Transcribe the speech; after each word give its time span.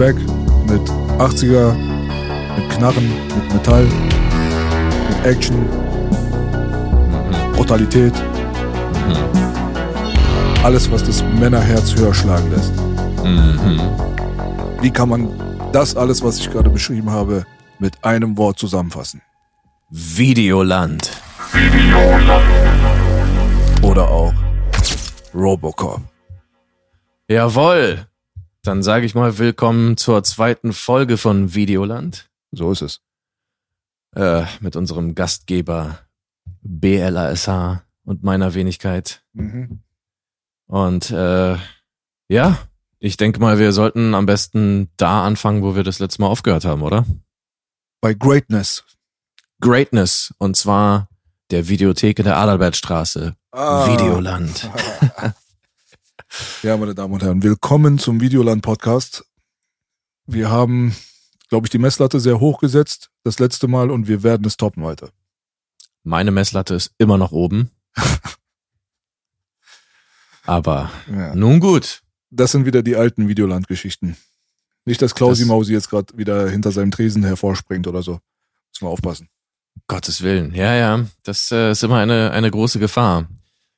back 0.00 0.16
mit 0.66 0.80
80er, 1.18 1.74
mit 2.56 2.70
Knarren, 2.70 3.06
mit 3.36 3.52
Metall, 3.52 3.84
mit 5.10 5.26
Action, 5.26 5.68
Brutalität. 7.52 8.14
Alles, 10.62 10.90
was 10.90 11.04
das 11.04 11.22
Männerherz 11.38 11.94
höher 11.94 12.14
schlagen 12.14 12.50
lässt. 12.50 12.72
Wie 14.80 14.90
kann 14.90 15.10
man 15.10 15.28
das 15.70 15.94
alles, 15.94 16.24
was 16.24 16.38
ich 16.38 16.50
gerade 16.50 16.70
beschrieben 16.70 17.10
habe, 17.10 17.44
mit 17.78 18.02
einem 18.02 18.38
Wort 18.38 18.58
zusammenfassen? 18.58 19.20
Videoland. 19.90 21.10
Oder 23.82 24.08
auch 24.08 24.32
Robocop. 25.34 26.00
Jawohl. 27.28 28.09
Dann 28.62 28.82
sage 28.82 29.06
ich 29.06 29.14
mal 29.14 29.38
willkommen 29.38 29.96
zur 29.96 30.22
zweiten 30.22 30.72
Folge 30.72 31.16
von 31.16 31.54
Videoland 31.54 32.30
So 32.52 32.70
ist 32.72 32.82
es. 32.82 33.00
äh, 34.14 34.44
mit 34.60 34.76
unserem 34.76 35.14
Gastgeber 35.14 36.00
BLASH 36.62 37.48
und 38.04 38.22
meiner 38.22 38.52
Wenigkeit. 38.54 39.24
Und 40.66 41.10
äh, 41.10 41.56
ja, 42.28 42.58
ich 42.98 43.16
denke 43.16 43.40
mal, 43.40 43.58
wir 43.58 43.72
sollten 43.72 44.14
am 44.14 44.26
besten 44.26 44.90
da 44.98 45.24
anfangen, 45.24 45.62
wo 45.62 45.74
wir 45.74 45.82
das 45.84 45.98
letzte 46.00 46.20
Mal 46.20 46.28
aufgehört 46.28 46.64
haben, 46.66 46.82
oder? 46.82 47.06
Bei 48.02 48.12
Greatness. 48.12 48.84
Greatness. 49.60 50.34
Und 50.38 50.56
zwar 50.56 51.08
der 51.50 51.68
Videotheke 51.68 52.22
der 52.22 52.36
Adalbertstraße. 52.36 53.36
Ah. 53.52 53.86
Videoland. 53.88 54.70
Ja, 56.62 56.76
meine 56.76 56.94
Damen 56.94 57.14
und 57.14 57.22
Herren, 57.22 57.42
willkommen 57.42 57.98
zum 57.98 58.20
Videoland 58.20 58.62
Podcast. 58.62 59.24
Wir 60.26 60.48
haben, 60.50 60.94
glaube 61.48 61.66
ich, 61.66 61.70
die 61.70 61.78
Messlatte 61.78 62.20
sehr 62.20 62.38
hoch 62.40 62.60
gesetzt 62.60 63.10
das 63.24 63.38
letzte 63.38 63.66
Mal 63.68 63.90
und 63.90 64.06
wir 64.08 64.22
werden 64.22 64.46
es 64.46 64.56
toppen 64.56 64.82
heute. 64.84 65.10
Meine 66.04 66.30
Messlatte 66.30 66.74
ist 66.74 66.92
immer 66.98 67.18
noch 67.18 67.32
oben. 67.32 67.70
Aber 70.44 70.90
Ja. 71.10 71.34
nun 71.34 71.60
gut. 71.60 72.02
Das 72.30 72.52
sind 72.52 72.64
wieder 72.64 72.82
die 72.82 72.94
alten 72.96 73.28
Videoland-Geschichten. 73.28 74.16
Nicht, 74.84 75.02
dass 75.02 75.14
Klausi 75.14 75.42
Das- 75.42 75.48
Mausi 75.48 75.72
jetzt 75.72 75.90
gerade 75.90 76.16
wieder 76.16 76.48
hinter 76.48 76.70
seinem 76.70 76.92
Tresen 76.92 77.24
hervorspringt 77.24 77.86
oder 77.88 78.02
so. 78.02 78.12
Müssen 78.72 78.86
wir 78.86 78.88
aufpassen. 78.90 79.28
Gottes 79.88 80.22
Willen. 80.22 80.54
Ja, 80.54 80.74
ja. 80.74 81.04
Das 81.24 81.50
äh, 81.50 81.72
ist 81.72 81.82
immer 81.82 81.98
eine, 81.98 82.30
eine 82.30 82.50
große 82.50 82.78
Gefahr. 82.78 83.28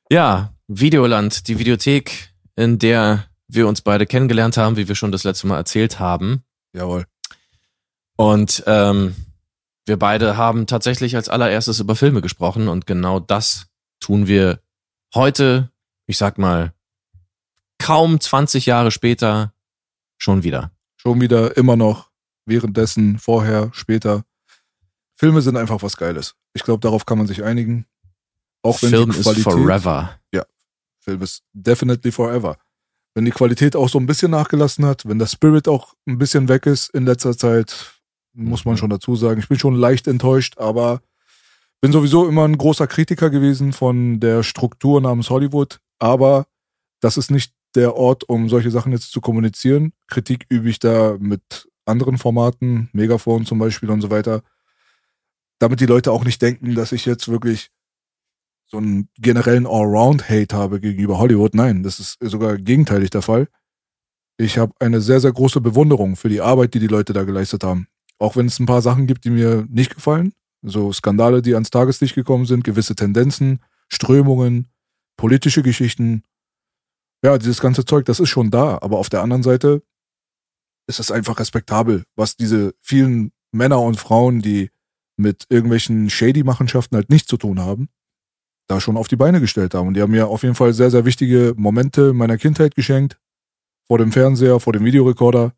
Ja, 0.09 0.53
Videoland, 0.67 1.47
die 1.47 1.57
Videothek, 1.59 2.32
in 2.55 2.79
der 2.79 3.27
wir 3.47 3.67
uns 3.67 3.81
beide 3.81 4.05
kennengelernt 4.05 4.57
haben, 4.57 4.77
wie 4.77 4.87
wir 4.87 4.95
schon 4.95 5.11
das 5.11 5.23
letzte 5.23 5.47
Mal 5.47 5.57
erzählt 5.57 5.99
haben. 5.99 6.43
Jawohl. 6.73 7.05
Und 8.15 8.63
ähm, 8.67 9.15
wir 9.85 9.97
beide 9.97 10.37
haben 10.37 10.65
tatsächlich 10.67 11.15
als 11.15 11.29
allererstes 11.29 11.79
über 11.79 11.95
Filme 11.95 12.21
gesprochen 12.21 12.67
und 12.67 12.85
genau 12.85 13.19
das 13.19 13.67
tun 13.99 14.27
wir 14.27 14.59
heute, 15.13 15.71
ich 16.05 16.17
sag 16.17 16.37
mal, 16.37 16.73
kaum 17.79 18.19
20 18.19 18.65
Jahre 18.65 18.91
später 18.91 19.53
schon 20.17 20.43
wieder. 20.43 20.71
Schon 20.95 21.19
wieder 21.19 21.57
immer 21.57 21.75
noch, 21.75 22.11
währenddessen, 22.45 23.19
vorher, 23.19 23.71
später. 23.73 24.23
Filme 25.15 25.41
sind 25.41 25.57
einfach 25.57 25.81
was 25.83 25.97
Geiles. 25.97 26.35
Ich 26.53 26.63
glaube, 26.63 26.79
darauf 26.79 27.05
kann 27.05 27.17
man 27.17 27.27
sich 27.27 27.43
einigen. 27.43 27.85
Auch 28.61 28.81
wenn 28.81 28.89
Film 28.89 29.11
die 29.11 29.17
ist 29.17 29.23
Qualität, 29.23 29.43
forever. 29.43 30.19
Film 31.03 31.21
ist 31.21 31.43
definitely 31.53 32.11
forever. 32.11 32.57
Wenn 33.13 33.25
die 33.25 33.31
Qualität 33.31 33.75
auch 33.75 33.89
so 33.89 33.99
ein 33.99 34.05
bisschen 34.05 34.31
nachgelassen 34.31 34.85
hat, 34.85 35.07
wenn 35.07 35.19
der 35.19 35.27
Spirit 35.27 35.67
auch 35.67 35.93
ein 36.07 36.17
bisschen 36.17 36.47
weg 36.47 36.65
ist 36.65 36.89
in 36.89 37.05
letzter 37.05 37.37
Zeit, 37.37 37.93
muss 38.33 38.65
man 38.65 38.77
schon 38.77 38.89
dazu 38.89 39.15
sagen. 39.15 39.39
Ich 39.39 39.47
bin 39.47 39.59
schon 39.59 39.75
leicht 39.75 40.07
enttäuscht, 40.07 40.57
aber 40.57 41.01
bin 41.81 41.91
sowieso 41.91 42.27
immer 42.27 42.45
ein 42.45 42.57
großer 42.57 42.87
Kritiker 42.87 43.29
gewesen 43.29 43.73
von 43.73 44.19
der 44.19 44.41
Struktur 44.41 45.01
namens 45.01 45.29
Hollywood. 45.29 45.79
Aber 45.99 46.47
das 47.01 47.17
ist 47.17 47.29
nicht 47.29 47.53
der 47.75 47.95
Ort, 47.95 48.27
um 48.29 48.49
solche 48.49 48.71
Sachen 48.71 48.93
jetzt 48.93 49.11
zu 49.11 49.21
kommunizieren. 49.21 49.93
Kritik 50.07 50.45
übe 50.49 50.69
ich 50.69 50.79
da 50.79 51.17
mit 51.19 51.67
anderen 51.85 52.17
Formaten, 52.17 52.89
Megafon 52.93 53.45
zum 53.45 53.59
Beispiel 53.59 53.89
und 53.89 54.01
so 54.01 54.09
weiter. 54.09 54.41
Damit 55.59 55.81
die 55.81 55.85
Leute 55.85 56.11
auch 56.11 56.23
nicht 56.23 56.41
denken, 56.41 56.73
dass 56.75 56.93
ich 56.93 57.05
jetzt 57.05 57.27
wirklich 57.27 57.69
so 58.73 58.79
einen 58.79 59.07
generellen 59.19 59.67
Allround-Hate 59.67 60.55
habe 60.55 60.79
gegenüber 60.79 61.19
Hollywood. 61.19 61.53
Nein, 61.53 61.83
das 61.83 61.99
ist 61.99 62.17
sogar 62.21 62.57
gegenteilig 62.57 63.11
der 63.11 63.21
Fall. 63.21 63.47
Ich 64.37 64.57
habe 64.57 64.73
eine 64.79 64.99
sehr, 64.99 65.19
sehr 65.19 65.31
große 65.31 65.61
Bewunderung 65.61 66.15
für 66.15 66.27
die 66.27 66.41
Arbeit, 66.41 66.73
die 66.73 66.79
die 66.79 66.87
Leute 66.87 67.13
da 67.13 67.23
geleistet 67.23 67.63
haben. 67.63 67.87
Auch 68.17 68.35
wenn 68.35 68.47
es 68.47 68.59
ein 68.59 68.65
paar 68.65 68.81
Sachen 68.81 69.05
gibt, 69.05 69.25
die 69.25 69.29
mir 69.29 69.67
nicht 69.69 69.93
gefallen. 69.93 70.33
So 70.63 70.91
Skandale, 70.91 71.43
die 71.43 71.53
ans 71.53 71.69
Tageslicht 71.69 72.15
gekommen 72.15 72.47
sind, 72.47 72.63
gewisse 72.63 72.95
Tendenzen, 72.95 73.59
Strömungen, 73.89 74.71
politische 75.17 75.61
Geschichten. 75.61 76.23
Ja, 77.23 77.37
dieses 77.37 77.61
ganze 77.61 77.85
Zeug, 77.85 78.05
das 78.05 78.19
ist 78.19 78.29
schon 78.29 78.49
da. 78.49 78.79
Aber 78.81 78.97
auf 78.97 79.09
der 79.09 79.21
anderen 79.21 79.43
Seite 79.43 79.83
ist 80.87 80.99
es 80.99 81.11
einfach 81.11 81.39
respektabel, 81.39 82.05
was 82.15 82.37
diese 82.37 82.73
vielen 82.81 83.33
Männer 83.51 83.81
und 83.81 83.99
Frauen, 83.99 84.41
die 84.41 84.71
mit 85.15 85.45
irgendwelchen 85.49 86.09
Shady-Machenschaften 86.09 86.95
halt 86.95 87.11
nichts 87.11 87.27
zu 87.27 87.37
tun 87.37 87.59
haben, 87.59 87.89
da 88.67 88.79
schon 88.79 88.97
auf 88.97 89.07
die 89.07 89.15
Beine 89.15 89.39
gestellt 89.39 89.73
haben. 89.73 89.87
Und 89.87 89.93
die 89.95 90.01
haben 90.01 90.11
mir 90.11 90.27
auf 90.27 90.43
jeden 90.43 90.55
Fall 90.55 90.73
sehr, 90.73 90.91
sehr 90.91 91.05
wichtige 91.05 91.53
Momente 91.57 92.13
meiner 92.13 92.37
Kindheit 92.37 92.75
geschenkt. 92.75 93.19
Vor 93.87 93.97
dem 93.97 94.11
Fernseher, 94.11 94.59
vor 94.59 94.73
dem 94.73 94.85
Videorekorder. 94.85 95.53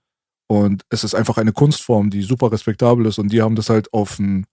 Und 0.48 0.84
es 0.90 1.04
ist 1.04 1.16
einfach 1.16 1.38
eine 1.38 1.54
Kunstform, 1.54 2.10
die 2.10 2.22
super 2.24 2.52
respektabel 2.52 3.06
ist. 3.06 3.20
Und 3.20 3.30
die 3.30 3.42
haben 3.42 3.56
das 3.56 3.70
halt 3.70 3.94
auf 3.94 4.20
ein, 4.20 4.46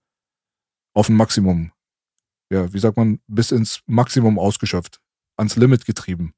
auf 0.93 1.09
ein 1.09 1.15
Maximum, 1.15 1.71
ja, 2.51 2.71
wie 2.73 2.79
sagt 2.79 2.97
man, 2.97 3.19
bis 3.27 3.51
ins 3.51 3.81
Maximum 3.85 4.37
ausgeschöpft. 4.37 4.99
Ans 5.35 5.55
Limit 5.55 5.85
getrieben. 5.85 6.33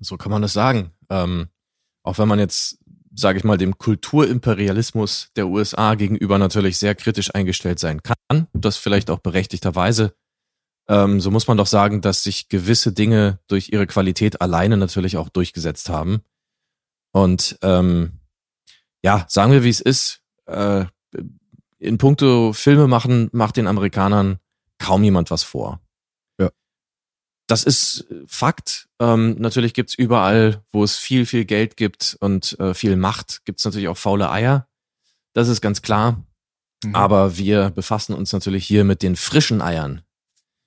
So 0.00 0.16
kann 0.16 0.30
man 0.30 0.42
das 0.42 0.52
sagen. 0.52 0.92
Ähm, 1.10 1.48
auch 2.04 2.18
wenn 2.18 2.28
man 2.28 2.38
jetzt, 2.38 2.78
sage 3.12 3.38
ich 3.38 3.44
mal, 3.44 3.58
dem 3.58 3.76
Kulturimperialismus 3.76 5.30
der 5.34 5.48
USA 5.48 5.96
gegenüber 5.96 6.38
natürlich 6.38 6.78
sehr 6.78 6.94
kritisch 6.94 7.34
eingestellt 7.34 7.80
sein 7.80 8.00
kann, 8.02 8.46
das 8.52 8.76
vielleicht 8.76 9.10
auch 9.10 9.18
berechtigterweise, 9.18 10.14
ähm, 10.88 11.20
so 11.20 11.30
muss 11.30 11.46
man 11.46 11.56
doch 11.56 11.66
sagen, 11.66 12.00
dass 12.00 12.22
sich 12.22 12.48
gewisse 12.48 12.92
Dinge 12.92 13.38
durch 13.46 13.70
ihre 13.70 13.86
Qualität 13.86 14.40
alleine 14.40 14.76
natürlich 14.76 15.16
auch 15.16 15.28
durchgesetzt 15.28 15.88
haben. 15.88 16.22
Und 17.12 17.58
ähm, 17.62 18.20
ja, 19.02 19.26
sagen 19.28 19.52
wir, 19.52 19.64
wie 19.64 19.70
es 19.70 19.80
ist. 19.80 20.22
Äh, 20.46 20.86
in 21.78 21.98
puncto 21.98 22.52
Filme 22.52 22.88
machen, 22.88 23.28
macht 23.32 23.56
den 23.56 23.66
Amerikanern 23.66 24.38
kaum 24.78 25.04
jemand 25.04 25.30
was 25.30 25.42
vor. 25.42 25.80
Ja. 26.38 26.50
Das 27.46 27.64
ist 27.64 28.06
Fakt. 28.26 28.88
Ähm, 28.98 29.36
natürlich 29.38 29.74
gibt's 29.74 29.94
überall, 29.94 30.64
wo 30.72 30.82
es 30.82 30.96
viel, 30.96 31.26
viel 31.26 31.44
Geld 31.44 31.76
gibt 31.76 32.16
und 32.20 32.58
äh, 32.58 32.74
viel 32.74 32.96
Macht, 32.96 33.44
gibt's 33.44 33.64
natürlich 33.64 33.88
auch 33.88 33.96
faule 33.96 34.30
Eier. 34.30 34.68
Das 35.34 35.48
ist 35.48 35.60
ganz 35.60 35.82
klar. 35.82 36.24
Mhm. 36.84 36.94
Aber 36.94 37.36
wir 37.36 37.70
befassen 37.70 38.14
uns 38.14 38.32
natürlich 38.32 38.66
hier 38.66 38.84
mit 38.84 39.02
den 39.02 39.16
frischen 39.16 39.60
Eiern, 39.60 40.02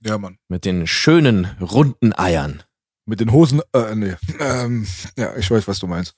Ja, 0.04 0.18
Mann. 0.18 0.38
mit 0.48 0.66
den 0.66 0.88
schönen, 0.88 1.46
runden 1.62 2.14
Eiern. 2.18 2.64
Mit 3.06 3.20
den 3.20 3.32
Hosen, 3.32 3.62
äh, 3.74 3.96
nee. 3.96 4.16
Ähm, 4.40 4.88
ja, 5.18 5.36
ich 5.36 5.50
weiß, 5.50 5.68
was 5.68 5.80
du 5.80 5.88
meinst. 5.88 6.16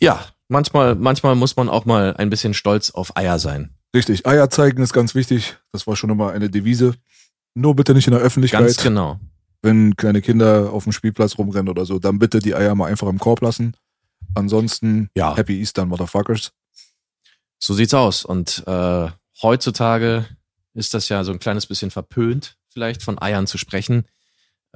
Ja, 0.00 0.24
manchmal, 0.48 0.94
manchmal 0.94 1.34
muss 1.34 1.56
man 1.56 1.68
auch 1.68 1.84
mal 1.84 2.14
ein 2.16 2.30
bisschen 2.30 2.54
stolz 2.54 2.90
auf 2.90 3.16
Eier 3.16 3.38
sein. 3.38 3.74
Richtig, 3.94 4.26
Eier 4.26 4.48
zeigen 4.50 4.82
ist 4.82 4.92
ganz 4.92 5.14
wichtig. 5.14 5.56
Das 5.72 5.86
war 5.86 5.96
schon 5.96 6.10
immer 6.10 6.32
eine 6.32 6.48
Devise. 6.50 6.94
Nur 7.54 7.76
bitte 7.76 7.92
nicht 7.94 8.06
in 8.06 8.12
der 8.12 8.22
Öffentlichkeit. 8.22 8.60
Ganz 8.62 8.76
genau. 8.78 9.20
Wenn 9.60 9.94
kleine 9.96 10.22
Kinder 10.22 10.72
auf 10.72 10.84
dem 10.84 10.92
Spielplatz 10.92 11.36
rumrennen 11.38 11.68
oder 11.68 11.84
so, 11.84 11.98
dann 11.98 12.18
bitte 12.18 12.38
die 12.40 12.54
Eier 12.54 12.74
mal 12.74 12.86
einfach 12.90 13.08
im 13.08 13.18
Korb 13.18 13.42
lassen. 13.42 13.76
Ansonsten, 14.34 15.08
Ja. 15.14 15.36
Happy 15.36 15.60
Easter, 15.60 15.84
Motherfuckers. 15.86 16.52
So 17.58 17.74
sieht's 17.74 17.94
aus. 17.94 18.24
Und 18.24 18.64
äh, 18.66 19.08
heutzutage 19.42 20.26
ist 20.74 20.94
das 20.94 21.08
ja 21.10 21.22
so 21.22 21.32
ein 21.32 21.38
kleines 21.38 21.66
bisschen 21.66 21.90
verpönt, 21.90 22.56
vielleicht 22.72 23.02
von 23.02 23.20
Eiern 23.20 23.46
zu 23.46 23.58
sprechen. 23.58 24.06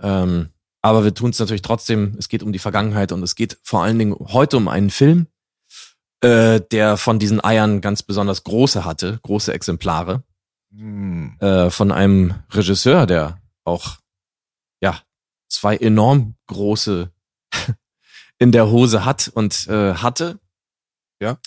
Ähm, 0.00 0.50
aber 0.82 1.04
wir 1.04 1.14
tun 1.14 1.31
es 1.31 1.38
natürlich 1.38 1.62
trotzdem. 1.62 2.14
Es 2.19 2.28
geht 2.28 2.43
um 2.43 2.52
die 2.52 2.58
Vergangenheit 2.58 3.12
und 3.12 3.22
es 3.22 3.34
geht 3.34 3.58
vor 3.62 3.82
allen 3.82 3.98
Dingen 3.98 4.14
heute 4.20 4.56
um 4.56 4.69
einen 4.69 4.90
Film, 4.90 5.26
äh, 6.20 6.60
der 6.60 6.96
von 6.96 7.19
diesen 7.19 7.43
Eiern 7.43 7.81
ganz 7.81 8.02
besonders 8.02 8.44
große 8.44 8.84
hatte, 8.84 9.19
große 9.22 9.52
Exemplare. 9.52 10.22
Hm. 10.70 11.37
Äh, 11.40 11.70
von 11.70 11.90
einem 11.90 12.34
Regisseur, 12.50 13.06
der 13.06 13.40
auch 13.64 13.96
ja 14.81 15.00
zwei 15.49 15.76
enorm 15.76 16.37
große 16.46 17.10
in 18.38 18.52
der 18.52 18.70
Hose 18.70 19.04
hat 19.04 19.28
und 19.28 19.66
äh, 19.69 19.94
hatte. 19.94 20.38
Ja. 21.20 21.38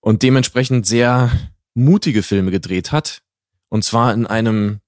Und 0.00 0.22
dementsprechend 0.22 0.86
sehr 0.86 1.30
mutige 1.74 2.22
Filme 2.22 2.50
gedreht 2.50 2.92
hat. 2.92 3.22
Und 3.68 3.84
zwar 3.84 4.14
in 4.14 4.26
einem 4.26 4.80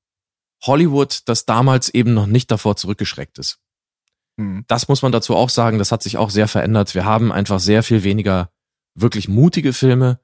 Hollywood, 0.67 1.23
das 1.27 1.45
damals 1.47 1.89
eben 1.89 2.15
noch 2.15 2.27
nicht 2.27 2.51
davor 2.51 2.77
zurückgeschreckt 2.77 3.39
ist. 3.39 3.59
Hm. 4.39 4.65
Das 4.69 4.89
muss 4.89 5.03
man 5.03 5.13
dazu 5.13 5.35
auch 5.35 5.51
sagen, 5.51 5.79
das 5.79 5.93
hat 5.93 6.03
sich 6.03 6.17
auch 6.19 6.31
sehr 6.31 6.49
verändert. 6.49 6.95
Wir 6.95 7.05
haben 7.05 7.33
einfach 7.33 7.61
sehr 7.61 7.83
viel 7.83 8.03
weniger 8.05 8.51
wirklich 8.95 9.29
mutige 9.29 9.73
Filme. 9.73 10.21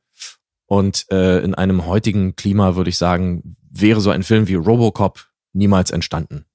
Und 0.66 1.06
äh, 1.10 1.40
in 1.40 1.54
einem 1.54 1.86
heutigen 1.86 2.34
Klima 2.36 2.76
würde 2.76 2.90
ich 2.90 2.96
sagen, 2.98 3.56
wäre 3.70 4.00
so 4.00 4.10
ein 4.10 4.22
Film 4.22 4.48
wie 4.48 4.54
Robocop 4.54 5.28
niemals 5.52 5.90
entstanden. 5.90 6.46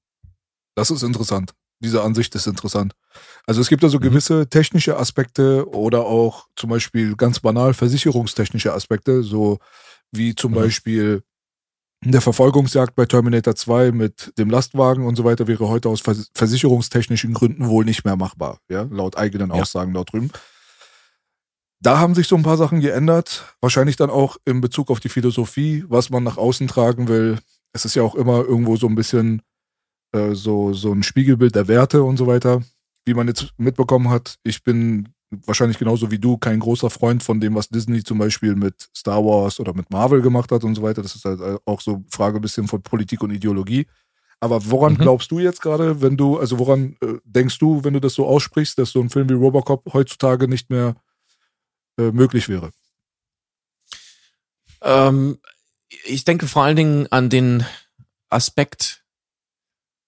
Das 0.76 0.90
ist 0.92 1.04
interessant. 1.04 1.54
Diese 1.80 2.02
Ansicht 2.02 2.34
ist 2.34 2.48
interessant. 2.48 2.94
Also 3.46 3.62
es 3.62 3.70
gibt 3.70 3.84
da 3.84 3.90
so 3.90 3.98
Mhm. 4.00 4.04
gewisse 4.04 4.50
technische 4.50 4.98
Aspekte 4.98 5.70
oder 5.70 6.06
auch 6.06 6.48
zum 6.56 6.72
Beispiel 6.72 7.16
ganz 7.16 7.40
banal 7.40 7.74
versicherungstechnische 7.76 8.74
Aspekte, 8.74 9.22
so 9.22 9.60
wie 10.12 10.34
zum 10.34 10.52
Mhm. 10.52 10.56
Beispiel 10.56 11.24
der 12.04 12.22
Verfolgungsjagd 12.22 12.96
bei 12.96 13.06
Terminator 13.06 13.56
2 13.56 13.92
mit 13.92 14.34
dem 14.38 14.50
Lastwagen 14.50 15.06
und 15.06 15.16
so 15.16 15.24
weiter 15.24 15.48
wäre 15.48 15.68
heute 15.68 15.90
aus 15.90 16.02
vers 16.02 16.30
versicherungstechnischen 16.34 17.34
Gründen 17.34 17.68
wohl 17.68 17.86
nicht 17.86 18.06
mehr 18.06 18.16
machbar, 18.16 18.60
ja, 18.70 18.84
laut 18.90 19.18
eigenen 19.18 19.50
Ja. 19.50 19.62
Aussagen 19.62 19.94
dort 19.94 20.14
drüben. 20.14 20.32
Da 21.80 22.00
haben 22.00 22.16
sich 22.16 22.28
so 22.28 22.36
ein 22.36 22.44
paar 22.44 22.58
Sachen 22.58 22.80
geändert, 22.82 23.56
wahrscheinlich 23.62 23.96
dann 23.98 24.10
auch 24.10 24.38
in 24.46 24.62
Bezug 24.62 24.90
auf 24.90 25.00
die 25.00 25.10
Philosophie, 25.10 25.84
was 25.88 26.10
man 26.10 26.24
nach 26.24 26.38
außen 26.38 26.68
tragen 26.68 27.08
will. 27.08 27.40
Es 27.72 27.86
ist 27.86 27.96
ja 27.96 28.02
auch 28.04 28.16
immer 28.16 28.44
irgendwo 28.44 28.78
so 28.78 28.88
ein 28.88 28.96
bisschen 28.96 29.42
äh, 30.12 30.34
so, 30.34 30.74
so 30.74 30.92
ein 30.92 31.04
Spiegelbild 31.04 31.54
der 31.56 31.68
Werte 31.68 32.04
und 32.04 32.18
so 32.18 32.26
weiter. 32.26 32.62
Wie 33.06 33.14
man 33.14 33.28
jetzt 33.28 33.54
mitbekommen 33.58 34.10
hat, 34.10 34.38
ich 34.44 34.64
bin 34.64 35.10
wahrscheinlich 35.30 35.78
genauso 35.78 36.10
wie 36.12 36.20
du 36.20 36.38
kein 36.38 36.60
großer 36.60 36.90
Freund 36.90 37.22
von 37.24 37.40
dem, 37.40 37.56
was 37.56 37.70
Disney 37.70 38.04
zum 38.04 38.18
Beispiel 38.18 38.56
mit 38.56 38.90
Star 38.96 39.24
Wars 39.24 39.60
oder 39.60 39.74
mit 39.74 39.90
Marvel 39.92 40.22
gemacht 40.22 40.52
hat 40.52 40.64
und 40.64 40.76
so 40.76 40.82
weiter. 40.82 41.02
Das 41.02 41.16
ist 41.16 41.26
halt 41.26 41.42
äh, 41.42 41.58
auch 41.66 41.82
so 41.82 42.04
Frage 42.10 42.40
ein 42.40 42.42
bisschen 42.42 42.68
von 42.68 42.82
Politik 42.82 43.22
und 43.22 43.32
Ideologie. 43.32 43.88
Aber 44.40 44.64
woran 44.70 44.94
Mhm. 44.94 44.98
glaubst 45.00 45.32
du 45.32 45.40
jetzt 45.40 45.62
gerade, 45.62 46.02
wenn 46.02 46.16
du, 46.16 46.38
also 46.38 46.60
woran 46.60 46.96
äh, 47.02 47.16
denkst 47.26 47.58
du, 47.58 47.84
wenn 47.84 47.94
du 47.94 48.00
das 48.00 48.14
so 48.14 48.26
aussprichst, 48.28 48.78
dass 48.78 48.92
so 48.92 49.02
ein 49.02 49.10
Film 49.10 49.28
wie 49.30 49.34
Robocop 49.34 49.92
heutzutage 49.94 50.48
nicht 50.48 50.70
mehr 50.70 50.96
äh, 52.00 52.12
möglich 52.12 52.48
wäre? 52.48 52.72
Ähm, 54.82 55.40
ich 56.06 56.24
denke 56.24 56.48
vor 56.48 56.64
allen 56.64 56.76
Dingen 56.76 57.08
an 57.08 57.30
den 57.30 57.66
Aspekt, 58.30 59.04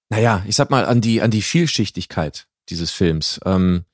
naja, 0.10 0.44
ich 0.48 0.56
sag 0.56 0.70
mal, 0.70 0.86
an 0.86 1.02
die, 1.02 1.22
an 1.22 1.32
die 1.32 1.42
Vielschichtigkeit 1.42 2.48
dieses 2.70 2.92
Films. 2.92 3.40
Ähm, 3.46 3.86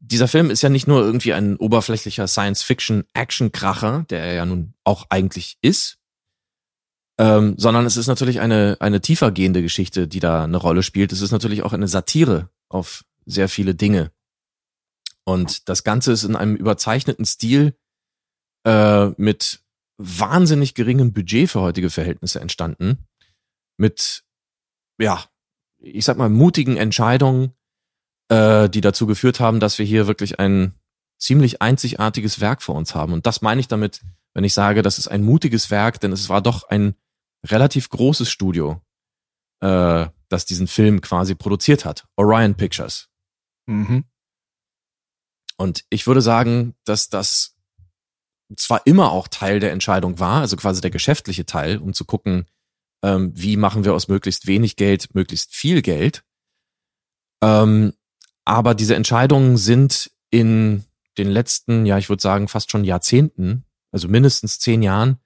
dieser 0.00 0.28
Film 0.28 0.50
ist 0.50 0.62
ja 0.62 0.68
nicht 0.68 0.86
nur 0.86 1.02
irgendwie 1.02 1.32
ein 1.32 1.56
oberflächlicher 1.56 2.26
Science-Fiction-Action-Kracher, 2.26 4.06
der 4.08 4.20
er 4.20 4.34
ja 4.34 4.46
nun 4.46 4.74
auch 4.84 5.06
eigentlich 5.10 5.58
ist, 5.60 5.98
ähm, 7.18 7.54
sondern 7.58 7.86
es 7.86 7.96
ist 7.96 8.06
natürlich 8.06 8.40
eine, 8.40 8.76
eine 8.80 9.00
tiefergehende 9.00 9.62
Geschichte, 9.62 10.08
die 10.08 10.20
da 10.20 10.44
eine 10.44 10.56
Rolle 10.56 10.82
spielt. 10.82 11.12
Es 11.12 11.20
ist 11.20 11.32
natürlich 11.32 11.62
auch 11.62 11.72
eine 11.72 11.88
Satire 11.88 12.50
auf 12.68 13.04
sehr 13.26 13.48
viele 13.48 13.74
Dinge. 13.74 14.12
Und 15.24 15.68
das 15.68 15.82
Ganze 15.82 16.12
ist 16.12 16.24
in 16.24 16.36
einem 16.36 16.54
überzeichneten 16.54 17.24
Stil 17.24 17.76
äh, 18.64 19.06
mit 19.16 19.60
wahnsinnig 19.98 20.74
geringem 20.74 21.12
Budget 21.12 21.50
für 21.50 21.60
heutige 21.60 21.90
Verhältnisse 21.90 22.40
entstanden. 22.40 23.06
Mit, 23.76 24.24
ja, 24.98 25.24
ich 25.78 26.04
sag 26.04 26.16
mal, 26.16 26.28
mutigen 26.28 26.76
Entscheidungen, 26.76 27.52
äh, 28.28 28.68
die 28.68 28.80
dazu 28.80 29.06
geführt 29.06 29.40
haben, 29.40 29.60
dass 29.60 29.78
wir 29.78 29.86
hier 29.86 30.06
wirklich 30.06 30.38
ein 30.40 30.74
ziemlich 31.18 31.62
einzigartiges 31.62 32.40
Werk 32.40 32.62
vor 32.62 32.74
uns 32.74 32.94
haben. 32.94 33.12
Und 33.12 33.26
das 33.26 33.42
meine 33.42 33.60
ich 33.60 33.68
damit, 33.68 34.02
wenn 34.34 34.44
ich 34.44 34.54
sage, 34.54 34.82
das 34.82 34.98
ist 34.98 35.08
ein 35.08 35.24
mutiges 35.24 35.70
Werk, 35.70 36.00
denn 36.00 36.12
es 36.12 36.28
war 36.28 36.42
doch 36.42 36.68
ein 36.68 36.94
relativ 37.46 37.88
großes 37.88 38.30
Studio, 38.30 38.82
äh, 39.60 40.06
das 40.28 40.44
diesen 40.44 40.66
Film 40.66 41.00
quasi 41.00 41.34
produziert 41.34 41.84
hat. 41.84 42.06
Orion 42.16 42.54
Pictures. 42.54 43.08
Mhm. 43.66 44.04
Und 45.56 45.84
ich 45.88 46.06
würde 46.06 46.20
sagen, 46.20 46.74
dass 46.84 47.08
das 47.08 47.56
zwar 48.56 48.86
immer 48.86 49.10
auch 49.10 49.28
Teil 49.28 49.58
der 49.58 49.72
Entscheidung 49.72 50.20
war, 50.20 50.40
also 50.40 50.56
quasi 50.56 50.80
der 50.80 50.90
geschäftliche 50.90 51.46
Teil, 51.46 51.78
um 51.78 51.94
zu 51.94 52.04
gucken, 52.04 52.46
ähm, 53.02 53.32
wie 53.34 53.56
machen 53.56 53.84
wir 53.84 53.94
aus 53.94 54.08
möglichst 54.08 54.46
wenig 54.46 54.76
Geld 54.76 55.14
möglichst 55.14 55.54
viel 55.54 55.82
Geld. 55.82 56.24
Ähm, 57.42 57.94
aber 58.46 58.74
diese 58.74 58.94
Entscheidungen 58.94 59.58
sind 59.58 60.10
in 60.30 60.84
den 61.18 61.28
letzten, 61.28 61.84
ja, 61.84 61.98
ich 61.98 62.08
würde 62.08 62.22
sagen, 62.22 62.48
fast 62.48 62.70
schon 62.70 62.84
Jahrzehnten, 62.84 63.64
also 63.90 64.08
mindestens 64.08 64.58
zehn 64.58 64.82
Jahren, 64.82 65.18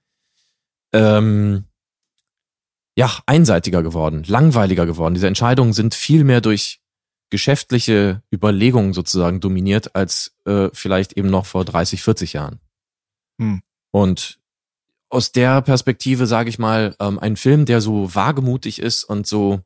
ähm, 0.91 1.65
ja, 2.97 3.11
einseitiger 3.25 3.83
geworden, 3.83 4.23
langweiliger 4.25 4.85
geworden. 4.85 5.13
Diese 5.13 5.27
Entscheidungen 5.27 5.71
sind 5.71 5.93
viel 5.93 6.23
mehr 6.23 6.41
durch 6.41 6.81
geschäftliche 7.29 8.23
Überlegungen 8.33 8.93
sozusagen 8.93 9.39
dominiert 9.39 9.95
als 9.95 10.35
äh, 10.45 10.69
vielleicht 10.73 11.13
eben 11.13 11.29
noch 11.29 11.45
vor 11.45 11.63
30, 11.63 12.03
40 12.03 12.33
Jahren. 12.33 12.59
Hm. 13.39 13.61
Und 13.91 14.39
aus 15.09 15.31
der 15.31 15.61
Perspektive 15.61 16.25
sage 16.25 16.49
ich 16.49 16.59
mal, 16.59 16.95
ähm, 16.99 17.19
ein 17.19 17.37
Film, 17.37 17.65
der 17.65 17.81
so 17.81 18.13
wagemutig 18.15 18.81
ist 18.81 19.03
und 19.03 19.27
so 19.27 19.61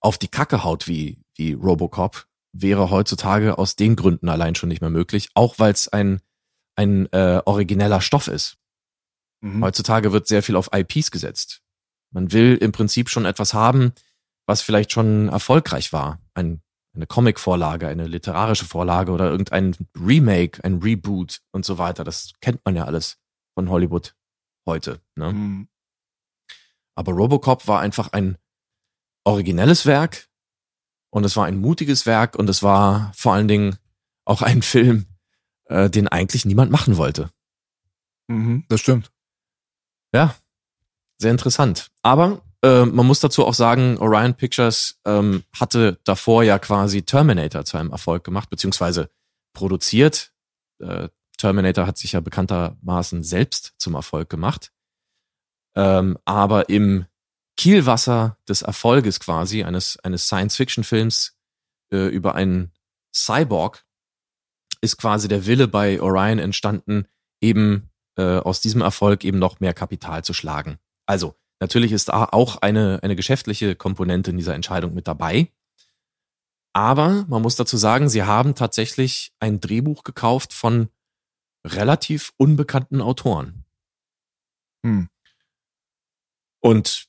auf 0.00 0.18
die 0.18 0.28
Kacke 0.28 0.64
haut 0.64 0.88
wie, 0.88 1.21
wie 1.36 1.52
Robocop, 1.52 2.26
wäre 2.52 2.90
heutzutage 2.90 3.58
aus 3.58 3.76
den 3.76 3.96
Gründen 3.96 4.28
allein 4.28 4.54
schon 4.54 4.68
nicht 4.68 4.80
mehr 4.80 4.90
möglich, 4.90 5.30
auch 5.34 5.58
weil 5.58 5.72
es 5.72 5.88
ein, 5.88 6.20
ein 6.76 7.10
äh, 7.12 7.40
origineller 7.44 8.00
Stoff 8.00 8.28
ist. 8.28 8.58
Mhm. 9.40 9.64
Heutzutage 9.64 10.12
wird 10.12 10.26
sehr 10.26 10.42
viel 10.42 10.56
auf 10.56 10.70
IPs 10.72 11.10
gesetzt. 11.10 11.62
Man 12.12 12.32
will 12.32 12.56
im 12.60 12.72
Prinzip 12.72 13.08
schon 13.08 13.24
etwas 13.24 13.54
haben, 13.54 13.92
was 14.46 14.60
vielleicht 14.62 14.92
schon 14.92 15.28
erfolgreich 15.28 15.92
war. 15.92 16.20
Ein, 16.34 16.62
eine 16.94 17.06
Comic-Vorlage, 17.06 17.88
eine 17.88 18.06
literarische 18.06 18.66
Vorlage 18.66 19.12
oder 19.12 19.30
irgendein 19.30 19.74
Remake, 19.98 20.62
ein 20.62 20.78
Reboot 20.78 21.40
und 21.52 21.64
so 21.64 21.78
weiter. 21.78 22.04
Das 22.04 22.32
kennt 22.40 22.64
man 22.64 22.76
ja 22.76 22.84
alles 22.84 23.18
von 23.54 23.70
Hollywood 23.70 24.14
heute. 24.66 25.00
Ne? 25.16 25.32
Mhm. 25.32 25.68
Aber 26.94 27.12
Robocop 27.12 27.66
war 27.66 27.80
einfach 27.80 28.12
ein 28.12 28.36
originelles 29.24 29.86
Werk 29.86 30.28
und 31.12 31.24
es 31.24 31.36
war 31.36 31.44
ein 31.44 31.58
mutiges 31.58 32.06
Werk 32.06 32.36
und 32.36 32.48
es 32.48 32.62
war 32.62 33.12
vor 33.14 33.34
allen 33.34 33.46
Dingen 33.46 33.76
auch 34.24 34.42
ein 34.42 34.62
Film, 34.74 35.06
äh, 35.66 35.90
den 35.90 36.08
eigentlich 36.08 36.44
niemand 36.44 36.72
machen 36.72 36.96
wollte. 36.96 37.30
Mhm. 38.28 38.64
Das 38.68 38.80
stimmt. 38.80 39.12
Ja, 40.14 40.34
sehr 41.18 41.30
interessant. 41.30 41.90
Aber 42.02 42.42
äh, 42.62 42.86
man 42.86 43.06
muss 43.06 43.20
dazu 43.20 43.46
auch 43.46 43.54
sagen, 43.54 43.98
Orion 43.98 44.34
Pictures 44.34 45.00
ähm, 45.04 45.44
hatte 45.54 46.00
davor 46.04 46.42
ja 46.44 46.58
quasi 46.58 47.02
Terminator 47.02 47.64
zu 47.64 47.76
einem 47.76 47.90
Erfolg 47.90 48.24
gemacht, 48.24 48.48
beziehungsweise 48.48 49.10
produziert. 49.52 50.32
Äh, 50.80 51.08
Terminator 51.36 51.86
hat 51.86 51.98
sich 51.98 52.12
ja 52.12 52.20
bekanntermaßen 52.20 53.22
selbst 53.22 53.74
zum 53.76 53.94
Erfolg 53.94 54.30
gemacht. 54.30 54.72
Ähm, 55.74 56.18
aber 56.24 56.68
im 56.68 57.06
Kielwasser 57.56 58.38
des 58.48 58.62
Erfolges 58.62 59.20
quasi 59.20 59.62
eines, 59.64 59.98
eines 59.98 60.26
Science-Fiction-Films 60.26 61.36
äh, 61.92 62.06
über 62.08 62.34
einen 62.34 62.72
Cyborg 63.14 63.84
ist 64.80 64.96
quasi 64.96 65.28
der 65.28 65.46
Wille 65.46 65.68
bei 65.68 66.00
Orion 66.00 66.38
entstanden, 66.38 67.06
eben 67.40 67.90
äh, 68.16 68.38
aus 68.38 68.60
diesem 68.60 68.80
Erfolg 68.80 69.24
eben 69.24 69.38
noch 69.38 69.60
mehr 69.60 69.74
Kapital 69.74 70.24
zu 70.24 70.32
schlagen. 70.32 70.78
Also 71.06 71.34
natürlich 71.60 71.92
ist 71.92 72.08
da 72.08 72.24
auch 72.24 72.56
eine, 72.62 73.00
eine 73.02 73.16
geschäftliche 73.16 73.76
Komponente 73.76 74.30
in 74.30 74.38
dieser 74.38 74.54
Entscheidung 74.54 74.94
mit 74.94 75.06
dabei. 75.06 75.52
Aber 76.72 77.26
man 77.28 77.42
muss 77.42 77.56
dazu 77.56 77.76
sagen, 77.76 78.08
sie 78.08 78.22
haben 78.22 78.54
tatsächlich 78.54 79.32
ein 79.40 79.60
Drehbuch 79.60 80.04
gekauft 80.04 80.52
von 80.52 80.88
relativ 81.66 82.32
unbekannten 82.38 83.00
Autoren. 83.00 83.64
Hm. 84.84 85.08
Und 86.60 87.08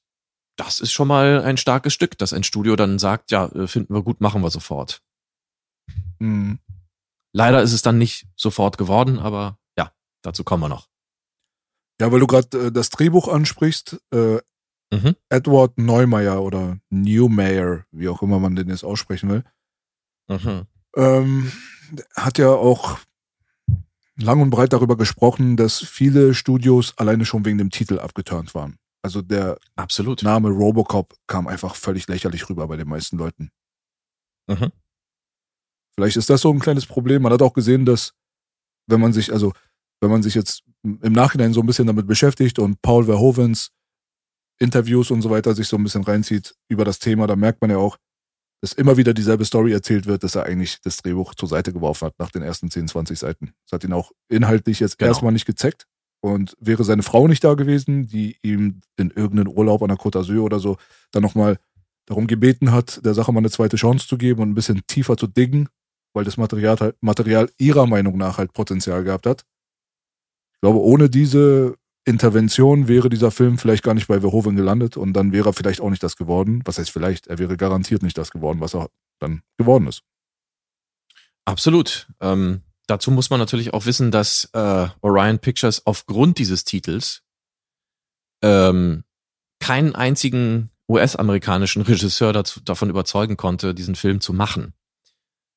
das 0.65 0.79
ist 0.79 0.91
schon 0.91 1.07
mal 1.07 1.41
ein 1.43 1.57
starkes 1.57 1.93
Stück, 1.93 2.17
dass 2.17 2.33
ein 2.33 2.43
Studio 2.43 2.75
dann 2.75 2.99
sagt, 2.99 3.31
ja, 3.31 3.47
äh, 3.47 3.67
finden 3.67 3.93
wir 3.93 4.01
gut, 4.03 4.21
machen 4.21 4.41
wir 4.41 4.49
sofort. 4.49 5.01
Mhm. 6.19 6.59
Leider 7.33 7.61
ist 7.63 7.73
es 7.73 7.81
dann 7.81 7.97
nicht 7.97 8.27
sofort 8.35 8.77
geworden, 8.77 9.19
aber 9.19 9.57
ja, 9.77 9.91
dazu 10.21 10.43
kommen 10.43 10.63
wir 10.63 10.69
noch. 10.69 10.87
Ja, 11.99 12.11
weil 12.11 12.19
du 12.19 12.27
gerade 12.27 12.67
äh, 12.67 12.71
das 12.71 12.89
Drehbuch 12.89 13.27
ansprichst. 13.27 13.99
Äh, 14.11 14.39
Mhm. 14.93 15.15
Edward 15.29 15.79
Neumeier 15.79 16.43
oder 16.43 16.77
Newmeyer, 16.91 17.83
wie 17.91 18.09
auch 18.09 18.21
immer 18.21 18.37
man 18.39 18.55
den 18.55 18.69
jetzt 18.69 18.83
aussprechen 18.83 19.29
will, 19.29 19.43
Mhm. 20.29 20.67
ähm, 20.95 21.51
hat 22.15 22.37
ja 22.37 22.49
auch 22.49 22.99
lang 24.17 24.39
und 24.41 24.51
breit 24.51 24.71
darüber 24.71 24.95
gesprochen, 24.95 25.57
dass 25.57 25.79
viele 25.79 26.35
Studios 26.35 26.95
alleine 26.97 27.25
schon 27.25 27.43
wegen 27.43 27.57
dem 27.57 27.71
Titel 27.71 27.97
abgeturnt 27.97 28.53
waren. 28.53 28.77
Also 29.03 29.21
der 29.21 29.57
Absolut. 29.75 30.23
Name 30.23 30.49
Robocop 30.49 31.13
kam 31.27 31.47
einfach 31.47 31.75
völlig 31.75 32.07
lächerlich 32.07 32.49
rüber 32.49 32.67
bei 32.67 32.77
den 32.77 32.87
meisten 32.87 33.17
Leuten. 33.17 33.51
Mhm. 34.47 34.71
Vielleicht 35.95 36.17
ist 36.17 36.29
das 36.29 36.41
so 36.41 36.51
ein 36.51 36.59
kleines 36.59 36.85
Problem. 36.85 37.21
Man 37.21 37.33
hat 37.33 37.41
auch 37.41 37.53
gesehen, 37.53 37.85
dass 37.85 38.13
wenn 38.87 38.99
man 39.01 39.13
sich, 39.13 39.31
also 39.31 39.53
wenn 40.01 40.09
man 40.09 40.23
sich 40.23 40.35
jetzt 40.35 40.63
im 40.83 41.13
Nachhinein 41.13 41.53
so 41.53 41.59
ein 41.61 41.65
bisschen 41.65 41.87
damit 41.87 42.07
beschäftigt 42.07 42.59
und 42.59 42.81
Paul 42.81 43.05
Verhovens 43.05 43.71
Interviews 44.59 45.11
und 45.11 45.21
so 45.21 45.29
weiter 45.29 45.53
sich 45.55 45.67
so 45.67 45.77
ein 45.77 45.83
bisschen 45.83 46.03
reinzieht 46.03 46.55
über 46.69 46.85
das 46.85 46.99
Thema, 46.99 47.27
da 47.27 47.35
merkt 47.35 47.61
man 47.61 47.69
ja 47.71 47.77
auch, 47.77 47.97
dass 48.61 48.73
immer 48.73 48.95
wieder 48.97 49.13
dieselbe 49.13 49.43
Story 49.45 49.73
erzählt 49.73 50.05
wird, 50.05 50.23
dass 50.23 50.35
er 50.35 50.43
eigentlich 50.43 50.79
das 50.81 50.97
Drehbuch 50.97 51.35
zur 51.35 51.49
Seite 51.49 51.73
geworfen 51.73 52.05
hat 52.05 52.19
nach 52.19 52.31
den 52.31 52.41
ersten 52.43 52.71
10, 52.71 52.87
20 52.87 53.19
Seiten. 53.19 53.53
Das 53.65 53.73
hat 53.73 53.83
ihn 53.83 53.91
auch 53.93 54.11
inhaltlich 54.29 54.79
jetzt 54.79 54.97
Genau. 54.97 55.09
erstmal 55.09 55.33
nicht 55.33 55.45
gezeckt. 55.45 55.85
Und 56.23 56.55
wäre 56.61 56.85
seine 56.85 57.03
Frau 57.03 57.27
nicht 57.27 57.43
da 57.43 57.53
gewesen, 57.53 58.07
die 58.07 58.37
ihm 58.43 58.79
in 58.95 59.11
irgendeinen 59.11 59.49
Urlaub 59.49 59.81
an 59.81 59.89
der 59.89 59.97
Côte 59.97 60.19
d'Azur 60.19 60.39
oder 60.39 60.57
so 60.59 60.77
dann 61.11 61.21
nochmal 61.21 61.59
darum 62.05 62.27
gebeten 62.27 62.71
hat, 62.71 63.05
der 63.05 63.13
Sache 63.13 63.33
mal 63.33 63.39
eine 63.39 63.49
zweite 63.49 63.75
Chance 63.75 64.07
zu 64.07 64.17
geben 64.17 64.41
und 64.41 64.49
ein 64.51 64.55
bisschen 64.55 64.87
tiefer 64.87 65.17
zu 65.17 65.27
diggen, 65.27 65.67
weil 66.13 66.23
das 66.23 66.37
Material, 66.37 66.77
halt, 66.79 66.95
Material 67.01 67.49
ihrer 67.57 67.87
Meinung 67.87 68.17
nach 68.17 68.37
halt 68.37 68.53
Potenzial 68.53 69.03
gehabt 69.03 69.25
hat. 69.25 69.43
Ich 70.53 70.61
glaube, 70.61 70.79
ohne 70.79 71.09
diese 71.09 71.75
Intervention 72.05 72.87
wäre 72.87 73.09
dieser 73.09 73.31
Film 73.31 73.57
vielleicht 73.57 73.83
gar 73.83 73.93
nicht 73.93 74.07
bei 74.07 74.21
Verhoeven 74.21 74.55
gelandet 74.55 74.95
und 74.95 75.11
dann 75.11 75.33
wäre 75.33 75.49
er 75.49 75.53
vielleicht 75.53 75.81
auch 75.81 75.89
nicht 75.89 76.03
das 76.03 76.15
geworden. 76.15 76.61
Was 76.63 76.77
heißt 76.77 76.91
vielleicht? 76.91 77.27
Er 77.27 77.37
wäre 77.37 77.57
garantiert 77.57 78.01
nicht 78.01 78.17
das 78.17 78.31
geworden, 78.31 78.61
was 78.61 78.75
er 78.75 78.89
dann 79.19 79.41
geworden 79.57 79.87
ist. 79.87 80.03
Absolut. 81.43 82.07
Ähm, 82.21 82.61
dazu 82.87 83.11
muss 83.11 83.29
man 83.29 83.39
natürlich 83.39 83.73
auch 83.73 83.85
wissen, 83.85 84.11
dass 84.11 84.49
äh, 84.53 84.87
Orion 85.01 85.39
Pictures 85.39 85.85
aufgrund 85.85 86.37
dieses 86.37 86.63
Titels 86.63 87.23
ähm, 88.41 89.03
keinen 89.59 89.95
einzigen 89.95 90.69
US-amerikanischen 90.89 91.81
Regisseur 91.81 92.33
dazu, 92.33 92.59
davon 92.61 92.89
überzeugen 92.89 93.37
konnte, 93.37 93.73
diesen 93.73 93.95
Film 93.95 94.19
zu 94.19 94.33
machen. 94.33 94.73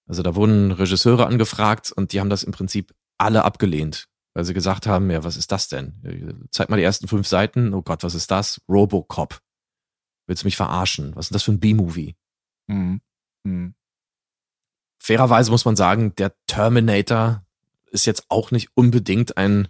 Also 0.07 0.23
da 0.23 0.37
wurden 0.37 0.71
Regisseure 0.71 1.27
angefragt 1.27 1.91
und 1.91 2.13
die 2.13 2.21
haben 2.21 2.31
das 2.31 2.45
im 2.45 2.53
Prinzip 2.53 2.95
alle 3.19 3.45
abgelehnt, 3.45 4.09
weil 4.35 4.45
sie 4.45 4.55
gesagt 4.55 4.87
haben, 4.87 5.11
ja, 5.11 5.25
was 5.25 5.37
ist 5.37 5.51
das 5.51 5.69
denn? 5.69 6.49
Zeig 6.51 6.69
mal 6.69 6.77
die 6.77 6.85
ersten 6.85 7.09
fünf 7.09 7.27
Seiten. 7.27 7.75
Oh 7.75 7.83
Gott, 7.83 8.05
was 8.05 8.15
ist 8.15 8.31
das? 8.31 8.61
Robocop. 8.69 9.41
Willst 10.29 10.45
du 10.45 10.47
mich 10.47 10.57
verarschen? 10.57 11.15
Was 11.17 11.27
ist 11.27 11.35
das 11.35 11.43
für 11.43 11.53
ein 11.53 11.61
B-Movie? 11.61 12.15
Mhm. 12.69 13.01
Mhm. 13.45 13.75
Fairerweise 15.07 15.53
muss 15.53 15.65
man 15.65 15.77
sagen, 15.77 16.15
der 16.17 16.35
Terminator 16.47 17.45
ist 17.93 18.07
jetzt 18.07 18.27
auch 18.29 18.51
nicht 18.51 18.71
unbedingt 18.75 19.37
ein 19.37 19.69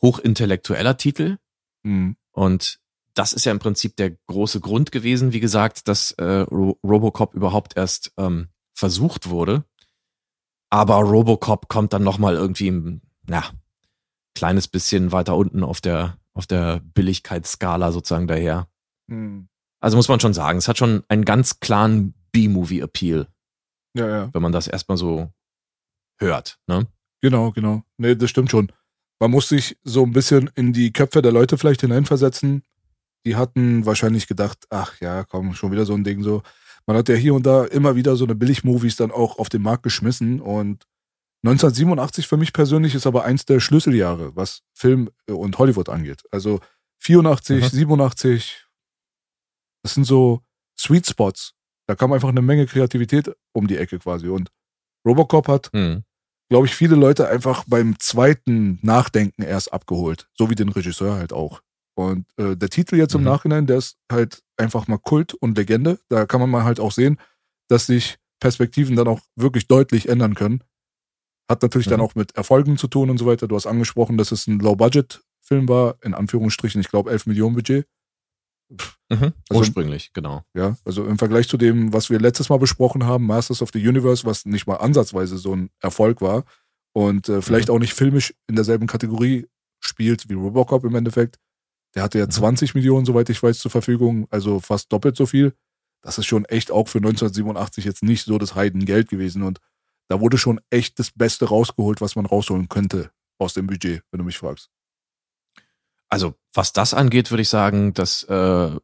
hochintellektueller 0.00 0.96
Titel. 0.96 1.36
Mhm. 1.82 2.16
Und 2.32 2.80
das 3.12 3.34
ist 3.34 3.44
ja 3.44 3.52
im 3.52 3.58
Prinzip 3.58 3.96
der 3.96 4.12
große 4.26 4.60
Grund 4.60 4.90
gewesen, 4.90 5.34
wie 5.34 5.40
gesagt, 5.40 5.86
dass 5.86 6.12
äh, 6.12 6.24
Ro 6.24 6.78
Robocop 6.82 7.34
überhaupt 7.34 7.76
erst 7.76 8.12
ähm, 8.16 8.48
versucht 8.72 9.28
wurde. 9.28 9.64
Aber 10.70 10.96
Robocop 10.96 11.68
kommt 11.68 11.92
dann 11.92 12.04
nochmal 12.04 12.34
irgendwie, 12.34 12.70
ein, 12.70 13.02
ja, 13.28 13.44
kleines 14.34 14.66
bisschen 14.66 15.12
weiter 15.12 15.36
unten 15.36 15.62
auf 15.62 15.82
der, 15.82 16.16
auf 16.32 16.46
der 16.46 16.80
Billigkeitsskala 16.94 17.92
sozusagen 17.92 18.28
daher. 18.28 18.68
Mhm. 19.08 19.48
Also 19.80 19.98
muss 19.98 20.08
man 20.08 20.20
schon 20.20 20.32
sagen, 20.32 20.56
es 20.56 20.68
hat 20.68 20.78
schon 20.78 21.02
einen 21.08 21.26
ganz 21.26 21.60
klaren 21.60 22.14
B-Movie-Appeal, 22.32 23.26
Ja, 23.94 24.08
ja. 24.08 24.30
wenn 24.32 24.42
man 24.42 24.52
das 24.52 24.68
erstmal 24.68 24.96
so 24.96 25.30
hört. 26.18 26.58
Ne? 26.66 26.86
Genau, 27.20 27.50
genau. 27.52 27.82
Nee, 27.96 28.14
das 28.14 28.30
stimmt 28.30 28.50
schon. 28.50 28.72
Man 29.18 29.30
muss 29.30 29.48
sich 29.48 29.76
so 29.82 30.04
ein 30.04 30.12
bisschen 30.12 30.50
in 30.54 30.72
die 30.72 30.92
Köpfe 30.92 31.22
der 31.22 31.32
Leute 31.32 31.58
vielleicht 31.58 31.82
hineinversetzen. 31.82 32.62
Die 33.26 33.36
hatten 33.36 33.84
wahrscheinlich 33.84 34.26
gedacht, 34.26 34.64
ach 34.70 34.98
ja, 35.00 35.24
komm, 35.24 35.54
schon 35.54 35.72
wieder 35.72 35.84
so 35.84 35.94
ein 35.94 36.04
Ding 36.04 36.22
so. 36.22 36.42
Man 36.86 36.96
hat 36.96 37.08
ja 37.08 37.14
hier 37.14 37.34
und 37.34 37.44
da 37.44 37.64
immer 37.64 37.94
wieder 37.96 38.16
so 38.16 38.24
eine 38.24 38.34
Billig-Movies 38.34 38.96
dann 38.96 39.10
auch 39.10 39.38
auf 39.38 39.48
den 39.50 39.62
Markt 39.62 39.82
geschmissen 39.82 40.40
und 40.40 40.86
1987 41.42 42.26
für 42.28 42.36
mich 42.36 42.52
persönlich 42.52 42.94
ist 42.94 43.06
aber 43.06 43.24
eins 43.24 43.44
der 43.46 43.60
Schlüsseljahre, 43.60 44.34
was 44.36 44.62
Film 44.74 45.10
und 45.26 45.58
Hollywood 45.58 45.88
angeht. 45.88 46.22
Also 46.30 46.60
84, 46.98 47.62
Mhm. 47.62 47.68
87, 47.68 48.66
das 49.82 49.94
sind 49.94 50.04
so 50.04 50.42
Sweet 50.78 51.06
Spots. 51.06 51.54
Da 51.90 51.96
kam 51.96 52.12
einfach 52.12 52.28
eine 52.28 52.40
Menge 52.40 52.66
Kreativität 52.66 53.34
um 53.52 53.66
die 53.66 53.76
Ecke 53.76 53.98
quasi 53.98 54.28
und 54.28 54.48
Robocop 55.04 55.48
hat 55.48 55.70
Hm. 55.72 56.04
glaube 56.48 56.66
ich, 56.68 56.76
viele 56.76 56.94
Leute 56.94 57.28
einfach 57.28 57.64
beim 57.66 57.98
zweiten 57.98 58.78
Nachdenken 58.82 59.42
erst 59.42 59.72
abgeholt. 59.72 60.28
So 60.38 60.50
wie 60.50 60.54
den 60.54 60.68
Regisseur 60.68 61.14
halt 61.16 61.32
auch. 61.32 61.62
Und 61.96 62.26
äh, 62.38 62.56
der 62.56 62.68
Titel 62.68 62.94
jetzt 62.94 63.16
im 63.16 63.22
Mhm. 63.22 63.26
Nachhinein, 63.26 63.66
der 63.66 63.78
ist 63.78 63.96
halt 64.10 64.40
einfach 64.56 64.86
mal 64.86 64.98
Kult 64.98 65.34
und 65.34 65.58
Legende. 65.58 65.98
Da 66.08 66.26
kann 66.26 66.40
man 66.40 66.48
mal 66.48 66.62
halt 66.62 66.78
auch 66.78 66.92
sehen, 66.92 67.18
dass 67.68 67.86
sich 67.86 68.18
Perspektiven 68.38 68.94
dann 68.94 69.08
auch 69.08 69.20
wirklich 69.34 69.66
deutlich 69.66 70.08
ändern 70.08 70.34
können. 70.36 70.62
Hat 71.50 71.62
natürlich 71.62 71.88
dann 71.88 71.98
Mhm. 71.98 72.06
auch 72.06 72.14
mit 72.14 72.36
Erfolgen 72.36 72.76
zu 72.78 72.86
tun 72.86 73.10
und 73.10 73.18
so 73.18 73.26
weiter. 73.26 73.48
Du 73.48 73.56
hast 73.56 73.66
angesprochen, 73.66 74.16
dass 74.16 74.30
es 74.30 74.46
ein 74.46 74.60
Low-Budget-Film 74.60 75.68
war, 75.68 75.96
in 76.04 76.14
Anführungsstrichen, 76.14 76.80
ich 76.80 76.88
glaube 76.88 77.10
11 77.10 77.26
Millionen 77.26 77.56
Budget. 77.56 77.86
Mhm. 79.10 79.32
Also- 79.48 79.60
Ursprünglich, 79.60 80.12
genau. 80.12 80.44
Ja, 80.54 80.76
also 80.84 81.04
im 81.06 81.18
Vergleich 81.18 81.48
zu 81.48 81.56
dem, 81.56 81.92
was 81.92 82.10
wir 82.10 82.20
letztes 82.20 82.48
Mal 82.48 82.58
besprochen 82.58 83.04
haben, 83.04 83.26
Masters 83.26 83.62
of 83.62 83.70
the 83.72 83.86
Universe, 83.86 84.24
was 84.24 84.44
nicht 84.46 84.66
mal 84.66 84.76
ansatzweise 84.76 85.38
so 85.38 85.54
ein 85.54 85.70
Erfolg 85.80 86.20
war 86.20 86.44
und 86.92 87.28
äh, 87.28 87.42
vielleicht 87.42 87.68
Mhm. 87.68 87.74
auch 87.74 87.78
nicht 87.80 87.94
filmisch 87.94 88.32
in 88.48 88.54
derselben 88.54 88.86
Kategorie 88.86 89.46
spielt 89.80 90.28
wie 90.28 90.34
Robocop 90.34 90.84
im 90.84 90.94
Endeffekt. 90.94 91.38
Der 91.96 92.04
hatte 92.04 92.18
ja 92.20 92.26
Mhm. 92.26 92.30
20 92.30 92.74
Millionen, 92.74 93.04
soweit 93.06 93.28
ich 93.30 93.42
weiß, 93.42 93.58
zur 93.58 93.70
Verfügung, 93.72 94.28
also 94.30 94.60
fast 94.60 94.92
doppelt 94.92 95.16
so 95.16 95.26
viel. 95.26 95.54
Das 96.02 96.16
ist 96.18 96.26
schon 96.26 96.44
echt 96.44 96.70
auch 96.70 96.86
für 96.88 97.00
1987 97.00 97.84
jetzt 97.84 98.02
nicht 98.04 98.24
so 98.24 98.38
das 98.38 98.54
Heidengeld 98.54 99.08
gewesen 99.08 99.42
und 99.42 99.58
da 100.08 100.20
wurde 100.20 100.38
schon 100.38 100.60
echt 100.70 100.98
das 100.98 101.10
Beste 101.10 101.46
rausgeholt, 101.46 102.00
was 102.00 102.14
man 102.16 102.26
rausholen 102.26 102.68
könnte 102.68 103.10
aus 103.38 103.54
dem 103.54 103.66
Budget, 103.66 104.02
wenn 104.10 104.18
du 104.18 104.24
mich 104.24 104.38
fragst. 104.38 104.70
Also, 106.10 106.34
was 106.52 106.72
das 106.72 106.92
angeht, 106.92 107.30
würde 107.30 107.42
ich 107.42 107.48
sagen, 107.48 107.94
dass 107.94 108.24
äh, 108.24 108.76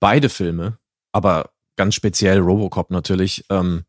beide 0.00 0.28
Filme, 0.28 0.78
aber 1.12 1.50
ganz 1.76 1.94
speziell 1.94 2.38
Robocop 2.40 2.90
natürlich, 2.90 3.44
ähm, 3.48 3.84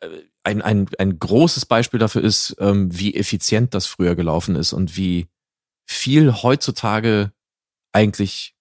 äh, 0.00 0.08
ein, 0.44 0.60
ein, 0.60 0.88
ein 0.98 1.18
großes 1.20 1.66
Beispiel 1.66 2.00
dafür 2.00 2.22
ist, 2.22 2.56
ähm, 2.58 2.88
wie 2.92 3.14
effizient 3.14 3.74
das 3.74 3.86
früher 3.86 4.16
gelaufen 4.16 4.56
ist 4.56 4.72
und 4.72 4.96
wie 4.96 5.28
viel 5.86 6.32
heutzutage 6.32 7.32
eigentlich 7.92 8.56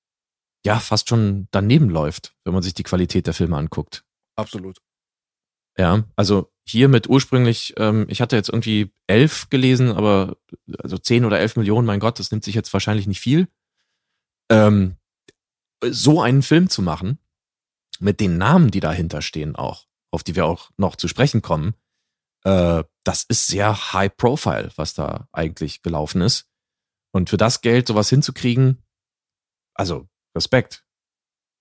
ja 0.64 0.80
fast 0.80 1.10
schon 1.10 1.48
daneben 1.50 1.90
läuft, 1.90 2.36
wenn 2.44 2.54
man 2.54 2.62
sich 2.62 2.76
die 2.76 2.84
Qualität 2.84 3.26
der 3.26 3.34
Filme 3.34 3.58
anguckt. 3.58 4.06
Absolut. 4.36 4.78
Ja, 5.78 6.04
also 6.16 6.52
hier 6.72 6.88
mit 6.88 7.08
ursprünglich, 7.08 7.74
ähm, 7.78 8.06
ich 8.10 8.22
hatte 8.22 8.36
jetzt 8.36 8.50
irgendwie 8.50 8.92
elf 9.08 9.50
gelesen, 9.50 9.92
aber 9.92 10.38
also 10.80 10.98
zehn 10.98 11.26
oder 11.26 11.40
elf 11.40 11.56
Millionen, 11.56 11.86
mein 11.86 12.00
Gott, 12.00 12.20
das 12.20 12.32
nimmt 12.32 12.44
sich 12.44 12.56
jetzt 12.56 12.74
wahrscheinlich 12.74 13.08
nicht 13.08 13.20
viel. 13.20 13.48
Ähm, 14.50 14.96
so 15.84 16.22
einen 16.22 16.42
Film 16.42 16.70
zu 16.70 16.82
machen, 16.82 17.20
mit 18.00 18.20
den 18.20 18.38
Namen, 18.38 18.72
die 18.72 18.80
dahinter 18.80 19.22
stehen 19.22 19.56
auch, 19.56 19.86
auf 20.12 20.24
die 20.24 20.36
wir 20.36 20.46
auch 20.46 20.72
noch 20.78 20.96
zu 20.96 21.08
sprechen 21.08 21.42
kommen, 21.42 21.76
äh, 22.44 22.84
das 23.04 23.24
ist 23.24 23.48
sehr 23.48 23.94
high 23.94 24.16
profile, 24.16 24.72
was 24.76 24.94
da 24.94 25.28
eigentlich 25.32 25.82
gelaufen 25.82 26.22
ist. 26.22 26.48
Und 27.12 27.30
für 27.30 27.38
das 27.38 27.62
Geld 27.62 27.88
sowas 27.88 28.10
hinzukriegen, 28.10 28.84
also 29.74 30.08
Respekt. 30.36 30.86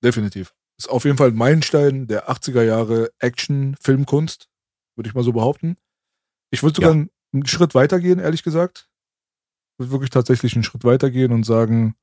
Definitiv. 0.02 0.54
Ist 0.78 0.88
auf 0.88 1.04
jeden 1.04 1.18
Fall 1.18 1.28
ein 1.28 1.36
Meilenstein 1.36 2.06
der 2.06 2.30
80er 2.30 2.62
Jahre 2.62 3.10
Action-Filmkunst, 3.18 4.48
würde 4.96 5.08
ich 5.08 5.14
mal 5.14 5.24
so 5.24 5.32
behaupten. 5.32 5.76
Ich 6.50 6.62
würde 6.62 6.76
sogar 6.76 6.94
Ja. 6.94 7.06
einen, 7.32 7.46
Schritt 7.46 7.74
weitergehen, 7.74 8.18
ehrlich 8.18 8.42
gesagt. 8.42 8.88
Ich 9.74 9.78
würde 9.80 9.92
wirklich 9.92 10.10
tatsächlich 10.10 10.54
einen 10.54 10.64
Schritt 10.64 10.84
weitergehen 10.84 11.32
und 11.32 11.44
sagen, 11.44 11.94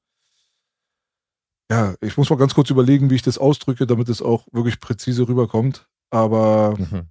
ja, 1.70 1.96
ich 2.02 2.16
muss 2.16 2.30
mal 2.30 2.38
ganz 2.38 2.54
kurz 2.54 2.70
überlegen, 2.70 3.10
wie 3.10 3.16
ich 3.16 3.22
das 3.24 3.38
ausdrücke, 3.38 3.86
damit 3.86 4.08
es 4.08 4.22
auch 4.22 4.48
wirklich 4.54 4.80
präzise 4.80 5.28
rüberkommt. 5.28 5.90
Aber 6.10 6.78
Mhm. 6.78 7.10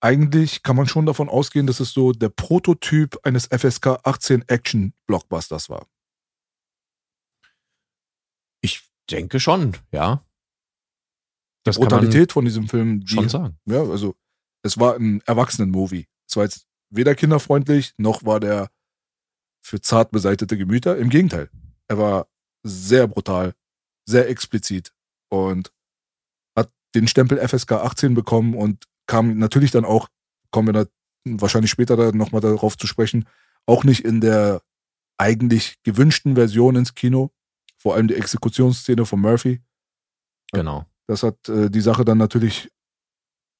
eigentlich 0.00 0.62
kann 0.62 0.76
man 0.76 0.86
schon 0.86 1.06
davon 1.06 1.28
ausgehen, 1.28 1.66
dass 1.66 1.80
es 1.80 1.90
so 1.92 2.12
der 2.12 2.28
Prototyp 2.28 3.18
eines 3.24 3.46
FSK 3.50 3.98
18 4.04 4.42
Action-Blockbusters 4.46 5.68
war. 5.68 5.88
Ich 8.60 8.88
denke 9.10 9.40
schon, 9.40 9.76
ja. 9.90 10.24
Die 11.76 11.80
Das 11.80 11.88
Brutalität 11.88 12.32
von 12.32 12.44
diesem 12.44 12.68
Film, 12.68 13.00
die 13.00 13.14
schon 13.14 13.28
sagen. 13.28 13.58
Ja, 13.66 13.80
also 13.80 14.14
es 14.62 14.78
war 14.78 14.96
ein 14.96 15.20
Erwachsenen-Movie. 15.26 16.06
Es 16.28 16.36
war 16.36 16.44
jetzt 16.44 16.66
weder 16.90 17.14
kinderfreundlich, 17.14 17.94
noch 17.96 18.24
war 18.24 18.40
der 18.40 18.70
für 19.60 19.80
zart 19.80 20.10
beseitete 20.10 20.56
Gemüter. 20.56 20.96
Im 20.96 21.10
Gegenteil. 21.10 21.50
Er 21.88 21.98
war 21.98 22.28
sehr 22.62 23.06
brutal, 23.06 23.54
sehr 24.06 24.28
explizit 24.28 24.92
und 25.28 25.72
hat 26.56 26.72
den 26.94 27.08
Stempel 27.08 27.38
FSK 27.38 27.72
18 27.72 28.14
bekommen 28.14 28.54
und 28.54 28.84
kam 29.06 29.38
natürlich 29.38 29.70
dann 29.70 29.84
auch, 29.84 30.08
kommen 30.50 30.68
wir 30.68 30.84
da 30.84 30.86
wahrscheinlich 31.24 31.70
später 31.70 31.96
da 31.96 32.12
nochmal 32.12 32.40
darauf 32.40 32.76
zu 32.76 32.86
sprechen, 32.86 33.26
auch 33.66 33.84
nicht 33.84 34.04
in 34.04 34.20
der 34.20 34.62
eigentlich 35.18 35.82
gewünschten 35.82 36.36
Version 36.36 36.76
ins 36.76 36.94
Kino. 36.94 37.30
Vor 37.76 37.94
allem 37.94 38.08
die 38.08 38.14
Exekutionsszene 38.14 39.04
von 39.04 39.20
Murphy. 39.20 39.60
Genau. 40.52 40.86
Das 41.08 41.22
hat 41.22 41.48
äh, 41.48 41.70
die 41.70 41.80
Sache 41.80 42.04
dann 42.04 42.18
natürlich 42.18 42.70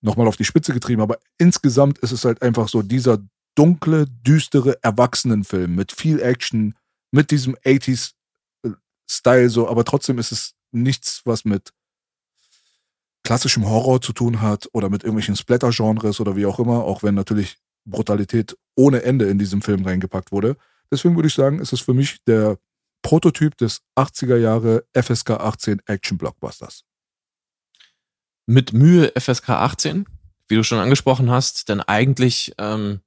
nochmal 0.00 0.28
auf 0.28 0.36
die 0.36 0.44
Spitze 0.44 0.72
getrieben. 0.72 1.02
Aber 1.02 1.18
insgesamt 1.38 1.98
ist 1.98 2.12
es 2.12 2.24
halt 2.24 2.42
einfach 2.42 2.68
so 2.68 2.82
dieser 2.82 3.18
dunkle, 3.56 4.06
düstere 4.06 4.82
Erwachsenenfilm 4.82 5.74
mit 5.74 5.90
viel 5.90 6.20
Action, 6.20 6.74
mit 7.10 7.30
diesem 7.30 7.56
80s-Style 7.56 9.48
so, 9.48 9.68
aber 9.68 9.84
trotzdem 9.84 10.18
ist 10.18 10.30
es 10.30 10.54
nichts, 10.70 11.22
was 11.24 11.44
mit 11.44 11.72
klassischem 13.24 13.68
Horror 13.68 14.00
zu 14.00 14.12
tun 14.12 14.40
hat 14.40 14.68
oder 14.72 14.90
mit 14.90 15.02
irgendwelchen 15.02 15.36
Splatter-Genres 15.36 16.20
oder 16.20 16.36
wie 16.36 16.46
auch 16.46 16.60
immer, 16.60 16.84
auch 16.84 17.02
wenn 17.02 17.14
natürlich 17.14 17.56
Brutalität 17.84 18.56
ohne 18.76 19.02
Ende 19.02 19.28
in 19.28 19.38
diesem 19.38 19.62
Film 19.62 19.84
reingepackt 19.84 20.30
wurde. 20.30 20.56
Deswegen 20.90 21.16
würde 21.16 21.28
ich 21.28 21.34
sagen, 21.34 21.58
ist 21.58 21.72
es 21.72 21.80
für 21.80 21.94
mich 21.94 22.22
der 22.26 22.58
Prototyp 23.02 23.56
des 23.56 23.82
80er 23.96 24.36
Jahre 24.36 24.84
FSK 24.94 25.30
18 25.30 25.82
Action 25.86 26.18
Blockbusters. 26.18 26.84
Mit 28.50 28.72
Mühe 28.72 29.12
FSK 29.14 29.50
18, 29.50 30.06
wie 30.46 30.54
du 30.54 30.62
schon 30.62 30.78
angesprochen 30.78 31.30
hast, 31.30 31.68
denn 31.68 31.82
eigentlich, 31.82 32.54
ähm, 32.56 33.02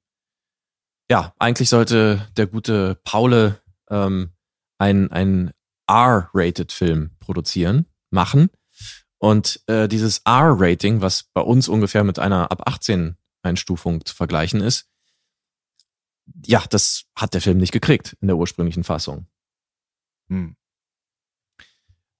ja, 1.10 1.34
eigentlich 1.36 1.68
sollte 1.68 2.28
der 2.36 2.46
gute 2.46 2.94
Paule 3.02 3.60
ähm, 3.90 4.30
ein, 4.78 5.10
ein 5.10 5.50
R-rated 5.88 6.70
Film 6.70 7.16
produzieren, 7.18 7.86
machen. 8.10 8.50
Und 9.18 9.60
äh, 9.66 9.88
dieses 9.88 10.18
R-Rating, 10.18 11.00
was 11.00 11.24
bei 11.24 11.40
uns 11.40 11.66
ungefähr 11.66 12.04
mit 12.04 12.20
einer 12.20 12.52
ab 12.52 12.68
18 12.68 13.16
Einstufung 13.42 14.04
zu 14.04 14.14
vergleichen 14.14 14.60
ist, 14.60 14.88
ja, 16.46 16.62
das 16.70 17.06
hat 17.16 17.34
der 17.34 17.40
Film 17.40 17.58
nicht 17.58 17.72
gekriegt 17.72 18.16
in 18.20 18.28
der 18.28 18.36
ursprünglichen 18.36 18.84
Fassung. 18.84 19.26
Hm. 20.28 20.54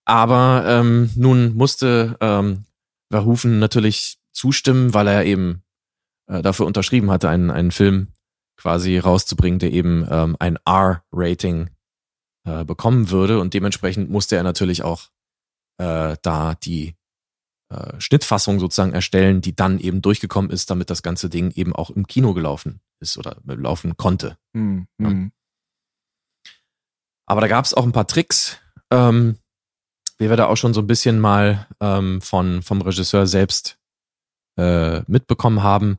Aber 0.06 0.64
ähm, 0.66 1.10
nun 1.14 1.54
musste 1.54 2.16
ähm, 2.20 2.64
Verhoeven 3.12 3.58
natürlich 3.58 4.18
zustimmen, 4.32 4.94
weil 4.94 5.06
er 5.06 5.24
eben 5.26 5.62
äh, 6.28 6.40
dafür 6.40 6.66
unterschrieben 6.66 7.10
hatte, 7.10 7.28
einen, 7.28 7.50
einen 7.50 7.70
Film 7.70 8.08
quasi 8.56 8.96
rauszubringen, 8.96 9.58
der 9.58 9.72
eben 9.72 10.06
ähm, 10.10 10.36
ein 10.38 10.56
R-Rating 10.64 11.68
äh, 12.46 12.64
bekommen 12.64 13.10
würde. 13.10 13.38
Und 13.38 13.52
dementsprechend 13.52 14.08
musste 14.08 14.36
er 14.36 14.42
natürlich 14.42 14.82
auch 14.82 15.10
äh, 15.78 16.16
da 16.22 16.54
die 16.54 16.94
äh, 17.68 18.00
Schnittfassung 18.00 18.60
sozusagen 18.60 18.94
erstellen, 18.94 19.42
die 19.42 19.54
dann 19.54 19.78
eben 19.78 20.00
durchgekommen 20.00 20.50
ist, 20.50 20.70
damit 20.70 20.88
das 20.88 21.02
ganze 21.02 21.28
Ding 21.28 21.50
eben 21.50 21.74
auch 21.74 21.90
im 21.90 22.06
Kino 22.06 22.32
gelaufen 22.32 22.80
ist 22.98 23.18
oder 23.18 23.36
laufen 23.44 23.98
konnte. 23.98 24.38
Mhm. 24.54 24.86
Ja. 24.98 25.08
Hm. 25.08 25.32
Aber 27.26 27.40
da 27.42 27.48
gab 27.48 27.64
es 27.64 27.74
auch 27.74 27.84
ein 27.84 27.92
paar 27.92 28.06
Tricks, 28.06 28.58
ähm, 28.90 29.36
wie 30.22 30.30
wir 30.30 30.36
da 30.36 30.46
auch 30.46 30.56
schon 30.56 30.72
so 30.72 30.80
ein 30.80 30.86
bisschen 30.86 31.18
mal 31.18 31.66
ähm, 31.80 32.20
von, 32.20 32.62
vom 32.62 32.80
Regisseur 32.80 33.26
selbst 33.26 33.78
äh, 34.56 35.02
mitbekommen 35.08 35.62
haben. 35.62 35.98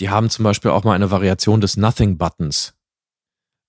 Die 0.00 0.10
haben 0.10 0.30
zum 0.30 0.44
Beispiel 0.44 0.70
auch 0.70 0.84
mal 0.84 0.94
eine 0.94 1.10
Variation 1.10 1.60
des 1.60 1.76
Nothing 1.76 2.16
Buttons 2.16 2.74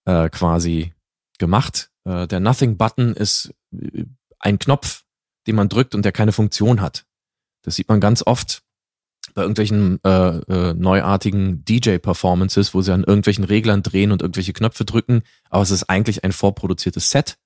äh, 0.05 0.29
quasi 0.29 0.93
gemacht. 1.39 1.91
Äh, 2.03 2.27
der 2.27 2.39
Nothing 2.39 2.77
Button 2.77 3.13
ist 3.13 3.53
äh, 3.74 4.05
ein 4.39 4.59
Knopf, 4.59 5.03
den 5.47 5.55
man 5.55 5.69
drückt 5.69 5.95
und 5.95 6.05
der 6.05 6.12
keine 6.12 6.31
Funktion 6.31 6.81
hat. 6.81 7.05
Das 7.63 7.75
sieht 7.75 7.89
man 7.89 8.00
ganz 8.00 8.21
oft 8.25 8.62
bei 9.33 9.41
irgendwelchen 9.41 10.00
äh, 10.03 10.37
äh, 10.37 10.74
neuartigen 10.75 11.65
DJ-Performances, 11.65 12.75
wo 12.75 12.81
sie 12.81 12.94
an 12.94 13.03
irgendwelchen 13.03 13.44
Reglern 13.44 13.81
drehen 13.81 14.11
und 14.11 14.22
irgendwelche 14.22 14.53
Knöpfe 14.53 14.85
drücken, 14.85 15.24
aber 15.50 15.63
es 15.63 15.72
ist 15.72 15.89
eigentlich 15.89 16.24
ein 16.24 16.31
vorproduziertes 16.31 17.09
Set. 17.09 17.37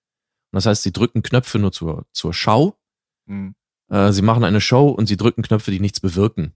Das 0.52 0.66
heißt, 0.66 0.84
sie 0.84 0.92
drücken 0.92 1.22
Knöpfe 1.22 1.60
nur 1.60 1.72
zur, 1.72 2.06
zur 2.12 2.34
Schau. 2.34 2.80
Mhm. 3.26 3.56
Äh, 3.92 4.12
sie 4.12 4.22
machen 4.22 4.44
eine 4.44 4.62
Show 4.62 4.90
und 4.90 5.08
sie 5.08 5.18
drücken 5.18 5.44
Knöpfe, 5.44 5.72
die 5.72 5.80
nichts 5.80 6.00
bewirken. 6.00 6.54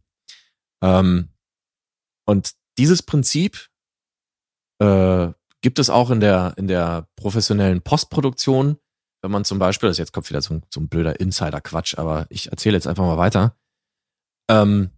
Ähm, 0.82 1.30
und 2.26 2.54
dieses 2.78 3.04
Prinzip 3.04 3.70
äh, 4.80 5.32
gibt 5.62 5.80
es 5.80 5.90
auch 5.90 6.10
in 6.10 6.20
der, 6.20 6.54
in 6.58 6.68
der 6.68 7.08
professionellen 7.16 7.82
Postproduktion 7.82 8.78
wenn 9.24 9.32
man 9.32 9.46
zum 9.46 9.58
Beispiel, 9.58 9.88
das 9.88 9.98
jetzt 9.98 10.12
kommt 10.12 10.30
wieder 10.30 10.42
so 10.42 10.56
ein, 10.56 10.64
so 10.72 10.82
ein 10.82 10.90
blöder 10.90 11.20
Insider-Quatsch, 11.20 11.98
aber 11.98 12.28
ich 12.30 12.52
erzähle 12.52 12.76
jetzt 12.76 12.88
einfach 12.88 13.06
mal 13.06 13.18
weiter. 13.18 13.56
Ähm, 14.50 14.92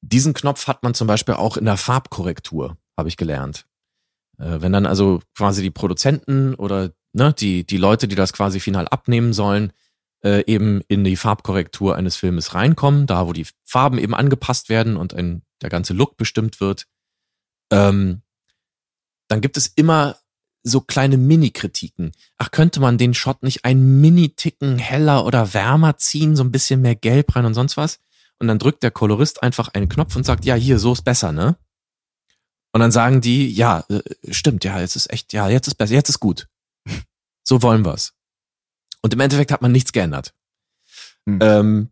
diesen 0.00 0.32
Knopf 0.32 0.68
hat 0.68 0.84
man 0.84 0.94
zum 0.94 1.08
Beispiel 1.08 1.34
auch 1.34 1.56
in 1.56 1.64
der 1.64 1.76
Farbkorrektur, 1.76 2.78
habe 2.96 3.08
ich 3.08 3.16
gelernt. 3.16 3.66
Äh, 4.38 4.60
wenn 4.60 4.72
dann 4.72 4.86
also 4.86 5.20
quasi 5.36 5.60
die 5.60 5.72
Produzenten 5.72 6.54
oder 6.54 6.92
ne, 7.12 7.32
die, 7.32 7.64
die 7.64 7.76
Leute, 7.76 8.08
die 8.08 8.16
das 8.16 8.32
quasi 8.32 8.60
final 8.60 8.88
abnehmen 8.88 9.32
sollen, 9.32 9.72
äh, 10.24 10.44
eben 10.46 10.80
in 10.88 11.04
die 11.04 11.16
Farbkorrektur 11.16 11.96
eines 11.96 12.16
Filmes 12.16 12.54
reinkommen, 12.54 13.06
da 13.06 13.26
wo 13.26 13.32
die 13.32 13.46
Farben 13.64 13.98
eben 13.98 14.14
angepasst 14.14 14.68
werden 14.68 14.96
und 14.96 15.14
ein, 15.14 15.42
der 15.62 15.70
ganze 15.70 15.94
Look 15.94 16.16
bestimmt 16.16 16.60
wird, 16.60 16.86
ähm, 17.70 18.22
dann 19.28 19.40
gibt 19.40 19.56
es 19.56 19.66
immer 19.68 20.16
so 20.64 20.80
kleine 20.80 21.16
Mini-Kritiken. 21.16 22.12
Ach, 22.36 22.50
könnte 22.50 22.80
man 22.80 22.98
den 22.98 23.14
Shot 23.14 23.42
nicht 23.42 23.64
ein 23.64 24.00
Mini-Ticken 24.00 24.78
heller 24.78 25.24
oder 25.24 25.54
wärmer 25.54 25.96
ziehen, 25.98 26.36
so 26.36 26.42
ein 26.42 26.52
bisschen 26.52 26.82
mehr 26.82 26.96
Gelb 26.96 27.34
rein 27.36 27.44
und 27.44 27.54
sonst 27.54 27.76
was? 27.76 28.00
Und 28.38 28.48
dann 28.48 28.58
drückt 28.58 28.82
der 28.82 28.90
Kolorist 28.90 29.42
einfach 29.42 29.68
einen 29.68 29.88
Knopf 29.88 30.16
und 30.16 30.24
sagt, 30.24 30.44
ja, 30.44 30.54
hier, 30.54 30.78
so 30.78 30.92
ist 30.92 31.02
besser, 31.02 31.32
ne? 31.32 31.56
Und 32.72 32.80
dann 32.80 32.92
sagen 32.92 33.20
die, 33.20 33.48
ja, 33.48 33.84
äh, 33.88 34.02
stimmt, 34.30 34.64
ja, 34.64 34.80
jetzt 34.80 34.96
ist 34.96 35.10
echt, 35.10 35.32
ja, 35.32 35.48
jetzt 35.48 35.68
ist 35.68 35.76
besser, 35.76 35.94
jetzt 35.94 36.10
ist 36.10 36.20
gut. 36.20 36.48
So 37.48 37.62
wollen 37.62 37.86
wir's. 37.86 38.12
Und 39.00 39.14
im 39.14 39.20
Endeffekt 39.20 39.52
hat 39.52 39.62
man 39.62 39.72
nichts 39.72 39.92
geändert. 39.92 40.34
Hm. 41.26 41.38
Ähm, 41.40 41.90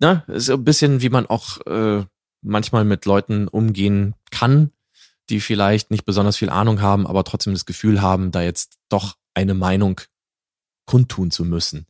na, 0.00 0.24
ist 0.26 0.46
so 0.46 0.54
ein 0.54 0.64
bisschen, 0.64 1.00
wie 1.00 1.10
man 1.10 1.26
auch 1.26 1.64
äh, 1.64 2.04
manchmal 2.42 2.84
mit 2.84 3.04
Leuten 3.04 3.46
umgehen 3.46 4.16
kann, 4.32 4.72
die 5.30 5.38
vielleicht 5.40 5.92
nicht 5.92 6.06
besonders 6.06 6.36
viel 6.36 6.50
Ahnung 6.50 6.80
haben, 6.80 7.06
aber 7.06 7.22
trotzdem 7.22 7.52
das 7.52 7.66
Gefühl 7.66 8.02
haben, 8.02 8.32
da 8.32 8.42
jetzt 8.42 8.78
doch 8.88 9.16
eine 9.32 9.54
Meinung 9.54 10.00
kundtun 10.86 11.30
zu 11.30 11.44
müssen. 11.44 11.86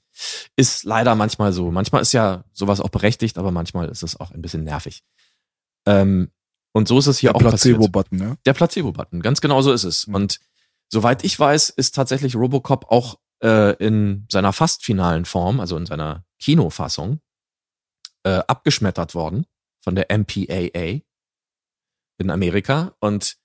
Ist 0.57 0.85
leider 0.85 1.15
manchmal 1.15 1.55
so. 1.55 1.71
Manchmal 1.71 2.03
ist 2.03 2.13
ja 2.13 2.45
sowas 2.53 2.83
auch 2.83 2.91
berechtigt, 2.91 3.39
aber 3.39 3.51
manchmal 3.51 3.89
ist 3.89 4.03
es 4.03 4.21
auch 4.21 4.31
ein 4.31 4.43
bisschen 4.43 4.65
nervig. 4.65 5.05
Ähm, 5.87 6.31
und 6.73 6.87
so 6.87 6.99
ist 6.99 7.07
es 7.07 7.19
hier 7.19 7.31
Der 7.31 7.37
auch 7.37 7.41
Placebo-Button, 7.41 8.19
ja? 8.19 8.37
Der 8.45 8.53
Placebo-Button, 8.53 9.23
ganz 9.23 9.41
genau 9.41 9.63
so 9.63 9.73
ist 9.73 9.85
es. 9.85 10.07
Mhm. 10.07 10.15
Und 10.15 10.41
soweit 10.89 11.25
ich 11.25 11.39
weiß, 11.39 11.71
ist 11.71 11.95
tatsächlich 11.95 12.37
Robocop 12.37 12.91
auch 12.91 13.19
äh, 13.43 13.75
in 13.77 14.27
seiner 14.31 14.53
fast 14.53 14.85
finalen 14.85 15.25
Form, 15.25 15.61
also 15.61 15.77
in 15.77 15.87
seiner 15.87 16.25
Kinofassung, 16.39 17.21
äh, 18.25 18.43
abgeschmettert 18.47 19.15
worden 19.15 19.47
von 19.81 19.95
der 19.95 20.07
MPAA, 20.11 21.01
in 22.19 22.31
Amerika 22.31 22.95
und 23.01 23.37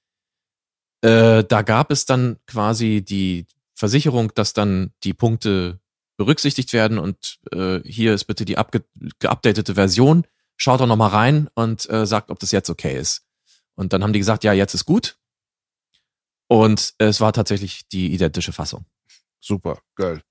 äh, 1.02 1.44
da 1.44 1.62
gab 1.64 1.92
es 1.92 2.06
dann 2.06 2.38
quasi 2.46 3.04
die 3.04 3.48
Versicherung, 3.74 4.32
dass 4.36 4.54
dann 4.54 4.94
die 5.04 5.14
Punkte 5.14 5.80
berücksichtigt 6.18 6.72
werden 6.74 7.00
und 7.00 7.40
äh, 7.52 7.80
hier 7.84 8.14
ist 8.14 8.26
bitte 8.26 8.46
die 8.46 8.58
geupdatete 9.20 9.74
Version. 9.74 10.26
Schaut 10.56 10.80
doch 10.80 10.86
nochmal 10.86 11.10
rein 11.10 11.50
und 11.56 11.90
äh, 11.90 12.06
sagt, 12.06 12.30
ob 12.30 12.38
das 12.40 12.52
jetzt 12.52 12.70
okay 12.70 13.00
ist. 13.00 13.26
Und 13.74 13.94
dann 13.94 14.04
haben 14.04 14.14
die 14.14 14.20
gesagt, 14.20 14.44
ja, 14.44 14.54
jetzt 14.54 14.76
ist 14.76 14.86
gut. 14.86 15.18
Und 16.52 16.96
es 16.98 17.22
war 17.22 17.32
tatsächlich 17.32 17.88
die 17.88 18.14
identische 18.14 18.52
Fassung. 18.52 18.84
Super, 19.40 19.80
geil. 19.96 20.22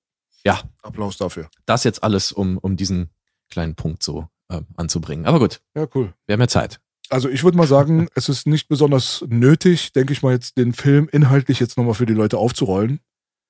Ja. 0.44 0.60
Applaus 0.82 1.16
dafür. 1.16 1.48
Das 1.64 1.82
jetzt 1.84 2.04
alles, 2.04 2.30
um, 2.30 2.58
um 2.58 2.76
diesen 2.76 3.08
kleinen 3.48 3.74
Punkt 3.74 4.02
so 4.02 4.28
äh, 4.50 4.60
anzubringen. 4.76 5.24
Aber 5.24 5.38
gut. 5.38 5.62
Ja, 5.74 5.86
cool. 5.94 6.12
Wir 6.26 6.34
haben 6.34 6.40
ja 6.42 6.48
Zeit. 6.48 6.78
Also 7.08 7.30
ich 7.30 7.42
würde 7.42 7.56
mal 7.56 7.66
sagen, 7.66 8.08
es 8.14 8.28
ist 8.28 8.46
nicht 8.46 8.68
besonders 8.68 9.24
nötig, 9.28 9.94
denke 9.94 10.12
ich 10.12 10.22
mal, 10.22 10.34
jetzt 10.34 10.58
den 10.58 10.74
Film 10.74 11.08
inhaltlich 11.10 11.58
jetzt 11.58 11.78
nochmal 11.78 11.94
für 11.94 12.04
die 12.04 12.12
Leute 12.12 12.36
aufzurollen. 12.36 13.00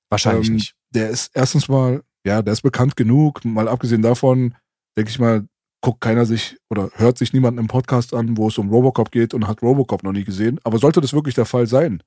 Wahrscheinlich 0.09 0.47
ähm, 0.47 0.55
nicht. 0.55 0.77
Der 0.91 1.11
ist 1.11 1.33
erstens 1.35 1.67
mal, 1.67 2.05
ja, 2.25 2.41
der 2.41 2.53
ist 2.53 2.63
bekannt 2.63 2.95
genug. 2.95 3.45
Mal 3.45 3.67
abgesehen 3.67 4.03
davon, 4.03 4.55
denke 4.97 5.11
ich 5.11 5.19
mal, 5.19 5.45
guckt 5.81 6.01
keiner 6.01 6.25
sich 6.25 6.57
oder 6.69 6.91
hört 6.95 7.19
sich 7.19 7.33
niemand 7.33 7.59
im 7.59 7.67
Podcast 7.67 8.15
an, 8.15 8.37
wo 8.37 8.47
es 8.47 8.59
um 8.59 8.71
Robocop 8.71 9.11
geht 9.11 9.35
und 9.35 9.49
hat 9.49 9.61
Robocop 9.61 10.05
noch 10.05 10.13
nie 10.13 10.25
gesehen. 10.25 10.61
Aber 10.63 10.79
sollte 10.79 11.01
das 11.01 11.13
wirklich 11.13 11.35
der 11.35 11.47
Fall 11.47 11.67
sein 11.67 12.05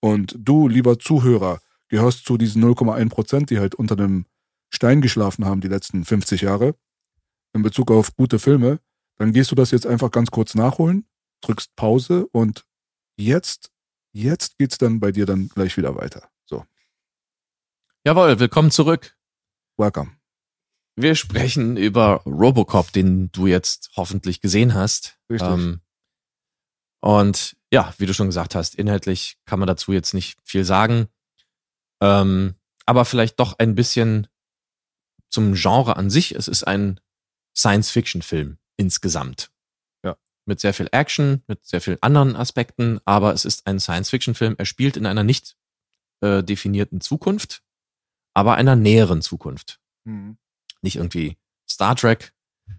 und 0.00 0.36
du, 0.38 0.68
lieber 0.68 0.98
Zuhörer, 0.98 1.60
gehörst 1.88 2.24
zu 2.24 2.36
diesen 2.36 2.64
0,1 2.64 3.08
Prozent, 3.10 3.50
die 3.50 3.58
halt 3.58 3.74
unter 3.74 3.96
dem 3.96 4.26
Stein 4.70 5.00
geschlafen 5.00 5.44
haben 5.44 5.60
die 5.60 5.68
letzten 5.68 6.04
50 6.04 6.42
Jahre 6.42 6.74
in 7.52 7.62
Bezug 7.62 7.90
auf 7.90 8.14
gute 8.16 8.38
Filme, 8.38 8.80
dann 9.16 9.32
gehst 9.32 9.50
du 9.50 9.54
das 9.54 9.70
jetzt 9.70 9.86
einfach 9.86 10.10
ganz 10.10 10.30
kurz 10.30 10.54
nachholen, 10.54 11.06
drückst 11.40 11.74
Pause 11.76 12.26
und 12.32 12.66
jetzt, 13.16 13.72
jetzt 14.12 14.58
geht's 14.58 14.78
dann 14.78 15.00
bei 15.00 15.12
dir 15.12 15.26
dann 15.26 15.48
gleich 15.48 15.76
wieder 15.76 15.96
weiter. 15.96 16.28
So. 16.44 16.64
Jawohl, 18.04 18.38
willkommen 18.38 18.70
zurück. 18.70 19.16
Welcome. 19.78 20.12
Wir 20.96 21.14
sprechen 21.14 21.76
über 21.76 22.22
Robocop, 22.24 22.92
den 22.92 23.30
du 23.32 23.46
jetzt 23.46 23.90
hoffentlich 23.96 24.40
gesehen 24.40 24.74
hast. 24.74 25.18
Richtig. 25.30 25.48
Ähm, 25.48 25.80
und 27.00 27.55
ja, 27.72 27.92
wie 27.98 28.06
du 28.06 28.14
schon 28.14 28.28
gesagt 28.28 28.54
hast, 28.54 28.74
inhaltlich 28.74 29.38
kann 29.44 29.58
man 29.58 29.66
dazu 29.66 29.92
jetzt 29.92 30.14
nicht 30.14 30.38
viel 30.44 30.64
sagen. 30.64 31.08
Ähm, 32.00 32.54
aber 32.84 33.04
vielleicht 33.04 33.40
doch 33.40 33.58
ein 33.58 33.74
bisschen 33.74 34.28
zum 35.28 35.54
Genre 35.54 35.96
an 35.96 36.08
sich. 36.08 36.34
Es 36.34 36.48
ist 36.48 36.64
ein 36.64 37.00
Science-Fiction-Film 37.56 38.58
insgesamt. 38.76 39.50
Ja. 40.04 40.16
Mit 40.44 40.60
sehr 40.60 40.74
viel 40.74 40.88
Action, 40.92 41.42
mit 41.46 41.64
sehr 41.66 41.80
vielen 41.80 42.02
anderen 42.02 42.36
Aspekten, 42.36 43.00
aber 43.04 43.32
es 43.32 43.44
ist 43.44 43.66
ein 43.66 43.80
Science-Fiction-Film. 43.80 44.54
Er 44.58 44.66
spielt 44.66 44.96
in 44.96 45.06
einer 45.06 45.24
nicht 45.24 45.56
äh, 46.20 46.42
definierten 46.42 47.00
Zukunft, 47.00 47.62
aber 48.34 48.54
einer 48.54 48.76
näheren 48.76 49.22
Zukunft. 49.22 49.80
Mhm. 50.04 50.38
Nicht 50.82 50.96
irgendwie 50.96 51.36
Star 51.68 51.96
Trek 51.96 52.32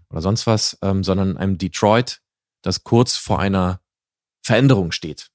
oder 0.08 0.22
sonst 0.22 0.46
was, 0.46 0.78
ähm, 0.82 1.04
sondern 1.04 1.36
einem 1.36 1.58
Detroit, 1.58 2.22
das 2.62 2.84
kurz 2.84 3.16
vor 3.16 3.40
einer 3.40 3.82
Veränderung 4.48 4.92
steht. 4.92 5.30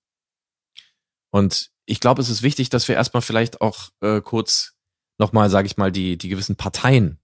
Und 1.30 1.72
ich 1.86 2.00
glaube, 2.00 2.20
es 2.20 2.30
ist 2.30 2.42
wichtig, 2.42 2.70
dass 2.70 2.88
wir 2.88 2.96
erstmal 2.96 3.22
vielleicht 3.22 3.62
auch 3.62 3.90
äh, 4.02 4.22
kurz 4.22 4.76
nochmal, 5.20 5.52
sage 5.52 5.68
ich 5.68 5.78
mal, 5.78 5.92
die, 5.92 6.18
die 6.18 6.30
gewissen 6.30 6.56
Parteien 6.56 7.20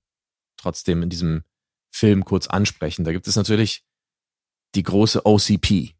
trotzdem 0.55 1.01
in 1.01 1.09
diesem 1.09 1.43
Film 1.89 2.25
kurz 2.25 2.45
ansprechen. 2.45 3.05
Da 3.05 3.11
gibt 3.11 3.27
es 3.27 3.35
natürlich 3.35 3.83
die 4.75 4.83
große 4.83 5.25
OCP. 5.25 5.95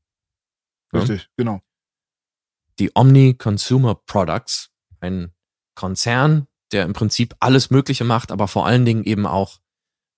Ja? 0.94 1.00
Richtig, 1.00 1.28
genau. 1.36 1.60
die 2.78 2.92
Omni 2.94 3.34
Consumer 3.34 3.96
Products, 3.96 4.70
ein 5.00 5.34
Konzern, 5.74 6.48
der 6.72 6.84
im 6.86 6.94
Prinzip 6.94 7.36
alles 7.40 7.72
Mögliche 7.72 8.04
macht, 8.04 8.32
aber 8.32 8.48
vor 8.48 8.68
allen 8.68 8.86
Dingen 8.86 9.04
eben 9.06 9.26
auch 9.26 9.60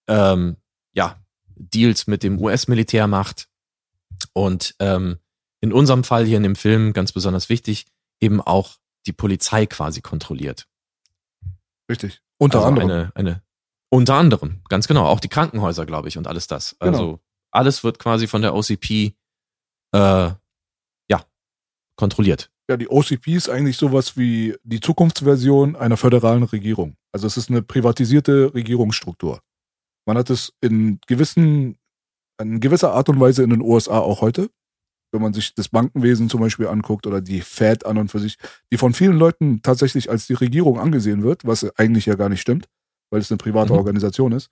ähm, 0.09 0.57
ja 0.91 1.23
Deals 1.55 2.07
mit 2.07 2.23
dem 2.23 2.41
US-Militär 2.41 3.07
macht 3.07 3.47
und 4.33 4.75
ähm, 4.79 5.20
in 5.61 5.71
unserem 5.71 6.03
Fall 6.03 6.25
hier 6.25 6.37
in 6.37 6.43
dem 6.43 6.55
Film 6.55 6.93
ganz 6.93 7.11
besonders 7.11 7.49
wichtig 7.49 7.85
eben 8.19 8.41
auch 8.41 8.77
die 9.05 9.13
Polizei 9.13 9.65
quasi 9.65 10.01
kontrolliert. 10.01 10.67
Richtig. 11.89 12.21
Unter 12.37 12.59
also 12.59 12.67
anderem. 12.67 12.89
Eine, 12.89 13.11
eine, 13.15 13.43
unter 13.89 14.15
anderem, 14.15 14.61
ganz 14.69 14.87
genau, 14.87 15.05
auch 15.05 15.19
die 15.19 15.27
Krankenhäuser, 15.27 15.85
glaube 15.85 16.07
ich, 16.07 16.17
und 16.17 16.27
alles 16.27 16.47
das. 16.47 16.75
Genau. 16.79 16.91
Also 16.91 17.19
alles 17.51 17.83
wird 17.83 17.99
quasi 17.99 18.27
von 18.27 18.41
der 18.41 18.55
OCP 18.55 19.13
äh, 19.93 20.31
ja 21.09 21.25
kontrolliert. 21.95 22.49
Ja, 22.69 22.77
die 22.77 22.89
OCP 22.89 23.27
ist 23.35 23.49
eigentlich 23.49 23.75
sowas 23.75 24.15
wie 24.15 24.55
die 24.63 24.79
Zukunftsversion 24.79 25.75
einer 25.75 25.97
föderalen 25.97 26.43
Regierung. 26.43 26.95
Also 27.11 27.27
es 27.27 27.35
ist 27.35 27.49
eine 27.49 27.61
privatisierte 27.61 28.53
Regierungsstruktur. 28.53 29.41
Man 30.05 30.17
hat 30.17 30.29
es 30.29 30.53
in 30.61 30.99
gewissen, 31.05 31.77
in 32.39 32.61
gewisser 32.61 32.93
Art 32.93 33.09
und 33.09 33.19
Weise 33.19 33.43
in 33.43 33.49
den 33.49 33.61
USA 33.61 33.99
auch 33.99 34.21
heute. 34.21 34.49
Wenn 35.11 35.21
man 35.21 35.33
sich 35.33 35.53
das 35.55 35.69
Bankenwesen 35.69 36.29
zum 36.29 36.39
Beispiel 36.39 36.67
anguckt 36.67 37.05
oder 37.05 37.19
die 37.21 37.41
Fed 37.41 37.85
an 37.85 37.97
und 37.97 38.09
für 38.09 38.19
sich, 38.19 38.37
die 38.71 38.77
von 38.77 38.93
vielen 38.93 39.17
Leuten 39.17 39.61
tatsächlich 39.61 40.09
als 40.09 40.27
die 40.27 40.33
Regierung 40.33 40.79
angesehen 40.79 41.23
wird, 41.23 41.45
was 41.45 41.63
eigentlich 41.77 42.05
ja 42.05 42.15
gar 42.15 42.29
nicht 42.29 42.41
stimmt, 42.41 42.67
weil 43.09 43.19
es 43.19 43.29
eine 43.31 43.37
private 43.37 43.73
Mhm. 43.73 43.79
Organisation 43.79 44.31
ist. 44.31 44.49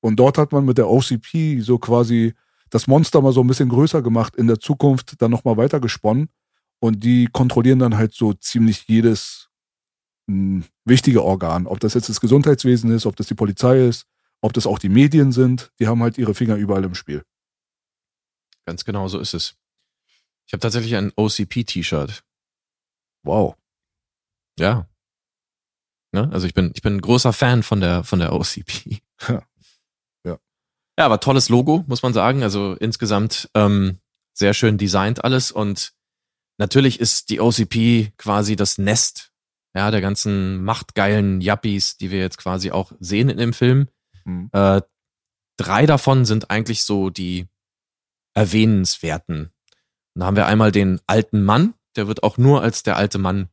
Und 0.00 0.16
dort 0.16 0.36
hat 0.36 0.52
man 0.52 0.66
mit 0.66 0.76
der 0.76 0.90
OCP 0.90 1.60
so 1.62 1.78
quasi 1.78 2.34
das 2.68 2.86
Monster 2.86 3.22
mal 3.22 3.32
so 3.32 3.40
ein 3.40 3.46
bisschen 3.46 3.68
größer 3.70 4.02
gemacht, 4.02 4.36
in 4.36 4.46
der 4.46 4.60
Zukunft 4.60 5.20
dann 5.22 5.30
nochmal 5.30 5.56
weiter 5.56 5.80
gesponnen. 5.80 6.28
Und 6.80 7.02
die 7.02 7.28
kontrollieren 7.32 7.78
dann 7.78 7.96
halt 7.96 8.12
so 8.12 8.34
ziemlich 8.34 8.86
jedes 8.88 9.48
mh, 10.26 10.64
wichtige 10.84 11.22
Organ. 11.22 11.66
Ob 11.66 11.80
das 11.80 11.94
jetzt 11.94 12.10
das 12.10 12.20
Gesundheitswesen 12.20 12.90
ist, 12.90 13.06
ob 13.06 13.16
das 13.16 13.26
die 13.28 13.34
Polizei 13.34 13.86
ist, 13.86 14.06
ob 14.42 14.52
das 14.52 14.66
auch 14.66 14.78
die 14.78 14.90
Medien 14.90 15.32
sind. 15.32 15.70
Die 15.78 15.86
haben 15.86 16.02
halt 16.02 16.18
ihre 16.18 16.34
Finger 16.34 16.56
überall 16.56 16.84
im 16.84 16.94
Spiel. 16.94 17.22
Ganz 18.66 18.84
genau 18.84 19.08
so 19.08 19.18
ist 19.18 19.32
es. 19.34 19.54
Ich 20.46 20.52
habe 20.52 20.60
tatsächlich 20.60 20.96
ein 20.96 21.12
OCP-T-Shirt. 21.16 22.22
Wow. 23.24 23.56
Ja. 24.58 24.88
Ne? 26.12 26.30
Also 26.32 26.46
ich 26.46 26.54
bin, 26.54 26.70
ich 26.74 26.82
bin 26.82 26.96
ein 26.96 27.00
großer 27.00 27.32
Fan 27.32 27.62
von 27.62 27.80
der, 27.80 28.04
von 28.04 28.18
der 28.18 28.32
OCP. 28.32 29.00
Ja. 29.28 29.42
Ja. 30.26 30.38
Ja, 30.98 31.04
aber 31.04 31.20
tolles 31.20 31.50
Logo, 31.50 31.84
muss 31.86 32.02
man 32.02 32.14
sagen. 32.14 32.42
Also 32.42 32.74
insgesamt 32.74 33.50
ähm, 33.54 33.98
sehr 34.32 34.54
schön 34.54 34.78
designt 34.78 35.22
alles 35.22 35.52
und 35.52 35.92
natürlich 36.56 36.98
ist 36.98 37.28
die 37.28 37.40
OCP 37.40 38.12
quasi 38.16 38.56
das 38.56 38.78
Nest 38.78 39.34
ja, 39.74 39.90
der 39.90 40.00
ganzen 40.00 40.62
machtgeilen 40.62 41.40
Yuppies, 41.40 41.96
die 41.96 42.10
wir 42.10 42.20
jetzt 42.20 42.38
quasi 42.38 42.70
auch 42.70 42.92
sehen 43.00 43.28
in 43.28 43.38
dem 43.38 43.52
Film. 43.52 43.88
Mhm. 44.24 44.48
Äh, 44.52 44.82
drei 45.56 45.86
davon 45.86 46.24
sind 46.24 46.50
eigentlich 46.50 46.84
so 46.84 47.10
die 47.10 47.48
erwähnenswerten. 48.34 49.52
Dann 50.14 50.24
haben 50.24 50.36
wir 50.36 50.46
einmal 50.46 50.72
den 50.72 51.00
alten 51.06 51.44
Mann, 51.44 51.74
der 51.96 52.08
wird 52.08 52.22
auch 52.22 52.38
nur 52.38 52.62
als 52.62 52.82
der 52.82 52.96
alte 52.96 53.18
Mann 53.18 53.48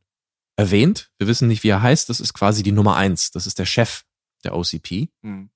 erwähnt. 0.56 1.10
Wir 1.18 1.26
wissen 1.26 1.48
nicht, 1.48 1.62
wie 1.62 1.68
er 1.68 1.82
heißt. 1.82 2.08
Das 2.08 2.20
ist 2.20 2.34
quasi 2.34 2.62
die 2.62 2.72
Nummer 2.72 2.96
eins. 2.96 3.30
Das 3.30 3.46
ist 3.46 3.58
der 3.58 3.66
Chef 3.66 4.04
der 4.44 4.54
OCP. 4.54 5.08
Mhm. 5.22 5.50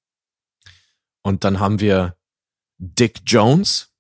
Und 1.23 1.45
dann 1.45 1.61
haben 1.61 1.81
wir 1.81 2.17
Dick 2.79 3.23
Jones. 3.27 3.93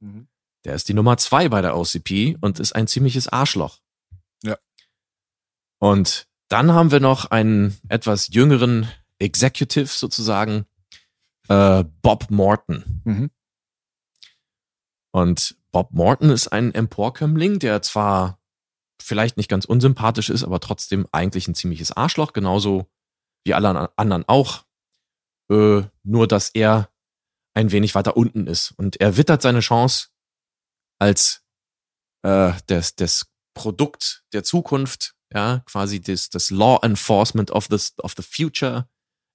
Mhm. 0.00 0.28
Der 0.64 0.74
ist 0.74 0.88
die 0.88 0.94
Nummer 0.94 1.16
zwei 1.18 1.48
bei 1.48 1.60
der 1.60 1.76
OCP 1.76 2.36
und 2.40 2.58
ist 2.58 2.74
ein 2.74 2.86
ziemliches 2.86 3.28
Arschloch. 3.28 3.80
Ja. 4.42 4.56
Und 5.78 6.26
dann 6.48 6.72
haben 6.72 6.90
wir 6.90 7.00
noch 7.00 7.26
einen 7.30 7.78
etwas 7.88 8.28
jüngeren 8.28 8.90
Executive 9.18 9.86
sozusagen, 9.86 10.66
äh, 11.48 11.84
Bob 12.02 12.30
Morton. 12.30 13.02
Mhm. 13.04 13.30
Und 15.10 15.56
Bob 15.74 15.90
Morton 15.90 16.30
ist 16.30 16.46
ein 16.48 16.72
Emporkömmling, 16.72 17.58
der 17.58 17.82
zwar 17.82 18.38
vielleicht 19.02 19.36
nicht 19.36 19.50
ganz 19.50 19.64
unsympathisch 19.64 20.30
ist, 20.30 20.44
aber 20.44 20.60
trotzdem 20.60 21.08
eigentlich 21.10 21.48
ein 21.48 21.56
ziemliches 21.56 21.90
Arschloch, 21.90 22.32
genauso 22.32 22.88
wie 23.44 23.54
alle 23.54 23.70
an- 23.70 23.88
anderen 23.96 24.24
auch. 24.28 24.64
Äh, 25.50 25.82
nur, 26.04 26.28
dass 26.28 26.50
er 26.50 26.90
ein 27.54 27.72
wenig 27.72 27.96
weiter 27.96 28.16
unten 28.16 28.46
ist. 28.46 28.70
Und 28.70 29.00
er 29.00 29.16
wittert 29.16 29.42
seine 29.42 29.58
Chance 29.58 30.10
als 31.00 31.44
äh, 32.22 32.52
das, 32.66 32.94
das 32.94 33.26
Produkt 33.52 34.24
der 34.32 34.44
Zukunft, 34.44 35.16
ja, 35.32 35.64
quasi 35.66 36.00
das, 36.00 36.30
das 36.30 36.50
Law 36.50 36.78
Enforcement 36.84 37.50
of 37.50 37.66
the, 37.68 37.78
of 37.98 38.14
the 38.16 38.22
Future, 38.22 38.88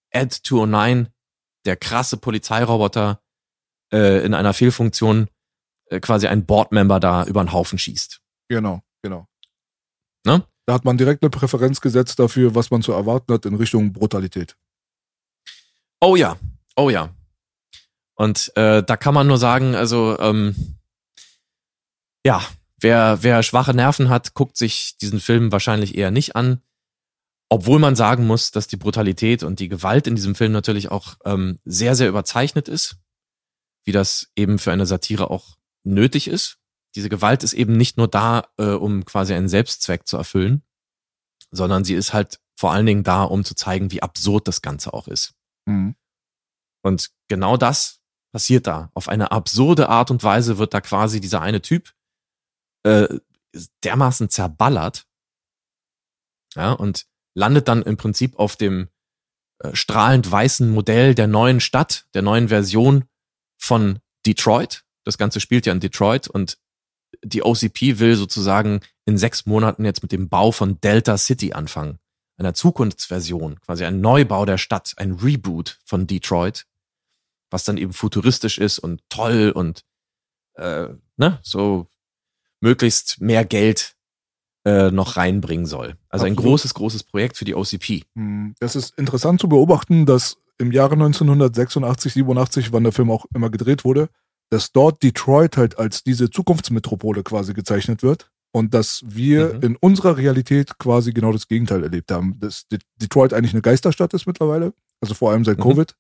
Ed 0.10 0.32
209, 0.32 1.10
der 1.65 1.75
krasse 1.75 2.15
Polizeiroboter 2.15 3.21
äh, 3.91 4.25
in 4.25 4.34
einer 4.34 4.54
Fehlfunktion 4.54 5.28
äh, 5.89 5.99
quasi 5.99 6.28
ein 6.28 6.45
Boardmember 6.45 6.99
da 6.99 7.25
über 7.25 7.43
den 7.43 7.52
Haufen 7.52 7.78
schießt. 7.78 8.21
Genau, 8.47 8.82
genau. 9.02 9.28
Ne? 10.25 10.43
Da 10.65 10.73
hat 10.73 10.86
man 10.86 10.97
direkt 10.97 11.23
eine 11.23 11.30
Präferenz 11.30 11.82
gesetzt 11.82 12.19
dafür, 12.19 12.56
was 12.56 12.71
man 12.71 12.82
zu 12.82 12.91
erwarten 12.91 13.34
hat 13.34 13.45
in 13.45 13.56
Richtung 13.56 13.91
Brutalität. 13.91 14.56
Oh 16.02 16.15
ja, 16.15 16.38
oh 16.75 16.89
ja. 16.89 17.13
Und 18.15 18.56
äh, 18.56 18.84
da 18.84 18.97
kann 18.97 19.13
man 19.13 19.28
nur 19.28 19.38
sagen, 19.38 19.75
also 19.75 20.19
ähm, 20.19 20.78
ja, 22.25 22.45
wer, 22.80 23.19
wer 23.21 23.43
schwache 23.43 23.73
Nerven 23.73 24.10
hat, 24.10 24.34
guckt 24.34 24.58
sich 24.58 24.97
diesen 24.97 25.19
Film 25.19 25.52
wahrscheinlich 25.52 25.97
eher 25.97 26.12
nicht 26.12 26.36
an. 26.36 26.62
Obwohl 27.49 27.80
man 27.80 27.95
sagen 27.95 28.28
muss, 28.28 28.52
dass 28.52 28.67
die 28.67 28.78
Brutalität 28.78 29.41
und 29.41 29.60
die 29.60 29.69
Gewalt 29.69 30.06
in 30.06 30.15
diesem 30.15 30.36
Film 30.36 30.52
natürlich 30.52 30.91
auch 30.91 31.15
ähm, 31.25 31.60
sehr, 31.65 31.95
sehr 31.95 32.08
überzeichnet 32.08 32.67
ist, 32.67 32.97
wie 33.86 33.91
das 33.91 34.30
eben 34.36 34.60
für 34.60 34.71
eine 34.71 34.86
Satire 34.86 35.32
auch 35.32 35.58
nötig 35.84 36.28
ist. 36.28 36.58
Diese 36.96 37.10
Gewalt 37.10 37.44
ist 37.44 37.54
eben 37.54 37.74
nicht 37.74 37.98
nur 37.98 38.08
da, 38.08 38.48
äh, 38.58 38.72
um 38.72 39.06
quasi 39.06 39.34
einen 39.34 39.50
Selbstzweck 39.50 40.08
zu 40.08 40.18
erfüllen, 40.18 40.63
sondern 41.52 41.84
sie 41.84 41.94
ist 41.94 42.13
halt 42.13 42.39
vor 42.56 42.72
allen 42.72 42.86
Dingen 42.86 43.04
da, 43.04 43.24
um 43.24 43.44
zu 43.44 43.56
zeigen, 43.56 43.92
wie 43.92 44.02
absurd 44.02 44.48
das 44.48 44.62
Ganze 44.62 44.94
auch 44.94 45.08
ist. 45.08 45.34
Mhm. 45.65 45.96
Und 46.82 47.12
genau 47.28 47.58
das 47.58 48.02
passiert 48.32 48.68
da. 48.68 48.92
Auf 48.94 49.08
eine 49.08 49.32
absurde 49.32 49.89
Art 49.89 50.12
und 50.12 50.24
Weise 50.24 50.58
wird 50.58 50.74
da 50.74 50.82
quasi 50.82 51.22
dieser 51.22 51.42
eine 51.42 51.62
Typ 51.62 51.94
äh, 52.84 53.08
dermaßen 53.84 54.30
zerballert. 54.30 55.08
Ja, 56.56 56.72
und 56.74 57.08
landet 57.36 57.68
dann 57.68 57.84
im 57.84 57.98
Prinzip 57.98 58.38
auf 58.38 58.56
dem 58.56 58.89
äh, 59.60 59.76
strahlend 59.76 60.30
weißen 60.30 60.70
Modell 60.70 61.15
der 61.15 61.28
neuen 61.28 61.60
Stadt, 61.60 62.08
der 62.13 62.22
neuen 62.22 62.50
Version 62.50 63.06
von 63.58 64.00
Detroit. 64.26 64.84
Das 65.06 65.18
Ganze 65.18 65.40
spielt 65.40 65.66
ja 65.66 65.74
in 65.74 65.80
Detroit 65.80 66.28
und 66.28 66.58
die 67.24 67.44
OCP 67.44 68.00
will 68.00 68.16
sozusagen 68.16 68.82
in 69.06 69.18
sechs 69.18 69.46
Monaten 69.46 69.86
jetzt 69.86 70.04
mit 70.04 70.12
dem 70.12 70.30
Bau 70.30 70.52
von 70.52 70.80
Delta 70.82 71.18
City 71.18 71.54
anfangen. 71.54 72.00
Einer 72.38 72.54
Zukunftsversion, 72.54 73.60
quasi 73.62 73.84
ein 73.86 74.00
Neubau 74.00 74.46
der 74.46 74.58
Stadt, 74.58 74.94
ein 74.98 75.14
Reboot 75.14 75.80
von 75.86 76.08
Detroit, 76.08 76.66
was 77.50 77.64
dann 77.64 77.78
eben 77.78 77.94
futuristisch 77.94 78.58
ist 78.60 78.80
und 78.80 79.02
toll 79.10 79.52
und 79.54 79.84
äh, 80.54 80.90
ne, 81.18 81.40
so 81.42 81.88
möglichst 82.62 83.20
mehr 83.20 83.44
Geld 83.46 83.96
äh, 84.66 84.92
noch 84.92 85.18
reinbringen 85.18 85.66
soll. 85.66 85.96
Also 86.10 86.26
ein 86.26 86.34
Absolut. 86.34 86.52
großes, 86.52 86.74
großes 86.74 87.04
Projekt 87.04 87.38
für 87.38 87.46
die 87.46 87.56
OCP. 87.56 88.04
Hm, 88.16 88.56
Das 88.60 88.76
ist 88.76 88.98
interessant 88.98 89.42
zu 89.42 89.50
beobachten, 89.50 90.06
dass 90.06 90.38
im 90.58 90.72
Jahre 90.72 90.94
1986, 90.94 92.14
87, 92.14 92.72
wann 92.72 92.84
der 92.84 92.92
Film 92.92 93.10
auch 93.12 93.26
immer 93.34 93.50
gedreht 93.50 93.86
wurde, 93.86 94.10
dass 94.50 94.72
dort 94.72 95.04
Detroit 95.04 95.58
halt 95.58 95.78
als 95.78 96.04
diese 96.04 96.30
Zukunftsmetropole 96.30 97.24
quasi 97.24 97.54
gezeichnet 97.54 98.02
wird 98.04 98.30
und 98.52 98.74
dass 98.74 99.02
wir 99.06 99.54
Mhm. 99.56 99.62
in 99.62 99.76
unserer 99.78 100.18
Realität 100.18 100.78
quasi 100.80 101.14
genau 101.14 101.32
das 101.32 101.48
Gegenteil 101.48 101.84
erlebt 101.84 102.12
haben. 102.12 102.40
Dass 102.40 102.68
De- 102.68 102.80
Detroit 103.02 103.34
eigentlich 103.34 103.54
eine 103.54 103.62
Geisterstadt 103.62 104.14
ist 104.14 104.26
mittlerweile, 104.26 104.74
also 105.02 105.14
vor 105.14 105.32
allem 105.32 105.46
seit 105.46 105.58
Mhm. 105.60 105.64
Covid. 105.64 105.96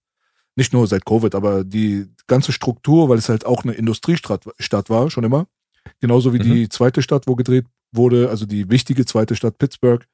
Nicht 0.55 0.73
nur 0.73 0.87
seit 0.87 1.05
Covid, 1.05 1.35
aber 1.35 1.63
die 1.63 2.07
ganze 2.27 2.51
Struktur, 2.51 3.07
weil 3.07 3.17
es 3.19 3.29
halt 3.29 3.45
auch 3.45 3.63
eine 3.63 3.73
Industriestadt 3.73 4.45
Stadt 4.59 4.89
war, 4.89 5.09
schon 5.11 5.23
immer. 5.23 5.47
Genauso 6.01 6.33
wie 6.33 6.39
Mhm. 6.39 6.43
die 6.43 6.69
zweite 6.69 7.01
Stadt, 7.01 7.27
wo 7.27 7.35
gedreht 7.35 7.65
wurde, 7.91 8.29
also 8.29 8.45
die 8.45 8.69
wichtige 8.69 9.05
zweite 9.05 9.35
Stadt 9.35 9.57
Pittsburgh, 9.57 10.05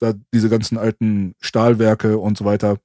da 0.00 0.12
diese 0.32 0.48
ganzen 0.48 0.76
alten 0.78 1.34
Stahlwerke 1.40 2.18
und 2.18 2.36
so 2.36 2.44
weiter 2.44 2.78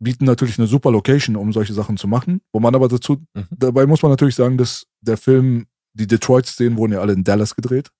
bieten 0.00 0.24
natürlich 0.24 0.58
eine 0.58 0.66
super 0.66 0.90
Location, 0.90 1.36
um 1.36 1.52
solche 1.52 1.74
Sachen 1.74 1.96
zu 1.96 2.08
machen. 2.08 2.40
Wo 2.52 2.58
man 2.60 2.74
aber 2.74 2.88
dazu, 2.88 3.18
Mhm. 3.34 3.46
dabei 3.50 3.86
muss 3.86 4.02
man 4.02 4.10
natürlich 4.10 4.34
sagen, 4.34 4.56
dass 4.58 4.86
der 5.00 5.16
Film, 5.16 5.66
die 5.92 6.06
Detroit-Szenen 6.06 6.76
wurden 6.76 6.92
ja 6.92 7.00
alle 7.00 7.12
in 7.12 7.22
Dallas 7.24 7.54
gedreht. 7.54 7.90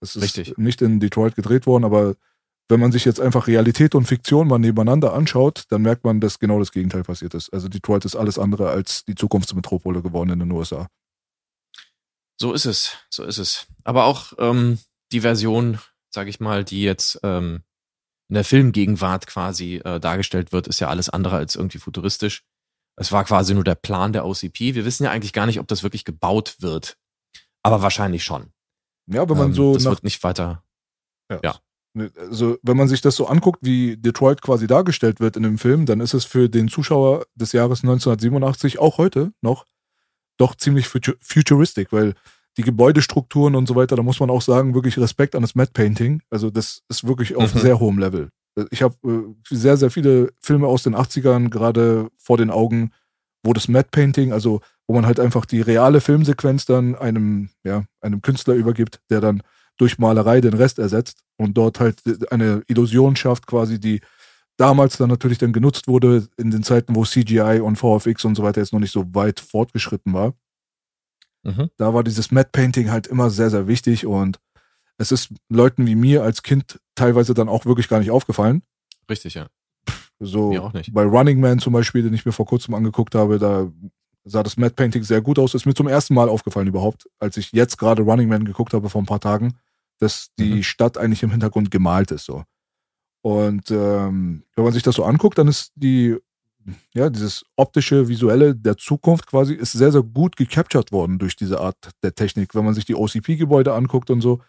Das 0.00 0.16
ist 0.16 0.22
Richtig. 0.22 0.56
nicht 0.58 0.80
in 0.82 1.00
Detroit 1.00 1.34
gedreht 1.34 1.66
worden, 1.66 1.84
aber 1.84 2.14
wenn 2.68 2.80
man 2.80 2.92
sich 2.92 3.04
jetzt 3.04 3.20
einfach 3.20 3.46
Realität 3.46 3.94
und 3.94 4.06
Fiktion 4.06 4.48
mal 4.48 4.58
nebeneinander 4.58 5.12
anschaut, 5.12 5.64
dann 5.68 5.82
merkt 5.82 6.04
man, 6.04 6.20
dass 6.20 6.38
genau 6.38 6.58
das 6.58 6.72
Gegenteil 6.72 7.02
passiert 7.02 7.34
ist. 7.34 7.52
Also 7.52 7.68
Detroit 7.68 8.04
ist 8.04 8.16
alles 8.16 8.38
andere 8.38 8.70
als 8.70 9.04
die 9.04 9.14
Zukunftsmetropole 9.14 10.02
geworden 10.02 10.30
in 10.30 10.38
den 10.38 10.50
USA. 10.50 10.88
So 12.40 12.52
ist 12.52 12.64
es, 12.64 12.96
so 13.10 13.24
ist 13.24 13.38
es. 13.38 13.66
Aber 13.84 14.04
auch 14.04 14.32
ähm, 14.38 14.78
die 15.12 15.20
Version, 15.20 15.78
sage 16.10 16.30
ich 16.30 16.40
mal, 16.40 16.64
die 16.64 16.82
jetzt 16.82 17.20
ähm, 17.22 17.62
in 18.28 18.34
der 18.34 18.44
Filmgegenwart 18.44 19.26
quasi 19.26 19.76
äh, 19.84 20.00
dargestellt 20.00 20.52
wird, 20.52 20.66
ist 20.66 20.80
ja 20.80 20.88
alles 20.88 21.08
andere 21.10 21.36
als 21.36 21.56
irgendwie 21.56 21.78
futuristisch. 21.78 22.42
Es 22.96 23.12
war 23.12 23.24
quasi 23.24 23.54
nur 23.54 23.64
der 23.64 23.74
Plan 23.74 24.12
der 24.12 24.24
OCP. 24.24 24.74
Wir 24.74 24.84
wissen 24.84 25.04
ja 25.04 25.10
eigentlich 25.10 25.32
gar 25.32 25.46
nicht, 25.46 25.58
ob 25.60 25.68
das 25.68 25.82
wirklich 25.82 26.04
gebaut 26.04 26.56
wird. 26.60 26.96
Aber 27.62 27.82
wahrscheinlich 27.82 28.24
schon. 28.24 28.52
Ja, 29.06 29.28
wenn 29.28 29.36
man 29.36 29.48
Ähm, 29.48 29.54
so 29.54 29.74
das 29.74 29.84
wird 29.84 30.04
nicht 30.04 30.22
weiter. 30.22 30.62
ja. 31.42 31.58
Also, 32.16 32.58
wenn 32.62 32.76
man 32.76 32.88
sich 32.88 33.02
das 33.02 33.14
so 33.14 33.28
anguckt, 33.28 33.60
wie 33.62 33.96
Detroit 33.96 34.42
quasi 34.42 34.66
dargestellt 34.66 35.20
wird 35.20 35.36
in 35.36 35.44
dem 35.44 35.58
Film, 35.58 35.86
dann 35.86 36.00
ist 36.00 36.12
es 36.12 36.24
für 36.24 36.48
den 36.48 36.66
Zuschauer 36.68 37.24
des 37.36 37.52
Jahres 37.52 37.84
1987 37.84 38.80
auch 38.80 38.98
heute 38.98 39.32
noch 39.42 39.64
doch 40.38 40.56
ziemlich 40.56 40.86
futu- 40.86 41.14
futuristisch, 41.20 41.86
weil 41.92 42.14
die 42.56 42.62
Gebäudestrukturen 42.62 43.54
und 43.56 43.66
so 43.66 43.74
weiter, 43.74 43.96
da 43.96 44.02
muss 44.02 44.20
man 44.20 44.30
auch 44.30 44.42
sagen, 44.42 44.74
wirklich 44.74 44.98
Respekt 44.98 45.34
an 45.34 45.42
das 45.42 45.54
Matte 45.54 45.72
Painting. 45.72 46.22
Also, 46.30 46.50
das 46.50 46.82
ist 46.88 47.06
wirklich 47.06 47.36
auf 47.36 47.54
Mhm. 47.54 47.58
sehr 47.58 47.80
hohem 47.80 47.98
Level. 47.98 48.28
Ich 48.70 48.82
habe 48.82 48.94
äh, 49.04 49.34
sehr, 49.54 49.76
sehr 49.76 49.90
viele 49.90 50.32
Filme 50.40 50.66
aus 50.68 50.84
den 50.84 50.94
80ern 50.94 51.48
gerade 51.50 52.08
vor 52.16 52.36
den 52.38 52.50
Augen, 52.50 52.92
wo 53.44 53.52
das 53.52 53.66
Matte 53.68 53.88
Painting, 53.90 54.32
also 54.32 54.60
wo 54.86 54.94
man 54.94 55.06
halt 55.06 55.18
einfach 55.18 55.44
die 55.46 55.60
reale 55.60 56.00
Filmsequenz 56.00 56.64
dann 56.66 56.94
einem, 56.94 57.48
ja, 57.64 57.84
einem 58.00 58.22
Künstler 58.22 58.54
übergibt, 58.54 59.00
der 59.10 59.20
dann 59.20 59.42
durch 59.76 59.98
Malerei 59.98 60.40
den 60.40 60.54
Rest 60.54 60.78
ersetzt 60.78 61.24
und 61.36 61.54
dort 61.56 61.80
halt 61.80 62.00
eine 62.30 62.62
Illusion 62.68 63.16
schafft, 63.16 63.46
quasi, 63.48 63.80
die 63.80 64.00
damals 64.56 64.96
dann 64.98 65.08
natürlich 65.08 65.38
dann 65.38 65.52
genutzt 65.52 65.88
wurde 65.88 66.28
in 66.36 66.52
den 66.52 66.62
Zeiten, 66.62 66.94
wo 66.94 67.04
CGI 67.04 67.60
und 67.60 67.76
VFX 67.76 68.24
und 68.24 68.36
so 68.36 68.44
weiter 68.44 68.60
jetzt 68.60 68.72
noch 68.72 68.78
nicht 68.78 68.92
so 68.92 69.04
weit 69.14 69.40
fortgeschritten 69.40 70.12
war. 70.12 70.34
Mhm. 71.44 71.70
Da 71.76 71.92
war 71.94 72.02
dieses 72.04 72.30
Matte 72.30 72.50
Painting 72.52 72.90
halt 72.90 73.06
immer 73.06 73.30
sehr, 73.30 73.50
sehr 73.50 73.66
wichtig 73.68 74.06
und 74.06 74.38
es 74.96 75.12
ist 75.12 75.30
Leuten 75.48 75.86
wie 75.86 75.94
mir 75.94 76.22
als 76.22 76.42
Kind 76.42 76.80
teilweise 76.94 77.34
dann 77.34 77.48
auch 77.48 77.66
wirklich 77.66 77.88
gar 77.88 77.98
nicht 78.00 78.10
aufgefallen. 78.10 78.62
Richtig, 79.10 79.34
ja. 79.34 79.48
So 80.20 80.50
Mir 80.50 80.62
auch 80.62 80.72
nicht. 80.72 80.92
bei 80.94 81.02
Running 81.02 81.40
Man 81.40 81.58
zum 81.58 81.72
Beispiel, 81.72 82.02
den 82.02 82.14
ich 82.14 82.24
mir 82.24 82.32
vor 82.32 82.46
kurzem 82.46 82.74
angeguckt 82.74 83.14
habe, 83.14 83.38
da 83.38 83.70
sah 84.24 84.42
das 84.42 84.56
Matte 84.56 84.74
Painting 84.74 85.02
sehr 85.02 85.20
gut 85.20 85.38
aus. 85.38 85.52
Ist 85.54 85.66
mir 85.66 85.74
zum 85.74 85.88
ersten 85.88 86.14
Mal 86.14 86.28
aufgefallen 86.28 86.68
überhaupt, 86.68 87.08
als 87.18 87.36
ich 87.36 87.52
jetzt 87.52 87.76
gerade 87.76 88.02
Running 88.02 88.28
Man 88.28 88.44
geguckt 88.44 88.72
habe 88.72 88.88
vor 88.88 89.02
ein 89.02 89.06
paar 89.06 89.20
Tagen, 89.20 89.58
dass 89.98 90.28
die 90.38 90.54
Mhm. 90.56 90.62
Stadt 90.62 90.96
eigentlich 90.96 91.22
im 91.22 91.30
Hintergrund 91.30 91.70
gemalt 91.70 92.10
ist 92.12 92.24
so. 92.24 92.44
Und 93.22 93.70
ähm, 93.70 94.44
wenn 94.54 94.64
man 94.64 94.72
sich 94.72 94.82
das 94.82 94.94
so 94.96 95.04
anguckt, 95.04 95.38
dann 95.38 95.48
ist 95.48 95.72
die 95.74 96.16
ja 96.94 97.10
dieses 97.10 97.44
optische, 97.56 98.08
visuelle 98.08 98.54
der 98.54 98.76
Zukunft 98.76 99.26
quasi 99.26 99.54
ist 99.54 99.72
sehr 99.72 99.92
sehr 99.92 100.02
gut 100.02 100.36
gecaptured 100.36 100.92
worden 100.92 101.18
durch 101.18 101.36
diese 101.36 101.60
Art 101.60 101.76
der 102.02 102.14
Technik. 102.14 102.54
Wenn 102.54 102.64
man 102.64 102.74
sich 102.74 102.84
die 102.84 102.94
OCP-Gebäude 102.94 103.74
anguckt 103.74 104.10
und 104.10 104.20
so, 104.20 104.42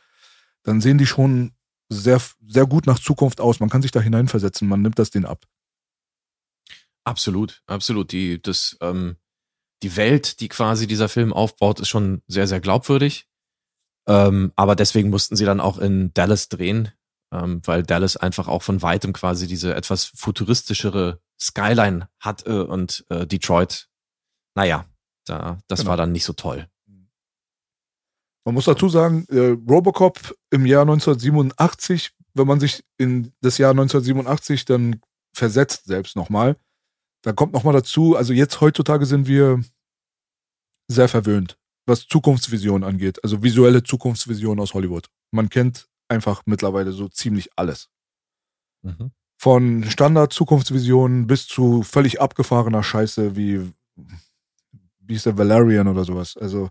dann 0.64 0.82
sehen 0.82 0.98
die 0.98 1.06
schon 1.06 1.54
sehr 1.90 2.22
sehr 2.48 2.66
gut 2.66 2.88
nach 2.88 3.00
Zukunft 3.00 3.42
aus. 3.42 3.60
Man 3.60 3.70
kann 3.70 3.82
sich 3.82 3.92
da 3.92 4.02
hineinversetzen. 4.02 4.68
Man 4.68 4.82
nimmt 4.82 5.00
das 5.00 5.12
denen 5.12 5.26
ab. 5.26 5.46
Absolut, 7.06 7.62
absolut. 7.68 8.12
Die, 8.12 8.42
das, 8.42 8.78
ähm, 8.82 9.18
die 9.84 9.96
Welt, 9.96 10.40
die 10.40 10.48
quasi 10.48 10.88
dieser 10.88 11.08
Film 11.08 11.32
aufbaut, 11.34 11.80
ist 11.80 11.88
schon 11.90 12.24
sehr, 12.28 12.48
sehr 12.48 12.60
glaubwürdig. 12.60 13.28
Ähm, 14.08 14.52
aber 14.56 14.76
deswegen 14.76 15.12
mussten 15.12 15.36
sie 15.36 15.46
dann 15.46 15.60
auch 15.60 15.78
in 15.78 16.14
Dallas 16.14 16.50
drehen, 16.50 16.92
ähm, 17.32 17.62
weil 17.66 17.84
Dallas 17.84 18.18
einfach 18.18 18.48
auch 18.48 18.64
von 18.64 18.82
weitem 18.82 19.14
quasi 19.14 19.48
diese 19.48 19.76
etwas 19.76 20.06
futuristischere 20.06 21.20
Skyline 21.40 22.10
hat 22.20 22.46
äh, 22.48 22.52
und 22.52 23.06
äh, 23.10 23.26
Detroit, 23.28 23.88
naja, 24.56 24.86
da, 25.26 25.60
das 25.68 25.80
Genau. 25.80 25.90
war 25.92 25.98
dann 25.98 26.12
nicht 26.12 26.26
so 26.26 26.34
toll. 26.34 26.68
Man 28.46 28.54
muss 28.54 28.66
dazu 28.66 28.90
sagen, 28.90 29.26
äh, 29.30 29.58
Robocop 29.68 30.36
im 30.52 30.68
Jahr 30.68 30.84
1987, 30.84 32.12
wenn 32.36 32.46
man 32.48 32.60
sich 32.60 32.84
in 32.98 33.34
das 33.42 33.58
Jahr 33.58 33.72
1987 33.72 34.66
dann 34.66 35.02
versetzt 35.34 35.86
selbst 35.86 36.16
nochmal, 36.16 36.56
da 37.24 37.34
kommt 37.34 37.54
nochmal 37.54 37.74
dazu, 37.74 38.16
also 38.16 38.34
jetzt 38.34 38.62
heutzutage 38.62 39.08
sind 39.08 39.28
wir 39.28 39.64
sehr 40.88 41.10
verwöhnt, 41.10 41.58
was 41.88 42.06
Zukunftsvision 42.08 42.84
angeht, 42.84 43.24
also 43.24 43.42
visuelle 43.42 43.82
Zukunftsvision 43.82 44.60
aus 44.60 44.76
Hollywood. 44.76 45.10
Man 45.32 45.50
kennt 45.50 45.88
einfach 46.08 46.44
mittlerweile 46.46 46.92
so 46.92 47.08
ziemlich 47.08 47.50
alles. 47.56 47.90
Mhm. 48.84 49.12
Von 49.38 49.84
Standard-Zukunftsvisionen 49.84 51.28
bis 51.28 51.48
zu 51.48 51.84
völlig 51.84 52.22
abgefahrener 52.22 52.84
Scheiße 52.84 53.36
wie, 53.36 53.72
wie 55.00 55.16
ist 55.16 55.26
der 55.26 55.38
Valerian 55.38 55.88
oder 55.88 56.04
sowas. 56.06 56.38
Also 56.38 56.70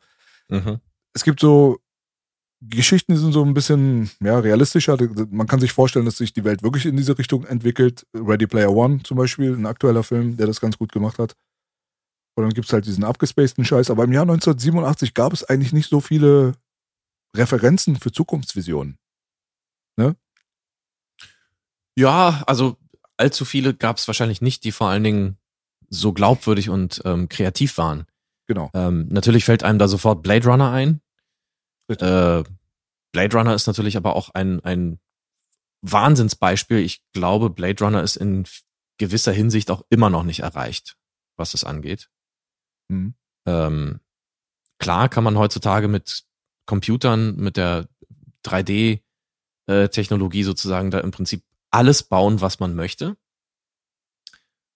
Mhm. 0.48 0.80
es 1.14 1.24
gibt 1.24 1.40
so 1.40 1.78
Geschichten, 2.60 3.12
die 3.12 3.18
sind 3.18 3.32
so 3.32 3.44
ein 3.44 3.54
bisschen 3.54 4.10
ja, 4.20 4.38
realistischer. 4.38 4.96
Man 5.30 5.46
kann 5.46 5.60
sich 5.60 5.72
vorstellen, 5.72 6.06
dass 6.06 6.16
sich 6.16 6.32
die 6.32 6.44
Welt 6.44 6.62
wirklich 6.62 6.86
in 6.86 6.96
diese 6.96 7.18
Richtung 7.18 7.44
entwickelt. 7.44 8.06
Ready 8.14 8.46
Player 8.46 8.70
One 8.72 9.02
zum 9.02 9.18
Beispiel, 9.18 9.54
ein 9.54 9.66
aktueller 9.66 10.02
Film, 10.02 10.36
der 10.36 10.46
das 10.46 10.60
ganz 10.60 10.78
gut 10.78 10.92
gemacht 10.92 11.18
hat. 11.18 11.34
Und 12.36 12.44
dann 12.44 12.52
gibt 12.52 12.66
es 12.66 12.72
halt 12.72 12.86
diesen 12.86 13.04
abgespaceden 13.04 13.64
Scheiß. 13.64 13.90
Aber 13.90 14.04
im 14.04 14.12
Jahr 14.12 14.22
1987 14.22 15.14
gab 15.14 15.32
es 15.32 15.44
eigentlich 15.44 15.72
nicht 15.72 15.90
so 15.90 16.00
viele 16.00 16.54
Referenzen 17.36 17.96
für 17.96 18.12
Zukunftsvisionen. 18.12 18.96
Ja, 21.96 22.42
also 22.46 22.76
allzu 23.16 23.44
viele 23.44 23.74
gab 23.74 23.98
es 23.98 24.07
wahrscheinlich 24.07 24.40
nicht, 24.40 24.64
die 24.64 24.72
vor 24.72 24.88
allen 24.88 25.04
Dingen 25.04 25.38
so 25.88 26.12
glaubwürdig 26.12 26.68
und 26.68 27.02
ähm, 27.04 27.28
kreativ 27.28 27.78
waren. 27.78 28.07
Genau. 28.46 28.70
Ähm, 28.74 29.07
natürlich 29.09 29.44
fällt 29.44 29.62
einem 29.62 29.78
da 29.78 29.88
sofort 29.88 30.22
Blade 30.22 30.46
Runner 30.46 30.70
ein. 30.70 31.00
Äh, 31.88 32.42
Blade 33.12 33.37
Runner 33.37 33.54
ist 33.54 33.66
natürlich 33.66 33.96
aber 33.96 34.16
auch 34.16 34.30
ein, 34.30 34.61
ein 34.64 34.98
Wahnsinnsbeispiel. 35.83 36.78
Ich 36.78 37.02
glaube, 37.12 37.50
Blade 37.50 37.83
Runner 37.85 38.02
ist 38.02 38.16
in 38.16 38.44
gewisser 38.98 39.33
Hinsicht 39.33 39.70
auch 39.70 39.85
immer 39.90 40.11
noch 40.11 40.24
nicht 40.24 40.40
erreicht, 40.40 40.96
was 41.37 41.52
das 41.52 41.64
angeht. 41.64 42.11
Mhm. 42.88 43.14
Ähm, 43.46 44.00
klar 44.78 45.09
kann 45.09 45.24
man 45.24 45.38
heutzutage 45.38 45.88
mit 45.88 46.24
Computern, 46.66 47.37
mit 47.37 47.57
der 47.57 47.88
3D-Technologie 49.68 50.42
sozusagen 50.42 50.90
da 50.90 51.00
im 51.00 51.11
Prinzip 51.11 51.42
alles 51.70 52.03
bauen, 52.03 52.40
was 52.40 52.61
man 52.61 52.74
möchte. 52.74 53.16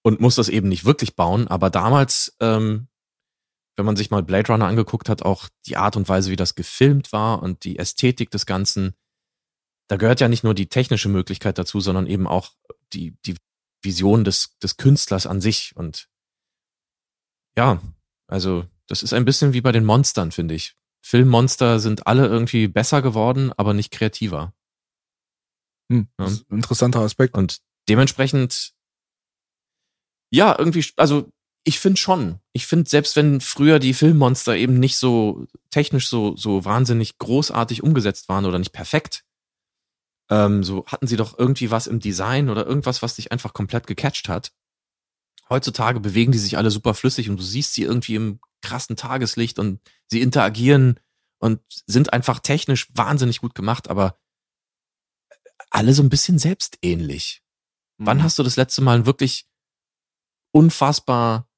Und 0.02 0.20
muss 0.20 0.36
das 0.36 0.48
eben 0.48 0.68
nicht 0.68 0.84
wirklich 0.84 1.16
bauen. 1.16 1.48
Aber 1.48 1.70
damals, 1.70 2.36
ähm, 2.40 2.88
wenn 3.76 3.84
man 3.84 3.96
sich 3.96 4.10
mal 4.10 4.22
Blade 4.22 4.52
Runner 4.52 4.66
angeguckt 4.66 5.08
hat, 5.08 5.22
auch 5.22 5.48
die 5.66 5.76
Art 5.76 5.96
und 5.96 6.08
Weise, 6.08 6.30
wie 6.30 6.36
das 6.36 6.54
gefilmt 6.54 7.12
war 7.12 7.42
und 7.42 7.64
die 7.64 7.78
Ästhetik 7.78 8.30
des 8.30 8.46
Ganzen, 8.46 8.94
da 9.88 9.96
gehört 9.96 10.20
ja 10.20 10.28
nicht 10.28 10.44
nur 10.44 10.54
die 10.54 10.68
technische 10.68 11.08
Möglichkeit 11.08 11.58
dazu, 11.58 11.80
sondern 11.80 12.06
eben 12.06 12.26
auch 12.26 12.52
die, 12.92 13.16
die 13.24 13.36
Vision 13.82 14.24
des, 14.24 14.58
des 14.58 14.76
Künstlers 14.76 15.26
an 15.26 15.40
sich. 15.40 15.74
Und 15.76 16.08
ja, 17.56 17.80
also 18.26 18.66
das 18.86 19.02
ist 19.02 19.12
ein 19.12 19.24
bisschen 19.24 19.52
wie 19.52 19.60
bei 19.60 19.72
den 19.72 19.84
Monstern, 19.84 20.32
finde 20.32 20.54
ich. 20.54 20.74
Filmmonster 21.00 21.80
sind 21.80 22.06
alle 22.06 22.26
irgendwie 22.26 22.68
besser 22.68 23.02
geworden, 23.02 23.52
aber 23.56 23.74
nicht 23.74 23.90
kreativer. 23.90 24.52
Hm. 25.90 26.08
Ja. 26.18 26.24
Das 26.24 26.32
ist 26.34 26.50
ein 26.50 26.56
interessanter 26.56 27.00
Aspekt. 27.00 27.36
Und 27.36 27.58
dementsprechend, 27.88 28.72
ja, 30.30 30.54
irgendwie, 30.58 30.84
also 30.96 31.30
ich 31.64 31.80
finde 31.80 31.98
schon. 31.98 32.40
Ich 32.52 32.66
finde, 32.66 32.88
selbst 32.88 33.16
wenn 33.16 33.40
früher 33.40 33.78
die 33.78 33.94
Filmmonster 33.94 34.56
eben 34.56 34.78
nicht 34.78 34.96
so 34.96 35.46
technisch 35.70 36.08
so, 36.08 36.36
so 36.36 36.64
wahnsinnig 36.64 37.18
großartig 37.18 37.82
umgesetzt 37.82 38.28
waren 38.28 38.46
oder 38.46 38.58
nicht 38.58 38.72
perfekt, 38.72 39.24
ähm, 40.30 40.62
so 40.62 40.86
hatten 40.86 41.06
sie 41.06 41.16
doch 41.16 41.38
irgendwie 41.38 41.70
was 41.70 41.86
im 41.86 42.00
Design 42.00 42.48
oder 42.48 42.66
irgendwas, 42.66 43.02
was 43.02 43.16
dich 43.16 43.32
einfach 43.32 43.52
komplett 43.52 43.86
gecatcht 43.86 44.28
hat. 44.28 44.52
Heutzutage 45.48 46.00
bewegen 46.00 46.32
die 46.32 46.38
sich 46.38 46.58
alle 46.58 46.70
super 46.70 46.94
flüssig 46.94 47.30
und 47.30 47.38
du 47.38 47.42
siehst 47.42 47.74
sie 47.74 47.82
irgendwie 47.82 48.14
im 48.14 48.40
krassen 48.62 48.96
Tageslicht 48.96 49.58
und 49.58 49.80
sie 50.06 50.20
interagieren 50.20 51.00
und 51.38 51.60
sind 51.86 52.12
einfach 52.12 52.40
technisch 52.40 52.88
wahnsinnig 52.94 53.40
gut 53.40 53.54
gemacht, 53.54 53.88
aber 53.88 54.18
alle 55.70 55.94
so 55.94 56.02
ein 56.02 56.08
bisschen 56.08 56.38
selbstähnlich. 56.38 57.42
Mhm. 57.98 58.06
Wann 58.06 58.22
hast 58.22 58.38
du 58.38 58.42
das 58.42 58.56
letzte 58.56 58.82
Mal 58.82 58.98
ein 58.98 59.06
wirklich 59.06 59.46
unfassbar 60.52 61.48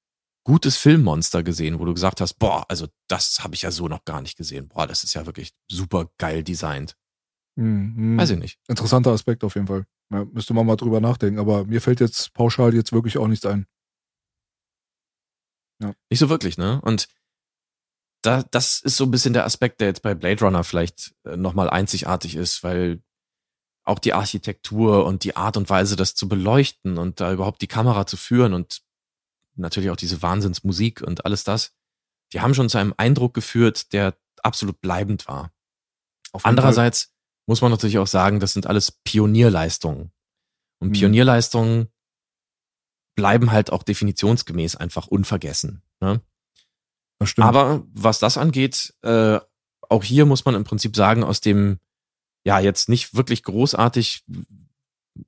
gutes 0.44 0.76
Filmmonster 0.76 1.42
gesehen, 1.42 1.78
wo 1.78 1.84
du 1.84 1.94
gesagt 1.94 2.20
hast, 2.20 2.34
boah, 2.34 2.64
also 2.68 2.88
das 3.08 3.40
habe 3.44 3.54
ich 3.54 3.62
ja 3.62 3.70
so 3.70 3.88
noch 3.88 4.04
gar 4.04 4.20
nicht 4.20 4.36
gesehen. 4.36 4.68
Boah, 4.68 4.86
das 4.86 5.04
ist 5.04 5.14
ja 5.14 5.26
wirklich 5.26 5.52
super 5.70 6.10
geil 6.18 6.42
designt. 6.42 6.96
Mhm. 7.56 8.16
Weiß 8.18 8.30
ich 8.30 8.38
nicht. 8.38 8.58
Interessanter 8.68 9.12
Aspekt 9.12 9.44
auf 9.44 9.54
jeden 9.54 9.66
Fall. 9.66 9.86
Ja, 10.12 10.24
müsste 10.24 10.54
man 10.54 10.66
mal 10.66 10.76
drüber 10.76 11.00
nachdenken, 11.00 11.38
aber 11.38 11.64
mir 11.64 11.80
fällt 11.80 12.00
jetzt 12.00 12.32
pauschal 12.34 12.74
jetzt 12.74 12.92
wirklich 12.92 13.18
auch 13.18 13.28
nichts 13.28 13.46
ein. 13.46 13.66
Ja. 15.80 15.94
Nicht 16.10 16.18
so 16.18 16.28
wirklich, 16.28 16.58
ne? 16.58 16.80
Und 16.82 17.08
da, 18.22 18.42
das 18.42 18.80
ist 18.80 18.96
so 18.96 19.04
ein 19.04 19.10
bisschen 19.10 19.32
der 19.32 19.44
Aspekt, 19.44 19.80
der 19.80 19.88
jetzt 19.88 20.02
bei 20.02 20.14
Blade 20.14 20.44
Runner 20.44 20.64
vielleicht 20.64 21.14
äh, 21.24 21.36
nochmal 21.36 21.70
einzigartig 21.70 22.34
ist, 22.34 22.62
weil 22.62 23.02
auch 23.90 23.98
die 23.98 24.14
Architektur 24.14 25.04
und 25.04 25.24
die 25.24 25.36
Art 25.36 25.56
und 25.56 25.68
Weise, 25.68 25.96
das 25.96 26.14
zu 26.14 26.28
beleuchten 26.28 26.96
und 26.96 27.20
da 27.20 27.32
überhaupt 27.32 27.60
die 27.60 27.66
Kamera 27.66 28.06
zu 28.06 28.16
führen 28.16 28.54
und 28.54 28.82
natürlich 29.56 29.90
auch 29.90 29.96
diese 29.96 30.22
Wahnsinnsmusik 30.22 31.02
und 31.02 31.24
alles 31.24 31.44
das, 31.44 31.74
die 32.32 32.40
haben 32.40 32.54
schon 32.54 32.68
zu 32.68 32.78
einem 32.78 32.94
Eindruck 32.96 33.34
geführt, 33.34 33.92
der 33.92 34.16
absolut 34.42 34.80
bleibend 34.80 35.26
war. 35.28 35.52
Andererseits 36.42 37.02
Fall. 37.02 37.12
muss 37.46 37.60
man 37.60 37.70
natürlich 37.72 37.98
auch 37.98 38.06
sagen, 38.06 38.40
das 38.40 38.52
sind 38.52 38.66
alles 38.66 38.92
Pionierleistungen. 38.92 40.12
Und 40.78 40.88
mhm. 40.88 40.92
Pionierleistungen 40.92 41.88
bleiben 43.16 43.50
halt 43.50 43.72
auch 43.72 43.82
definitionsgemäß 43.82 44.76
einfach 44.76 45.08
unvergessen. 45.08 45.82
Ne? 46.00 46.22
Aber 47.36 47.84
was 47.92 48.20
das 48.20 48.38
angeht, 48.38 48.94
äh, 49.02 49.40
auch 49.88 50.04
hier 50.04 50.24
muss 50.24 50.44
man 50.44 50.54
im 50.54 50.64
Prinzip 50.64 50.94
sagen, 50.94 51.24
aus 51.24 51.40
dem 51.40 51.80
ja 52.44 52.60
jetzt 52.60 52.88
nicht 52.88 53.14
wirklich 53.14 53.42
großartig, 53.42 54.24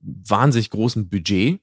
wahnsinnig 0.01 0.69
großen 0.69 1.09
Budget 1.09 1.61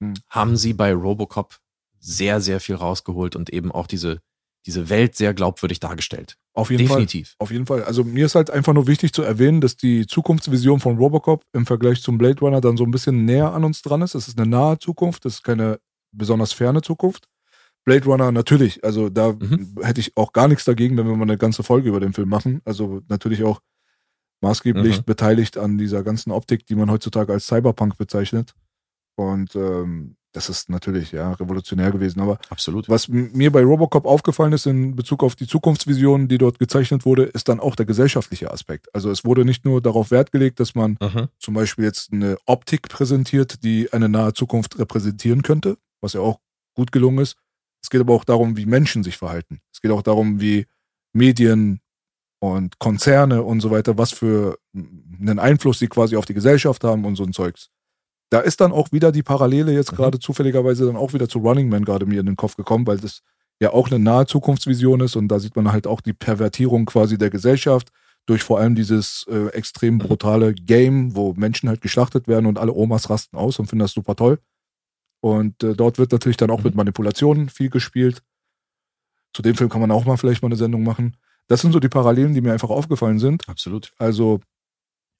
hm. 0.00 0.14
haben 0.28 0.56
sie 0.56 0.72
bei 0.72 0.92
Robocop 0.92 1.58
sehr, 1.98 2.40
sehr 2.40 2.60
viel 2.60 2.76
rausgeholt 2.76 3.36
und 3.36 3.50
eben 3.50 3.72
auch 3.72 3.86
diese, 3.86 4.20
diese 4.66 4.88
Welt 4.88 5.16
sehr 5.16 5.34
glaubwürdig 5.34 5.80
dargestellt. 5.80 6.36
Auf 6.52 6.70
jeden 6.70 6.86
Definitiv. 6.86 7.30
Fall. 7.30 7.36
Auf 7.38 7.50
jeden 7.50 7.66
Fall. 7.66 7.84
Also 7.84 8.04
mir 8.04 8.26
ist 8.26 8.34
halt 8.34 8.50
einfach 8.50 8.72
nur 8.72 8.86
wichtig 8.86 9.12
zu 9.12 9.22
erwähnen, 9.22 9.60
dass 9.60 9.76
die 9.76 10.06
Zukunftsvision 10.06 10.80
von 10.80 10.96
Robocop 10.96 11.44
im 11.52 11.66
Vergleich 11.66 12.02
zum 12.02 12.16
Blade 12.16 12.40
Runner 12.40 12.60
dann 12.60 12.76
so 12.76 12.84
ein 12.84 12.90
bisschen 12.90 13.24
näher 13.24 13.52
an 13.52 13.64
uns 13.64 13.82
dran 13.82 14.02
ist. 14.02 14.14
Es 14.14 14.28
ist 14.28 14.38
eine 14.38 14.48
nahe 14.48 14.78
Zukunft, 14.78 15.24
das 15.24 15.34
ist 15.34 15.42
keine 15.42 15.80
besonders 16.12 16.52
ferne 16.52 16.82
Zukunft. 16.82 17.28
Blade 17.84 18.04
Runner 18.04 18.32
natürlich, 18.32 18.82
also 18.84 19.08
da 19.08 19.32
mhm. 19.32 19.76
hätte 19.80 20.00
ich 20.00 20.16
auch 20.16 20.32
gar 20.32 20.48
nichts 20.48 20.64
dagegen, 20.64 20.96
wenn 20.96 21.06
wir 21.06 21.14
mal 21.14 21.22
eine 21.22 21.38
ganze 21.38 21.62
Folge 21.62 21.88
über 21.88 22.00
den 22.00 22.12
Film 22.12 22.28
machen. 22.28 22.60
Also 22.64 23.00
natürlich 23.08 23.44
auch 23.44 23.60
maßgeblich 24.40 24.98
mhm. 24.98 25.04
beteiligt 25.04 25.56
an 25.58 25.78
dieser 25.78 26.02
ganzen 26.02 26.30
Optik, 26.30 26.66
die 26.66 26.74
man 26.74 26.90
heutzutage 26.90 27.32
als 27.32 27.46
Cyberpunk 27.46 27.96
bezeichnet. 27.96 28.54
Und 29.16 29.54
ähm, 29.56 30.16
das 30.32 30.50
ist 30.50 30.68
natürlich 30.68 31.12
ja 31.12 31.32
revolutionär 31.32 31.90
gewesen. 31.90 32.20
Aber 32.20 32.38
Absolut. 32.50 32.88
was 32.90 33.08
mir 33.08 33.50
bei 33.50 33.64
Robocop 33.64 34.04
aufgefallen 34.04 34.52
ist 34.52 34.66
in 34.66 34.94
Bezug 34.94 35.22
auf 35.22 35.34
die 35.34 35.46
Zukunftsvision, 35.46 36.28
die 36.28 36.36
dort 36.36 36.58
gezeichnet 36.58 37.06
wurde, 37.06 37.24
ist 37.24 37.48
dann 37.48 37.58
auch 37.58 37.74
der 37.74 37.86
gesellschaftliche 37.86 38.50
Aspekt. 38.50 38.94
Also 38.94 39.10
es 39.10 39.24
wurde 39.24 39.46
nicht 39.46 39.64
nur 39.64 39.80
darauf 39.80 40.10
Wert 40.10 40.32
gelegt, 40.32 40.60
dass 40.60 40.74
man 40.74 40.98
mhm. 41.00 41.28
zum 41.38 41.54
Beispiel 41.54 41.86
jetzt 41.86 42.12
eine 42.12 42.36
Optik 42.44 42.88
präsentiert, 42.90 43.64
die 43.64 43.90
eine 43.94 44.10
nahe 44.10 44.34
Zukunft 44.34 44.78
repräsentieren 44.78 45.42
könnte, 45.42 45.78
was 46.02 46.12
ja 46.12 46.20
auch 46.20 46.40
gut 46.74 46.92
gelungen 46.92 47.20
ist, 47.20 47.38
es 47.86 47.90
geht 47.90 48.00
aber 48.00 48.14
auch 48.14 48.24
darum, 48.24 48.56
wie 48.56 48.66
Menschen 48.66 49.04
sich 49.04 49.16
verhalten. 49.16 49.60
Es 49.72 49.80
geht 49.80 49.92
auch 49.92 50.02
darum, 50.02 50.40
wie 50.40 50.66
Medien 51.12 51.80
und 52.38 52.78
Konzerne 52.78 53.42
und 53.42 53.60
so 53.60 53.70
weiter, 53.70 53.98
was 53.98 54.12
für 54.12 54.58
einen 54.74 55.38
Einfluss 55.38 55.78
sie 55.78 55.88
quasi 55.88 56.16
auf 56.16 56.26
die 56.26 56.34
Gesellschaft 56.34 56.84
haben 56.84 57.04
und 57.04 57.16
so 57.16 57.24
ein 57.24 57.32
Zeugs. 57.32 57.70
Da 58.30 58.40
ist 58.40 58.60
dann 58.60 58.72
auch 58.72 58.92
wieder 58.92 59.12
die 59.12 59.22
Parallele 59.22 59.72
jetzt 59.72 59.92
mhm. 59.92 59.96
gerade 59.96 60.18
zufälligerweise 60.18 60.86
dann 60.86 60.96
auch 60.96 61.12
wieder 61.12 61.28
zu 61.28 61.38
Running 61.38 61.68
Man 61.68 61.84
gerade 61.84 62.06
mir 62.06 62.20
in 62.20 62.26
den 62.26 62.36
Kopf 62.36 62.56
gekommen, 62.56 62.86
weil 62.86 62.98
das 62.98 63.22
ja 63.60 63.72
auch 63.72 63.90
eine 63.90 63.98
nahe 63.98 64.26
Zukunftsvision 64.26 65.00
ist 65.00 65.16
und 65.16 65.28
da 65.28 65.38
sieht 65.38 65.56
man 65.56 65.72
halt 65.72 65.86
auch 65.86 66.00
die 66.00 66.12
Pervertierung 66.12 66.84
quasi 66.84 67.16
der 67.16 67.30
Gesellschaft 67.30 67.90
durch 68.26 68.42
vor 68.42 68.58
allem 68.58 68.74
dieses 68.74 69.24
äh, 69.30 69.46
extrem 69.48 69.94
mhm. 69.94 69.98
brutale 69.98 70.52
Game, 70.52 71.14
wo 71.14 71.32
Menschen 71.34 71.68
halt 71.68 71.80
geschlachtet 71.80 72.28
werden 72.28 72.46
und 72.46 72.58
alle 72.58 72.72
Omas 72.72 73.08
rasten 73.08 73.36
aus 73.36 73.58
und 73.58 73.66
finden 73.66 73.84
das 73.84 73.92
super 73.92 74.16
toll. 74.16 74.38
Und 75.20 75.62
äh, 75.62 75.74
dort 75.74 75.98
wird 75.98 76.12
natürlich 76.12 76.36
dann 76.36 76.50
auch 76.50 76.58
mhm. 76.58 76.64
mit 76.64 76.74
Manipulationen 76.74 77.48
viel 77.48 77.70
gespielt. 77.70 78.22
Zu 79.32 79.42
dem 79.42 79.54
Film 79.54 79.70
kann 79.70 79.80
man 79.80 79.90
auch 79.90 80.04
mal 80.04 80.16
vielleicht 80.16 80.42
mal 80.42 80.48
eine 80.48 80.56
Sendung 80.56 80.82
machen. 80.82 81.16
Das 81.48 81.60
sind 81.60 81.72
so 81.72 81.80
die 81.80 81.88
Parallelen, 81.88 82.34
die 82.34 82.40
mir 82.40 82.52
einfach 82.52 82.70
aufgefallen 82.70 83.18
sind. 83.18 83.48
Absolut. 83.48 83.92
Also 83.98 84.40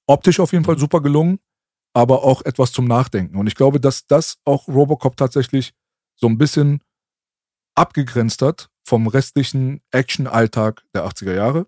optisch 0.07 0.39
auf 0.39 0.51
jeden 0.51 0.65
Fall 0.65 0.77
super 0.77 1.01
gelungen, 1.01 1.39
aber 1.93 2.23
auch 2.23 2.43
etwas 2.43 2.71
zum 2.71 2.85
Nachdenken. 2.85 3.37
Und 3.37 3.47
ich 3.47 3.55
glaube, 3.55 3.79
dass 3.79 4.07
das 4.07 4.37
auch 4.45 4.67
Robocop 4.67 5.15
tatsächlich 5.17 5.73
so 6.15 6.27
ein 6.27 6.37
bisschen 6.37 6.81
abgegrenzt 7.75 8.41
hat 8.41 8.69
vom 8.83 9.07
restlichen 9.07 9.81
Action-Alltag 9.91 10.83
der 10.93 11.05
80er 11.05 11.33
Jahre, 11.33 11.67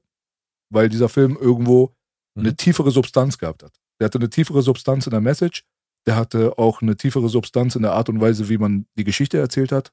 weil 0.71 0.89
dieser 0.89 1.09
Film 1.09 1.37
irgendwo 1.39 1.95
mhm. 2.35 2.43
eine 2.43 2.55
tiefere 2.55 2.91
Substanz 2.91 3.37
gehabt 3.37 3.63
hat. 3.63 3.73
Der 3.99 4.05
hatte 4.05 4.17
eine 4.17 4.29
tiefere 4.29 4.61
Substanz 4.61 5.05
in 5.05 5.11
der 5.11 5.21
Message, 5.21 5.63
der 6.07 6.15
hatte 6.15 6.57
auch 6.57 6.81
eine 6.81 6.95
tiefere 6.95 7.29
Substanz 7.29 7.75
in 7.75 7.81
der 7.81 7.93
Art 7.93 8.09
und 8.09 8.21
Weise, 8.21 8.49
wie 8.49 8.57
man 8.57 8.87
die 8.97 9.03
Geschichte 9.03 9.37
erzählt 9.37 9.71
hat. 9.71 9.91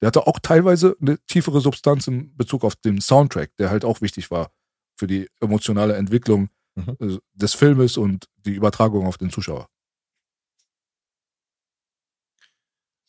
Der 0.00 0.08
hatte 0.08 0.26
auch 0.26 0.38
teilweise 0.40 0.96
eine 1.00 1.18
tiefere 1.26 1.60
Substanz 1.60 2.06
in 2.06 2.36
Bezug 2.36 2.64
auf 2.64 2.76
den 2.76 3.00
Soundtrack, 3.00 3.56
der 3.56 3.70
halt 3.70 3.84
auch 3.84 4.00
wichtig 4.00 4.30
war 4.30 4.50
für 4.98 5.06
die 5.06 5.28
emotionale 5.40 5.96
Entwicklung 5.96 6.50
mhm. 6.74 6.96
Äh, 7.00 7.18
des 7.34 7.54
Filmes 7.54 7.96
und 7.96 8.28
die 8.36 8.54
Übertragung 8.54 9.06
auf 9.06 9.18
den 9.18 9.30
Zuschauer. 9.30 9.68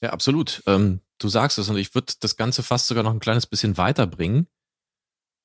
Ja, 0.02 0.12
absolut. 0.12 0.62
Ähm, 0.67 1.02
du 1.17 1.28
sagst 1.28 1.58
es 1.58 1.69
und 1.69 1.78
ich 1.78 1.95
würde 1.95 2.13
das 2.19 2.38
Ganze 2.38 2.62
fast 2.62 2.88
sogar 2.88 3.04
noch 3.04 3.13
ein 3.13 3.19
kleines 3.19 3.47
bisschen 3.47 3.78
weiterbringen. 3.78 4.47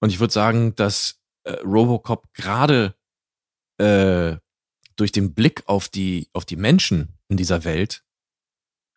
Und 0.00 0.10
ich 0.10 0.20
würde 0.20 0.32
sagen, 0.32 0.74
dass 0.74 1.20
äh, 1.44 1.52
Robocop 1.64 2.32
gerade 2.34 2.94
äh, 3.78 4.36
durch 4.96 5.12
den 5.12 5.34
Blick 5.34 5.62
auf 5.66 5.88
die, 5.88 6.28
auf 6.32 6.44
die 6.44 6.56
Menschen 6.56 7.18
in 7.28 7.36
dieser 7.36 7.64
Welt, 7.64 8.04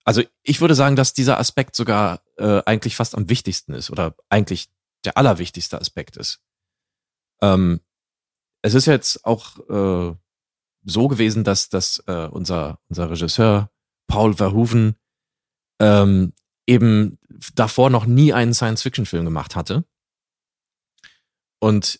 also 0.06 0.22
ich 0.44 0.62
würde 0.62 0.76
sagen, 0.76 0.96
dass 0.96 1.14
dieser 1.14 1.40
Aspekt 1.40 1.76
sogar 1.76 2.22
äh, 2.38 2.62
eigentlich 2.66 2.96
fast 2.96 3.16
am 3.16 3.28
wichtigsten 3.28 3.74
ist 3.74 3.90
oder 3.90 4.16
eigentlich 4.30 4.70
der 5.04 5.18
allerwichtigste 5.18 5.82
Aspekt 5.82 6.16
ist. 6.16 6.42
Ähm, 7.42 7.82
es 8.62 8.76
ist 8.76 8.86
jetzt 8.86 9.26
auch 9.26 9.58
äh, 9.70 10.16
so 10.86 11.08
gewesen, 11.08 11.44
dass, 11.44 11.70
dass 11.70 12.04
äh, 12.08 12.28
unser, 12.28 12.80
unser 12.88 13.10
Regisseur 13.10 13.72
Paul 14.08 14.36
Verhoeven 14.36 14.96
ähm, 15.80 16.34
eben 16.68 17.20
davor 17.56 17.90
noch 17.90 18.06
nie 18.06 18.32
einen 18.32 18.54
Science-Fiction-Film 18.54 19.26
gemacht 19.26 19.56
hatte. 19.56 19.86
Und 21.60 22.00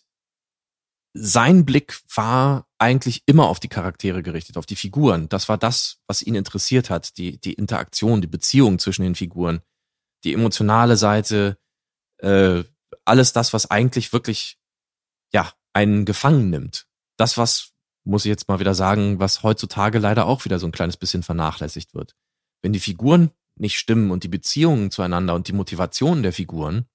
sein 1.12 1.64
Blick 1.64 2.00
war 2.14 2.65
eigentlich 2.78 3.22
immer 3.26 3.48
auf 3.48 3.60
die 3.60 3.68
Charaktere 3.68 4.22
gerichtet, 4.22 4.56
auf 4.56 4.66
die 4.66 4.76
Figuren. 4.76 5.28
Das 5.28 5.48
war 5.48 5.58
das, 5.58 5.98
was 6.06 6.22
ihn 6.22 6.34
interessiert 6.34 6.90
hat, 6.90 7.16
die, 7.18 7.40
die 7.40 7.54
Interaktion, 7.54 8.20
die 8.20 8.26
Beziehung 8.26 8.78
zwischen 8.78 9.02
den 9.02 9.14
Figuren, 9.14 9.60
die 10.24 10.34
emotionale 10.34 10.96
Seite, 10.96 11.58
äh, 12.18 12.64
alles 13.04 13.32
das, 13.32 13.52
was 13.52 13.70
eigentlich 13.70 14.12
wirklich, 14.12 14.58
ja, 15.32 15.52
einen 15.72 16.04
gefangen 16.04 16.50
nimmt. 16.50 16.86
Das, 17.16 17.38
was, 17.38 17.72
muss 18.04 18.24
ich 18.24 18.30
jetzt 18.30 18.48
mal 18.48 18.60
wieder 18.60 18.74
sagen, 18.74 19.18
was 19.18 19.42
heutzutage 19.42 19.98
leider 19.98 20.26
auch 20.26 20.44
wieder 20.44 20.58
so 20.58 20.66
ein 20.66 20.72
kleines 20.72 20.96
bisschen 20.96 21.22
vernachlässigt 21.22 21.94
wird. 21.94 22.14
Wenn 22.62 22.72
die 22.72 22.80
Figuren 22.80 23.30
nicht 23.56 23.78
stimmen 23.78 24.10
und 24.10 24.22
die 24.22 24.28
Beziehungen 24.28 24.90
zueinander 24.90 25.34
und 25.34 25.48
die 25.48 25.52
Motivationen 25.52 26.22
der 26.22 26.32
Figuren, 26.32 26.86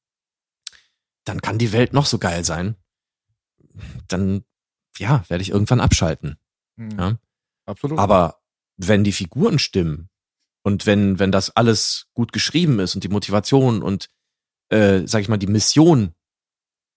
dann 1.26 1.42
kann 1.42 1.58
die 1.58 1.72
Welt 1.72 1.94
noch 1.94 2.06
so 2.06 2.18
geil 2.18 2.44
sein 2.46 2.76
dann 4.08 4.44
ja, 4.98 5.24
werde 5.28 5.42
ich 5.42 5.50
irgendwann 5.50 5.80
abschalten. 5.80 6.38
Mhm. 6.76 7.00
Ja? 7.00 7.18
Absolut. 7.66 8.00
Aber 8.00 8.42
wenn 8.78 9.04
die 9.04 9.12
Figuren 9.12 9.60
stimmen 9.60 10.10
und 10.64 10.86
wenn, 10.86 11.20
wenn 11.20 11.32
das 11.32 11.56
alles 11.56 12.08
gut 12.14 12.32
geschrieben 12.32 12.80
ist 12.80 12.96
und 12.96 13.04
die 13.04 13.10
Motivation 13.10 13.82
und, 13.82 14.10
äh, 14.70 15.06
sag 15.06 15.22
ich 15.22 15.30
mal, 15.30 15.38
die 15.38 15.48
Mission 15.48 16.14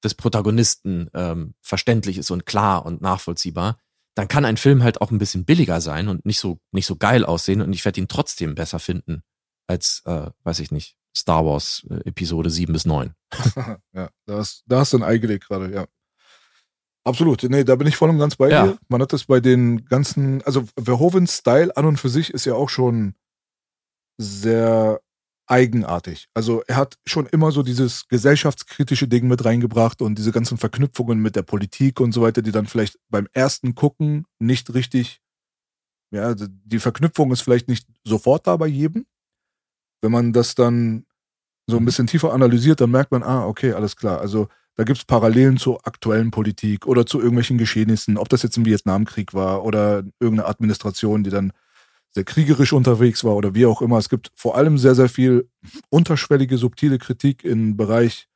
des 0.02 0.14
Protagonisten 0.14 1.10
ähm, 1.14 1.54
verständlich 1.62 2.18
ist 2.18 2.30
und 2.30 2.46
klar 2.46 2.84
und 2.84 3.00
nachvollziehbar, 3.00 3.78
dann 4.14 4.28
kann 4.28 4.44
ein 4.44 4.56
Film 4.56 4.82
halt 4.82 5.00
auch 5.00 5.10
ein 5.10 5.18
bisschen 5.18 5.44
billiger 5.44 5.80
sein 5.80 6.08
und 6.08 6.24
nicht 6.24 6.38
so, 6.38 6.60
nicht 6.72 6.86
so 6.86 6.96
geil 6.96 7.24
aussehen 7.24 7.62
und 7.62 7.72
ich 7.72 7.84
werde 7.84 8.00
ihn 8.00 8.08
trotzdem 8.08 8.54
besser 8.54 8.78
finden 8.78 9.22
als, 9.66 10.02
äh, 10.04 10.30
weiß 10.44 10.60
ich 10.60 10.70
nicht, 10.70 10.96
Star 11.16 11.44
Wars 11.44 11.86
äh, 11.90 12.08
Episode 12.08 12.50
7 12.50 12.72
bis 12.72 12.86
9. 12.86 13.14
ja, 13.92 14.10
da 14.26 14.36
hast, 14.36 14.64
da 14.66 14.80
hast 14.80 14.92
du 14.92 14.98
ein 14.98 15.02
Ei 15.02 15.18
gelegt 15.18 15.48
gerade, 15.48 15.72
ja. 15.72 15.86
Absolut, 17.06 17.42
nee, 17.42 17.64
da 17.64 17.76
bin 17.76 17.86
ich 17.86 17.96
voll 17.96 18.08
und 18.10 18.18
ganz 18.18 18.36
bei 18.36 18.50
Ja. 18.50 18.66
dir. 18.66 18.78
Man 18.88 19.02
hat 19.02 19.12
das 19.12 19.24
bei 19.24 19.40
den 19.40 19.84
ganzen, 19.84 20.42
also 20.42 20.64
Verhovens 20.82 21.36
Style 21.38 21.76
an 21.76 21.84
und 21.84 21.98
für 21.98 22.08
sich 22.08 22.32
ist 22.32 22.46
ja 22.46 22.54
auch 22.54 22.70
schon 22.70 23.14
sehr 24.18 25.00
eigenartig. 25.46 26.28
Also 26.32 26.62
er 26.66 26.76
hat 26.76 26.96
schon 27.04 27.26
immer 27.26 27.52
so 27.52 27.62
dieses 27.62 28.08
gesellschaftskritische 28.08 29.06
Ding 29.08 29.28
mit 29.28 29.44
reingebracht 29.44 30.00
und 30.00 30.16
diese 30.16 30.32
ganzen 30.32 30.56
Verknüpfungen 30.56 31.18
mit 31.20 31.36
der 31.36 31.42
Politik 31.42 32.00
und 32.00 32.12
so 32.12 32.22
weiter, 32.22 32.40
die 32.40 32.52
dann 32.52 32.66
vielleicht 32.66 32.98
beim 33.10 33.28
ersten 33.32 33.74
Gucken 33.74 34.24
nicht 34.38 34.72
richtig, 34.72 35.20
ja, 36.10 36.34
die 36.34 36.78
Verknüpfung 36.78 37.30
ist 37.32 37.42
vielleicht 37.42 37.68
nicht 37.68 37.86
sofort 38.04 38.46
da 38.46 38.56
bei 38.56 38.66
jedem. 38.68 39.04
Wenn 40.00 40.12
man 40.12 40.32
das 40.32 40.54
dann 40.54 41.04
so 41.66 41.76
ein 41.76 41.84
bisschen 41.84 42.06
tiefer 42.06 42.32
analysiert, 42.32 42.80
dann 42.80 42.90
merkt 42.90 43.10
man, 43.10 43.22
ah, 43.22 43.46
okay, 43.46 43.72
alles 43.72 43.96
klar. 43.96 44.20
Also 44.20 44.48
da 44.76 44.84
gibt's 44.84 45.04
Parallelen 45.04 45.56
zur 45.56 45.86
aktuellen 45.86 46.30
Politik 46.30 46.86
oder 46.86 47.06
zu 47.06 47.18
irgendwelchen 47.18 47.58
Geschehnissen, 47.58 48.18
ob 48.18 48.28
das 48.28 48.42
jetzt 48.42 48.56
im 48.56 48.64
Vietnamkrieg 48.64 49.34
war 49.34 49.64
oder 49.64 50.02
irgendeine 50.18 50.48
Administration, 50.48 51.22
die 51.22 51.30
dann 51.30 51.52
sehr 52.10 52.24
kriegerisch 52.24 52.72
unterwegs 52.72 53.24
war 53.24 53.34
oder 53.36 53.54
wie 53.54 53.66
auch 53.66 53.82
immer. 53.82 53.98
Es 53.98 54.08
gibt 54.08 54.30
vor 54.34 54.56
allem 54.56 54.78
sehr, 54.78 54.94
sehr 54.94 55.08
viel 55.08 55.48
unterschwellige, 55.90 56.58
subtile 56.58 56.98
Kritik 56.98 57.44
im 57.44 57.76
Bereich 57.76 58.28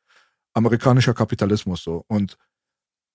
amerikanischer 0.53 1.15
Kapitalismus 1.15 1.83
so. 1.83 2.05
Und 2.09 2.37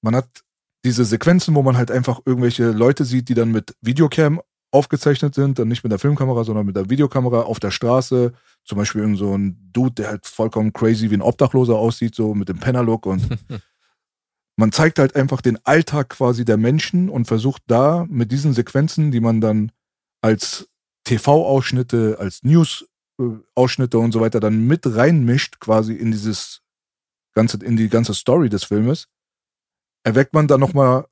man 0.02 0.16
hat 0.16 0.44
diese 0.86 1.06
Sequenzen, 1.06 1.56
wo 1.56 1.64
man 1.64 1.78
halt 1.78 1.92
einfach 1.92 2.22
irgendwelche 2.26 2.72
Leute 2.72 3.06
sieht, 3.06 3.30
die 3.30 3.34
dann 3.34 3.52
mit 3.52 3.76
Videocam 3.82 4.42
aufgezeichnet 4.74 5.36
sind, 5.36 5.60
dann 5.60 5.68
nicht 5.68 5.84
mit 5.84 5.92
der 5.92 6.00
Filmkamera, 6.00 6.44
sondern 6.44 6.66
mit 6.66 6.76
der 6.76 6.90
Videokamera 6.90 7.42
auf 7.42 7.60
der 7.60 7.72
Straße. 7.72 8.34
Zum 8.66 8.78
Beispiel 8.78 9.02
irgend 9.02 9.20
so 9.20 9.38
ein 9.38 9.70
Dude, 9.72 9.94
der 9.94 10.08
halt 10.10 10.26
vollkommen 10.26 10.74
crazy 10.74 11.10
wie 11.12 11.16
ein 11.16 11.22
Obdachloser 11.22 11.76
aussieht, 11.76 12.16
so 12.16 12.34
mit 12.34 12.50
dem 12.50 12.60
Penner-Look 12.60 13.06
und 13.06 13.28
man 14.56 14.72
zeigt 14.72 15.00
halt 15.00 15.16
einfach 15.16 15.42
den 15.42 15.60
Alltag 15.66 16.10
quasi 16.10 16.46
der 16.46 16.58
Menschen 16.58 17.10
und 17.10 17.26
versucht 17.26 17.64
da 17.68 18.06
mit 18.10 18.32
diesen 18.32 18.54
Sequenzen, 18.54 19.12
die 19.12 19.20
man 19.20 19.42
dann 19.42 19.72
als 20.22 20.70
TV-Ausschnitte, 21.04 22.18
als 22.20 22.44
News-Ausschnitte 22.44 23.98
und 23.98 24.12
so 24.12 24.22
weiter 24.22 24.40
dann 24.40 24.66
mit 24.66 24.86
reinmischt, 24.86 25.60
quasi 25.60 25.94
in 25.94 26.12
dieses 26.12 26.62
ganze, 27.34 27.58
in 27.58 27.78
die 27.78 27.90
ganze 27.90 28.14
Story 28.14 28.50
des 28.50 28.64
Filmes, 28.64 29.08
erweckt 30.04 30.34
man 30.34 30.48
dann 30.48 30.60
nochmal 30.60 31.06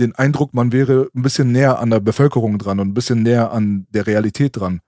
den 0.00 0.14
Eindruck, 0.14 0.54
man 0.54 0.72
wäre 0.72 1.08
ein 1.14 1.22
bisschen 1.22 1.52
näher 1.52 1.78
an 1.78 1.90
der 1.90 2.00
Bevölkerung 2.00 2.58
dran 2.58 2.80
und 2.80 2.88
ein 2.88 2.94
bisschen 2.94 3.22
näher 3.22 3.52
an 3.52 3.86
der 3.90 4.06
Realität 4.06 4.56
dran. 4.56 4.80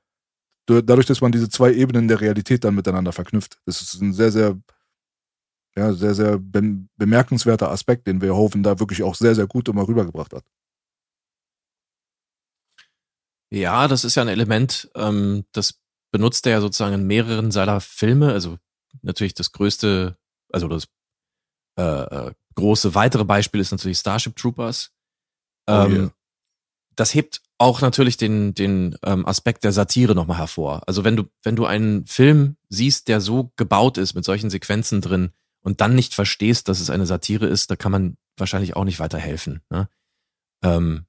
Da- 0.69 0.83
Dadurch, 0.83 1.07
dass 1.07 1.21
man 1.21 1.33
diese 1.33 1.49
zwei 1.49 1.73
Ebenen 1.73 2.09
der 2.09 2.21
Realität 2.21 2.65
dann 2.65 2.75
miteinander 2.75 3.13
verknüpft. 3.13 3.59
Das 3.67 3.83
ist 3.83 4.01
ein 4.01 4.13
sehr, 4.13 4.33
sehr, 4.33 4.59
ja, 5.77 5.93
sehr, 5.93 6.15
sehr 6.15 6.39
bem- 6.39 6.89
bemerkenswerter 6.97 7.71
Aspekt, 7.71 8.07
den 8.07 8.21
Verhoeven 8.21 8.63
da 8.63 8.79
wirklich 8.81 9.03
auch 9.03 9.15
sehr, 9.15 9.35
sehr 9.35 9.47
gut 9.47 9.69
immer 9.69 9.87
rübergebracht 9.87 10.33
hat. 10.33 10.45
Ja, 13.53 13.87
das 13.87 14.05
ist 14.05 14.17
ja 14.17 14.23
ein 14.23 14.29
Element, 14.29 14.91
ähm, 14.97 15.45
das 15.53 15.81
benutzt 16.13 16.47
er 16.47 16.53
ja 16.53 16.61
sozusagen 16.61 16.95
in 16.95 17.07
mehreren 17.07 17.51
seiner 17.53 17.81
Filme. 17.81 18.33
Also 18.33 18.59
natürlich 19.03 19.35
das 19.35 19.53
größte, 19.53 20.17
also 20.53 20.67
das 20.67 20.89
äh, 21.79 21.83
äh, 21.83 22.35
große 22.57 22.95
weitere 22.95 23.25
Beispiel 23.25 23.61
ist 23.61 23.71
natürlich 23.71 23.99
Starship 23.99 24.35
Troopers. 24.35 24.93
Oh 25.67 25.73
Ähm, 25.73 25.93
yeah. 25.93 26.11
Das 26.95 27.15
hebt 27.15 27.43
auch 27.59 27.81
natürlich 27.81 28.17
den, 28.17 28.55
den 28.55 28.97
ähm, 29.03 29.27
Aspekt 29.27 29.65
der 29.65 29.73
Satire 29.73 30.15
nochmal 30.15 30.39
hervor. 30.39 30.83
Also 30.87 31.05
wenn 31.05 31.17
du, 31.17 31.25
wenn 31.43 31.57
du 31.57 31.67
einen 31.67 32.07
Film 32.07 32.57
siehst, 32.69 33.09
der 33.09 33.21
so 33.21 33.53
gebaut 33.57 33.99
ist 33.99 34.15
mit 34.15 34.25
solchen 34.25 34.51
Sequenzen 34.51 35.01
drin 35.01 35.33
und 35.61 35.81
dann 35.81 35.95
nicht 35.95 36.15
verstehst, 36.15 36.69
dass 36.69 36.81
es 36.81 36.91
eine 36.91 37.07
Satire 37.07 37.47
ist, 37.47 37.71
da 37.71 37.77
kann 37.77 37.93
man 37.93 38.17
wahrscheinlich 38.37 38.77
auch 38.77 38.85
nicht 38.85 39.01
weiterhelfen. 39.01 39.63
Ne? 39.71 39.89
Ähm, 40.63 41.07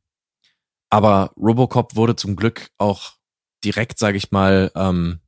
aber 0.89 1.33
Robocop 1.37 1.95
wurde 1.95 2.15
zum 2.15 2.35
Glück 2.35 2.69
auch 2.77 3.17
direkt, 3.63 3.99
sage 3.99 4.17
ich 4.17 4.31
mal, 4.31 4.71
ähm, 4.75 5.19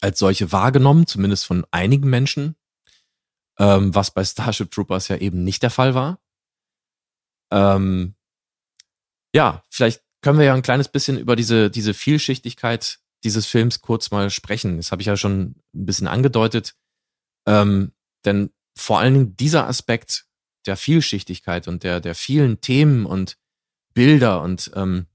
als 0.00 0.18
solche 0.18 0.52
wahrgenommen, 0.52 1.06
zumindest 1.06 1.46
von 1.46 1.66
einigen 1.70 2.08
Menschen, 2.08 2.56
ähm, 3.58 3.94
was 3.94 4.12
bei 4.12 4.24
Starship 4.24 4.70
Troopers 4.70 5.08
ja 5.08 5.16
eben 5.16 5.42
nicht 5.42 5.62
der 5.62 5.70
Fall 5.70 5.94
war. 5.94 6.20
Ähm, 7.50 8.14
ja, 9.38 9.62
vielleicht 9.70 10.02
können 10.20 10.40
wir 10.40 10.46
ja 10.46 10.54
ein 10.54 10.62
kleines 10.62 10.88
bisschen 10.88 11.16
über 11.16 11.36
diese, 11.36 11.70
diese 11.70 11.94
Vielschichtigkeit 11.94 12.98
dieses 13.22 13.46
Films 13.46 13.82
kurz 13.82 14.10
mal 14.10 14.30
sprechen. 14.30 14.78
Das 14.78 14.90
habe 14.90 15.00
ich 15.00 15.06
ja 15.06 15.16
schon 15.16 15.54
ein 15.74 15.86
bisschen 15.86 16.08
angedeutet. 16.08 16.74
Ähm, 17.46 17.92
denn 18.24 18.50
vor 18.76 18.98
allen 18.98 19.14
Dingen 19.14 19.36
dieser 19.36 19.68
Aspekt 19.68 20.26
der 20.66 20.76
Vielschichtigkeit 20.76 21.68
und 21.68 21.84
der, 21.84 22.00
der 22.00 22.16
vielen 22.16 22.60
Themen 22.60 23.06
und 23.06 23.38
Bilder 23.94 24.42
und 24.42 24.72
ähm, 24.74 25.06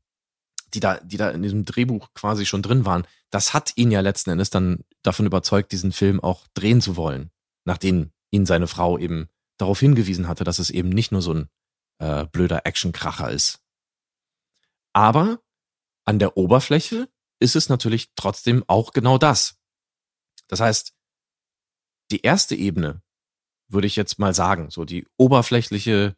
die 0.74 0.80
da, 0.80 0.99
die 0.99 1.17
da 1.17 1.30
in 1.30 1.43
diesem 1.43 1.65
Drehbuch 1.65 2.13
quasi 2.13 2.45
schon 2.45 2.61
drin 2.61 2.86
waren, 2.86 3.05
das 3.30 3.53
hat 3.53 3.74
ihn 3.76 3.91
ja 3.91 3.99
letzten 3.99 4.30
Endes 4.30 4.51
dann 4.51 4.86
davon 5.01 5.26
überzeugt, 5.26 5.74
diesen 5.74 5.91
Film 5.91 6.21
auch 6.21 6.47
drehen 6.53 6.80
zu 6.80 6.95
wollen, 6.95 7.30
nachdem 7.65 8.11
ihn 8.32 8.45
seine 8.45 8.67
Frau 8.67 8.97
eben 8.97 9.28
darauf 9.57 9.82
hingewiesen 9.82 10.30
hatte, 10.30 10.45
dass 10.45 10.59
es 10.59 10.69
eben 10.69 10.89
nicht 10.89 11.11
nur 11.11 11.21
so 11.21 11.34
ein 11.34 11.49
äh, 11.99 12.26
blöder 12.26 12.65
Actionkracher 12.65 13.30
ist. 13.30 13.62
Aber 14.94 15.41
an 16.06 16.20
der 16.20 16.38
Oberfläche 16.38 17.10
ist 17.39 17.56
es 17.56 17.70
natürlich 17.70 18.14
trotzdem 18.16 18.64
auch 18.68 18.94
genau 18.94 19.18
das. 19.18 19.60
Das 20.48 20.60
heißt, 20.60 20.94
die 22.12 22.22
erste 22.22 22.56
Ebene, 22.56 23.02
würde 23.68 23.88
ich 23.88 23.96
jetzt 23.96 24.20
mal 24.20 24.36
sagen, 24.36 24.70
so 24.70 24.86
die 24.86 25.08
oberflächliche 25.18 26.16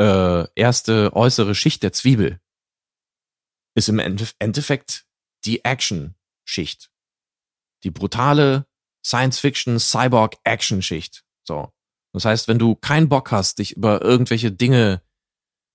äh, 0.00 0.46
erste 0.54 1.12
äußere 1.14 1.54
Schicht 1.54 1.82
der 1.82 1.92
Zwiebel, 1.92 2.40
ist 3.74 3.88
im 3.88 3.98
Endef- 3.98 4.36
Endeffekt 4.38 5.06
die 5.44 5.64
Action-Schicht. 5.64 6.92
Die 7.84 7.90
brutale 7.90 8.66
Science-Fiction-Cyborg-Action-Schicht. 9.04 11.24
So. 11.46 11.72
Das 12.12 12.24
heißt, 12.24 12.48
wenn 12.48 12.58
du 12.58 12.74
keinen 12.74 13.08
Bock 13.08 13.30
hast, 13.32 13.58
dich 13.58 13.76
über 13.76 14.02
irgendwelche 14.02 14.50
Dinge 14.52 15.02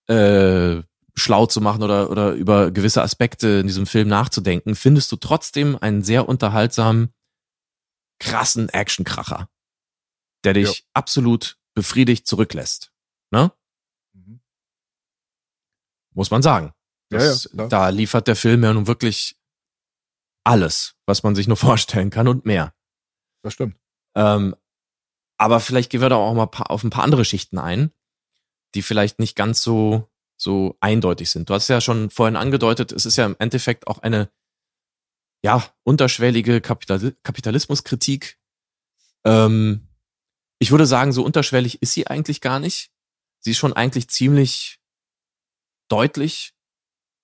äh, 0.07 0.81
schlau 1.15 1.45
zu 1.45 1.61
machen 1.61 1.83
oder, 1.83 2.09
oder 2.09 2.31
über 2.33 2.71
gewisse 2.71 3.01
Aspekte 3.03 3.47
in 3.59 3.67
diesem 3.67 3.85
Film 3.85 4.07
nachzudenken, 4.07 4.75
findest 4.75 5.11
du 5.11 5.15
trotzdem 5.15 5.77
einen 5.79 6.01
sehr 6.01 6.27
unterhaltsamen, 6.27 7.13
krassen 8.19 8.69
Actionkracher, 8.69 9.49
der 10.43 10.53
dich 10.53 10.79
Ja. 10.79 10.85
absolut 10.93 11.57
befriedigt 11.75 12.27
zurücklässt. 12.27 12.91
Ne? 13.31 13.51
Mhm. 14.13 14.41
Muss 16.13 16.31
man 16.31 16.41
sagen. 16.41 16.73
Ja, 17.11 17.19
Das, 17.19 17.43
ja, 17.45 17.49
klar. 17.51 17.69
da 17.69 17.89
liefert 17.89 18.27
der 18.27 18.35
Film 18.35 18.63
ja 18.63 18.73
nun 18.73 18.87
wirklich 18.87 19.37
alles, 20.43 20.95
was 21.05 21.23
man 21.23 21.35
sich 21.35 21.47
nur 21.47 21.57
vorstellen 21.57 22.09
kann 22.09 22.27
und 22.27 22.45
mehr. 22.45 22.73
Das 23.43 23.53
stimmt. 23.53 23.77
Ähm, 24.15 24.55
aber 25.37 25.59
vielleicht 25.59 25.89
gehen 25.91 26.01
wir 26.01 26.09
da 26.09 26.15
auch 26.15 26.33
mal 26.33 26.49
auf 26.69 26.83
ein 26.83 26.89
paar 26.89 27.03
andere 27.03 27.25
Schichten 27.25 27.57
ein, 27.57 27.91
die 28.75 28.81
vielleicht 28.81 29.19
nicht 29.19 29.35
ganz 29.35 29.61
so, 29.61 30.09
so 30.37 30.77
eindeutig 30.79 31.29
sind. 31.29 31.49
Du 31.49 31.53
hast 31.53 31.67
ja 31.67 31.81
schon 31.81 32.09
vorhin 32.09 32.35
angedeutet, 32.35 32.91
es 32.91 33.05
ist 33.05 33.17
ja 33.17 33.25
im 33.25 33.35
Endeffekt 33.39 33.87
auch 33.87 33.99
eine, 33.99 34.29
ja, 35.43 35.63
unterschwellige 35.83 36.61
Kapital 36.61 37.15
Kapitalismuskritik. 37.23 38.39
Ähm, 39.25 39.87
ich 40.59 40.71
würde 40.71 40.85
sagen, 40.85 41.11
so 41.11 41.23
unterschwellig 41.23 41.81
ist 41.81 41.93
sie 41.93 42.07
eigentlich 42.07 42.41
gar 42.41 42.59
nicht. 42.59 42.91
Sie 43.39 43.51
ist 43.51 43.57
schon 43.57 43.73
eigentlich 43.73 44.07
ziemlich 44.09 44.79
deutlich, 45.89 46.53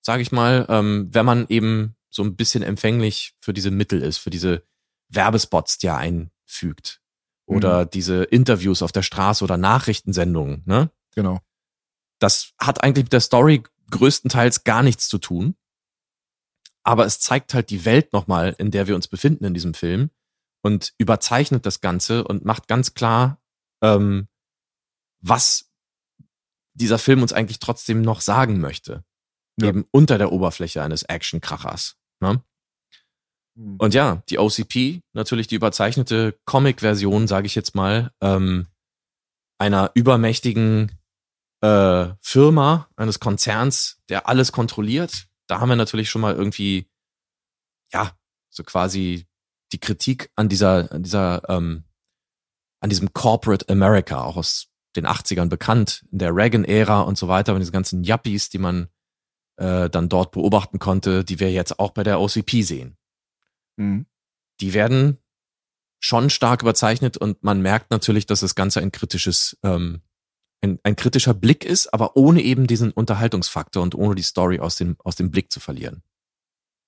sage 0.02 0.22
ich 0.22 0.32
mal, 0.32 0.66
ähm, 0.68 1.08
wenn 1.12 1.24
man 1.26 1.46
eben 1.48 1.96
so 2.10 2.22
ein 2.22 2.36
bisschen 2.36 2.62
empfänglich 2.62 3.34
für 3.40 3.52
diese 3.52 3.70
Mittel 3.70 4.02
ist, 4.02 4.18
für 4.18 4.30
diese 4.30 4.66
Werbespots, 5.08 5.78
die 5.78 5.86
er 5.86 5.96
einfügt. 5.96 7.00
Oder 7.46 7.84
diese 7.84 8.22
Interviews 8.24 8.80
auf 8.80 8.92
der 8.92 9.02
Straße 9.02 9.42
oder 9.42 9.56
Nachrichtensendungen, 9.56 10.62
ne? 10.66 10.90
Genau. 11.16 11.40
Das 12.20 12.52
hat 12.58 12.84
eigentlich 12.84 13.06
mit 13.06 13.12
der 13.12 13.20
Story 13.20 13.64
größtenteils 13.90 14.62
gar 14.64 14.82
nichts 14.82 15.08
zu 15.08 15.18
tun. 15.18 15.56
Aber 16.82 17.04
es 17.04 17.20
zeigt 17.20 17.52
halt 17.52 17.70
die 17.70 17.84
Welt 17.84 18.12
nochmal, 18.12 18.54
in 18.58 18.70
der 18.70 18.86
wir 18.86 18.94
uns 18.94 19.08
befinden 19.08 19.44
in 19.44 19.54
diesem 19.54 19.74
Film 19.74 20.10
und 20.62 20.94
überzeichnet 20.98 21.66
das 21.66 21.80
Ganze 21.80 22.24
und 22.24 22.44
macht 22.44 22.68
ganz 22.68 22.94
klar, 22.94 23.40
ähm, 23.82 24.28
was 25.20 25.70
dieser 26.74 26.98
Film 26.98 27.22
uns 27.22 27.32
eigentlich 27.32 27.58
trotzdem 27.58 28.00
noch 28.02 28.20
sagen 28.20 28.60
möchte. 28.60 29.04
Ja. 29.60 29.68
Eben 29.68 29.84
unter 29.90 30.16
der 30.16 30.32
Oberfläche 30.32 30.82
eines 30.82 31.02
Actionkrachers. 31.02 31.96
Ne? 32.20 32.42
Mhm. 33.54 33.76
Und 33.76 33.94
ja, 33.94 34.22
die 34.28 34.38
OCP, 34.38 35.02
natürlich 35.12 35.48
die 35.48 35.56
überzeichnete 35.56 36.38
Comic-Version, 36.46 37.28
sage 37.28 37.46
ich 37.46 37.54
jetzt 37.54 37.74
mal, 37.74 38.12
ähm, 38.22 38.66
einer 39.58 39.90
übermächtigen 39.94 40.99
äh, 41.60 42.14
Firma, 42.20 42.88
eines 42.96 43.20
Konzerns, 43.20 43.98
der 44.08 44.28
alles 44.28 44.52
kontrolliert. 44.52 45.28
Da 45.46 45.60
haben 45.60 45.68
wir 45.68 45.76
natürlich 45.76 46.10
schon 46.10 46.22
mal 46.22 46.34
irgendwie, 46.34 46.88
ja, 47.92 48.12
so 48.48 48.62
quasi 48.64 49.26
die 49.72 49.78
Kritik 49.78 50.30
an 50.36 50.48
dieser, 50.48 50.90
an 50.92 51.02
dieser, 51.02 51.48
ähm, 51.48 51.84
an 52.80 52.90
diesem 52.90 53.12
Corporate 53.12 53.68
America, 53.68 54.22
auch 54.22 54.36
aus 54.36 54.68
den 54.96 55.06
80ern 55.06 55.48
bekannt, 55.48 56.04
in 56.10 56.18
der 56.18 56.34
Reagan-Ära 56.34 57.02
und 57.02 57.16
so 57.16 57.28
weiter, 57.28 57.52
mit 57.52 57.62
diesen 57.62 57.72
ganzen 57.72 58.02
Yuppies, 58.02 58.48
die 58.50 58.58
man 58.58 58.88
äh, 59.56 59.88
dann 59.88 60.08
dort 60.08 60.32
beobachten 60.32 60.78
konnte, 60.78 61.24
die 61.24 61.38
wir 61.38 61.52
jetzt 61.52 61.78
auch 61.78 61.92
bei 61.92 62.02
der 62.02 62.20
OCP 62.20 62.62
sehen. 62.62 62.96
Mhm. 63.76 64.06
Die 64.60 64.74
werden 64.74 65.18
schon 66.00 66.30
stark 66.30 66.62
überzeichnet 66.62 67.16
und 67.18 67.42
man 67.44 67.60
merkt 67.60 67.90
natürlich, 67.90 68.26
dass 68.26 68.40
das 68.40 68.54
Ganze 68.54 68.80
ein 68.80 68.90
kritisches, 68.90 69.58
ähm, 69.62 70.00
ein, 70.62 70.78
ein 70.82 70.96
kritischer 70.96 71.34
Blick 71.34 71.64
ist, 71.64 71.92
aber 71.92 72.16
ohne 72.16 72.42
eben 72.42 72.66
diesen 72.66 72.92
Unterhaltungsfaktor 72.92 73.82
und 73.82 73.94
ohne 73.94 74.14
die 74.14 74.22
Story 74.22 74.60
aus 74.60 74.76
dem, 74.76 74.96
aus 75.00 75.16
dem 75.16 75.30
Blick 75.30 75.50
zu 75.50 75.60
verlieren. 75.60 76.02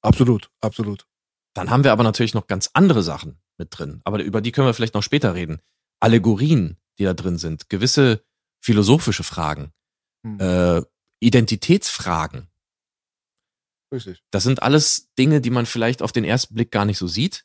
Absolut, 0.03 0.51
absolut. 0.61 1.07
Dann 1.55 1.71
haben 1.71 1.85
wir 1.85 1.93
aber 1.93 2.03
natürlich 2.03 2.35
noch 2.35 2.47
ganz 2.47 2.71
andere 2.73 3.03
Sachen 3.03 3.41
mit 3.59 3.69
drin, 3.71 4.01
aber 4.05 4.23
über 4.23 4.41
die 4.41 4.53
können 4.53 4.67
wir 4.67 4.75
vielleicht 4.75 4.95
noch 4.95 5.03
später 5.03 5.35
reden. 5.35 5.61
Allegorien, 6.01 6.79
die 6.99 7.05
da 7.05 7.15
drin 7.15 7.39
sind, 7.39 7.69
gewisse 7.69 8.25
philosophische 8.61 9.23
Fragen, 9.25 9.73
Hm. 10.25 10.39
äh, 10.41 10.83
Identitätsfragen. 11.21 12.49
Richtig. 13.93 14.23
Das 14.31 14.43
sind 14.45 14.63
alles 14.63 15.13
Dinge, 15.19 15.41
die 15.41 15.51
man 15.51 15.67
vielleicht 15.67 16.03
auf 16.03 16.13
den 16.13 16.25
ersten 16.25 16.55
Blick 16.55 16.71
gar 16.71 16.85
nicht 16.85 16.99
so 16.99 17.07
sieht, 17.07 17.45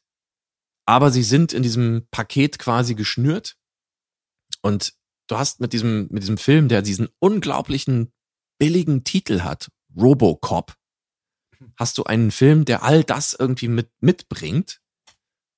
aber 0.86 1.12
sie 1.12 1.24
sind 1.24 1.54
in 1.54 1.64
diesem 1.64 2.08
Paket 2.12 2.60
quasi 2.60 2.96
geschnürt. 2.96 3.58
Und 4.62 4.94
du 5.28 5.38
hast 5.38 5.60
mit 5.60 5.74
diesem, 5.74 6.08
mit 6.10 6.24
diesem 6.24 6.38
Film, 6.38 6.68
der 6.68 6.82
diesen 6.82 7.10
unglaublichen 7.20 8.12
billigen 8.58 9.04
Titel 9.04 9.42
hat, 9.42 9.70
Robocop, 9.96 10.76
hast 11.76 11.98
du 11.98 12.04
einen 12.04 12.32
Film, 12.32 12.66
der 12.66 12.84
all 12.84 13.04
das 13.04 13.34
irgendwie 13.34 13.68
mit, 13.68 13.90
mitbringt, 14.00 14.82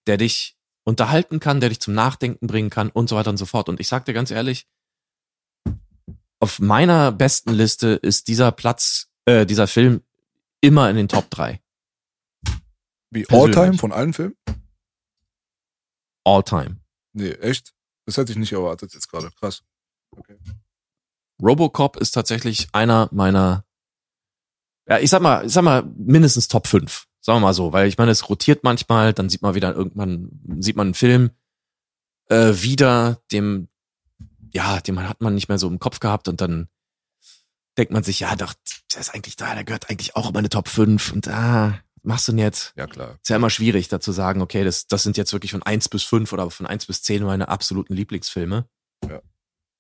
der 0.08 0.18
dich 0.18 0.58
unterhalten 0.84 1.40
kann, 1.40 1.60
der 1.60 1.70
dich 1.70 1.80
zum 1.80 1.94
Nachdenken 1.94 2.48
bringen 2.48 2.70
kann 2.70 2.90
und 2.90 3.10
so 3.10 3.16
weiter 3.16 3.30
und 3.30 3.38
so 3.38 3.46
fort. 3.46 3.70
Und 3.70 3.80
ich 3.80 3.88
sag 3.88 4.06
dir 4.06 4.14
ganz 4.14 4.32
ehrlich, 4.32 4.68
auf 6.40 6.60
meiner 6.60 7.12
besten 7.12 7.52
Liste 7.52 7.90
ist 7.90 8.28
dieser 8.28 8.52
Platz, 8.52 9.10
äh, 9.26 9.46
dieser 9.46 9.68
Film 9.68 10.02
immer 10.62 10.90
in 10.90 10.96
den 10.96 11.08
Top 11.08 11.30
3. 11.30 11.62
Wie. 13.12 13.28
All-Time 13.30 13.78
von 13.78 13.92
allen 13.92 14.14
Filmen? 14.14 14.36
All 16.24 16.44
time. 16.44 16.78
Nee, 17.14 17.32
echt? 17.32 17.74
Das 18.10 18.18
hätte 18.18 18.32
ich 18.32 18.40
nicht 18.40 18.54
erwartet 18.54 18.92
jetzt 18.96 19.08
gerade. 19.12 19.30
Krass. 19.40 19.62
Robocop 21.40 21.96
ist 21.98 22.10
tatsächlich 22.10 22.68
einer 22.74 23.08
meiner, 23.12 23.66
ja, 24.88 24.98
ich 24.98 25.12
sag 25.12 25.22
mal, 25.22 25.46
ich 25.46 25.54
sag 25.54 25.64
mal, 25.64 25.84
mindestens 25.96 26.48
Top 26.48 26.66
5. 26.66 27.06
Sagen 27.22 27.38
wir 27.38 27.42
mal 27.42 27.54
so, 27.54 27.72
weil 27.72 27.88
ich 27.88 28.00
meine, 28.00 28.10
es 28.10 28.28
rotiert 28.28 28.64
manchmal, 28.64 29.14
dann 29.14 29.30
sieht 29.30 29.44
man 29.44 29.54
wieder 29.54 29.76
irgendwann, 29.76 30.42
sieht 30.58 30.76
man 30.76 30.88
einen 30.88 30.94
Film 30.96 31.30
äh, 32.30 32.52
wieder, 32.56 33.22
dem, 33.32 33.68
ja, 34.52 34.80
den 34.82 35.08
hat 35.08 35.22
man 35.22 35.36
nicht 35.36 35.48
mehr 35.48 35.60
so 35.60 35.68
im 35.68 35.78
Kopf 35.78 36.00
gehabt 36.00 36.28
und 36.30 36.42
dann 36.42 36.68
denkt 37.78 37.94
man 37.94 38.02
sich, 38.02 38.22
ja, 38.22 38.36
doch, 38.36 38.56
der 38.92 39.02
ist 39.02 39.14
eigentlich 39.14 39.36
da, 39.36 39.54
der 39.54 39.66
gehört 39.66 39.88
eigentlich 39.92 40.16
auch 40.16 40.30
in 40.30 40.34
meine 40.34 40.50
Top 40.50 40.68
5 40.68 41.12
und 41.12 41.28
ah, 41.28 41.80
was 41.89 41.89
machst 42.04 42.28
du 42.28 42.32
denn 42.34 42.40
jetzt? 42.40 42.74
Ja, 42.76 42.88
klar. 42.88 43.18
Ist 43.22 43.30
ja 43.30 43.36
immer 43.36 43.50
schwierig, 43.50 43.88
da 43.88 44.00
zu 44.00 44.12
sagen, 44.12 44.42
okay, 44.42 44.64
das, 44.64 44.88
das 44.88 45.04
sind 45.04 45.18
jetzt 45.18 45.34
wirklich 45.34 45.52
von 45.52 45.64
1 45.64 45.90
bis 45.90 46.04
5 46.04 46.32
oder 46.34 46.50
von 46.50 46.66
1 46.66 46.86
bis 46.86 47.02
10 47.04 47.24
meine 47.24 47.48
absoluten 47.50 47.94
Lieblingsfilme. 47.94 48.68
Ja. 49.08 49.22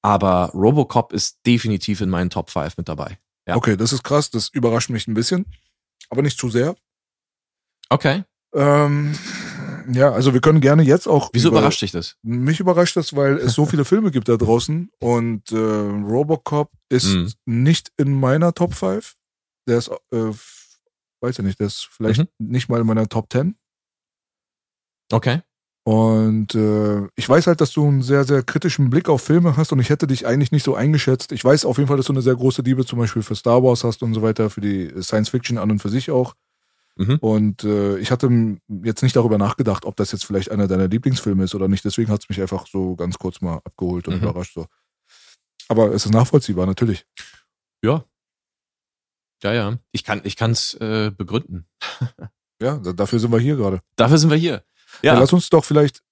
Aber 0.02 0.52
Robocop 0.54 1.12
ist 1.14 1.40
definitiv 1.46 2.02
in 2.02 2.10
meinen 2.10 2.30
Top 2.30 2.50
5 2.50 2.78
mit 2.78 2.88
dabei. 2.90 3.20
Ja. 3.48 3.56
Okay, 3.56 3.76
das 3.76 3.92
ist 3.94 4.04
krass. 4.04 4.30
Das 4.30 4.50
überrascht 4.50 4.90
mich 4.90 5.08
ein 5.08 5.14
bisschen. 5.14 5.46
Aber 6.10 6.22
nicht 6.22 6.38
zu 6.40 6.50
sehr. 6.50 6.76
Okay. 7.90 8.24
Ähm, 8.54 9.16
ja, 9.92 10.12
also 10.12 10.34
wir 10.34 10.42
können 10.42 10.62
gerne 10.62 10.84
jetzt 10.84 11.08
auch. 11.08 11.30
Wieso 11.34 11.50
über- 11.50 11.60
überrascht 11.60 11.82
dich 11.82 11.92
das? 11.92 12.16
Mich 12.22 12.60
überrascht 12.60 12.96
das, 12.96 13.16
weil 13.16 13.38
es 13.38 13.54
so 13.54 13.66
viele 13.66 13.86
Filme 13.86 14.12
gibt 14.12 14.28
da 14.30 14.38
draußen 14.38 14.90
und 15.00 15.52
äh, 15.52 15.56
Robocop 15.58 16.72
ist 16.90 17.08
Mhm. 17.14 17.32
nicht 17.46 17.92
in 17.98 18.14
meiner 18.20 18.54
Top 18.54 18.74
5. 18.76 19.16
Der 19.68 19.78
ist, 19.78 19.90
äh, 20.12 20.32
weiß 21.22 21.40
ich 21.40 21.46
nicht, 21.46 21.60
der 21.60 21.68
ist 21.68 21.88
vielleicht 21.92 22.22
Mhm. 22.22 22.28
nicht 22.40 22.70
mal 22.70 22.80
in 22.82 22.88
meiner 22.88 23.08
Top 23.10 23.32
10. 23.32 23.56
Okay. 25.12 25.42
Und 25.84 26.54
äh, 26.54 27.08
ich 27.16 27.28
weiß 27.28 27.48
halt, 27.48 27.62
dass 27.62 27.72
du 27.72 27.88
einen 27.88 28.04
sehr, 28.04 28.24
sehr 28.24 28.44
kritischen 28.44 28.90
Blick 28.90 29.10
auf 29.10 29.24
Filme 29.24 29.58
hast 29.58 29.72
und 29.72 29.80
ich 29.80 29.90
hätte 29.90 30.06
dich 30.08 30.28
eigentlich 30.28 30.52
nicht 30.52 30.64
so 30.64 30.76
eingeschätzt. 30.76 31.32
Ich 31.32 31.44
weiß 31.44 31.66
auf 31.66 31.78
jeden 31.78 31.88
Fall, 31.88 31.98
dass 31.98 32.06
du 32.08 32.14
eine 32.14 32.22
sehr 32.22 32.36
große 32.36 32.62
Liebe 32.62 32.86
zum 32.86 33.00
Beispiel 33.00 33.24
für 33.24 33.36
Star 33.36 33.64
Wars 33.64 33.84
hast 33.84 34.04
und 34.04 34.14
so 34.14 34.22
weiter, 34.22 34.50
für 34.50 34.62
die 34.62 34.92
Science 35.02 35.30
Fiction 35.30 35.58
an 35.58 35.72
und 35.72 35.80
für 35.80 35.90
sich 35.90 36.12
auch. 36.12 36.36
Mhm. 36.98 37.16
Und 37.22 37.64
äh, 37.64 37.98
ich 37.98 38.12
hatte 38.12 38.30
jetzt 38.84 39.02
nicht 39.02 39.16
darüber 39.16 39.38
nachgedacht, 39.38 39.86
ob 39.86 39.96
das 39.96 40.12
jetzt 40.12 40.26
vielleicht 40.26 40.52
einer 40.52 40.68
deiner 40.68 40.90
Lieblingsfilme 40.90 41.46
ist 41.46 41.56
oder 41.56 41.68
nicht. 41.70 41.86
Deswegen 41.86 42.12
hat 42.12 42.22
es 42.22 42.30
mich 42.30 42.42
einfach 42.42 42.68
so 42.68 42.96
ganz 42.96 43.18
kurz 43.18 43.42
mal 43.42 43.56
abgeholt 43.64 44.08
und 44.10 44.18
Mhm. 44.18 44.24
überrascht. 44.24 44.54
So. 44.54 44.68
Aber 45.70 45.94
es 45.94 46.06
ist 46.06 46.12
nachvollziehbar, 46.12 46.66
natürlich. 46.68 47.06
Ja. 47.82 48.04
Ja, 49.44 49.54
ja. 49.54 49.78
Ich 49.92 50.04
kann, 50.04 50.22
ich 50.24 50.36
kann's 50.36 50.74
äh, 50.76 51.12
begründen. 51.12 51.66
Ja, 52.62 52.76
da- 52.78 52.92
dafür 52.92 53.20
sind 53.20 53.32
wir 53.32 53.40
hier 53.40 53.56
gerade. 53.56 53.80
Dafür 53.96 54.18
sind 54.18 54.30
wir 54.30 54.36
hier. 54.38 54.66
Ja. 55.02 55.14
Ja. 55.14 55.20
lass 55.22 55.32
uns 55.32 55.48
doch 55.48 55.64
vielleicht, 55.64 56.04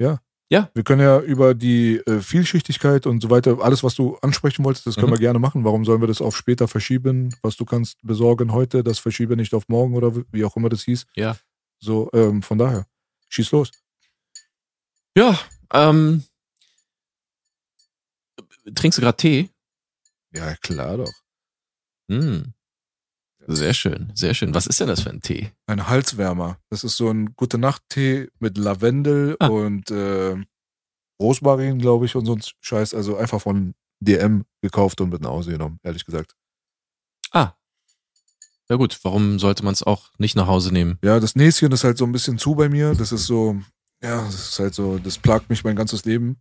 ja. 0.00 0.22
Ja. 0.48 0.70
Wir 0.72 0.84
können 0.84 1.02
ja 1.02 1.20
über 1.20 1.52
die 1.54 1.96
äh, 2.06 2.20
Vielschichtigkeit 2.22 3.06
und 3.06 3.20
so 3.22 3.28
weiter, 3.28 3.58
alles, 3.60 3.84
was 3.84 3.94
du 3.94 4.16
ansprechen 4.22 4.64
wolltest, 4.64 4.86
das 4.86 4.94
können 4.94 5.08
Mhm. 5.08 5.16
wir 5.16 5.18
gerne 5.20 5.38
machen. 5.38 5.62
Warum 5.64 5.84
sollen 5.84 6.00
wir 6.00 6.08
das 6.08 6.22
auf 6.22 6.34
später 6.34 6.66
verschieben? 6.66 7.34
Was 7.42 7.56
du 7.56 7.66
kannst 7.66 7.98
besorgen 8.02 8.52
heute, 8.52 8.82
das 8.82 8.98
verschiebe 8.98 9.36
nicht 9.36 9.52
auf 9.52 9.68
morgen 9.68 9.94
oder 9.94 10.16
wie- 10.16 10.24
wie 10.32 10.44
auch 10.46 10.56
immer 10.56 10.70
das 10.70 10.82
hieß. 10.84 11.04
Ja. 11.14 11.36
So, 11.78 12.08
ähm, 12.14 12.40
von 12.42 12.56
daher, 12.56 12.86
schieß 13.28 13.50
los. 13.52 13.70
Ja. 15.14 15.38
Ähm, 15.74 16.24
trinkst 18.74 18.96
du 18.98 19.02
gerade 19.02 19.16
Tee? 19.18 19.50
Ja, 20.32 20.54
klar 20.56 20.96
doch. 20.96 21.12
Hm. 22.10 22.52
Sehr 23.46 23.72
schön, 23.72 24.12
sehr 24.14 24.34
schön. 24.34 24.54
Was 24.54 24.66
ist 24.66 24.80
denn 24.80 24.88
das 24.88 25.00
für 25.00 25.10
ein 25.10 25.22
Tee? 25.22 25.50
Ein 25.66 25.88
Halswärmer. 25.88 26.58
Das 26.68 26.84
ist 26.84 26.96
so 26.96 27.08
ein 27.10 27.34
gute 27.36 27.56
Nacht-Tee 27.58 28.28
mit 28.38 28.58
Lavendel 28.58 29.36
Ah. 29.40 29.48
und 29.48 29.90
äh, 29.90 30.36
Rosmarin, 31.20 31.78
glaube 31.78 32.06
ich, 32.06 32.14
und 32.16 32.26
so 32.26 32.34
ein 32.34 32.42
Scheiß. 32.60 32.94
Also 32.94 33.16
einfach 33.16 33.40
von 33.40 33.74
DM 34.00 34.44
gekauft 34.62 35.00
und 35.00 35.10
mit 35.10 35.22
nach 35.22 35.30
Hause 35.30 35.52
genommen, 35.52 35.78
ehrlich 35.82 36.04
gesagt. 36.04 36.34
Ah. 37.32 37.52
Ja 38.68 38.76
gut, 38.76 38.98
warum 39.02 39.38
sollte 39.38 39.64
man 39.64 39.72
es 39.72 39.82
auch 39.82 40.10
nicht 40.18 40.36
nach 40.36 40.46
Hause 40.46 40.72
nehmen? 40.72 40.98
Ja, 41.02 41.18
das 41.18 41.34
Näschen 41.34 41.72
ist 41.72 41.82
halt 41.84 41.98
so 41.98 42.04
ein 42.04 42.12
bisschen 42.12 42.38
zu 42.38 42.54
bei 42.54 42.68
mir. 42.68 42.94
Das 42.94 43.10
ist 43.10 43.26
so, 43.26 43.60
ja, 44.02 44.22
das 44.22 44.34
ist 44.50 44.58
halt 44.58 44.74
so, 44.74 44.98
das 44.98 45.18
plagt 45.18 45.50
mich 45.50 45.64
mein 45.64 45.76
ganzes 45.76 46.04
Leben, 46.04 46.40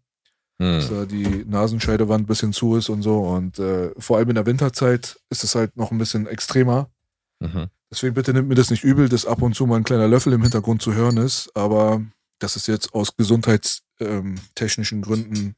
dass 0.60 0.90
Hm. 0.90 0.96
da 0.96 1.06
die 1.06 1.46
Nasenscheidewand 1.46 2.24
ein 2.24 2.28
bisschen 2.28 2.54
zu 2.54 2.76
ist 2.76 2.90
und 2.90 3.02
so. 3.02 3.22
Und 3.22 3.58
äh, 3.60 3.92
vor 3.98 4.18
allem 4.18 4.30
in 4.30 4.36
der 4.36 4.46
Winterzeit 4.46 5.20
ist 5.30 5.44
es 5.44 5.56
halt 5.56 5.76
noch 5.78 5.92
ein 5.92 5.98
bisschen 5.98 6.28
extremer. 6.28 6.92
Mhm. 7.40 7.70
Deswegen 7.90 8.14
bitte 8.14 8.34
nimmt 8.34 8.50
mir 8.50 8.56
das 8.56 8.70
nicht 8.70 8.84
übel, 8.84 9.10
dass 9.10 9.26
ab 9.26 9.42
und 9.42 9.56
zu 9.56 9.66
mal 9.66 9.78
ein 9.78 9.86
kleiner 9.86 10.08
Löffel 10.08 10.34
im 10.34 10.44
Hintergrund 10.44 10.82
zu 10.82 10.94
hören 10.94 11.18
ist. 11.18 11.50
Aber 11.56 12.04
das 12.40 12.56
ist 12.56 12.68
jetzt 12.68 12.94
aus 12.94 13.16
gesundheitstechnischen 13.16 15.02
Gründen 15.02 15.56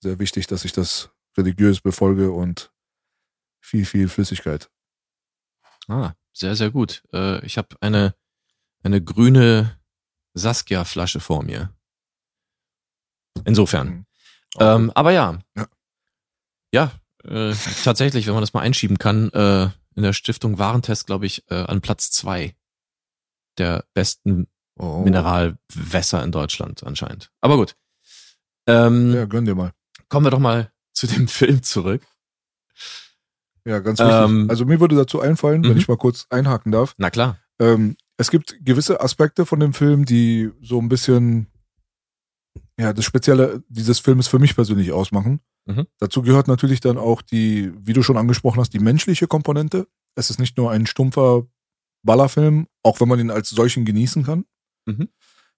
sehr 0.00 0.18
wichtig, 0.18 0.48
dass 0.48 0.64
ich 0.64 0.72
das 0.72 1.10
religiös 1.36 1.80
befolge 1.80 2.32
und 2.32 2.72
viel, 3.60 3.86
viel 3.86 4.08
Flüssigkeit. 4.08 4.68
Ah, 5.86 6.14
sehr, 6.32 6.56
sehr 6.56 6.70
gut. 6.70 7.04
Äh, 7.12 7.44
ich 7.46 7.56
habe 7.56 7.76
eine, 7.80 8.14
eine 8.82 9.02
grüne 9.02 9.80
Saskia-Flasche 10.34 11.20
vor 11.20 11.44
mir. 11.44 11.72
Insofern. 13.44 13.88
Mhm. 13.88 14.06
Ähm, 14.60 14.92
aber 14.94 15.12
ja. 15.12 15.38
Ja. 15.56 15.66
Ja, 16.74 16.92
äh, 17.24 17.54
tatsächlich, 17.84 18.26
wenn 18.26 18.34
man 18.34 18.42
das 18.42 18.54
mal 18.54 18.60
einschieben 18.60 18.98
kann, 18.98 19.30
äh, 19.30 19.64
in 19.94 20.02
der 20.02 20.12
Stiftung 20.14 20.58
Warentest, 20.58 21.06
glaube 21.06 21.26
ich, 21.26 21.44
äh, 21.50 21.54
an 21.54 21.80
Platz 21.82 22.10
zwei 22.10 22.54
der 23.58 23.84
besten 23.92 24.46
Oh. 24.78 25.02
Mineralwässer 25.02 26.22
in 26.24 26.32
Deutschland 26.32 26.82
anscheinend. 26.84 27.30
Aber 27.40 27.56
gut. 27.56 27.76
Ähm, 28.66 29.12
Ja, 29.12 29.26
gönn 29.26 29.44
dir 29.44 29.54
mal. 29.54 29.72
Kommen 30.08 30.26
wir 30.26 30.30
doch 30.30 30.38
mal 30.38 30.72
zu 30.92 31.06
dem 31.06 31.28
Film 31.28 31.62
zurück. 31.62 32.02
Ja, 33.64 33.78
ganz 33.78 34.00
wichtig. 34.00 34.14
Ähm, 34.14 34.46
also 34.50 34.64
mir 34.64 34.80
würde 34.80 34.96
dazu 34.96 35.20
einfallen, 35.20 35.62
wenn 35.64 35.72
mhm. 35.72 35.78
ich 35.78 35.88
mal 35.88 35.96
kurz 35.96 36.26
einhaken 36.30 36.72
darf. 36.72 36.94
Na 36.98 37.10
klar. 37.10 37.38
Ähm, 37.60 37.96
es 38.16 38.30
gibt 38.30 38.56
gewisse 38.64 39.00
Aspekte 39.00 39.46
von 39.46 39.60
dem 39.60 39.72
Film, 39.72 40.04
die 40.04 40.50
so 40.60 40.80
ein 40.80 40.88
bisschen 40.88 41.46
ja 42.78 42.92
das 42.92 43.04
Spezielle 43.04 43.62
dieses 43.68 43.98
Filmes 43.98 44.28
für 44.28 44.38
mich 44.38 44.54
persönlich 44.54 44.92
ausmachen. 44.92 45.40
Mhm. 45.66 45.86
Dazu 45.98 46.22
gehört 46.22 46.48
natürlich 46.48 46.80
dann 46.80 46.98
auch 46.98 47.22
die, 47.22 47.72
wie 47.78 47.92
du 47.92 48.02
schon 48.02 48.16
angesprochen 48.16 48.60
hast, 48.60 48.74
die 48.74 48.80
menschliche 48.80 49.26
Komponente. 49.26 49.86
Es 50.14 50.30
ist 50.30 50.38
nicht 50.38 50.56
nur 50.56 50.70
ein 50.70 50.86
stumpfer 50.86 51.46
Ballerfilm, 52.04 52.66
auch 52.82 53.00
wenn 53.00 53.08
man 53.08 53.20
ihn 53.20 53.30
als 53.30 53.50
solchen 53.50 53.84
genießen 53.84 54.24
kann. 54.24 54.44
Mhm. 54.86 55.08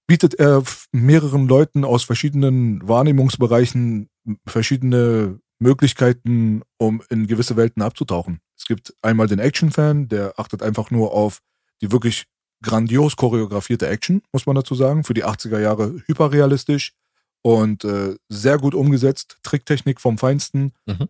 Bietet 0.06 0.34
er 0.34 0.62
mehreren 0.92 1.48
Leuten 1.48 1.84
aus 1.84 2.04
verschiedenen 2.04 2.86
Wahrnehmungsbereichen 2.86 4.10
verschiedene 4.46 5.40
Möglichkeiten, 5.58 6.62
um 6.76 7.02
in 7.08 7.26
gewisse 7.26 7.56
Welten 7.56 7.82
abzutauchen. 7.82 8.40
Es 8.56 8.66
gibt 8.66 8.94
einmal 9.00 9.28
den 9.28 9.38
Action-Fan, 9.38 10.08
der 10.08 10.38
achtet 10.38 10.62
einfach 10.62 10.90
nur 10.90 11.12
auf 11.12 11.40
die 11.80 11.90
wirklich 11.90 12.26
grandios 12.62 13.16
choreografierte 13.16 13.88
Action, 13.88 14.22
muss 14.32 14.46
man 14.46 14.56
dazu 14.56 14.74
sagen. 14.74 15.04
Für 15.04 15.14
die 15.14 15.24
80er 15.24 15.60
Jahre 15.60 16.02
hyperrealistisch 16.06 16.94
und 17.42 17.84
äh, 17.84 18.16
sehr 18.28 18.58
gut 18.58 18.74
umgesetzt. 18.74 19.38
Tricktechnik 19.42 20.00
vom 20.00 20.18
Feinsten. 20.18 20.72
Mhm. 20.86 21.08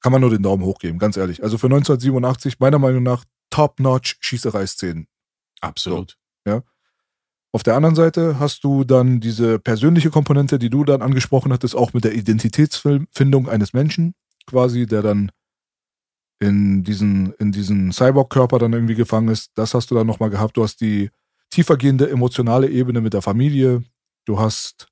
Kann 0.00 0.12
man 0.12 0.20
nur 0.20 0.30
den 0.30 0.42
Daumen 0.42 0.64
hoch 0.64 0.78
geben, 0.78 0.98
ganz 0.98 1.16
ehrlich. 1.16 1.42
Also 1.42 1.58
für 1.58 1.66
1987 1.66 2.60
meiner 2.60 2.78
Meinung 2.78 3.02
nach 3.02 3.24
top-notch 3.50 4.16
Schießerei-Szenen. 4.20 5.08
Absolut. 5.60 6.18
Auf 7.50 7.62
der 7.62 7.76
anderen 7.76 7.94
Seite 7.94 8.38
hast 8.38 8.62
du 8.62 8.84
dann 8.84 9.20
diese 9.20 9.58
persönliche 9.58 10.10
Komponente, 10.10 10.58
die 10.58 10.68
du 10.68 10.84
dann 10.84 11.00
angesprochen 11.00 11.52
hattest, 11.52 11.74
auch 11.74 11.94
mit 11.94 12.04
der 12.04 12.14
Identitätsfindung 12.14 13.48
eines 13.48 13.72
Menschen, 13.72 14.14
quasi, 14.46 14.86
der 14.86 15.02
dann 15.02 15.30
in 16.40 16.84
diesen, 16.84 17.32
in 17.34 17.50
diesen 17.52 17.92
Cyborg-Körper 17.92 18.58
dann 18.58 18.72
irgendwie 18.72 18.94
gefangen 18.94 19.28
ist. 19.28 19.50
Das 19.56 19.74
hast 19.74 19.90
du 19.90 19.94
dann 19.94 20.06
nochmal 20.06 20.30
gehabt. 20.30 20.56
Du 20.56 20.62
hast 20.62 20.80
die 20.80 21.10
tiefergehende 21.50 22.08
emotionale 22.10 22.68
Ebene 22.68 23.00
mit 23.00 23.14
der 23.14 23.22
Familie. 23.22 23.82
Du 24.24 24.38
hast 24.38 24.86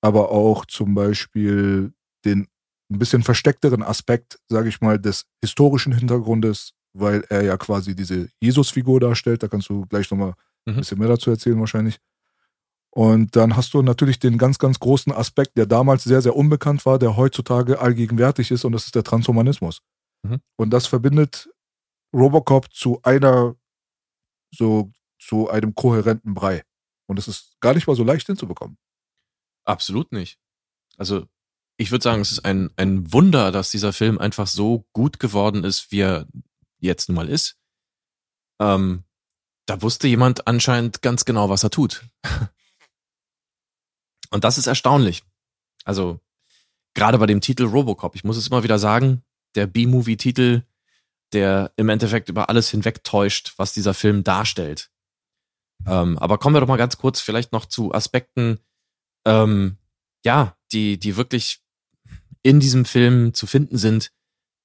aber 0.00 0.30
auch 0.30 0.64
zum 0.64 0.94
Beispiel 0.94 1.92
den 2.24 2.46
ein 2.90 2.98
bisschen 2.98 3.22
versteckteren 3.22 3.82
Aspekt, 3.82 4.38
sage 4.48 4.68
ich 4.70 4.80
mal, 4.80 4.98
des 4.98 5.24
historischen 5.42 5.92
Hintergrundes, 5.92 6.72
weil 6.94 7.22
er 7.28 7.42
ja 7.42 7.56
quasi 7.58 7.94
diese 7.94 8.28
Jesus-Figur 8.40 9.00
darstellt. 9.00 9.42
Da 9.42 9.48
kannst 9.48 9.68
du 9.68 9.84
gleich 9.86 10.10
nochmal 10.10 10.34
ein 10.66 10.74
Mhm. 10.74 10.78
bisschen 10.78 10.98
mehr 10.98 11.08
dazu 11.08 11.30
erzählen 11.30 11.58
wahrscheinlich. 11.60 11.98
Und 12.90 13.36
dann 13.36 13.56
hast 13.56 13.74
du 13.74 13.82
natürlich 13.82 14.18
den 14.18 14.38
ganz, 14.38 14.58
ganz 14.58 14.78
großen 14.80 15.12
Aspekt, 15.12 15.56
der 15.58 15.66
damals 15.66 16.04
sehr, 16.04 16.22
sehr 16.22 16.34
unbekannt 16.34 16.86
war, 16.86 16.98
der 16.98 17.16
heutzutage 17.16 17.80
allgegenwärtig 17.80 18.50
ist, 18.50 18.64
und 18.64 18.72
das 18.72 18.86
ist 18.86 18.94
der 18.94 19.04
Transhumanismus. 19.04 19.80
Mhm. 20.22 20.40
Und 20.56 20.70
das 20.70 20.86
verbindet 20.86 21.48
Robocop 22.14 22.72
zu 22.72 23.00
einer, 23.02 23.56
so, 24.50 24.92
zu 25.18 25.48
einem 25.48 25.74
kohärenten 25.74 26.34
Brei. 26.34 26.64
Und 27.06 27.18
es 27.18 27.28
ist 27.28 27.56
gar 27.60 27.74
nicht 27.74 27.86
mal 27.86 27.96
so 27.96 28.04
leicht 28.04 28.26
hinzubekommen. 28.26 28.78
Absolut 29.64 30.12
nicht. 30.12 30.38
Also, 30.96 31.26
ich 31.76 31.90
würde 31.90 32.02
sagen, 32.02 32.20
es 32.20 32.32
ist 32.32 32.44
ein, 32.44 32.70
ein 32.76 33.12
Wunder, 33.12 33.52
dass 33.52 33.70
dieser 33.70 33.92
Film 33.92 34.18
einfach 34.18 34.46
so 34.46 34.86
gut 34.92 35.20
geworden 35.20 35.64
ist, 35.64 35.92
wie 35.92 36.00
er 36.00 36.26
jetzt 36.80 37.08
nun 37.08 37.16
mal 37.16 37.28
ist. 37.28 37.56
Ähm, 38.60 39.04
da 39.66 39.80
wusste 39.82 40.08
jemand 40.08 40.46
anscheinend 40.46 41.02
ganz 41.02 41.24
genau, 41.24 41.48
was 41.48 41.62
er 41.62 41.70
tut. 41.70 42.04
Und 44.30 44.44
das 44.44 44.58
ist 44.58 44.66
erstaunlich. 44.66 45.22
Also, 45.84 46.20
gerade 46.94 47.18
bei 47.18 47.26
dem 47.26 47.40
Titel 47.40 47.64
Robocop, 47.64 48.14
ich 48.14 48.24
muss 48.24 48.36
es 48.36 48.48
immer 48.48 48.62
wieder 48.62 48.78
sagen, 48.78 49.22
der 49.58 49.66
B-Movie-Titel, 49.66 50.62
der 51.32 51.72
im 51.76 51.88
Endeffekt 51.88 52.28
über 52.28 52.48
alles 52.48 52.70
hinwegtäuscht, 52.70 53.54
was 53.56 53.74
dieser 53.74 53.92
Film 53.92 54.22
darstellt. 54.22 54.90
Ähm, 55.84 56.16
aber 56.18 56.38
kommen 56.38 56.54
wir 56.54 56.60
doch 56.60 56.68
mal 56.68 56.76
ganz 56.76 56.96
kurz 56.96 57.20
vielleicht 57.20 57.52
noch 57.52 57.66
zu 57.66 57.92
Aspekten, 57.92 58.60
ähm, 59.26 59.76
ja, 60.24 60.56
die, 60.72 60.98
die 60.98 61.16
wirklich 61.16 61.60
in 62.42 62.60
diesem 62.60 62.84
Film 62.84 63.34
zu 63.34 63.46
finden 63.46 63.78
sind, 63.78 64.12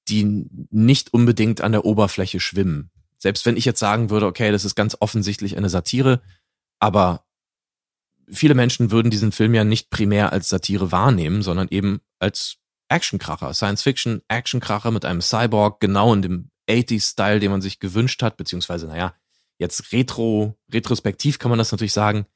die 0.08 0.46
nicht 0.70 1.12
unbedingt 1.12 1.60
an 1.60 1.72
der 1.72 1.84
Oberfläche 1.84 2.38
schwimmen. 2.38 2.90
Selbst 3.18 3.46
wenn 3.46 3.56
ich 3.56 3.64
jetzt 3.64 3.80
sagen 3.80 4.10
würde, 4.10 4.26
okay, 4.26 4.52
das 4.52 4.64
ist 4.64 4.76
ganz 4.76 4.96
offensichtlich 5.00 5.56
eine 5.56 5.68
Satire, 5.68 6.22
aber 6.78 7.26
viele 8.28 8.54
Menschen 8.54 8.90
würden 8.92 9.10
diesen 9.10 9.32
Film 9.32 9.54
ja 9.54 9.64
nicht 9.64 9.90
primär 9.90 10.32
als 10.32 10.48
Satire 10.48 10.92
wahrnehmen, 10.92 11.42
sondern 11.42 11.68
eben 11.68 12.00
als 12.20 12.58
Actionkracher, 12.94 13.52
Science-Fiction, 13.52 14.22
Actionkracher 14.28 14.92
mit 14.92 15.04
einem 15.04 15.20
Cyborg, 15.20 15.80
genau 15.80 16.14
in 16.14 16.22
dem 16.22 16.50
80s-Style, 16.68 17.40
den 17.40 17.50
man 17.50 17.60
sich 17.60 17.80
gewünscht 17.80 18.22
hat, 18.22 18.36
beziehungsweise, 18.36 18.86
naja, 18.86 19.14
jetzt 19.58 19.92
retro, 19.92 20.56
retrospektiv 20.72 21.40
kann 21.40 21.50
man 21.50 21.58
das 21.58 21.72
natürlich 21.72 21.92
sagen, 21.92 22.26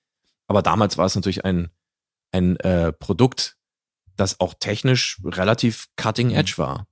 aber 0.48 0.62
damals 0.62 0.98
war 0.98 1.06
es 1.06 1.14
natürlich 1.14 1.44
ein, 1.44 1.70
ein 2.32 2.56
äh, 2.56 2.92
Produkt, 2.92 3.56
das 4.16 4.40
auch 4.40 4.54
technisch 4.54 5.20
relativ 5.24 5.88
cutting 5.96 6.30
edge 6.32 6.54
war. 6.56 6.88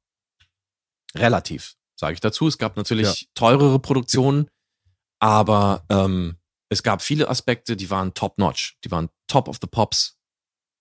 Relativ, 1.16 1.74
sage 1.96 2.14
ich 2.14 2.20
dazu. 2.20 2.46
Es 2.46 2.58
gab 2.58 2.76
natürlich 2.76 3.30
teurere 3.34 3.80
Produktionen, 3.80 4.48
aber 5.18 5.84
ähm, 5.88 6.36
es 6.68 6.84
gab 6.84 7.02
viele 7.02 7.28
Aspekte, 7.28 7.76
die 7.76 7.90
waren 7.90 8.14
top-notch, 8.14 8.78
die 8.84 8.92
waren 8.92 9.08
top 9.26 9.48
of 9.48 9.58
the 9.60 9.66
pops 9.66 10.15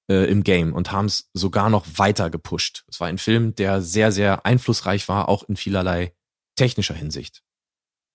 äh, 0.10 0.30
im 0.30 0.44
Game 0.44 0.74
und 0.74 0.92
haben 0.92 1.06
es 1.06 1.30
sogar 1.34 1.70
noch 1.70 1.86
weiter 1.98 2.30
gepusht. 2.30 2.84
Es 2.88 3.00
war 3.00 3.08
ein 3.08 3.18
Film, 3.18 3.56
der 3.56 3.82
sehr, 3.82 4.12
sehr 4.12 4.46
einflussreich 4.46 5.08
war, 5.08 5.30
auch 5.30 5.44
in 5.44 5.56
vielerlei 5.56 6.14
technischer 6.56 6.94
Hinsicht. 6.94 7.44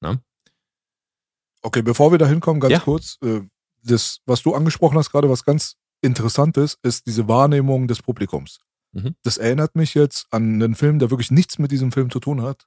Ne? 0.01 0.23
Okay, 1.63 1.83
bevor 1.83 2.11
wir 2.11 2.19
da 2.19 2.27
hinkommen, 2.27 2.61
ganz 2.61 2.73
Ja. 2.73 2.81
kurz, 2.81 3.19
äh, 3.23 3.41
das, 3.83 4.21
was 4.27 4.43
du 4.43 4.55
angesprochen 4.55 4.97
hast 4.99 5.11
gerade, 5.11 5.29
was 5.29 5.45
ganz 5.45 5.77
interessant 6.03 6.57
ist, 6.57 6.79
ist 6.83 7.07
diese 7.07 7.29
Wahrnehmung 7.29 7.89
des 7.89 8.03
Publikums. 8.03 8.61
Mhm. 8.93 9.15
Das 9.23 9.37
erinnert 9.37 9.77
mich 9.77 9.95
jetzt 9.95 10.27
an 10.31 10.55
einen 10.63 10.75
Film, 10.75 10.99
der 10.99 11.11
wirklich 11.11 11.31
nichts 11.31 11.59
mit 11.59 11.71
diesem 11.71 11.93
Film 11.93 12.11
zu 12.11 12.21
tun 12.21 12.43
hat. 12.43 12.67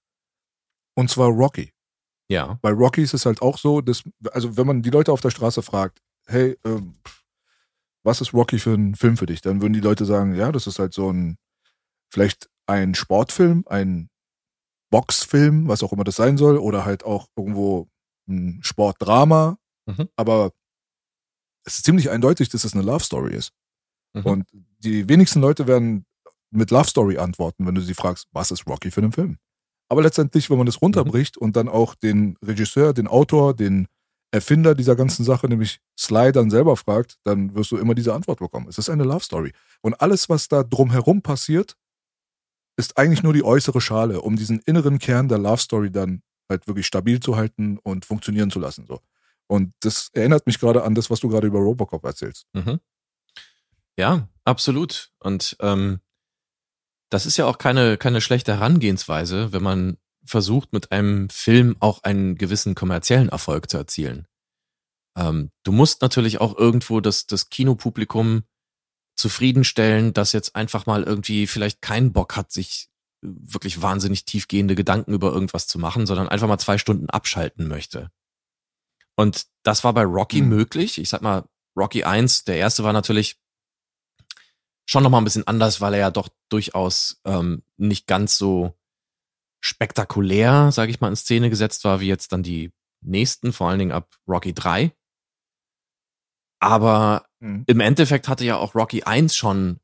Und 0.96 1.10
zwar 1.10 1.30
Rocky. 1.30 1.74
Ja. 2.30 2.60
Bei 2.62 2.72
Rocky 2.72 3.02
ist 3.02 3.14
es 3.14 3.26
halt 3.26 3.42
auch 3.42 3.58
so, 3.58 3.82
dass, 3.82 4.04
also 4.32 4.56
wenn 4.58 4.68
man 4.68 4.82
die 4.82 4.90
Leute 4.92 5.12
auf 5.12 5.22
der 5.22 5.32
Straße 5.32 5.62
fragt, 5.62 6.02
hey, 6.28 6.58
ähm, 6.64 6.96
was 8.04 8.22
ist 8.22 8.34
Rocky 8.34 8.60
für 8.60 8.74
ein 8.74 8.96
Film 8.96 9.18
für 9.18 9.26
dich? 9.26 9.42
Dann 9.42 9.62
würden 9.62 9.74
die 9.74 9.80
Leute 9.80 10.06
sagen, 10.06 10.36
ja, 10.36 10.52
das 10.52 10.68
ist 10.68 10.80
halt 10.80 10.94
so 10.94 11.12
ein, 11.12 11.38
vielleicht 12.10 12.50
ein 12.68 12.96
Sportfilm, 12.96 13.64
ein 13.68 14.10
Boxfilm, 14.92 15.68
was 15.68 15.84
auch 15.84 15.94
immer 15.94 16.04
das 16.04 16.18
sein 16.18 16.38
soll, 16.38 16.58
oder 16.58 16.86
halt 16.86 17.04
auch 17.04 17.28
irgendwo 17.36 17.88
ein 18.28 18.60
Sportdrama. 18.62 19.58
Mhm. 19.86 20.10
Aber 20.16 20.52
es 21.66 21.78
ist 21.78 21.86
ziemlich 21.86 22.10
eindeutig, 22.10 22.50
dass 22.50 22.64
es 22.64 22.74
eine 22.74 22.84
Love 22.84 23.04
Story 23.04 23.34
ist. 23.34 23.52
Mhm. 24.14 24.26
Und 24.26 24.50
die 24.80 25.08
wenigsten 25.10 25.42
Leute 25.42 25.68
werden 25.68 26.06
mit 26.52 26.72
Love 26.72 26.88
Story 26.88 27.18
antworten, 27.18 27.66
wenn 27.66 27.76
du 27.76 27.82
sie 27.82 27.94
fragst, 27.96 28.28
was 28.32 28.52
ist 28.52 28.68
Rocky 28.68 28.92
für 28.92 29.02
einen 29.02 29.12
Film? 29.12 29.38
Aber 29.90 30.02
letztendlich, 30.02 30.50
wenn 30.50 30.58
man 30.58 30.66
das 30.66 30.82
runterbricht 30.82 31.38
und 31.38 31.56
dann 31.56 31.68
auch 31.68 31.96
den 31.96 32.38
Regisseur, 32.44 32.94
den 32.94 33.08
Autor, 33.08 33.54
den 33.56 33.88
Erfinder 34.34 34.74
dieser 34.74 34.96
ganzen 34.96 35.24
Sache, 35.24 35.48
nämlich 35.48 35.80
Sly, 35.98 36.32
dann 36.32 36.50
selber 36.50 36.76
fragt, 36.76 37.20
dann 37.24 37.54
wirst 37.54 37.72
du 37.72 37.78
immer 37.78 37.94
diese 37.94 38.16
Antwort 38.16 38.40
bekommen. 38.40 38.68
Es 38.68 38.80
ist 38.80 38.90
eine 38.90 39.04
Love 39.04 39.24
Story. 39.24 39.54
Und 39.82 40.02
alles, 40.02 40.28
was 40.28 40.48
da 40.48 40.64
drumherum 40.64 41.22
passiert, 41.22 41.78
ist 42.76 42.98
eigentlich 42.98 43.22
nur 43.22 43.34
die 43.34 43.44
äußere 43.44 43.80
Schale, 43.80 44.22
um 44.22 44.36
diesen 44.36 44.60
inneren 44.66 44.98
Kern 44.98 45.30
der 45.30 45.38
Love 45.38 45.62
Story 45.62 45.92
dann 45.92 46.24
halt 46.50 46.66
wirklich 46.66 46.88
stabil 46.88 47.20
zu 47.20 47.36
halten 47.36 47.78
und 47.84 48.06
funktionieren 48.06 48.50
zu 48.50 48.60
lassen. 48.60 48.88
So. 48.88 49.02
Und 49.46 49.72
das 49.82 50.10
erinnert 50.14 50.48
mich 50.48 50.60
gerade 50.60 50.84
an 50.84 50.96
das, 50.96 51.12
was 51.12 51.20
du 51.20 51.30
gerade 51.30 51.46
über 51.46 51.60
Robocop 51.60 52.04
erzählst. 52.04 52.48
Mhm. 52.54 52.80
Ja, 54.00 54.28
absolut. 54.46 55.12
Und 55.20 55.56
ähm, 55.60 56.00
das 57.12 57.28
ist 57.28 57.38
ja 57.38 57.46
auch 57.46 57.60
keine, 57.60 57.98
keine 57.98 58.20
schlechte 58.20 58.54
Herangehensweise, 58.54 59.54
wenn 59.54 59.62
man 59.62 59.98
versucht, 60.26 60.74
mit 60.74 60.92
einem 60.92 61.30
Film 61.30 61.76
auch 61.80 62.04
einen 62.04 62.36
gewissen 62.36 62.76
kommerziellen 62.76 63.30
Erfolg 63.30 63.70
zu 63.70 63.78
erzielen. 63.78 64.28
Ähm, 65.18 65.52
du 65.64 65.72
musst 65.72 66.02
natürlich 66.02 66.42
auch 66.42 66.58
irgendwo 66.58 67.00
das, 67.00 67.28
das 67.28 67.50
Kinopublikum 67.50 68.44
zufriedenstellen, 69.16 70.14
das 70.14 70.32
jetzt 70.32 70.56
einfach 70.56 70.86
mal 70.86 71.04
irgendwie 71.04 71.46
vielleicht 71.48 71.82
keinen 71.82 72.14
Bock 72.14 72.36
hat, 72.36 72.52
sich 72.52 72.90
wirklich 73.22 73.82
wahnsinnig 73.82 74.26
tiefgehende 74.26 74.76
Gedanken 74.76 75.14
über 75.14 75.32
irgendwas 75.32 75.68
zu 75.68 75.80
machen, 75.80 76.06
sondern 76.06 76.28
einfach 76.30 76.48
mal 76.48 76.58
zwei 76.58 76.78
Stunden 76.78 77.10
abschalten 77.10 77.68
möchte. 77.68 78.12
Und 79.16 79.46
das 79.64 79.84
war 79.84 79.94
bei 79.94 80.04
Rocky 80.04 80.42
Mhm. 80.42 80.50
möglich. 80.50 80.98
Ich 80.98 81.10
sag 81.10 81.22
mal, 81.22 81.48
Rocky 81.78 82.04
1, 82.04 82.44
der 82.46 82.58
erste 82.58 82.84
war 82.84 82.94
natürlich 82.94 83.40
schon 84.86 85.04
nochmal 85.04 85.22
ein 85.22 85.26
bisschen 85.26 85.48
anders, 85.48 85.80
weil 85.80 85.94
er 85.94 86.00
ja 86.00 86.12
doch 86.12 86.30
durchaus 86.50 87.22
ähm, 87.26 87.64
nicht 87.78 88.08
ganz 88.08 88.38
so 88.38 88.78
spektakulär, 89.64 90.72
sage 90.72 90.92
ich 90.92 91.00
mal, 91.00 91.08
in 91.08 91.16
Szene 91.16 91.50
gesetzt 91.50 91.84
war, 91.86 92.02
wie 92.02 92.08
jetzt 92.08 92.34
dann 92.34 92.44
die 92.44 92.72
nächsten, 93.02 93.54
vor 93.54 93.70
allen 93.70 93.80
Dingen 93.80 93.92
ab 93.94 94.14
Rocky 94.28 94.54
3. 94.54 94.92
Aber 96.62 97.26
Mhm. 97.40 97.64
im 97.68 97.80
Endeffekt 97.80 98.28
hatte 98.28 98.46
ja 98.46 98.58
auch 98.58 98.76
Rocky 98.76 99.04
1 99.04 99.36
schon 99.36 99.80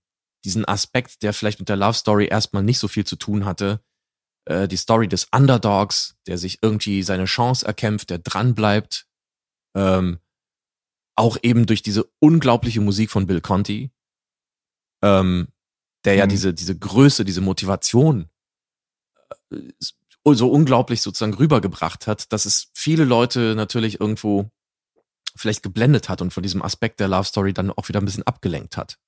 diesen 0.46 0.66
Aspekt, 0.66 1.24
der 1.24 1.34
vielleicht 1.34 1.60
mit 1.60 1.70
der 1.70 1.76
Love 1.76 1.94
Story 1.94 2.28
erstmal 2.28 2.64
nicht 2.64 2.80
so 2.80 2.88
viel 2.88 3.06
zu 3.06 3.16
tun 3.18 3.46
hatte. 3.46 3.82
Äh, 4.46 4.68
die 4.68 4.78
Story 4.78 5.08
des 5.08 5.28
Underdogs, 5.34 6.16
der 6.28 6.38
sich 6.38 6.60
irgendwie 6.62 7.04
seine 7.04 7.26
Chance 7.26 7.66
erkämpft, 7.66 8.10
der 8.10 8.20
dranbleibt. 8.20 9.08
Ähm, 9.76 10.20
auch 11.18 11.38
eben 11.44 11.66
durch 11.66 11.82
diese 11.82 12.10
unglaubliche 12.20 12.80
Musik 12.80 13.12
von 13.12 13.28
Bill 13.28 13.42
Conti, 13.42 13.92
ähm, 15.04 15.50
der 16.06 16.16
ja 16.16 16.26
Mhm. 16.26 16.30
diese, 16.30 16.54
diese 16.54 16.78
Größe, 16.78 17.26
diese 17.26 17.42
Motivation 17.42 18.30
so 20.32 20.52
unglaublich 20.52 21.02
sozusagen 21.02 21.34
rübergebracht 21.34 22.06
hat, 22.08 22.32
dass 22.32 22.46
es 22.46 22.70
viele 22.74 23.04
Leute 23.04 23.56
natürlich 23.56 24.00
irgendwo 24.00 24.50
vielleicht 25.36 25.64
geblendet 25.64 26.10
hat 26.10 26.22
und 26.22 26.32
von 26.32 26.44
diesem 26.44 26.62
Aspekt 26.62 27.00
der 27.00 27.08
Love 27.08 27.24
Story 27.24 27.54
dann 27.54 27.72
auch 27.72 27.88
wieder 27.90 28.00
ein 28.02 28.06
bisschen 28.06 28.24
abgelenkt 28.24 28.78
hat. 28.78 29.00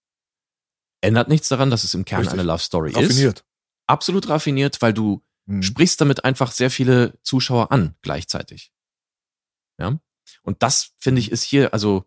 Ändert 1.01 1.27
nichts 1.29 1.47
daran, 1.47 1.69
dass 1.69 1.83
es 1.83 1.93
im 1.93 2.05
Kern 2.05 2.21
Richtig. 2.21 2.33
eine 2.39 2.43
Love 2.43 2.63
Story 2.63 2.91
ist. 2.91 2.97
Raffiniert. 2.97 3.43
Absolut 3.87 4.29
raffiniert, 4.29 4.81
weil 4.81 4.93
du 4.93 5.21
Mhm. 5.45 5.63
sprichst 5.63 5.99
damit 5.99 6.23
einfach 6.23 6.51
sehr 6.51 6.69
viele 6.71 7.17
Zuschauer 7.23 7.71
an 7.71 7.95
gleichzeitig. 8.01 8.71
Ja. 9.79 9.99
Und 10.43 10.63
das 10.63 10.91
finde 10.97 11.19
ich 11.19 11.31
ist 11.31 11.43
hier, 11.43 11.73
also 11.73 12.05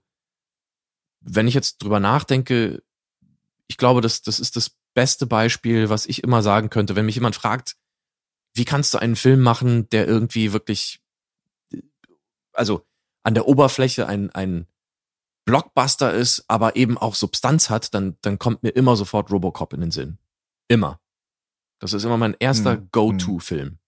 wenn 1.20 1.48
ich 1.48 1.54
jetzt 1.54 1.82
drüber 1.82 2.00
nachdenke, 2.00 2.82
ich 3.66 3.76
glaube, 3.76 4.00
das, 4.00 4.22
das 4.22 4.40
ist 4.40 4.56
das 4.56 4.76
beste 4.94 5.26
Beispiel, 5.26 5.88
was 5.88 6.06
ich 6.06 6.22
immer 6.22 6.42
sagen 6.42 6.70
könnte, 6.70 6.96
wenn 6.96 7.06
mich 7.06 7.16
jemand 7.16 7.34
fragt, 7.34 7.76
wie 8.54 8.64
kannst 8.64 8.94
du 8.94 8.98
einen 8.98 9.16
Film 9.16 9.40
machen, 9.40 9.88
der 9.90 10.06
irgendwie 10.06 10.52
wirklich, 10.52 11.00
also 12.52 12.86
an 13.24 13.34
der 13.34 13.46
Oberfläche 13.48 14.06
ein, 14.06 14.30
ein 14.30 14.66
Blockbuster 15.46 16.12
ist, 16.14 16.44
aber 16.48 16.76
eben 16.76 16.96
auch 16.96 17.14
Substanz 17.14 17.68
hat, 17.68 17.92
dann, 17.94 18.16
dann 18.22 18.38
kommt 18.38 18.62
mir 18.62 18.70
immer 18.70 18.96
sofort 18.96 19.30
Robocop 19.30 19.72
in 19.74 19.80
den 19.80 19.90
Sinn. 19.90 20.18
Immer. 20.68 21.00
Das 21.80 21.92
ist 21.92 22.04
immer 22.04 22.16
mein 22.16 22.34
erster 22.38 22.76
Hm, 22.76 22.88
Go-To-Film. 22.92 23.78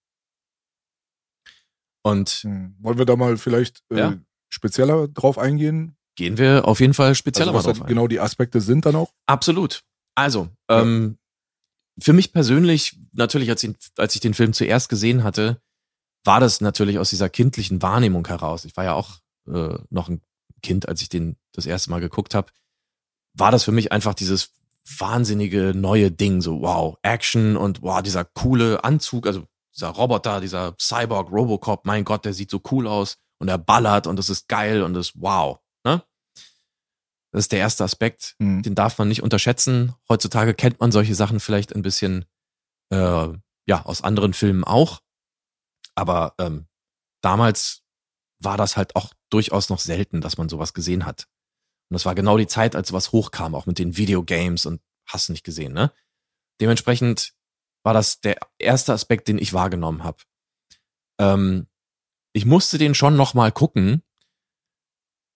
Und 2.03 2.29
Hm. 2.43 2.75
Wollen 2.79 2.97
wir 2.97 3.05
da 3.05 3.15
mal 3.15 3.37
vielleicht 3.37 3.83
äh, 3.91 3.97
Ja. 3.99 4.17
spezieller 4.49 5.07
drauf 5.07 5.37
eingehen? 5.37 5.93
gehen 6.15 6.39
wir 6.39 6.67
auf 6.67 6.79
jeden 6.79 6.95
Fall 6.95 7.13
spezieller 7.13 7.53
also, 7.53 7.57
was 7.59 7.65
mal 7.67 7.73
drauf 7.73 7.81
ein. 7.83 7.87
genau 7.89 8.07
die 8.07 8.19
Aspekte 8.19 8.59
sind 8.59 8.87
dann 8.87 8.95
auch? 8.95 9.13
Absolut. 9.27 9.83
Also, 10.15 10.49
Ja. 10.69 10.81
ähm, 10.81 11.19
für 11.99 12.13
mich 12.13 12.33
persönlich, 12.33 12.97
natürlich, 13.13 13.49
als 13.49 13.63
ich, 13.63 13.75
als 13.97 14.15
ich 14.15 14.21
den 14.21 14.33
Film 14.33 14.53
zuerst 14.53 14.89
gesehen 14.89 15.23
hatte, 15.23 15.61
war 16.23 16.39
das 16.39 16.61
natürlich 16.61 16.99
aus 16.99 17.09
dieser 17.09 17.29
kindlichen 17.29 17.81
Wahrnehmung 17.81 18.27
heraus. 18.27 18.65
Ich 18.65 18.75
war 18.77 18.83
ja 18.83 18.93
auch 18.93 19.19
äh, 19.47 19.77
noch 19.89 20.09
ein 20.09 20.21
Kind, 20.61 20.87
als 20.87 21.01
ich 21.01 21.09
den 21.09 21.37
das 21.53 21.65
erste 21.65 21.89
Mal 21.89 22.01
geguckt 22.01 22.35
habe. 22.35 22.51
War 23.33 23.51
das 23.51 23.63
für 23.63 23.71
mich 23.71 23.91
einfach 23.91 24.13
dieses 24.13 24.51
wahnsinnige 24.97 25.73
neue 25.75 26.11
Ding, 26.11 26.41
so 26.41 26.61
wow, 26.61 26.97
Action 27.01 27.57
und 27.57 27.81
wow, 27.81 28.01
dieser 28.01 28.25
coole 28.25 28.83
Anzug, 28.83 29.27
also 29.27 29.43
dieser 29.75 29.89
Roboter, 29.89 30.41
dieser 30.41 30.75
Cyborg 30.79 31.31
Robocop, 31.31 31.85
mein 31.85 32.03
Gott, 32.03 32.25
der 32.25 32.33
sieht 32.33 32.49
so 32.49 32.61
cool 32.71 32.87
aus 32.87 33.17
und 33.39 33.47
er 33.47 33.57
ballert 33.57 34.07
und 34.07 34.17
das 34.17 34.29
ist 34.29 34.47
geil 34.47 34.81
und 34.81 34.93
das 34.93 35.13
wow? 35.15 35.59
Das 37.31 37.45
ist 37.45 37.51
der 37.51 37.59
erste 37.59 37.83
Aspekt 37.83 38.35
Hm. 38.39 38.63
den 38.63 38.75
darf 38.75 38.97
man 38.97 39.07
nicht 39.07 39.23
unterschätzen. 39.23 39.93
Heutzutage 40.09 40.53
kennt 40.53 40.79
man 40.79 40.91
solche 40.91 41.15
Sachen 41.15 41.39
vielleicht 41.39 41.75
ein 41.75 41.81
bisschen 41.81 42.25
äh, 42.91 43.27
ja 43.67 43.85
aus 43.85 44.01
anderen 44.01 44.33
Filmen 44.33 44.63
auch, 44.63 45.01
aber 45.95 46.33
ähm, 46.39 46.67
damals 47.21 47.81
war 48.39 48.55
das 48.57 48.77
halt 48.77 48.95
auch 48.95 49.13
durchaus 49.29 49.69
noch 49.69 49.79
selten, 49.79 50.21
dass 50.21 50.37
man 50.37 50.47
sowas 50.47 50.73
gesehen 50.73 51.05
hat. 51.05 51.27
Und 51.89 51.95
das 51.95 52.05
war 52.05 52.15
genau 52.15 52.37
die 52.37 52.47
Zeit, 52.47 52.75
als 52.75 52.89
sowas 52.89 53.11
hochkam, 53.11 53.55
auch 53.55 53.65
mit 53.65 53.79
den 53.79 53.97
Videogames 53.97 54.65
und 54.65 54.81
hast 55.05 55.29
nicht 55.29 55.43
gesehen, 55.43 55.73
ne? 55.73 55.91
Dementsprechend 56.61 57.33
war 57.83 57.93
das 57.93 58.19
der 58.19 58.37
erste 58.57 58.93
Aspekt, 58.93 59.27
den 59.27 59.37
ich 59.37 59.53
wahrgenommen 59.53 60.03
habe. 60.03 60.17
Ähm, 61.19 61.67
ich 62.33 62.45
musste 62.45 62.77
den 62.77 62.93
schon 62.95 63.15
noch 63.15 63.33
mal 63.33 63.51
gucken 63.51 64.03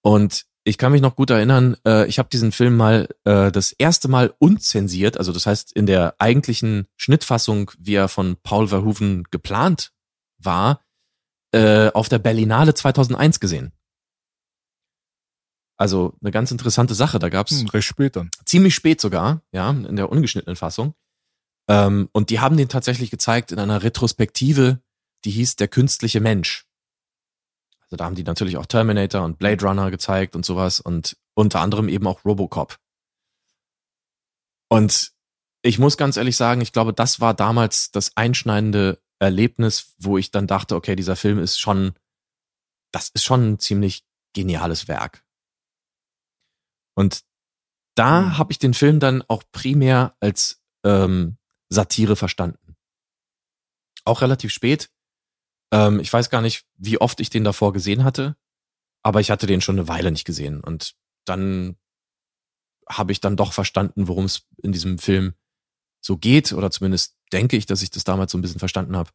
und 0.03 0.45
ich 0.63 0.77
kann 0.77 0.91
mich 0.91 1.01
noch 1.01 1.15
gut 1.15 1.29
erinnern, 1.29 1.75
äh, 1.85 2.07
ich 2.07 2.19
habe 2.19 2.29
diesen 2.29 2.51
Film 2.51 2.77
mal 2.77 3.07
äh, 3.23 3.51
das 3.51 3.71
erste 3.71 4.07
Mal 4.07 4.33
unzensiert, 4.39 5.17
also 5.17 5.31
das 5.31 5.45
heißt 5.45 5.73
in 5.73 5.85
der 5.85 6.15
eigentlichen 6.19 6.87
Schnittfassung, 6.97 7.71
wie 7.79 7.95
er 7.95 8.07
von 8.07 8.37
Paul 8.43 8.67
Verhoeven 8.67 9.23
geplant 9.31 9.91
war, 10.37 10.81
äh, 11.53 11.91
auf 11.91 12.09
der 12.09 12.19
Berlinale 12.19 12.73
2001 12.73 13.39
gesehen. 13.39 13.73
Also 15.77 16.13
eine 16.21 16.29
ganz 16.31 16.51
interessante 16.51 16.93
Sache. 16.93 17.17
Da 17.17 17.29
gab's 17.29 17.59
Hm, 17.59 17.67
recht 17.69 17.87
spät 17.87 18.15
dann. 18.15 18.29
ziemlich 18.45 18.75
spät 18.75 19.01
sogar, 19.01 19.41
ja, 19.51 19.71
in 19.71 19.95
der 19.95 20.11
ungeschnittenen 20.11 20.55
Fassung. 20.55 20.93
Ähm, 21.67 22.07
und 22.11 22.29
die 22.29 22.39
haben 22.39 22.55
den 22.55 22.69
tatsächlich 22.69 23.09
gezeigt 23.09 23.51
in 23.51 23.57
einer 23.57 23.81
Retrospektive, 23.81 24.79
die 25.25 25.31
hieß 25.31 25.55
Der 25.55 25.67
künstliche 25.67 26.21
Mensch. 26.21 26.67
Also 27.91 27.97
da 27.97 28.05
haben 28.05 28.15
die 28.15 28.23
natürlich 28.23 28.55
auch 28.55 28.65
Terminator 28.65 29.23
und 29.23 29.37
Blade 29.37 29.65
Runner 29.65 29.91
gezeigt 29.91 30.33
und 30.35 30.45
sowas 30.45 30.79
und 30.79 31.17
unter 31.33 31.59
anderem 31.59 31.89
eben 31.89 32.07
auch 32.07 32.23
Robocop. 32.23 32.79
Und 34.69 35.11
ich 35.61 35.77
muss 35.77 35.97
ganz 35.97 36.15
ehrlich 36.15 36.37
sagen, 36.37 36.61
ich 36.61 36.71
glaube, 36.71 36.93
das 36.93 37.19
war 37.19 37.33
damals 37.33 37.91
das 37.91 38.15
einschneidende 38.15 39.01
Erlebnis, 39.19 39.93
wo 39.97 40.17
ich 40.17 40.31
dann 40.31 40.47
dachte, 40.47 40.75
okay, 40.75 40.95
dieser 40.95 41.17
Film 41.17 41.37
ist 41.37 41.59
schon, 41.59 41.93
das 42.93 43.09
ist 43.09 43.23
schon 43.25 43.51
ein 43.51 43.59
ziemlich 43.59 44.05
geniales 44.33 44.87
Werk. 44.87 45.25
Und 46.95 47.25
da 47.95 48.21
Mhm. 48.21 48.37
habe 48.37 48.53
ich 48.53 48.59
den 48.59 48.73
Film 48.73 49.01
dann 49.01 49.21
auch 49.27 49.43
primär 49.51 50.15
als 50.21 50.61
ähm, 50.85 51.37
Satire 51.67 52.15
verstanden. 52.15 52.77
Auch 54.05 54.21
relativ 54.21 54.53
spät. 54.53 54.89
Ähm, 55.71 55.99
ich 55.99 56.11
weiß 56.11 56.29
gar 56.29 56.41
nicht, 56.41 56.65
wie 56.77 56.99
oft 56.99 57.19
ich 57.19 57.29
den 57.29 57.43
davor 57.43 57.73
gesehen 57.73 58.03
hatte, 58.03 58.35
aber 59.03 59.19
ich 59.19 59.31
hatte 59.31 59.47
den 59.47 59.61
schon 59.61 59.77
eine 59.77 59.87
Weile 59.87 60.11
nicht 60.11 60.25
gesehen. 60.25 60.61
Und 60.61 60.95
dann 61.25 61.77
habe 62.87 63.11
ich 63.11 63.21
dann 63.21 63.37
doch 63.37 63.53
verstanden, 63.53 64.07
worum 64.07 64.25
es 64.25 64.47
in 64.61 64.71
diesem 64.71 64.97
Film 64.97 65.33
so 66.01 66.17
geht, 66.17 66.51
oder 66.53 66.71
zumindest 66.71 67.17
denke 67.31 67.55
ich, 67.55 67.65
dass 67.65 67.81
ich 67.81 67.91
das 67.91 68.03
damals 68.03 68.31
so 68.31 68.37
ein 68.37 68.41
bisschen 68.41 68.59
verstanden 68.59 68.97
habe. 68.97 69.11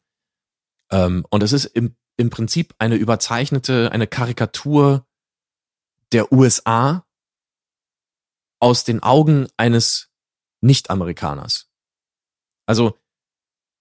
Ähm, 0.91 1.27
und 1.31 1.43
es 1.43 1.53
ist 1.53 1.67
im, 1.67 1.97
im 2.17 2.31
Prinzip 2.31 2.75
eine 2.79 2.97
überzeichnete, 2.97 3.93
eine 3.93 4.07
Karikatur 4.07 5.07
der 6.13 6.33
USA 6.33 7.05
aus 8.61 8.85
den 8.85 9.03
Augen 9.03 9.49
eines 9.57 10.11
Nicht-Amerikaners. 10.61 11.69
Also 12.67 12.99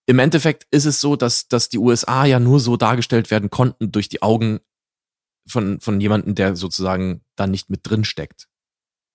im 0.05 0.19
Endeffekt 0.19 0.67
ist 0.71 0.85
es 0.85 1.01
so, 1.01 1.15
dass, 1.15 1.47
dass 1.47 1.69
die 1.69 1.79
USA 1.79 2.25
ja 2.25 2.39
nur 2.39 2.59
so 2.59 2.77
dargestellt 2.77 3.31
werden 3.31 3.49
konnten 3.49 3.91
durch 3.91 4.09
die 4.09 4.21
Augen 4.21 4.59
von, 5.47 5.79
von 5.79 5.99
jemandem, 5.99 6.35
der 6.35 6.55
sozusagen 6.55 7.23
da 7.35 7.47
nicht 7.47 7.69
mit 7.69 7.81
drin 7.83 8.03
steckt. 8.03 8.47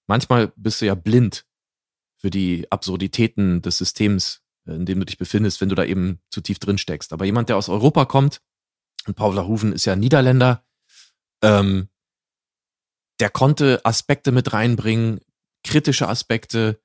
Manchmal 0.09 0.53
bist 0.57 0.81
du 0.81 0.87
ja 0.87 0.95
blind 0.95 1.47
für 2.17 2.31
die 2.31 2.71
Absurditäten 2.71 3.63
des 3.63 3.79
Systems, 3.79 4.43
in 4.67 4.85
dem 4.85 4.99
du 4.99 5.07
dich 5.07 5.19
befindest, 5.19 5.61
wenn 5.61 5.69
du 5.69 5.75
da 5.75 5.85
eben 5.85 6.21
zu 6.31 6.41
tief 6.41 6.59
drin 6.59 6.79
steckst. 6.79 7.13
Aber 7.13 7.25
jemand, 7.25 7.49
der 7.49 7.57
aus 7.57 7.69
Europa 7.69 8.05
kommt, 8.05 8.43
und 9.07 9.15
Paul 9.15 9.35
Verhoeven 9.35 9.73
ist 9.73 9.87
ja 9.87 9.97
Niederländer, 9.97 10.65
ähm, 11.43 11.89
der 13.21 13.31
konnte 13.31 13.81
Aspekte 13.85 14.33
mit 14.33 14.53
reinbringen, 14.53 15.21
kritische 15.65 16.09
Aspekte, 16.09 16.81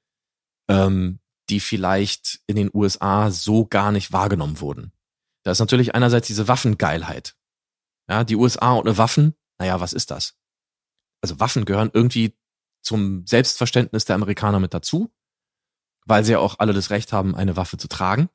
ähm, 0.70 1.20
die 1.50 1.60
vielleicht 1.60 2.40
in 2.48 2.56
den 2.56 2.72
USA 2.74 3.32
so 3.32 3.66
gar 3.66 3.92
nicht 3.92 4.12
wahrgenommen 4.12 4.60
wurden. 4.60 4.92
Da 5.44 5.52
ist 5.52 5.60
natürlich 5.60 5.94
einerseits 5.94 6.28
diese 6.28 6.48
Waffengeilheit. 6.48 7.36
Ja, 8.10 8.24
die 8.24 8.36
USA 8.36 8.76
ohne 8.76 8.98
Waffen, 8.98 9.36
naja, 9.60 9.80
was 9.80 9.94
ist 9.94 10.12
das? 10.12 10.38
Also 11.22 11.40
Waffen 11.40 11.66
gehören 11.66 11.92
irgendwie 11.94 12.38
zum 12.82 13.26
Selbstverständnis 13.26 14.06
der 14.06 14.16
Amerikaner 14.16 14.60
mit 14.60 14.74
dazu, 14.74 15.12
weil 16.06 16.24
sie 16.24 16.34
ja 16.34 16.40
auch 16.40 16.60
alle 16.60 16.74
das 16.74 16.90
Recht 16.90 17.14
haben, 17.14 17.36
eine 17.36 17.58
Waffe 17.58 17.78
zu 17.78 17.88
tragen. 17.88 18.30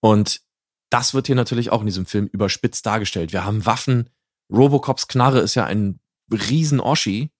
Und 0.00 0.42
das 0.90 1.14
wird 1.14 1.26
hier 1.26 1.34
natürlich 1.34 1.70
auch 1.70 1.80
in 1.80 1.86
diesem 1.86 2.06
Film 2.06 2.26
überspitzt 2.26 2.86
dargestellt. 2.86 3.32
Wir 3.32 3.44
haben 3.44 3.66
Waffen. 3.66 4.10
Robocops 4.52 5.08
Knarre 5.08 5.40
ist 5.40 5.56
ja 5.56 5.66
ein 5.66 5.98
riesen 6.30 6.78
Oschi, 6.78 7.32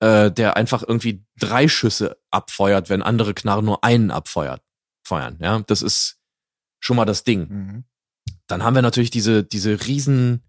äh, 0.00 0.30
der 0.30 0.56
einfach 0.56 0.82
irgendwie 0.86 1.24
drei 1.38 1.68
Schüsse 1.68 2.18
abfeuert, 2.30 2.88
wenn 2.88 3.02
andere 3.02 3.34
Knarren 3.34 3.64
nur 3.64 3.84
einen 3.84 4.10
abfeuert, 4.10 4.62
feuern. 5.04 5.38
Ja, 5.40 5.60
das 5.60 5.82
ist 5.82 6.18
schon 6.80 6.96
mal 6.96 7.04
das 7.04 7.24
Ding. 7.24 7.48
Mhm. 7.48 7.84
Dann 8.46 8.62
haben 8.62 8.74
wir 8.74 8.82
natürlich 8.82 9.10
diese, 9.10 9.44
diese 9.44 9.86
riesen 9.86 10.42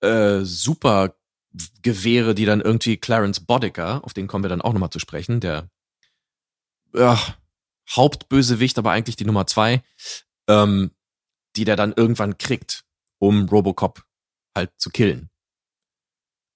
äh, 0.00 0.40
Supergewehre, 0.40 2.34
die 2.34 2.44
dann 2.44 2.60
irgendwie 2.60 2.96
Clarence 2.96 3.40
Bodicker, 3.40 4.04
auf 4.04 4.14
den 4.14 4.26
kommen 4.26 4.44
wir 4.44 4.48
dann 4.48 4.62
auch 4.62 4.72
nochmal 4.72 4.90
zu 4.90 4.98
sprechen, 4.98 5.40
der 5.40 5.68
ja, 6.94 7.18
Hauptbösewicht, 7.90 8.78
aber 8.78 8.92
eigentlich 8.92 9.16
die 9.16 9.24
Nummer 9.24 9.46
zwei, 9.46 9.82
ähm, 10.48 10.92
die 11.56 11.64
der 11.64 11.76
dann 11.76 11.92
irgendwann 11.92 12.38
kriegt, 12.38 12.84
um 13.18 13.48
Robocop 13.48 14.04
halt 14.54 14.70
zu 14.78 14.90
killen. 14.90 15.30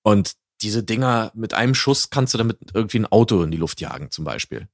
Und 0.03 0.35
diese 0.63 0.83
Dinger, 0.83 1.31
mit 1.35 1.55
einem 1.55 1.75
Schuss 1.75 2.11
kannst 2.11 2.35
du 2.35 2.39
damit 2.39 2.59
irgendwie 2.75 2.99
ein 3.01 3.07
Auto 3.07 3.43
in 3.43 3.51
die 3.51 3.57
Luft 3.57 3.81
jagen, 3.81 4.11
zum 4.11 4.25
Beispiel. 4.25 4.69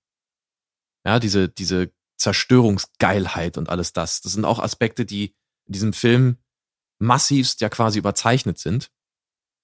Ja, 1.05 1.19
diese, 1.19 1.49
diese 1.49 1.93
Zerstörungsgeilheit 2.19 3.57
und 3.57 3.69
alles 3.69 3.93
das. 3.93 4.21
Das 4.21 4.33
sind 4.33 4.45
auch 4.45 4.59
Aspekte, 4.59 5.07
die 5.07 5.35
in 5.67 5.73
diesem 5.73 5.93
Film 5.93 6.37
massivst 6.99 7.61
ja 7.61 7.69
quasi 7.69 7.99
überzeichnet 7.99 8.59
sind 8.59 8.91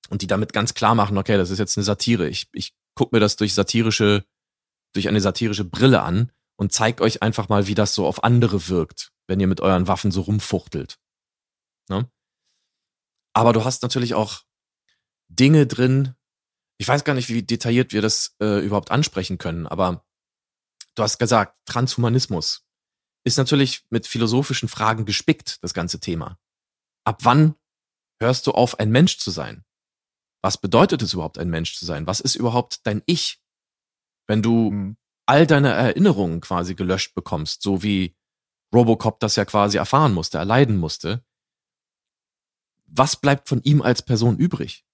und 0.09 0.23
die 0.23 0.27
damit 0.27 0.53
ganz 0.53 0.75
klar 0.75 0.95
machen, 0.95 1.19
okay, 1.19 1.37
das 1.37 1.51
ist 1.51 1.59
jetzt 1.59 1.77
eine 1.77 1.85
Satire. 1.85 2.29
Ich, 2.29 2.49
ich 2.53 2.75
guck 2.95 3.13
mir 3.13 3.21
das 3.21 3.37
durch 3.37 3.55
satirische, 3.55 4.25
durch 4.95 5.09
eine 5.09 5.21
satirische 5.21 5.65
Brille 5.65 6.03
an 6.03 6.33
und 6.57 6.73
zeig 6.73 7.01
euch 7.03 7.23
einfach 7.23 7.49
mal, 7.49 7.67
wie 7.67 7.75
das 7.75 7.95
so 7.95 8.07
auf 8.07 8.25
andere 8.25 8.69
wirkt, 8.69 9.13
wenn 9.27 9.39
ihr 9.39 9.47
mit 9.47 9.61
euren 9.61 9.87
Waffen 9.87 10.11
so 10.11 10.23
rumfuchtelt. 10.23 10.99
Ne? 11.91 12.11
Aber 13.35 13.53
du 13.53 13.65
hast 13.65 13.83
natürlich 13.83 14.15
auch 14.15 14.46
Dinge 15.29 15.67
drin. 15.67 16.15
Ich 16.79 16.89
weiß 16.89 17.05
gar 17.05 17.15
nicht, 17.15 17.29
wie 17.29 17.43
detailliert 17.43 17.93
wir 17.93 18.03
das 18.03 18.37
äh, 18.41 18.65
überhaupt 18.65 18.91
ansprechen 18.91 19.39
können, 19.39 19.67
aber 19.67 20.05
du 20.95 21.03
hast 21.03 21.19
gesagt, 21.19 21.59
Transhumanismus 21.67 22.65
ist 23.25 23.39
natürlich 23.39 23.85
mit 23.91 24.07
philosophischen 24.07 24.69
Fragen 24.69 25.05
gespickt, 25.05 25.63
das 25.63 25.75
ganze 25.75 26.01
Thema. 26.01 26.39
Ab 27.05 27.25
wann 27.25 27.55
hörst 28.21 28.47
du 28.47 28.53
auf, 28.53 28.79
ein 28.79 28.91
Mensch 28.91 29.19
zu 29.19 29.31
sein? 29.31 29.65
Was 30.43 30.59
bedeutet 30.59 31.03
es 31.03 31.13
überhaupt, 31.13 31.39
ein 31.39 31.51
Mensch 31.51 31.77
zu 31.77 31.85
sein? 31.85 32.07
Was 32.07 32.21
ist 32.21 32.37
überhaupt 32.37 32.87
dein 32.87 33.03
Ich? 33.07 33.43
Wenn 34.29 34.43
du 34.43 34.71
Mhm. 34.71 34.97
all 35.27 35.47
deine 35.47 35.73
Erinnerungen 35.73 36.41
quasi 36.41 36.75
gelöscht 36.77 37.15
bekommst, 37.15 37.63
so 37.63 37.83
wie 37.83 38.17
Robocop 38.73 39.19
das 39.19 39.37
ja 39.37 39.45
quasi 39.45 39.77
erfahren 39.77 40.15
musste, 40.15 40.39
erleiden 40.39 40.77
musste, 40.77 41.25
was 42.87 43.17
bleibt 43.17 43.49
von 43.49 43.61
ihm 43.63 43.83
als 43.83 44.03
Person 44.03 44.37
übrig? 44.37 44.86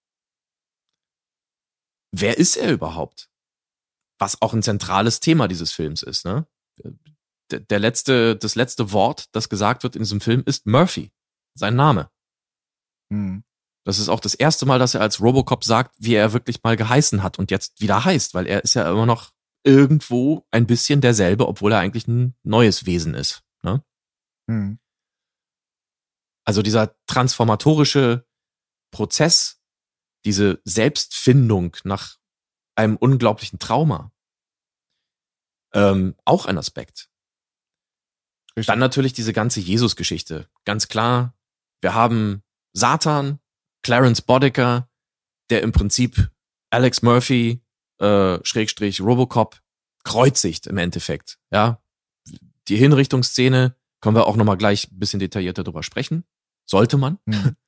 Wer 2.12 2.38
ist 2.38 2.56
er 2.56 2.72
überhaupt? 2.72 3.30
Was 4.18 4.40
auch 4.40 4.52
ein 4.52 4.62
zentrales 4.62 5.20
Thema 5.20 5.48
dieses 5.48 5.72
Films 5.72 6.02
ist, 6.02 6.24
ne? 6.24 6.46
Der, 7.50 7.60
der 7.60 7.78
letzte, 7.78 8.36
das 8.36 8.54
letzte 8.54 8.92
Wort, 8.92 9.26
das 9.32 9.48
gesagt 9.48 9.82
wird 9.82 9.96
in 9.96 10.02
diesem 10.02 10.20
Film, 10.20 10.42
ist 10.46 10.66
Murphy. 10.66 11.10
Sein 11.54 11.76
Name. 11.76 12.10
Hm. 13.12 13.44
Das 13.84 13.98
ist 13.98 14.08
auch 14.08 14.20
das 14.20 14.34
erste 14.34 14.64
Mal, 14.64 14.78
dass 14.78 14.94
er 14.94 15.00
als 15.00 15.20
Robocop 15.20 15.64
sagt, 15.64 15.96
wie 15.98 16.14
er 16.14 16.32
wirklich 16.32 16.62
mal 16.62 16.76
geheißen 16.76 17.22
hat 17.22 17.38
und 17.38 17.50
jetzt 17.50 17.80
wieder 17.80 18.04
heißt, 18.04 18.32
weil 18.34 18.46
er 18.46 18.62
ist 18.62 18.74
ja 18.74 18.90
immer 18.90 19.06
noch 19.06 19.32
irgendwo 19.64 20.46
ein 20.50 20.66
bisschen 20.66 21.00
derselbe, 21.00 21.48
obwohl 21.48 21.72
er 21.72 21.80
eigentlich 21.80 22.06
ein 22.06 22.34
neues 22.42 22.86
Wesen 22.86 23.14
ist. 23.14 23.42
Ne? 23.62 23.84
Hm. 24.48 24.78
Also 26.44 26.62
dieser 26.62 26.96
transformatorische 27.06 28.26
Prozess, 28.92 29.61
diese 30.24 30.60
Selbstfindung 30.64 31.76
nach 31.84 32.16
einem 32.74 32.96
unglaublichen 32.96 33.58
Trauma, 33.58 34.12
ähm, 35.74 36.14
auch 36.24 36.46
ein 36.46 36.58
Aspekt. 36.58 37.08
Richtig. 38.56 38.66
Dann 38.66 38.78
natürlich 38.78 39.12
diese 39.12 39.32
ganze 39.32 39.60
Jesus-Geschichte. 39.60 40.48
Ganz 40.64 40.88
klar, 40.88 41.34
wir 41.80 41.94
haben 41.94 42.42
Satan, 42.74 43.40
Clarence 43.82 44.22
Boddicker, 44.22 44.90
der 45.50 45.62
im 45.62 45.72
Prinzip 45.72 46.30
Alex 46.70 47.02
Murphy, 47.02 47.62
äh, 47.98 48.38
Schrägstrich 48.44 49.00
Robocop, 49.00 49.60
kreuzigt 50.04 50.66
im 50.66 50.78
Endeffekt. 50.78 51.38
Ja, 51.50 51.82
die 52.68 52.76
Hinrichtungsszene 52.76 53.76
können 54.00 54.16
wir 54.16 54.26
auch 54.26 54.36
nochmal 54.36 54.56
gleich 54.56 54.90
ein 54.90 54.98
bisschen 54.98 55.20
detaillierter 55.20 55.64
drüber 55.64 55.82
sprechen. 55.82 56.24
Sollte 56.66 56.96
man. 56.96 57.18
Hm. 57.26 57.56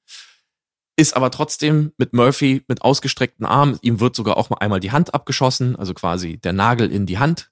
Ist 0.96 1.16
aber 1.16 1.30
trotzdem 1.30 1.92
mit 1.96 2.12
Murphy 2.12 2.64
mit 2.68 2.82
ausgestreckten 2.82 3.44
Armen. 3.44 3.78
Ihm 3.82 3.98
wird 3.98 4.14
sogar 4.14 4.36
auch 4.36 4.50
mal 4.50 4.58
einmal 4.58 4.80
die 4.80 4.92
Hand 4.92 5.12
abgeschossen, 5.12 5.74
also 5.76 5.92
quasi 5.92 6.36
der 6.36 6.52
Nagel 6.52 6.90
in 6.92 7.06
die 7.06 7.18
Hand. 7.18 7.50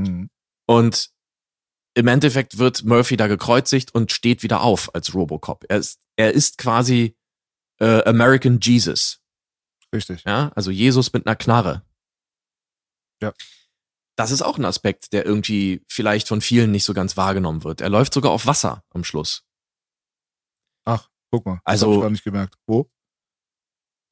Hm. 0.00 0.30
Und 0.66 1.10
im 1.94 2.06
Endeffekt 2.06 2.58
wird 2.58 2.84
Murphy 2.84 3.16
da 3.16 3.26
gekreuzigt 3.26 3.94
und 3.94 4.12
steht 4.12 4.44
wieder 4.44 4.60
auf 4.62 4.94
als 4.94 5.14
Robocop. 5.14 5.64
Er 5.68 5.78
ist, 5.78 6.00
er 6.16 6.32
ist 6.32 6.58
quasi 6.58 7.16
äh, 7.80 8.04
American 8.04 8.60
Jesus. 8.60 9.20
Richtig. 9.92 10.22
Ja, 10.24 10.52
also 10.54 10.70
Jesus 10.70 11.12
mit 11.12 11.26
einer 11.26 11.36
Knarre. 11.36 11.82
Ja. 13.20 13.32
Das 14.16 14.30
ist 14.30 14.42
auch 14.42 14.58
ein 14.58 14.64
Aspekt, 14.64 15.12
der 15.12 15.24
irgendwie 15.24 15.82
vielleicht 15.88 16.28
von 16.28 16.40
vielen 16.40 16.70
nicht 16.70 16.84
so 16.84 16.94
ganz 16.94 17.16
wahrgenommen 17.16 17.64
wird. 17.64 17.80
Er 17.80 17.88
läuft 17.88 18.12
sogar 18.12 18.32
auf 18.32 18.46
Wasser 18.46 18.84
am 18.90 19.02
Schluss. 19.02 19.44
Guck 21.30 21.46
mal. 21.46 21.54
Das 21.64 21.82
Also- 21.82 21.88
hab 21.90 21.94
ich 21.96 22.02
gar 22.02 22.10
nicht 22.10 22.24
gemerkt. 22.24 22.54
Wo? 22.66 22.90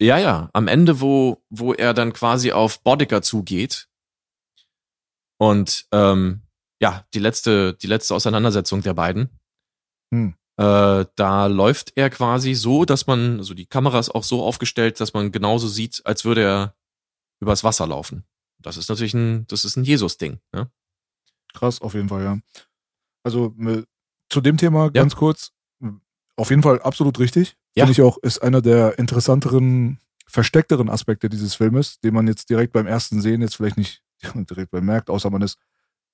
Ja, 0.01 0.17
ja, 0.19 0.49
am 0.53 0.69
Ende, 0.69 1.01
wo, 1.01 1.43
wo 1.51 1.73
er 1.75 1.93
dann 1.93 2.13
quasi 2.13 2.53
auf 2.53 2.83
Boddicker 2.85 3.21
zugeht 3.21 3.89
und 5.41 5.87
ähm, 5.93 6.43
ja, 6.81 7.05
die 7.15 7.19
letzte, 7.19 7.75
die 7.75 7.89
letzte 7.89 8.15
Auseinandersetzung 8.15 8.83
der 8.83 8.95
beiden, 8.95 9.29
Hm. 10.15 10.35
äh, 10.57 11.05
da 11.17 11.47
läuft 11.47 11.93
er 11.97 12.11
quasi 12.11 12.55
so, 12.55 12.85
dass 12.85 13.07
man, 13.09 13.39
also 13.39 13.55
die 13.55 13.67
Kamera 13.67 13.99
ist 13.99 14.11
auch 14.11 14.23
so 14.25 14.45
aufgestellt, 14.45 15.01
dass 15.01 15.13
man 15.15 15.33
genauso 15.33 15.67
sieht, 15.69 16.01
als 16.07 16.25
würde 16.25 16.43
er 16.43 16.77
übers 17.41 17.65
Wasser 17.65 17.87
laufen. 17.87 18.25
Das 18.61 18.77
ist 18.77 18.89
natürlich 18.89 19.15
ein, 19.15 19.47
das 19.49 19.65
ist 19.65 19.77
ein 19.77 19.85
Jesus-Ding. 19.85 20.41
Ne? 20.53 20.71
Krass, 21.55 21.81
auf 21.83 21.95
jeden 21.95 22.09
Fall, 22.09 22.23
ja. 22.25 22.39
Also 23.25 23.55
äh, 23.61 23.83
zu 24.31 24.41
dem 24.41 24.57
Thema 24.57 24.91
ganz 24.91 25.15
kurz, 25.17 25.53
auf 26.39 26.51
jeden 26.51 26.63
Fall 26.63 26.81
absolut 26.83 27.19
richtig. 27.19 27.57
Ja. 27.75 27.85
Finde 27.85 27.93
ich 27.93 28.03
auch, 28.03 28.19
ist 28.19 28.39
einer 28.43 28.63
der 28.63 28.99
interessanteren, 28.99 29.99
versteckteren 30.27 30.89
Aspekte 30.89 31.29
dieses 31.29 31.55
Filmes, 31.55 32.01
den 32.01 32.15
man 32.15 32.27
jetzt 32.27 32.49
direkt 32.51 32.73
beim 32.73 32.87
ersten 32.87 33.21
Sehen 33.21 33.43
jetzt 33.43 33.57
vielleicht 33.57 33.77
nicht 33.77 34.03
direkt 34.51 34.71
bemerkt, 34.71 35.11
außer 35.11 35.31
man 35.31 35.43
ist 35.43 35.59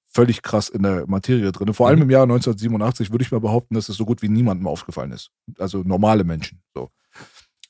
völlig 0.07 0.43
krass 0.43 0.68
in 0.68 0.83
der 0.83 1.07
Materie 1.09 1.51
drin. 1.53 1.72
Vor 1.75 1.89
allem 1.89 1.99
Mhm. 1.99 2.03
im 2.05 2.11
Jahr 2.11 2.22
1987 2.25 3.11
würde 3.11 3.25
ich 3.25 3.33
mal 3.33 3.41
behaupten, 3.41 3.75
dass 3.75 3.89
es 3.89 3.97
so 3.97 4.05
gut 4.05 4.22
wie 4.22 4.29
niemandem 4.29 4.66
aufgefallen 4.68 5.11
ist. 5.12 5.31
Also 5.59 5.83
normale 5.83 6.22
Menschen. 6.25 6.62
So. 6.75 6.91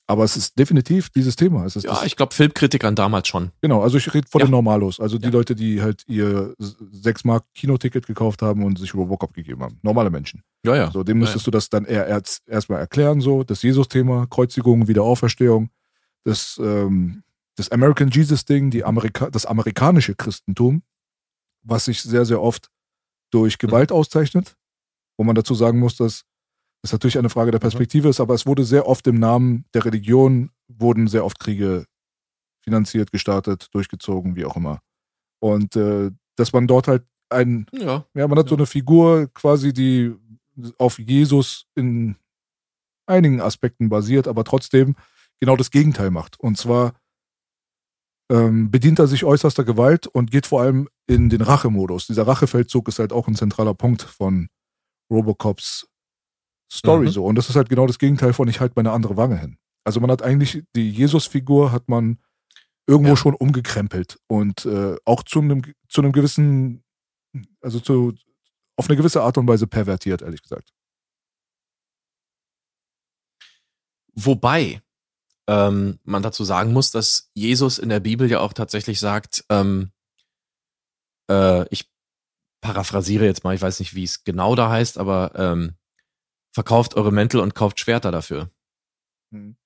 Aber 0.06 0.22
es 0.24 0.36
ist 0.36 0.58
definitiv 0.58 1.08
dieses 1.08 1.34
Thema. 1.34 1.64
Es 1.64 1.76
ist 1.76 1.84
Ja, 1.84 2.02
ich 2.04 2.14
glaube 2.16 2.34
Filmkritikern 2.34 2.94
damals 2.94 3.26
schon. 3.28 3.52
Genau, 3.62 3.80
also 3.80 3.96
ich 3.96 4.12
rede 4.12 4.28
von 4.28 4.40
Ja. 4.40 4.46
den 4.46 4.50
Normalos, 4.50 5.00
also 5.00 5.16
die 5.16 5.26
Ja. 5.26 5.32
Leute, 5.32 5.54
die 5.54 5.80
halt 5.80 6.04
ihr 6.06 6.54
6 6.58 7.24
Mark 7.24 7.44
Kinoticket 7.54 8.06
gekauft 8.06 8.42
haben 8.42 8.64
und 8.64 8.78
sich 8.78 8.94
Robocop 8.94 9.32
gegeben 9.32 9.62
haben. 9.62 9.78
Normale 9.82 10.10
Menschen. 10.10 10.42
Ja, 10.64 10.76
ja. 10.76 10.90
So, 10.90 11.04
dem 11.04 11.18
müsstest 11.18 11.46
du 11.46 11.50
das 11.50 11.70
dann 11.70 11.86
eher 11.86 12.06
erst 12.06 12.46
erstmal 12.46 12.80
erklären, 12.80 13.22
so, 13.22 13.44
das 13.44 13.62
Jesus-Thema, 13.62 14.26
Kreuzigung, 14.26 14.88
Wiederauferstehung, 14.88 15.70
das, 16.24 16.60
ähm, 16.62 17.22
das 17.56 17.70
American 17.70 18.10
Jesus-Ding, 18.10 18.70
die 18.70 18.84
Amerika 18.84 19.30
das 19.30 19.46
amerikanische 19.46 20.14
Christentum, 20.14 20.82
was 21.62 21.86
sich 21.86 22.02
sehr, 22.02 22.26
sehr 22.26 22.42
oft 22.42 22.68
durch 23.30 23.56
Gewalt 23.56 23.90
auszeichnet, 23.90 24.54
wo 25.16 25.24
man 25.24 25.34
dazu 25.34 25.54
sagen 25.54 25.78
muss, 25.78 25.96
dass 25.96 26.24
das 26.84 26.92
natürlich 26.92 27.16
eine 27.16 27.30
Frage 27.30 27.50
der 27.50 27.58
Perspektive 27.60 28.10
ist, 28.10 28.20
aber 28.20 28.34
es 28.34 28.44
wurde 28.44 28.62
sehr 28.62 28.86
oft 28.86 29.06
im 29.06 29.18
Namen 29.18 29.64
der 29.72 29.86
Religion, 29.86 30.50
wurden 30.68 31.08
sehr 31.08 31.24
oft 31.24 31.40
Kriege 31.40 31.86
finanziert, 32.62 33.10
gestartet, 33.10 33.68
durchgezogen, 33.72 34.36
wie 34.36 34.44
auch 34.44 34.56
immer. 34.56 34.80
Und 35.40 35.76
äh, 35.76 36.10
dass 36.36 36.52
man 36.52 36.66
dort 36.66 36.86
halt 36.86 37.06
ein, 37.30 37.64
Ja. 37.72 38.04
ja, 38.12 38.28
man 38.28 38.38
hat 38.38 38.50
so 38.50 38.54
Ja. 38.54 38.58
eine 38.58 38.66
Figur 38.66 39.28
quasi, 39.32 39.72
die 39.72 40.14
auf 40.76 40.98
Jesus 40.98 41.66
in 41.74 42.16
einigen 43.06 43.40
Aspekten 43.40 43.88
basiert, 43.88 44.28
aber 44.28 44.44
trotzdem 44.44 44.94
genau 45.40 45.56
das 45.56 45.70
Gegenteil 45.70 46.10
macht. 46.10 46.38
Und 46.38 46.58
zwar 46.58 46.92
ähm, 48.30 48.70
bedient 48.70 48.98
er 48.98 49.06
sich 49.06 49.24
äußerster 49.24 49.64
Gewalt 49.64 50.06
und 50.06 50.30
geht 50.30 50.46
vor 50.46 50.60
allem 50.60 50.88
in 51.06 51.30
den 51.30 51.40
Rachemodus. 51.40 52.06
Dieser 52.08 52.26
Rachefeldzug 52.26 52.88
ist 52.88 52.98
halt 52.98 53.12
auch 53.14 53.26
ein 53.26 53.36
zentraler 53.36 53.74
Punkt 53.74 54.02
von 54.02 54.48
Robocops 55.10 55.86
Story 56.74 57.06
Mhm. 57.06 57.10
so. 57.10 57.24
Und 57.24 57.36
das 57.36 57.48
ist 57.48 57.56
halt 57.56 57.68
genau 57.68 57.86
das 57.86 57.98
Gegenteil 57.98 58.32
von 58.32 58.48
ich 58.48 58.60
halte 58.60 58.74
meine 58.76 58.90
andere 58.92 59.16
Wange 59.16 59.38
hin. 59.38 59.58
Also 59.84 60.00
man 60.00 60.10
hat 60.10 60.22
eigentlich 60.22 60.62
die 60.74 60.90
Jesus-Figur 60.90 61.72
hat 61.72 61.88
man 61.88 62.18
irgendwo 62.86 63.10
Ja. 63.10 63.16
schon 63.16 63.34
umgekrempelt 63.34 64.18
und 64.26 64.66
äh, 64.66 64.96
auch 65.04 65.22
zu 65.22 65.40
einem, 65.40 65.62
zu 65.88 66.00
einem 66.02 66.12
gewissen, 66.12 66.82
also 67.60 67.80
zu, 67.80 68.14
auf 68.76 68.88
eine 68.88 68.96
gewisse 68.96 69.22
Art 69.22 69.38
und 69.38 69.46
Weise 69.48 69.66
pervertiert, 69.66 70.22
ehrlich 70.22 70.42
gesagt. 70.42 70.70
Wobei 74.14 74.80
ähm, 75.48 75.98
man 76.04 76.22
dazu 76.22 76.44
sagen 76.44 76.72
muss, 76.72 76.90
dass 76.90 77.30
Jesus 77.34 77.78
in 77.78 77.88
der 77.88 78.00
Bibel 78.00 78.30
ja 78.30 78.40
auch 78.40 78.52
tatsächlich 78.52 79.00
sagt, 79.00 79.44
ähm, 79.50 79.90
äh, 81.30 81.66
ich 81.68 81.90
paraphrasiere 82.62 83.24
jetzt 83.26 83.44
mal, 83.44 83.54
ich 83.54 83.60
weiß 83.62 83.80
nicht, 83.80 83.94
wie 83.94 84.04
es 84.04 84.24
genau 84.24 84.54
da 84.54 84.70
heißt, 84.70 84.96
aber 84.98 85.32
ähm, 85.34 85.74
verkauft 86.54 86.94
eure 86.94 87.12
Mäntel 87.12 87.40
und 87.40 87.54
kauft 87.54 87.80
Schwerter 87.80 88.12
dafür. 88.12 88.50
Mhm. 89.30 89.56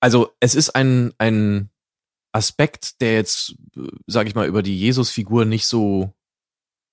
Also 0.00 0.34
es 0.40 0.54
ist 0.54 0.74
ein, 0.74 1.14
ein 1.18 1.70
Aspekt, 2.32 3.00
der 3.00 3.14
jetzt, 3.14 3.54
sage 4.06 4.28
ich 4.28 4.34
mal, 4.34 4.48
über 4.48 4.62
die 4.62 4.78
Jesus-Figur 4.78 5.44
nicht 5.44 5.66
so, 5.66 6.12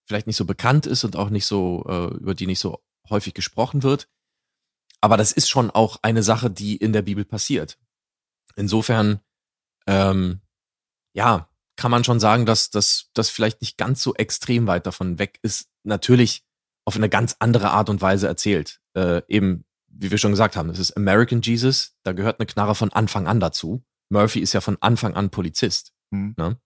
vielleicht 0.05 0.27
nicht 0.27 0.37
so 0.37 0.45
bekannt 0.45 0.85
ist 0.85 1.03
und 1.03 1.15
auch 1.15 1.29
nicht 1.29 1.45
so, 1.45 1.83
äh, 1.87 2.13
über 2.15 2.35
die 2.35 2.45
nicht 2.45 2.59
so 2.59 2.83
häufig 3.09 3.33
gesprochen 3.33 3.83
wird. 3.83 4.07
Aber 5.01 5.17
das 5.17 5.31
ist 5.31 5.49
schon 5.49 5.71
auch 5.71 5.97
eine 6.01 6.23
Sache, 6.23 6.49
die 6.51 6.75
in 6.75 6.93
der 6.93 7.01
Bibel 7.01 7.25
passiert. 7.25 7.79
Insofern, 8.55 9.19
ähm, 9.87 10.41
ja, 11.13 11.49
kann 11.75 11.91
man 11.91 12.03
schon 12.03 12.19
sagen, 12.19 12.45
dass 12.45 12.69
das 12.69 13.29
vielleicht 13.29 13.61
nicht 13.61 13.77
ganz 13.77 14.01
so 14.01 14.15
extrem 14.15 14.67
weit 14.67 14.85
davon 14.85 15.19
weg 15.19 15.39
ist. 15.43 15.69
Natürlich 15.83 16.43
auf 16.85 16.95
eine 16.95 17.09
ganz 17.09 17.35
andere 17.39 17.69
Art 17.71 17.89
und 17.89 18.01
Weise 18.01 18.27
erzählt. 18.27 18.81
Äh, 18.97 19.21
eben, 19.27 19.63
wie 19.89 20.09
wir 20.09 20.17
schon 20.17 20.31
gesagt 20.31 20.55
haben, 20.55 20.71
es 20.71 20.79
ist 20.79 20.97
American 20.97 21.41
Jesus, 21.41 21.95
da 22.01 22.13
gehört 22.13 22.39
eine 22.39 22.47
Knarre 22.47 22.73
von 22.73 22.91
Anfang 22.91 23.27
an 23.27 23.39
dazu. 23.39 23.83
Murphy 24.09 24.39
ist 24.39 24.53
ja 24.53 24.61
von 24.61 24.77
Anfang 24.81 25.13
an 25.13 25.29
Polizist. 25.29 25.93
Mhm. 26.09 26.33
Ne? 26.35 26.59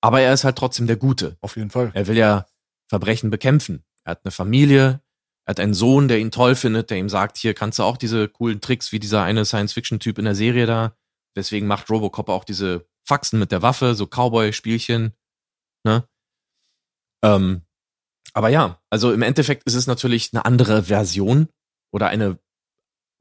Aber 0.00 0.20
er 0.20 0.32
ist 0.32 0.42
halt 0.42 0.56
trotzdem 0.56 0.88
der 0.88 0.96
Gute. 0.96 1.36
Auf 1.42 1.56
jeden 1.56 1.70
Fall. 1.70 1.92
Er 1.94 2.08
will 2.08 2.16
ja 2.16 2.46
Verbrechen 2.88 3.30
bekämpfen. 3.30 3.84
Er 4.02 4.12
hat 4.12 4.24
eine 4.24 4.32
Familie, 4.32 5.00
er 5.44 5.50
hat 5.50 5.60
einen 5.60 5.74
Sohn, 5.74 6.08
der 6.08 6.18
ihn 6.18 6.32
toll 6.32 6.56
findet, 6.56 6.90
der 6.90 6.98
ihm 6.98 7.08
sagt, 7.08 7.36
hier 7.36 7.54
kannst 7.54 7.78
du 7.78 7.84
auch 7.84 7.96
diese 7.96 8.28
coolen 8.28 8.60
Tricks 8.60 8.90
wie 8.90 8.98
dieser 8.98 9.22
eine 9.22 9.44
Science-Fiction-Typ 9.44 10.18
in 10.18 10.24
der 10.24 10.34
Serie 10.34 10.66
da. 10.66 10.96
Deswegen 11.36 11.68
macht 11.68 11.88
Robocop 11.88 12.28
auch 12.28 12.44
diese 12.44 12.88
Faxen 13.04 13.38
mit 13.38 13.52
der 13.52 13.62
Waffe, 13.62 13.94
so 13.94 14.06
Cowboy-Spielchen. 14.06 15.14
Ne? 15.84 16.08
Ähm, 17.22 17.62
aber 18.34 18.48
ja, 18.48 18.80
also 18.90 19.12
im 19.12 19.22
Endeffekt 19.22 19.64
ist 19.66 19.74
es 19.74 19.86
natürlich 19.86 20.30
eine 20.32 20.44
andere 20.44 20.84
Version 20.84 21.48
oder 21.92 22.08
eine 22.08 22.38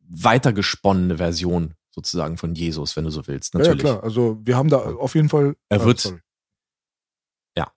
weitergesponnene 0.08 1.18
Version 1.18 1.74
sozusagen 1.92 2.38
von 2.38 2.56
Jesus, 2.56 2.96
wenn 2.96 3.04
du 3.06 3.10
so 3.12 3.28
willst. 3.28 3.54
Ja, 3.54 3.60
ja, 3.60 3.66
Natürlich. 3.68 3.84
klar. 3.84 4.04
Also 4.04 4.40
wir 4.44 4.56
haben 4.58 4.70
da 4.70 4.78
auf 4.78 5.16
jeden 5.16 5.30
Fall. 5.30 5.56
Er 5.70 5.82
Ah, 5.82 5.86
wird- 5.86 6.00
sorry. 6.00 6.20
Ja, 7.58 7.72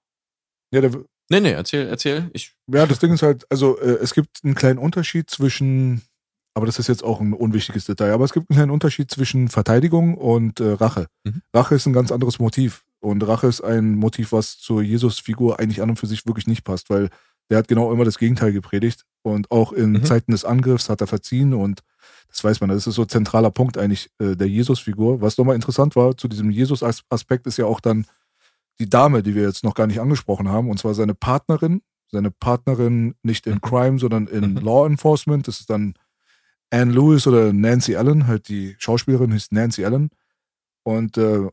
Ja, 0.72 0.80
der, 0.80 1.04
Nee, 1.30 1.40
nee, 1.40 1.52
erzähl, 1.52 1.86
erzähl. 1.88 2.30
Ich, 2.34 2.54
ja, 2.66 2.84
das 2.86 2.98
Ding 2.98 3.12
ist 3.12 3.22
halt, 3.22 3.46
also 3.50 3.78
äh, 3.78 3.98
es 4.02 4.12
gibt 4.12 4.40
einen 4.44 4.54
kleinen 4.54 4.78
Unterschied 4.78 5.30
zwischen, 5.30 6.02
aber 6.54 6.66
das 6.66 6.78
ist 6.78 6.88
jetzt 6.88 7.02
auch 7.04 7.20
ein 7.22 7.32
unwichtiges 7.32 7.86
Detail, 7.86 8.12
aber 8.12 8.24
es 8.26 8.34
gibt 8.34 8.50
einen 8.50 8.56
kleinen 8.56 8.70
Unterschied 8.70 9.10
zwischen 9.10 9.48
Verteidigung 9.48 10.14
und 10.18 10.60
äh, 10.60 10.72
Rache. 10.72 11.06
Mhm. 11.24 11.40
Rache 11.54 11.74
ist 11.76 11.86
ein 11.86 11.94
ganz 11.94 12.12
anderes 12.12 12.38
Motiv. 12.38 12.84
Und 13.02 13.26
Rache 13.26 13.48
ist 13.48 13.60
ein 13.60 13.96
Motiv, 13.96 14.32
was 14.32 14.58
zur 14.58 14.82
Jesus-Figur 14.82 15.58
eigentlich 15.60 15.82
an 15.82 15.90
und 15.90 15.96
für 15.98 16.06
sich 16.06 16.26
wirklich 16.26 16.46
nicht 16.46 16.64
passt, 16.64 16.88
weil 16.88 17.10
der 17.50 17.58
hat 17.58 17.68
genau 17.68 17.92
immer 17.92 18.04
das 18.04 18.18
Gegenteil 18.18 18.52
gepredigt. 18.52 19.04
Und 19.22 19.50
auch 19.50 19.72
in 19.72 19.92
Mhm. 19.92 20.04
Zeiten 20.04 20.32
des 20.32 20.44
Angriffs 20.44 20.88
hat 20.88 21.00
er 21.00 21.06
verziehen 21.06 21.52
und 21.52 21.80
das 22.28 22.42
weiß 22.42 22.60
man, 22.60 22.70
das 22.70 22.86
ist 22.86 22.94
so 22.94 23.02
ein 23.02 23.08
zentraler 23.08 23.50
Punkt 23.50 23.76
eigentlich 23.76 24.08
äh, 24.18 24.36
der 24.36 24.48
Jesus-Figur. 24.48 25.20
Was 25.20 25.36
nochmal 25.36 25.54
interessant 25.56 25.96
war, 25.96 26.16
zu 26.16 26.28
diesem 26.28 26.50
Jesus-Aspekt 26.50 27.46
ist 27.46 27.58
ja 27.58 27.66
auch 27.66 27.80
dann 27.80 28.06
die 28.78 28.88
Dame, 28.88 29.22
die 29.22 29.34
wir 29.34 29.42
jetzt 29.42 29.64
noch 29.64 29.74
gar 29.74 29.86
nicht 29.86 30.00
angesprochen 30.00 30.48
haben, 30.48 30.70
und 30.70 30.78
zwar 30.78 30.94
seine 30.94 31.14
Partnerin. 31.14 31.82
Seine 32.10 32.30
Partnerin 32.30 33.14
nicht 33.22 33.46
in 33.46 33.54
Mhm. 33.54 33.60
Crime, 33.62 33.98
sondern 33.98 34.26
in 34.28 34.52
Mhm. 34.52 34.58
Law 34.58 34.86
Enforcement. 34.86 35.46
Das 35.48 35.60
ist 35.60 35.68
dann 35.70 35.94
Anne 36.70 36.92
Lewis 36.92 37.26
oder 37.26 37.52
Nancy 37.52 37.96
Allen, 37.96 38.26
halt 38.26 38.48
die 38.48 38.76
Schauspielerin 38.78 39.32
hieß 39.32 39.50
Nancy 39.50 39.84
Allen. 39.84 40.08
Und 40.84 41.18
äh, 41.18 41.48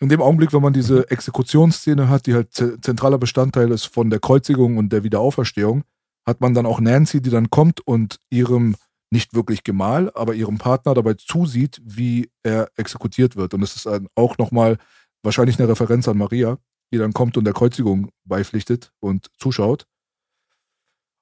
in 0.00 0.08
dem 0.08 0.20
Augenblick, 0.22 0.52
wenn 0.52 0.62
man 0.62 0.72
diese 0.72 1.10
Exekutionsszene 1.10 2.08
hat, 2.08 2.26
die 2.26 2.34
halt 2.34 2.52
ze- 2.54 2.80
zentraler 2.80 3.18
Bestandteil 3.18 3.70
ist 3.70 3.84
von 3.86 4.10
der 4.10 4.18
Kreuzigung 4.20 4.76
und 4.78 4.90
der 4.92 5.04
Wiederauferstehung, 5.04 5.84
hat 6.26 6.40
man 6.40 6.54
dann 6.54 6.66
auch 6.66 6.80
Nancy, 6.80 7.20
die 7.20 7.30
dann 7.30 7.50
kommt 7.50 7.80
und 7.86 8.18
ihrem 8.30 8.76
nicht 9.12 9.34
wirklich 9.34 9.64
Gemahl, 9.64 10.10
aber 10.14 10.34
ihrem 10.34 10.58
Partner 10.58 10.94
dabei 10.94 11.14
zusieht, 11.14 11.80
wie 11.84 12.30
er 12.42 12.70
exekutiert 12.76 13.36
wird. 13.36 13.54
Und 13.54 13.60
das 13.60 13.74
ist 13.76 13.86
dann 13.86 14.06
auch 14.14 14.38
nochmal 14.38 14.78
wahrscheinlich 15.22 15.58
eine 15.58 15.68
Referenz 15.68 16.06
an 16.08 16.16
Maria, 16.16 16.58
die 16.92 16.98
dann 16.98 17.12
kommt 17.12 17.36
und 17.36 17.44
der 17.44 17.54
Kreuzigung 17.54 18.10
beipflichtet 18.24 18.92
und 19.00 19.28
zuschaut. 19.38 19.86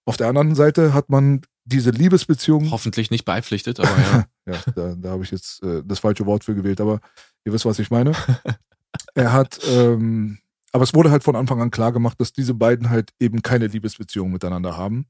Auf 0.07 0.17
der 0.17 0.29
anderen 0.29 0.55
Seite 0.55 0.95
hat 0.95 1.11
man 1.11 1.43
diese 1.65 1.91
Liebesbeziehung. 1.91 2.71
hoffentlich 2.71 3.11
nicht 3.11 3.25
beipflichtet, 3.25 3.81
aber 3.81 3.91
ja. 3.99 4.25
Ja, 4.49 4.73
da, 4.75 4.95
da 4.95 5.11
habe 5.11 5.25
ich 5.25 5.31
jetzt 5.31 5.63
äh, 5.63 5.83
das 5.85 5.99
falsche 5.99 6.25
Wort 6.25 6.43
für 6.43 6.55
gewählt, 6.55 6.81
aber 6.81 7.01
ihr 7.45 7.53
wisst, 7.53 7.65
was 7.65 7.79
ich 7.79 7.91
meine. 7.91 8.13
er 9.15 9.33
hat, 9.33 9.61
ähm, 9.69 10.39
aber 10.73 10.85
es 10.85 10.95
wurde 10.95 11.11
halt 11.11 11.25
von 11.25 11.37
Anfang 11.37 11.61
an 11.61 11.71
klar 11.71 11.93
gemacht, 11.93 12.21
dass 12.21 12.33
diese 12.33 12.55
beiden 12.55 12.91
halt 12.91 13.11
eben 13.21 13.43
keine 13.43 13.67
Liebesbeziehung 13.67 14.31
miteinander 14.31 14.77
haben. 14.77 15.07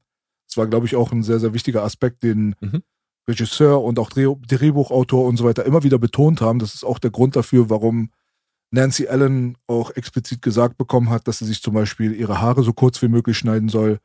Das 0.47 0.57
war, 0.57 0.67
glaube 0.67 0.85
ich, 0.85 0.95
auch 0.95 1.11
ein 1.11 1.23
sehr, 1.23 1.39
sehr 1.39 1.53
wichtiger 1.53 1.83
Aspekt, 1.83 2.23
den 2.23 2.55
Mhm. 2.59 2.83
Regisseur 3.29 3.83
und 3.83 3.99
auch 3.99 4.09
Dreh 4.09 4.33
Drehbuchautor 4.47 5.25
und 5.27 5.37
so 5.37 5.45
weiter 5.45 5.63
immer 5.65 5.83
wieder 5.83 5.99
betont 5.99 6.41
haben. 6.41 6.59
Das 6.59 6.73
ist 6.73 6.83
auch 6.83 6.99
der 6.99 7.11
Grund 7.11 7.35
dafür, 7.35 7.69
warum 7.69 8.09
Nancy 8.71 9.07
Allen 9.07 9.57
auch 9.67 9.91
explizit 9.91 10.41
gesagt 10.41 10.77
bekommen 10.77 11.09
hat, 11.09 11.27
dass 11.27 11.39
sie 11.39 11.45
sich 11.45 11.61
zum 11.61 11.73
Beispiel 11.73 12.13
ihre 12.13 12.41
Haare 12.41 12.63
so 12.63 12.73
kurz 12.73 13.01
wie 13.01 13.07
möglich 13.07 13.37
schneiden 13.37 13.69
soll, 13.69 13.99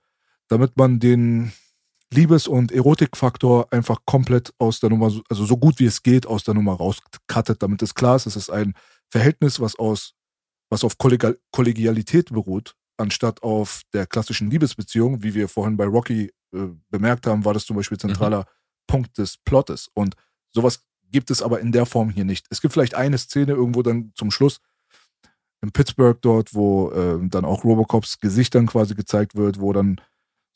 damit 0.48 0.76
man 0.76 1.00
den 1.00 1.52
Liebes- 2.14 2.48
und 2.48 2.72
Erotikfaktor 2.72 3.72
einfach 3.72 4.00
komplett 4.06 4.52
aus 4.58 4.80
der 4.80 4.90
Nummer, 4.90 5.12
also 5.28 5.44
so 5.44 5.56
gut 5.56 5.78
wie 5.78 5.86
es 5.86 6.02
geht, 6.02 6.26
aus 6.26 6.44
der 6.44 6.54
Nummer 6.54 6.74
rauskattet, 6.74 7.62
damit 7.62 7.82
es 7.82 7.94
klar 7.94 8.16
ist, 8.16 8.26
es 8.26 8.36
ist 8.36 8.50
ein 8.50 8.74
Verhältnis, 9.10 9.60
was 9.60 9.76
aus, 9.76 10.14
was 10.70 10.84
auf 10.84 10.98
Kollegial 10.98 11.38
Kollegialität 11.50 12.32
beruht, 12.32 12.74
anstatt 12.96 13.42
auf 13.42 13.82
der 13.92 14.06
klassischen 14.06 14.50
Liebesbeziehung, 14.50 15.22
wie 15.22 15.34
wir 15.34 15.48
vorhin 15.48 15.76
bei 15.76 15.86
Rocky 15.86 16.32
äh, 16.54 16.68
bemerkt 16.90 17.26
haben, 17.26 17.44
war 17.44 17.54
das 17.54 17.66
zum 17.66 17.76
Beispiel 17.76 17.98
zentraler 17.98 18.46
Punkt 18.86 19.18
des 19.18 19.36
Plottes. 19.38 19.88
Und 19.94 20.14
sowas 20.52 20.84
gibt 21.10 21.30
es 21.30 21.42
aber 21.42 21.60
in 21.60 21.72
der 21.72 21.86
Form 21.86 22.10
hier 22.10 22.24
nicht. 22.24 22.46
Es 22.50 22.60
gibt 22.60 22.72
vielleicht 22.72 22.94
eine 22.94 23.18
Szene 23.18 23.52
irgendwo 23.52 23.82
dann 23.82 24.12
zum 24.14 24.30
Schluss 24.30 24.60
in 25.62 25.72
Pittsburgh 25.72 26.20
dort, 26.20 26.54
wo 26.54 26.90
äh, 26.90 27.18
dann 27.28 27.44
auch 27.44 27.64
Robocops 27.64 28.20
Gesicht 28.20 28.54
dann 28.54 28.66
quasi 28.66 28.94
gezeigt 28.94 29.34
wird, 29.34 29.60
wo 29.60 29.72
dann 29.72 30.00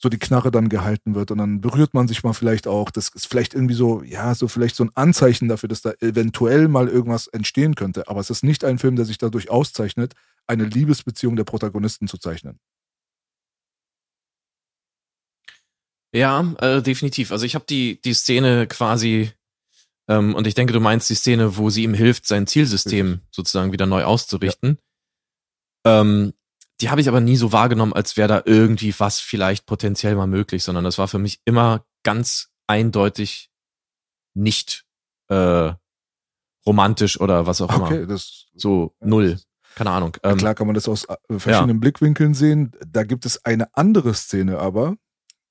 so 0.00 0.08
die 0.08 0.18
Knarre 0.18 0.52
dann 0.52 0.68
gehalten 0.68 1.16
wird 1.16 1.32
und 1.32 1.38
dann 1.38 1.60
berührt 1.60 1.92
man 1.92 2.06
sich 2.06 2.22
mal 2.22 2.32
vielleicht 2.32 2.68
auch. 2.68 2.90
Das 2.90 3.08
ist 3.08 3.26
vielleicht 3.26 3.52
irgendwie 3.52 3.74
so, 3.74 4.02
ja, 4.02 4.34
so 4.34 4.46
vielleicht 4.46 4.76
so 4.76 4.84
ein 4.84 4.90
Anzeichen 4.94 5.48
dafür, 5.48 5.68
dass 5.68 5.82
da 5.82 5.92
eventuell 6.00 6.68
mal 6.68 6.88
irgendwas 6.88 7.26
entstehen 7.26 7.74
könnte. 7.74 8.08
Aber 8.08 8.20
es 8.20 8.30
ist 8.30 8.44
nicht 8.44 8.64
ein 8.64 8.78
Film, 8.78 8.94
der 8.94 9.04
sich 9.04 9.18
dadurch 9.18 9.50
auszeichnet, 9.50 10.14
eine 10.46 10.64
Liebesbeziehung 10.64 11.34
der 11.34 11.44
Protagonisten 11.44 12.06
zu 12.06 12.16
zeichnen. 12.16 12.60
Ja, 16.14 16.54
äh, 16.60 16.80
definitiv. 16.80 17.32
Also 17.32 17.44
ich 17.44 17.54
habe 17.54 17.66
die, 17.68 18.00
die 18.00 18.14
Szene 18.14 18.66
quasi, 18.68 19.32
ähm, 20.08 20.34
und 20.34 20.46
ich 20.46 20.54
denke, 20.54 20.72
du 20.72 20.80
meinst 20.80 21.10
die 21.10 21.14
Szene, 21.14 21.56
wo 21.56 21.70
sie 21.70 21.82
ihm 21.82 21.92
hilft, 21.92 22.26
sein 22.26 22.46
Zielsystem 22.46 23.20
sozusagen 23.30 23.72
wieder 23.72 23.86
neu 23.86 24.04
auszurichten. 24.04 24.78
Ähm, 25.84 26.32
die 26.80 26.90
habe 26.90 27.00
ich 27.00 27.08
aber 27.08 27.20
nie 27.20 27.36
so 27.36 27.52
wahrgenommen, 27.52 27.92
als 27.92 28.16
wäre 28.16 28.28
da 28.28 28.42
irgendwie 28.44 28.94
was 28.98 29.20
vielleicht 29.20 29.66
potenziell 29.66 30.14
mal 30.14 30.26
möglich, 30.26 30.62
sondern 30.62 30.84
das 30.84 30.98
war 30.98 31.08
für 31.08 31.18
mich 31.18 31.40
immer 31.44 31.84
ganz 32.04 32.50
eindeutig 32.66 33.50
nicht 34.34 34.84
äh, 35.28 35.72
romantisch 36.64 37.20
oder 37.20 37.46
was 37.46 37.60
auch 37.60 37.72
Okay, 37.74 37.98
immer. 37.98 38.06
das 38.06 38.46
So 38.54 38.94
Ja, 39.00 39.06
null. 39.06 39.40
Keine 39.74 39.90
Ahnung. 39.90 40.16
Ja, 40.22 40.30
Ähm, 40.32 40.38
klar 40.38 40.54
kann 40.54 40.66
man 40.66 40.74
das 40.74 40.88
aus 40.88 41.04
äh, 41.04 41.38
verschiedenen 41.38 41.80
Blickwinkeln 41.80 42.34
sehen. 42.34 42.72
Da 42.86 43.04
gibt 43.04 43.26
es 43.26 43.44
eine 43.44 43.74
andere 43.76 44.14
Szene 44.14 44.58
aber, 44.58 44.96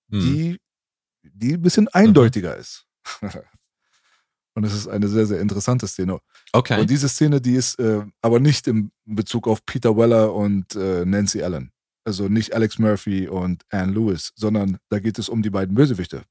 hm. 0.09 0.19
die, 0.19 0.57
die 1.23 1.53
ein 1.53 1.61
bisschen 1.61 1.87
eindeutiger 1.89 2.55
ist. 2.55 2.85
Und 4.57 4.63
es 4.63 4.73
ist 4.73 4.87
eine 4.87 5.07
sehr, 5.07 5.27
sehr 5.27 5.39
interessante 5.39 5.87
Szene. 5.87 6.17
okay. 6.51 6.81
Und 6.81 6.89
diese 6.89 7.07
Szene, 7.07 7.39
die 7.39 7.53
ist 7.53 7.77
äh, 7.79 8.01
aber 8.23 8.39
nicht 8.39 8.67
im 8.67 8.89
Bezug 9.05 9.47
auf 9.47 9.63
Peter 9.67 9.95
Weller 9.95 10.33
und 10.33 10.73
äh, 10.75 11.05
Nancy 11.05 11.43
Allen. 11.43 11.71
Also 12.05 12.27
nicht 12.27 12.55
Alex 12.55 12.79
Murphy 12.79 13.27
und 13.27 13.61
Anne 13.69 13.91
Lewis, 13.91 14.31
sondern 14.35 14.79
da 14.89 14.97
geht 14.97 15.19
es 15.19 15.29
um 15.29 15.43
die 15.43 15.51
beiden 15.51 15.75
Bösewichte. 15.75 16.23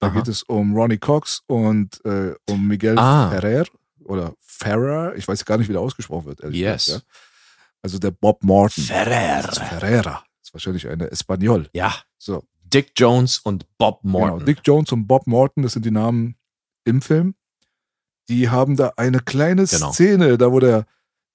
Da 0.00 0.08
Aha. 0.08 0.16
geht 0.16 0.28
es 0.28 0.42
um 0.42 0.76
Ronnie 0.76 0.98
Cox 0.98 1.40
und 1.46 2.04
äh, 2.04 2.34
um 2.50 2.66
Miguel 2.68 2.98
Ah. 2.98 3.30
Ferrer 3.30 3.64
oder 4.04 4.34
Ferrer. 4.40 5.16
Ich 5.16 5.26
weiß 5.26 5.42
gar 5.46 5.56
nicht, 5.56 5.68
wie 5.68 5.72
der 5.72 5.80
ausgesprochen 5.80 6.26
wird. 6.26 6.42
ehrlich 6.42 6.60
Yes. 6.60 6.84
gesagt, 6.84 7.06
ja. 7.08 7.14
Also 7.80 7.98
der 7.98 8.10
Bob 8.10 8.44
Morton. 8.44 8.84
Ferrer. 8.84 9.42
Das 9.46 9.56
Ferreira. 9.58 10.24
Das 10.40 10.48
ist 10.50 10.52
wahrscheinlich 10.52 10.86
eine 10.88 11.10
Espanol. 11.10 11.70
Ja, 11.72 11.94
So, 12.18 12.44
Dick 12.64 12.92
Jones 12.96 13.38
und 13.38 13.64
Bob 13.78 14.00
Morton. 14.04 14.40
Genau. 14.40 14.44
Dick 14.44 14.58
Jones 14.62 14.92
und 14.92 15.06
Bob 15.06 15.26
Morton, 15.26 15.62
das 15.62 15.72
sind 15.72 15.86
die 15.86 15.90
Namen 15.90 16.36
im 16.84 17.00
Film. 17.00 17.34
Die 18.28 18.48
haben 18.48 18.76
da 18.76 18.92
eine 18.96 19.20
kleine 19.20 19.64
Genau. 19.66 19.92
Szene, 19.92 20.38
da 20.38 20.50
wo 20.52 20.60
der 20.60 20.84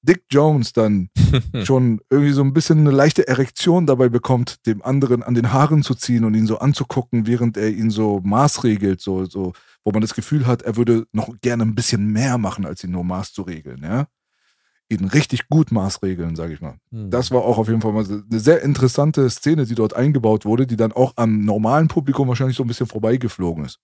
Dick 0.03 0.23
Jones 0.31 0.73
dann 0.73 1.09
schon 1.63 2.01
irgendwie 2.09 2.33
so 2.33 2.41
ein 2.43 2.53
bisschen 2.53 2.79
eine 2.79 2.91
leichte 2.91 3.27
Erektion 3.27 3.85
dabei 3.85 4.09
bekommt, 4.09 4.65
dem 4.65 4.81
anderen 4.81 5.21
an 5.23 5.35
den 5.35 5.53
Haaren 5.53 5.83
zu 5.83 5.93
ziehen 5.93 6.25
und 6.25 6.33
ihn 6.33 6.47
so 6.47 6.57
anzugucken, 6.59 7.27
während 7.27 7.55
er 7.55 7.69
ihn 7.69 7.91
so 7.91 8.19
maßregelt, 8.23 8.99
so, 8.99 9.25
so, 9.25 9.53
wo 9.83 9.91
man 9.91 10.01
das 10.01 10.15
Gefühl 10.15 10.47
hat, 10.47 10.63
er 10.63 10.75
würde 10.75 11.05
noch 11.11 11.29
gerne 11.41 11.63
ein 11.63 11.75
bisschen 11.75 12.11
mehr 12.11 12.37
machen, 12.39 12.65
als 12.65 12.83
ihn 12.83 12.91
nur 12.91 13.03
Maß 13.03 13.31
zu 13.33 13.43
regeln, 13.43 13.81
ja. 13.83 14.07
Ihn 14.89 15.05
richtig 15.05 15.47
gut 15.47 15.71
maßregeln, 15.71 16.35
sage 16.35 16.53
ich 16.53 16.59
mal. 16.61 16.75
Hm. 16.91 17.09
Das 17.11 17.31
war 17.31 17.43
auch 17.45 17.57
auf 17.57 17.69
jeden 17.69 17.79
Fall 17.79 17.93
mal 17.93 18.03
eine 18.05 18.39
sehr 18.39 18.61
interessante 18.61 19.29
Szene, 19.29 19.65
die 19.65 19.75
dort 19.75 19.95
eingebaut 19.95 20.43
wurde, 20.43 20.67
die 20.67 20.75
dann 20.75 20.91
auch 20.91 21.13
am 21.15 21.45
normalen 21.45 21.87
Publikum 21.87 22.27
wahrscheinlich 22.27 22.57
so 22.57 22.63
ein 22.63 22.67
bisschen 22.67 22.87
vorbeigeflogen 22.87 23.63
ist. 23.63 23.79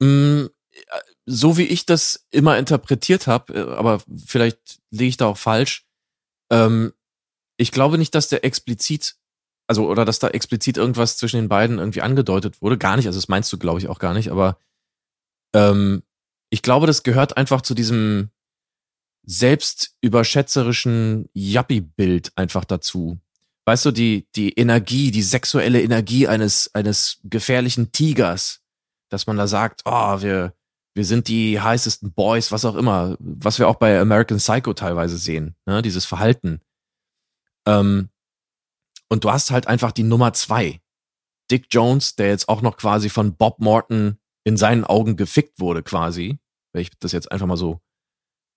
Mm, 0.00 0.46
äh, 0.72 0.80
so 1.26 1.56
wie 1.56 1.64
ich 1.64 1.86
das 1.86 2.26
immer 2.30 2.58
interpretiert 2.58 3.26
habe, 3.26 3.76
aber 3.76 4.00
vielleicht 4.24 4.80
liege 4.90 5.08
ich 5.08 5.16
da 5.16 5.26
auch 5.26 5.38
falsch. 5.38 5.84
Ähm, 6.50 6.92
ich 7.56 7.72
glaube 7.72 7.98
nicht, 7.98 8.14
dass 8.14 8.28
der 8.28 8.44
explizit, 8.44 9.16
also 9.66 9.88
oder 9.88 10.04
dass 10.04 10.20
da 10.20 10.28
explizit 10.28 10.76
irgendwas 10.76 11.16
zwischen 11.16 11.36
den 11.36 11.48
beiden 11.48 11.78
irgendwie 11.78 12.02
angedeutet 12.02 12.62
wurde. 12.62 12.78
Gar 12.78 12.96
nicht, 12.96 13.06
also 13.06 13.18
das 13.18 13.28
meinst 13.28 13.52
du, 13.52 13.58
glaube 13.58 13.80
ich, 13.80 13.88
auch 13.88 13.98
gar 13.98 14.14
nicht, 14.14 14.30
aber 14.30 14.58
ähm, 15.54 16.02
ich 16.50 16.62
glaube, 16.62 16.86
das 16.86 17.02
gehört 17.02 17.36
einfach 17.36 17.62
zu 17.62 17.74
diesem 17.74 18.30
selbstüberschätzerischen 19.24 21.28
Yuppie-Bild 21.34 22.30
einfach 22.36 22.64
dazu. 22.64 23.18
Weißt 23.64 23.84
du, 23.84 23.90
die, 23.90 24.28
die 24.36 24.52
Energie, 24.52 25.10
die 25.10 25.22
sexuelle 25.22 25.82
Energie 25.82 26.28
eines, 26.28 26.72
eines 26.72 27.18
gefährlichen 27.24 27.90
Tigers, 27.90 28.60
dass 29.08 29.26
man 29.26 29.36
da 29.36 29.46
sagt, 29.46 29.82
oh, 29.84 30.20
wir, 30.20 30.54
wir 30.94 31.04
sind 31.04 31.28
die 31.28 31.60
heißesten 31.60 32.12
Boys, 32.12 32.52
was 32.52 32.64
auch 32.64 32.74
immer, 32.74 33.16
was 33.18 33.58
wir 33.58 33.68
auch 33.68 33.76
bei 33.76 33.98
American 34.00 34.38
Psycho 34.38 34.72
teilweise 34.72 35.18
sehen, 35.18 35.54
ne, 35.66 35.82
dieses 35.82 36.04
Verhalten. 36.04 36.60
Ähm, 37.66 38.10
und 39.08 39.24
du 39.24 39.30
hast 39.30 39.50
halt 39.50 39.66
einfach 39.66 39.92
die 39.92 40.02
Nummer 40.02 40.32
zwei. 40.32 40.80
Dick 41.50 41.66
Jones, 41.70 42.16
der 42.16 42.28
jetzt 42.28 42.48
auch 42.48 42.62
noch 42.62 42.76
quasi 42.76 43.08
von 43.08 43.36
Bob 43.36 43.60
Morton 43.60 44.18
in 44.44 44.56
seinen 44.56 44.84
Augen 44.84 45.16
gefickt 45.16 45.60
wurde, 45.60 45.82
quasi, 45.82 46.38
wenn 46.72 46.82
ich 46.82 46.90
das 46.98 47.12
jetzt 47.12 47.30
einfach 47.30 47.46
mal 47.46 47.56
so 47.56 47.80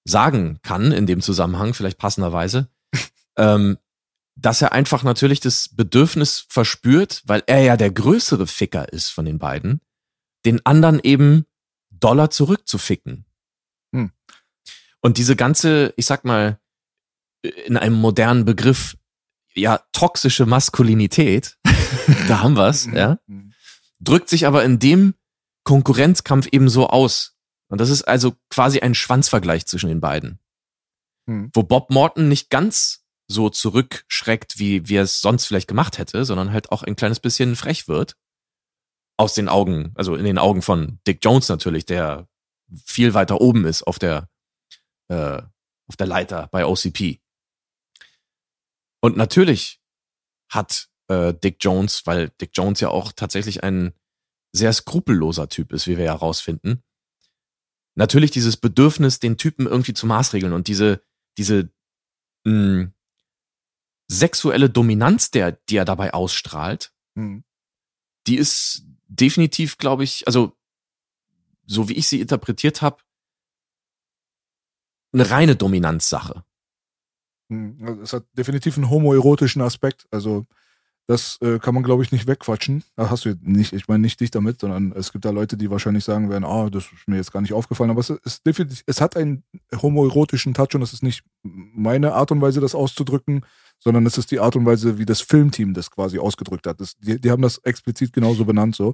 sagen 0.06 0.60
kann 0.64 0.92
in 0.92 1.06
dem 1.06 1.22
Zusammenhang, 1.22 1.74
vielleicht 1.74 1.98
passenderweise, 1.98 2.70
ähm, 3.38 3.78
dass 4.36 4.62
er 4.62 4.72
einfach 4.72 5.04
natürlich 5.04 5.40
das 5.40 5.70
Bedürfnis 5.70 6.46
verspürt, 6.50 7.24
weil 7.26 7.44
er 7.48 7.62
ja 7.62 7.78
der 7.78 7.92
größere 7.92 8.48
Ficker 8.48 8.92
ist 8.92 9.10
von 9.10 9.26
den 9.26 9.38
beiden, 9.38 9.82
den 10.46 10.66
anderen 10.66 11.00
eben 11.04 11.46
Dollar 11.90 12.30
zurückzuficken. 12.30 13.26
Hm. 13.94 14.12
Und 15.02 15.18
diese 15.18 15.36
ganze, 15.36 15.94
ich 15.98 16.06
sag 16.06 16.26
mal, 16.26 16.60
in 17.66 17.78
einem 17.78 17.96
modernen 17.96 18.46
Begriff, 18.46 18.98
ja, 19.54 19.80
toxische 19.92 20.46
Maskulinität, 20.46 21.58
da 22.28 22.42
haben 22.42 22.56
wir's, 22.56 22.86
ja, 22.86 23.20
Mhm. 23.28 23.54
drückt 24.00 24.30
sich 24.30 24.46
aber 24.46 24.64
in 24.64 24.80
dem 24.80 25.16
Konkurrenzkampf 25.64 26.48
eben 26.52 26.70
so 26.70 26.88
aus. 26.90 27.36
Und 27.70 27.80
das 27.80 27.90
ist 27.90 28.04
also 28.04 28.36
quasi 28.50 28.80
ein 28.80 28.96
Schwanzvergleich 28.96 29.66
zwischen 29.66 29.90
den 29.90 30.02
beiden. 30.02 30.40
Mhm. 31.28 31.52
Wo 31.54 31.64
Bob 31.64 31.92
Morton 31.92 32.28
nicht 32.28 32.50
ganz 32.50 33.06
so 33.28 33.50
zurückschreckt, 33.50 34.58
wie, 34.58 34.88
wie 34.90 34.96
er 34.96 35.04
es 35.04 35.22
sonst 35.22 35.46
vielleicht 35.46 35.68
gemacht 35.68 35.98
hätte, 35.98 36.26
sondern 36.26 36.52
halt 36.52 36.72
auch 36.72 36.84
ein 36.84 36.96
kleines 36.96 37.20
bisschen 37.20 37.56
frech 37.56 37.88
wird. 37.88 38.16
Aus 39.20 39.34
den 39.34 39.50
Augen, 39.50 39.92
also 39.96 40.16
in 40.16 40.24
den 40.24 40.38
Augen 40.38 40.62
von 40.62 41.00
Dick 41.06 41.20
Jones 41.26 41.50
natürlich, 41.50 41.86
der 41.86 42.30
viel 42.86 43.14
weiter 43.14 43.42
oben 43.42 43.66
ist 43.66 43.84
auf 43.84 44.00
der, 44.00 44.30
äh, 45.10 45.42
auf 45.88 45.98
der 45.98 46.08
Leiter 46.08 46.48
bei 46.54 46.66
OCP. 46.66 47.20
Und 49.02 49.18
natürlich 49.18 49.82
hat 50.50 50.88
äh, 51.10 51.34
Dick 51.34 51.58
Jones, 51.60 52.06
weil 52.06 52.30
Dick 52.42 52.52
Jones 52.54 52.80
ja 52.80 52.90
auch 52.90 53.12
tatsächlich 53.12 53.62
ein 53.62 53.94
sehr 54.54 54.72
skrupelloser 54.72 55.50
Typ 55.50 55.74
ist, 55.74 55.86
wie 55.88 55.98
wir 55.98 56.06
ja 56.06 56.14
herausfinden, 56.14 56.82
natürlich 57.96 58.32
dieses 58.32 58.56
Bedürfnis, 58.56 59.20
den 59.20 59.38
Typen 59.38 59.68
irgendwie 59.68 59.94
zu 59.94 60.06
maßregeln 60.08 60.54
und 60.54 60.68
diese, 60.70 61.04
diese 61.38 61.70
mh, 62.46 62.92
sexuelle 64.10 64.70
Dominanz, 64.70 65.30
der, 65.32 65.52
die 65.52 65.76
er 65.76 65.86
dabei 65.86 66.14
ausstrahlt, 66.14 66.94
Mhm. 67.16 67.44
die 68.28 68.38
ist 68.38 68.86
definitiv, 69.10 69.78
glaube 69.78 70.04
ich, 70.04 70.26
also 70.28 70.56
so 71.66 71.90
wie 71.90 71.94
ich 71.94 72.08
sie 72.08 72.22
interpretiert 72.22 72.82
habe, 72.82 73.02
eine 75.12 75.30
reine 75.30 75.56
Dominanzsache. 75.56 76.44
Es 78.04 78.14
hat 78.14 78.26
definitiv 78.34 78.78
einen 78.78 78.90
homoerotischen 78.90 79.62
Aspekt. 79.62 80.08
Also 80.12 80.46
das 81.10 81.40
äh, 81.42 81.58
kann 81.58 81.74
man, 81.74 81.82
glaube 81.82 82.04
ich, 82.04 82.12
nicht 82.12 82.28
wegquatschen. 82.28 82.84
Da 82.96 83.10
hast 83.10 83.26
du 83.26 83.34
nicht, 83.42 83.74
ich 83.74 83.88
meine 83.88 84.04
nicht 84.04 84.20
dich 84.20 84.30
damit, 84.30 84.62
sondern 84.62 84.92
es 84.96 85.12
gibt 85.12 85.26
da 85.26 85.32
Leute, 85.32 85.58
die 85.58 85.72
wahrscheinlich 85.72 86.04
sagen 86.04 86.30
werden, 86.30 86.44
ah, 86.44 86.70
das 86.70 86.84
ist 86.84 87.08
mir 87.08 87.16
jetzt 87.16 87.34
gar 87.34 87.42
nicht 87.42 87.54
aufgefallen. 87.54 87.90
Aber 87.90 88.00
es 88.00 88.12
ist 88.12 88.46
definitiv, 88.46 88.84
es 88.86 89.02
hat 89.02 89.18
einen 89.18 89.42
homoerotischen 89.82 90.54
Touch 90.54 90.76
und 90.76 90.84
es 90.84 90.94
ist 90.94 91.02
nicht 91.02 91.24
meine 91.42 92.14
Art 92.14 92.32
und 92.32 92.42
Weise, 92.42 92.62
das 92.62 92.76
auszudrücken, 92.76 93.44
sondern 93.80 94.06
es 94.06 94.20
ist 94.20 94.30
die 94.30 94.40
Art 94.40 94.56
und 94.56 94.68
Weise, 94.68 95.00
wie 95.00 95.06
das 95.06 95.22
Filmteam 95.22 95.74
das 95.74 95.90
quasi 95.90 96.20
ausgedrückt 96.20 96.68
hat. 96.68 96.80
Das, 96.80 96.96
die, 97.00 97.20
die 97.20 97.32
haben 97.32 97.42
das 97.42 97.58
explizit 97.58 98.14
genauso 98.14 98.46
benannt 98.46 98.76
so. 98.76 98.90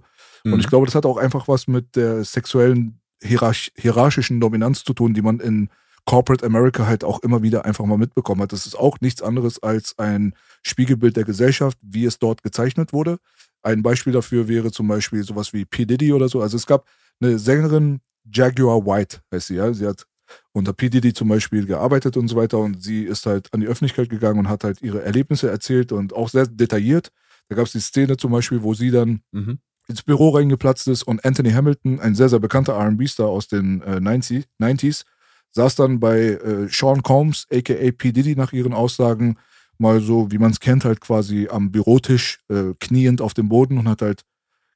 Und 0.46 0.54
Mhm. 0.54 0.60
ich 0.62 0.68
glaube, 0.68 0.86
das 0.86 0.96
hat 0.96 1.06
auch 1.06 1.18
einfach 1.18 1.50
was 1.50 1.68
mit 1.68 1.98
der 1.98 2.24
sexuellen 2.24 3.02
hierarch 3.22 3.74
hierarchischen 3.76 4.40
Dominanz 4.40 4.86
zu 4.86 4.94
tun, 4.94 5.14
die 5.14 5.22
man 5.22 5.42
in 5.42 5.70
Corporate 6.06 6.46
America 6.46 6.86
halt 6.86 7.04
auch 7.04 7.20
immer 7.24 7.42
wieder 7.42 7.66
einfach 7.66 7.86
mal 7.86 7.98
mitbekommen 7.98 8.42
hat. 8.42 8.52
Das 8.54 8.66
ist 8.68 8.76
auch 8.78 9.00
nichts 9.02 9.22
anderes 9.22 9.62
als 9.62 9.98
ein 9.98 10.34
Spiegelbild 10.64 11.18
der 11.18 11.24
Gesellschaft, 11.24 11.78
wie 11.82 12.06
es 12.06 12.20
dort 12.20 12.44
gezeichnet 12.44 12.94
wurde. 12.94 13.18
Ein 13.64 13.82
Beispiel 13.82 14.14
dafür 14.14 14.48
wäre 14.48 14.72
zum 14.72 14.88
Beispiel 14.88 15.24
sowas 15.24 15.52
wie 15.54 15.66
P. 15.66 15.86
Diddy 15.86 16.14
oder 16.14 16.30
so. 16.30 16.42
Also 16.42 16.58
es 16.58 16.68
gab 16.68 16.86
eine 17.20 17.40
Sängerin, 17.40 18.02
Jaguar 18.32 18.86
White 18.86 19.20
heißt 19.34 19.48
sie, 19.48 19.56
ja. 19.56 19.74
Sie 19.74 19.88
hat 19.88 20.06
unter 20.54 20.74
P. 20.74 20.90
Diddy 20.90 21.14
zum 21.14 21.28
Beispiel 21.28 21.66
gearbeitet 21.66 22.18
und 22.18 22.28
so 22.28 22.36
weiter 22.36 22.60
und 22.60 22.82
sie 22.84 23.04
ist 23.04 23.26
halt 23.26 23.52
an 23.54 23.62
die 23.62 23.68
Öffentlichkeit 23.68 24.10
gegangen 24.10 24.40
und 24.40 24.50
hat 24.50 24.64
halt 24.64 24.82
ihre 24.82 25.04
Erlebnisse 25.04 25.50
erzählt 25.50 25.92
und 25.92 26.14
auch 26.14 26.30
sehr 26.30 26.46
detailliert. 26.48 27.12
Da 27.50 27.56
gab 27.56 27.66
es 27.66 27.72
die 27.74 27.80
Szene 27.80 28.18
zum 28.18 28.32
Beispiel, 28.32 28.62
wo 28.64 28.74
sie 28.74 28.92
dann 28.92 29.22
Mhm. 29.32 29.60
ins 29.88 30.02
Büro 30.04 30.30
reingeplatzt 30.30 30.88
ist 30.88 31.04
und 31.04 31.24
Anthony 31.26 31.52
Hamilton, 31.52 32.00
ein 32.00 32.16
sehr, 32.16 32.30
sehr 32.30 32.40
bekannter 32.40 32.74
RB-Star 32.80 33.28
aus 33.28 33.48
den 33.48 33.82
äh, 33.84 34.00
90, 34.00 34.46
90s, 34.60 35.04
saß 35.56 35.76
dann 35.76 36.00
bei 36.00 36.20
äh, 36.20 36.68
Sean 36.70 37.02
Combs, 37.02 37.48
aka 37.52 37.92
P. 37.92 38.12
Diddy, 38.12 38.36
nach 38.36 38.52
ihren 38.52 38.74
Aussagen, 38.74 39.38
mal 39.78 40.02
so, 40.02 40.32
wie 40.32 40.38
man 40.38 40.52
es 40.52 40.60
kennt, 40.60 40.86
halt 40.86 41.02
quasi 41.02 41.48
am 41.50 41.72
Bürotisch 41.72 42.40
äh, 42.50 42.74
kniend 42.80 43.22
auf 43.22 43.34
dem 43.34 43.50
Boden 43.50 43.78
und 43.78 43.88
hat 43.88 44.02
halt 44.02 44.24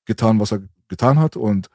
getan, 0.06 0.40
was 0.40 0.52
er 0.52 0.62
getan 0.88 1.20
hat. 1.20 1.36
Und 1.36 1.68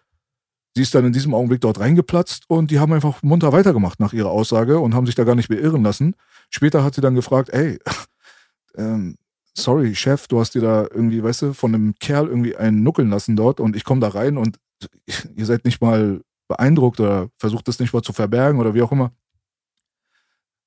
sie 0.75 0.83
ist 0.83 0.95
dann 0.95 1.05
in 1.05 1.13
diesem 1.13 1.35
Augenblick 1.35 1.61
dort 1.61 1.81
reingeplatzt 1.81 2.45
und 2.49 2.71
die 2.71 2.79
haben 2.79 2.93
einfach 2.93 3.23
munter 3.23 3.53
weitergemacht 3.53 4.01
nach 4.01 4.13
ihrer 4.13 4.31
Aussage 4.31 4.79
und 4.79 4.95
haben 4.95 5.07
sich 5.07 5.15
da 5.15 5.25
gar 5.25 5.35
nicht 5.35 5.49
beirren 5.49 5.83
lassen. 5.83 6.17
Später 6.51 6.83
hat 6.83 6.95
sie 6.95 7.01
dann 7.01 7.15
gefragt, 7.15 7.51
ey, 7.51 7.79
ähm, 8.77 9.17
sorry, 9.55 9.95
Chef, 9.95 10.29
du 10.29 10.41
hast 10.41 10.55
dir 10.55 10.63
da 10.63 10.83
irgendwie, 10.83 11.23
weißt 11.23 11.43
du, 11.43 11.53
von 11.53 11.75
einem 11.75 11.95
Kerl 12.01 12.29
irgendwie 12.29 12.57
einen 12.57 12.83
nuckeln 12.83 13.11
lassen 13.11 13.37
dort 13.37 13.61
und 13.61 13.77
ich 13.77 13.85
komme 13.85 14.01
da 14.01 14.09
rein 14.09 14.39
und 14.39 14.59
ihr 15.37 15.47
seid 15.47 15.65
nicht 15.67 15.83
mal 15.83 16.23
beeindruckt 16.49 17.01
oder 17.01 17.29
versucht 17.39 17.69
das 17.69 17.79
nicht 17.79 17.93
mal 17.93 18.03
zu 18.03 18.13
verbergen 18.13 18.61
oder 18.61 18.75
wie 18.75 18.83
auch 18.83 18.93
immer. 18.93 19.13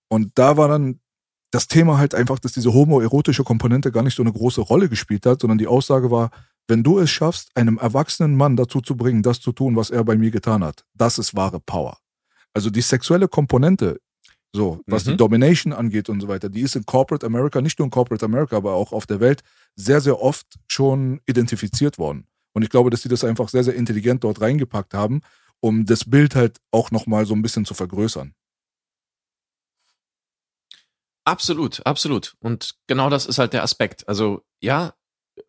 Und 0.09 0.32
da 0.36 0.57
war 0.57 0.67
dann 0.67 0.99
das 1.51 1.67
Thema 1.67 1.97
halt 1.97 2.13
einfach, 2.13 2.39
dass 2.39 2.51
diese 2.53 2.73
homoerotische 2.73 3.43
Komponente 3.43 3.91
gar 3.91 4.03
nicht 4.03 4.15
so 4.15 4.23
eine 4.23 4.34
große 4.34 4.61
Rolle 4.61 4.89
gespielt 4.89 5.25
hat, 5.25 5.41
sondern 5.41 5.57
die 5.57 5.67
Aussage 5.67 6.11
war, 6.11 6.32
wenn 6.67 6.84
du 6.84 6.99
es 6.99 7.09
schaffst, 7.09 7.49
einem 7.55 7.78
erwachsenen 7.78 8.36
Mann 8.36 8.57
dazu 8.57 8.82
zu 8.82 8.97
bringen, 8.97 9.23
das 9.23 9.39
zu 9.39 9.53
tun, 9.53 9.75
was 9.75 9.89
er 9.89 10.03
bei 10.03 10.17
mir 10.17 10.32
getan 10.32 10.63
hat, 10.63 10.84
das 10.93 11.17
ist 11.17 11.36
wahre 11.36 11.59
Power. 11.61 11.97
Also 12.53 12.69
die 12.69 12.82
sexuelle 12.82 13.28
Komponente, 13.30 13.99
so, 14.53 14.82
was 14.88 15.05
Mhm. 15.05 15.11
die 15.11 15.17
Domination 15.17 15.71
angeht 15.73 16.09
und 16.09 16.19
so 16.19 16.28
weiter, 16.28 16.49
die 16.49 16.61
ist 16.61 16.75
in 16.75 16.86
Corporate 16.86 17.25
America, 17.25 17.61
nicht 17.61 17.80
nur 17.80 17.86
in 17.86 17.91
Corporate 17.91 18.25
America, 18.25 18.57
aber 18.57 18.73
auch 18.73 18.91
auf 18.91 19.05
der 19.05 19.19
Welt 19.21 19.41
sehr, 19.75 20.01
sehr 20.01 20.21
oft 20.21 20.45
schon 20.67 21.21
identifiziert 21.25 21.97
worden. 21.97 22.28
Und 22.53 22.63
ich 22.63 22.69
glaube, 22.69 22.89
dass 22.89 23.01
die 23.01 23.09
das 23.09 23.23
einfach 23.23 23.47
sehr, 23.49 23.63
sehr 23.63 23.75
intelligent 23.75 24.23
dort 24.23 24.41
reingepackt 24.41 24.93
haben, 24.93 25.21
um 25.60 25.86
das 25.86 26.10
Bild 26.10 26.36
halt 26.36 26.60
auch 26.72 26.91
nochmal 26.91 27.26
so 27.26 27.34
ein 27.34 27.41
bisschen 27.41 27.66
zu 27.66 27.74
vergrößern. 27.74 28.34
Absolut, 31.26 31.86
absolut. 31.86 32.36
Und 32.39 32.76
genau 32.88 33.10
das 33.10 33.26
ist 33.26 33.38
halt 33.38 33.51
der 33.51 33.64
Aspekt. 33.64 34.08
Also 34.08 34.45
ja, 34.62 34.93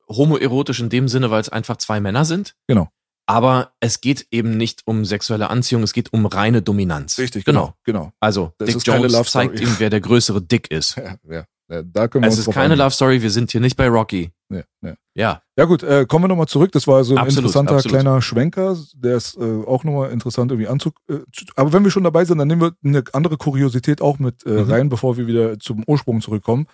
homoerotisch 0.08 0.80
in 0.80 0.88
dem 0.88 1.08
Sinne, 1.08 1.30
weil 1.30 1.40
es 1.40 1.48
einfach 1.48 1.76
zwei 1.76 2.00
Männer 2.00 2.24
sind. 2.24 2.56
Genau. 2.66 2.88
Aber 3.26 3.74
es 3.80 4.00
geht 4.00 4.26
eben 4.30 4.56
nicht 4.56 4.86
um 4.86 5.04
sexuelle 5.04 5.50
Anziehung, 5.50 5.82
es 5.82 5.92
geht 5.92 6.12
um 6.12 6.24
reine 6.26 6.62
Dominanz. 6.62 7.18
Richtig, 7.18 7.44
genau. 7.44 7.74
genau. 7.84 8.04
genau. 8.04 8.12
Also 8.20 8.54
Das 8.58 8.70
Dick 8.70 8.86
Jones 8.86 9.30
zeigt 9.30 9.60
ihm, 9.60 9.76
wer 9.78 9.90
der 9.90 10.00
größere 10.00 10.40
Dick 10.40 10.70
ist. 10.72 10.96
Ja, 10.96 11.16
ja. 11.28 11.44
Ja, 11.70 11.82
Da 11.82 12.08
können 12.08 12.24
wir 12.24 12.30
Es 12.30 12.38
ist 12.38 12.50
keine 12.50 12.66
einigen. 12.66 12.78
Love 12.80 12.90
Story, 12.92 13.20
wir 13.22 13.30
sind 13.30 13.50
hier 13.50 13.60
nicht 13.60 13.76
bei 13.76 13.88
Rocky. 13.88 14.30
Ja, 14.50 14.62
ja. 14.82 14.94
Ja, 15.14 15.42
Ja 15.56 15.64
gut, 15.66 15.82
äh, 15.82 16.06
kommen 16.06 16.24
wir 16.24 16.28
nochmal 16.28 16.46
zurück. 16.48 16.72
Das 16.72 16.86
war 16.86 17.04
so 17.04 17.14
ein 17.14 17.18
Absolut, 17.18 17.38
interessanter 17.38 17.74
absolut. 17.76 17.92
kleiner 17.94 18.22
Schwenker, 18.22 18.76
der 18.94 19.16
ist 19.16 19.36
äh, 19.36 19.62
auch 19.66 19.84
nochmal 19.84 20.10
interessant 20.12 20.50
irgendwie 20.50 20.68
anzug. 20.68 20.94
Äh, 21.08 21.18
aber 21.56 21.72
wenn 21.72 21.84
wir 21.84 21.90
schon 21.90 22.04
dabei 22.04 22.24
sind, 22.24 22.38
dann 22.38 22.48
nehmen 22.48 22.62
wir 22.62 22.72
eine 22.84 23.02
andere 23.12 23.36
Kuriosität 23.36 24.00
auch 24.00 24.18
mit 24.18 24.46
äh, 24.46 24.50
Mhm. 24.50 24.70
rein, 24.70 24.88
bevor 24.88 25.16
wir 25.16 25.26
wieder 25.26 25.58
zum 25.58 25.82
Ursprung 25.86 26.20
zurückkommen. 26.22 26.66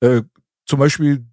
Äh, 0.00 0.22
zum 0.66 0.78
Beispiel 0.78 1.24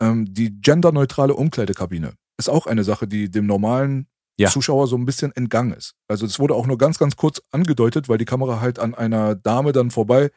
ähm, 0.00 0.32
die 0.32 0.60
genderneutrale 0.60 1.34
Umkleidekabine 1.34 2.12
ist 2.38 2.48
auch 2.48 2.66
eine 2.66 2.84
Sache, 2.84 3.06
die 3.08 3.30
dem 3.30 3.46
normalen 3.46 4.06
Ja. 4.38 4.48
Zuschauer 4.50 4.86
so 4.86 4.96
ein 4.96 5.04
bisschen 5.04 5.32
entgangen 5.34 5.72
ist. 5.72 5.94
Also 6.08 6.26
das 6.26 6.38
wurde 6.38 6.54
auch 6.54 6.66
nur 6.66 6.78
ganz, 6.78 6.98
ganz 6.98 7.16
kurz 7.16 7.42
angedeutet, 7.50 8.08
weil 8.08 8.18
die 8.18 8.24
Kamera 8.24 8.60
halt 8.60 8.78
an 8.78 8.94
einer 8.94 9.34
Dame 9.34 9.72
dann 9.72 9.90
vorbei 9.90 10.30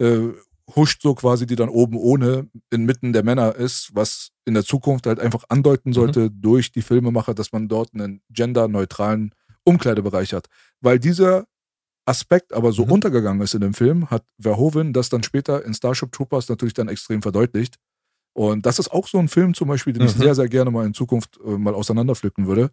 äh, 0.00 0.28
huscht 0.76 1.02
so 1.02 1.14
quasi, 1.14 1.46
die 1.46 1.56
dann 1.56 1.68
oben 1.68 1.96
ohne 1.96 2.48
inmitten 2.70 3.12
der 3.12 3.24
Männer 3.24 3.54
ist, 3.56 3.90
was 3.94 4.30
in 4.44 4.54
der 4.54 4.64
Zukunft 4.64 5.06
halt 5.06 5.18
einfach 5.20 5.44
andeuten 5.48 5.92
sollte 5.92 6.30
durch 6.30 6.72
die 6.72 6.82
Filmemacher, 6.82 7.34
dass 7.34 7.52
man 7.52 7.68
dort 7.68 7.94
einen 7.94 8.22
genderneutralen 8.30 9.34
Umkleidebereich 9.64 10.32
hat. 10.34 10.46
Weil 10.80 10.98
dieser 10.98 11.46
Aspekt 12.04 12.52
aber 12.52 12.72
so 12.72 12.84
Mhm. 12.84 12.92
untergegangen 12.92 13.42
ist 13.42 13.54
in 13.54 13.60
dem 13.60 13.74
Film, 13.74 14.10
hat 14.10 14.24
Verhoeven 14.40 14.92
das 14.92 15.08
dann 15.08 15.22
später 15.22 15.64
in 15.64 15.74
Starship 15.74 16.10
Troopers 16.12 16.48
natürlich 16.48 16.74
dann 16.74 16.88
extrem 16.88 17.22
verdeutlicht. 17.22 17.76
Und 18.34 18.64
das 18.66 18.78
ist 18.78 18.90
auch 18.90 19.06
so 19.06 19.18
ein 19.18 19.28
Film 19.28 19.54
zum 19.54 19.68
Beispiel, 19.68 19.92
den 19.92 20.06
ich 20.06 20.16
Mhm. 20.16 20.20
sehr, 20.20 20.34
sehr 20.34 20.48
gerne 20.48 20.70
mal 20.70 20.86
in 20.86 20.94
Zukunft 20.94 21.38
äh, 21.44 21.50
mal 21.58 21.74
auseinanderpflücken 21.74 22.46
würde. 22.46 22.70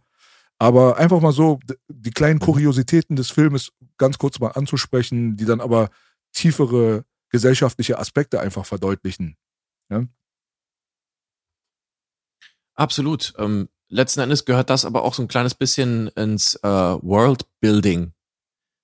Aber 0.57 0.98
einfach 0.98 1.22
mal 1.22 1.32
so 1.32 1.60
die 1.90 2.11
kleinen 2.11 2.38
Mhm. 2.38 2.44
Kuriositäten 2.44 3.16
des 3.16 3.30
Filmes 3.30 3.72
ganz 3.98 4.18
kurz 4.18 4.40
mal 4.40 4.49
anzusprechen, 4.49 5.36
die 5.38 5.45
dann 5.45 5.61
aber 5.61 5.90
tiefere 6.34 7.06
gesellschaftliche 7.30 7.99
Aspekte 7.99 8.39
einfach 8.39 8.65
verdeutlichen. 8.65 9.38
absolut. 12.76 13.34
Ähm, 13.38 13.69
letzten 13.89 14.22
Endes 14.22 14.45
gehört 14.45 14.69
das 14.69 14.85
aber 14.85 15.03
auch 15.03 15.14
so 15.14 15.22
ein 15.22 15.27
kleines 15.27 15.53
bisschen 15.53 16.07
ins 16.10 16.56
äh, 16.56 16.68
Worldbuilding, 16.68 18.14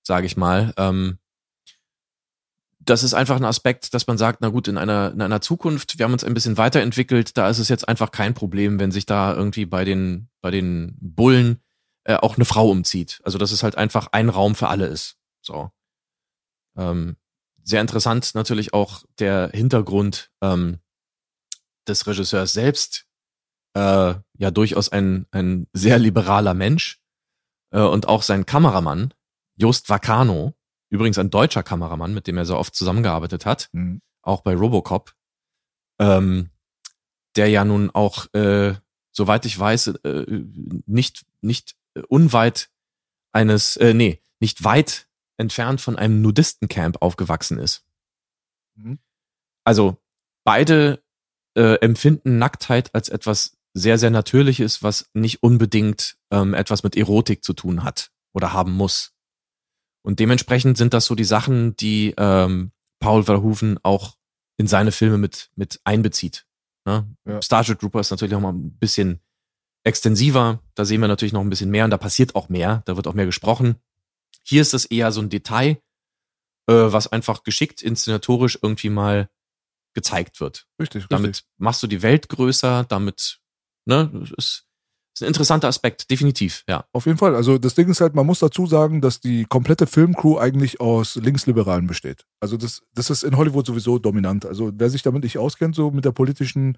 sage 0.04 0.26
ich 0.26 0.38
mal. 0.38 0.74
Ähm, 0.78 1.20
das 2.80 3.02
ist 3.02 3.16
einfach 3.16 3.38
ein 3.38 3.46
Aspekt, 3.46 3.94
dass 3.96 4.06
man 4.06 4.18
sagt, 4.18 4.42
na 4.42 4.50
gut, 4.50 4.68
in 4.68 4.78
einer, 4.78 5.12
in 5.12 5.22
einer 5.22 5.42
Zukunft, 5.42 5.98
wir 5.98 6.04
haben 6.04 6.14
uns 6.14 6.24
ein 6.24 6.36
bisschen 6.36 6.58
weiterentwickelt, 6.58 7.36
da 7.36 7.50
ist 7.50 7.58
es 7.58 7.68
jetzt 7.68 7.88
einfach 7.88 8.12
kein 8.12 8.36
Problem, 8.36 8.80
wenn 8.80 8.92
sich 8.92 9.08
da 9.08 9.34
irgendwie 9.34 9.66
bei 9.66 9.86
den, 9.86 10.30
bei 10.42 10.52
den 10.52 10.96
Bullen 11.00 11.64
äh, 12.04 12.16
auch 12.16 12.36
eine 12.36 12.46
Frau 12.46 12.70
umzieht. 12.70 13.22
Also 13.24 13.40
dass 13.40 13.52
es 13.52 13.64
halt 13.64 13.76
einfach 13.76 14.10
ein 14.12 14.30
Raum 14.30 14.54
für 14.54 14.68
alle 14.68 14.86
ist. 14.86 15.18
So. 15.42 15.72
Ähm, 16.78 17.18
sehr 17.66 17.82
interessant 17.82 18.36
natürlich 18.36 18.74
auch 18.74 19.04
der 19.20 19.50
Hintergrund 19.54 20.32
ähm, 20.42 20.80
des 21.88 22.08
Regisseurs 22.08 22.54
selbst. 22.54 23.06
Äh, 23.74 24.14
ja, 24.38 24.52
durchaus 24.52 24.90
ein, 24.90 25.26
ein 25.32 25.68
sehr 25.74 26.00
liberaler 26.00 26.54
Mensch. 26.54 27.02
Äh, 27.72 27.82
und 27.82 28.08
auch 28.08 28.22
sein 28.22 28.46
Kameramann, 28.46 29.14
Jost 29.58 29.90
Vacano, 29.90 30.54
übrigens 30.90 31.18
ein 31.18 31.32
deutscher 31.32 31.64
Kameramann, 31.64 32.14
mit 32.14 32.28
dem 32.28 32.38
er 32.38 32.46
so 32.46 32.58
oft 32.58 32.76
zusammengearbeitet 32.76 33.46
hat. 33.46 33.70
Mhm. 33.74 34.02
auch 34.22 34.42
bei 34.42 34.56
Robocop, 34.56 35.14
ähm, 36.00 36.50
der 37.36 37.50
ja 37.50 37.66
nun 37.66 37.92
auch, 37.92 38.34
äh, 38.34 38.76
soweit 39.12 39.46
ich 39.46 39.58
weiß, 39.58 39.88
äh, 40.04 40.26
nicht, 40.86 41.26
nicht 41.42 41.76
unweit 42.10 42.70
eines, 43.34 43.78
äh, 43.78 43.94
nee, 43.94 44.22
nicht 44.40 44.64
weit 44.64 45.05
entfernt 45.38 45.82
von 45.82 45.96
einem 45.96 46.22
Nudistencamp 46.22 47.02
aufgewachsen 47.02 47.58
ist. 47.58 47.86
Mhm. 48.76 49.00
Also 49.64 49.98
beide 50.44 51.04
äh, 51.56 51.76
empfinden 51.80 52.38
Nacktheit 52.38 52.94
als 52.94 53.10
etwas 53.10 53.58
sehr, 53.74 53.98
sehr 53.98 54.10
Natürliches, 54.10 54.84
was 54.84 55.10
nicht 55.14 55.44
unbedingt 55.44 56.18
ähm, 56.32 56.54
etwas 56.54 56.84
mit 56.84 56.96
Erotik 56.96 57.44
zu 57.44 57.54
tun 57.54 57.84
hat 57.84 58.12
oder 58.34 58.54
haben 58.54 58.72
muss. 58.72 59.14
Und 60.02 60.20
dementsprechend 60.20 60.78
sind 60.78 60.94
das 60.94 61.06
so 61.06 61.16
die 61.16 61.24
Sachen, 61.24 61.76
die 61.76 62.14
ähm, 62.18 62.72
Paul 63.00 63.24
Verhoeven 63.24 63.80
auch 63.84 64.18
in 64.58 64.68
seine 64.68 64.92
Filme 64.92 65.18
mit, 65.18 65.50
mit 65.56 65.82
einbezieht. 65.84 66.46
Ne? 66.86 67.06
Ja. 67.26 67.42
Starship 67.42 67.80
Trooper 67.80 68.00
ist 68.00 68.12
natürlich 68.12 68.36
auch 68.36 68.40
mal 68.40 68.54
ein 68.54 68.78
bisschen 68.78 69.20
extensiver. 69.84 70.62
Da 70.76 70.86
sehen 70.86 71.02
wir 71.02 71.08
natürlich 71.08 71.34
noch 71.34 71.42
ein 71.42 71.50
bisschen 71.50 71.72
mehr 71.72 71.86
und 71.86 71.92
da 71.92 71.98
passiert 71.98 72.36
auch 72.36 72.50
mehr. 72.50 72.84
Da 72.86 72.96
wird 72.96 73.08
auch 73.08 73.14
mehr 73.14 73.26
gesprochen. 73.26 73.76
Hier 74.46 74.62
ist 74.62 74.74
es 74.74 74.86
eher 74.86 75.12
so 75.12 75.22
ein 75.22 75.30
Detail, 75.30 75.82
äh, 76.68 76.74
was 76.74 77.08
einfach 77.08 77.44
geschickt 77.44 77.82
inszenatorisch 77.82 78.60
irgendwie 78.62 78.90
mal 78.90 79.30
gezeigt 79.94 80.40
wird. 80.40 80.68
Richtig, 80.80 81.04
richtig. 81.04 81.10
Damit 81.10 81.44
machst 81.58 81.82
du 81.82 81.88
die 81.88 82.02
Welt 82.02 82.30
größer, 82.30 82.84
damit, 82.84 83.40
ne, 83.86 84.12
ist, 84.38 84.66
ist 85.16 85.22
ein 85.24 85.28
interessanter 85.28 85.70
Aspekt, 85.70 86.12
definitiv, 86.12 86.64
ja. 86.68 86.86
Auf 86.92 87.06
jeden 87.06 87.18
Fall. 87.18 87.36
Also 87.36 87.58
das 87.58 87.74
Ding 87.74 87.90
ist 87.90 88.02
halt, 88.02 88.14
man 88.14 88.26
muss 88.26 88.40
dazu 88.40 88.68
sagen, 88.68 89.00
dass 89.02 89.22
die 89.22 89.46
komplette 89.46 89.88
Filmcrew 89.88 90.38
eigentlich 90.38 90.82
aus 90.82 91.16
Linksliberalen 91.16 91.88
besteht. 91.88 92.26
Also 92.42 92.58
das, 92.58 92.82
das 92.94 93.10
ist 93.10 93.24
in 93.24 93.38
Hollywood 93.38 93.66
sowieso 93.66 93.98
dominant. 93.98 94.46
Also 94.46 94.72
wer 94.76 94.90
sich 94.90 95.02
damit 95.02 95.24
nicht 95.24 95.38
auskennt, 95.38 95.76
so 95.76 95.90
mit 95.92 96.04
der 96.04 96.12
politischen 96.12 96.78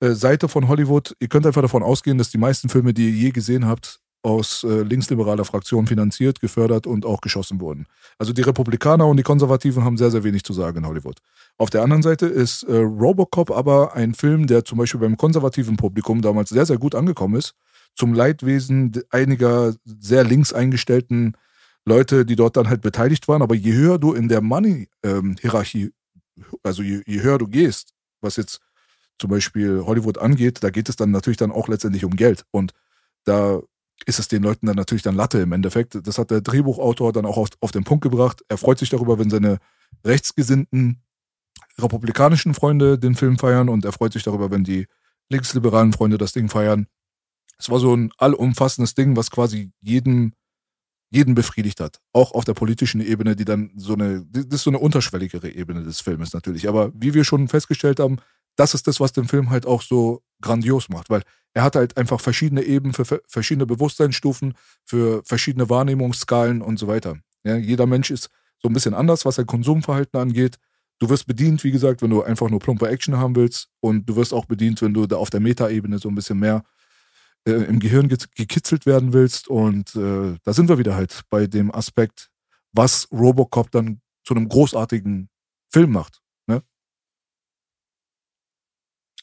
äh, 0.00 0.10
Seite 0.10 0.48
von 0.48 0.66
Hollywood, 0.66 1.14
ihr 1.20 1.28
könnt 1.28 1.46
einfach 1.46 1.62
davon 1.62 1.84
ausgehen, 1.84 2.18
dass 2.18 2.30
die 2.30 2.38
meisten 2.38 2.68
Filme, 2.68 2.92
die 2.92 3.08
ihr 3.08 3.16
je 3.16 3.30
gesehen 3.30 3.66
habt, 3.66 4.00
aus 4.22 4.64
äh, 4.64 4.82
linksliberaler 4.82 5.44
Fraktion 5.44 5.86
finanziert, 5.86 6.40
gefördert 6.40 6.86
und 6.86 7.06
auch 7.06 7.20
geschossen 7.20 7.60
wurden. 7.60 7.86
Also 8.18 8.32
die 8.32 8.42
Republikaner 8.42 9.06
und 9.06 9.16
die 9.16 9.22
Konservativen 9.22 9.84
haben 9.84 9.96
sehr, 9.96 10.10
sehr 10.10 10.24
wenig 10.24 10.44
zu 10.44 10.52
sagen 10.52 10.78
in 10.78 10.86
Hollywood. 10.86 11.18
Auf 11.56 11.70
der 11.70 11.82
anderen 11.82 12.02
Seite 12.02 12.26
ist 12.26 12.62
äh, 12.64 12.76
Robocop 12.76 13.50
aber 13.50 13.94
ein 13.94 14.14
Film, 14.14 14.46
der 14.46 14.64
zum 14.64 14.78
Beispiel 14.78 15.00
beim 15.00 15.16
konservativen 15.16 15.76
Publikum 15.76 16.20
damals 16.20 16.50
sehr, 16.50 16.66
sehr 16.66 16.78
gut 16.78 16.94
angekommen 16.94 17.36
ist, 17.36 17.54
zum 17.96 18.12
Leidwesen 18.12 18.92
einiger 19.10 19.74
sehr 19.84 20.24
links 20.24 20.52
eingestellten 20.52 21.36
Leute, 21.86 22.26
die 22.26 22.36
dort 22.36 22.56
dann 22.56 22.68
halt 22.68 22.82
beteiligt 22.82 23.26
waren. 23.26 23.42
Aber 23.42 23.54
je 23.54 23.72
höher 23.72 23.98
du 23.98 24.12
in 24.12 24.28
der 24.28 24.42
Money-Hierarchie, 24.42 25.92
ähm, 26.36 26.44
also 26.62 26.82
je, 26.82 27.00
je 27.06 27.22
höher 27.22 27.38
du 27.38 27.46
gehst, 27.46 27.94
was 28.20 28.36
jetzt 28.36 28.60
zum 29.18 29.30
Beispiel 29.30 29.82
Hollywood 29.84 30.18
angeht, 30.18 30.62
da 30.62 30.70
geht 30.70 30.88
es 30.88 30.96
dann 30.96 31.10
natürlich 31.10 31.36
dann 31.36 31.52
auch 31.52 31.68
letztendlich 31.68 32.04
um 32.04 32.16
Geld. 32.16 32.44
Und 32.50 32.72
da 33.24 33.60
ist 34.06 34.18
es 34.18 34.28
den 34.28 34.42
Leuten 34.42 34.66
dann 34.66 34.76
natürlich 34.76 35.02
dann 35.02 35.14
Latte 35.14 35.38
im 35.38 35.52
Endeffekt. 35.52 36.06
Das 36.06 36.18
hat 36.18 36.30
der 36.30 36.40
Drehbuchautor 36.40 37.12
dann 37.12 37.26
auch 37.26 37.36
auf, 37.36 37.48
auf 37.60 37.72
den 37.72 37.84
Punkt 37.84 38.02
gebracht. 38.02 38.42
Er 38.48 38.58
freut 38.58 38.78
sich 38.78 38.90
darüber, 38.90 39.18
wenn 39.18 39.30
seine 39.30 39.58
rechtsgesinnten 40.04 41.02
republikanischen 41.78 42.54
Freunde 42.54 42.98
den 42.98 43.14
Film 43.14 43.38
feiern 43.38 43.68
und 43.68 43.84
er 43.84 43.92
freut 43.92 44.12
sich 44.12 44.22
darüber, 44.22 44.50
wenn 44.50 44.64
die 44.64 44.86
linksliberalen 45.28 45.92
Freunde 45.92 46.18
das 46.18 46.32
Ding 46.32 46.48
feiern. 46.48 46.86
Es 47.58 47.68
war 47.68 47.78
so 47.78 47.94
ein 47.94 48.12
allumfassendes 48.18 48.94
Ding, 48.94 49.16
was 49.16 49.30
quasi 49.30 49.70
jeden, 49.80 50.34
jeden 51.10 51.34
befriedigt 51.34 51.80
hat. 51.80 52.00
Auch 52.12 52.32
auf 52.32 52.44
der 52.44 52.54
politischen 52.54 53.00
Ebene, 53.00 53.36
die 53.36 53.44
dann 53.44 53.70
so 53.76 53.94
eine, 53.94 54.24
das 54.30 54.46
ist 54.46 54.62
so 54.62 54.70
eine 54.70 54.78
unterschwelligere 54.78 55.50
Ebene 55.50 55.82
des 55.82 56.00
Filmes 56.00 56.32
natürlich. 56.32 56.68
Aber 56.68 56.90
wie 56.94 57.14
wir 57.14 57.24
schon 57.24 57.48
festgestellt 57.48 58.00
haben, 58.00 58.16
das 58.56 58.74
ist 58.74 58.86
das, 58.86 59.00
was 59.00 59.12
den 59.12 59.28
Film 59.28 59.50
halt 59.50 59.66
auch 59.66 59.82
so 59.82 60.22
grandios 60.40 60.88
macht, 60.88 61.10
weil 61.10 61.22
er 61.52 61.62
hat 61.64 61.76
halt 61.76 61.96
einfach 61.96 62.20
verschiedene 62.20 62.62
Ebenen 62.62 62.94
für 62.94 63.20
verschiedene 63.26 63.66
Bewusstseinsstufen, 63.66 64.54
für 64.84 65.22
verschiedene 65.24 65.68
Wahrnehmungsskalen 65.68 66.62
und 66.62 66.78
so 66.78 66.86
weiter. 66.86 67.18
Ja, 67.44 67.56
jeder 67.56 67.86
Mensch 67.86 68.10
ist 68.10 68.30
so 68.62 68.68
ein 68.68 68.72
bisschen 68.72 68.94
anders, 68.94 69.24
was 69.24 69.36
sein 69.36 69.46
Konsumverhalten 69.46 70.18
angeht. 70.20 70.58
Du 70.98 71.08
wirst 71.08 71.26
bedient, 71.26 71.64
wie 71.64 71.70
gesagt, 71.70 72.02
wenn 72.02 72.10
du 72.10 72.22
einfach 72.22 72.50
nur 72.50 72.60
plumpe 72.60 72.88
Action 72.88 73.16
haben 73.16 73.34
willst 73.34 73.68
und 73.80 74.08
du 74.08 74.16
wirst 74.16 74.34
auch 74.34 74.44
bedient, 74.44 74.82
wenn 74.82 74.94
du 74.94 75.06
da 75.06 75.16
auf 75.16 75.30
der 75.30 75.40
Metaebene 75.40 75.98
so 75.98 76.08
ein 76.08 76.14
bisschen 76.14 76.38
mehr 76.38 76.62
äh, 77.46 77.52
im 77.52 77.80
Gehirn 77.80 78.08
ge 78.08 78.18
gekitzelt 78.34 78.84
werden 78.84 79.14
willst 79.14 79.48
und 79.48 79.96
äh, 79.96 80.36
da 80.44 80.52
sind 80.52 80.68
wir 80.68 80.78
wieder 80.78 80.94
halt 80.94 81.22
bei 81.30 81.46
dem 81.46 81.74
Aspekt, 81.74 82.30
was 82.72 83.08
Robocop 83.10 83.70
dann 83.70 84.02
zu 84.24 84.34
einem 84.34 84.48
großartigen 84.48 85.30
Film 85.72 85.92
macht. 85.92 86.20
Ne? 86.46 86.62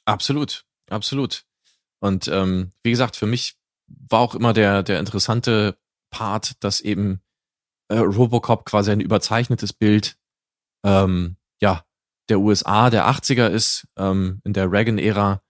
Absolut, 0.06 0.66
absolut. 0.90 1.46
Und 2.00 2.28
ähm, 2.28 2.72
wie 2.84 2.92
gesagt, 2.92 3.16
für 3.16 3.26
mich 3.26 3.58
war 3.88 4.20
auch 4.20 4.36
immer 4.36 4.54
der, 4.54 4.84
der 4.84 5.00
interessante 5.00 5.78
Part, 6.10 6.64
dass 6.64 6.82
eben 6.82 7.22
äh, 7.90 7.98
Robocop 7.98 8.66
quasi 8.66 8.92
ein 8.92 9.02
überzeichnetes 9.02 9.74
Bild 9.74 10.18
ähm, 10.86 11.38
ja, 11.62 11.86
der 12.30 12.40
USA 12.40 12.90
der 12.90 13.08
80er 13.08 13.48
ist, 13.50 13.88
ähm, 13.98 14.42
in 14.44 14.54
der 14.54 14.72
Reagan-Ära, 14.72 15.42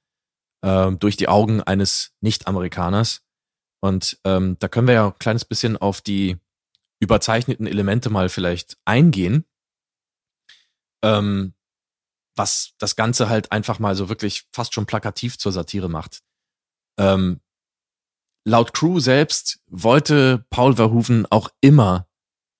ähm, 0.63 0.99
durch 0.99 1.17
die 1.17 1.27
Augen 1.27 1.61
eines 1.61 2.13
Nicht-Amerikaners. 2.21 3.23
Und 3.79 4.19
ähm, 4.23 4.57
da 4.59 4.67
können 4.67 4.87
wir 4.87 4.95
ja 4.95 5.07
ein 5.07 5.19
kleines 5.19 5.45
bisschen 5.45 5.77
auf 5.77 6.01
die 6.01 6.37
überzeichneten 6.99 7.67
Elemente 7.67 8.09
mal 8.09 8.29
vielleicht 8.29 8.77
eingehen. 8.85 9.45
Ähm, 11.03 11.53
was 12.37 12.73
das 12.77 12.95
Ganze 12.95 13.29
halt 13.29 13.51
einfach 13.51 13.79
mal 13.79 13.95
so 13.95 14.09
wirklich 14.09 14.47
fast 14.53 14.73
schon 14.73 14.85
plakativ 14.85 15.37
zur 15.37 15.51
Satire 15.51 15.89
macht. 15.89 16.21
Ähm, 16.97 17.41
laut 18.45 18.73
Crew 18.73 18.99
selbst 18.99 19.59
wollte 19.67 20.45
Paul 20.49 20.75
Verhoeven 20.75 21.25
auch 21.29 21.49
immer 21.61 22.07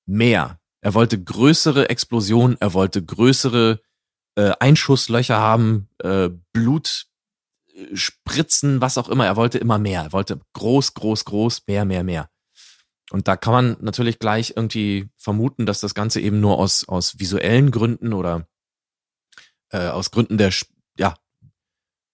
mehr. 0.06 0.60
Er 0.82 0.94
wollte 0.94 1.22
größere 1.22 1.90
Explosionen, 1.90 2.58
er 2.60 2.74
wollte 2.74 3.04
größere 3.04 3.82
äh, 4.36 4.52
Einschusslöcher 4.60 5.38
haben, 5.38 5.90
äh, 6.00 6.30
Blut 6.54 7.08
äh, 7.74 7.96
spritzen, 7.96 8.82
was 8.82 8.98
auch 8.98 9.10
immer. 9.10 9.26
Er 9.26 9.36
wollte 9.36 9.58
immer 9.58 9.80
mehr. 9.80 10.04
Er 10.04 10.14
wollte 10.14 10.40
groß, 10.54 10.94
groß, 10.94 11.26
groß, 11.26 11.64
mehr, 11.68 11.86
mehr, 11.86 12.04
mehr. 12.04 12.30
Und 13.10 13.28
da 13.28 13.36
kann 13.36 13.54
man 13.54 13.78
natürlich 13.80 14.20
gleich 14.20 14.54
irgendwie 14.56 15.10
vermuten, 15.18 15.66
dass 15.66 15.80
das 15.80 15.96
Ganze 15.96 16.20
eben 16.20 16.40
nur 16.40 16.58
aus, 16.60 16.88
aus 16.88 17.20
visuellen 17.20 17.72
Gründen 17.72 18.14
oder 18.14 18.48
äh, 19.72 19.88
aus 19.88 20.12
Gründen 20.12 20.38
der 20.38 20.54
ja, 20.98 21.16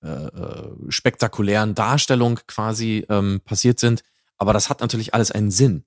äh, 0.03 0.07
äh, 0.07 0.75
spektakulären 0.89 1.75
Darstellung 1.75 2.39
quasi 2.47 3.05
ähm, 3.09 3.41
passiert 3.45 3.79
sind. 3.79 4.03
Aber 4.37 4.51
das 4.51 4.69
hat 4.69 4.81
natürlich 4.81 5.13
alles 5.13 5.31
einen 5.31 5.51
Sinn. 5.51 5.85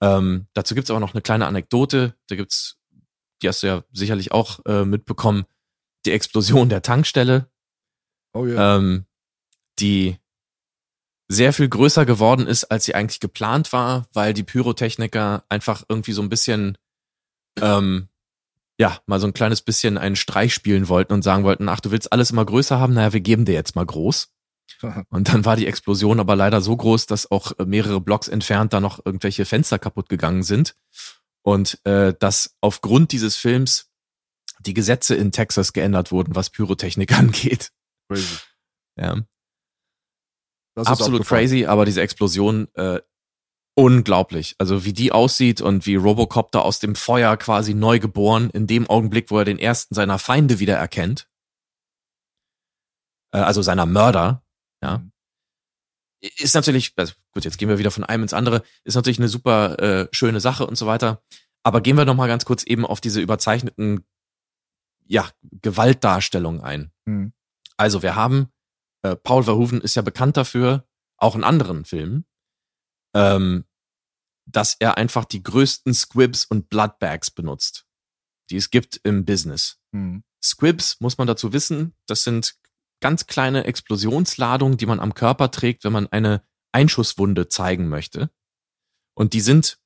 Ähm, 0.00 0.46
dazu 0.54 0.74
gibt's 0.74 0.90
aber 0.90 1.00
noch 1.00 1.14
eine 1.14 1.22
kleine 1.22 1.46
Anekdote. 1.46 2.14
Da 2.28 2.36
gibt's, 2.36 2.78
die 3.42 3.48
hast 3.48 3.62
du 3.62 3.66
ja 3.66 3.84
sicherlich 3.92 4.32
auch 4.32 4.64
äh, 4.66 4.84
mitbekommen, 4.84 5.46
die 6.06 6.12
Explosion 6.12 6.68
der 6.68 6.82
Tankstelle. 6.82 7.50
Oh 8.34 8.46
ja. 8.46 8.76
Ähm, 8.76 9.06
die 9.78 10.18
sehr 11.28 11.52
viel 11.52 11.68
größer 11.68 12.04
geworden 12.04 12.46
ist, 12.46 12.64
als 12.64 12.84
sie 12.84 12.94
eigentlich 12.94 13.20
geplant 13.20 13.72
war, 13.72 14.06
weil 14.12 14.34
die 14.34 14.44
Pyrotechniker 14.44 15.44
einfach 15.48 15.82
irgendwie 15.88 16.12
so 16.12 16.22
ein 16.22 16.28
bisschen 16.28 16.78
ähm, 17.60 18.08
ja, 18.82 18.98
mal 19.06 19.20
so 19.20 19.28
ein 19.28 19.32
kleines 19.32 19.62
bisschen 19.62 19.96
einen 19.96 20.16
Streich 20.16 20.52
spielen 20.52 20.88
wollten 20.88 21.12
und 21.12 21.22
sagen 21.22 21.44
wollten, 21.44 21.68
ach, 21.68 21.78
du 21.78 21.92
willst 21.92 22.12
alles 22.12 22.32
immer 22.32 22.44
größer 22.44 22.80
haben, 22.80 22.94
naja, 22.94 23.12
wir 23.12 23.20
geben 23.20 23.44
dir 23.44 23.54
jetzt 23.54 23.76
mal 23.76 23.86
groß. 23.86 24.34
Und 25.10 25.28
dann 25.28 25.44
war 25.44 25.54
die 25.54 25.68
Explosion 25.68 26.18
aber 26.18 26.34
leider 26.34 26.60
so 26.60 26.76
groß, 26.76 27.06
dass 27.06 27.30
auch 27.30 27.52
mehrere 27.64 28.00
Blocks 28.00 28.26
entfernt 28.26 28.72
da 28.72 28.80
noch 28.80 29.04
irgendwelche 29.06 29.44
Fenster 29.44 29.78
kaputt 29.78 30.08
gegangen 30.08 30.42
sind. 30.42 30.74
Und 31.42 31.78
äh, 31.84 32.12
dass 32.18 32.56
aufgrund 32.60 33.12
dieses 33.12 33.36
Films 33.36 33.92
die 34.58 34.74
Gesetze 34.74 35.14
in 35.14 35.30
Texas 35.30 35.72
geändert 35.72 36.10
wurden, 36.10 36.34
was 36.34 36.50
Pyrotechnik 36.50 37.12
angeht. 37.16 37.70
Crazy. 38.08 38.36
Ja. 38.96 39.16
Absolut 40.74 41.24
crazy, 41.24 41.66
aber 41.66 41.84
diese 41.84 42.00
Explosion 42.00 42.66
äh, 42.74 43.00
unglaublich. 43.74 44.54
Also 44.58 44.84
wie 44.84 44.92
die 44.92 45.12
aussieht 45.12 45.60
und 45.60 45.86
wie 45.86 45.96
Robocop 45.96 46.52
da 46.52 46.60
aus 46.60 46.78
dem 46.78 46.94
Feuer 46.94 47.36
quasi 47.36 47.74
neu 47.74 47.98
geboren, 47.98 48.50
in 48.50 48.66
dem 48.66 48.88
Augenblick, 48.88 49.30
wo 49.30 49.38
er 49.38 49.44
den 49.44 49.58
ersten 49.58 49.94
seiner 49.94 50.18
Feinde 50.18 50.58
wieder 50.58 50.76
erkennt. 50.76 51.28
Äh, 53.32 53.38
also 53.38 53.62
seiner 53.62 53.86
Mörder, 53.86 54.42
ja. 54.82 54.98
Mhm. 54.98 55.12
Ist 56.38 56.54
natürlich, 56.54 56.92
also 56.96 57.14
gut, 57.32 57.44
jetzt 57.44 57.58
gehen 57.58 57.68
wir 57.68 57.78
wieder 57.78 57.90
von 57.90 58.04
einem 58.04 58.22
ins 58.22 58.32
andere, 58.32 58.62
ist 58.84 58.94
natürlich 58.94 59.18
eine 59.18 59.26
super 59.26 59.78
äh, 59.80 60.08
schöne 60.12 60.38
Sache 60.38 60.64
und 60.64 60.76
so 60.76 60.86
weiter. 60.86 61.20
Aber 61.64 61.80
gehen 61.80 61.96
wir 61.96 62.04
noch 62.04 62.14
mal 62.14 62.28
ganz 62.28 62.44
kurz 62.44 62.62
eben 62.62 62.86
auf 62.86 63.00
diese 63.00 63.20
überzeichneten, 63.20 64.04
ja, 65.04 65.28
Gewaltdarstellungen 65.62 66.60
ein. 66.60 66.92
Mhm. 67.06 67.32
Also 67.76 68.02
wir 68.02 68.14
haben, 68.14 68.52
äh, 69.02 69.16
Paul 69.16 69.42
Verhoeven 69.42 69.80
ist 69.80 69.96
ja 69.96 70.02
bekannt 70.02 70.36
dafür, 70.36 70.86
auch 71.16 71.34
in 71.34 71.42
anderen 71.42 71.84
Filmen, 71.84 72.24
ähm, 73.14 73.64
dass 74.46 74.76
er 74.78 74.96
einfach 74.96 75.24
die 75.24 75.42
größten 75.42 75.94
Squibs 75.94 76.44
und 76.44 76.68
Bloodbags 76.68 77.30
benutzt. 77.30 77.86
die 78.50 78.56
es 78.56 78.70
gibt 78.70 79.00
im 79.04 79.24
Business. 79.24 79.78
Hm. 79.92 80.24
Squibs, 80.42 81.00
muss 81.00 81.16
man 81.16 81.26
dazu 81.26 81.52
wissen, 81.52 81.94
das 82.06 82.24
sind 82.24 82.56
ganz 83.00 83.26
kleine 83.26 83.64
Explosionsladungen, 83.64 84.76
die 84.76 84.86
man 84.86 85.00
am 85.00 85.14
Körper 85.14 85.50
trägt, 85.50 85.84
wenn 85.84 85.92
man 85.92 86.06
eine 86.08 86.42
Einschusswunde 86.72 87.48
zeigen 87.48 87.88
möchte. 87.88 88.30
Und 89.14 89.32
die 89.32 89.40
sind 89.40 89.78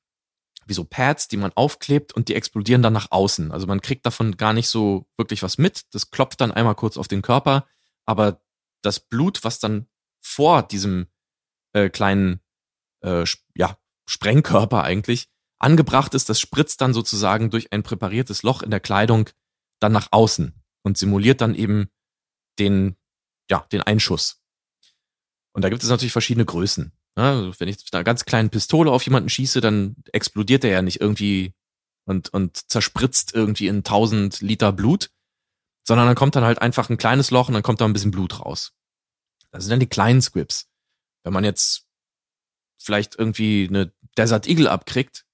wie 0.66 0.74
so 0.74 0.84
Pads, 0.84 1.28
die 1.28 1.36
man 1.36 1.52
aufklebt 1.54 2.12
und 2.12 2.28
die 2.28 2.34
explodieren 2.34 2.82
dann 2.82 2.92
nach 2.92 3.10
außen. 3.10 3.52
Also 3.52 3.66
man 3.66 3.80
kriegt 3.80 4.04
davon 4.04 4.36
gar 4.36 4.52
nicht 4.52 4.68
so 4.68 5.08
wirklich 5.16 5.42
was 5.42 5.58
mit. 5.58 5.84
Das 5.94 6.10
klopft 6.10 6.40
dann 6.40 6.50
einmal 6.50 6.74
kurz 6.74 6.96
auf 6.96 7.08
den 7.08 7.22
Körper, 7.22 7.66
aber 8.04 8.42
das 8.82 9.00
Blut, 9.00 9.44
was 9.44 9.60
dann 9.60 9.86
vor 10.20 10.62
diesem 10.62 11.06
äh, 11.72 11.88
kleinen 11.88 12.40
äh, 13.06 13.24
ja, 13.54 13.78
Sprengkörper 14.08 14.82
eigentlich 14.82 15.28
angebracht 15.58 16.14
ist, 16.14 16.28
das 16.28 16.40
spritzt 16.40 16.80
dann 16.80 16.92
sozusagen 16.92 17.50
durch 17.50 17.72
ein 17.72 17.82
präpariertes 17.82 18.42
Loch 18.42 18.62
in 18.62 18.70
der 18.70 18.80
Kleidung 18.80 19.30
dann 19.80 19.92
nach 19.92 20.08
außen 20.10 20.54
und 20.82 20.98
simuliert 20.98 21.40
dann 21.40 21.54
eben 21.54 21.88
den, 22.58 22.96
ja, 23.50 23.66
den 23.72 23.80
Einschuss. 23.82 24.42
Und 25.52 25.62
da 25.62 25.70
gibt 25.70 25.82
es 25.82 25.88
natürlich 25.88 26.12
verschiedene 26.12 26.44
Größen. 26.44 26.92
Also 27.14 27.58
wenn 27.58 27.68
ich 27.68 27.78
mit 27.78 27.94
einer 27.94 28.04
ganz 28.04 28.26
kleinen 28.26 28.50
Pistole 28.50 28.90
auf 28.90 29.02
jemanden 29.04 29.30
schieße, 29.30 29.62
dann 29.62 29.96
explodiert 30.12 30.64
er 30.64 30.70
ja 30.70 30.82
nicht 30.82 31.00
irgendwie 31.00 31.54
und, 32.04 32.28
und 32.28 32.70
zerspritzt 32.70 33.34
irgendwie 33.34 33.68
in 33.68 33.82
tausend 33.82 34.42
Liter 34.42 34.72
Blut, 34.72 35.10
sondern 35.82 36.06
dann 36.06 36.16
kommt 36.16 36.36
dann 36.36 36.44
halt 36.44 36.60
einfach 36.60 36.90
ein 36.90 36.98
kleines 36.98 37.30
Loch 37.30 37.48
und 37.48 37.54
dann 37.54 37.62
kommt 37.62 37.80
da 37.80 37.86
ein 37.86 37.94
bisschen 37.94 38.10
Blut 38.10 38.40
raus. 38.40 38.74
Das 39.50 39.64
sind 39.64 39.70
dann 39.70 39.80
die 39.80 39.88
kleinen 39.88 40.20
Squibs. 40.20 40.68
Wenn 41.24 41.32
man 41.32 41.44
jetzt 41.44 41.85
vielleicht 42.78 43.18
irgendwie 43.18 43.66
eine 43.68 43.92
Desert 44.16 44.46
Eagle 44.46 44.68
abkriegt, 44.68 45.26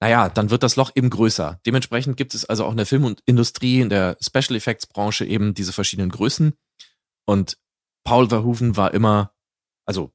naja, 0.00 0.28
dann 0.28 0.50
wird 0.50 0.62
das 0.62 0.76
Loch 0.76 0.92
eben 0.94 1.08
größer. 1.08 1.60
Dementsprechend 1.64 2.16
gibt 2.16 2.34
es 2.34 2.44
also 2.44 2.64
auch 2.66 2.70
in 2.70 2.76
der 2.76 2.86
Filmindustrie, 2.86 3.80
in 3.80 3.88
der 3.88 4.18
Special 4.20 4.56
Effects 4.56 4.86
Branche 4.86 5.24
eben 5.24 5.54
diese 5.54 5.72
verschiedenen 5.72 6.10
Größen. 6.10 6.54
Und 7.26 7.58
Paul 8.04 8.28
Verhoeven 8.28 8.76
war 8.76 8.92
immer, 8.92 9.34
also 9.86 10.12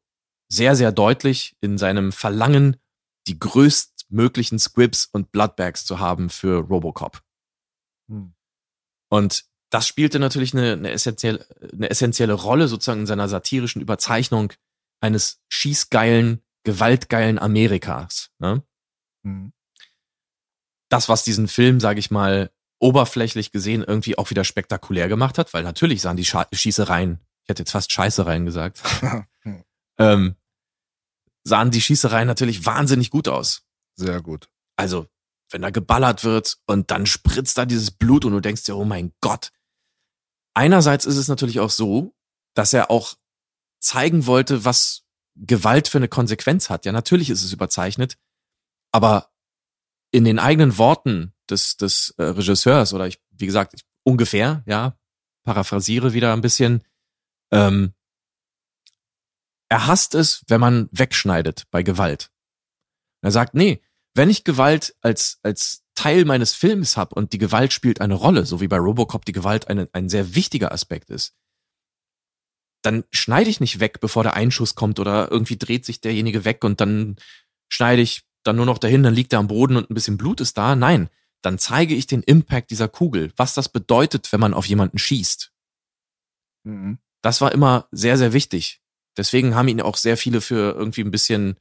sehr, 0.49 0.75
sehr 0.75 0.91
deutlich 0.91 1.57
in 1.61 1.77
seinem 1.77 2.11
Verlangen, 2.11 2.77
die 3.27 3.39
größtmöglichen 3.39 4.59
Squibs 4.59 5.07
und 5.11 5.31
Bloodbags 5.31 5.85
zu 5.85 5.99
haben 5.99 6.29
für 6.29 6.59
Robocop. 6.59 7.21
Hm. 8.09 8.33
Und 9.09 9.45
das 9.71 9.88
spielte 9.88 10.19
natürlich 10.19 10.53
eine, 10.53 10.73
eine, 10.73 10.91
essentielle, 10.91 11.45
eine 11.71 11.89
essentielle 11.89 12.33
Rolle 12.33 12.67
sozusagen 12.67 13.01
in 13.01 13.07
seiner 13.07 13.29
satirischen 13.29 13.81
Überzeichnung 13.81 14.53
eines 15.01 15.41
schießgeilen, 15.49 16.41
gewaltgeilen 16.63 17.39
Amerikas. 17.39 18.31
Ne? 18.39 18.63
Hm. 19.25 19.51
Das, 20.89 21.09
was 21.09 21.23
diesen 21.23 21.47
Film, 21.47 21.79
sage 21.79 21.99
ich 21.99 22.11
mal, 22.11 22.51
oberflächlich 22.79 23.51
gesehen 23.51 23.83
irgendwie 23.83 24.17
auch 24.17 24.29
wieder 24.29 24.43
spektakulär 24.43 25.07
gemacht 25.07 25.37
hat, 25.37 25.53
weil 25.53 25.63
natürlich 25.63 26.01
sahen 26.01 26.17
die 26.17 26.25
Scha 26.25 26.47
Schießereien, 26.51 27.19
ich 27.43 27.49
hätte 27.49 27.61
jetzt 27.61 27.71
fast 27.71 27.91
Scheißereien 27.91 28.45
gesagt, 28.45 28.81
ähm, 29.97 30.35
sahen 31.43 31.71
die 31.71 31.81
Schießereien 31.81 32.27
natürlich 32.27 32.65
wahnsinnig 32.65 33.11
gut 33.11 33.27
aus. 33.27 33.63
Sehr 33.95 34.21
gut. 34.21 34.49
Also, 34.75 35.07
wenn 35.51 35.61
da 35.61 35.69
geballert 35.69 36.23
wird 36.23 36.57
und 36.65 36.91
dann 36.91 37.05
spritzt 37.05 37.57
da 37.57 37.65
dieses 37.65 37.91
Blut 37.91 38.25
und 38.25 38.31
du 38.31 38.39
denkst 38.39 38.63
dir, 38.63 38.75
oh 38.75 38.85
mein 38.85 39.13
Gott. 39.21 39.51
Einerseits 40.53 41.05
ist 41.05 41.17
es 41.17 41.27
natürlich 41.27 41.59
auch 41.59 41.69
so, 41.69 42.15
dass 42.55 42.73
er 42.73 42.89
auch 42.89 43.15
zeigen 43.81 44.25
wollte, 44.25 44.63
was 44.63 45.03
Gewalt 45.35 45.87
für 45.87 45.97
eine 45.97 46.07
Konsequenz 46.07 46.69
hat. 46.69 46.85
Ja, 46.85 46.91
natürlich 46.91 47.29
ist 47.29 47.43
es 47.43 47.51
überzeichnet, 47.51 48.17
aber 48.91 49.31
in 50.11 50.23
den 50.23 50.39
eigenen 50.39 50.77
Worten 50.77 51.33
des, 51.49 51.77
des 51.77 52.13
äh, 52.17 52.23
Regisseurs 52.23 52.93
oder 52.93 53.07
ich, 53.07 53.19
wie 53.31 53.45
gesagt, 53.45 53.73
ich, 53.73 53.85
ungefähr, 54.03 54.63
ja, 54.65 54.97
paraphrasiere 55.43 56.13
wieder 56.13 56.33
ein 56.33 56.41
bisschen, 56.41 56.83
ähm, 57.51 57.93
er 59.69 59.87
hasst 59.87 60.15
es, 60.15 60.43
wenn 60.47 60.59
man 60.59 60.89
wegschneidet 60.91 61.63
bei 61.71 61.81
Gewalt. 61.81 62.31
Er 63.21 63.31
sagt, 63.31 63.53
nee, 63.53 63.81
wenn 64.13 64.29
ich 64.29 64.43
Gewalt 64.43 64.95
als, 65.01 65.39
als 65.43 65.83
Teil 65.95 66.25
meines 66.25 66.53
Films 66.53 66.97
habe 66.97 67.15
und 67.15 67.31
die 67.31 67.37
Gewalt 67.37 67.71
spielt 67.71 68.01
eine 68.01 68.15
Rolle, 68.15 68.45
so 68.45 68.59
wie 68.59 68.67
bei 68.67 68.77
Robocop 68.77 69.23
die 69.23 69.31
Gewalt 69.31 69.69
eine, 69.69 69.87
ein 69.93 70.09
sehr 70.09 70.35
wichtiger 70.35 70.71
Aspekt 70.71 71.09
ist, 71.09 71.33
dann 72.81 73.03
schneide 73.11 73.49
ich 73.49 73.59
nicht 73.59 73.79
weg, 73.79 73.99
bevor 73.99 74.23
der 74.23 74.35
Einschuss 74.35 74.75
kommt 74.75 74.99
oder 74.99 75.31
irgendwie 75.31 75.57
dreht 75.57 75.85
sich 75.85 76.01
derjenige 76.01 76.45
weg 76.45 76.63
und 76.63 76.81
dann 76.81 77.17
schneide 77.69 78.01
ich 78.01 78.23
dann 78.43 78.55
nur 78.55 78.65
noch 78.65 78.79
dahin, 78.79 79.03
dann 79.03 79.13
liegt 79.13 79.33
er 79.33 79.39
am 79.39 79.47
Boden 79.47 79.77
und 79.77 79.89
ein 79.89 79.93
bisschen 79.93 80.17
Blut 80.17 80.41
ist 80.41 80.57
da. 80.57 80.75
Nein, 80.75 81.09
dann 81.41 81.59
zeige 81.59 81.95
ich 81.95 82.07
den 82.07 82.23
Impact 82.23 82.71
dieser 82.71 82.87
Kugel, 82.87 83.31
was 83.35 83.53
das 83.53 83.69
bedeutet, 83.69 84.31
wenn 84.31 84.39
man 84.39 84.53
auf 84.53 84.65
jemanden 84.65 84.97
schießt. 84.97 85.51
Mhm. 86.63 86.99
Das 87.21 87.41
war 87.41 87.51
immer 87.51 87.87
sehr, 87.91 88.17
sehr 88.17 88.33
wichtig. 88.33 88.81
Deswegen 89.17 89.55
haben 89.55 89.67
ihn 89.67 89.81
auch 89.81 89.97
sehr 89.97 90.17
viele 90.17 90.41
für 90.41 90.73
irgendwie 90.73 91.01
ein 91.01 91.11
bisschen 91.11 91.57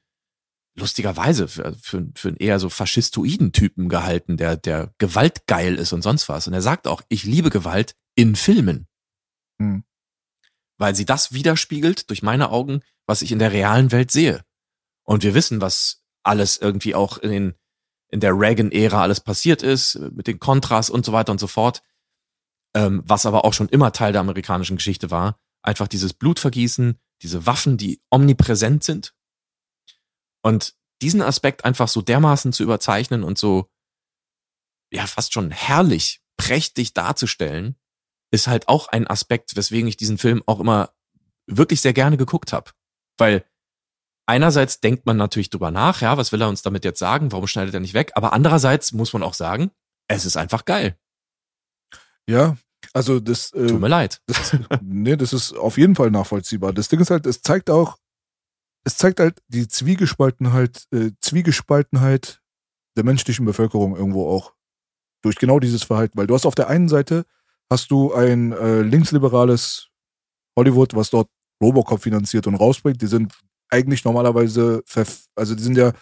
lustigerweise 0.78 1.48
für, 1.48 1.74
für, 1.74 2.08
für 2.14 2.28
einen 2.28 2.36
eher 2.36 2.58
so 2.58 2.68
faschistoiden 2.68 3.52
Typen 3.52 3.88
gehalten, 3.88 4.36
der, 4.36 4.56
der 4.56 4.94
gewaltgeil 4.98 5.74
ist 5.74 5.92
und 5.92 6.02
sonst 6.02 6.28
was. 6.28 6.46
Und 6.46 6.54
er 6.54 6.62
sagt 6.62 6.86
auch, 6.86 7.02
ich 7.08 7.24
liebe 7.24 7.50
Gewalt 7.50 7.96
in 8.14 8.36
Filmen. 8.36 8.86
Hm. 9.60 9.84
Weil 10.80 10.94
sie 10.94 11.04
das 11.04 11.32
widerspiegelt, 11.32 12.08
durch 12.08 12.22
meine 12.22 12.50
Augen, 12.50 12.80
was 13.06 13.20
ich 13.20 13.32
in 13.32 13.38
der 13.38 13.52
realen 13.52 13.92
Welt 13.92 14.10
sehe. 14.10 14.42
Und 15.04 15.22
wir 15.22 15.34
wissen, 15.34 15.60
was 15.60 16.02
alles 16.22 16.56
irgendwie 16.56 16.94
auch 16.94 17.18
in, 17.18 17.30
den, 17.30 17.54
in 18.08 18.20
der 18.20 18.32
Reagan-Ära 18.32 19.02
alles 19.02 19.20
passiert 19.20 19.62
ist, 19.62 19.96
mit 20.12 20.26
den 20.26 20.40
Kontras 20.40 20.88
und 20.88 21.04
so 21.04 21.12
weiter 21.12 21.32
und 21.32 21.38
so 21.38 21.48
fort. 21.48 21.82
Ähm, 22.74 23.02
was 23.04 23.26
aber 23.26 23.44
auch 23.44 23.52
schon 23.52 23.68
immer 23.68 23.92
Teil 23.92 24.12
der 24.12 24.22
amerikanischen 24.22 24.76
Geschichte 24.76 25.10
war. 25.10 25.38
Einfach 25.62 25.86
dieses 25.86 26.14
Blutvergießen, 26.14 26.98
diese 27.20 27.44
Waffen, 27.44 27.76
die 27.76 28.00
omnipräsent 28.10 28.82
sind. 28.82 29.14
Und 30.42 30.74
diesen 31.02 31.20
Aspekt 31.20 31.66
einfach 31.66 31.88
so 31.88 32.00
dermaßen 32.00 32.54
zu 32.54 32.62
überzeichnen 32.62 33.22
und 33.22 33.36
so, 33.36 33.68
ja, 34.90 35.06
fast 35.06 35.34
schon 35.34 35.50
herrlich, 35.50 36.22
prächtig 36.38 36.94
darzustellen, 36.94 37.76
ist 38.30 38.46
halt 38.46 38.68
auch 38.68 38.88
ein 38.88 39.06
Aspekt, 39.06 39.56
weswegen 39.56 39.88
ich 39.88 39.96
diesen 39.96 40.18
Film 40.18 40.42
auch 40.46 40.60
immer 40.60 40.90
wirklich 41.46 41.80
sehr 41.80 41.92
gerne 41.92 42.16
geguckt 42.16 42.52
habe. 42.52 42.70
Weil 43.18 43.44
einerseits 44.26 44.80
denkt 44.80 45.06
man 45.06 45.16
natürlich 45.16 45.50
drüber 45.50 45.70
nach, 45.70 46.00
ja, 46.00 46.16
was 46.16 46.32
will 46.32 46.42
er 46.42 46.48
uns 46.48 46.62
damit 46.62 46.84
jetzt 46.84 47.00
sagen, 47.00 47.32
warum 47.32 47.46
schneidet 47.46 47.74
er 47.74 47.80
nicht 47.80 47.94
weg? 47.94 48.12
Aber 48.14 48.32
andererseits 48.32 48.92
muss 48.92 49.12
man 49.12 49.22
auch 49.22 49.34
sagen, 49.34 49.70
es 50.08 50.24
ist 50.24 50.36
einfach 50.36 50.64
geil. 50.64 50.96
Ja, 52.28 52.56
also 52.92 53.20
das. 53.20 53.52
Äh, 53.52 53.66
Tut 53.66 53.80
mir 53.80 53.88
leid. 53.88 54.20
Das, 54.26 54.56
nee, 54.82 55.16
das 55.16 55.32
ist 55.32 55.52
auf 55.52 55.78
jeden 55.78 55.94
Fall 55.94 56.10
nachvollziehbar. 56.10 56.72
Das 56.72 56.88
Ding 56.88 57.00
ist 57.00 57.10
halt, 57.10 57.26
es 57.26 57.42
zeigt 57.42 57.70
auch, 57.70 57.98
es 58.84 58.96
zeigt 58.96 59.20
halt 59.20 59.42
die 59.48 59.68
Zwiegespaltenheit, 59.68 60.84
äh, 60.92 61.10
Zwiegespaltenheit 61.20 62.40
der 62.96 63.04
menschlichen 63.04 63.44
Bevölkerung 63.44 63.96
irgendwo 63.96 64.28
auch 64.28 64.54
durch 65.22 65.36
genau 65.36 65.60
dieses 65.60 65.82
Verhalten. 65.82 66.16
Weil 66.16 66.26
du 66.26 66.34
hast 66.34 66.46
auf 66.46 66.54
der 66.54 66.68
einen 66.68 66.88
Seite 66.88 67.26
hast 67.70 67.90
du 67.90 68.12
ein 68.12 68.52
äh, 68.52 68.82
linksliberales 68.82 69.88
Hollywood, 70.56 70.94
was 70.94 71.10
dort 71.10 71.28
Robocop 71.62 72.02
finanziert 72.02 72.46
und 72.46 72.56
rausbringt. 72.56 73.00
Die 73.00 73.06
sind 73.06 73.32
eigentlich 73.70 74.04
normalerweise, 74.04 74.82
also 75.36 75.54
die 75.54 75.62
sind 75.62 75.76
ja 75.76 75.92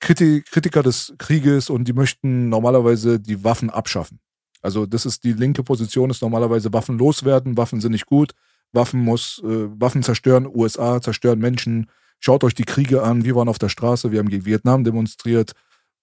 Kritiker 0.00 0.82
des 0.82 1.14
Krieges 1.18 1.70
und 1.70 1.88
die 1.88 1.94
möchten 1.94 2.50
normalerweise 2.50 3.18
die 3.18 3.42
Waffen 3.42 3.70
abschaffen. 3.70 4.20
Also 4.60 4.86
das 4.86 5.06
ist 5.06 5.24
die 5.24 5.32
linke 5.32 5.62
Position, 5.62 6.10
ist 6.10 6.22
normalerweise 6.22 6.72
Waffen 6.72 6.98
loswerden, 6.98 7.56
Waffen 7.56 7.80
sind 7.80 7.92
nicht 7.92 8.06
gut, 8.06 8.32
Waffen 8.72 9.00
muss, 9.00 9.40
äh, 9.44 9.68
Waffen 9.80 10.02
zerstören 10.02 10.46
USA, 10.46 11.00
zerstören 11.00 11.38
Menschen. 11.38 11.90
Schaut 12.18 12.44
euch 12.44 12.54
die 12.54 12.64
Kriege 12.64 13.02
an, 13.02 13.24
wir 13.24 13.36
waren 13.36 13.48
auf 13.48 13.58
der 13.58 13.68
Straße, 13.68 14.10
wir 14.10 14.18
haben 14.18 14.28
gegen 14.28 14.46
Vietnam 14.46 14.84
demonstriert, 14.84 15.52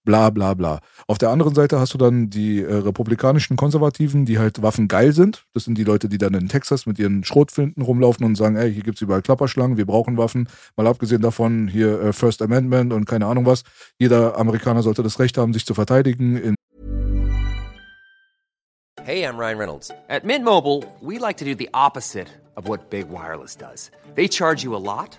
bla 0.04 0.30
bla 0.30 0.54
bla. 0.54 0.80
Auf 1.06 1.18
der 1.18 1.30
anderen 1.30 1.54
Seite 1.54 1.78
hast 1.78 1.94
du 1.94 1.98
dann 1.98 2.30
die 2.30 2.62
äh, 2.62 2.74
republikanischen 2.74 3.56
Konservativen, 3.56 4.24
die 4.24 4.38
halt 4.38 4.62
Waffen 4.62 4.88
geil 4.88 5.12
sind. 5.12 5.44
Das 5.54 5.64
sind 5.64 5.76
die 5.78 5.84
Leute, 5.84 6.08
die 6.08 6.18
dann 6.18 6.34
in 6.34 6.48
Texas 6.48 6.86
mit 6.86 6.98
ihren 6.98 7.24
Schrotflinten 7.24 7.82
rumlaufen 7.82 8.24
und 8.24 8.36
sagen, 8.36 8.56
ey, 8.56 8.72
hier 8.72 8.82
gibt's 8.82 9.00
überall 9.00 9.22
Klapperschlangen, 9.22 9.76
wir 9.76 9.86
brauchen 9.86 10.16
Waffen. 10.16 10.48
Mal 10.76 10.86
abgesehen 10.86 11.22
davon 11.22 11.68
hier 11.68 12.00
äh, 12.00 12.12
First 12.12 12.42
Amendment 12.42 12.92
und 12.92 13.04
keine 13.04 13.26
Ahnung 13.26 13.46
was. 13.46 13.62
Jeder 13.98 14.38
Amerikaner 14.38 14.82
sollte 14.82 15.02
das 15.02 15.18
Recht 15.18 15.38
haben, 15.38 15.52
sich 15.52 15.66
zu 15.66 15.74
verteidigen. 15.74 16.56
Hey, 19.04 19.24
I'm 19.24 19.36
Ryan 19.36 19.58
Reynolds. 19.58 19.90
At 20.08 20.24
Mint 20.24 20.44
Mobile, 20.44 20.84
we 21.00 21.18
like 21.18 21.38
to 21.38 21.44
do 21.44 21.56
the 21.56 21.68
opposite 21.74 22.28
of 22.56 22.68
what 22.68 22.88
Big 22.88 23.08
Wireless 23.10 23.56
does. 23.56 23.90
They 24.14 24.28
charge 24.28 24.62
you 24.62 24.76
a 24.76 24.78
lot, 24.78 25.18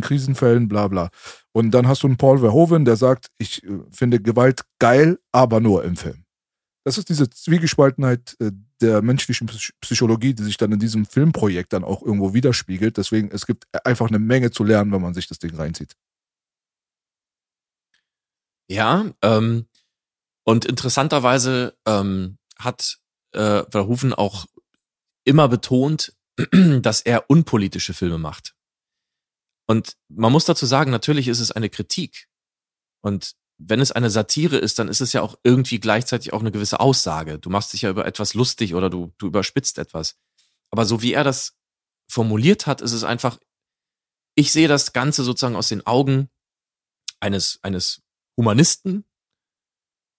Krisenfällen, 0.00 0.68
bla 0.68 0.88
bla. 0.88 1.10
Und 1.52 1.70
dann 1.72 1.88
hast 1.88 2.02
du 2.02 2.06
einen 2.06 2.16
Paul 2.16 2.38
Verhoeven, 2.38 2.84
der 2.84 2.96
sagt, 2.96 3.28
ich 3.38 3.64
äh, 3.64 3.80
finde 3.90 4.20
Gewalt 4.20 4.62
geil, 4.78 5.18
aber 5.32 5.60
nur 5.60 5.84
im 5.84 5.96
Film. 5.96 6.24
Das 6.84 6.98
ist 6.98 7.08
diese 7.08 7.28
Zwiegespaltenheit 7.28 8.36
äh, 8.40 8.52
der 8.80 9.02
menschlichen 9.02 9.48
Psy- 9.48 9.72
Psychologie, 9.80 10.34
die 10.34 10.44
sich 10.44 10.56
dann 10.56 10.72
in 10.72 10.78
diesem 10.78 11.06
Filmprojekt 11.06 11.72
dann 11.72 11.84
auch 11.84 12.02
irgendwo 12.02 12.34
widerspiegelt. 12.34 12.96
Deswegen, 12.96 13.30
es 13.30 13.46
gibt 13.46 13.64
einfach 13.84 14.08
eine 14.08 14.18
Menge 14.18 14.50
zu 14.50 14.64
lernen, 14.64 14.92
wenn 14.92 15.02
man 15.02 15.14
sich 15.14 15.26
das 15.26 15.38
Ding 15.38 15.54
reinzieht. 15.54 15.94
Ja, 18.68 19.12
ähm, 19.22 19.66
und 20.44 20.64
interessanterweise 20.64 21.76
ähm, 21.86 22.38
hat 22.58 22.98
äh, 23.32 23.62
Verhoeven 23.70 24.12
auch 24.12 24.46
immer 25.24 25.48
betont, 25.48 26.14
dass 26.80 27.00
er 27.00 27.30
unpolitische 27.30 27.94
Filme 27.94 28.18
macht. 28.18 28.55
Und 29.66 29.96
man 30.08 30.32
muss 30.32 30.44
dazu 30.44 30.66
sagen, 30.66 30.90
natürlich 30.90 31.28
ist 31.28 31.40
es 31.40 31.52
eine 31.52 31.68
Kritik. 31.68 32.28
Und 33.02 33.34
wenn 33.58 33.80
es 33.80 33.92
eine 33.92 34.10
Satire 34.10 34.58
ist, 34.58 34.78
dann 34.78 34.88
ist 34.88 35.00
es 35.00 35.12
ja 35.12 35.22
auch 35.22 35.38
irgendwie 35.42 35.80
gleichzeitig 35.80 36.32
auch 36.32 36.40
eine 36.40 36.52
gewisse 36.52 36.80
Aussage. 36.80 37.38
Du 37.38 37.50
machst 37.50 37.72
dich 37.72 37.82
ja 37.82 37.90
über 37.90 38.06
etwas 38.06 38.34
lustig 38.34 38.74
oder 38.74 38.90
du, 38.90 39.12
du 39.18 39.26
überspitzt 39.26 39.78
etwas. 39.78 40.16
Aber 40.70 40.84
so 40.84 41.02
wie 41.02 41.12
er 41.12 41.24
das 41.24 41.56
formuliert 42.08 42.66
hat, 42.66 42.80
ist 42.80 42.92
es 42.92 43.04
einfach, 43.04 43.38
ich 44.34 44.52
sehe 44.52 44.68
das 44.68 44.92
Ganze 44.92 45.24
sozusagen 45.24 45.56
aus 45.56 45.68
den 45.68 45.86
Augen 45.86 46.28
eines, 47.20 47.58
eines 47.62 48.02
Humanisten, 48.36 49.04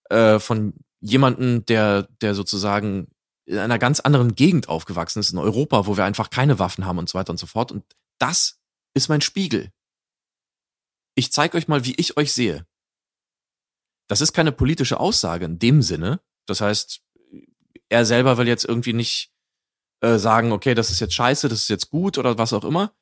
äh, 0.10 0.40
von 0.40 0.74
jemanden, 1.00 1.66
der, 1.66 2.04
der 2.22 2.34
sozusagen 2.34 3.08
in 3.46 3.60
einer 3.60 3.80
ganz 3.80 4.00
anderen 4.00 4.36
Gegend 4.36 4.68
aufgewachsen 4.68 5.20
ist, 5.20 5.32
in 5.32 5.38
Europa, 5.38 5.86
wo 5.86 5.96
wir 5.96 6.06
einfach 6.06 6.30
keine 6.30 6.60
Waffen 6.60 6.86
haben 6.86 6.98
und 6.98 7.08
so 7.08 7.18
weiter 7.18 7.32
und 7.32 7.38
so 7.38 7.46
fort. 7.46 7.72
Und 7.72 7.84
das 8.20 8.60
ist 8.98 9.10
mein 9.10 9.22
Spiegel. 9.22 9.72
Ich 11.16 11.32
zeige 11.32 11.58
euch 11.58 11.68
mal, 11.68 11.86
wie 11.86 11.96
ich 11.96 12.18
euch 12.18 12.34
sehe. 12.34 12.66
Das 14.08 14.22
ist 14.22 14.34
keine 14.34 14.52
politische 14.52 15.00
Aussage 15.00 15.46
in 15.46 15.60
dem 15.60 15.82
Sinne. 15.82 16.22
Das 16.46 16.62
heißt, 16.62 17.02
er 17.90 18.06
selber 18.06 18.38
will 18.38 18.48
jetzt 18.48 18.66
irgendwie 18.66 18.94
nicht 18.94 19.34
äh, 20.02 20.18
sagen, 20.18 20.52
okay, 20.52 20.76
das 20.76 20.92
ist 20.92 21.00
jetzt 21.00 21.14
scheiße, 21.14 21.50
das 21.50 21.62
ist 21.62 21.70
jetzt 21.70 21.90
gut 21.90 22.18
oder 22.18 22.38
was 22.38 22.54
auch 22.54 22.64
immer, 22.64 22.94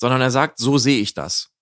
sondern 0.00 0.20
er 0.20 0.30
sagt, 0.30 0.58
so 0.58 0.78
sehe 0.78 1.00
ich 1.00 1.14
das. 1.14 1.52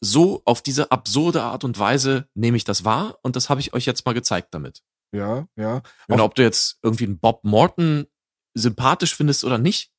So 0.00 0.42
auf 0.44 0.62
diese 0.62 0.90
absurde 0.90 1.42
Art 1.42 1.64
und 1.64 1.78
Weise 1.78 2.28
nehme 2.34 2.56
ich 2.56 2.64
das 2.64 2.84
wahr 2.84 3.18
und 3.22 3.36
das 3.36 3.48
habe 3.48 3.60
ich 3.60 3.72
euch 3.74 3.86
jetzt 3.86 4.06
mal 4.06 4.12
gezeigt 4.12 4.54
damit. 4.54 4.82
Ja, 5.12 5.48
ja. 5.56 5.82
Und 6.08 6.20
ob 6.20 6.34
du 6.34 6.42
jetzt 6.42 6.78
irgendwie 6.82 7.04
einen 7.04 7.18
Bob 7.18 7.44
Morton 7.44 8.06
sympathisch 8.54 9.14
findest 9.14 9.44
oder 9.44 9.58
nicht, 9.58 9.92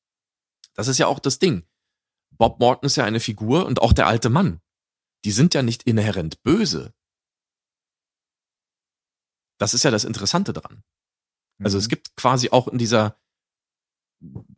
das 0.74 0.88
ist 0.88 0.98
ja 0.98 1.06
auch 1.06 1.18
das 1.18 1.38
Ding. 1.38 1.66
Bob 2.40 2.58
Morton 2.58 2.86
ist 2.86 2.96
ja 2.96 3.04
eine 3.04 3.20
Figur 3.20 3.66
und 3.66 3.82
auch 3.82 3.92
der 3.92 4.06
alte 4.06 4.30
Mann. 4.30 4.62
Die 5.26 5.30
sind 5.30 5.52
ja 5.52 5.62
nicht 5.62 5.82
inhärent 5.82 6.42
böse. 6.42 6.94
Das 9.58 9.74
ist 9.74 9.84
ja 9.84 9.90
das 9.90 10.04
Interessante 10.04 10.54
dran. 10.54 10.82
Also 11.62 11.76
Mhm. 11.76 11.80
es 11.80 11.88
gibt 11.90 12.16
quasi 12.16 12.48
auch 12.48 12.66
in 12.66 12.78
dieser 12.78 13.20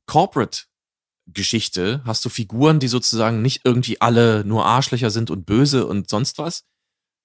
Corporate-Geschichte 0.07 2.05
hast 2.05 2.25
du 2.25 2.29
Figuren, 2.29 2.79
die 2.79 2.87
sozusagen 2.87 3.43
nicht 3.43 3.63
irgendwie 3.65 4.01
alle 4.01 4.45
nur 4.45 4.65
Arschlöcher 4.65 5.11
sind 5.11 5.31
und 5.31 5.45
böse 5.45 5.85
und 5.85 6.09
sonst 6.09 6.39
was, 6.39 6.65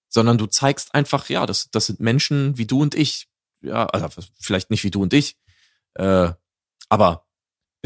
sondern 0.10 0.40
du 0.40 0.48
zeigst 0.48 0.96
einfach, 0.96 1.30
ja, 1.30 1.46
das, 1.46 1.70
das 1.70 1.86
sind 1.86 2.00
Menschen 2.00 2.58
wie 2.58 2.66
du 2.66 2.82
und 2.82 2.96
ich. 2.96 3.28
Ja, 3.62 3.86
also 3.86 4.24
vielleicht 4.40 4.72
nicht 4.72 4.84
wie 4.84 4.92
du 4.92 5.04
und 5.04 5.14
ich, 5.14 5.38
äh, 5.94 6.32
aber 6.90 7.27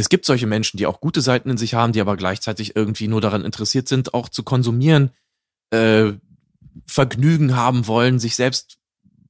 es 0.02 0.10
gibt 0.10 0.26
solche 0.26 0.48
Menschen, 0.48 0.78
die 0.78 0.88
auch 0.88 1.00
gute 1.00 1.22
Seiten 1.22 1.50
in 1.52 1.58
sich 1.58 1.76
haben, 1.76 1.94
die 1.94 2.02
aber 2.02 2.18
gleichzeitig 2.18 2.76
irgendwie 2.76 3.08
nur 3.08 3.22
daran 3.22 3.46
interessiert 3.46 3.88
sind, 3.88 4.16
auch 4.16 4.30
zu 4.30 4.42
konsumieren, 4.42 5.12
äh, 5.70 6.14
Vergnügen 6.88 7.56
haben 7.56 7.86
wollen, 7.86 8.20
sich 8.20 8.36
selbst 8.36 8.80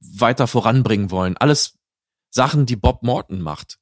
weiter 0.00 0.46
voranbringen 0.46 1.10
wollen. 1.10 1.36
Alles 1.36 1.78
Sachen, 2.30 2.64
die 2.64 2.76
Bob 2.76 3.02
Morton 3.02 3.42
macht. 3.42 3.78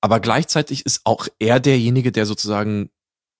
Aber 0.00 0.20
gleichzeitig 0.20 0.86
ist 0.86 1.02
auch 1.04 1.28
er 1.38 1.60
derjenige, 1.60 2.10
der 2.10 2.24
sozusagen 2.24 2.90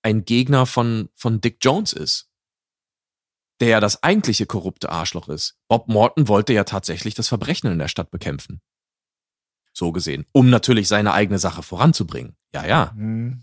ein 0.03 0.25
Gegner 0.27 0.67
von, 0.67 1.09
von 1.15 1.41
Dick 1.41 1.59
Jones 1.63 1.95
ist. 1.95 2.29
Der 3.61 3.69
ja 3.69 3.81
das 3.81 4.03
eigentliche 4.03 4.45
korrupte 4.45 4.91
Arschloch 4.91 5.31
ist. 5.31 5.57
Bob 5.69 5.89
Morton 5.89 6.29
wollte 6.29 6.53
ja 6.53 6.65
tatsächlich 6.65 7.15
das 7.15 7.29
Verbrechen 7.29 7.73
in 7.73 7.79
der 7.79 7.89
Stadt 7.89 8.11
bekämpfen. 8.11 8.61
So 9.77 9.93
gesehen. 9.93 10.25
Um 10.33 10.49
natürlich 10.49 10.89
seine 10.89 11.13
eigene 11.13 11.39
Sache 11.39 11.63
voranzubringen. 11.63 12.35
Ja, 12.55 12.67
ja. 12.67 12.93
Mhm. 12.97 13.43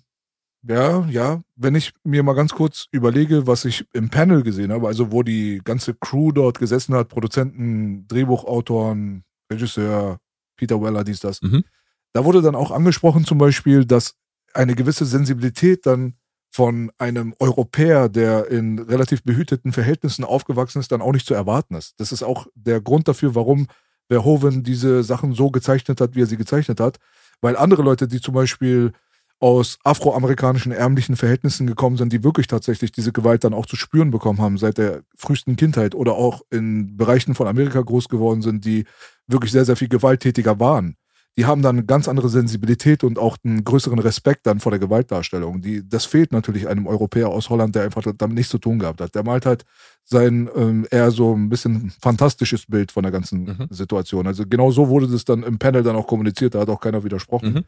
Ja, 0.67 1.05
ja. 1.05 1.41
Wenn 1.55 1.75
ich 1.75 1.93
mir 2.03 2.23
mal 2.23 2.33
ganz 2.33 2.53
kurz 2.53 2.87
überlege, 2.91 3.45
was 3.45 3.65
ich 3.65 3.85
im 3.93 4.09
Panel 4.09 4.41
gesehen 4.41 4.71
habe, 4.71 4.87
also 4.87 5.11
wo 5.11 5.21
die 5.21 5.61
ganze 5.63 5.93
Crew 5.93 6.31
dort 6.31 6.57
gesessen 6.57 6.95
hat, 6.95 7.09
Produzenten, 7.09 8.07
Drehbuchautoren, 8.07 9.23
Regisseur, 9.51 10.17
Peter 10.57 10.81
Weller, 10.81 11.03
dies, 11.03 11.19
das. 11.19 11.39
Mhm. 11.43 11.65
Da 12.13 12.25
wurde 12.25 12.41
dann 12.41 12.55
auch 12.55 12.71
angesprochen 12.71 13.25
zum 13.25 13.37
Beispiel, 13.37 13.85
dass 13.85 14.15
eine 14.55 14.73
gewisse 14.73 15.05
Sensibilität 15.05 15.85
dann 15.85 16.15
von 16.49 16.91
einem 16.97 17.35
Europäer, 17.39 18.09
der 18.09 18.49
in 18.49 18.79
relativ 18.79 19.21
behüteten 19.23 19.71
Verhältnissen 19.71 20.23
aufgewachsen 20.23 20.79
ist, 20.79 20.91
dann 20.91 21.01
auch 21.01 21.11
nicht 21.11 21.27
zu 21.27 21.35
erwarten 21.35 21.75
ist. 21.75 21.93
Das 21.99 22.11
ist 22.11 22.23
auch 22.23 22.47
der 22.55 22.81
Grund 22.81 23.07
dafür, 23.07 23.35
warum 23.35 23.67
Verhoeven 24.13 24.63
diese 24.63 25.03
Sachen 25.03 25.33
so 25.33 25.49
gezeichnet 25.49 25.99
hat, 25.99 26.15
wie 26.15 26.21
er 26.21 26.27
sie 26.27 26.37
gezeichnet 26.37 26.79
hat. 26.79 26.99
Weil 27.41 27.57
andere 27.57 27.81
Leute, 27.81 28.07
die 28.07 28.21
zum 28.21 28.35
Beispiel 28.35 28.93
aus 29.39 29.79
afroamerikanischen 29.83 30.71
ärmlichen 30.71 31.15
Verhältnissen 31.15 31.65
gekommen 31.65 31.97
sind, 31.97 32.13
die 32.13 32.23
wirklich 32.23 32.47
tatsächlich 32.47 32.91
diese 32.91 33.11
Gewalt 33.11 33.43
dann 33.43 33.53
auch 33.53 33.65
zu 33.65 33.75
spüren 33.75 34.11
bekommen 34.11 34.39
haben 34.39 34.57
seit 34.57 34.77
der 34.77 35.01
frühesten 35.17 35.55
Kindheit 35.55 35.95
oder 35.95 36.13
auch 36.13 36.43
in 36.51 36.95
Bereichen 36.95 37.33
von 37.33 37.47
Amerika 37.47 37.81
groß 37.81 38.07
geworden 38.07 38.41
sind, 38.41 38.63
die 38.63 38.85
wirklich 39.27 39.51
sehr, 39.51 39.65
sehr 39.65 39.75
viel 39.75 39.89
gewalttätiger 39.89 40.59
waren. 40.59 40.95
Die 41.35 41.45
haben 41.45 41.63
dann 41.63 41.77
eine 41.77 41.85
ganz 41.85 42.07
andere 42.07 42.29
Sensibilität 42.29 43.03
und 43.03 43.17
auch 43.17 43.37
einen 43.43 43.63
größeren 43.63 43.97
Respekt 43.97 44.45
dann 44.45 44.59
vor 44.59 44.71
der 44.71 44.79
Gewaltdarstellung. 44.79 45.61
Die, 45.61 45.87
das 45.87 46.05
fehlt 46.05 46.31
natürlich 46.31 46.67
einem 46.67 46.85
Europäer 46.85 47.29
aus 47.29 47.49
Holland, 47.49 47.73
der 47.73 47.83
einfach 47.83 48.03
damit 48.03 48.35
nichts 48.35 48.51
zu 48.51 48.59
tun 48.59 48.77
gehabt 48.77 49.01
hat. 49.01 49.15
Der 49.15 49.23
malt 49.23 49.45
halt 49.47 49.63
sein 50.03 50.47
ähm, 50.55 50.85
eher 50.91 51.09
so 51.09 51.35
ein 51.35 51.49
bisschen 51.49 51.91
fantastisches 52.01 52.67
Bild 52.67 52.91
von 52.91 53.03
der 53.03 53.11
ganzen 53.11 53.43
Mhm. 53.43 53.67
Situation. 53.71 54.27
Also 54.27 54.43
genau 54.47 54.69
so 54.71 54.89
wurde 54.89 55.07
das 55.07 55.25
dann 55.25 55.41
im 55.43 55.57
Panel 55.57 55.81
dann 55.81 55.95
auch 55.95 56.05
kommuniziert, 56.07 56.53
da 56.53 56.59
hat 56.59 56.69
auch 56.69 56.79
keiner 56.79 57.03
widersprochen. 57.03 57.53
Mhm. 57.53 57.63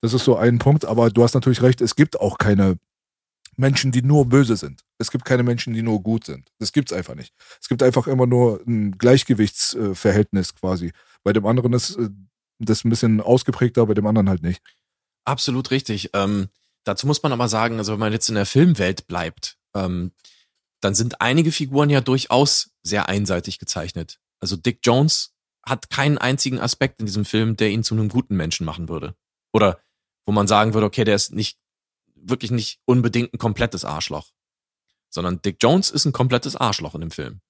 Das 0.00 0.14
ist 0.14 0.24
so 0.24 0.36
ein 0.36 0.58
Punkt, 0.60 0.84
aber 0.84 1.10
du 1.10 1.24
hast 1.24 1.34
natürlich 1.34 1.60
recht, 1.62 1.80
es 1.80 1.96
gibt 1.96 2.20
auch 2.20 2.38
keine 2.38 2.76
Menschen, 3.56 3.90
die 3.90 4.02
nur 4.02 4.26
böse 4.26 4.56
sind. 4.56 4.82
Es 4.98 5.10
gibt 5.10 5.24
keine 5.24 5.42
Menschen, 5.42 5.74
die 5.74 5.82
nur 5.82 6.00
gut 6.00 6.24
sind. 6.24 6.48
Das 6.60 6.72
gibt's 6.72 6.92
einfach 6.92 7.16
nicht. 7.16 7.34
Es 7.60 7.68
gibt 7.68 7.82
einfach 7.82 8.06
immer 8.06 8.26
nur 8.26 8.60
ein 8.68 8.92
Gleichgewichtsverhältnis 8.96 10.54
quasi. 10.54 10.92
Bei 11.24 11.32
dem 11.32 11.44
anderen 11.46 11.72
ist 11.72 11.96
äh, 11.96 12.08
das 12.58 12.84
ein 12.84 12.90
bisschen 12.90 13.20
ausgeprägter, 13.20 13.86
bei 13.86 13.94
dem 13.94 14.06
anderen 14.06 14.28
halt 14.28 14.42
nicht. 14.42 14.62
Absolut 15.24 15.70
richtig. 15.70 16.10
Ähm, 16.14 16.48
dazu 16.84 17.06
muss 17.06 17.22
man 17.22 17.32
aber 17.32 17.48
sagen, 17.48 17.78
also 17.78 17.92
wenn 17.92 18.00
man 18.00 18.12
jetzt 18.12 18.28
in 18.28 18.34
der 18.34 18.46
Filmwelt 18.46 19.06
bleibt, 19.06 19.58
ähm, 19.74 20.12
dann 20.80 20.94
sind 20.94 21.20
einige 21.20 21.52
Figuren 21.52 21.90
ja 21.90 22.00
durchaus 22.00 22.70
sehr 22.82 23.08
einseitig 23.08 23.58
gezeichnet. 23.58 24.18
Also 24.40 24.56
Dick 24.56 24.80
Jones 24.84 25.34
hat 25.64 25.90
keinen 25.90 26.18
einzigen 26.18 26.60
Aspekt 26.60 27.00
in 27.00 27.06
diesem 27.06 27.24
Film, 27.24 27.56
der 27.56 27.70
ihn 27.70 27.84
zu 27.84 27.94
einem 27.94 28.08
guten 28.08 28.36
Menschen 28.36 28.64
machen 28.64 28.88
würde. 28.88 29.14
Oder 29.52 29.80
wo 30.24 30.32
man 30.32 30.46
sagen 30.46 30.74
würde, 30.74 30.86
okay, 30.86 31.04
der 31.04 31.16
ist 31.16 31.32
nicht 31.32 31.58
wirklich 32.14 32.50
nicht 32.50 32.80
unbedingt 32.84 33.34
ein 33.34 33.38
komplettes 33.38 33.84
Arschloch. 33.84 34.30
Sondern 35.10 35.40
Dick 35.42 35.58
Jones 35.60 35.90
ist 35.90 36.04
ein 36.04 36.12
komplettes 36.12 36.56
Arschloch 36.56 36.94
in 36.94 37.00
dem 37.00 37.10
Film. 37.10 37.40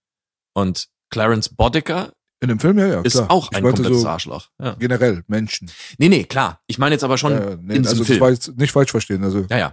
Und 0.55 0.89
Clarence 1.11 1.49
Boddicker 1.49 2.13
In 2.41 2.49
dem 2.49 2.61
Film, 2.61 2.79
ja, 2.79 2.87
ja, 2.87 3.01
ist 3.01 3.15
klar. 3.15 3.31
auch 3.31 3.51
Ich 3.51 3.57
ein 3.57 3.65
komplettes 3.65 4.03
so 4.03 4.09
Arschloch. 4.09 4.49
Ja. 4.61 4.75
Generell, 4.75 5.25
Menschen. 5.27 5.71
Nee, 5.99 6.09
nee, 6.09 6.25
klar. 6.25 6.63
Ich 6.69 6.79
meine 6.79 6.95
jetzt 6.95 7.03
aber 7.03 7.19
schon 7.19 7.33
Ja, 7.33 7.51
ja, 7.51 7.57
nee, 7.57 7.77
in 7.77 7.87
also 7.87 8.05
Film. 8.05 8.23
jetzt 8.31 8.57
nicht 8.57 8.71
falsch 8.71 8.93
verstehen. 8.93 9.25
Also, 9.25 9.45
Ja, 9.51 9.59
ja. 9.59 9.73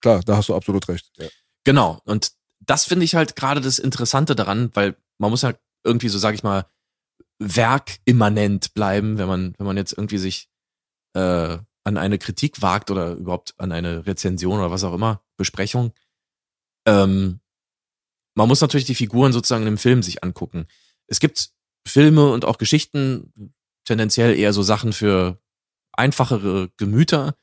Klar, 0.00 0.20
da 0.24 0.36
hast 0.36 0.48
du 0.48 0.54
absolut 0.54 0.88
recht. 0.88 1.10
Ja. 1.16 1.26
Genau. 1.64 2.00
Und 2.04 2.32
das 2.60 2.84
finde 2.84 3.04
ich 3.04 3.14
halt 3.14 3.36
gerade 3.36 3.60
das 3.60 3.78
Interessante 3.78 4.34
daran, 4.34 4.70
weil 4.74 4.96
man 5.18 5.30
muss 5.30 5.44
halt 5.44 5.58
irgendwie 5.84 6.08
so, 6.08 6.18
sag 6.18 6.34
ich 6.34 6.42
mal, 6.42 6.66
werkimmanent 7.38 8.74
bleiben, 8.74 9.18
wenn 9.18 9.28
man, 9.28 9.54
wenn 9.58 9.66
man 9.66 9.76
jetzt 9.76 9.92
irgendwie 9.92 10.18
sich 10.18 10.48
äh, 11.14 11.58
an 11.84 11.96
eine 11.96 12.18
Kritik 12.18 12.60
wagt 12.62 12.90
oder 12.90 13.12
überhaupt 13.12 13.54
an 13.58 13.72
eine 13.72 14.06
Rezension 14.06 14.58
oder 14.58 14.70
was 14.70 14.84
auch 14.84 14.94
immer, 14.94 15.22
Besprechung. 15.36 15.92
Ähm, 16.86 17.40
man 18.34 18.48
muss 18.48 18.60
natürlich 18.60 18.86
die 18.86 18.94
Figuren 18.94 19.32
sozusagen 19.32 19.66
im 19.66 19.78
Film 19.78 20.02
sich 20.02 20.24
angucken. 20.24 20.66
Es 21.06 21.20
gibt 21.20 21.50
Filme 21.86 22.30
und 22.30 22.44
auch 22.44 22.58
Geschichten, 22.58 23.54
tendenziell 23.84 24.36
eher 24.38 24.52
so 24.52 24.62
Sachen 24.62 24.92
für 24.92 25.38
einfachere 25.92 26.70
Gemüter, 26.76 27.36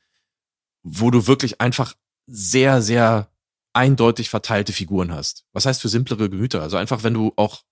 wo 0.82 1.10
du 1.10 1.26
wirklich 1.26 1.60
einfach 1.60 1.94
sehr, 2.26 2.82
sehr 2.82 3.30
eindeutig 3.72 4.30
verteilte 4.30 4.72
Figuren 4.72 5.12
hast. 5.12 5.44
Was 5.52 5.66
heißt 5.66 5.80
für 5.80 5.88
simplere 5.88 6.28
Gemüter? 6.28 6.62
Also 6.62 6.76
einfach, 6.76 7.02
wenn 7.02 7.14
du 7.14 7.32
auch 7.36 7.62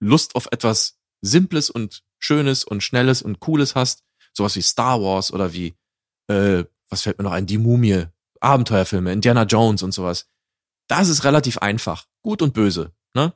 Lust 0.00 0.34
auf 0.34 0.48
etwas 0.50 0.98
Simples 1.20 1.70
und 1.70 2.04
Schönes 2.18 2.64
und 2.64 2.82
Schnelles 2.82 3.22
und 3.22 3.40
Cooles 3.40 3.74
hast, 3.74 4.04
sowas 4.32 4.56
wie 4.56 4.62
Star 4.62 5.00
Wars 5.00 5.32
oder 5.32 5.52
wie, 5.52 5.74
äh, 6.28 6.64
was 6.88 7.02
fällt 7.02 7.18
mir 7.18 7.24
noch 7.24 7.32
ein, 7.32 7.46
die 7.46 7.58
Mumie, 7.58 8.06
Abenteuerfilme, 8.40 9.12
Indiana 9.12 9.44
Jones 9.44 9.82
und 9.82 9.92
sowas, 9.92 10.28
da 10.88 11.00
ist 11.00 11.24
relativ 11.24 11.58
einfach. 11.58 12.06
Gut 12.22 12.42
und 12.42 12.54
böse, 12.54 12.92
ne? 13.14 13.34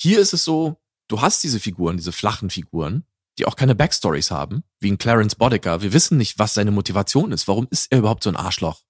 Hier 0.00 0.20
ist 0.20 0.32
es 0.32 0.44
so, 0.44 0.80
du 1.08 1.20
hast 1.20 1.42
diese 1.42 1.60
Figuren, 1.60 1.96
diese 1.96 2.12
flachen 2.12 2.50
Figuren, 2.50 3.04
die 3.38 3.46
auch 3.46 3.56
keine 3.56 3.74
Backstories 3.74 4.30
haben, 4.30 4.62
wie 4.80 4.90
ein 4.90 4.98
Clarence 4.98 5.34
Boddicker. 5.34 5.82
Wir 5.82 5.92
wissen 5.92 6.16
nicht, 6.16 6.38
was 6.38 6.54
seine 6.54 6.70
Motivation 6.70 7.32
ist. 7.32 7.48
Warum 7.48 7.66
ist 7.70 7.90
er 7.90 7.98
überhaupt 7.98 8.22
so 8.22 8.30
ein 8.30 8.36
Arschloch? 8.36 8.82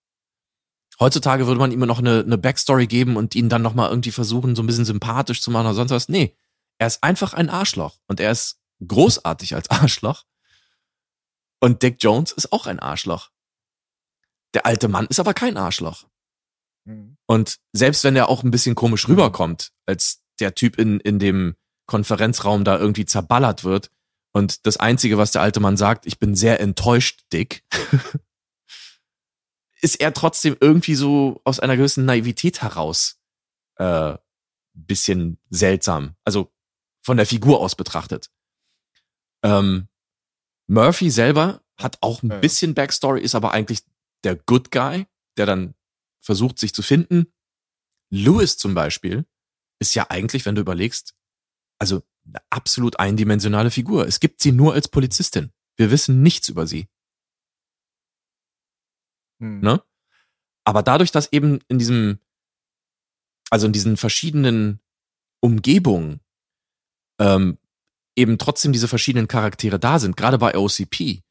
Heutzutage 1.01 1.47
würde 1.47 1.61
man 1.61 1.73
ihm 1.73 1.81
noch 1.81 1.99
eine, 1.99 2.21
eine 2.21 2.39
Backstory 2.39 2.87
geben 2.87 3.17
und 3.17 3.35
ihn 3.35 3.49
dann 3.49 3.63
nochmal 3.63 3.91
irgendwie 3.91 4.11
versuchen, 4.11 4.57
so 4.57 4.63
ein 4.63 4.67
bisschen 4.67 4.85
sympathisch 4.85 5.41
zu 5.41 5.51
machen 5.51 5.67
oder 5.67 5.75
sonst 5.75 5.93
was. 5.93 6.09
Nee, 6.09 6.37
er 6.79 6.89
ist 6.89 7.03
einfach 7.03 7.35
ein 7.35 7.51
Arschloch 7.51 7.99
und 8.07 8.21
er 8.21 8.33
ist 8.33 8.61
großartig 8.87 9.55
als 9.55 9.71
Arschloch. 9.71 10.25
Und 11.61 11.83
Dick 11.83 12.03
Jones 12.03 12.33
ist 12.33 12.53
auch 12.53 12.67
ein 12.67 12.81
Arschloch. 12.81 13.31
Der 14.55 14.67
alte 14.67 14.89
Mann 14.89 15.07
ist 15.07 15.21
aber 15.21 15.35
kein 15.35 15.57
Arschloch. 15.57 16.07
Mhm. 16.85 17.17
Und 17.27 17.59
selbst 17.73 18.05
wenn 18.05 18.17
er 18.17 18.29
auch 18.29 18.43
ein 18.43 18.51
bisschen 18.51 18.75
komisch 18.75 19.09
rüberkommt, 19.09 19.73
als 19.87 20.23
der 20.41 20.55
Typ 20.55 20.79
in, 20.79 21.01
in 21.01 21.19
dem 21.19 21.57
Konferenzraum 21.87 22.65
da 22.65 22.79
irgendwie 22.79 23.07
zerballert 23.07 23.65
wird 23.65 23.91
und 24.33 24.67
das 24.67 24.77
Einzige, 24.77 25.19
was 25.19 25.33
der 25.33 25.43
alte 25.43 25.61
Mann 25.61 25.77
sagt, 25.77 26.07
ich 26.07 26.19
bin 26.19 26.35
sehr 26.35 26.61
enttäuscht, 26.61 27.25
Dick, 27.33 27.65
ist 29.81 30.01
er 30.01 30.13
trotzdem 30.13 30.57
irgendwie 30.61 30.95
so 30.95 31.41
aus 31.45 31.61
einer 31.61 31.77
gewissen 31.77 32.05
Naivität 32.05 32.63
heraus 32.63 33.21
äh, 33.77 34.17
bisschen 34.75 35.39
seltsam. 35.51 36.15
Also 36.25 36.53
von 37.03 37.17
der 37.17 37.27
Figur 37.27 37.61
aus 37.61 37.75
betrachtet. 37.75 38.31
Ähm, 39.43 39.89
Murphy 40.69 41.11
selber 41.11 41.63
hat 41.77 41.99
auch 42.01 42.23
ein 42.23 42.31
ja. 42.31 42.39
bisschen 42.39 42.75
Backstory, 42.75 43.21
ist 43.21 43.35
aber 43.35 43.53
eigentlich 43.53 43.81
der 44.25 44.37
Good 44.37 44.71
Guy, 44.71 45.07
der 45.37 45.47
dann 45.47 45.75
versucht, 46.21 46.59
sich 46.59 46.75
zu 46.75 46.83
finden. 46.83 47.33
Lewis 48.11 48.59
zum 48.59 48.75
Beispiel 48.75 49.27
ist 49.79 49.95
ja 49.95 50.07
eigentlich, 50.11 50.47
wenn 50.47 50.55
du 50.55 50.61
überlegst, 50.61 51.15
also 51.79 52.03
eine 52.27 52.43
absolut 52.51 52.99
eindimensionale 52.99 53.71
Figur. 53.71 54.07
Es 54.07 54.21
gibt 54.21 54.43
sie 54.43 54.53
nur 54.53 54.75
als 54.75 54.89
Polizistin. 54.89 55.53
Wir 55.77 55.91
wissen 55.91 56.23
nichts 56.23 56.49
über 56.49 56.67
sie. 56.67 56.89
Hm. 59.41 59.61
Ne? 59.61 59.83
Aber 60.65 60.83
dadurch, 60.83 61.11
dass 61.13 61.33
eben 61.33 61.61
in 61.69 61.79
diesem, 61.79 62.19
also 63.51 63.67
in 63.67 63.73
diesen 63.73 63.97
verschiedenen 63.97 64.81
Umgebungen 65.41 66.21
ähm, 67.21 67.59
eben 68.17 68.39
trotzdem 68.39 68.73
diese 68.73 68.89
verschiedenen 68.89 69.29
Charaktere 69.29 69.79
da 69.79 69.99
sind, 69.99 70.17
gerade 70.17 70.39
bei 70.39 70.57
OCP, 70.57 71.23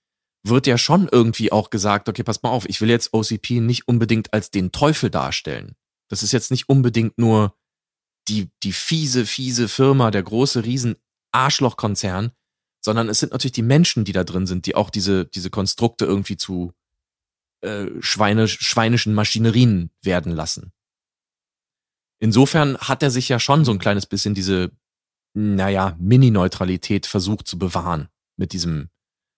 wird 0.43 0.65
ja 0.65 0.77
schon 0.77 1.09
irgendwie 1.11 1.51
auch 1.51 1.69
gesagt, 1.69 2.07
okay, 2.07 2.23
pass 2.23 2.41
mal 2.41 2.49
auf, 2.49 2.67
ich 2.69 2.79
will 2.79 2.89
jetzt 2.89 3.13
OCP 3.13 3.59
nicht 3.59 3.87
unbedingt 3.87 4.33
als 4.33 4.49
den 4.49 4.71
Teufel 4.71 5.09
darstellen. 5.09 5.75
Das 6.09 6.23
ist 6.23 6.31
jetzt 6.31 6.51
nicht 6.51 6.69
unbedingt 6.69 7.17
nur 7.17 7.57
die, 8.27 8.49
die 8.63 8.73
fiese, 8.73 9.25
fiese 9.25 9.67
Firma, 9.67 10.11
der 10.11 10.23
große 10.23 10.63
riesen 10.63 10.95
Arschlochkonzern, 11.31 12.31
sondern 12.83 13.09
es 13.09 13.19
sind 13.19 13.31
natürlich 13.31 13.53
die 13.53 13.63
Menschen, 13.63 14.05
die 14.05 14.11
da 14.11 14.23
drin 14.23 14.47
sind, 14.47 14.65
die 14.65 14.75
auch 14.75 14.89
diese, 14.89 15.25
diese 15.25 15.49
Konstrukte 15.49 16.05
irgendwie 16.05 16.37
zu 16.37 16.73
äh, 17.61 17.87
Schweine, 17.99 18.47
schweinischen 18.47 19.13
Maschinerien 19.13 19.91
werden 20.01 20.31
lassen. 20.31 20.71
Insofern 22.19 22.77
hat 22.77 23.03
er 23.03 23.11
sich 23.11 23.29
ja 23.29 23.39
schon 23.39 23.65
so 23.65 23.71
ein 23.71 23.79
kleines 23.79 24.05
bisschen 24.05 24.33
diese, 24.33 24.71
naja, 25.33 25.95
Mini-Neutralität 25.99 27.05
versucht 27.05 27.47
zu 27.47 27.59
bewahren 27.59 28.09
mit 28.37 28.53
diesem, 28.53 28.89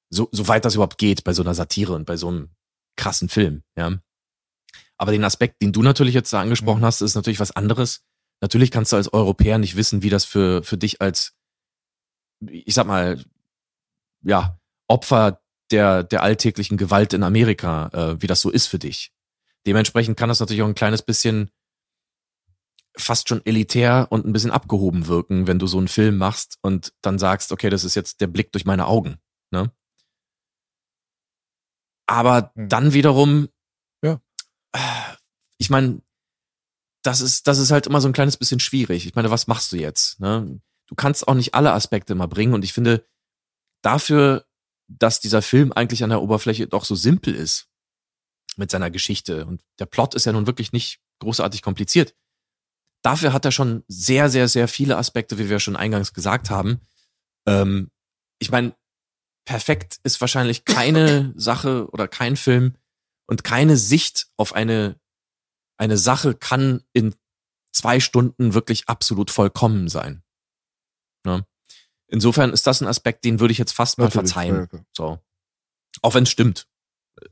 so, 0.10 0.30
soweit 0.32 0.66
das 0.66 0.76
überhaupt 0.76 0.98
geht 0.98 1.24
bei 1.24 1.34
so 1.34 1.42
einer 1.42 1.54
Satire 1.54 1.94
und 1.94 2.06
bei 2.06 2.18
so 2.18 2.30
einem 2.30 2.50
krassen 2.96 3.30
Film, 3.30 3.64
ja. 3.78 4.00
Aber 4.98 5.14
den 5.14 5.24
Aspekt, 5.24 5.62
den 5.62 5.72
du 5.72 5.82
natürlich 5.82 6.14
jetzt 6.14 6.34
da 6.34 6.42
angesprochen 6.42 6.82
mhm. 6.82 6.86
hast, 6.86 7.02
ist 7.02 7.16
natürlich 7.16 7.40
was 7.40 7.52
anderes. 7.52 8.04
Natürlich 8.42 8.72
kannst 8.72 8.92
du 8.92 8.96
als 8.96 9.12
Europäer 9.12 9.58
nicht 9.58 9.76
wissen, 9.76 10.02
wie 10.02 10.10
das 10.10 10.26
für, 10.26 10.64
für 10.64 10.78
dich 10.78 11.02
als, 11.02 11.36
ich 12.48 12.74
sag 12.74 12.88
mal, 12.88 13.24
ja, 14.24 14.60
Opfer 14.88 15.42
der, 15.72 16.04
der 16.04 16.24
alltäglichen 16.24 16.78
Gewalt 16.78 17.14
in 17.14 17.24
Amerika, 17.24 17.90
äh, 17.94 18.22
wie 18.22 18.28
das 18.28 18.42
so 18.42 18.50
ist 18.50 18.68
für 18.68 18.80
dich. 18.80 19.12
Dementsprechend 19.68 20.18
kann 20.18 20.30
das 20.30 20.40
natürlich 20.40 20.62
auch 20.64 20.68
ein 20.68 20.76
kleines 20.76 21.02
bisschen 21.02 21.52
fast 22.98 23.30
schon 23.30 23.46
elitär 23.46 24.08
und 24.10 24.26
ein 24.26 24.34
bisschen 24.34 24.52
abgehoben 24.52 25.08
wirken, 25.08 25.48
wenn 25.48 25.60
du 25.60 25.68
so 25.68 25.78
einen 25.78 25.88
Film 25.88 26.18
machst 26.18 26.58
und 26.62 26.94
dann 27.02 27.20
sagst, 27.20 27.52
okay, 27.52 27.70
das 27.70 27.84
ist 27.84 27.96
jetzt 27.96 28.22
der 28.22 28.28
Blick 28.28 28.52
durch 28.52 28.66
meine 28.66 28.88
Augen. 28.88 29.18
Ne? 29.52 29.72
Aber 32.08 32.52
hm. 32.56 32.70
dann 32.70 32.94
wiederum, 32.94 33.50
ja. 34.04 34.20
ich 35.58 35.70
meine, 35.70 36.02
das 37.04 37.22
ist, 37.22 37.48
das 37.48 37.60
ist 37.60 37.72
halt 37.72 37.88
immer 37.88 38.02
so 38.02 38.08
ein 38.08 38.14
kleines 38.14 38.38
bisschen 38.38 38.60
schwierig. 38.60 39.06
Ich 39.06 39.16
meine, 39.16 39.32
was 39.32 39.48
machst 39.48 39.72
du 39.72 39.78
jetzt? 39.78 40.20
Ne? 40.20 40.60
Du 40.88 40.96
kannst 40.96 41.28
auch 41.28 41.36
nicht 41.36 41.54
alle 41.54 41.74
Aspekte 41.74 42.14
immer 42.14 42.28
bringen 42.28 42.54
und 42.54 42.64
ich 42.64 42.74
finde, 42.74 43.06
dafür 43.82 44.46
dass 44.90 45.20
dieser 45.20 45.42
Film 45.42 45.72
eigentlich 45.72 46.04
an 46.04 46.10
der 46.10 46.22
Oberfläche 46.22 46.68
doch 46.68 46.84
so 46.84 46.96
simpel 46.96 47.36
ist 47.36 47.68
mit 48.58 48.72
seiner 48.72 48.90
Geschichte. 48.90 49.46
Und 49.46 49.62
der 49.78 49.86
Plot 49.86 50.16
ist 50.16 50.26
ja 50.26 50.34
nun 50.34 50.48
wirklich 50.48 50.74
nicht 50.74 51.00
großartig 51.20 51.62
kompliziert. 51.62 52.16
Dafür 53.04 53.32
hat 53.32 53.46
er 53.46 53.52
schon 53.52 53.84
sehr, 53.88 54.30
sehr, 54.30 54.48
sehr 54.48 54.68
viele 54.68 54.98
Aspekte, 54.98 55.38
wie 55.38 55.50
wir 55.50 55.60
schon 55.60 55.76
eingangs 55.76 56.14
gesagt 56.14 56.50
haben. 56.50 56.82
Ähm, 57.46 57.92
ich 58.40 58.52
meine, 58.52 58.76
perfekt 59.46 60.00
ist 60.04 60.20
wahrscheinlich 60.20 60.66
keine 60.66 61.34
Sache 61.38 61.88
oder 61.92 62.08
kein 62.08 62.36
Film 62.36 62.76
und 63.28 63.44
keine 63.44 63.78
Sicht 63.78 64.28
auf 64.38 64.54
eine, 64.54 65.00
eine 65.80 65.98
Sache 65.98 66.36
kann 66.36 66.84
in 66.94 67.16
zwei 67.72 68.00
Stunden 68.00 68.54
wirklich 68.54 68.88
absolut 68.88 69.32
vollkommen 69.32 69.88
sein. 69.88 70.22
Ne? 71.26 71.46
Insofern 72.08 72.52
ist 72.52 72.68
das 72.68 72.82
ein 72.82 72.88
Aspekt, 72.88 73.24
den 73.24 73.40
würde 73.40 73.52
ich 73.52 73.58
jetzt 73.58 73.72
fast 73.72 73.98
mal 73.98 74.12
verzeihen. 74.12 74.68
Ja, 74.72 74.80
so. 74.92 75.20
Auch 76.02 76.14
wenn 76.14 76.24
es 76.24 76.30
stimmt. 76.30 76.68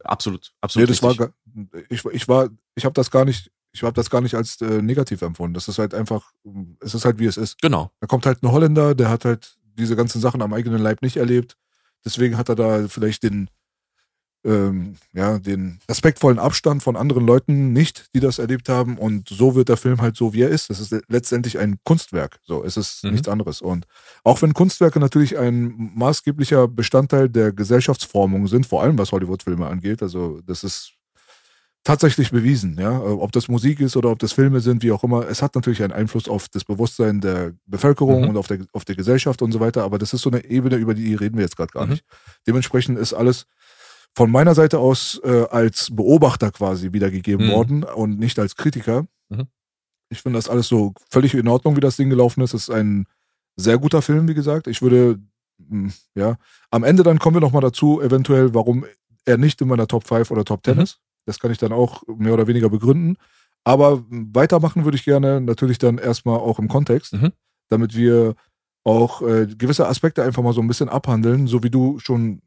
Absolut, 0.03 0.53
absolut. 0.61 0.89
Nee, 0.89 0.95
das 0.95 1.03
richtig. 1.03 1.19
war 1.19 1.81
ich, 1.89 2.05
ich 2.05 2.27
war, 2.27 2.49
ich 2.75 2.85
habe 2.85 2.93
das 2.93 3.09
gar 3.09 3.25
nicht, 3.25 3.51
ich 3.71 3.83
habe 3.83 3.93
das 3.93 4.09
gar 4.09 4.21
nicht 4.21 4.35
als 4.35 4.59
äh, 4.61 4.81
negativ 4.81 5.21
empfunden. 5.21 5.53
Das 5.53 5.67
ist 5.67 5.79
halt 5.79 5.93
einfach, 5.93 6.33
es 6.79 6.93
ist 6.93 7.05
halt 7.05 7.19
wie 7.19 7.25
es 7.25 7.37
ist. 7.37 7.61
Genau. 7.61 7.91
Da 7.99 8.07
kommt 8.07 8.25
halt 8.25 8.43
ein 8.43 8.51
Holländer, 8.51 8.95
der 8.95 9.09
hat 9.09 9.25
halt 9.25 9.57
diese 9.77 9.95
ganzen 9.95 10.21
Sachen 10.21 10.41
am 10.41 10.53
eigenen 10.53 10.81
Leib 10.81 11.01
nicht 11.01 11.17
erlebt. 11.17 11.57
Deswegen 12.03 12.37
hat 12.37 12.49
er 12.49 12.55
da 12.55 12.87
vielleicht 12.87 13.23
den, 13.23 13.49
ähm, 14.47 14.95
ja, 15.13 15.37
den 15.39 15.79
respektvollen 15.89 16.39
Abstand 16.39 16.81
von 16.81 16.95
anderen 16.95 17.25
Leuten 17.27 17.73
nicht, 17.73 18.05
die 18.15 18.21
das 18.21 18.39
erlebt 18.39 18.69
haben. 18.69 18.97
Und 18.97 19.27
so 19.27 19.55
wird 19.55 19.69
der 19.69 19.77
Film 19.77 20.01
halt 20.01 20.15
so, 20.15 20.33
wie 20.33 20.41
er 20.41 20.49
ist. 20.49 20.69
Es 20.69 20.79
ist 20.79 20.95
letztendlich 21.09 21.59
ein 21.59 21.77
Kunstwerk. 21.83 22.39
So, 22.43 22.63
es 22.63 22.77
ist 22.77 23.03
mhm. 23.03 23.11
nichts 23.11 23.27
anderes. 23.27 23.61
Und 23.61 23.85
auch 24.23 24.41
wenn 24.41 24.53
Kunstwerke 24.53 24.99
natürlich 24.99 25.37
ein 25.37 25.91
maßgeblicher 25.95 26.67
Bestandteil 26.67 27.29
der 27.29 27.51
Gesellschaftsformung 27.51 28.47
sind, 28.47 28.65
vor 28.65 28.81
allem 28.81 28.97
was 28.97 29.11
Hollywood-Filme 29.11 29.67
angeht, 29.67 30.01
also 30.01 30.39
das 30.45 30.63
ist 30.63 30.93
tatsächlich 31.83 32.31
bewiesen, 32.31 32.77
ja. 32.77 33.01
Ob 33.01 33.31
das 33.31 33.47
Musik 33.47 33.79
ist 33.79 33.95
oder 33.95 34.09
ob 34.09 34.19
das 34.19 34.33
Filme 34.33 34.59
sind, 34.59 34.83
wie 34.83 34.91
auch 34.91 35.05
immer, 35.05 35.27
es 35.29 35.41
hat 35.41 35.55
natürlich 35.55 35.81
einen 35.81 35.93
Einfluss 35.93 36.27
auf 36.27 36.49
das 36.49 36.65
Bewusstsein 36.65 37.21
der 37.21 37.53
Bevölkerung 37.65 38.23
mhm. 38.23 38.29
und 38.29 38.37
auf 38.37 38.47
der, 38.47 38.59
auf 38.73 38.83
der 38.83 38.95
Gesellschaft 38.95 39.41
und 39.41 39.53
so 39.53 39.61
weiter, 39.61 39.83
aber 39.83 39.97
das 39.97 40.13
ist 40.13 40.21
so 40.21 40.29
eine 40.29 40.43
Ebene, 40.43 40.75
über 40.75 40.93
die 40.93 41.15
reden 41.15 41.37
wir 41.37 41.43
jetzt 41.43 41.55
gerade 41.55 41.71
gar 41.71 41.85
mhm. 41.85 41.91
nicht. 41.91 42.05
Dementsprechend 42.45 42.99
ist 42.99 43.13
alles 43.13 43.45
von 44.17 44.31
meiner 44.31 44.55
Seite 44.55 44.79
aus 44.79 45.21
äh, 45.23 45.45
als 45.51 45.95
Beobachter 45.95 46.49
quasi 46.49 46.91
wiedergegeben 46.91 47.45
mhm. 47.45 47.51
worden 47.51 47.83
und 47.83 48.17
nicht 48.17 48.39
als 48.39 48.55
Kritiker. 48.55 49.05
Mhm. 49.29 49.45
Ich 50.09 50.23
finde 50.23 50.39
das 50.39 50.49
alles 50.49 50.67
so 50.67 50.95
völlig 51.11 51.35
in 51.35 51.47
Ordnung, 51.47 51.75
wie 51.75 51.81
das 51.81 51.97
Ding 51.97 52.09
gelaufen 52.09 52.41
ist. 52.41 52.55
Es 52.55 52.63
ist 52.63 52.71
ein 52.71 53.05
sehr 53.57 53.77
guter 53.77 54.01
Film, 54.01 54.27
wie 54.27 54.33
gesagt. 54.33 54.65
Ich 54.65 54.81
würde, 54.81 55.19
hm, 55.69 55.93
ja, 56.15 56.37
am 56.71 56.83
Ende 56.83 57.03
dann 57.03 57.19
kommen 57.19 57.35
wir 57.35 57.41
nochmal 57.41 57.61
dazu, 57.61 58.01
eventuell, 58.01 58.55
warum 58.55 58.85
er 59.25 59.37
nicht 59.37 59.61
in 59.61 59.67
meiner 59.67 59.85
Top 59.85 60.07
5 60.07 60.31
oder 60.31 60.43
Top 60.43 60.65
10 60.65 60.77
mhm. 60.77 60.81
ist. 60.81 60.99
Das 61.27 61.39
kann 61.39 61.51
ich 61.51 61.59
dann 61.59 61.71
auch 61.71 62.01
mehr 62.07 62.33
oder 62.33 62.47
weniger 62.47 62.71
begründen. 62.71 63.17
Aber 63.65 64.03
weitermachen 64.09 64.83
würde 64.83 64.97
ich 64.97 65.05
gerne 65.05 65.41
natürlich 65.41 65.77
dann 65.77 65.99
erstmal 65.99 66.39
auch 66.39 66.57
im 66.57 66.69
Kontext, 66.69 67.13
mhm. 67.13 67.33
damit 67.69 67.95
wir 67.95 68.33
auch 68.83 69.21
äh, 69.21 69.45
gewisse 69.45 69.87
Aspekte 69.87 70.23
einfach 70.23 70.41
mal 70.41 70.53
so 70.53 70.61
ein 70.61 70.67
bisschen 70.67 70.89
abhandeln, 70.89 71.45
so 71.45 71.61
wie 71.61 71.69
du 71.69 71.99
schon 71.99 72.41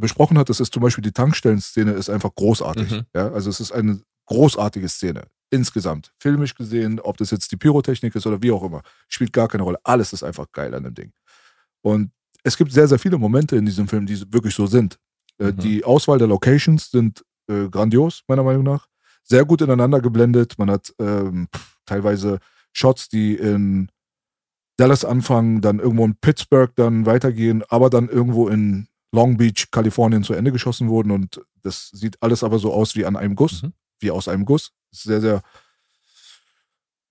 besprochen 0.00 0.38
hat, 0.38 0.48
das 0.48 0.60
ist 0.60 0.72
zum 0.72 0.82
Beispiel 0.82 1.02
die 1.02 1.12
Tankstellenszene 1.12 1.92
ist 1.92 2.10
einfach 2.10 2.34
großartig. 2.34 2.90
Mhm. 2.90 3.02
Ja, 3.14 3.30
also 3.30 3.50
es 3.50 3.60
ist 3.60 3.72
eine 3.72 4.00
großartige 4.26 4.88
Szene. 4.88 5.24
Insgesamt. 5.50 6.12
Filmisch 6.18 6.54
gesehen, 6.54 7.00
ob 7.00 7.16
das 7.16 7.30
jetzt 7.32 7.50
die 7.50 7.56
Pyrotechnik 7.56 8.14
ist 8.14 8.26
oder 8.26 8.40
wie 8.40 8.52
auch 8.52 8.62
immer, 8.62 8.82
spielt 9.08 9.32
gar 9.32 9.48
keine 9.48 9.64
Rolle. 9.64 9.78
Alles 9.82 10.12
ist 10.12 10.22
einfach 10.22 10.46
geil 10.52 10.74
an 10.74 10.84
dem 10.84 10.94
Ding. 10.94 11.12
Und 11.82 12.12
es 12.42 12.56
gibt 12.56 12.72
sehr, 12.72 12.88
sehr 12.88 12.98
viele 12.98 13.18
Momente 13.18 13.56
in 13.56 13.66
diesem 13.66 13.88
Film, 13.88 14.06
die 14.06 14.20
wirklich 14.32 14.54
so 14.54 14.66
sind. 14.66 14.98
Äh, 15.38 15.46
mhm. 15.46 15.56
Die 15.58 15.84
Auswahl 15.84 16.18
der 16.18 16.28
Locations 16.28 16.90
sind 16.90 17.24
äh, 17.48 17.68
grandios, 17.68 18.22
meiner 18.28 18.44
Meinung 18.44 18.62
nach. 18.62 18.86
Sehr 19.24 19.44
gut 19.44 19.60
ineinander 19.60 20.00
geblendet. 20.00 20.58
Man 20.58 20.70
hat 20.70 20.94
ähm, 20.98 21.48
teilweise 21.84 22.38
Shots, 22.72 23.08
die 23.08 23.34
in 23.34 23.90
Dallas 24.76 25.04
anfangen, 25.04 25.60
dann 25.60 25.78
irgendwo 25.78 26.04
in 26.04 26.16
Pittsburgh 26.16 26.72
dann 26.76 27.04
weitergehen, 27.04 27.62
aber 27.68 27.90
dann 27.90 28.08
irgendwo 28.08 28.48
in 28.48 28.86
Long 29.12 29.36
Beach, 29.36 29.68
Kalifornien 29.70 30.22
zu 30.24 30.34
Ende 30.34 30.52
geschossen 30.52 30.88
wurden 30.88 31.10
und 31.10 31.40
das 31.62 31.88
sieht 31.90 32.22
alles 32.22 32.42
aber 32.44 32.58
so 32.58 32.72
aus 32.72 32.94
wie 32.96 33.04
an 33.06 33.16
einem 33.16 33.34
Guss, 33.34 33.62
Mhm. 33.62 33.72
wie 34.00 34.10
aus 34.10 34.28
einem 34.28 34.44
Guss. 34.44 34.70
Sehr, 34.92 35.20
sehr, 35.20 35.42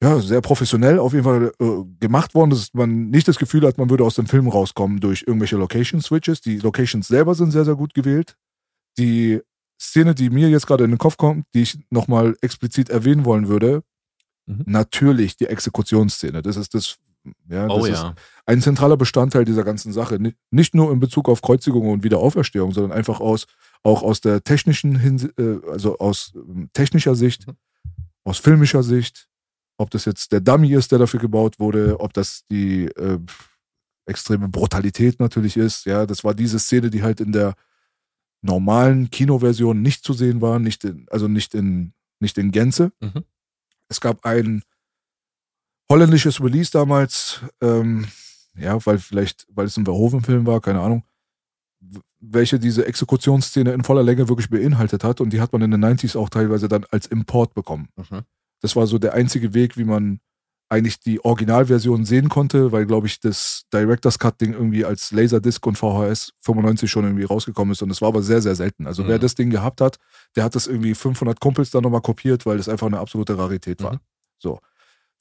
ja, 0.01 0.19
sehr 0.19 0.41
professionell 0.41 0.97
auf 0.99 1.11
jeden 1.13 1.25
Fall 1.25 1.51
äh, 1.59 1.65
gemacht 1.99 2.33
worden, 2.33 2.51
dass 2.51 2.73
man 2.73 3.09
nicht 3.09 3.27
das 3.27 3.37
Gefühl 3.37 3.65
hat, 3.67 3.77
man 3.77 3.89
würde 3.89 4.05
aus 4.05 4.15
dem 4.15 4.27
Film 4.27 4.47
rauskommen 4.47 4.99
durch 5.01 5.23
irgendwelche 5.27 5.57
Location 5.57 6.01
Switches. 6.01 6.39
Die 6.41 6.57
Locations 6.59 7.05
selber 7.07 7.35
sind 7.35 7.51
sehr, 7.51 7.65
sehr 7.65 7.75
gut 7.75 7.93
gewählt. 7.93 8.35
Die 8.97 9.41
Szene, 9.81 10.15
die 10.15 10.29
mir 10.29 10.49
jetzt 10.49 10.67
gerade 10.67 10.83
in 10.85 10.91
den 10.91 10.97
Kopf 10.97 11.17
kommt, 11.17 11.45
die 11.53 11.61
ich 11.63 11.79
nochmal 11.89 12.35
explizit 12.41 12.89
erwähnen 12.89 13.25
wollen 13.25 13.47
würde, 13.49 13.83
Mhm. 14.45 14.63
natürlich 14.65 15.37
die 15.37 15.45
Exekutionsszene. 15.45 16.41
Das 16.41 16.55
ist 16.57 16.73
das, 16.73 16.97
ja, 17.49 17.67
das 17.67 17.77
Oh 17.77 17.85
ist 17.85 18.01
ja. 18.01 18.15
ein 18.45 18.61
zentraler 18.61 18.97
Bestandteil 18.97 19.45
dieser 19.45 19.63
ganzen 19.63 19.91
Sache. 19.93 20.19
Ni- 20.19 20.35
Nicht 20.51 20.73
nur 20.75 20.91
in 20.91 20.99
Bezug 20.99 21.29
auf 21.29 21.41
Kreuzigung 21.41 21.89
und 21.89 22.03
Wiederauferstehung, 22.03 22.71
sondern 22.71 22.91
einfach 22.91 23.19
aus, 23.19 23.45
auch 23.83 24.03
aus 24.03 24.21
der 24.21 24.43
technischen 24.43 24.97
Hinsicht, 24.97 25.37
äh, 25.39 25.59
also 25.69 25.97
aus 25.99 26.33
ähm, 26.35 26.69
technischer 26.73 27.15
Sicht, 27.15 27.47
Mhm. 27.47 27.55
aus 28.23 28.37
filmischer 28.39 28.83
Sicht, 28.83 29.27
ob 29.77 29.89
das 29.91 30.05
jetzt 30.05 30.31
der 30.31 30.41
Dummy 30.41 30.73
ist, 30.73 30.91
der 30.91 30.99
dafür 30.99 31.19
gebaut 31.19 31.59
wurde, 31.59 31.99
ob 31.99 32.13
das 32.13 32.43
die 32.51 32.85
äh, 32.85 33.19
extreme 34.05 34.49
Brutalität 34.49 35.19
natürlich 35.19 35.55
ist. 35.57 35.85
Ja, 35.85 36.05
das 36.05 36.23
war 36.23 36.33
diese 36.33 36.59
Szene, 36.59 36.89
die 36.89 37.03
halt 37.03 37.21
in 37.21 37.31
der 37.31 37.53
normalen 38.41 39.09
Kinoversion 39.09 39.81
nicht 39.81 40.03
zu 40.03 40.13
sehen 40.13 40.41
war, 40.41 40.59
nicht 40.59 40.83
in, 40.83 41.05
also 41.09 41.27
nicht 41.27 41.53
in, 41.53 41.93
nicht 42.19 42.37
in 42.37 42.51
Gänze. 42.51 42.91
Mhm. 43.01 43.23
Es 43.89 43.99
gab 44.01 44.25
ein 44.25 44.63
holländisches 45.89 46.41
Release 46.41 46.71
damals, 46.71 47.41
ähm, 47.61 48.07
ja, 48.57 48.83
weil 48.85 48.99
vielleicht, 48.99 49.45
weil 49.49 49.65
es 49.65 49.77
ein 49.77 49.85
Verhoeven-Film 49.85 50.45
war, 50.45 50.61
keine 50.61 50.81
Ahnung, 50.81 51.03
welche 52.19 52.59
diese 52.59 52.85
Exekutionsszene 52.85 53.71
in 53.71 53.83
voller 53.83 54.03
Länge 54.03 54.27
wirklich 54.27 54.49
beinhaltet 54.49 55.03
hat 55.03 55.21
und 55.21 55.31
die 55.31 55.39
hat 55.39 55.53
man 55.53 55.61
in 55.61 55.71
den 55.71 55.83
90s 55.83 56.17
auch 56.17 56.29
teilweise 56.29 56.67
dann 56.67 56.85
als 56.91 57.05
Import 57.07 57.53
bekommen. 57.53 57.87
Mhm. 57.95 58.21
Das 58.61 58.75
war 58.75 58.85
so 58.87 58.97
der 58.99 59.13
einzige 59.13 59.53
Weg, 59.53 59.77
wie 59.77 59.85
man 59.85 60.19
eigentlich 60.71 60.99
die 60.99 61.23
Originalversion 61.23 62.05
sehen 62.05 62.29
konnte, 62.29 62.71
weil, 62.71 62.85
glaube 62.85 63.07
ich, 63.07 63.19
das 63.21 63.63
Director's 63.73 64.19
Cut-Ding 64.19 64.53
irgendwie 64.53 64.85
als 64.85 65.11
Laserdisc 65.11 65.65
und 65.65 65.77
VHS 65.77 66.33
95 66.41 66.91
schon 66.91 67.05
irgendwie 67.05 67.23
rausgekommen 67.23 67.71
ist 67.71 67.81
und 67.81 67.89
das 67.89 68.01
war 68.01 68.09
aber 68.09 68.21
sehr, 68.21 68.41
sehr 68.41 68.55
selten. 68.55 68.85
Also 68.85 69.07
wer 69.07 69.17
Mhm. 69.17 69.21
das 69.21 69.35
Ding 69.35 69.49
gehabt 69.49 69.81
hat, 69.81 69.97
der 70.35 70.43
hat 70.43 70.53
das 70.53 70.67
irgendwie 70.67 70.93
500 70.93 71.39
Kumpels 71.39 71.71
dann 71.71 71.83
nochmal 71.83 72.01
kopiert, 72.01 72.45
weil 72.45 72.57
das 72.57 72.69
einfach 72.69 72.85
eine 72.87 72.99
absolute 72.99 73.35
Rarität 73.37 73.81
war. 73.81 73.93
Mhm. 73.93 73.99
So. 74.37 74.59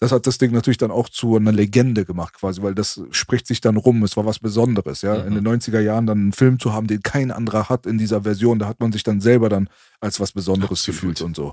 Das 0.00 0.12
hat 0.12 0.28
das 0.28 0.38
Ding 0.38 0.52
natürlich 0.52 0.78
dann 0.78 0.92
auch 0.92 1.08
zu 1.08 1.36
einer 1.36 1.50
Legende 1.50 2.04
gemacht, 2.04 2.34
quasi, 2.34 2.62
weil 2.62 2.74
das 2.74 3.00
spricht 3.10 3.48
sich 3.48 3.60
dann 3.60 3.76
rum. 3.76 4.04
Es 4.04 4.16
war 4.16 4.24
was 4.24 4.38
Besonderes, 4.38 5.02
ja. 5.02 5.18
Mhm. 5.18 5.26
In 5.26 5.34
den 5.34 5.48
90er 5.48 5.80
Jahren 5.80 6.06
dann 6.06 6.18
einen 6.18 6.32
Film 6.32 6.60
zu 6.60 6.72
haben, 6.72 6.86
den 6.86 7.02
kein 7.02 7.32
anderer 7.32 7.68
hat 7.68 7.84
in 7.84 7.98
dieser 7.98 8.22
Version, 8.22 8.60
da 8.60 8.66
hat 8.66 8.78
man 8.78 8.92
sich 8.92 9.02
dann 9.02 9.20
selber 9.20 9.48
dann 9.48 9.68
als 10.00 10.20
was 10.20 10.32
Besonderes 10.32 10.80
Absolut. 10.80 11.00
gefühlt 11.00 11.22
und 11.22 11.34
so. 11.34 11.52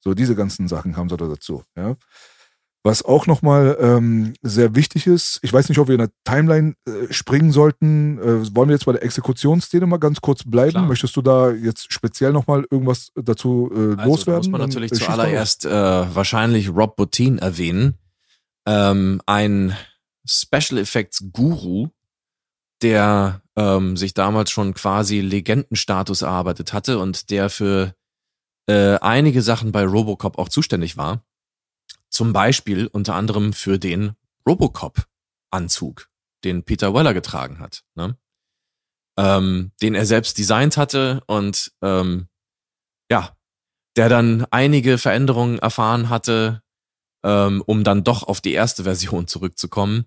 So, 0.00 0.14
diese 0.14 0.34
ganzen 0.34 0.68
Sachen 0.68 0.92
kamen 0.92 1.08
so 1.08 1.16
dazu, 1.16 1.62
ja. 1.76 1.96
Was 2.84 3.04
auch 3.04 3.26
nochmal 3.26 3.76
ähm, 3.80 4.34
sehr 4.40 4.74
wichtig 4.74 5.06
ist, 5.06 5.40
ich 5.42 5.52
weiß 5.52 5.68
nicht, 5.68 5.78
ob 5.78 5.88
wir 5.88 5.96
in 5.96 6.00
der 6.00 6.10
Timeline 6.24 6.74
äh, 6.86 7.12
springen 7.12 7.50
sollten. 7.50 8.18
Äh, 8.18 8.54
wollen 8.54 8.68
wir 8.68 8.76
jetzt 8.76 8.86
bei 8.86 8.92
der 8.92 9.02
Exekutionsszene 9.02 9.84
mal 9.86 9.98
ganz 9.98 10.20
kurz 10.20 10.44
bleiben? 10.44 10.70
Klar. 10.70 10.86
Möchtest 10.86 11.16
du 11.16 11.22
da 11.22 11.50
jetzt 11.50 11.92
speziell 11.92 12.32
nochmal 12.32 12.64
irgendwas 12.70 13.10
dazu 13.16 13.70
äh, 13.72 13.78
Also, 13.78 13.96
da 13.96 14.04
loswerden? 14.04 14.38
muss 14.38 14.48
man 14.48 14.60
Dann, 14.60 14.70
natürlich 14.70 14.92
äh, 14.92 14.96
schieß 14.96 15.08
mal 15.08 15.14
zuallererst 15.16 15.64
äh, 15.66 15.70
wahrscheinlich 16.14 16.68
Rob 16.70 16.96
Bottin 16.96 17.38
erwähnen. 17.38 17.94
Ähm, 18.66 19.20
ein 19.26 19.76
Special 20.26 20.78
Effects 20.78 21.24
Guru, 21.32 21.88
der 22.80 23.42
ähm, 23.56 23.96
sich 23.96 24.14
damals 24.14 24.50
schon 24.50 24.72
quasi 24.74 25.20
Legendenstatus 25.20 26.22
erarbeitet 26.22 26.72
hatte 26.72 27.00
und 27.00 27.30
der 27.30 27.50
für 27.50 27.94
äh, 28.68 28.98
einige 29.00 29.42
Sachen 29.42 29.72
bei 29.72 29.84
Robocop 29.84 30.38
auch 30.38 30.48
zuständig 30.48 30.96
war. 30.96 31.24
Zum 32.10 32.32
Beispiel 32.32 32.86
unter 32.86 33.14
anderem 33.14 33.52
für 33.52 33.78
den 33.78 34.14
Robocop-Anzug, 34.46 36.08
den 36.44 36.64
Peter 36.64 36.94
Weller 36.94 37.14
getragen 37.14 37.60
hat. 37.60 37.84
Ne? 37.94 38.16
Ähm, 39.18 39.72
den 39.82 39.94
er 39.94 40.06
selbst 40.06 40.38
designt 40.38 40.76
hatte 40.76 41.22
und 41.26 41.72
ähm, 41.82 42.28
ja, 43.10 43.36
der 43.96 44.08
dann 44.08 44.46
einige 44.50 44.96
Veränderungen 44.96 45.58
erfahren 45.58 46.08
hatte, 46.08 46.62
ähm, 47.24 47.62
um 47.66 47.84
dann 47.84 48.04
doch 48.04 48.22
auf 48.22 48.40
die 48.40 48.52
erste 48.52 48.84
Version 48.84 49.26
zurückzukommen, 49.28 50.06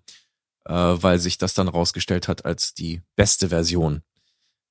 äh, 0.65 0.73
weil 0.73 1.19
sich 1.19 1.37
das 1.37 1.53
dann 1.53 1.67
rausgestellt 1.67 2.27
hat 2.27 2.45
als 2.45 2.73
die 2.73 3.01
beste 3.15 3.49
Version. 3.49 4.01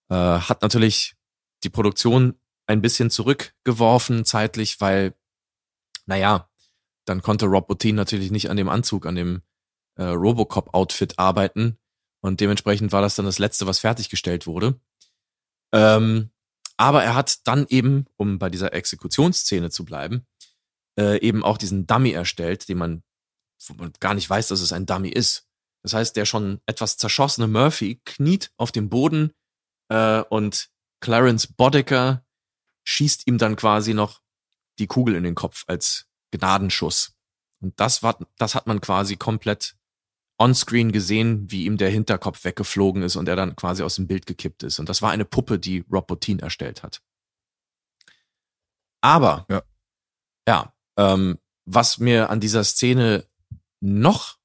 Äh, 0.08 0.14
hat 0.14 0.62
natürlich 0.62 1.16
die 1.62 1.70
Produktion 1.70 2.40
ein 2.66 2.80
bisschen 2.80 3.10
zurückgeworfen 3.10 4.24
zeitlich, 4.24 4.80
weil, 4.80 5.14
naja, 6.06 6.49
dann 7.10 7.22
konnte 7.22 7.46
Rob 7.46 7.66
Bottin 7.66 7.96
natürlich 7.96 8.30
nicht 8.30 8.50
an 8.50 8.56
dem 8.56 8.68
Anzug, 8.68 9.04
an 9.04 9.16
dem 9.16 9.42
äh, 9.96 10.04
Robocop-Outfit 10.04 11.18
arbeiten 11.18 11.76
und 12.20 12.40
dementsprechend 12.40 12.92
war 12.92 13.02
das 13.02 13.16
dann 13.16 13.26
das 13.26 13.40
Letzte, 13.40 13.66
was 13.66 13.80
fertiggestellt 13.80 14.46
wurde. 14.46 14.80
Ähm, 15.72 16.30
aber 16.76 17.02
er 17.02 17.16
hat 17.16 17.46
dann 17.48 17.66
eben, 17.68 18.06
um 18.16 18.38
bei 18.38 18.48
dieser 18.48 18.72
Exekutionsszene 18.72 19.70
zu 19.70 19.84
bleiben, 19.84 20.24
äh, 20.96 21.20
eben 21.20 21.42
auch 21.42 21.58
diesen 21.58 21.86
Dummy 21.86 22.12
erstellt, 22.12 22.68
den 22.68 22.78
man, 22.78 23.02
man 23.76 23.92
gar 23.98 24.14
nicht 24.14 24.30
weiß, 24.30 24.48
dass 24.48 24.60
es 24.60 24.72
ein 24.72 24.86
Dummy 24.86 25.08
ist. 25.08 25.48
Das 25.82 25.94
heißt, 25.94 26.14
der 26.14 26.26
schon 26.26 26.60
etwas 26.66 26.96
zerschossene 26.96 27.48
Murphy 27.48 28.00
kniet 28.04 28.52
auf 28.56 28.70
dem 28.70 28.88
Boden 28.88 29.32
äh, 29.88 30.20
und 30.20 30.70
Clarence 31.00 31.48
Boddicker 31.48 32.24
schießt 32.84 33.26
ihm 33.26 33.38
dann 33.38 33.56
quasi 33.56 33.94
noch 33.94 34.20
die 34.78 34.86
Kugel 34.86 35.16
in 35.16 35.24
den 35.24 35.34
Kopf 35.34 35.64
als 35.66 36.09
Gnadenschuss. 36.30 37.14
Und 37.60 37.78
das 37.78 38.02
war, 38.02 38.18
das 38.38 38.54
hat 38.54 38.66
man 38.66 38.80
quasi 38.80 39.16
komplett 39.16 39.76
onscreen 40.38 40.90
gesehen, 40.90 41.50
wie 41.50 41.66
ihm 41.66 41.76
der 41.76 41.90
Hinterkopf 41.90 42.44
weggeflogen 42.44 43.02
ist 43.02 43.16
und 43.16 43.28
er 43.28 43.36
dann 43.36 43.56
quasi 43.56 43.82
aus 43.82 43.96
dem 43.96 44.06
Bild 44.06 44.26
gekippt 44.26 44.62
ist. 44.62 44.78
Und 44.78 44.88
das 44.88 45.02
war 45.02 45.10
eine 45.10 45.26
Puppe, 45.26 45.58
die 45.58 45.84
Rob 45.92 46.06
Bottin 46.06 46.38
erstellt 46.38 46.82
hat. 46.82 47.02
Aber, 49.02 49.46
Ja. 49.50 49.62
ja, 50.48 50.74
ähm, 50.96 51.38
was 51.66 51.98
mir 51.98 52.30
an 52.30 52.40
dieser 52.40 52.64
Szene 52.64 53.26
noch 53.80 54.38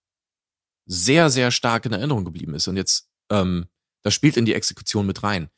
sehr, 0.86 1.30
sehr 1.30 1.52
stark 1.52 1.86
in 1.86 1.94
Erinnerung 1.94 2.26
geblieben 2.26 2.54
ist 2.54 2.68
und 2.68 2.78
jetzt, 2.78 3.10
ähm, 3.32 3.68
das 4.04 4.14
spielt 4.14 4.38
in 4.38 4.46
die 4.46 4.54
Exekution 4.54 5.06
mit 5.06 5.24
rein, 5.24 5.50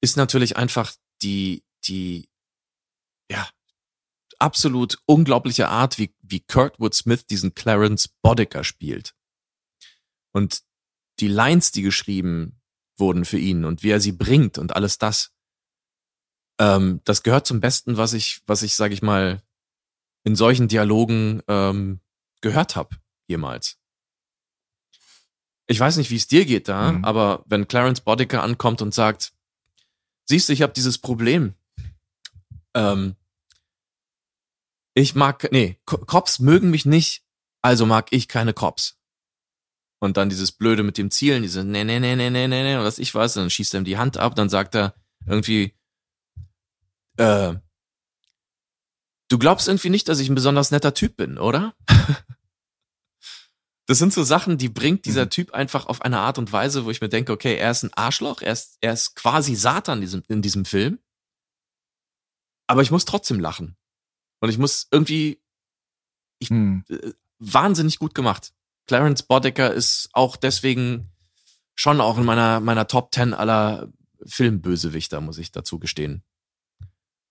ist 0.00 0.16
natürlich 0.16 0.56
einfach 0.56 0.92
die, 1.22 1.64
die, 1.84 2.28
ja, 3.30 3.48
absolut 4.40 4.98
unglaubliche 5.06 5.68
Art, 5.68 5.98
wie, 5.98 6.14
wie 6.22 6.40
Kurtwood 6.40 6.94
Smith 6.94 7.26
diesen 7.26 7.54
Clarence 7.54 8.08
Boddicker 8.08 8.64
spielt. 8.64 9.14
Und 10.32 10.62
die 11.20 11.28
Lines, 11.28 11.70
die 11.72 11.82
geschrieben 11.82 12.60
wurden 12.96 13.24
für 13.24 13.38
ihn 13.38 13.64
und 13.64 13.82
wie 13.82 13.90
er 13.90 14.00
sie 14.00 14.12
bringt 14.12 14.58
und 14.58 14.74
alles 14.74 14.98
das, 14.98 15.32
ähm, 16.58 17.00
das 17.04 17.22
gehört 17.22 17.46
zum 17.46 17.60
Besten, 17.60 17.96
was 17.96 18.12
ich, 18.12 18.40
was 18.46 18.62
ich, 18.62 18.74
sag 18.76 18.92
ich 18.92 19.02
mal, 19.02 19.42
in 20.24 20.36
solchen 20.36 20.68
Dialogen 20.68 21.42
ähm, 21.48 22.00
gehört 22.40 22.76
habe 22.76 22.96
jemals. 23.26 23.78
Ich 25.66 25.80
weiß 25.80 25.96
nicht, 25.96 26.10
wie 26.10 26.16
es 26.16 26.26
dir 26.26 26.44
geht 26.44 26.68
da, 26.68 26.92
Mhm. 26.92 27.04
aber 27.04 27.42
wenn 27.46 27.68
Clarence 27.68 28.00
Boddicker 28.02 28.42
ankommt 28.42 28.82
und 28.82 28.92
sagt, 28.94 29.32
siehst 30.26 30.48
du, 30.48 30.52
ich 30.52 30.62
habe 30.62 30.72
dieses 30.72 30.98
Problem. 30.98 31.54
Ähm, 32.74 33.16
ich 34.94 35.14
mag, 35.14 35.50
nee, 35.52 35.80
Co- 35.86 35.98
Cops 35.98 36.38
mögen 36.38 36.70
mich 36.70 36.86
nicht, 36.86 37.24
also 37.62 37.84
mag 37.86 38.08
ich 38.10 38.28
keine 38.28 38.54
Cops. 38.54 38.98
Und 40.00 40.16
dann 40.16 40.28
dieses 40.28 40.52
Blöde 40.52 40.82
mit 40.82 40.98
dem 40.98 41.10
Zielen, 41.10 41.42
diese 41.42 41.64
ne, 41.64 41.84
ne, 41.84 41.98
ne, 42.00 42.16
ne, 42.16 42.30
ne, 42.30 42.46
ne, 42.48 42.62
ne, 42.62 42.84
was 42.84 42.98
ich 42.98 43.14
weiß, 43.14 43.34
dann 43.34 43.50
schießt 43.50 43.74
er 43.74 43.80
ihm 43.80 43.84
die 43.84 43.96
Hand 43.98 44.16
ab, 44.18 44.34
dann 44.34 44.48
sagt 44.48 44.74
er 44.74 44.94
irgendwie, 45.26 45.74
äh, 47.16 47.54
du 49.30 49.38
glaubst 49.38 49.66
irgendwie 49.68 49.90
nicht, 49.90 50.08
dass 50.08 50.18
ich 50.20 50.28
ein 50.28 50.34
besonders 50.34 50.70
netter 50.70 50.94
Typ 50.94 51.16
bin, 51.16 51.38
oder? 51.38 51.74
Das 53.86 53.98
sind 53.98 54.14
so 54.14 54.22
Sachen, 54.22 54.56
die 54.56 54.70
bringt 54.70 55.04
dieser 55.04 55.26
Mhm. 55.26 55.30
Typ 55.30 55.52
einfach 55.52 55.84
auf 55.88 56.00
eine 56.00 56.20
Art 56.20 56.38
und 56.38 56.50
Weise, 56.52 56.86
wo 56.86 56.90
ich 56.90 57.02
mir 57.02 57.10
denke, 57.10 57.32
okay, 57.32 57.56
er 57.56 57.70
ist 57.70 57.82
ein 57.82 57.92
Arschloch, 57.92 58.40
er 58.40 58.54
ist, 58.54 58.78
er 58.80 58.94
ist 58.94 59.14
quasi 59.14 59.54
Satan 59.54 59.98
in 59.98 60.00
diesem, 60.00 60.22
in 60.28 60.40
diesem 60.40 60.64
Film. 60.64 61.00
Aber 62.66 62.80
ich 62.80 62.90
muss 62.90 63.04
trotzdem 63.04 63.40
lachen. 63.40 63.76
Und 64.44 64.50
ich 64.50 64.58
muss 64.58 64.86
irgendwie 64.90 65.40
Hm. 66.46 66.84
äh, 66.90 67.12
wahnsinnig 67.38 67.98
gut 67.98 68.14
gemacht. 68.14 68.52
Clarence 68.86 69.22
Boddicker 69.22 69.72
ist 69.72 70.10
auch 70.12 70.36
deswegen 70.36 71.10
schon 71.74 72.00
auch 72.02 72.18
in 72.18 72.24
meiner, 72.24 72.60
meiner 72.60 72.86
Top 72.86 73.14
10 73.14 73.32
aller 73.32 73.90
Filmbösewichter, 74.26 75.22
muss 75.22 75.38
ich 75.38 75.50
dazu 75.50 75.78
gestehen. 75.78 76.22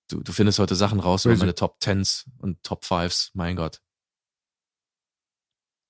Du, 0.09 0.21
du 0.21 0.31
findest 0.33 0.57
heute 0.57 0.75
Sachen 0.75 0.99
raus 0.99 1.25
über 1.25 1.35
meine 1.37 1.53
Top 1.53 1.77
10s 1.81 2.25
und 2.39 2.61
Top 2.63 2.83
5s, 2.83 3.29
mein 3.35 3.55
Gott. 3.55 3.79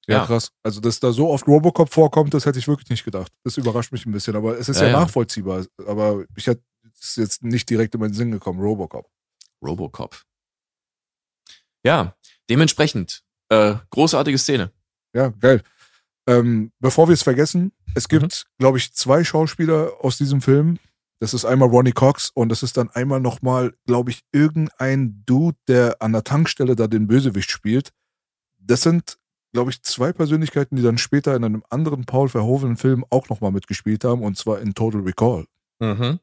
Ja, 0.07 0.17
Ja. 0.17 0.25
krass. 0.25 0.51
Also, 0.63 0.81
dass 0.81 0.99
da 0.99 1.13
so 1.13 1.29
oft 1.29 1.47
Robocop 1.47 1.91
vorkommt, 1.93 2.33
das 2.33 2.45
hätte 2.45 2.59
ich 2.59 2.67
wirklich 2.67 2.89
nicht 2.89 3.05
gedacht. 3.05 3.31
Das 3.45 3.55
überrascht 3.57 3.93
mich 3.93 4.05
ein 4.05 4.11
bisschen, 4.11 4.35
aber 4.35 4.57
es 4.59 4.67
ist 4.67 4.81
ja, 4.81 4.87
Ja, 4.87 4.91
ja. 4.91 4.99
nachvollziehbar. 4.99 5.65
Aber 5.87 6.25
ich 6.35 6.47
hätte 6.47 6.63
es 6.99 7.15
jetzt 7.15 7.43
nicht 7.43 7.69
direkt 7.69 7.95
in 7.95 8.01
meinen 8.01 8.13
Sinn 8.13 8.31
gekommen, 8.31 8.59
Robocop. 8.59 9.09
Robocop. 9.61 10.21
Ja, 11.83 12.15
dementsprechend, 12.49 13.23
äh, 13.49 13.75
großartige 13.89 14.37
Szene. 14.37 14.71
Ja, 15.13 15.29
geil. 15.39 15.61
Ähm, 16.27 16.71
bevor 16.79 17.07
wir 17.07 17.13
es 17.13 17.23
vergessen, 17.23 17.73
es 17.95 18.07
gibt, 18.07 18.45
glaube 18.57 18.77
ich, 18.77 18.93
zwei 18.93 19.23
Schauspieler 19.23 19.93
aus 19.99 20.17
diesem 20.17 20.41
Film. 20.41 20.79
Das 21.19 21.33
ist 21.33 21.45
einmal 21.45 21.69
Ronnie 21.69 21.91
Cox 21.91 22.31
und 22.33 22.49
das 22.49 22.63
ist 22.63 22.77
dann 22.77 22.89
einmal 22.89 23.19
nochmal, 23.19 23.73
glaube 23.85 24.11
ich, 24.11 24.23
irgendein 24.31 25.23
Dude, 25.25 25.57
der 25.67 26.01
an 26.01 26.13
der 26.13 26.23
Tankstelle 26.23 26.75
da 26.75 26.87
den 26.87 27.07
Bösewicht 27.07 27.51
spielt. 27.51 27.91
Das 28.57 28.81
sind, 28.81 29.17
glaube 29.53 29.71
ich, 29.71 29.83
zwei 29.83 30.11
Persönlichkeiten, 30.11 30.75
die 30.75 30.81
dann 30.81 30.97
später 30.97 31.35
in 31.35 31.43
einem 31.43 31.63
anderen 31.69 32.05
Paul 32.05 32.29
Verhoeven 32.29 32.77
Film 32.77 33.05
auch 33.09 33.29
nochmal 33.29 33.51
mitgespielt 33.51 34.03
haben 34.03 34.21
und 34.21 34.37
zwar 34.37 34.59
in 34.59 34.73
Total 34.73 35.01
Recall. 35.01 35.45
Mhm. 35.79 36.19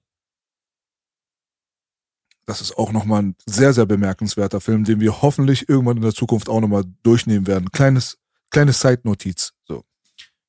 Das 2.51 2.61
ist 2.61 2.77
auch 2.77 2.91
nochmal 2.91 3.23
ein 3.23 3.37
sehr, 3.47 3.73
sehr 3.73 3.87
bemerkenswerter 3.87 4.61
Film, 4.61 4.83
den 4.83 4.99
wir 4.99 5.23
hoffentlich 5.23 5.69
irgendwann 5.69 5.99
in 5.99 6.03
der 6.03 6.13
Zukunft 6.13 6.49
auch 6.49 6.61
nochmal 6.61 6.83
durchnehmen 7.05 7.47
werden. 7.47 7.71
Kleines, 7.71 8.19
kleines 8.51 8.81
Side-Notiz. 8.81 9.53
So. 9.69 9.85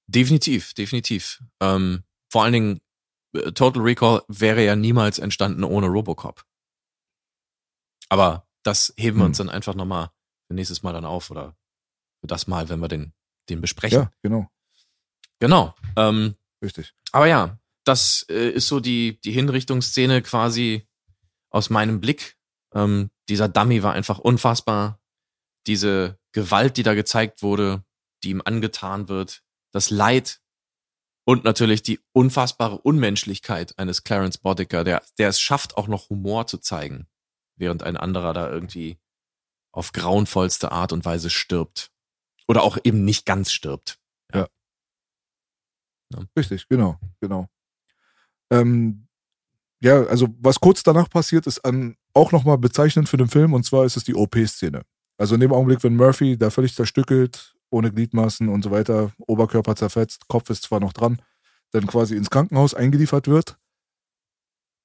Definitiv, 0.08 0.74
definitiv. 0.74 1.44
Ähm, 1.60 2.02
vor 2.28 2.44
allen 2.44 2.54
Dingen, 2.54 2.82
äh, 3.36 3.52
Total 3.52 3.84
Recall 3.84 4.24
wäre 4.28 4.66
ja 4.66 4.76
niemals 4.76 5.20
entstanden 5.20 5.64
ohne 5.64 5.86
Robocop. 5.86 6.44
Aber 8.10 8.48
das 8.64 8.92
heben 8.98 9.18
wir 9.18 9.26
Hm. 9.26 9.28
uns 9.28 9.38
dann 9.38 9.52
einfach 9.52 9.76
nochmal 9.76 10.10
nächstes 10.50 10.82
Mal 10.82 10.94
dann 10.94 11.06
auf 11.06 11.30
oder 11.30 11.56
das 12.24 12.48
Mal, 12.48 12.68
wenn 12.70 12.80
wir 12.80 12.88
den, 12.88 13.14
den 13.48 13.62
besprechen. 13.62 14.00
Ja, 14.00 14.12
genau. 14.24 14.50
Genau. 15.40 15.76
Ähm, 15.96 16.34
Richtig. 16.64 16.96
aber 17.12 17.28
ja, 17.28 17.60
das 17.84 18.26
äh, 18.28 18.50
ist 18.50 18.66
so 18.66 18.80
die, 18.80 19.22
die 19.22 19.34
Hinrichtungsszene 19.34 20.24
quasi 20.24 20.88
aus 21.52 21.70
meinem 21.70 22.02
Blick. 22.02 22.38
Ähm, 22.74 23.12
dieser 23.30 23.48
Dummy 23.48 23.84
war 23.84 23.94
einfach 23.94 24.20
unfassbar. 24.20 25.00
Diese 25.68 26.18
Gewalt, 26.32 26.78
die 26.78 26.84
da 26.84 26.96
gezeigt 26.96 27.44
wurde, 27.44 27.84
die 28.24 28.32
ihm 28.32 28.42
angetan 28.44 29.10
wird, 29.10 29.44
das 29.72 29.90
Leid 29.90 30.42
und 31.26 31.44
natürlich 31.44 31.84
die 31.84 32.00
unfassbare 32.14 32.80
Unmenschlichkeit 32.80 33.78
eines 33.78 34.04
Clarence 34.04 34.40
Boddicker, 34.40 34.84
der, 34.84 35.04
der 35.20 35.30
es 35.30 35.40
schafft, 35.40 35.78
auch 35.78 35.88
noch 35.88 36.10
Humor 36.10 36.48
zu 36.48 36.58
zeigen, 36.58 37.08
während 37.56 37.84
ein 37.84 37.98
anderer 37.98 38.34
da 38.34 38.50
irgendwie 38.50 39.00
auf 39.72 39.92
grauenvollste 39.92 40.72
Art 40.72 40.94
und 40.94 41.06
Weise 41.06 41.30
stirbt. 41.30 41.92
Oder 42.48 42.64
auch 42.64 42.78
eben 42.84 43.06
nicht 43.06 43.26
ganz 43.26 43.52
stirbt. 43.52 44.02
Richtig, 46.38 46.68
genau, 46.68 47.00
genau. 47.20 47.50
Ähm, 48.52 49.08
ja, 49.82 50.04
also 50.04 50.28
was 50.40 50.60
kurz 50.60 50.84
danach 50.84 51.10
passiert, 51.10 51.48
ist 51.48 51.66
an, 51.66 51.96
auch 52.14 52.32
nochmal 52.32 52.58
bezeichnend 52.58 53.10
für 53.10 53.18
den 53.18 53.28
Film 53.28 53.54
und 53.54 53.66
zwar 53.66 53.86
ist 53.86 53.98
es 53.98 54.04
die 54.04 54.16
OP-Szene. 54.16 54.84
Also 55.18 55.36
in 55.36 55.42
dem 55.42 55.52
Augenblick, 55.52 55.84
wenn 55.84 55.96
Murphy 55.96 56.38
da 56.38 56.50
völlig 56.50 56.76
zerstückelt, 56.76 57.56
ohne 57.70 57.92
Gliedmaßen 57.92 58.48
und 58.50 58.64
so 58.64 58.72
weiter, 58.72 59.12
Oberkörper 59.20 59.76
zerfetzt, 59.76 60.28
Kopf 60.28 60.50
ist 60.50 60.64
zwar 60.64 60.80
noch 60.80 60.94
dran, 60.94 61.22
dann 61.72 61.88
quasi 61.88 62.16
ins 62.16 62.30
Krankenhaus 62.30 62.74
eingeliefert 62.74 63.28
wird. 63.28 63.58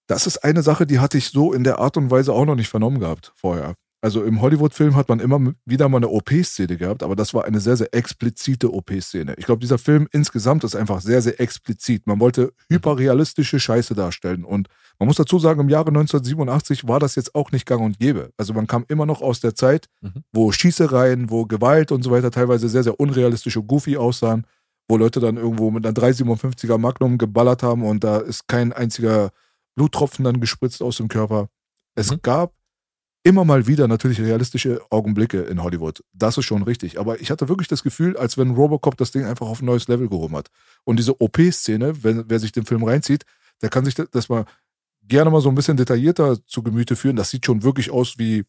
Das 0.09 0.27
ist 0.27 0.39
eine 0.45 0.63
Sache, 0.63 0.87
die 0.87 1.01
hatte 1.01 1.19
ich 1.19 1.29
so 1.29 1.53
in 1.53 1.65
der 1.65 1.79
Art 1.79 1.97
und 1.97 2.11
Weise 2.11 2.33
auch 2.33 2.45
noch 2.45 2.55
nicht 2.55 2.69
vernommen 2.69 3.01
gehabt 3.01 3.33
vorher. 3.35 3.75
Also 4.03 4.23
im 4.23 4.41
Hollywood-Film 4.43 4.95
hat 4.95 5.09
man 5.09 5.21
immer 5.21 5.53
wieder 5.65 5.89
mal 5.89 5.97
eine 5.97 6.09
OP-Szene 6.11 6.77
gehabt, 6.77 7.03
aber 7.03 7.17
das 7.17 7.33
war 7.35 7.45
eine 7.45 7.61
sehr, 7.61 7.77
sehr 7.77 7.93
explizite 7.95 8.73
OP-Szene. 8.73 9.35
Ich 9.39 9.47
glaube, 9.47 9.61
dieser 9.61 9.79
Film 9.79 10.07
insgesamt 10.13 10.65
ist 10.65 10.77
einfach 10.77 11.01
sehr, 11.01 11.23
sehr 11.23 11.41
explizit. 11.41 12.07
Man 12.07 12.21
wollte 12.21 12.53
hyperrealistische 12.71 13.59
Scheiße 13.59 13.95
darstellen. 13.95 14.45
Und 14.45 14.69
man 14.99 15.07
muss 15.09 15.17
dazu 15.17 15.39
sagen, 15.39 15.61
im 15.61 15.69
Jahre 15.69 15.89
1987 15.89 16.87
war 16.87 17.01
das 17.01 17.15
jetzt 17.17 17.35
auch 17.35 17.51
nicht 17.53 17.67
gang 17.67 17.83
und 17.83 17.99
gäbe. 17.99 18.31
Also 18.37 18.53
man 18.55 18.67
kam 18.67 18.85
immer 18.89 19.07
noch 19.07 19.23
aus 19.23 19.41
der 19.41 19.55
Zeit, 19.55 19.87
Mhm. 20.03 20.23
wo 20.33 20.53
Schießereien, 20.53 21.31
wo 21.31 21.47
Gewalt 21.47 21.91
und 21.91 22.03
so 22.03 22.11
weiter 22.11 22.31
teilweise 22.31 22.69
sehr, 22.69 22.83
sehr 22.85 23.01
unrealistisch 23.01 23.57
und 23.57 23.67
goofy 23.67 23.97
aussahen, 23.97 24.47
wo 24.89 24.97
Leute 24.97 25.21
dann 25.21 25.37
irgendwo 25.37 25.71
mit 25.71 25.85
einer 25.85 25.95
357er 25.95 26.79
Magnum 26.79 27.19
geballert 27.19 27.63
haben 27.63 27.83
und 27.83 28.05
da 28.05 28.19
ist 28.19 28.47
kein 28.47 28.73
einziger 28.73 29.31
Bluttropfen 29.75 30.25
dann 30.25 30.41
gespritzt 30.41 30.83
aus 30.83 30.99
dem 30.99 31.09
Körper. 31.09 31.49
Es 31.95 32.11
Mhm. 32.13 32.21
gab 32.23 32.53
immer 33.27 33.45
mal 33.45 33.67
wieder 33.67 33.89
natürlich 33.89 34.21
realistische 34.21 34.81
Augenblicke 34.89 35.41
in 35.43 35.61
Hollywood. 35.61 36.05
Das 36.13 36.39
ist 36.39 36.45
schon 36.45 36.63
richtig. 36.63 37.01
Aber 37.01 37.21
ich 37.21 37.33
hatte 37.33 37.49
wirklich 37.49 37.67
das 37.67 37.83
Gefühl, 37.83 38.17
als 38.17 38.39
wenn 38.39 38.53
Robocop 38.53 38.97
das 38.97 39.11
Ding 39.11 39.25
einfach 39.25 39.49
auf 39.49 39.61
ein 39.61 39.65
neues 39.65 39.89
Level 39.89 40.09
gehoben 40.09 40.37
hat. 40.37 40.49
Und 40.85 41.01
diese 41.01 41.21
OP-Szene, 41.21 42.05
wer 42.05 42.39
sich 42.39 42.53
den 42.53 42.67
Film 42.67 42.85
reinzieht, 42.85 43.25
der 43.63 43.69
kann 43.69 43.85
sich 43.85 43.97
das 43.97 44.29
mal 44.29 44.45
gerne 45.03 45.31
mal 45.31 45.41
so 45.41 45.49
ein 45.49 45.57
bisschen 45.57 45.77
detaillierter 45.77 46.39
zu 46.47 46.63
Gemüte 46.63 46.95
führen. 46.95 47.17
Das 47.17 47.31
sieht 47.31 47.45
schon 47.45 47.65
wirklich 47.65 47.91
aus 47.91 48.17
wie 48.17 48.45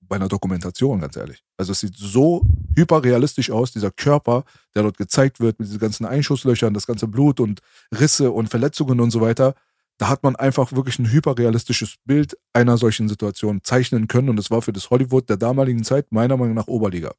bei 0.00 0.16
einer 0.16 0.28
Dokumentation, 0.28 1.00
ganz 1.00 1.16
ehrlich. 1.18 1.44
Also 1.58 1.72
es 1.72 1.80
sieht 1.80 1.94
so 1.94 2.42
hyperrealistisch 2.74 3.50
aus, 3.50 3.70
dieser 3.70 3.90
Körper, 3.90 4.44
der 4.74 4.82
dort 4.82 4.96
gezeigt 4.96 5.40
wird 5.40 5.58
mit 5.58 5.68
diesen 5.68 5.78
ganzen 5.78 6.06
Einschusslöchern, 6.06 6.72
das 6.72 6.86
ganze 6.86 7.06
Blut 7.06 7.38
und 7.38 7.60
Risse 7.92 8.30
und 8.30 8.48
Verletzungen 8.48 8.98
und 8.98 9.10
so 9.10 9.20
weiter. 9.20 9.54
Da 10.00 10.08
hat 10.08 10.22
man 10.22 10.34
einfach 10.34 10.72
wirklich 10.72 10.98
ein 10.98 11.12
hyperrealistisches 11.12 11.96
Bild 12.06 12.38
einer 12.54 12.78
solchen 12.78 13.06
Situation 13.06 13.62
zeichnen 13.62 14.08
können 14.08 14.30
und 14.30 14.38
es 14.38 14.50
war 14.50 14.62
für 14.62 14.72
das 14.72 14.88
Hollywood 14.88 15.28
der 15.28 15.36
damaligen 15.36 15.84
Zeit 15.84 16.10
meiner 16.10 16.38
Meinung 16.38 16.54
nach 16.54 16.68
Oberliga. 16.68 17.14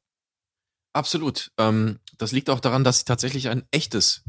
Absolut. 0.92 1.52
Ähm, 1.58 2.00
das 2.18 2.32
liegt 2.32 2.50
auch 2.50 2.58
daran, 2.58 2.82
dass 2.82 2.98
sie 2.98 3.04
tatsächlich 3.04 3.48
ein 3.48 3.64
echtes 3.70 4.24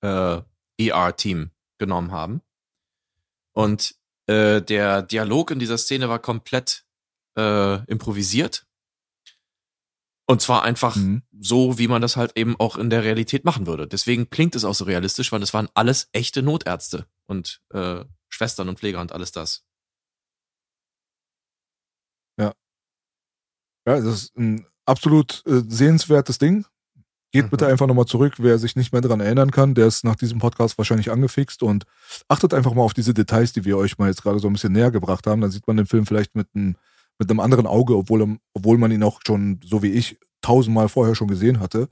äh, 0.00 0.40
ER-Team 0.78 1.52
genommen 1.78 2.10
haben. 2.10 2.42
Und 3.52 3.94
äh, 4.26 4.60
der 4.60 5.02
Dialog 5.02 5.52
in 5.52 5.60
dieser 5.60 5.78
Szene 5.78 6.08
war 6.08 6.18
komplett 6.18 6.84
äh, 7.38 7.84
improvisiert. 7.84 8.66
Und 10.26 10.42
zwar 10.42 10.64
einfach 10.64 10.96
Mhm. 10.96 11.22
so, 11.38 11.78
wie 11.78 11.86
man 11.86 12.02
das 12.02 12.16
halt 12.16 12.36
eben 12.36 12.58
auch 12.58 12.76
in 12.76 12.90
der 12.90 13.04
Realität 13.04 13.44
machen 13.44 13.68
würde. 13.68 13.86
Deswegen 13.86 14.28
klingt 14.28 14.56
es 14.56 14.64
auch 14.64 14.74
so 14.74 14.86
realistisch, 14.86 15.30
weil 15.30 15.42
es 15.42 15.54
waren 15.54 15.68
alles 15.74 16.08
echte 16.12 16.42
Notärzte 16.42 17.06
und 17.32 17.60
äh, 17.74 18.04
Schwestern 18.28 18.68
und 18.68 18.78
Pfleger 18.78 19.00
und 19.00 19.12
alles 19.12 19.32
das. 19.32 19.64
Ja, 23.86 23.96
das 23.96 24.04
ist 24.04 24.36
ein 24.36 24.66
absolut 24.86 25.42
äh, 25.46 25.62
sehenswertes 25.66 26.38
Ding. 26.38 26.64
Geht 27.32 27.46
Mhm. 27.46 27.50
bitte 27.50 27.66
einfach 27.66 27.86
nochmal 27.86 28.06
zurück, 28.06 28.34
wer 28.38 28.58
sich 28.58 28.76
nicht 28.76 28.92
mehr 28.92 29.00
dran 29.00 29.20
erinnern 29.20 29.50
kann, 29.50 29.74
der 29.74 29.86
ist 29.86 30.04
nach 30.04 30.16
diesem 30.16 30.38
Podcast 30.38 30.76
wahrscheinlich 30.78 31.10
angefixt 31.10 31.62
und 31.62 31.84
achtet 32.28 32.54
einfach 32.54 32.74
mal 32.74 32.82
auf 32.82 32.94
diese 32.94 33.14
Details, 33.14 33.52
die 33.52 33.64
wir 33.64 33.78
euch 33.78 33.98
mal 33.98 34.08
jetzt 34.08 34.22
gerade 34.22 34.38
so 34.38 34.48
ein 34.48 34.52
bisschen 34.52 34.72
näher 34.72 34.90
gebracht 34.90 35.26
haben. 35.26 35.40
Dann 35.40 35.50
sieht 35.50 35.66
man 35.66 35.76
den 35.76 35.86
Film 35.86 36.06
vielleicht 36.06 36.34
mit 36.34 36.48
einem, 36.54 36.76
mit 37.18 37.30
einem 37.30 37.40
anderen 37.40 37.66
Auge, 37.66 37.96
obwohl, 37.96 38.38
obwohl 38.52 38.78
man 38.78 38.92
ihn 38.92 39.02
auch 39.02 39.20
schon, 39.26 39.60
so 39.64 39.82
wie 39.82 39.92
ich, 39.92 40.18
tausendmal 40.42 40.88
vorher 40.88 41.14
schon 41.14 41.28
gesehen 41.28 41.60
hatte. 41.60 41.88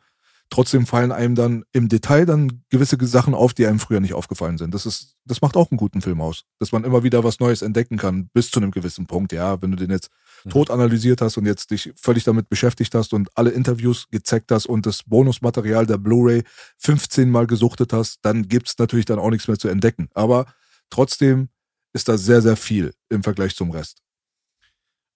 Trotzdem 0.51 0.85
fallen 0.85 1.12
einem 1.12 1.36
dann 1.36 1.64
im 1.72 1.89
Detail 1.89 2.27
dann 2.27 2.62
gewisse 2.70 2.97
Sachen 3.06 3.35
auf, 3.35 3.55
die 3.55 3.66
einem 3.66 3.78
früher 3.78 4.01
nicht 4.01 4.14
aufgefallen 4.14 4.59
sind. 4.59 4.74
Das 4.74 4.85
ist, 4.85 5.16
das 5.24 5.40
macht 5.40 5.56
auch 5.56 5.70
einen 5.70 5.78
guten 5.78 6.02
Film 6.02 6.20
aus. 6.20 6.43
Dass 6.59 6.72
man 6.72 6.85
immer 6.85 7.05
wieder 7.05 7.22
was 7.22 7.39
Neues 7.39 7.62
entdecken 7.62 7.97
kann, 7.97 8.28
bis 8.32 8.51
zu 8.51 8.60
einem 8.60 8.72
gewissen 8.72 9.06
Punkt. 9.06 9.32
Ja, 9.32 9.62
wenn 9.62 9.70
du 9.70 9.77
den 9.77 9.90
jetzt 9.90 10.10
Mhm. 10.44 10.51
tot 10.51 10.70
analysiert 10.70 11.20
hast 11.20 11.36
und 11.36 11.47
jetzt 11.47 11.70
dich 11.70 11.93
völlig 11.97 12.24
damit 12.24 12.48
beschäftigt 12.48 12.94
hast 12.94 13.12
und 13.12 13.28
alle 13.36 13.51
Interviews 13.51 14.09
gezeigt 14.10 14.51
hast 14.51 14.66
und 14.66 14.86
das 14.86 15.02
Bonusmaterial 15.05 15.86
der 15.86 15.98
Blu-ray 15.98 16.44
15 16.78 17.31
Mal 17.31 17.47
gesuchtet 17.47 17.93
hast, 17.93 18.18
dann 18.22 18.48
gibt's 18.48 18.78
natürlich 18.78 19.05
dann 19.05 19.18
auch 19.18 19.31
nichts 19.31 19.48
mehr 19.48 19.59
zu 19.59 19.68
entdecken. 19.68 20.09
Aber 20.14 20.47
trotzdem 20.89 21.48
ist 21.93 22.09
da 22.09 22.16
sehr, 22.16 22.43
sehr 22.43 22.56
viel 22.56 22.94
im 23.09 23.22
Vergleich 23.22 23.56
zum 23.56 23.70
Rest. 23.70 24.02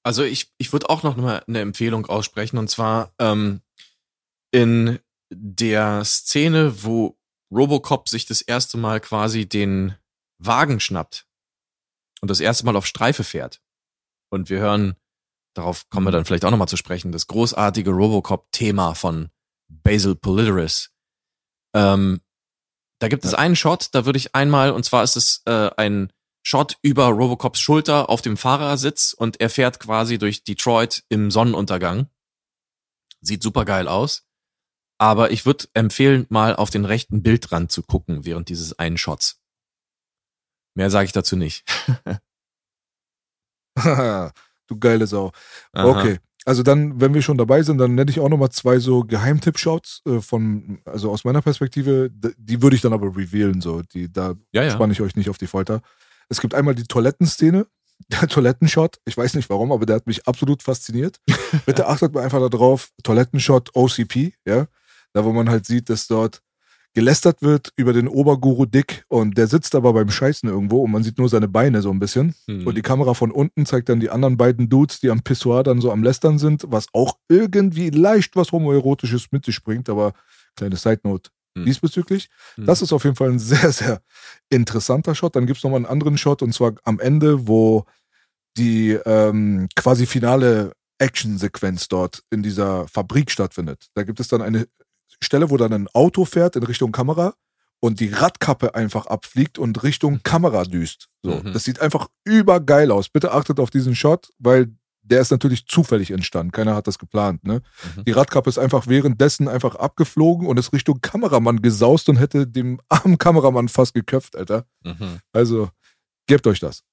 Also 0.02 0.22
ich, 0.22 0.52
ich 0.58 0.72
würde 0.72 0.90
auch 0.90 1.02
noch 1.02 1.16
mal 1.16 1.42
eine 1.46 1.60
Empfehlung 1.60 2.06
aussprechen 2.06 2.58
und 2.58 2.68
zwar 2.68 3.12
ähm, 3.18 3.60
in 4.50 4.98
der 5.36 6.04
Szene, 6.04 6.84
wo 6.84 7.18
Robocop 7.50 8.08
sich 8.08 8.26
das 8.26 8.42
erste 8.42 8.76
Mal 8.78 9.00
quasi 9.00 9.48
den 9.48 9.96
Wagen 10.38 10.80
schnappt 10.80 11.26
und 12.20 12.30
das 12.30 12.40
erste 12.40 12.66
Mal 12.66 12.76
auf 12.76 12.86
Streife 12.86 13.24
fährt. 13.24 13.60
Und 14.30 14.50
wir 14.50 14.58
hören, 14.58 14.96
darauf 15.54 15.88
kommen 15.88 16.06
wir 16.06 16.10
dann 16.10 16.24
vielleicht 16.24 16.44
auch 16.44 16.50
noch 16.50 16.58
mal 16.58 16.66
zu 16.66 16.76
sprechen, 16.76 17.12
das 17.12 17.26
großartige 17.26 17.90
Robocop-Thema 17.90 18.94
von 18.94 19.30
Basil 19.68 20.14
Polidoris. 20.14 20.92
Ähm, 21.74 22.20
da 23.00 23.08
gibt 23.08 23.24
es 23.24 23.34
einen 23.34 23.56
Shot, 23.56 23.88
da 23.92 24.06
würde 24.06 24.18
ich 24.18 24.34
einmal, 24.34 24.70
und 24.70 24.84
zwar 24.84 25.04
ist 25.04 25.16
es 25.16 25.42
äh, 25.46 25.70
ein 25.76 26.12
Shot 26.42 26.78
über 26.82 27.06
Robocops 27.06 27.58
Schulter 27.58 28.10
auf 28.10 28.20
dem 28.20 28.36
Fahrersitz 28.36 29.14
und 29.14 29.40
er 29.40 29.48
fährt 29.48 29.80
quasi 29.80 30.18
durch 30.18 30.44
Detroit 30.44 31.04
im 31.08 31.30
Sonnenuntergang. 31.30 32.08
Sieht 33.20 33.42
super 33.42 33.64
geil 33.64 33.88
aus. 33.88 34.26
Aber 35.04 35.32
ich 35.32 35.44
würde 35.44 35.66
empfehlen, 35.74 36.24
mal 36.30 36.56
auf 36.56 36.70
den 36.70 36.86
rechten 36.86 37.22
Bildrand 37.22 37.70
zu 37.70 37.82
gucken 37.82 38.24
während 38.24 38.48
dieses 38.48 38.78
einen 38.78 38.96
Shots. 38.96 39.38
Mehr 40.74 40.88
sage 40.88 41.04
ich 41.04 41.12
dazu 41.12 41.36
nicht. 41.36 41.62
du 44.66 44.78
geile 44.80 45.06
Sau. 45.06 45.30
Aha. 45.74 45.84
Okay. 45.84 46.20
also 46.46 46.62
dann, 46.62 47.02
wenn 47.02 47.12
wir 47.12 47.20
schon 47.20 47.36
dabei 47.36 47.62
sind, 47.62 47.76
dann 47.76 47.94
nenne 47.94 48.10
ich 48.10 48.18
auch 48.18 48.30
nochmal 48.30 48.48
zwei 48.48 48.78
so 48.78 49.02
Geheimtipp-Shots 49.02 50.04
äh, 50.06 50.20
von, 50.22 50.80
also 50.86 51.10
aus 51.10 51.24
meiner 51.24 51.42
Perspektive, 51.42 52.10
die 52.10 52.62
würde 52.62 52.74
ich 52.74 52.80
dann 52.80 52.94
aber 52.94 53.14
revealen, 53.14 53.60
so, 53.60 53.82
die, 53.82 54.10
da 54.10 54.32
Ja, 54.52 54.62
ja. 54.62 54.70
spanne 54.70 54.94
ich 54.94 55.02
euch 55.02 55.16
nicht 55.16 55.28
auf 55.28 55.36
die 55.36 55.48
Folter. 55.48 55.82
Es 56.30 56.40
gibt 56.40 56.54
einmal 56.54 56.74
die 56.74 56.84
Toilettenszene, 56.84 57.66
der 58.08 58.26
Toilettenshot, 58.26 59.00
ich 59.04 59.18
weiß 59.18 59.34
nicht 59.34 59.50
warum, 59.50 59.70
aber 59.70 59.84
der 59.84 59.96
hat 59.96 60.06
mich 60.06 60.26
absolut 60.26 60.62
fasziniert. 60.62 61.20
Bitte 61.66 61.88
achtet 61.88 62.14
mal 62.14 62.24
einfach 62.24 62.48
darauf, 62.48 62.88
Toilettenshot 63.02 63.76
OCP, 63.76 64.32
ja, 64.46 64.66
da 65.14 65.24
wo 65.24 65.32
man 65.32 65.48
halt 65.48 65.64
sieht, 65.64 65.88
dass 65.88 66.06
dort 66.06 66.42
gelästert 66.92 67.42
wird 67.42 67.72
über 67.74 67.92
den 67.92 68.06
Oberguru 68.06 68.66
Dick 68.66 69.04
und 69.08 69.36
der 69.36 69.48
sitzt 69.48 69.74
aber 69.74 69.94
beim 69.94 70.10
Scheißen 70.10 70.48
irgendwo 70.48 70.82
und 70.84 70.92
man 70.92 71.02
sieht 71.02 71.18
nur 71.18 71.28
seine 71.28 71.48
Beine 71.48 71.82
so 71.82 71.90
ein 71.90 71.98
bisschen. 71.98 72.34
Mhm. 72.46 72.66
Und 72.66 72.76
die 72.76 72.82
Kamera 72.82 73.14
von 73.14 73.32
unten 73.32 73.66
zeigt 73.66 73.88
dann 73.88 73.98
die 73.98 74.10
anderen 74.10 74.36
beiden 74.36 74.68
Dudes, 74.68 75.00
die 75.00 75.10
am 75.10 75.22
Pissoir 75.22 75.64
dann 75.64 75.80
so 75.80 75.90
am 75.90 76.04
Lästern 76.04 76.38
sind, 76.38 76.66
was 76.68 76.86
auch 76.92 77.18
irgendwie 77.28 77.90
leicht 77.90 78.36
was 78.36 78.52
Homoerotisches 78.52 79.32
mit 79.32 79.44
sich 79.44 79.64
bringt, 79.64 79.88
aber 79.88 80.12
kleine 80.56 80.76
Side 80.76 81.00
Note 81.02 81.30
Hm. 81.56 81.64
diesbezüglich. 81.64 82.28
Hm. 82.56 82.66
Das 82.66 82.82
ist 82.82 82.92
auf 82.92 83.04
jeden 83.04 83.16
Fall 83.16 83.30
ein 83.30 83.38
sehr, 83.38 83.72
sehr 83.72 84.02
interessanter 84.50 85.14
Shot. 85.14 85.36
Dann 85.36 85.46
gibt 85.46 85.58
es 85.58 85.64
nochmal 85.64 85.78
einen 85.78 85.86
anderen 85.86 86.18
Shot 86.18 86.42
und 86.42 86.52
zwar 86.52 86.74
am 86.84 87.00
Ende, 87.00 87.46
wo 87.46 87.84
die 88.56 88.92
ähm, 89.04 89.68
quasi 89.74 90.06
finale 90.06 90.72
Action-Sequenz 90.98 91.88
dort 91.88 92.22
in 92.30 92.42
dieser 92.42 92.86
Fabrik 92.88 93.30
stattfindet. 93.30 93.88
Da 93.94 94.04
gibt 94.04 94.20
es 94.20 94.28
dann 94.28 94.42
eine 94.42 94.66
Stelle, 95.22 95.50
wo 95.50 95.56
dann 95.56 95.72
ein 95.72 95.88
Auto 95.92 96.24
fährt 96.24 96.56
in 96.56 96.62
Richtung 96.62 96.92
Kamera 96.92 97.34
und 97.80 98.00
die 98.00 98.08
Radkappe 98.08 98.74
einfach 98.74 99.06
abfliegt 99.06 99.58
und 99.58 99.82
Richtung 99.82 100.20
Kamera 100.22 100.64
düst. 100.64 101.08
So, 101.22 101.32
Mhm. 101.36 101.52
das 101.52 101.64
sieht 101.64 101.80
einfach 101.80 102.08
übergeil 102.24 102.90
aus. 102.90 103.08
Bitte 103.08 103.32
achtet 103.32 103.60
auf 103.60 103.70
diesen 103.70 103.94
Shot, 103.94 104.30
weil 104.38 104.74
der 105.06 105.20
ist 105.20 105.30
natürlich 105.30 105.66
zufällig 105.66 106.10
entstanden. 106.10 106.50
Keiner 106.50 106.74
hat 106.74 106.86
das 106.86 106.98
geplant. 106.98 107.44
Ne? 107.44 107.60
Mhm. 107.96 108.04
Die 108.06 108.12
Radkappe 108.12 108.48
ist 108.48 108.58
einfach 108.58 108.86
währenddessen 108.86 109.48
einfach 109.48 109.74
abgeflogen 109.74 110.46
und 110.46 110.58
ist 110.58 110.72
Richtung 110.72 111.02
Kameramann 111.02 111.60
gesaust 111.60 112.08
und 112.08 112.16
hätte 112.16 112.46
dem 112.46 112.80
armen 112.88 113.18
Kameramann 113.18 113.68
fast 113.68 113.92
geköpft, 113.92 114.34
Alter. 114.34 114.64
Mhm. 114.82 115.18
Also, 115.32 115.68
gebt 116.26 116.46
euch 116.46 116.58
das. 116.60 116.84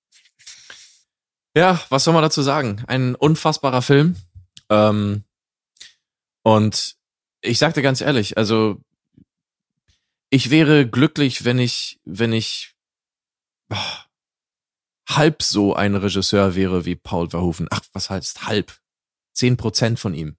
Ja, 1.56 1.80
was 1.90 2.04
soll 2.04 2.14
man 2.14 2.24
dazu 2.24 2.42
sagen? 2.42 2.84
Ein 2.88 3.16
unfassbarer 3.16 3.82
Film. 3.82 4.16
Ähm, 4.70 5.24
und 6.44 6.96
ich 7.42 7.58
sag 7.58 7.74
dir 7.74 7.82
ganz 7.82 8.02
ehrlich, 8.02 8.38
also 8.38 8.82
ich 10.30 10.50
wäre 10.50 10.88
glücklich, 10.88 11.44
wenn 11.44 11.60
ich, 11.60 12.00
wenn 12.06 12.34
ich 12.34 12.76
ah, 13.70 14.06
halb 15.08 15.44
so 15.44 15.76
ein 15.76 15.96
Regisseur 15.96 16.56
wäre 16.56 16.86
wie 16.86 16.96
Paul 16.96 17.30
Verhoeven. 17.30 17.68
Ach, 17.70 17.82
was 17.94 18.10
heißt 18.10 18.48
halb? 18.48 18.80
Zehn 19.34 19.58
Prozent 19.58 20.00
von 20.00 20.14
ihm. 20.14 20.38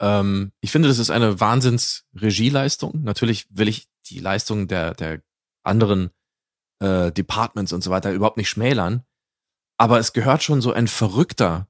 Ähm, 0.00 0.52
ich 0.60 0.70
finde, 0.70 0.88
das 0.88 0.98
ist 0.98 1.10
eine 1.10 1.40
Wahnsinns-Regieleistung. 1.40 3.02
Natürlich 3.02 3.46
will 3.50 3.68
ich 3.68 3.88
die 4.06 4.20
Leistung 4.20 4.68
der, 4.68 4.94
der 4.94 5.22
anderen 5.62 6.10
äh, 6.80 7.12
Departments 7.12 7.72
und 7.72 7.82
so 7.82 7.90
weiter 7.90 8.12
überhaupt 8.12 8.36
nicht 8.36 8.48
schmälern. 8.48 9.04
Aber 9.76 9.98
es 9.98 10.12
gehört 10.12 10.42
schon 10.42 10.60
so 10.62 10.72
ein 10.72 10.88
Verrückter 10.88 11.68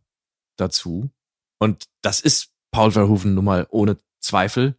dazu. 0.56 1.10
Und 1.58 1.84
das 2.02 2.20
ist 2.20 2.53
Paul 2.74 2.90
Verhoeven 2.90 3.34
nun 3.34 3.44
mal 3.44 3.66
ohne 3.70 3.98
Zweifel. 4.20 4.76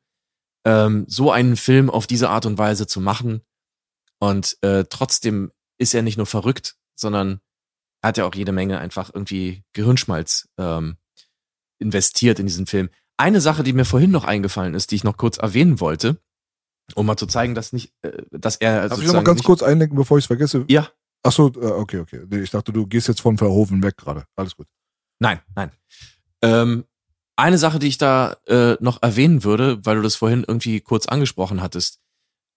Ähm, 0.65 1.05
so 1.07 1.31
einen 1.31 1.55
Film 1.55 1.89
auf 1.89 2.07
diese 2.07 2.29
Art 2.29 2.45
und 2.45 2.57
Weise 2.57 2.87
zu 2.87 2.99
machen. 2.99 3.41
Und 4.19 4.57
äh, 4.61 4.83
trotzdem 4.89 5.51
ist 5.77 5.93
er 5.93 6.01
nicht 6.01 6.17
nur 6.17 6.25
verrückt, 6.25 6.75
sondern 6.95 7.39
er 8.01 8.09
hat 8.09 8.17
ja 8.17 8.25
auch 8.25 8.35
jede 8.35 8.51
Menge 8.51 8.79
einfach 8.79 9.11
irgendwie 9.13 9.63
Gehirnschmalz 9.71 10.49
ähm, 10.57 10.97
investiert 11.79 12.39
in 12.39 12.47
diesen 12.47 12.65
Film. 12.65 12.89
Eine 13.17 13.39
Sache, 13.39 13.63
die 13.63 13.71
mir 13.71 13.85
vorhin 13.85 14.11
noch 14.11 14.25
eingefallen 14.25 14.73
ist, 14.73 14.91
die 14.91 14.95
ich 14.95 15.03
noch 15.05 15.15
kurz 15.15 15.37
erwähnen 15.37 15.79
wollte, 15.79 16.17
um 16.95 17.05
mal 17.05 17.15
zu 17.15 17.27
zeigen, 17.27 17.55
dass 17.55 17.71
nicht, 17.71 17.93
äh, 18.01 18.23
dass 18.31 18.57
er 18.57 18.89
Darf 18.89 18.99
ich 18.99 19.07
noch 19.07 19.13
mal 19.13 19.23
ganz 19.23 19.43
kurz 19.43 19.63
einlenken, 19.63 19.97
bevor 19.97 20.17
ich 20.17 20.25
es 20.25 20.27
vergesse? 20.27 20.65
Ja, 20.67 20.89
Achso, 21.25 21.47
äh, 21.55 21.65
okay, 21.65 21.99
okay. 21.99 22.21
Ich 22.43 22.51
dachte, 22.51 22.71
du 22.71 22.85
gehst 22.85 23.07
jetzt 23.07 23.21
von 23.21 23.37
Verhoeven 23.37 23.81
weg 23.81 23.97
gerade. 23.97 24.25
Alles 24.35 24.55
gut. 24.55 24.67
Nein, 25.19 25.39
nein. 25.55 25.71
Ähm, 26.43 26.85
eine 27.35 27.57
Sache, 27.57 27.79
die 27.79 27.87
ich 27.87 27.97
da 27.97 28.33
äh, 28.47 28.77
noch 28.79 29.01
erwähnen 29.01 29.43
würde, 29.43 29.83
weil 29.85 29.97
du 29.97 30.01
das 30.01 30.15
vorhin 30.15 30.45
irgendwie 30.47 30.81
kurz 30.81 31.07
angesprochen 31.07 31.61
hattest, 31.61 31.99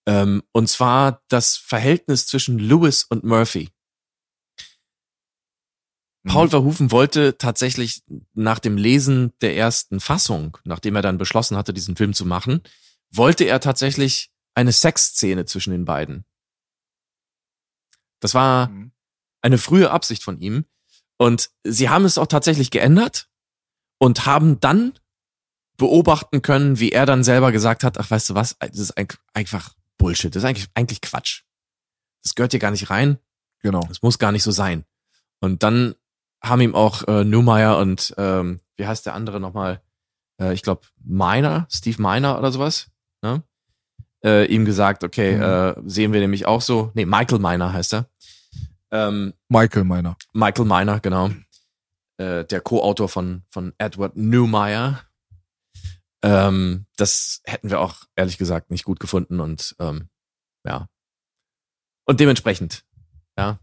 ähm, 0.07 0.43
und 0.51 0.67
zwar 0.69 1.21
das 1.27 1.57
Verhältnis 1.57 2.27
zwischen 2.27 2.57
Lewis 2.59 3.03
und 3.03 3.23
Murphy. 3.23 3.69
Paul 6.27 6.47
Mhm. 6.47 6.51
Verhoeven 6.51 6.91
wollte 6.91 7.37
tatsächlich 7.37 8.03
nach 8.33 8.59
dem 8.59 8.77
Lesen 8.77 9.33
der 9.41 9.55
ersten 9.55 9.99
Fassung, 9.99 10.57
nachdem 10.65 10.95
er 10.95 11.01
dann 11.01 11.17
beschlossen 11.17 11.55
hatte, 11.57 11.73
diesen 11.73 11.95
Film 11.95 12.13
zu 12.13 12.25
machen, 12.25 12.61
wollte 13.11 13.45
er 13.45 13.59
tatsächlich 13.59 14.29
eine 14.53 14.71
Sexszene 14.73 15.45
zwischen 15.45 15.71
den 15.71 15.85
beiden. 15.85 16.25
Das 18.19 18.33
war 18.33 18.67
Mhm. 18.69 18.91
eine 19.41 19.57
frühe 19.57 19.91
Absicht 19.91 20.23
von 20.23 20.39
ihm. 20.39 20.65
Und 21.17 21.51
sie 21.63 21.89
haben 21.89 22.05
es 22.05 22.17
auch 22.17 22.27
tatsächlich 22.27 22.69
geändert 22.71 23.28
und 23.99 24.25
haben 24.25 24.59
dann 24.59 24.93
beobachten 25.77 26.41
können, 26.41 26.79
wie 26.79 26.91
er 26.91 27.05
dann 27.05 27.23
selber 27.23 27.51
gesagt 27.51 27.83
hat, 27.83 27.97
ach 27.99 28.09
weißt 28.11 28.31
du 28.31 28.35
was, 28.35 28.57
das 28.59 28.77
ist 28.79 28.93
einfach 29.33 29.75
Bullshit, 29.97 30.35
das 30.35 30.43
ist 30.43 30.49
eigentlich, 30.49 30.67
eigentlich 30.73 31.01
Quatsch. 31.01 31.43
Das 32.23 32.35
gehört 32.35 32.51
hier 32.51 32.59
gar 32.59 32.71
nicht 32.71 32.89
rein, 32.89 33.17
Genau. 33.61 33.81
das 33.87 34.01
muss 34.01 34.19
gar 34.19 34.31
nicht 34.31 34.43
so 34.43 34.51
sein. 34.51 34.83
Und 35.39 35.63
dann 35.63 35.95
haben 36.43 36.61
ihm 36.61 36.75
auch 36.75 37.07
äh, 37.07 37.23
Newmeyer 37.23 37.77
und 37.77 38.13
ähm, 38.17 38.59
wie 38.77 38.87
heißt 38.87 39.05
der 39.05 39.13
andere 39.13 39.39
nochmal? 39.39 39.81
Äh, 40.41 40.53
ich 40.53 40.63
glaube 40.63 40.81
Miner, 41.03 41.67
Steve 41.69 42.01
Miner 42.01 42.37
oder 42.37 42.51
sowas, 42.51 42.89
ne? 43.21 43.43
Äh, 44.23 44.45
ihm 44.53 44.65
gesagt, 44.65 45.05
okay, 45.05 45.35
Mhm. 45.37 45.41
äh, 45.85 45.89
sehen 45.89 46.11
wir 46.13 46.19
nämlich 46.19 46.45
auch 46.45 46.61
so. 46.61 46.91
Nee, 46.93 47.05
Michael 47.05 47.39
Miner 47.39 47.71
heißt 47.71 47.93
er. 47.93 48.09
Ähm, 48.91 49.33
Michael 49.47 49.83
meiner. 49.85 50.17
Michael 50.33 50.65
Miner, 50.65 50.99
genau. 50.99 51.29
Äh, 52.19 52.43
der 52.43 52.59
Co-Autor 52.59 53.07
von, 53.07 53.43
von 53.47 53.73
Edward 53.77 54.17
Newmeyer. 54.17 55.01
Ähm, 56.21 56.85
das 56.97 57.41
hätten 57.45 57.69
wir 57.69 57.79
auch 57.79 58.03
ehrlich 58.17 58.37
gesagt 58.37 58.71
nicht 58.71 58.83
gut 58.83 58.99
gefunden 58.99 59.39
und 59.39 59.73
ähm, 59.79 60.09
ja. 60.65 60.89
Und 62.03 62.19
dementsprechend, 62.19 62.83
ja, 63.37 63.57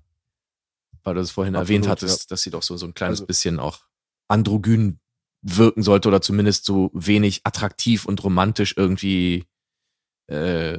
weil 1.02 1.14
du 1.14 1.20
es 1.20 1.32
vorhin 1.32 1.54
Absolut, 1.54 1.68
erwähnt 1.68 1.88
hattest, 1.88 2.30
dass 2.30 2.40
sie 2.40 2.50
doch 2.50 2.62
so, 2.62 2.78
so 2.78 2.86
ein 2.86 2.94
kleines 2.94 3.20
Also- 3.20 3.26
bisschen 3.26 3.60
auch 3.60 3.80
androgyn 4.26 5.00
wirken 5.42 5.82
sollte 5.82 6.08
oder 6.08 6.22
zumindest 6.22 6.64
so 6.64 6.90
wenig 6.94 7.42
attraktiv 7.44 8.06
und 8.06 8.24
romantisch 8.24 8.72
irgendwie 8.78 9.44
äh, 10.28 10.78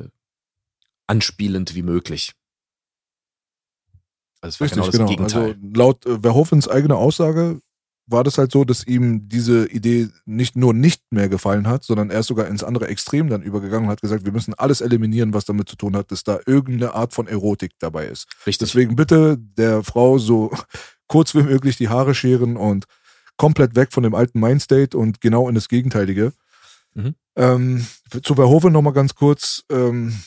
anspielend 1.05 1.75
wie 1.75 1.83
möglich. 1.83 2.33
Also 4.41 4.55
es 4.55 4.59
war 4.59 4.65
Richtig, 4.65 4.75
genau 4.75 4.85
das 4.87 4.95
genau. 4.95 5.09
Gegenteil. 5.09 5.53
Also 5.53 5.59
laut 5.75 6.05
äh, 6.07 6.19
Verhoevens 6.19 6.67
eigene 6.67 6.95
Aussage 6.95 7.61
war 8.07 8.23
das 8.23 8.37
halt 8.37 8.51
so, 8.51 8.63
dass 8.63 8.87
ihm 8.87 9.27
diese 9.27 9.69
Idee 9.69 10.07
nicht 10.25 10.55
nur 10.55 10.73
nicht 10.73 11.03
mehr 11.11 11.27
gefallen 11.27 11.67
hat, 11.67 11.83
sondern 11.83 12.09
er 12.09 12.21
ist 12.21 12.27
sogar 12.27 12.47
ins 12.47 12.63
andere 12.63 12.87
Extrem 12.87 13.29
dann 13.29 13.41
übergegangen 13.41 13.85
und 13.85 13.91
hat 13.91 14.01
gesagt, 14.01 14.25
wir 14.25 14.31
müssen 14.31 14.53
alles 14.53 14.81
eliminieren, 14.81 15.33
was 15.33 15.45
damit 15.45 15.67
zu 15.67 15.75
tun 15.75 15.95
hat, 15.95 16.11
dass 16.11 16.23
da 16.23 16.39
irgendeine 16.45 16.93
Art 16.93 17.13
von 17.13 17.27
Erotik 17.27 17.73
dabei 17.79 18.05
ist. 18.07 18.27
Richtig. 18.45 18.69
Deswegen 18.69 18.95
bitte 18.95 19.37
der 19.37 19.83
Frau 19.83 20.17
so 20.17 20.51
kurz 21.07 21.35
wie 21.35 21.43
möglich 21.43 21.75
die 21.75 21.89
Haare 21.89 22.15
scheren 22.15 22.55
und 22.55 22.85
komplett 23.35 23.75
weg 23.75 23.91
von 23.91 24.03
dem 24.03 24.15
alten 24.15 24.39
Mindstate 24.39 24.97
und 24.97 25.21
genau 25.21 25.49
in 25.49 25.55
das 25.55 25.67
Gegenteilige. 25.67 26.33
Mhm. 26.93 27.15
Ähm, 27.35 27.87
zu 28.23 28.35
Verhoeven 28.35 28.73
nochmal 28.73 28.93
ganz 28.93 29.15
kurz. 29.15 29.63
Ähm, 29.69 30.17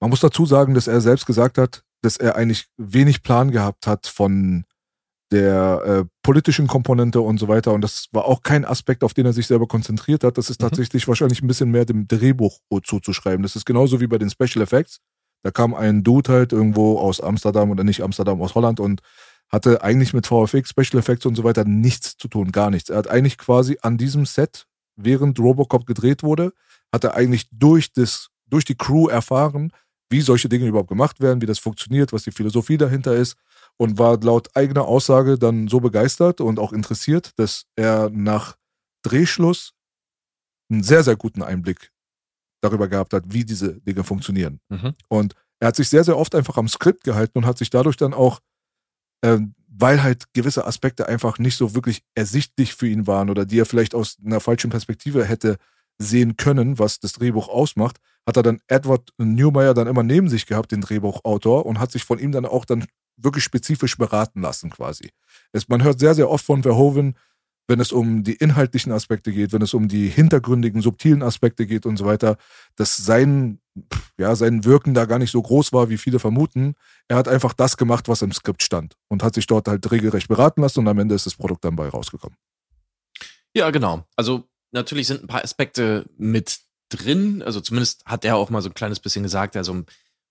man 0.00 0.10
muss 0.10 0.20
dazu 0.20 0.46
sagen, 0.46 0.74
dass 0.74 0.88
er 0.88 1.00
selbst 1.00 1.26
gesagt 1.26 1.58
hat, 1.58 1.84
dass 2.02 2.16
er 2.16 2.36
eigentlich 2.36 2.66
wenig 2.76 3.22
Plan 3.22 3.50
gehabt 3.50 3.86
hat 3.86 4.06
von 4.06 4.64
der 5.30 5.82
äh, 5.84 6.04
politischen 6.22 6.66
Komponente 6.66 7.20
und 7.20 7.38
so 7.38 7.48
weiter. 7.48 7.72
Und 7.72 7.82
das 7.82 8.06
war 8.12 8.24
auch 8.24 8.42
kein 8.42 8.64
Aspekt, 8.64 9.04
auf 9.04 9.14
den 9.14 9.26
er 9.26 9.32
sich 9.32 9.46
selber 9.46 9.66
konzentriert 9.66 10.24
hat. 10.24 10.38
Das 10.38 10.48
ist 10.50 10.60
Mhm. 10.60 10.68
tatsächlich 10.68 11.06
wahrscheinlich 11.06 11.42
ein 11.42 11.46
bisschen 11.46 11.70
mehr 11.70 11.84
dem 11.84 12.08
Drehbuch 12.08 12.58
zuzuschreiben. 12.82 13.42
Das 13.42 13.54
ist 13.56 13.66
genauso 13.66 14.00
wie 14.00 14.06
bei 14.06 14.18
den 14.18 14.30
Special 14.30 14.62
Effects. 14.62 15.00
Da 15.42 15.50
kam 15.50 15.74
ein 15.74 16.02
Dude 16.02 16.32
halt 16.32 16.52
irgendwo 16.52 16.98
aus 16.98 17.20
Amsterdam 17.20 17.70
oder 17.70 17.84
nicht 17.84 18.02
Amsterdam, 18.02 18.40
aus 18.42 18.54
Holland 18.54 18.80
und 18.80 19.02
hatte 19.50 19.82
eigentlich 19.82 20.12
mit 20.12 20.26
VFX, 20.26 20.70
Special 20.70 20.98
Effects 20.98 21.24
und 21.26 21.34
so 21.34 21.44
weiter 21.44 21.64
nichts 21.64 22.16
zu 22.16 22.28
tun, 22.28 22.50
gar 22.52 22.70
nichts. 22.70 22.90
Er 22.90 22.98
hat 22.98 23.08
eigentlich 23.08 23.38
quasi 23.38 23.78
an 23.82 23.96
diesem 23.96 24.26
Set, 24.26 24.66
während 24.96 25.38
Robocop 25.38 25.86
gedreht 25.86 26.22
wurde, 26.22 26.52
hat 26.92 27.04
er 27.04 27.14
eigentlich 27.14 27.48
durch, 27.52 27.92
das, 27.92 28.28
durch 28.46 28.64
die 28.64 28.74
Crew 28.74 29.08
erfahren, 29.08 29.72
wie 30.10 30.20
solche 30.20 30.48
Dinge 30.48 30.66
überhaupt 30.66 30.88
gemacht 30.88 31.20
werden, 31.20 31.40
wie 31.42 31.46
das 31.46 31.58
funktioniert, 31.58 32.12
was 32.12 32.24
die 32.24 32.32
Philosophie 32.32 32.78
dahinter 32.78 33.14
ist 33.14 33.36
und 33.76 33.98
war 33.98 34.18
laut 34.20 34.54
eigener 34.56 34.86
Aussage 34.86 35.38
dann 35.38 35.68
so 35.68 35.80
begeistert 35.80 36.40
und 36.40 36.58
auch 36.58 36.72
interessiert, 36.72 37.32
dass 37.36 37.66
er 37.76 38.10
nach 38.10 38.56
Drehschluss 39.02 39.74
einen 40.70 40.82
sehr, 40.82 41.02
sehr 41.02 41.16
guten 41.16 41.42
Einblick 41.42 41.92
darüber 42.60 42.88
gehabt 42.88 43.12
hat, 43.12 43.24
wie 43.28 43.44
diese 43.44 43.80
Dinge 43.80 44.04
funktionieren. 44.04 44.60
Mhm. 44.68 44.94
Und 45.08 45.34
er 45.60 45.68
hat 45.68 45.76
sich 45.76 45.88
sehr, 45.88 46.04
sehr 46.04 46.16
oft 46.16 46.34
einfach 46.34 46.56
am 46.56 46.68
Skript 46.68 47.04
gehalten 47.04 47.38
und 47.38 47.46
hat 47.46 47.58
sich 47.58 47.70
dadurch 47.70 47.96
dann 47.96 48.14
auch 48.14 48.40
ähm, 49.22 49.54
weil 49.78 50.02
halt 50.02 50.32
gewisse 50.32 50.66
Aspekte 50.66 51.08
einfach 51.08 51.38
nicht 51.38 51.56
so 51.56 51.74
wirklich 51.74 52.02
ersichtlich 52.14 52.74
für 52.74 52.88
ihn 52.88 53.06
waren 53.06 53.30
oder 53.30 53.46
die 53.46 53.60
er 53.60 53.66
vielleicht 53.66 53.94
aus 53.94 54.16
einer 54.24 54.40
falschen 54.40 54.70
Perspektive 54.70 55.24
hätte 55.24 55.56
sehen 55.98 56.36
können, 56.36 56.78
was 56.78 57.00
das 57.00 57.12
Drehbuch 57.12 57.48
ausmacht, 57.48 57.98
hat 58.26 58.36
er 58.36 58.42
dann 58.42 58.60
Edward 58.68 59.10
Newmeyer 59.18 59.74
dann 59.74 59.86
immer 59.86 60.02
neben 60.02 60.28
sich 60.28 60.46
gehabt, 60.46 60.72
den 60.72 60.80
Drehbuchautor, 60.80 61.66
und 61.66 61.80
hat 61.80 61.90
sich 61.90 62.04
von 62.04 62.18
ihm 62.18 62.32
dann 62.32 62.46
auch 62.46 62.64
dann 62.64 62.86
wirklich 63.16 63.44
spezifisch 63.44 63.96
beraten 63.96 64.40
lassen 64.40 64.70
quasi. 64.70 65.10
Es, 65.52 65.68
man 65.68 65.82
hört 65.82 65.98
sehr, 65.98 66.14
sehr 66.14 66.30
oft 66.30 66.44
von 66.44 66.62
Verhoeven, 66.62 67.16
wenn 67.68 67.80
es 67.80 67.92
um 67.92 68.24
die 68.24 68.34
inhaltlichen 68.34 68.92
Aspekte 68.92 69.30
geht, 69.30 69.52
wenn 69.52 69.60
es 69.60 69.74
um 69.74 69.88
die 69.88 70.08
hintergründigen, 70.08 70.80
subtilen 70.80 71.22
Aspekte 71.22 71.66
geht 71.66 71.84
und 71.84 71.98
so 71.98 72.06
weiter, 72.06 72.38
dass 72.76 72.96
sein, 72.96 73.60
ja, 74.16 74.34
sein 74.34 74.64
Wirken 74.64 74.94
da 74.94 75.04
gar 75.04 75.18
nicht 75.18 75.30
so 75.30 75.42
groß 75.42 75.72
war, 75.74 75.90
wie 75.90 75.98
viele 75.98 76.18
vermuten. 76.18 76.74
Er 77.08 77.18
hat 77.18 77.28
einfach 77.28 77.52
das 77.52 77.76
gemacht, 77.76 78.08
was 78.08 78.22
im 78.22 78.32
Skript 78.32 78.62
stand 78.62 78.96
und 79.08 79.22
hat 79.22 79.34
sich 79.34 79.46
dort 79.46 79.68
halt 79.68 79.90
regelrecht 79.90 80.28
beraten 80.28 80.62
lassen 80.62 80.80
und 80.80 80.88
am 80.88 80.98
Ende 80.98 81.14
ist 81.14 81.26
das 81.26 81.34
Produkt 81.34 81.64
dann 81.64 81.76
bei 81.76 81.88
rausgekommen. 81.88 82.38
Ja, 83.54 83.70
genau. 83.70 84.06
Also 84.16 84.48
natürlich 84.70 85.06
sind 85.06 85.22
ein 85.22 85.28
paar 85.28 85.44
Aspekte 85.44 86.06
mit 86.16 86.60
drin. 86.88 87.42
Also 87.42 87.60
zumindest 87.60 88.04
hat 88.06 88.24
er 88.24 88.36
auch 88.36 88.50
mal 88.50 88.62
so 88.62 88.68
ein 88.68 88.74
kleines 88.74 89.00
bisschen 89.00 89.22
gesagt, 89.22 89.56
also 89.56 89.74
ein 89.74 89.86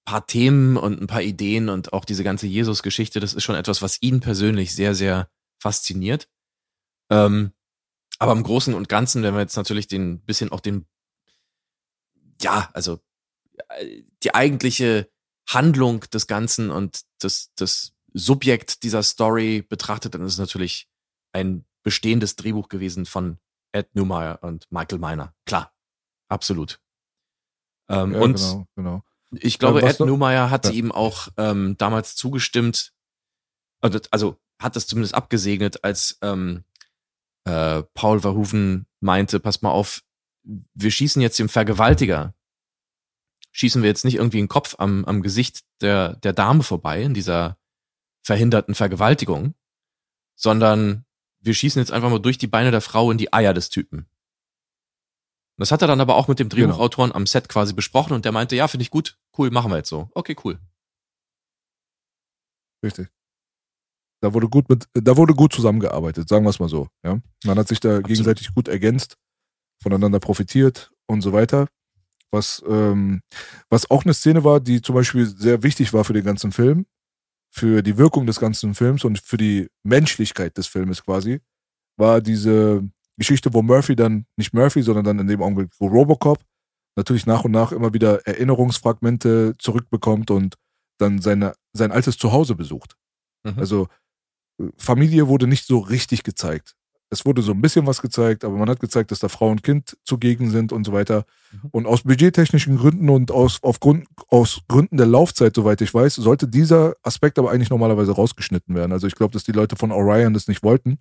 paar 0.06 0.26
Themen 0.26 0.78
und 0.78 1.02
ein 1.02 1.08
paar 1.08 1.22
Ideen 1.22 1.70
und 1.70 1.94
auch 1.94 2.06
diese 2.06 2.24
ganze 2.24 2.48
Jesus-Geschichte, 2.48 3.20
das 3.20 3.34
ist 3.34 3.44
schon 3.44 3.56
etwas, 3.56 3.82
was 3.82 4.02
ihn 4.02 4.20
persönlich 4.20 4.74
sehr, 4.74 4.96
sehr 4.96 5.30
fasziniert. 5.60 6.30
Ähm, 7.10 7.52
aber 8.20 8.32
im 8.32 8.44
Großen 8.44 8.74
und 8.74 8.90
Ganzen, 8.90 9.24
wenn 9.24 9.34
wir 9.34 9.42
jetzt 9.42 9.58
natürlich 9.58 9.88
den 9.88 10.22
bisschen 10.22 10.52
auch 10.52 10.60
den, 10.60 10.88
ja, 12.42 12.70
also 12.74 13.00
äh, 13.70 14.04
die 14.24 14.34
eigentliche 14.34 15.10
Handlung 15.48 16.02
des 16.02 16.28
Ganzen 16.28 16.72
und 16.72 17.02
das, 17.20 17.52
das 17.56 17.94
Subjekt 18.14 18.84
dieser 18.84 19.04
Story 19.04 19.62
betrachtet, 19.62 20.14
dann 20.14 20.22
ist 20.22 20.34
es 20.34 20.40
natürlich 20.40 20.90
ein 21.34 21.66
bestehendes 21.84 22.36
Drehbuch 22.36 22.70
gewesen 22.70 23.06
von 23.06 23.40
Ed 23.78 23.96
Newmeyer 23.96 24.40
und 24.42 24.72
Michael 24.72 25.00
Miner. 25.00 25.34
Klar, 25.46 25.74
absolut. 26.28 26.82
Ähm, 27.90 28.14
ja, 28.14 28.20
und 28.20 28.36
genau, 28.36 28.68
genau. 28.76 29.04
ich 29.32 29.60
glaube, 29.60 29.82
Ed 29.84 30.00
Newmeyer 30.00 30.50
hat 30.50 30.66
ja. 30.66 30.72
ihm 30.72 30.92
auch 30.92 31.30
ähm, 31.38 31.78
damals 31.78 32.16
zugestimmt, 32.16 32.94
also, 33.82 34.00
also 34.12 34.38
hat 34.60 34.76
das 34.76 34.88
zumindest 34.88 35.16
abgesegnet, 35.16 35.84
als 35.84 36.18
ähm, 36.22 36.64
äh, 37.46 37.84
Paul 37.94 38.20
Verhoeven 38.20 38.88
meinte, 39.00 39.40
pass 39.40 39.62
mal 39.62 39.72
auf, 39.72 40.04
wir 40.44 40.92
schießen 40.92 41.22
jetzt 41.22 41.40
dem 41.40 41.50
Vergewaltiger. 41.50 42.34
Schießen 43.52 43.82
wir 43.82 43.90
jetzt 43.90 44.06
nicht 44.06 44.16
irgendwie 44.16 44.38
den 44.38 44.48
Kopf 44.48 44.76
am, 44.78 45.06
am 45.06 45.22
Gesicht 45.22 45.64
der, 45.82 46.16
der 46.18 46.34
Dame 46.34 46.64
vorbei 46.64 47.02
in 47.02 47.14
dieser 47.14 47.58
verhinderten 48.22 48.76
Vergewaltigung, 48.76 49.56
sondern 50.36 51.06
wir 51.40 51.54
schießen 51.54 51.80
jetzt 51.80 51.92
einfach 51.92 52.10
mal 52.10 52.20
durch 52.20 52.38
die 52.38 52.48
Beine 52.48 52.72
der 52.72 52.82
Frau 52.82 53.12
in 53.12 53.18
die 53.18 53.34
Eier 53.34 53.54
des 53.54 53.70
Typen. 53.70 54.08
Das 55.58 55.72
hat 55.72 55.82
er 55.82 55.88
dann 55.88 56.02
aber 56.02 56.16
auch 56.16 56.28
mit 56.28 56.40
dem 56.40 56.50
genau. 56.50 56.68
Drehbuchautoren 56.68 57.10
genau. 57.10 57.18
am 57.18 57.28
Set 57.28 57.50
quasi 57.50 57.74
besprochen 57.74 58.14
und 58.14 58.26
der 58.26 58.32
meinte, 58.32 58.56
ja, 58.56 58.68
finde 58.68 58.84
ich 58.84 58.92
gut, 58.92 59.18
cool, 59.38 59.50
machen 59.50 59.72
wir 59.72 59.78
jetzt 59.78 59.90
so. 59.90 60.10
Okay, 60.14 60.36
cool. 60.44 60.60
Richtig. 62.84 63.10
Da 64.22 64.34
wurde 64.34 64.50
gut 64.50 64.70
mit, 64.70 64.88
da 64.94 65.18
wurde 65.18 65.34
gut 65.34 65.54
zusammengearbeitet, 65.54 66.30
sagen 66.30 66.46
wir 66.46 66.50
es 66.50 66.60
mal 66.60 66.70
so. 66.70 66.88
Ja? 67.04 67.20
Man 67.44 67.58
hat 67.58 67.68
sich 67.68 67.80
da 67.80 67.90
Absolut. 67.90 68.08
gegenseitig 68.08 68.54
gut 68.54 68.68
ergänzt, 68.68 69.18
voneinander 69.82 70.20
profitiert 70.20 70.92
und 71.08 71.22
so 71.22 71.34
weiter. 71.34 71.68
Was, 72.32 72.64
ähm, 72.68 73.22
was 73.70 73.90
auch 73.90 74.04
eine 74.04 74.14
Szene 74.14 74.44
war, 74.44 74.60
die 74.60 74.82
zum 74.82 74.96
Beispiel 74.96 75.26
sehr 75.26 75.64
wichtig 75.64 75.94
war 75.94 76.04
für 76.04 76.14
den 76.14 76.26
ganzen 76.26 76.52
Film, 76.52 76.86
für 77.58 77.82
die 77.82 77.98
Wirkung 77.98 78.26
des 78.26 78.40
ganzen 78.40 78.76
Films 78.76 79.04
und 79.04 79.20
für 79.20 79.38
die 79.38 79.68
Menschlichkeit 79.84 80.58
des 80.58 80.68
Filmes 80.68 81.04
quasi, 81.04 81.42
war 81.98 82.22
diese 82.22 82.88
Geschichte, 83.18 83.54
wo 83.54 83.64
Murphy 83.64 83.96
dann, 83.96 84.26
nicht 84.38 84.54
Murphy, 84.54 84.84
sondern 84.84 85.06
dann 85.06 85.20
in 85.20 85.28
dem 85.28 85.42
Augenblick, 85.42 85.72
wo 85.80 85.88
Robocop 85.88 86.40
natürlich 86.96 87.26
nach 87.26 87.44
und 87.44 87.52
nach 87.52 87.72
immer 87.72 87.94
wieder 87.94 88.26
Erinnerungsfragmente 88.28 89.56
zurückbekommt 89.58 90.32
und 90.32 90.56
dann 91.00 91.20
seine, 91.20 91.54
sein 91.74 91.92
altes 91.92 92.18
Zuhause 92.18 92.56
besucht. 92.56 92.96
Mhm. 93.44 93.60
Also 93.60 93.88
Familie 94.78 95.28
wurde 95.28 95.48
nicht 95.48 95.66
so 95.66 95.80
richtig 95.80 96.24
gezeigt. 96.24 96.76
Es 97.10 97.26
wurde 97.26 97.42
so 97.42 97.54
ein 97.54 97.62
bisschen 97.62 97.88
was 97.88 98.02
gezeigt, 98.02 98.44
aber 98.44 98.58
man 98.58 98.70
hat 98.70 98.80
gezeigt, 98.80 99.12
dass 99.12 99.20
da 99.20 99.30
Frau 99.30 99.50
und 99.50 99.64
Kind 99.64 99.98
zugegen 100.04 100.50
sind 100.52 100.74
und 100.74 100.86
so 100.86 100.92
weiter. 100.92 101.26
Mhm. 101.52 101.70
Und 101.72 101.86
aus 101.86 102.04
budgettechnischen 102.04 102.78
Gründen 102.78 103.10
und 103.10 103.32
aus, 103.32 103.60
aufgrund, 103.62 104.08
aus 104.28 104.62
Gründen 104.68 104.98
der 104.98 105.06
Laufzeit, 105.06 105.56
soweit 105.56 105.80
ich 105.82 105.94
weiß, 105.94 106.16
sollte 106.16 106.48
dieser 106.48 106.96
Aspekt 107.04 107.40
aber 107.40 107.52
eigentlich 107.52 107.70
normalerweise 107.70 108.12
rausgeschnitten 108.12 108.76
werden. 108.76 108.92
Also 108.92 109.08
ich 109.08 109.16
glaube, 109.16 109.32
dass 109.32 109.46
die 109.46 109.54
Leute 109.54 109.78
von 109.78 109.92
Orion 109.92 110.34
das 110.34 110.48
nicht 110.48 110.64
wollten. 110.64 110.98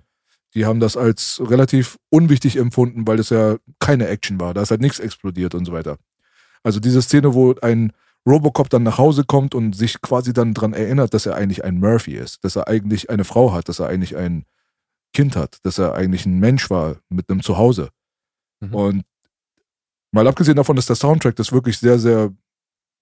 Die 0.55 0.65
haben 0.65 0.81
das 0.81 0.97
als 0.97 1.43
relativ 1.45 1.99
unwichtig 2.09 2.57
empfunden, 2.57 3.07
weil 3.07 3.19
es 3.19 3.31
ja 3.31 3.57
keine 3.81 4.07
Action 4.07 4.39
war. 4.39 4.55
Da 4.55 4.63
ist 4.63 4.71
halt 4.71 4.81
nichts 4.81 5.01
explodiert 5.01 5.55
und 5.55 5.65
so 5.65 5.73
weiter. 5.73 5.99
Also 6.63 6.81
diese 6.81 7.03
Szene, 7.03 7.35
wo 7.35 7.55
ein 7.63 7.93
Robocop 8.27 8.69
dann 8.71 8.83
nach 8.83 8.99
Hause 8.99 9.25
kommt 9.25 9.55
und 9.55 9.75
sich 9.75 10.01
quasi 10.01 10.33
dann 10.33 10.55
daran 10.55 10.73
erinnert, 10.73 11.15
dass 11.15 11.27
er 11.27 11.37
eigentlich 11.37 11.65
ein 11.65 11.79
Murphy 11.79 12.17
ist, 12.17 12.43
dass 12.45 12.57
er 12.57 12.69
eigentlich 12.69 13.09
eine 13.11 13.25
Frau 13.25 13.53
hat, 13.53 13.69
dass 13.69 13.79
er 13.79 13.89
eigentlich 13.89 14.17
ein 14.17 14.45
Kind 15.17 15.35
hat, 15.35 15.57
dass 15.63 15.79
er 15.79 15.95
eigentlich 15.95 16.27
ein 16.27 16.39
Mensch 16.41 16.69
war 16.69 16.97
mit 17.09 17.31
einem 17.31 17.43
Zuhause. 17.43 17.89
Mhm. 18.61 18.75
Und 18.75 19.05
mal 20.13 20.29
abgesehen 20.29 20.57
davon, 20.57 20.77
dass 20.77 20.85
der 20.85 20.97
Soundtrack 20.97 21.37
das 21.37 21.53
wirklich 21.53 21.79
sehr, 21.79 21.99
sehr 21.99 22.35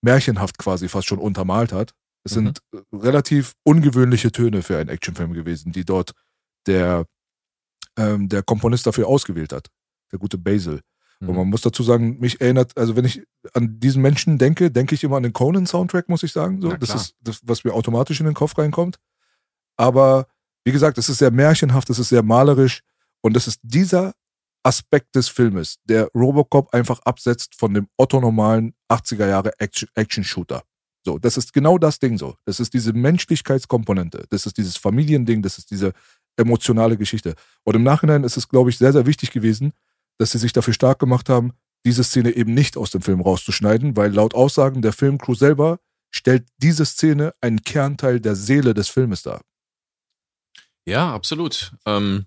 märchenhaft 0.00 0.56
quasi 0.56 0.88
fast 0.88 1.08
schon 1.08 1.18
untermalt 1.18 1.72
hat. 1.72 1.92
Es 2.22 2.36
mhm. 2.36 2.52
sind 2.54 2.62
relativ 2.92 3.54
ungewöhnliche 3.64 4.30
Töne 4.30 4.62
für 4.62 4.78
einen 4.78 4.90
Actionfilm 4.90 5.32
gewesen, 5.32 5.72
die 5.72 5.84
dort 5.84 6.12
der, 6.68 7.04
ähm, 7.96 8.28
der 8.28 8.44
Komponist 8.44 8.86
dafür 8.86 9.08
ausgewählt 9.08 9.52
hat. 9.52 9.66
Der 10.12 10.20
gute 10.20 10.38
Basil. 10.38 10.82
Mhm. 11.18 11.28
Und 11.30 11.36
man 11.36 11.48
muss 11.48 11.62
dazu 11.62 11.82
sagen, 11.82 12.20
mich 12.20 12.40
erinnert, 12.40 12.78
also 12.78 12.94
wenn 12.94 13.06
ich 13.06 13.24
an 13.54 13.80
diesen 13.80 14.02
Menschen 14.02 14.38
denke, 14.38 14.70
denke 14.70 14.94
ich 14.94 15.02
immer 15.02 15.16
an 15.16 15.24
den 15.24 15.32
Conan-Soundtrack, 15.32 16.08
muss 16.08 16.22
ich 16.22 16.30
sagen. 16.30 16.62
So, 16.62 16.76
das 16.76 16.94
ist 16.94 17.16
das, 17.20 17.40
was 17.42 17.64
mir 17.64 17.72
automatisch 17.72 18.20
in 18.20 18.26
den 18.26 18.34
Kopf 18.34 18.56
reinkommt. 18.56 19.00
Aber 19.76 20.28
wie 20.64 20.72
gesagt, 20.72 20.98
es 20.98 21.08
ist 21.08 21.18
sehr 21.18 21.30
märchenhaft, 21.30 21.90
es 21.90 21.98
ist 21.98 22.08
sehr 22.08 22.22
malerisch 22.22 22.80
und 23.22 23.36
es 23.36 23.46
ist 23.46 23.60
dieser 23.62 24.14
Aspekt 24.62 25.14
des 25.14 25.28
Filmes, 25.28 25.76
der 25.84 26.08
Robocop 26.14 26.72
einfach 26.72 27.00
absetzt 27.00 27.54
von 27.54 27.74
dem 27.74 27.86
otto-normalen 27.98 28.74
80er 28.90 29.28
Jahre 29.28 29.52
Action-Shooter. 29.58 30.62
So, 31.04 31.18
das 31.18 31.36
ist 31.36 31.52
genau 31.52 31.76
das 31.76 31.98
Ding 31.98 32.16
so. 32.16 32.36
Das 32.46 32.60
ist 32.60 32.72
diese 32.72 32.94
Menschlichkeitskomponente. 32.94 34.24
Das 34.30 34.46
ist 34.46 34.56
dieses 34.56 34.78
Familiending, 34.78 35.42
das 35.42 35.58
ist 35.58 35.70
diese 35.70 35.92
emotionale 36.38 36.96
Geschichte. 36.96 37.34
Und 37.62 37.76
im 37.76 37.82
Nachhinein 37.82 38.24
ist 38.24 38.38
es, 38.38 38.48
glaube 38.48 38.70
ich, 38.70 38.78
sehr, 38.78 38.92
sehr 38.92 39.04
wichtig 39.04 39.30
gewesen, 39.30 39.72
dass 40.18 40.30
sie 40.30 40.38
sich 40.38 40.54
dafür 40.54 40.72
stark 40.72 40.98
gemacht 40.98 41.28
haben, 41.28 41.52
diese 41.84 42.02
Szene 42.02 42.34
eben 42.34 42.54
nicht 42.54 42.78
aus 42.78 42.90
dem 42.90 43.02
Film 43.02 43.20
rauszuschneiden, 43.20 43.96
weil 43.96 44.14
laut 44.14 44.34
Aussagen 44.34 44.80
der 44.80 44.94
Filmcrew 44.94 45.34
selber 45.34 45.78
stellt 46.10 46.46
diese 46.58 46.86
Szene 46.86 47.34
einen 47.42 47.60
Kernteil 47.62 48.20
der 48.20 48.34
Seele 48.34 48.72
des 48.72 48.88
Filmes 48.88 49.22
dar. 49.22 49.42
Ja, 50.86 51.14
absolut. 51.14 51.72
Ähm, 51.86 52.26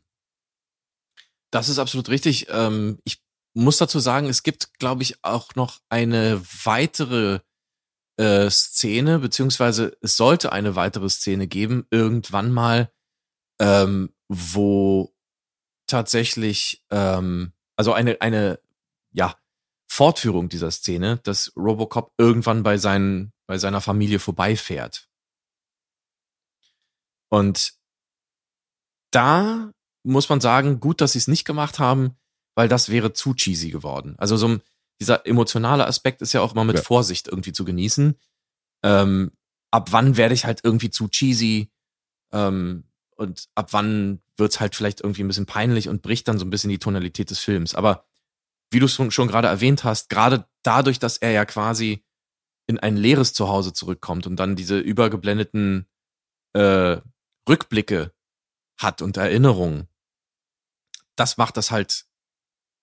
das 1.51 1.69
ist 1.69 1.79
absolut 1.79 2.09
richtig. 2.09 2.47
Ähm, 2.49 2.99
ich 3.03 3.21
muss 3.53 3.77
dazu 3.77 3.99
sagen, 3.99 4.27
es 4.27 4.43
gibt, 4.43 4.73
glaube 4.79 5.03
ich, 5.03 5.23
auch 5.23 5.55
noch 5.55 5.79
eine 5.89 6.41
weitere 6.63 7.39
äh, 8.17 8.49
Szene, 8.49 9.19
beziehungsweise 9.19 9.97
es 10.01 10.17
sollte 10.17 10.51
eine 10.51 10.75
weitere 10.75 11.09
Szene 11.09 11.47
geben, 11.47 11.85
irgendwann 11.91 12.51
mal, 12.51 12.91
ähm, 13.59 14.13
wo 14.27 15.13
tatsächlich 15.87 16.83
ähm, 16.91 17.53
also 17.75 17.93
eine, 17.93 18.21
eine, 18.21 18.59
ja, 19.11 19.35
Fortführung 19.89 20.49
dieser 20.49 20.69
Szene, 20.69 21.17
dass 21.23 21.53
Robocop 21.55 22.13
irgendwann 22.17 22.61
bei, 22.61 22.77
seinen, 22.77 23.33
bei 23.47 23.57
seiner 23.57 23.81
Familie 23.81 24.19
vorbeifährt. 24.19 25.09
Und 27.29 27.76
da 29.11 29.71
muss 30.03 30.29
man 30.29 30.41
sagen, 30.41 30.79
gut, 30.79 31.01
dass 31.01 31.13
sie 31.13 31.19
es 31.19 31.27
nicht 31.27 31.45
gemacht 31.45 31.79
haben, 31.79 32.15
weil 32.55 32.67
das 32.67 32.89
wäre 32.89 33.13
zu 33.13 33.33
cheesy 33.33 33.69
geworden. 33.69 34.15
Also 34.17 34.37
so 34.37 34.47
ein, 34.47 34.61
dieser 34.99 35.25
emotionale 35.27 35.85
Aspekt 35.85 36.21
ist 36.21 36.33
ja 36.33 36.41
auch 36.41 36.53
immer 36.53 36.63
mit 36.63 36.77
ja. 36.77 36.81
Vorsicht 36.81 37.27
irgendwie 37.27 37.53
zu 37.53 37.65
genießen. 37.65 38.15
Ähm, 38.83 39.31
ab 39.71 39.91
wann 39.91 40.17
werde 40.17 40.33
ich 40.33 40.45
halt 40.45 40.61
irgendwie 40.63 40.89
zu 40.89 41.07
cheesy? 41.07 41.69
Ähm, 42.31 42.85
und 43.15 43.49
ab 43.55 43.73
wann 43.73 44.21
wird's 44.37 44.59
halt 44.59 44.75
vielleicht 44.75 45.01
irgendwie 45.01 45.23
ein 45.23 45.27
bisschen 45.27 45.45
peinlich 45.45 45.89
und 45.89 46.01
bricht 46.01 46.27
dann 46.27 46.37
so 46.37 46.45
ein 46.45 46.49
bisschen 46.49 46.69
die 46.69 46.79
Tonalität 46.79 47.29
des 47.29 47.39
Films. 47.39 47.75
Aber 47.75 48.05
wie 48.71 48.79
du 48.79 48.85
es 48.85 48.93
schon, 48.93 49.11
schon 49.11 49.27
gerade 49.27 49.47
erwähnt 49.47 49.83
hast, 49.83 50.09
gerade 50.09 50.45
dadurch, 50.63 50.99
dass 50.99 51.17
er 51.17 51.31
ja 51.31 51.45
quasi 51.45 52.03
in 52.67 52.79
ein 52.79 52.97
leeres 52.97 53.33
Zuhause 53.33 53.73
zurückkommt 53.73 54.27
und 54.27 54.35
dann 54.35 54.55
diese 54.55 54.77
übergeblendeten 54.77 55.87
äh, 56.53 56.97
Rückblicke 57.47 58.13
hat 58.77 59.01
und 59.01 59.17
Erinnerungen, 59.17 59.87
das 61.15 61.37
macht 61.37 61.57
das 61.57 61.71
halt 61.71 62.05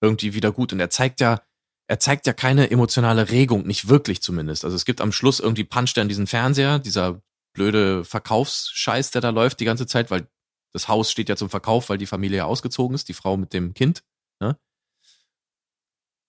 irgendwie 0.01 0.35
wieder 0.35 0.53
gut. 0.53 0.73
Und 0.73 0.81
er 0.81 0.91
zeigt 0.91 1.21
ja, 1.21 1.43
er 1.89 1.99
zeigt 1.99 2.27
ja 2.27 2.33
keine 2.33 2.71
emotionale 2.71 3.31
Regung, 3.31 3.67
nicht 3.67 3.89
wirklich 3.89 4.23
zumindest. 4.23 4.65
Also 4.65 4.77
es 4.77 4.85
gibt 4.85 5.01
am 5.01 5.13
Schluss 5.13 5.41
irgendwie 5.41 5.65
puncht 5.65 5.97
er 5.97 6.03
in 6.03 6.09
diesen 6.09 6.27
Fernseher, 6.27 6.79
dieser 6.79 7.23
blöde 7.55 8.05
Verkaufsscheiß, 8.05 9.13
der 9.13 9.21
da 9.21 9.31
läuft 9.31 9.61
die 9.61 9.65
ganze 9.65 9.87
Zeit, 9.87 10.11
weil 10.11 10.29
das 10.73 10.89
Haus 10.89 11.11
steht 11.11 11.29
ja 11.29 11.37
zum 11.37 11.51
Verkauf, 11.51 11.89
weil 11.89 11.99
die 11.99 12.07
Familie 12.07 12.39
ja 12.39 12.45
ausgezogen 12.47 12.95
ist, 12.95 13.09
die 13.09 13.15
Frau 13.15 13.37
mit 13.37 13.53
dem 13.53 13.75
Kind. 13.75 14.03
Ne? 14.41 14.59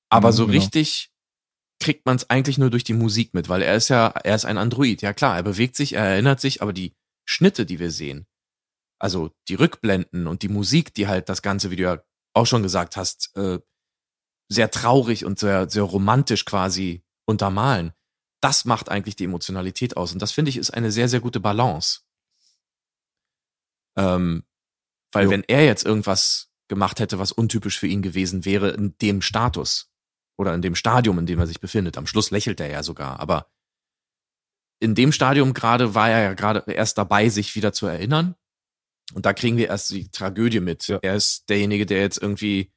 Aber 0.10 0.30
Mhm, 0.30 0.34
so 0.34 0.46
genau. 0.46 0.60
richtig 0.60 1.12
kriegt 1.82 2.06
man 2.06 2.16
es 2.16 2.30
eigentlich 2.30 2.58
nur 2.58 2.70
durch 2.70 2.84
die 2.84 2.94
Musik 2.94 3.34
mit, 3.34 3.50
weil 3.50 3.62
er 3.62 3.76
ist 3.76 3.90
ja, 3.90 4.08
er 4.08 4.36
ist 4.36 4.46
ein 4.46 4.58
Android. 4.58 5.02
Ja 5.02 5.14
klar, 5.14 5.36
er 5.36 5.44
bewegt 5.44 5.76
sich, 5.76 5.94
er 5.94 6.06
erinnert 6.06 6.40
sich, 6.40 6.62
aber 6.62 6.74
die 6.74 6.94
Schnitte, 7.28 7.66
die 7.66 7.80
wir 7.80 7.92
sehen, 7.92 8.28
also 9.06 9.30
die 9.50 9.54
Rückblenden 9.54 10.26
und 10.26 10.42
die 10.42 10.50
Musik, 10.50 10.92
die 10.96 11.08
halt 11.08 11.30
das 11.30 11.44
Ganze, 11.44 11.70
wie 11.70 11.76
du 11.76 11.84
ja 11.84 12.04
auch 12.34 12.48
schon 12.48 12.64
gesagt 12.64 12.98
hast, 12.98 13.38
äh, 13.38 13.60
sehr 14.52 14.72
traurig 14.72 15.26
und 15.26 15.38
sehr, 15.38 15.70
sehr 15.70 15.84
romantisch 15.84 16.44
quasi 16.44 17.04
untermalen, 17.28 17.94
das 18.42 18.66
macht 18.66 18.90
eigentlich 18.90 19.16
die 19.16 19.26
Emotionalität 19.26 19.96
aus. 19.96 20.12
Und 20.12 20.24
das 20.24 20.32
finde 20.32 20.50
ich 20.50 20.58
ist 20.58 20.72
eine 20.72 20.92
sehr, 20.92 21.08
sehr 21.08 21.20
gute 21.20 21.40
Balance. 21.40 22.02
Ähm, 23.96 24.44
weil 25.12 25.26
Jo. 25.26 25.30
wenn 25.30 25.44
er 25.44 25.64
jetzt 25.66 25.86
irgendwas 25.86 26.52
gemacht 26.68 27.00
hätte, 27.00 27.20
was 27.20 27.32
untypisch 27.32 27.78
für 27.78 27.88
ihn 27.88 28.02
gewesen 28.02 28.44
wäre, 28.44 28.72
in 28.72 28.98
dem 28.98 29.22
Status 29.22 29.94
oder 30.36 30.56
in 30.56 30.64
dem 30.64 30.74
Stadium, 30.74 31.20
in 31.20 31.28
dem 31.28 31.38
er 31.38 31.46
sich 31.46 31.60
befindet, 31.60 31.96
am 32.00 32.08
Schluss 32.08 32.32
lächelt 32.32 32.60
er 32.60 32.72
ja 32.72 32.82
sogar, 32.82 33.20
aber 33.20 33.52
in 34.80 34.96
dem 34.96 35.12
Stadium 35.12 35.54
gerade 35.54 35.94
war 35.94 36.10
er 36.10 36.24
ja 36.24 36.34
gerade 36.34 36.64
erst 36.72 36.98
dabei, 36.98 37.30
sich 37.30 37.56
wieder 37.56 37.72
zu 37.72 37.86
erinnern. 37.86 38.36
Und 39.16 39.26
da 39.26 39.34
kriegen 39.34 39.56
wir 39.56 39.70
erst 39.70 39.92
die 39.92 40.12
Tragödie 40.12 40.60
mit. 40.60 40.88
Ja. 40.88 41.00
Er 41.02 41.16
ist 41.16 41.48
derjenige, 41.48 41.86
der 41.86 42.02
jetzt 42.02 42.22
irgendwie 42.22 42.74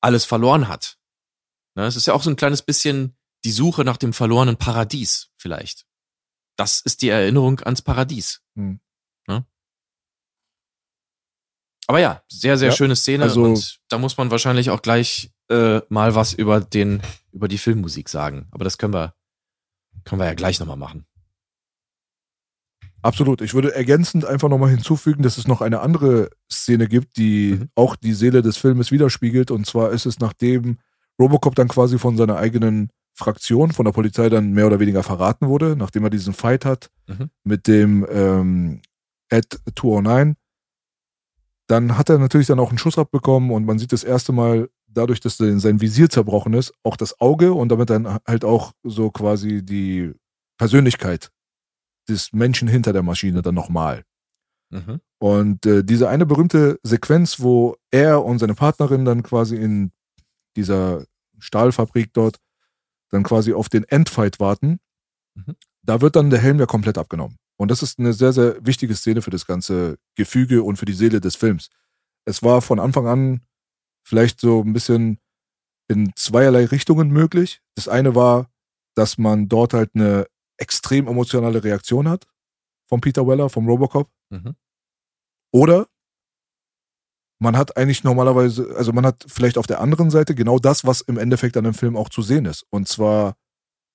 alles 0.00 0.24
verloren 0.24 0.66
hat. 0.66 0.98
Ne, 1.76 1.84
es 1.84 1.94
ist 1.94 2.06
ja 2.06 2.14
auch 2.14 2.22
so 2.22 2.30
ein 2.30 2.36
kleines 2.36 2.62
bisschen 2.62 3.18
die 3.44 3.50
Suche 3.50 3.84
nach 3.84 3.98
dem 3.98 4.14
verlorenen 4.14 4.56
Paradies, 4.56 5.30
vielleicht. 5.36 5.86
Das 6.56 6.80
ist 6.80 7.02
die 7.02 7.10
Erinnerung 7.10 7.60
ans 7.60 7.82
Paradies. 7.82 8.40
Hm. 8.56 8.80
Ne? 9.28 9.46
Aber 11.86 12.00
ja, 12.00 12.24
sehr, 12.28 12.56
sehr 12.56 12.70
Ja, 12.70 12.74
schöne 12.74 12.96
Szene. 12.96 13.24
also- 13.24 13.42
und 13.44 13.78
da 13.88 13.98
muss 13.98 14.16
man 14.16 14.30
wahrscheinlich 14.30 14.70
auch 14.70 14.80
gleich 14.80 15.32
äh, 15.50 15.82
mal 15.90 16.14
was 16.14 16.32
über 16.32 16.60
den, 16.62 17.02
über 17.30 17.46
die 17.46 17.58
Filmmusik 17.58 18.08
sagen. 18.08 18.48
Aber 18.52 18.64
das 18.64 18.78
können 18.78 18.94
wir, 18.94 19.14
können 20.04 20.20
wir 20.20 20.26
ja 20.26 20.34
gleich 20.34 20.58
nochmal 20.60 20.78
machen. 20.78 21.06
Absolut. 23.02 23.40
Ich 23.40 23.54
würde 23.54 23.74
ergänzend 23.74 24.24
einfach 24.24 24.48
nochmal 24.48 24.70
hinzufügen, 24.70 25.22
dass 25.22 25.38
es 25.38 25.46
noch 25.46 25.60
eine 25.60 25.80
andere 25.80 26.30
Szene 26.50 26.88
gibt, 26.88 27.16
die 27.16 27.56
Mhm. 27.60 27.68
auch 27.74 27.94
die 27.96 28.14
Seele 28.14 28.42
des 28.42 28.56
Filmes 28.56 28.90
widerspiegelt. 28.90 29.50
Und 29.50 29.66
zwar 29.66 29.90
ist 29.90 30.06
es, 30.06 30.18
nachdem 30.18 30.78
Robocop 31.20 31.54
dann 31.54 31.68
quasi 31.68 31.98
von 31.98 32.16
seiner 32.16 32.36
eigenen 32.36 32.90
Fraktion, 33.14 33.70
von 33.72 33.84
der 33.84 33.92
Polizei 33.92 34.28
dann 34.28 34.52
mehr 34.52 34.66
oder 34.66 34.80
weniger 34.80 35.02
verraten 35.02 35.48
wurde, 35.48 35.76
nachdem 35.76 36.04
er 36.04 36.10
diesen 36.10 36.34
Fight 36.34 36.64
hat 36.64 36.90
Mhm. 37.06 37.30
mit 37.44 37.66
dem 37.68 38.06
ähm, 38.10 38.80
Ed 39.30 39.58
209, 39.74 40.34
dann 41.68 41.96
hat 41.98 42.10
er 42.10 42.18
natürlich 42.18 42.46
dann 42.46 42.60
auch 42.60 42.68
einen 42.70 42.78
Schuss 42.78 42.98
abbekommen 42.98 43.50
und 43.50 43.64
man 43.64 43.78
sieht 43.78 43.92
das 43.92 44.04
erste 44.04 44.32
Mal 44.32 44.68
dadurch, 44.88 45.20
dass 45.20 45.36
sein 45.36 45.58
sein 45.58 45.80
Visier 45.80 46.08
zerbrochen 46.08 46.54
ist, 46.54 46.72
auch 46.82 46.96
das 46.96 47.20
Auge 47.20 47.52
und 47.52 47.70
damit 47.70 47.90
dann 47.90 48.18
halt 48.26 48.44
auch 48.44 48.72
so 48.84 49.10
quasi 49.10 49.64
die 49.64 50.12
Persönlichkeit 50.58 51.30
des 52.08 52.32
Menschen 52.32 52.68
hinter 52.68 52.92
der 52.92 53.02
Maschine 53.02 53.42
dann 53.42 53.54
nochmal. 53.54 54.04
Mhm. 54.70 55.00
Und 55.18 55.66
äh, 55.66 55.84
diese 55.84 56.08
eine 56.08 56.26
berühmte 56.26 56.78
Sequenz, 56.82 57.40
wo 57.40 57.76
er 57.90 58.24
und 58.24 58.38
seine 58.38 58.54
Partnerin 58.54 59.04
dann 59.04 59.22
quasi 59.22 59.56
in 59.56 59.92
dieser 60.56 61.04
Stahlfabrik 61.38 62.12
dort 62.12 62.38
dann 63.10 63.22
quasi 63.22 63.52
auf 63.52 63.68
den 63.68 63.84
Endfight 63.84 64.40
warten, 64.40 64.80
Mhm. 65.36 65.54
da 65.82 66.00
wird 66.00 66.16
dann 66.16 66.30
der 66.30 66.40
Helm 66.40 66.58
ja 66.58 66.64
komplett 66.66 66.96
abgenommen. 66.96 67.36
Und 67.58 67.70
das 67.70 67.82
ist 67.82 67.98
eine 67.98 68.12
sehr, 68.14 68.32
sehr 68.32 68.56
wichtige 68.64 68.94
Szene 68.94 69.20
für 69.20 69.30
das 69.30 69.46
ganze 69.46 69.98
Gefüge 70.14 70.62
und 70.62 70.76
für 70.76 70.86
die 70.86 70.94
Seele 70.94 71.20
des 71.20 71.36
Films. 71.36 71.68
Es 72.24 72.42
war 72.42 72.62
von 72.62 72.80
Anfang 72.80 73.06
an 73.06 73.40
vielleicht 74.02 74.40
so 74.40 74.62
ein 74.62 74.72
bisschen 74.72 75.18
in 75.88 76.12
zweierlei 76.16 76.64
Richtungen 76.64 77.10
möglich. 77.10 77.60
Das 77.74 77.86
eine 77.86 78.14
war, 78.14 78.50
dass 78.94 79.18
man 79.18 79.48
dort 79.48 79.74
halt 79.74 79.90
eine 79.94 80.26
extrem 80.58 81.06
emotionale 81.08 81.62
Reaktion 81.62 82.08
hat 82.08 82.26
von 82.88 83.00
Peter 83.00 83.26
Weller, 83.26 83.50
vom 83.50 83.66
Robocop. 83.68 84.10
Mhm. 84.30 84.54
Oder 85.52 85.86
man 87.38 87.56
hat 87.56 87.76
eigentlich 87.76 88.04
normalerweise, 88.04 88.74
also 88.76 88.92
man 88.92 89.04
hat 89.04 89.24
vielleicht 89.28 89.58
auf 89.58 89.66
der 89.66 89.80
anderen 89.80 90.10
Seite 90.10 90.34
genau 90.34 90.58
das, 90.58 90.84
was 90.86 91.02
im 91.02 91.18
Endeffekt 91.18 91.56
an 91.56 91.64
dem 91.64 91.74
Film 91.74 91.96
auch 91.96 92.08
zu 92.08 92.22
sehen 92.22 92.46
ist. 92.46 92.64
Und 92.70 92.88
zwar 92.88 93.36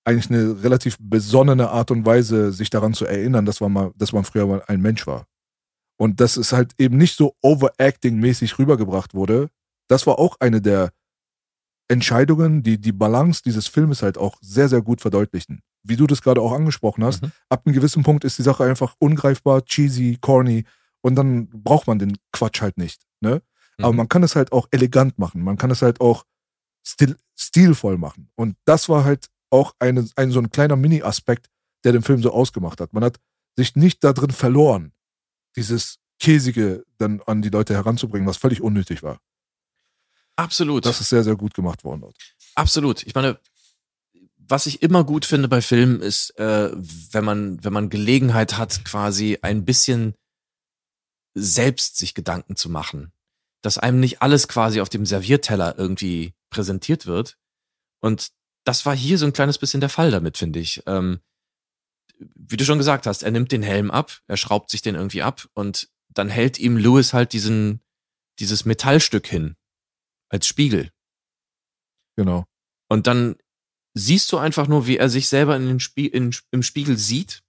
eigentlich 0.04 0.30
eine 0.30 0.64
relativ 0.64 0.98
besonnene 1.00 1.70
Art 1.70 1.92
und 1.92 2.06
Weise, 2.06 2.52
sich 2.52 2.70
daran 2.70 2.94
zu 2.94 3.06
erinnern, 3.06 3.46
dass 3.46 3.62
man 3.62 3.72
mal, 3.72 3.92
dass 3.96 4.14
man 4.14 4.24
früher 4.24 4.48
mal 4.48 4.64
ein 4.68 4.82
Mensch 4.82 5.06
war. 5.08 5.28
Und 5.98 6.20
dass 6.20 6.38
es 6.38 6.52
halt 6.52 6.74
eben 6.80 6.98
nicht 6.98 7.16
so 7.16 7.36
overacting-mäßig 7.44 8.58
rübergebracht 8.58 9.14
wurde. 9.14 9.50
Das 9.88 10.08
war 10.08 10.18
auch 10.18 10.38
eine 10.40 10.62
der 10.62 10.92
Entscheidungen, 11.88 12.64
die 12.64 12.80
die 12.80 12.92
Balance 12.94 13.42
dieses 13.44 13.68
Filmes 13.68 14.02
halt 14.02 14.18
auch 14.18 14.38
sehr, 14.42 14.70
sehr 14.70 14.82
gut 14.82 15.02
verdeutlichen. 15.02 15.62
Wie 15.84 15.96
du 15.96 16.06
das 16.08 16.22
gerade 16.22 16.42
auch 16.42 16.52
angesprochen 16.52 17.04
hast, 17.04 17.24
Mhm. 17.24 17.32
ab 17.50 17.64
einem 17.66 17.74
gewissen 17.76 18.04
Punkt 18.04 18.24
ist 18.24 18.38
die 18.38 18.44
Sache 18.44 18.64
einfach 18.66 18.96
ungreifbar, 19.00 19.64
cheesy, 19.66 20.18
corny 20.22 20.66
und 21.02 21.16
dann 21.16 21.48
braucht 21.50 21.88
man 21.88 21.98
den 22.00 22.18
Quatsch 22.32 22.62
halt 22.62 22.78
nicht. 22.78 23.02
Ne? 23.20 23.42
Aber 23.80 23.92
Mhm. 23.92 23.98
man 23.98 24.10
kann 24.10 24.24
es 24.24 24.36
halt 24.36 24.52
auch 24.52 24.68
elegant 24.72 25.18
machen, 25.18 25.44
man 25.44 25.58
kann 25.58 25.72
es 25.72 25.82
halt 25.82 26.00
auch 26.02 26.24
stil 26.86 27.16
stilvoll 27.36 27.98
machen. 27.98 28.30
Und 28.36 28.56
das 28.66 28.88
war 28.90 29.04
halt 29.04 29.28
auch 29.50 29.74
eine, 29.80 30.08
ein 30.16 30.30
so 30.32 30.40
ein 30.40 30.52
kleiner 30.52 30.76
Mini-Aspekt, 30.76 31.48
der 31.84 31.92
den 31.92 32.04
Film 32.04 32.22
so 32.22 32.32
ausgemacht 32.32 32.80
hat. 32.80 32.94
Man 32.94 33.04
hat 33.04 33.20
sich 33.58 33.76
nicht 33.76 34.04
da 34.04 34.14
drin 34.14 34.30
verloren, 34.32 34.94
dieses 35.56 35.98
Käsige 36.20 36.84
dann 37.00 37.20
an 37.26 37.42
die 37.42 37.50
Leute 37.50 37.74
heranzubringen, 37.74 38.28
was 38.28 38.38
völlig 38.38 38.62
unnötig 38.62 39.02
war. 39.02 39.20
Absolut. 40.36 40.86
Das 40.86 41.02
ist 41.02 41.10
sehr, 41.10 41.24
sehr 41.24 41.36
gut 41.36 41.54
gemacht 41.54 41.84
worden 41.84 42.02
dort. 42.02 42.16
Absolut. 42.56 43.04
Ich 43.04 43.14
meine, 43.16 43.40
was 44.52 44.66
ich 44.68 44.82
immer 44.82 45.04
gut 45.04 45.26
finde 45.26 45.48
bei 45.48 45.62
Filmen 45.62 46.02
ist, 46.02 46.38
äh, 46.38 46.72
wenn 46.74 47.26
man, 47.26 47.64
wenn 47.64 47.74
man 47.74 47.90
Gelegenheit 47.90 48.58
hat, 48.58 48.86
quasi 48.86 49.40
ein 49.42 49.66
bisschen 49.66 50.14
selbst 51.34 51.98
sich 51.98 52.14
Gedanken 52.14 52.56
zu 52.56 52.70
machen. 52.70 53.12
Dass 53.64 53.78
einem 53.78 54.00
nicht 54.00 54.22
alles 54.22 54.48
quasi 54.48 54.82
auf 54.82 54.90
dem 54.90 55.06
Servierteller 55.06 55.78
irgendwie 55.78 56.34
präsentiert 56.50 57.06
wird. 57.06 57.38
Und 58.02 58.32
das 58.66 58.86
war 58.86 58.96
hier 58.96 59.18
so 59.18 59.26
ein 59.26 59.34
kleines 59.34 59.58
bisschen 59.58 59.80
der 59.80 59.90
Fall 59.90 60.12
damit, 60.12 60.38
finde 60.38 60.60
ich. 60.60 60.84
Ähm, 60.86 61.22
wie 62.18 62.58
du 62.58 62.66
schon 62.66 62.78
gesagt 62.78 63.08
hast, 63.08 63.24
er 63.24 63.32
nimmt 63.32 63.52
den 63.52 63.64
Helm 63.64 63.90
ab, 63.90 64.22
er 64.28 64.38
schraubt 64.38 64.70
sich 64.70 64.82
den 64.82 64.96
irgendwie 64.96 65.24
ab 65.24 65.48
und 65.54 65.90
dann 66.10 66.30
hält 66.30 66.60
ihm 66.60 66.78
Lewis 66.78 67.14
halt 67.14 67.34
diesen, 67.34 67.82
dieses 68.40 68.66
Metallstück 68.66 69.26
hin 69.26 69.56
als 70.30 70.46
Spiegel. 70.46 70.92
Genau. 72.18 72.46
Und 72.90 73.08
dann 73.08 73.38
siehst 73.94 74.32
du 74.32 74.38
einfach 74.38 74.68
nur, 74.68 74.88
wie 74.88 74.98
er 74.98 75.10
sich 75.10 75.28
selber 75.28 75.56
in 75.56 75.68
den 75.68 75.80
Spie 75.80 76.08
in, 76.08 76.36
im 76.52 76.64
Spiegel 76.64 76.98
sieht. 76.98 77.44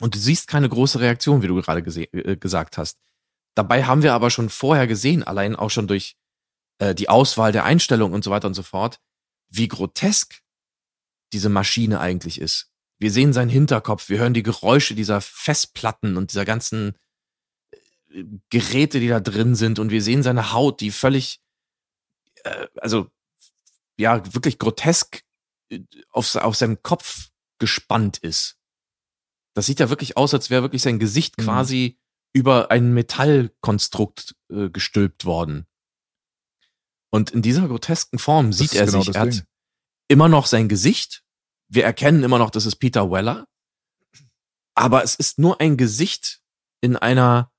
Und 0.00 0.14
du 0.14 0.18
siehst 0.18 0.48
keine 0.48 0.68
große 0.68 1.00
Reaktion, 1.00 1.42
wie 1.42 1.48
du 1.48 1.60
gerade 1.60 1.80
äh, 1.80 2.36
gesagt 2.36 2.78
hast. 2.78 2.98
Dabei 3.54 3.84
haben 3.84 4.02
wir 4.02 4.14
aber 4.14 4.30
schon 4.30 4.48
vorher 4.48 4.86
gesehen, 4.86 5.22
allein 5.22 5.54
auch 5.56 5.70
schon 5.70 5.86
durch 5.86 6.16
äh, 6.78 6.94
die 6.94 7.08
Auswahl 7.08 7.52
der 7.52 7.64
Einstellung 7.64 8.12
und 8.12 8.24
so 8.24 8.30
weiter 8.30 8.48
und 8.48 8.54
so 8.54 8.62
fort, 8.62 8.98
wie 9.48 9.68
grotesk 9.68 10.40
diese 11.32 11.48
Maschine 11.48 12.00
eigentlich 12.00 12.40
ist. 12.40 12.70
Wir 12.98 13.10
sehen 13.10 13.32
seinen 13.32 13.50
Hinterkopf, 13.50 14.08
wir 14.08 14.18
hören 14.18 14.34
die 14.34 14.42
Geräusche 14.42 14.94
dieser 14.94 15.20
Festplatten 15.20 16.16
und 16.16 16.32
dieser 16.32 16.44
ganzen 16.44 16.96
äh, 18.10 18.24
Geräte, 18.48 19.00
die 19.00 19.08
da 19.08 19.20
drin 19.20 19.54
sind, 19.54 19.78
und 19.78 19.90
wir 19.90 20.02
sehen 20.02 20.22
seine 20.22 20.52
Haut, 20.52 20.80
die 20.80 20.90
völlig, 20.90 21.40
äh, 22.44 22.66
also 22.80 23.10
ja, 23.98 24.22
wirklich 24.34 24.58
grotesk 24.58 25.22
auf, 26.10 26.34
auf 26.36 26.56
seinem 26.56 26.82
Kopf 26.82 27.30
gespannt 27.58 28.18
ist. 28.18 28.58
Das 29.54 29.66
sieht 29.66 29.80
ja 29.80 29.90
wirklich 29.90 30.16
aus, 30.16 30.32
als 30.34 30.50
wäre 30.50 30.62
wirklich 30.62 30.82
sein 30.82 30.98
Gesicht 30.98 31.38
Mhm. 31.38 31.42
quasi 31.44 31.98
über 32.34 32.70
ein 32.70 32.94
Metallkonstrukt 32.94 34.34
äh, 34.50 34.70
gestülpt 34.70 35.24
worden. 35.24 35.66
Und 37.10 37.30
in 37.30 37.42
dieser 37.42 37.68
grotesken 37.68 38.18
Form 38.18 38.52
sieht 38.52 38.72
ist 38.72 38.78
er 38.78 38.86
genau 38.86 38.98
sich. 39.02 39.08
das 39.08 39.16
Er 39.16 39.20
hat 39.22 39.46
immer 40.08 40.28
noch 40.28 40.46
sein 40.46 40.68
Gesicht. 40.68 41.22
Wir 41.68 41.84
erkennen 41.84 42.22
immer 42.22 42.38
noch, 42.38 42.50
das 42.50 42.64
ist 42.64 42.76
Peter 42.76 43.10
Weller. 43.10 43.46
Aber 44.74 45.04
es 45.04 45.14
ist 45.14 45.38
nur 45.38 45.60
ein 45.60 45.76
Gesicht 45.76 46.42
in 46.80 46.96
einer, 46.96 47.52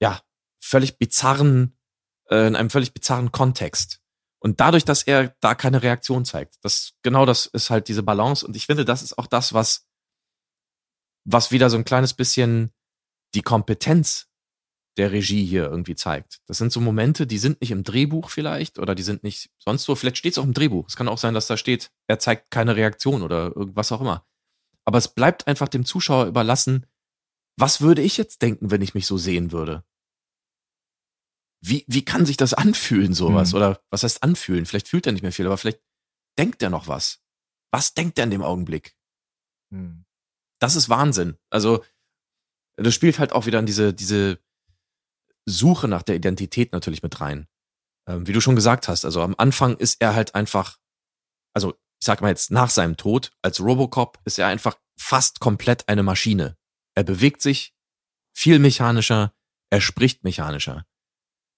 ja, 0.00 0.20
völlig 0.60 0.98
bizarren, 0.98 1.78
äh, 2.28 2.46
in 2.46 2.54
einem 2.54 2.68
völlig 2.68 2.92
bizarren 2.92 3.32
Kontext. 3.32 4.01
Und 4.42 4.58
dadurch, 4.58 4.84
dass 4.84 5.04
er 5.04 5.36
da 5.40 5.54
keine 5.54 5.84
Reaktion 5.84 6.24
zeigt, 6.24 6.56
das, 6.62 6.94
genau 7.02 7.26
das 7.26 7.46
ist 7.46 7.70
halt 7.70 7.86
diese 7.86 8.02
Balance. 8.02 8.44
Und 8.44 8.56
ich 8.56 8.66
finde, 8.66 8.84
das 8.84 9.02
ist 9.02 9.16
auch 9.16 9.28
das, 9.28 9.54
was, 9.54 9.86
was 11.24 11.52
wieder 11.52 11.70
so 11.70 11.76
ein 11.76 11.84
kleines 11.84 12.12
bisschen 12.12 12.72
die 13.34 13.42
Kompetenz 13.42 14.28
der 14.96 15.12
Regie 15.12 15.46
hier 15.46 15.64
irgendwie 15.64 15.94
zeigt. 15.94 16.40
Das 16.46 16.58
sind 16.58 16.72
so 16.72 16.80
Momente, 16.80 17.26
die 17.26 17.38
sind 17.38 17.60
nicht 17.60 17.70
im 17.70 17.84
Drehbuch 17.84 18.30
vielleicht 18.30 18.80
oder 18.80 18.96
die 18.96 19.04
sind 19.04 19.22
nicht 19.22 19.48
sonst 19.58 19.84
so. 19.84 19.94
Vielleicht 19.94 20.18
steht 20.18 20.32
es 20.32 20.38
auch 20.38 20.44
im 20.44 20.54
Drehbuch. 20.54 20.88
Es 20.88 20.96
kann 20.96 21.08
auch 21.08 21.18
sein, 21.18 21.34
dass 21.34 21.46
da 21.46 21.56
steht, 21.56 21.92
er 22.08 22.18
zeigt 22.18 22.50
keine 22.50 22.74
Reaktion 22.74 23.22
oder 23.22 23.56
irgendwas 23.56 23.92
auch 23.92 24.00
immer. 24.00 24.26
Aber 24.84 24.98
es 24.98 25.06
bleibt 25.06 25.46
einfach 25.46 25.68
dem 25.68 25.84
Zuschauer 25.84 26.26
überlassen, 26.26 26.86
was 27.56 27.80
würde 27.80 28.02
ich 28.02 28.16
jetzt 28.16 28.42
denken, 28.42 28.72
wenn 28.72 28.82
ich 28.82 28.94
mich 28.94 29.06
so 29.06 29.16
sehen 29.18 29.52
würde? 29.52 29.84
Wie, 31.64 31.84
wie 31.86 32.04
kann 32.04 32.26
sich 32.26 32.36
das 32.36 32.54
anfühlen, 32.54 33.14
sowas? 33.14 33.52
Mhm. 33.52 33.56
Oder 33.56 33.80
was 33.90 34.02
heißt 34.02 34.22
anfühlen? 34.22 34.66
Vielleicht 34.66 34.88
fühlt 34.88 35.06
er 35.06 35.12
nicht 35.12 35.22
mehr 35.22 35.32
viel, 35.32 35.46
aber 35.46 35.56
vielleicht 35.56 35.80
denkt 36.38 36.62
er 36.62 36.70
noch 36.70 36.88
was. 36.88 37.22
Was 37.70 37.94
denkt 37.94 38.18
er 38.18 38.24
in 38.24 38.30
dem 38.30 38.42
Augenblick? 38.42 38.96
Hm. 39.72 40.04
Das 40.60 40.76
ist 40.76 40.88
Wahnsinn. 40.88 41.38
Also, 41.50 41.84
das 42.76 42.94
spielt 42.94 43.18
halt 43.18 43.32
auch 43.32 43.46
wieder 43.46 43.58
in 43.58 43.66
diese, 43.66 43.94
diese 43.94 44.38
Suche 45.46 45.88
nach 45.88 46.02
der 46.02 46.16
Identität 46.16 46.72
natürlich 46.72 47.02
mit 47.02 47.20
rein. 47.20 47.48
Ähm, 48.08 48.26
wie 48.26 48.32
du 48.32 48.40
schon 48.40 48.56
gesagt 48.56 48.88
hast, 48.88 49.04
also 49.04 49.22
am 49.22 49.34
Anfang 49.38 49.76
ist 49.76 50.00
er 50.00 50.14
halt 50.14 50.34
einfach, 50.34 50.78
also 51.54 51.72
ich 51.72 52.06
sag 52.06 52.20
mal 52.20 52.28
jetzt 52.28 52.50
nach 52.50 52.70
seinem 52.70 52.96
Tod 52.96 53.30
als 53.42 53.60
Robocop 53.60 54.20
ist 54.24 54.38
er 54.38 54.48
einfach 54.48 54.76
fast 54.98 55.40
komplett 55.40 55.88
eine 55.88 56.02
Maschine. 56.02 56.56
Er 56.94 57.04
bewegt 57.04 57.42
sich 57.42 57.74
viel 58.34 58.58
mechanischer, 58.58 59.34
er 59.70 59.80
spricht 59.80 60.24
mechanischer. 60.24 60.86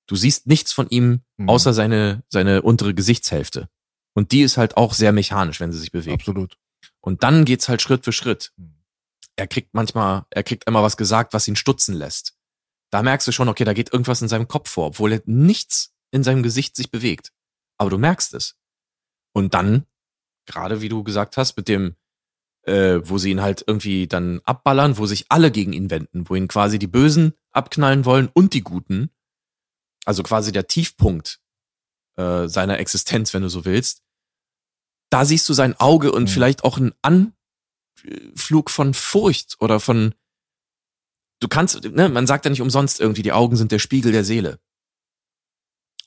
Du 0.07 0.17
siehst 0.17 0.47
nichts 0.47 0.73
von 0.73 0.89
ihm, 0.89 1.21
Mhm. 1.37 1.49
außer 1.49 1.73
seine, 1.73 2.23
seine 2.29 2.63
untere 2.63 2.95
Gesichtshälfte. 2.95 3.69
Und 4.15 4.33
die 4.33 4.43
ist 4.43 4.57
halt 4.57 4.77
auch 4.77 4.95
sehr 4.95 5.13
mechanisch, 5.13 5.61
wenn 5.61 5.73
sie 5.73 5.79
sich 5.79 5.91
bewegt. 5.93 6.21
Absolut. 6.23 6.57
Und 7.01 7.23
dann 7.23 7.45
geht's 7.45 7.69
halt 7.69 7.83
Schritt 7.83 8.05
für 8.05 8.13
Schritt. 8.13 8.53
Mhm. 8.57 8.75
Er 9.37 9.47
kriegt 9.49 9.75
manchmal, 9.75 10.27
er 10.31 10.45
kriegt 10.45 10.65
immer 10.69 10.83
was 10.83 10.97
gesagt, 10.97 11.33
was 11.33 11.49
ihn 11.49 11.57
stutzen 11.57 11.95
lässt. 11.95 12.37
Da 12.91 13.03
merkst 13.03 13.27
du 13.27 13.33
schon, 13.33 13.49
okay, 13.49 13.65
da 13.65 13.73
geht 13.73 13.93
irgendwas 13.93 14.23
in 14.23 14.29
seinem 14.29 14.47
Kopf 14.47 14.71
vor, 14.71 14.87
obwohl 14.87 15.13
er 15.13 15.23
nichts 15.27 15.93
in 16.13 16.23
seinem 16.23 16.45
Gesicht 16.45 16.77
sich 16.77 16.91
bewegt. 16.93 17.33
Aber 17.77 17.91
du 17.91 17.99
merkst 17.99 18.35
es. 18.35 18.57
Und 19.33 19.55
dann, 19.55 19.85
gerade 20.47 20.81
wie 20.81 20.89
du 20.89 21.03
gesagt 21.03 21.37
hast, 21.37 21.57
mit 21.57 21.67
dem, 21.67 21.97
äh, 22.63 23.01
wo 23.03 23.19
sie 23.19 23.33
ihn 23.33 23.43
halt 23.43 23.65
irgendwie 23.67 24.07
dann 24.07 24.41
abballern, 24.45 24.97
wo 24.97 25.07
sich 25.07 25.27
alle 25.31 25.51
gegen 25.51 25.73
ihn 25.73 25.91
wenden, 25.91 26.29
wo 26.29 26.37
ihn 26.37 26.47
quasi 26.47 26.79
die 26.79 26.87
Bösen 26.87 27.35
abknallen 27.51 28.05
wollen 28.05 28.29
und 28.33 28.55
die 28.55 28.63
Guten. 28.63 29.11
Also 30.05 30.23
quasi 30.23 30.53
der 30.53 30.67
Tiefpunkt 30.67 31.41
äh, 32.17 32.49
seiner 32.49 32.79
Existenz, 32.79 33.35
wenn 33.35 33.43
du 33.43 33.49
so 33.49 33.65
willst. 33.65 34.03
Da 35.11 35.25
siehst 35.25 35.49
du 35.49 35.53
sein 35.53 35.79
Auge 35.79 36.13
und 36.13 36.25
Mhm. 36.25 36.29
vielleicht 36.29 36.65
auch 36.65 36.77
einen 36.77 36.93
Anflug 37.03 38.71
von 38.71 38.95
Furcht 38.95 39.57
oder 39.61 39.81
von 39.81 40.15
du 41.41 41.49
kannst, 41.49 41.83
ne, 41.85 42.09
man 42.09 42.27
sagt 42.27 42.45
ja 42.45 42.51
nicht 42.51 42.63
umsonst 42.63 43.01
irgendwie, 43.01 43.23
die 43.23 43.33
Augen 43.33 43.57
sind 43.57 43.71
der 43.71 43.79
Spiegel 43.79 44.13
der 44.13 44.25
Seele. 44.25 44.61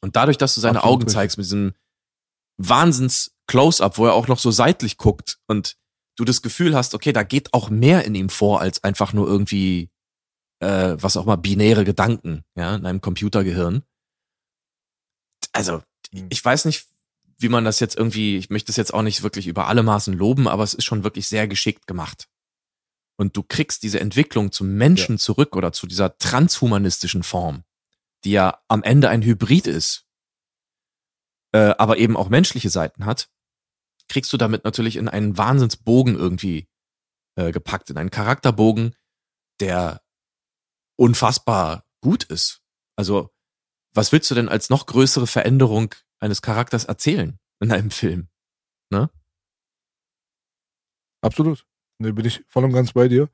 Und 0.01 0.15
dadurch, 0.15 0.37
dass 0.37 0.55
du 0.55 0.61
seine 0.61 0.79
Absolut 0.79 1.01
Augen 1.03 1.09
zeigst 1.09 1.37
mit 1.37 1.45
diesem 1.45 1.73
Wahnsinns-Close-Up, 2.57 3.97
wo 3.97 4.05
er 4.05 4.13
auch 4.13 4.27
noch 4.27 4.39
so 4.39 4.51
seitlich 4.51 4.97
guckt 4.97 5.39
und 5.47 5.77
du 6.17 6.25
das 6.25 6.41
Gefühl 6.41 6.75
hast, 6.75 6.95
okay, 6.95 7.13
da 7.13 7.23
geht 7.23 7.53
auch 7.53 7.69
mehr 7.69 8.05
in 8.05 8.15
ihm 8.15 8.29
vor, 8.29 8.61
als 8.61 8.83
einfach 8.83 9.13
nur 9.13 9.27
irgendwie, 9.27 9.89
äh, 10.59 10.95
was 10.99 11.17
auch 11.17 11.25
mal, 11.25 11.35
binäre 11.35 11.83
Gedanken, 11.83 12.43
ja, 12.55 12.75
in 12.75 12.85
einem 12.85 13.01
Computergehirn. 13.01 13.83
Also, 15.53 15.81
Mhm. 16.11 16.27
ich 16.29 16.43
weiß 16.43 16.65
nicht, 16.65 16.87
wie 17.39 17.49
man 17.49 17.65
das 17.65 17.79
jetzt 17.79 17.95
irgendwie, 17.97 18.37
ich 18.37 18.49
möchte 18.49 18.71
es 18.71 18.77
jetzt 18.77 18.93
auch 18.93 19.01
nicht 19.01 19.23
wirklich 19.23 19.47
über 19.47 19.67
alle 19.67 19.83
Maßen 19.83 20.13
loben, 20.13 20.47
aber 20.47 20.63
es 20.63 20.73
ist 20.73 20.85
schon 20.85 21.03
wirklich 21.03 21.27
sehr 21.27 21.47
geschickt 21.47 21.87
gemacht. 21.87 22.27
Und 23.19 23.35
du 23.35 23.43
kriegst 23.43 23.83
diese 23.83 23.99
Entwicklung 23.99 24.51
zum 24.51 24.75
Menschen 24.75 25.17
zurück 25.17 25.55
oder 25.55 25.71
zu 25.71 25.87
dieser 25.87 26.17
transhumanistischen 26.17 27.23
Form, 27.23 27.63
die 28.23 28.31
ja 28.31 28.61
am 28.67 28.83
Ende 28.83 29.09
ein 29.09 29.23
Hybrid 29.23 29.67
ist, 29.67 30.05
äh, 31.53 31.73
aber 31.77 31.97
eben 31.97 32.15
auch 32.17 32.29
menschliche 32.29 32.69
Seiten 32.69 33.05
hat, 33.05 33.29
kriegst 34.07 34.31
du 34.33 34.37
damit 34.37 34.63
natürlich 34.63 34.95
in 34.95 35.09
einen 35.09 35.37
Wahnsinnsbogen 35.37 36.15
irgendwie 36.15 36.67
äh, 37.35 37.51
gepackt, 37.51 37.89
in 37.89 37.97
einen 37.97 38.11
Charakterbogen, 38.11 38.95
der 39.59 40.01
unfassbar 40.97 41.85
gut 42.01 42.25
ist. 42.25 42.61
Also, 42.95 43.29
was 43.93 44.11
willst 44.11 44.29
du 44.29 44.35
denn 44.35 44.49
als 44.49 44.69
noch 44.69 44.85
größere 44.85 45.27
Veränderung 45.27 45.95
eines 46.19 46.41
Charakters 46.41 46.85
erzählen 46.85 47.39
in 47.59 47.71
einem 47.71 47.91
Film? 47.91 48.27
Absolut. 51.21 51.65
Ne, 51.99 52.13
bin 52.13 52.25
ich 52.25 52.43
voll 52.47 52.63
und 52.63 52.73
ganz 52.73 52.93
bei 52.93 53.07
dir. 53.07 53.29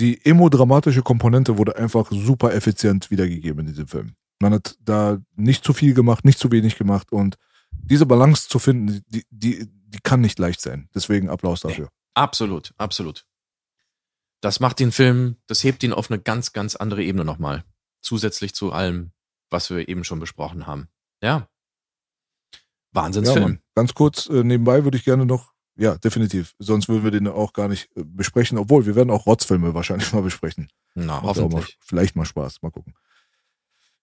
Die 0.00 0.24
emodramatische 0.24 1.02
Komponente 1.02 1.58
wurde 1.58 1.76
einfach 1.76 2.10
super 2.10 2.54
effizient 2.54 3.10
wiedergegeben 3.10 3.60
in 3.60 3.66
diesem 3.66 3.88
Film. 3.88 4.14
Man 4.40 4.54
hat 4.54 4.76
da 4.80 5.18
nicht 5.36 5.64
zu 5.64 5.72
viel 5.72 5.94
gemacht, 5.94 6.24
nicht 6.24 6.38
zu 6.38 6.50
wenig 6.50 6.76
gemacht 6.76 7.12
und 7.12 7.36
diese 7.70 8.06
Balance 8.06 8.48
zu 8.48 8.58
finden, 8.58 9.04
die, 9.08 9.24
die, 9.30 9.66
die 9.68 9.98
kann 10.02 10.20
nicht 10.20 10.38
leicht 10.38 10.60
sein. 10.60 10.88
Deswegen 10.94 11.28
Applaus 11.28 11.60
dafür. 11.60 11.90
Absolut, 12.14 12.72
absolut. 12.78 13.26
Das 14.42 14.60
macht 14.60 14.80
den 14.80 14.92
Film, 14.92 15.36
das 15.46 15.64
hebt 15.64 15.82
ihn 15.82 15.92
auf 15.94 16.10
eine 16.10 16.20
ganz, 16.20 16.52
ganz 16.52 16.76
andere 16.76 17.02
Ebene 17.02 17.24
nochmal. 17.24 17.64
Zusätzlich 18.02 18.54
zu 18.54 18.72
allem, 18.72 19.12
was 19.50 19.70
wir 19.70 19.88
eben 19.88 20.04
schon 20.04 20.18
besprochen 20.20 20.66
haben. 20.66 20.88
Ja. 21.22 21.28
Ja, 21.38 21.48
Wahnsinnsfilm. 22.92 23.42
Mann. 23.42 23.58
Ganz 23.74 23.94
kurz 23.94 24.28
äh, 24.28 24.42
nebenbei 24.44 24.84
würde 24.84 24.98
ich 24.98 25.04
gerne 25.04 25.24
noch, 25.24 25.52
ja, 25.76 25.96
definitiv. 25.96 26.54
Sonst 26.58 26.88
würden 26.88 27.04
wir 27.04 27.10
den 27.10 27.28
auch 27.28 27.52
gar 27.52 27.68
nicht 27.68 27.88
äh, 27.96 28.02
besprechen, 28.04 28.58
obwohl 28.58 28.84
wir 28.84 28.96
werden 28.96 29.10
auch 29.10 29.26
Rotzfilme 29.26 29.72
wahrscheinlich 29.74 30.12
mal 30.12 30.22
besprechen. 30.22 30.68
Na, 30.94 31.20
Macht 31.20 31.24
auch 31.24 31.36
Mal, 31.36 31.42
hoffentlich. 31.44 31.78
vielleicht 31.80 32.16
mal 32.16 32.26
Spaß, 32.26 32.60
mal 32.62 32.70
gucken. 32.70 32.94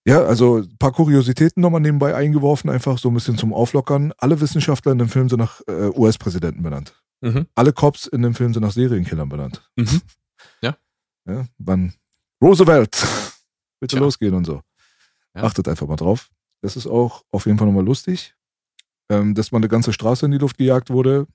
Ja, 0.06 0.24
also 0.24 0.60
ein 0.60 0.78
paar 0.80 0.94
Kuriositäten 0.94 1.62
nochmal 1.62 1.82
nebenbei 1.82 2.16
eingeworfen, 2.16 2.70
einfach 2.70 2.98
so 2.98 3.10
ein 3.10 3.14
bisschen 3.14 3.38
zum 3.38 3.54
Auflockern. 3.54 4.14
Alle 4.18 4.40
Wissenschaftler 4.40 4.94
in 4.94 4.98
dem 4.98 5.10
Film 5.10 5.28
sind 5.30 5.40
nach 5.40 5.62
äh, 5.68 5.90
US-Präsidenten 5.94 6.64
benannt. 6.64 6.94
Mhm. 7.22 7.48
Alle 7.54 7.74
Cops 7.74 8.08
in 8.08 8.22
dem 8.22 8.34
Film 8.34 8.54
sind 8.54 8.64
nach 8.64 8.72
Serienkillern 8.72 9.28
benannt. 9.30 9.70
Mhm. 9.76 10.02
Ja. 11.30 11.36
ja 11.42 11.46
wann 11.58 11.94
Roosevelt, 12.42 12.92
bitte 13.80 13.96
Tja. 13.96 14.00
losgehen 14.04 14.34
und 14.34 14.46
so. 14.46 14.62
Ja. 15.36 15.44
Achtet 15.44 15.68
einfach 15.68 15.88
mal 15.88 15.96
drauf. 15.96 16.30
Das 16.62 16.76
ist 16.76 16.88
auch 16.88 17.24
auf 17.32 17.46
jeden 17.46 17.58
Fall 17.58 17.68
nochmal 17.68 17.86
lustig, 17.86 18.36
ähm, 19.10 19.36
dass 19.36 19.52
man 19.52 19.62
eine 19.62 19.70
ganze 19.70 19.94
Straße 19.94 20.26
in 20.26 20.32
die 20.32 20.38
Luft 20.38 20.58
gejagt 20.58 20.90
wurde. 20.90 21.28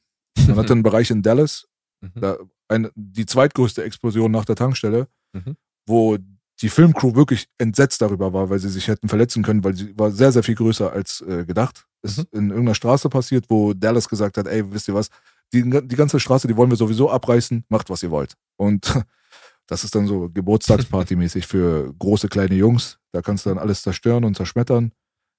Man 0.47 0.57
hatte 0.57 0.73
einen 0.73 0.83
Bereich 0.83 1.11
in 1.11 1.23
Dallas, 1.23 1.67
Mhm. 2.03 2.21
da 2.21 2.37
eine, 2.69 2.91
die 2.97 3.25
zweitgrößte 3.25 3.83
Explosion 3.85 4.31
nach 4.31 4.45
der 4.45 4.57
Tankstelle, 4.57 5.07
Mhm. 5.33 5.57
wo 5.87 6.19
die 6.61 6.69
Filmcrew 6.69 7.15
wirklich 7.15 7.49
entsetzt 7.59 8.01
darüber 8.03 8.33
war, 8.33 8.51
weil 8.51 8.59
sie 8.59 8.69
sich 8.69 8.89
hätten 8.89 9.09
verletzen 9.09 9.43
können, 9.43 9.65
weil 9.65 9.75
sie 9.75 9.99
war 9.99 10.11
sehr, 10.11 10.31
sehr 10.33 10.43
viel 10.43 10.55
größer 10.55 10.93
als 10.93 11.21
äh, 11.23 11.45
gedacht. 11.47 11.87
Ist 12.03 12.19
Mhm. 12.19 12.25
in 12.33 12.49
irgendeiner 12.51 12.75
Straße 12.75 13.09
passiert, 13.09 13.47
wo 13.49 13.73
Dallas 13.75 14.09
gesagt 14.09 14.37
hat, 14.39 14.47
ey, 14.47 14.71
wisst 14.73 14.89
ihr 14.89 14.95
was, 14.95 15.09
die, 15.53 15.63
die 15.63 15.97
ganze 15.97 16.21
Straße, 16.21 16.47
die 16.49 16.57
wollen 16.57 16.71
wir 16.71 16.77
sowieso 16.77 17.11
abreißen, 17.11 17.65
macht, 17.69 17.89
was 17.91 18.03
ihr 18.03 18.11
wollt. 18.11 18.35
Und 18.57 18.83
das 19.67 19.85
ist 19.85 19.95
dann 19.95 20.07
so 20.07 20.29
Geburtstagsparty-mäßig 20.29 21.47
für 21.47 21.95
große, 21.99 22.29
kleine 22.29 22.55
Jungs. 22.55 22.99
Da 23.13 23.23
kannst 23.23 23.47
du 23.47 23.51
dann 23.51 23.59
alles 23.59 23.83
zerstören 23.83 24.25
und 24.25 24.37
zerschmettern. 24.37 24.93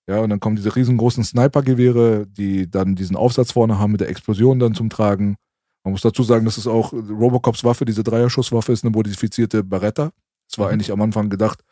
Ja, 0.07 0.19
und 0.19 0.29
dann 0.29 0.39
kommen 0.39 0.55
diese 0.55 0.75
riesengroßen 0.75 1.23
Sniper-Gewehre, 1.23 2.27
die 2.27 2.69
dann 2.69 2.95
diesen 2.95 3.15
Aufsatz 3.15 3.51
vorne 3.53 3.79
haben 3.79 3.91
mit 3.91 4.01
der 4.01 4.09
Explosion 4.09 4.59
dann 4.59 4.75
zum 4.75 4.89
Tragen. 4.89 5.35
Man 5.83 5.91
muss 5.91 6.01
dazu 6.01 6.23
sagen, 6.23 6.45
dass 6.45 6.57
es 6.57 6.67
auch 6.67 6.93
Robocops 6.93 7.63
Waffe, 7.63 7.85
diese 7.85 8.03
Dreierschusswaffe 8.03 8.71
ist 8.71 8.83
eine 8.83 8.91
modifizierte 8.91 9.63
Beretta. 9.63 10.11
Es 10.49 10.57
war 10.57 10.67
Mhm. 10.67 10.73
eigentlich 10.73 10.91
am 10.91 11.01
Anfang 11.01 11.29
gedacht, 11.29 11.63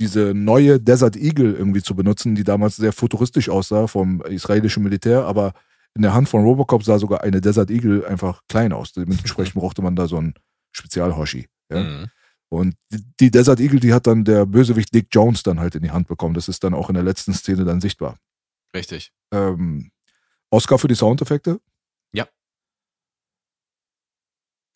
diese 0.00 0.32
neue 0.34 0.78
Desert 0.80 1.16
Eagle 1.16 1.54
irgendwie 1.54 1.82
zu 1.82 1.94
benutzen, 1.94 2.34
die 2.34 2.44
damals 2.44 2.76
sehr 2.76 2.92
futuristisch 2.92 3.48
aussah 3.48 3.86
vom 3.86 4.22
israelischen 4.22 4.82
Militär, 4.82 5.24
aber 5.24 5.52
in 5.94 6.02
der 6.02 6.14
Hand 6.14 6.28
von 6.28 6.42
Robocop 6.44 6.84
sah 6.84 6.98
sogar 6.98 7.22
eine 7.22 7.40
Desert 7.40 7.70
Eagle 7.70 8.06
einfach 8.06 8.42
klein 8.48 8.72
aus. 8.72 8.92
Dementsprechend 8.92 9.54
brauchte 9.54 9.82
man 9.82 9.96
da 9.96 10.06
so 10.06 10.18
einen 10.18 10.34
Spezialhoshi. 10.72 11.48
Ja? 11.70 11.82
Mhm. 11.82 12.06
Und 12.50 12.76
die- 13.20 13.30
Desert 13.30 13.60
Eagle, 13.60 13.80
die 13.80 13.92
hat 13.92 14.06
dann 14.06 14.24
der 14.24 14.46
Bösewicht 14.46 14.94
Dick 14.94 15.08
Jones 15.12 15.42
dann 15.42 15.60
halt 15.60 15.74
in 15.74 15.82
die 15.82 15.90
Hand 15.90 16.08
bekommen. 16.08 16.34
Das 16.34 16.48
ist 16.48 16.64
dann 16.64 16.72
auch 16.74 16.88
in 16.88 16.94
der 16.94 17.04
letzten 17.04 17.34
Szene 17.34 17.64
dann 17.64 17.80
sichtbar. 17.80 18.18
Richtig. 18.74 19.12
Ähm, 19.32 19.90
Oscar 20.50 20.78
für 20.78 20.88
die 20.88 20.94
Soundeffekte. 20.94 21.60
Ja. 22.12 22.26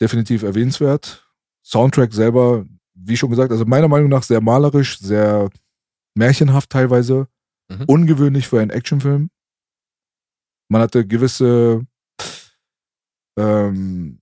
Definitiv 0.01 0.43
erwähnenswert. 0.43 1.27
Soundtrack 1.65 2.13
selber, 2.13 2.67
wie 2.95 3.17
schon 3.17 3.31
gesagt, 3.31 3.53
also 3.53 3.65
meiner 3.65 3.89
Meinung 3.89 4.11
nach 4.11 4.23
sehr 4.23 4.41
malerisch, 4.41 4.99
sehr 4.99 5.49
märchenhaft 6.15 6.71
teilweise. 6.71 7.29
Mhm. 7.71 7.85
Ungewöhnlich 7.87 8.49
für 8.49 8.61
einen 8.61 8.71
Actionfilm. 8.71 9.31
Man 10.69 10.83
hatte 10.83 11.07
gewisse 11.07 11.87
ähm, 13.39 14.21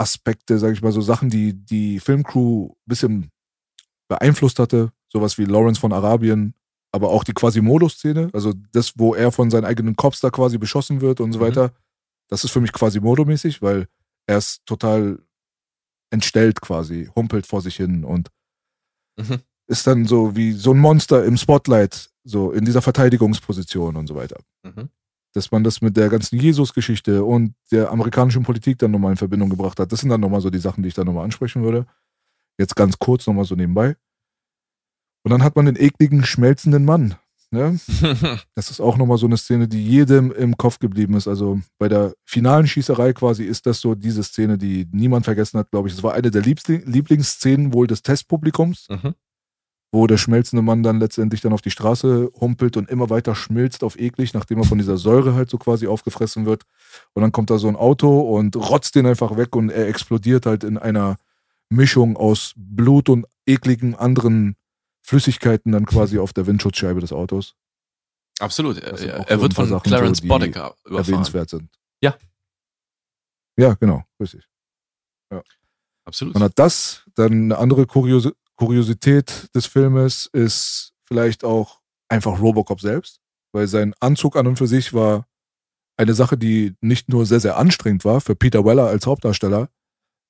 Filmaspekte, 0.00 0.58
sage 0.58 0.72
ich 0.72 0.82
mal, 0.82 0.92
so 0.92 1.00
Sachen, 1.02 1.28
die 1.30 1.52
die 1.52 2.00
Filmcrew 2.00 2.68
ein 2.70 2.76
bisschen 2.86 3.30
beeinflusst 4.08 4.58
hatte. 4.58 4.92
Sowas 5.12 5.38
wie 5.38 5.44
Lawrence 5.44 5.80
von 5.80 5.92
Arabien, 5.92 6.54
aber 6.92 7.10
auch 7.10 7.24
die 7.24 7.32
Quasimodo-Szene, 7.34 8.30
also 8.32 8.54
das, 8.72 8.94
wo 8.96 9.14
er 9.14 9.30
von 9.32 9.50
seinen 9.50 9.64
eigenen 9.64 9.96
Cops 9.96 10.20
da 10.20 10.30
quasi 10.30 10.56
beschossen 10.58 11.00
wird 11.00 11.20
und 11.20 11.32
so 11.32 11.38
Mhm. 11.38 11.42
weiter. 11.44 11.72
Das 12.28 12.44
ist 12.44 12.50
für 12.52 12.60
mich 12.60 12.72
Quasimodo-mäßig, 12.72 13.60
weil 13.60 13.88
er 14.26 14.38
ist 14.38 14.64
total 14.66 15.18
entstellt 16.10 16.60
quasi, 16.60 17.10
humpelt 17.14 17.46
vor 17.46 17.60
sich 17.60 17.76
hin 17.76 18.04
und 18.04 18.30
Mhm. 19.18 19.40
ist 19.68 19.86
dann 19.86 20.06
so 20.06 20.34
wie 20.34 20.52
so 20.52 20.72
ein 20.72 20.78
Monster 20.78 21.24
im 21.24 21.36
Spotlight, 21.36 22.10
so 22.24 22.52
in 22.52 22.64
dieser 22.64 22.82
Verteidigungsposition 22.82 23.96
und 23.96 24.06
so 24.06 24.14
weiter. 24.14 24.38
Mhm. 24.62 24.88
Dass 25.32 25.50
man 25.50 25.64
das 25.64 25.80
mit 25.80 25.96
der 25.96 26.08
ganzen 26.08 26.38
Jesus-Geschichte 26.38 27.24
und 27.24 27.54
der 27.70 27.90
amerikanischen 27.90 28.42
Politik 28.42 28.78
dann 28.78 28.90
nochmal 28.90 29.12
in 29.12 29.16
Verbindung 29.16 29.50
gebracht 29.50 29.78
hat. 29.78 29.92
Das 29.92 30.00
sind 30.00 30.08
dann 30.08 30.20
nochmal 30.20 30.40
so 30.40 30.50
die 30.50 30.58
Sachen, 30.58 30.82
die 30.82 30.88
ich 30.88 30.94
dann 30.94 31.06
nochmal 31.06 31.24
ansprechen 31.24 31.62
würde. 31.62 31.86
Jetzt 32.58 32.76
ganz 32.76 32.98
kurz 32.98 33.26
nochmal 33.26 33.44
so 33.44 33.54
nebenbei. 33.54 33.96
Und 35.22 35.30
dann 35.30 35.42
hat 35.42 35.56
man 35.56 35.66
den 35.66 35.76
ekligen, 35.76 36.24
schmelzenden 36.24 36.84
Mann. 36.84 37.14
Ne? 37.50 37.78
Das 38.54 38.70
ist 38.70 38.80
auch 38.80 38.96
nochmal 38.96 39.18
so 39.18 39.26
eine 39.26 39.36
Szene, 39.36 39.66
die 39.68 39.84
jedem 39.84 40.30
im 40.32 40.56
Kopf 40.56 40.78
geblieben 40.78 41.14
ist. 41.14 41.26
Also 41.26 41.60
bei 41.78 41.88
der 41.88 42.14
finalen 42.24 42.66
Schießerei 42.66 43.12
quasi 43.12 43.44
ist 43.44 43.66
das 43.66 43.80
so 43.80 43.94
diese 43.94 44.22
Szene, 44.22 44.58
die 44.58 44.86
niemand 44.92 45.24
vergessen 45.24 45.58
hat, 45.58 45.70
glaube 45.70 45.88
ich. 45.88 45.94
Es 45.94 46.02
war 46.02 46.14
eine 46.14 46.30
der 46.30 46.42
Lieblingsszenen 46.42 47.72
wohl 47.72 47.86
des 47.86 48.02
Testpublikums. 48.02 48.86
Mhm. 48.88 49.14
Wo 49.92 50.06
der 50.06 50.18
schmelzende 50.18 50.62
Mann 50.62 50.82
dann 50.82 51.00
letztendlich 51.00 51.40
dann 51.40 51.52
auf 51.52 51.62
die 51.62 51.70
Straße 51.70 52.30
humpelt 52.40 52.76
und 52.76 52.88
immer 52.88 53.10
weiter 53.10 53.34
schmilzt 53.34 53.82
auf 53.82 53.98
eklig, 53.98 54.34
nachdem 54.34 54.58
er 54.58 54.64
von 54.64 54.78
dieser 54.78 54.96
Säure 54.96 55.34
halt 55.34 55.50
so 55.50 55.58
quasi 55.58 55.86
aufgefressen 55.86 56.46
wird. 56.46 56.64
Und 57.12 57.22
dann 57.22 57.32
kommt 57.32 57.50
da 57.50 57.58
so 57.58 57.66
ein 57.68 57.76
Auto 57.76 58.20
und 58.20 58.54
rotzt 58.56 58.94
den 58.94 59.06
einfach 59.06 59.36
weg 59.36 59.56
und 59.56 59.70
er 59.70 59.88
explodiert 59.88 60.46
halt 60.46 60.62
in 60.62 60.78
einer 60.78 61.16
Mischung 61.68 62.16
aus 62.16 62.52
Blut 62.56 63.08
und 63.08 63.26
ekligen 63.46 63.94
anderen 63.96 64.56
Flüssigkeiten 65.02 65.72
dann 65.72 65.86
quasi 65.86 66.18
auf 66.18 66.32
der 66.32 66.46
Windschutzscheibe 66.46 67.00
des 67.00 67.12
Autos. 67.12 67.56
Absolut. 68.38 68.78
Er, 68.78 68.96
so 68.96 69.42
wird 69.42 69.54
von 69.54 69.68
Sachen, 69.68 69.82
Clarence 69.82 70.18
so, 70.18 70.28
Boddicker 70.28 70.74
überfahren. 70.84 71.04
Erwähnenswert 71.04 71.50
sind. 71.50 71.68
Ja. 72.00 72.16
Ja, 73.56 73.74
genau, 73.74 74.04
richtig. 74.20 74.46
Absolut. 76.04 76.34
Man 76.34 76.42
hat 76.44 76.52
das, 76.56 77.04
dann 77.14 77.32
eine 77.32 77.58
andere 77.58 77.86
Kurios 77.86 78.28
Kuriosität 78.60 79.48
des 79.54 79.64
Filmes 79.64 80.28
ist 80.34 80.92
vielleicht 81.04 81.44
auch 81.44 81.80
einfach 82.10 82.40
Robocop 82.40 82.80
selbst, 82.80 83.20
weil 83.52 83.66
sein 83.66 83.94
Anzug 84.00 84.36
an 84.36 84.46
und 84.46 84.56
für 84.56 84.66
sich 84.66 84.92
war 84.92 85.26
eine 85.96 86.12
Sache, 86.12 86.36
die 86.36 86.74
nicht 86.82 87.08
nur 87.08 87.24
sehr, 87.24 87.40
sehr 87.40 87.56
anstrengend 87.56 88.04
war 88.04 88.20
für 88.20 88.36
Peter 88.36 88.62
Weller 88.66 88.86
als 88.86 89.06
Hauptdarsteller, 89.06 89.70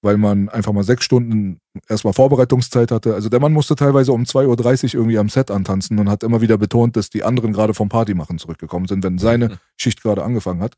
weil 0.02 0.16
man 0.16 0.48
einfach 0.48 0.72
mal 0.72 0.84
sechs 0.84 1.04
Stunden 1.04 1.58
erstmal 1.88 2.12
Vorbereitungszeit 2.12 2.92
hatte. 2.92 3.14
Also 3.14 3.28
der 3.28 3.40
Mann 3.40 3.52
musste 3.52 3.74
teilweise 3.74 4.12
um 4.12 4.22
2.30 4.22 4.44
Uhr 4.46 4.94
irgendwie 4.94 5.18
am 5.18 5.28
Set 5.28 5.50
antanzen 5.50 5.98
und 5.98 6.08
hat 6.08 6.22
immer 6.22 6.40
wieder 6.40 6.56
betont, 6.56 6.96
dass 6.96 7.10
die 7.10 7.24
anderen 7.24 7.52
gerade 7.52 7.74
vom 7.74 7.88
Partymachen 7.88 8.38
zurückgekommen 8.38 8.86
sind, 8.86 9.02
wenn 9.02 9.18
seine. 9.18 9.58
Schicht 9.76 10.02
gerade 10.02 10.22
angefangen 10.22 10.60
hat. 10.60 10.76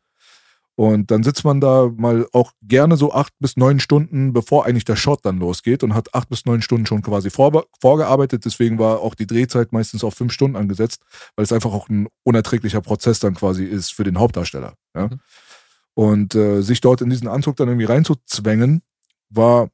Und 0.74 1.10
dann 1.10 1.22
sitzt 1.22 1.44
man 1.44 1.60
da 1.60 1.90
mal 1.94 2.26
auch 2.32 2.52
gerne 2.62 2.96
so 2.96 3.12
acht 3.12 3.34
bis 3.38 3.56
neun 3.56 3.78
Stunden, 3.78 4.32
bevor 4.32 4.64
eigentlich 4.64 4.86
der 4.86 4.96
Shot 4.96 5.20
dann 5.24 5.38
losgeht 5.38 5.82
und 5.82 5.94
hat 5.94 6.14
acht 6.14 6.30
bis 6.30 6.46
neun 6.46 6.62
Stunden 6.62 6.86
schon 6.86 7.02
quasi 7.02 7.28
vorbe- 7.28 7.66
vorgearbeitet. 7.80 8.44
Deswegen 8.46 8.78
war 8.78 9.00
auch 9.00 9.14
die 9.14 9.26
Drehzeit 9.26 9.72
meistens 9.72 10.02
auf 10.02 10.14
fünf 10.14 10.32
Stunden 10.32 10.56
angesetzt, 10.56 11.02
weil 11.36 11.44
es 11.44 11.52
einfach 11.52 11.72
auch 11.72 11.88
ein 11.90 12.08
unerträglicher 12.24 12.80
Prozess 12.80 13.20
dann 13.20 13.34
quasi 13.34 13.64
ist 13.64 13.92
für 13.92 14.04
den 14.04 14.18
Hauptdarsteller. 14.18 14.74
Ja? 14.96 15.08
Mhm. 15.08 15.20
Und 15.94 16.34
äh, 16.34 16.62
sich 16.62 16.80
dort 16.80 17.02
in 17.02 17.10
diesen 17.10 17.28
Anzug 17.28 17.56
dann 17.56 17.68
irgendwie 17.68 17.84
reinzuzwängen, 17.84 18.80
war 19.28 19.68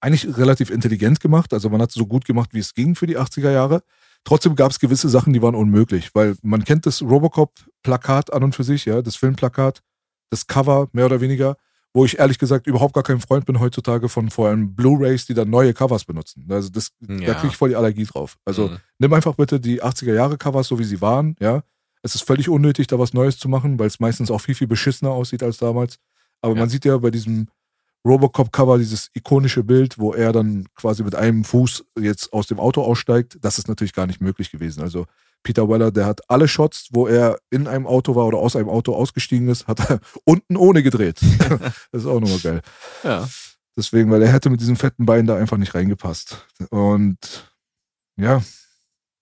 eigentlich 0.00 0.38
relativ 0.38 0.70
intelligent 0.70 1.18
gemacht. 1.18 1.52
Also 1.52 1.68
man 1.68 1.82
hat 1.82 1.88
es 1.88 1.96
so 1.96 2.06
gut 2.06 2.24
gemacht, 2.24 2.50
wie 2.52 2.60
es 2.60 2.74
ging 2.74 2.94
für 2.94 3.08
die 3.08 3.18
80er 3.18 3.50
Jahre. 3.50 3.82
Trotzdem 4.22 4.54
gab 4.54 4.70
es 4.70 4.78
gewisse 4.78 5.08
Sachen, 5.08 5.32
die 5.32 5.42
waren 5.42 5.56
unmöglich, 5.56 6.14
weil 6.14 6.36
man 6.42 6.64
kennt 6.64 6.86
das 6.86 7.02
Robocop-Plakat 7.02 8.32
an 8.32 8.44
und 8.44 8.54
für 8.54 8.64
sich, 8.64 8.84
ja, 8.84 9.02
das 9.02 9.16
Filmplakat, 9.16 9.82
das 10.30 10.46
Cover 10.46 10.88
mehr 10.92 11.06
oder 11.06 11.20
weniger, 11.20 11.56
wo 11.94 12.04
ich 12.04 12.18
ehrlich 12.18 12.38
gesagt 12.38 12.66
überhaupt 12.66 12.92
gar 12.94 13.02
kein 13.02 13.20
Freund 13.20 13.46
bin 13.46 13.58
heutzutage 13.60 14.08
von 14.08 14.28
vor 14.30 14.48
allem 14.48 14.74
Blu-rays, 14.74 15.24
die 15.26 15.34
dann 15.34 15.48
neue 15.48 15.72
Covers 15.72 16.04
benutzen. 16.04 16.46
Also 16.50 16.68
das, 16.70 16.92
da 17.00 17.14
Ja. 17.14 17.34
kriege 17.34 17.48
ich 17.48 17.56
voll 17.56 17.70
die 17.70 17.76
Allergie 17.76 18.04
drauf. 18.04 18.36
Also 18.44 18.68
Mhm. 18.68 18.76
nimm 18.98 19.12
einfach 19.14 19.34
bitte 19.36 19.58
die 19.60 19.82
80er 19.82 20.12
Jahre 20.14 20.36
Covers, 20.36 20.68
so 20.68 20.78
wie 20.78 20.84
sie 20.84 21.00
waren, 21.00 21.36
ja. 21.40 21.62
Es 22.02 22.14
ist 22.14 22.22
völlig 22.24 22.48
unnötig, 22.48 22.86
da 22.86 22.98
was 22.98 23.14
Neues 23.14 23.38
zu 23.38 23.48
machen, 23.48 23.78
weil 23.78 23.86
es 23.88 23.98
meistens 23.98 24.30
auch 24.30 24.40
viel, 24.40 24.54
viel 24.54 24.66
beschissener 24.68 25.10
aussieht 25.10 25.42
als 25.42 25.56
damals. 25.56 25.96
Aber 26.40 26.54
Ja. 26.54 26.60
man 26.60 26.68
sieht 26.68 26.84
ja 26.84 26.96
bei 26.98 27.10
diesem 27.10 27.48
Robocop-Cover 28.04 28.78
dieses 28.78 29.10
ikonische 29.14 29.64
Bild, 29.64 29.98
wo 29.98 30.12
er 30.12 30.32
dann 30.32 30.66
quasi 30.76 31.02
mit 31.02 31.14
einem 31.16 31.42
Fuß 31.44 31.84
jetzt 31.98 32.32
aus 32.32 32.46
dem 32.46 32.60
Auto 32.60 32.82
aussteigt. 32.82 33.38
Das 33.40 33.58
ist 33.58 33.68
natürlich 33.68 33.92
gar 33.94 34.06
nicht 34.06 34.20
möglich 34.20 34.50
gewesen. 34.52 34.82
Also 34.82 35.06
Peter 35.46 35.68
Weller, 35.68 35.92
der 35.92 36.06
hat 36.06 36.28
alle 36.28 36.48
Shots, 36.48 36.88
wo 36.90 37.06
er 37.06 37.38
in 37.50 37.68
einem 37.68 37.86
Auto 37.86 38.16
war 38.16 38.26
oder 38.26 38.38
aus 38.38 38.56
einem 38.56 38.68
Auto 38.68 38.92
ausgestiegen 38.92 39.46
ist, 39.48 39.68
hat 39.68 39.78
er 39.78 40.00
unten 40.24 40.56
ohne 40.56 40.82
gedreht. 40.82 41.20
das 41.92 42.02
ist 42.02 42.06
auch 42.06 42.18
nochmal 42.18 42.40
geil. 42.40 42.62
Ja. 43.04 43.28
Deswegen, 43.76 44.10
weil 44.10 44.22
er 44.22 44.32
hätte 44.32 44.50
mit 44.50 44.60
diesem 44.60 44.74
fetten 44.74 45.06
Bein 45.06 45.24
da 45.24 45.36
einfach 45.36 45.56
nicht 45.56 45.72
reingepasst. 45.72 46.44
Und 46.70 47.18
ja, 48.16 48.42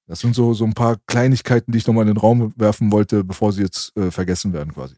das 0.07 0.21
sind 0.21 0.35
so, 0.35 0.55
so 0.55 0.65
ein 0.65 0.73
paar 0.73 0.97
Kleinigkeiten, 1.07 1.73
die 1.73 1.79
ich 1.79 1.87
nochmal 1.87 2.09
in 2.09 2.15
den 2.15 2.17
Raum 2.17 2.55
werfen 2.57 2.91
wollte, 2.91 3.23
bevor 3.23 3.53
sie 3.53 3.61
jetzt 3.61 3.95
äh, 3.95 4.11
vergessen 4.11 4.55
werden 4.55 4.73
quasi. 4.73 4.95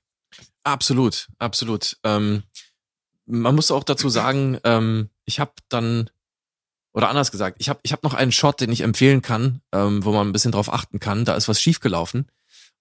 Absolut, 0.63 1.27
absolut. 1.41 1.97
Ähm, 2.05 2.45
man 3.25 3.57
muss 3.57 3.73
auch 3.73 3.83
dazu 3.83 4.09
sagen, 4.09 4.59
ähm, 4.63 5.11
ich 5.25 5.41
habe 5.41 5.55
dann, 5.69 6.09
oder 6.97 7.11
anders 7.11 7.31
gesagt, 7.31 7.59
ich 7.61 7.69
habe 7.69 7.79
ich 7.83 7.93
hab 7.93 8.03
noch 8.03 8.15
einen 8.15 8.33
Shot, 8.33 8.59
den 8.63 8.73
ich 8.73 8.81
empfehlen 8.81 9.21
kann, 9.21 9.61
ähm, 9.73 10.03
wo 10.03 10.13
man 10.13 10.27
ein 10.27 10.33
bisschen 10.33 10.51
drauf 10.51 10.73
achten 10.73 10.99
kann. 10.99 11.27
Da 11.27 11.35
ist 11.35 11.47
was 11.47 11.61
schiefgelaufen. 11.61 12.27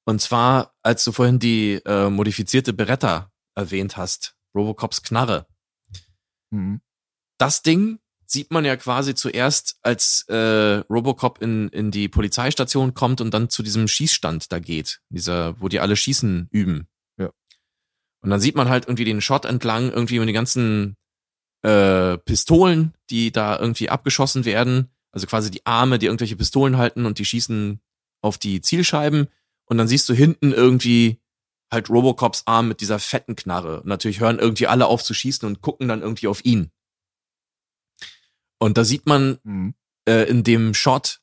Und 0.06 0.22
zwar, 0.22 0.74
als 0.84 1.04
du 1.04 1.12
vorhin 1.12 1.38
die 1.38 1.82
äh, 1.86 2.10
modifizierte 2.10 2.72
Beretta 2.72 3.30
erwähnt 3.56 3.98
hast, 3.98 4.38
Robocops 4.56 5.04
Knarre. 5.04 5.48
Mhm. 6.50 6.80
Das 7.38 7.62
Ding 7.62 8.00
sieht 8.26 8.52
man 8.52 8.64
ja 8.64 8.78
quasi 8.78 9.16
zuerst, 9.16 9.78
als 9.82 10.24
äh, 10.30 10.82
Robocop 10.90 11.42
in, 11.42 11.68
in 11.70 11.92
die 11.92 12.08
Polizeistation 12.08 12.94
kommt 12.94 13.20
und 13.20 13.34
dann 13.34 13.50
zu 13.50 13.64
diesem 13.64 13.90
Schießstand 13.90 14.50
da 14.50 14.60
geht, 14.60 15.02
dieser, 15.10 15.60
wo 15.60 15.68
die 15.68 15.82
alle 15.82 15.98
Schießen 15.98 16.48
üben. 16.52 16.88
Ja. 17.18 17.32
Und 18.22 18.30
dann 18.30 18.40
sieht 18.40 18.56
man 18.56 18.70
halt 18.70 18.86
irgendwie 18.86 19.04
den 19.04 19.20
Shot 19.20 19.44
entlang, 19.44 19.92
irgendwie 19.92 20.20
mit 20.20 20.30
den 20.30 20.36
ganzen 20.36 20.96
äh, 21.66 22.18
Pistolen, 22.20 22.94
die 23.10 23.32
da 23.32 23.58
irgendwie 23.60 23.90
abgeschossen 23.90 24.46
werden. 24.46 24.92
Also 25.12 25.28
quasi 25.28 25.50
die 25.50 25.66
Arme, 25.66 25.98
die 25.98 26.06
irgendwelche 26.06 26.36
Pistolen 26.36 26.78
halten 26.78 27.06
und 27.06 27.18
die 27.20 27.26
schießen 27.26 27.82
auf 28.22 28.38
die 28.38 28.62
Zielscheiben. 28.62 29.28
Und 29.66 29.78
dann 29.78 29.88
siehst 29.88 30.08
du 30.10 30.14
hinten 30.14 30.52
irgendwie 30.52 31.20
halt 31.72 31.90
Robocops 31.90 32.44
Arm 32.46 32.68
mit 32.68 32.82
dieser 32.82 33.00
fetten 33.00 33.36
Knarre. 33.36 33.82
Und 33.82 33.88
natürlich 33.88 34.20
hören 34.20 34.38
irgendwie 34.40 34.68
alle 34.68 34.86
auf 34.86 35.04
zu 35.04 35.14
schießen 35.14 35.48
und 35.48 35.62
gucken 35.62 35.88
dann 35.88 36.02
irgendwie 36.02 36.28
auf 36.28 36.46
ihn. 36.46 36.72
Und 38.60 38.78
da 38.78 38.84
sieht 38.84 39.06
man 39.08 39.40
Mhm. 39.44 39.74
äh, 40.08 40.30
in 40.30 40.44
dem 40.44 40.74
Shot, 40.74 41.22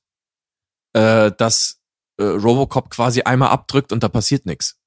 äh, 0.95 1.31
dass 1.33 1.81
äh, 2.19 2.25
Robocop 2.25 2.91
quasi 2.91 3.23
einmal 3.23 3.51
abdrückt 3.51 3.93
und 3.93 4.03
da 4.03 4.09
passiert 4.09 4.45
nichts. 4.47 4.79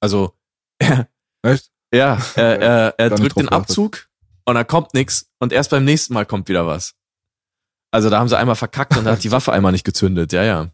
Also, 0.00 0.36
Echt? 1.42 1.72
Ja, 1.92 2.18
er, 2.34 2.60
er, 2.60 2.94
er 2.98 3.10
nicht 3.10 3.22
drückt 3.22 3.36
den. 3.36 3.48
Abzug 3.48 4.08
und 4.44 4.54
da 4.54 4.64
kommt 4.64 4.94
nichts 4.94 5.30
und 5.38 5.52
erst 5.52 5.70
beim 5.70 5.84
nächsten 5.84 6.14
Mal 6.14 6.26
kommt 6.26 6.48
wieder 6.48 6.66
was. 6.66 6.94
Also 7.90 8.08
da 8.08 8.18
haben 8.18 8.28
sie 8.28 8.38
einmal 8.38 8.56
verkackt 8.56 8.96
und 8.96 9.04
da 9.04 9.12
hat 9.12 9.24
die 9.24 9.32
Waffe 9.32 9.52
einmal 9.52 9.72
nicht 9.72 9.84
gezündet, 9.84 10.32
ja, 10.32 10.44
ja. 10.44 10.70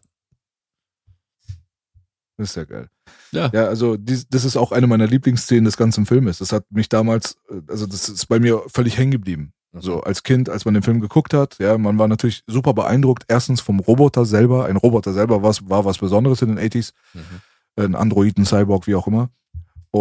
Das 2.37 2.49
ist 2.51 2.55
ja 2.55 2.65
geil. 2.65 2.89
Ja. 3.31 3.49
Ja, 3.51 3.65
also 3.65 3.97
dies, 3.97 4.27
das 4.29 4.45
ist 4.45 4.57
auch 4.57 4.71
eine 4.71 4.87
meiner 4.87 5.07
Lieblingsszenen 5.07 5.65
des 5.65 5.75
ganzen 5.75 6.05
Filmes. 6.05 6.37
Das 6.37 6.51
hat 6.51 6.65
mich 6.69 6.87
damals, 6.87 7.37
äh, 7.49 7.61
also 7.67 7.87
das 7.87 8.09
ist 8.09 8.27
bei 8.27 8.39
mir 8.39 8.61
völlig 8.67 8.97
hängen 8.97 9.11
geblieben. 9.11 9.53
So 9.73 10.01
als 10.01 10.23
Kind, 10.23 10.49
als 10.49 10.65
man 10.65 10.73
den 10.73 10.83
Film 10.83 11.01
geguckt 11.01 11.33
hat, 11.33 11.57
ja, 11.59 11.77
man 11.77 11.99
war 11.99 12.07
natürlich 12.07 12.43
super 12.47 12.73
beeindruckt. 12.73 13.25
Erstens 13.27 13.61
vom 13.61 13.79
Roboter 13.79 14.25
selber. 14.25 14.65
Ein 14.65 14.77
Roboter 14.77 15.13
selber 15.13 15.43
was, 15.43 15.69
war 15.69 15.85
was 15.85 15.97
Besonderes 15.97 16.41
in 16.41 16.55
den 16.55 16.59
80s. 16.59 16.93
Mhm. 17.13 17.83
Ein 17.83 17.95
Androiden, 17.95 18.45
Cyborg, 18.45 18.87
wie 18.87 18.95
auch 18.95 19.07
immer. 19.07 19.29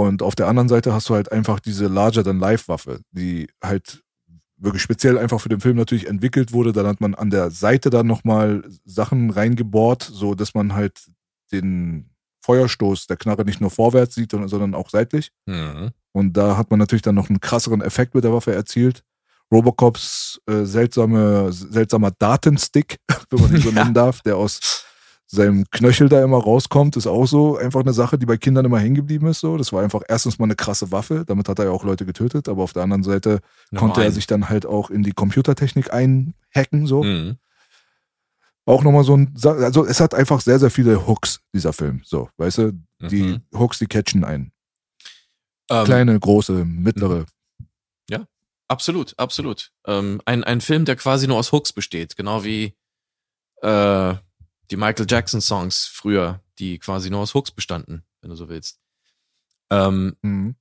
Und 0.03 0.23
auf 0.23 0.35
der 0.35 0.49
anderen 0.49 0.69
Seite 0.69 0.93
hast 0.93 1.09
du 1.09 1.15
halt 1.15 1.33
einfach 1.33 1.61
diese 1.61 1.87
Larger-than-Life-Waffe, 1.87 3.01
die 3.11 3.49
halt 3.63 4.03
wirklich 4.59 4.83
speziell 4.83 5.19
einfach 5.19 5.41
für 5.41 5.49
den 5.49 5.61
Film 5.61 5.77
natürlich 5.77 6.07
entwickelt 6.07 6.53
wurde. 6.53 6.73
Dann 6.73 6.87
hat 6.87 7.01
man 7.01 7.15
an 7.15 7.31
der 7.31 7.51
Seite 7.51 7.91
dann 7.91 8.07
nochmal 8.07 8.63
Sachen 8.85 9.31
reingebohrt, 9.31 10.03
so 10.03 10.35
dass 10.35 10.55
man 10.55 10.75
halt 10.75 11.11
den 11.53 12.11
Feuerstoß 12.45 13.07
der 13.07 13.17
Knarre 13.17 13.45
nicht 13.45 13.61
nur 13.61 13.71
vorwärts 13.71 14.15
sieht, 14.15 14.31
sondern- 14.31 14.75
auch 14.75 14.91
seitlich. 14.91 15.31
Mhm. 15.47 15.91
Und 16.13 16.37
da 16.37 16.57
hat 16.57 16.71
man 16.71 16.79
natürlich 16.79 17.03
dann 17.03 17.15
noch 17.15 17.29
einen 17.29 17.41
krasseren 17.41 17.83
Effekt 17.83 18.15
mit 18.15 18.25
der 18.25 18.33
Waffe 18.33 18.55
erzielt. 18.55 19.03
Robocops 19.53 20.41
äh, 20.47 20.65
seltsame, 20.65 21.53
seltsamer 21.53 22.11
Datenstick, 22.11 22.97
wenn 23.31 23.41
man 23.41 23.55
ihn 23.55 23.63
so 23.63 23.71
nennen 23.73 23.95
darf, 23.95 24.23
der 24.23 24.37
aus 24.37 24.85
seinem 25.29 25.65
Knöchel 25.71 26.09
da 26.09 26.23
immer 26.23 26.39
rauskommt, 26.39 26.97
ist 26.97 27.07
auch 27.07 27.27
so 27.27 27.57
einfach 27.57 27.81
eine 27.81 27.93
Sache, 27.93 28.17
die 28.19 28.27
bei 28.27 28.37
Kindern 28.37 28.65
immer 28.65 28.79
hängen 28.79 28.95
geblieben 28.95 29.27
ist. 29.27 29.41
So, 29.41 29.57
das 29.57 29.73
war 29.73 29.83
einfach 29.83 30.03
erstens 30.09 30.39
mal 30.39 30.45
eine 30.45 30.55
krasse 30.55 30.93
Waffe, 30.93 31.25
damit 31.27 31.49
hat 31.49 31.59
er 31.59 31.67
ja 31.67 31.71
auch 31.73 31.83
Leute 31.85 32.07
getötet, 32.07 32.49
aber 32.49 32.63
auf 32.63 32.73
der 32.73 32.85
anderen 32.85 33.03
Seite 33.03 33.41
Noch 33.71 33.81
konnte 33.81 34.01
er 34.03 34.07
ein. 34.07 34.13
sich 34.13 34.27
dann 34.27 34.49
halt 34.49 34.67
auch 34.67 34.89
in 34.91 35.03
die 35.03 35.13
Computertechnik 35.13 35.93
einhacken. 35.93 36.87
So, 36.87 37.03
Mhm. 37.03 37.39
auch 38.67 38.83
nochmal 38.85 39.05
so 39.05 39.17
ein, 39.17 39.35
also 39.45 39.85
es 39.85 40.01
hat 40.01 40.15
einfach 40.15 40.41
sehr 40.41 40.59
sehr 40.59 40.71
viele 40.71 41.07
Hooks 41.07 41.41
dieser 41.53 41.73
Film. 41.73 42.03
So, 42.05 42.29
weißt 42.37 42.59
du, 42.59 42.73
die 43.01 43.23
Mhm. 43.23 43.43
Hooks, 43.59 43.79
die 43.79 43.87
catchen 43.87 44.25
ein. 44.25 44.53
Ähm, 45.71 45.85
Kleine, 45.85 46.19
große, 46.21 46.65
mittlere. 46.65 47.27
Absolut, 48.69 49.15
absolut. 49.17 49.71
Ähm, 49.87 50.21
ein, 50.25 50.43
ein 50.43 50.61
Film, 50.61 50.85
der 50.87 50.97
quasi 50.97 51.29
nur 51.29 51.37
aus 51.37 51.53
Hooks 51.53 51.73
besteht, 51.73 52.17
genau 52.17 52.43
wie 52.43 52.75
äh, 53.63 54.15
die 54.71 54.77
Michael 54.77 55.07
Jackson 55.09 55.41
Songs 55.41 55.87
früher 55.87 56.43
die 56.59 56.79
quasi 56.79 57.11
nur 57.11 57.21
aus 57.21 57.35
Hooks 57.35 57.51
bestanden, 57.51 58.03
wenn 58.23 58.31
du 58.31 58.37
so 58.37 58.49
willst. 58.49 58.81
Ähm, 59.71 60.17
Mhm. 60.23 60.57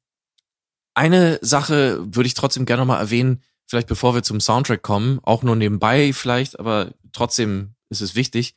eine 0.94 1.40
Sache 1.42 2.00
würde 2.14 2.28
ich 2.28 2.34
trotzdem 2.34 2.66
gerne 2.66 2.82
noch 2.82 2.88
mal 2.88 3.00
erwähnen, 3.00 3.42
vielleicht 3.66 3.88
bevor 3.88 4.14
wir 4.16 4.24
zum 4.24 4.40
Soundtrack 4.42 4.82
kommen, 4.82 5.20
auch 5.24 5.44
nur 5.44 5.56
nebenbei 5.56 6.12
vielleicht, 6.14 6.60
aber 6.60 6.92
trotzdem 7.14 7.76
ist 7.90 8.02
es 8.02 8.16
wichtig. 8.16 8.56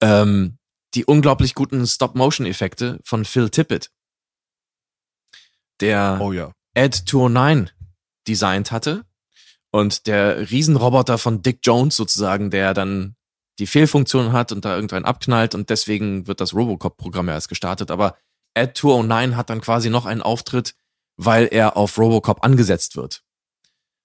Ähm, 0.00 0.58
die 0.94 1.04
unglaublich 1.04 1.54
guten 1.54 1.86
Stop-Motion-Effekte 1.86 3.00
von 3.04 3.24
Phil 3.24 3.50
Tippett, 3.50 3.90
der 5.80 6.18
Oh 6.20 6.32
ja. 6.32 6.52
Ed 6.74 6.94
209 6.94 7.70
designt 8.28 8.70
hatte 8.72 9.04
und 9.70 10.06
der 10.06 10.50
Riesenroboter 10.50 11.18
von 11.18 11.42
Dick 11.42 11.60
Jones 11.62 11.96
sozusagen, 11.96 12.50
der 12.50 12.74
dann 12.74 13.16
die 13.58 13.66
Fehlfunktion 13.66 14.32
hat 14.32 14.52
und 14.52 14.64
da 14.64 14.74
irgendwann 14.74 15.04
abknallt 15.04 15.54
und 15.54 15.70
deswegen 15.70 16.26
wird 16.26 16.40
das 16.40 16.54
Robocop-Programm 16.54 17.28
erst 17.28 17.48
gestartet. 17.48 17.90
Aber 17.90 18.16
Ed 18.54 18.76
209 18.76 19.36
hat 19.36 19.50
dann 19.50 19.60
quasi 19.60 19.90
noch 19.90 20.06
einen 20.06 20.22
Auftritt, 20.22 20.74
weil 21.16 21.48
er 21.50 21.76
auf 21.76 21.98
Robocop 21.98 22.44
angesetzt 22.44 22.96
wird. 22.96 23.22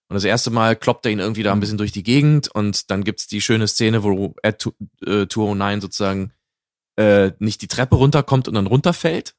Und 0.09 0.15
das 0.15 0.23
erste 0.23 0.51
Mal 0.51 0.75
kloppt 0.75 1.05
er 1.05 1.11
ihn 1.11 1.19
irgendwie 1.19 1.43
da 1.43 1.51
ein 1.51 1.59
bisschen 1.59 1.77
durch 1.77 1.91
die 1.91 2.03
Gegend 2.03 2.47
und 2.49 2.89
dann 2.91 3.03
gibt's 3.03 3.27
die 3.27 3.41
schöne 3.41 3.67
Szene, 3.67 4.03
wo 4.03 4.35
Ed 4.41 4.59
tu- 4.59 4.73
äh, 5.05 5.27
209 5.27 5.81
sozusagen 5.81 6.31
äh, 6.97 7.31
nicht 7.39 7.61
die 7.61 7.67
Treppe 7.67 7.95
runterkommt 7.95 8.47
und 8.47 8.53
dann 8.53 8.67
runterfällt. 8.67 9.35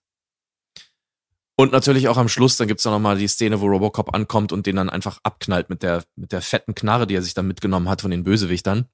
Und 1.57 1.73
natürlich 1.73 2.07
auch 2.09 2.19
am 2.19 2.29
Schluss, 2.29 2.57
dann 2.57 2.69
gibt's 2.69 2.85
dann 2.85 2.93
nochmal 2.93 3.19
die 3.19 3.27
Szene, 3.27 3.61
wo 3.61 3.67
Robocop 3.67 4.15
ankommt 4.15 4.53
und 4.53 4.67
den 4.67 4.77
dann 4.77 4.91
einfach 4.91 5.19
abknallt 5.25 5.71
mit 5.71 5.83
der, 5.83 6.05
mit 6.15 6.31
der 6.33 6.41
fetten 6.41 6.75
Knarre, 6.75 7.07
die 7.07 7.17
er 7.17 7.23
sich 7.23 7.35
dann 7.35 7.49
mitgenommen 7.49 7.89
hat 7.89 8.03
von 8.03 8.11
den 8.13 8.23
Bösewichtern. 8.23 8.87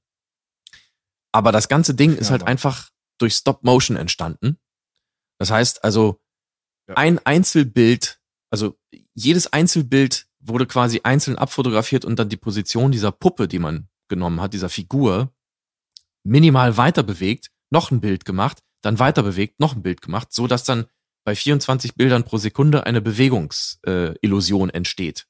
Aber 1.35 1.51
das 1.51 1.69
ganze 1.69 1.95
Ding 1.95 2.15
ist 2.17 2.27
Ja, 2.29 2.33
halt 2.33 2.43
Mann. 2.43 2.51
einfach 2.51 2.91
durch 3.19 3.35
Stop 3.35 3.65
Motion 3.65 3.97
entstanden. 3.97 4.59
Das 5.39 5.51
heißt 5.51 5.83
also, 5.83 6.21
Ja. 6.89 6.97
ein 6.97 7.19
Einzelbild, 7.27 8.21
also 8.51 8.79
jedes 9.15 9.53
Einzelbild 9.53 10.29
wurde 10.39 10.67
quasi 10.67 11.01
einzeln 11.03 11.37
abfotografiert 11.37 12.05
und 12.05 12.19
dann 12.19 12.29
die 12.29 12.37
Position 12.37 12.93
dieser 12.93 13.11
Puppe, 13.11 13.49
die 13.49 13.59
man 13.59 13.89
genommen 14.09 14.41
hat, 14.41 14.53
dieser 14.53 14.69
Figur, 14.69 15.35
minimal 16.23 16.77
weiter 16.77 17.03
bewegt, 17.03 17.51
noch 17.71 17.91
ein 17.91 18.01
Bild 18.01 18.25
gemacht, 18.25 18.63
dann 18.83 18.99
weiter 18.99 19.23
bewegt, 19.23 19.59
noch 19.59 19.75
ein 19.75 19.83
Bild 19.83 20.03
gemacht, 20.03 20.33
so 20.33 20.47
dass 20.47 20.65
dann 20.65 20.87
bei 21.25 21.35
24 21.35 21.95
Bildern 21.95 22.25
pro 22.25 22.37
Sekunde 22.37 22.85
eine 22.87 23.01
Bewegungsillusion 23.01 24.71
äh, 24.71 24.73
entsteht. 24.77 25.27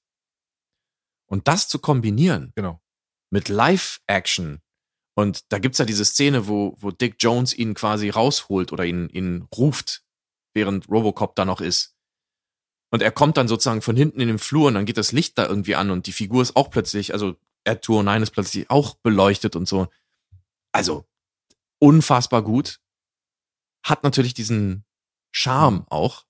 Und 1.26 1.46
das 1.48 1.68
zu 1.68 1.78
kombinieren 1.78 2.52
Genau. 2.56 2.82
mit 3.30 3.48
Live-Action. 3.48 4.60
Und 5.14 5.52
da 5.52 5.58
gibt's 5.58 5.78
ja 5.78 5.84
diese 5.84 6.04
Szene, 6.04 6.48
wo, 6.48 6.76
wo 6.78 6.90
Dick 6.90 7.16
Jones 7.20 7.54
ihn 7.54 7.74
quasi 7.74 8.10
rausholt 8.10 8.72
oder 8.72 8.84
ihn, 8.84 9.08
ihn 9.08 9.46
ruft, 9.56 10.02
während 10.54 10.88
Robocop 10.88 11.36
da 11.36 11.44
noch 11.44 11.60
ist. 11.60 11.94
Und 12.90 13.02
er 13.02 13.12
kommt 13.12 13.36
dann 13.36 13.48
sozusagen 13.48 13.82
von 13.82 13.96
hinten 13.96 14.20
in 14.20 14.28
den 14.28 14.38
Flur 14.38 14.68
und 14.68 14.74
dann 14.74 14.86
geht 14.86 14.98
das 14.98 15.12
Licht 15.12 15.38
da 15.38 15.46
irgendwie 15.46 15.74
an 15.74 15.90
und 15.90 16.06
die 16.06 16.12
Figur 16.12 16.42
ist 16.42 16.56
auch 16.56 16.70
plötzlich, 16.70 17.12
also 17.12 17.36
Ed 17.64 17.84
209 17.84 18.22
ist 18.22 18.30
plötzlich 18.30 18.70
auch 18.70 18.94
beleuchtet 18.96 19.56
und 19.56 19.66
so. 19.66 19.88
Also, 20.72 21.06
unfassbar 21.78 22.42
gut. 22.42 22.80
Hat 23.82 24.02
natürlich 24.02 24.34
diesen 24.34 24.84
Charme 25.32 25.86
auch. 25.88 26.24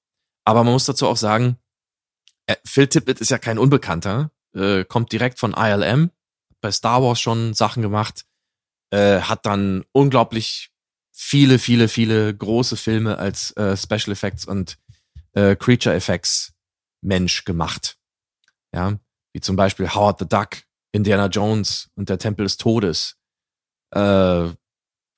Aber 0.45 0.65
man 0.65 0.73
muss 0.73 0.87
dazu 0.87 1.07
auch 1.07 1.17
sagen, 1.17 1.59
äh, 2.47 2.57
Phil 2.65 2.87
Tippett 2.87 3.21
ist 3.21 3.31
ja 3.31 3.39
kein 3.39 3.59
Unbekannter, 3.59 4.31
äh, 4.55 4.85
kommt 4.85 5.13
direkt 5.13 5.39
von 5.39 5.55
ILM, 5.55 6.11
bei 6.61 6.71
Star 6.71 7.03
Wars 7.03 7.21
schon 7.21 7.55
Sachen 7.55 7.83
gemacht, 7.83 8.27
äh, 8.91 9.21
hat 9.21 9.47
dann 9.47 9.85
unglaublich 9.93 10.71
viele, 11.13 11.59
viele, 11.59 11.89
viele 11.89 12.35
große 12.37 12.77
Filme 12.77 13.19
als 13.19 13.53
äh, 13.53 13.77
Special 13.77 14.13
Effects 14.13 14.45
und 14.45 14.79
äh, 15.33 15.57
Creature 15.57 15.95
Effects 15.95 16.55
Mensch 17.03 17.45
gemacht. 17.45 17.99
Ja, 18.75 18.99
wie 19.33 19.41
zum 19.41 19.57
Beispiel 19.57 19.89
Howard 19.95 20.19
the 20.19 20.29
Duck, 20.29 20.63
Indiana 20.93 21.27
Jones 21.27 21.91
und 21.95 22.09
der 22.09 22.19
Tempel 22.19 22.45
des 22.45 22.57
Todes. 22.57 23.17
Äh, 23.91 24.51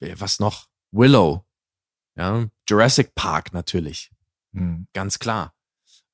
was 0.00 0.38
noch? 0.40 0.68
Willow. 0.92 1.44
Ja, 2.16 2.48
Jurassic 2.68 3.14
Park 3.14 3.52
natürlich 3.52 4.10
Mhm. 4.56 4.86
ganz 4.94 5.18
klar. 5.18 5.54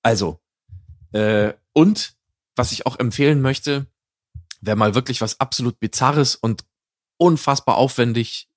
Also, 0.02 0.40
äh, 1.12 1.52
und 1.72 2.16
was 2.56 2.72
ich 2.72 2.86
auch 2.86 2.98
empfehlen 2.98 3.40
möchte, 3.40 3.86
wer 4.60 4.74
mal 4.76 4.94
wirklich 4.94 5.20
was 5.20 5.38
absolut 5.40 5.78
Bizarres 5.78 6.34
und 6.34 6.64
unfassbar 7.16 7.76
aufwendig 7.76 8.48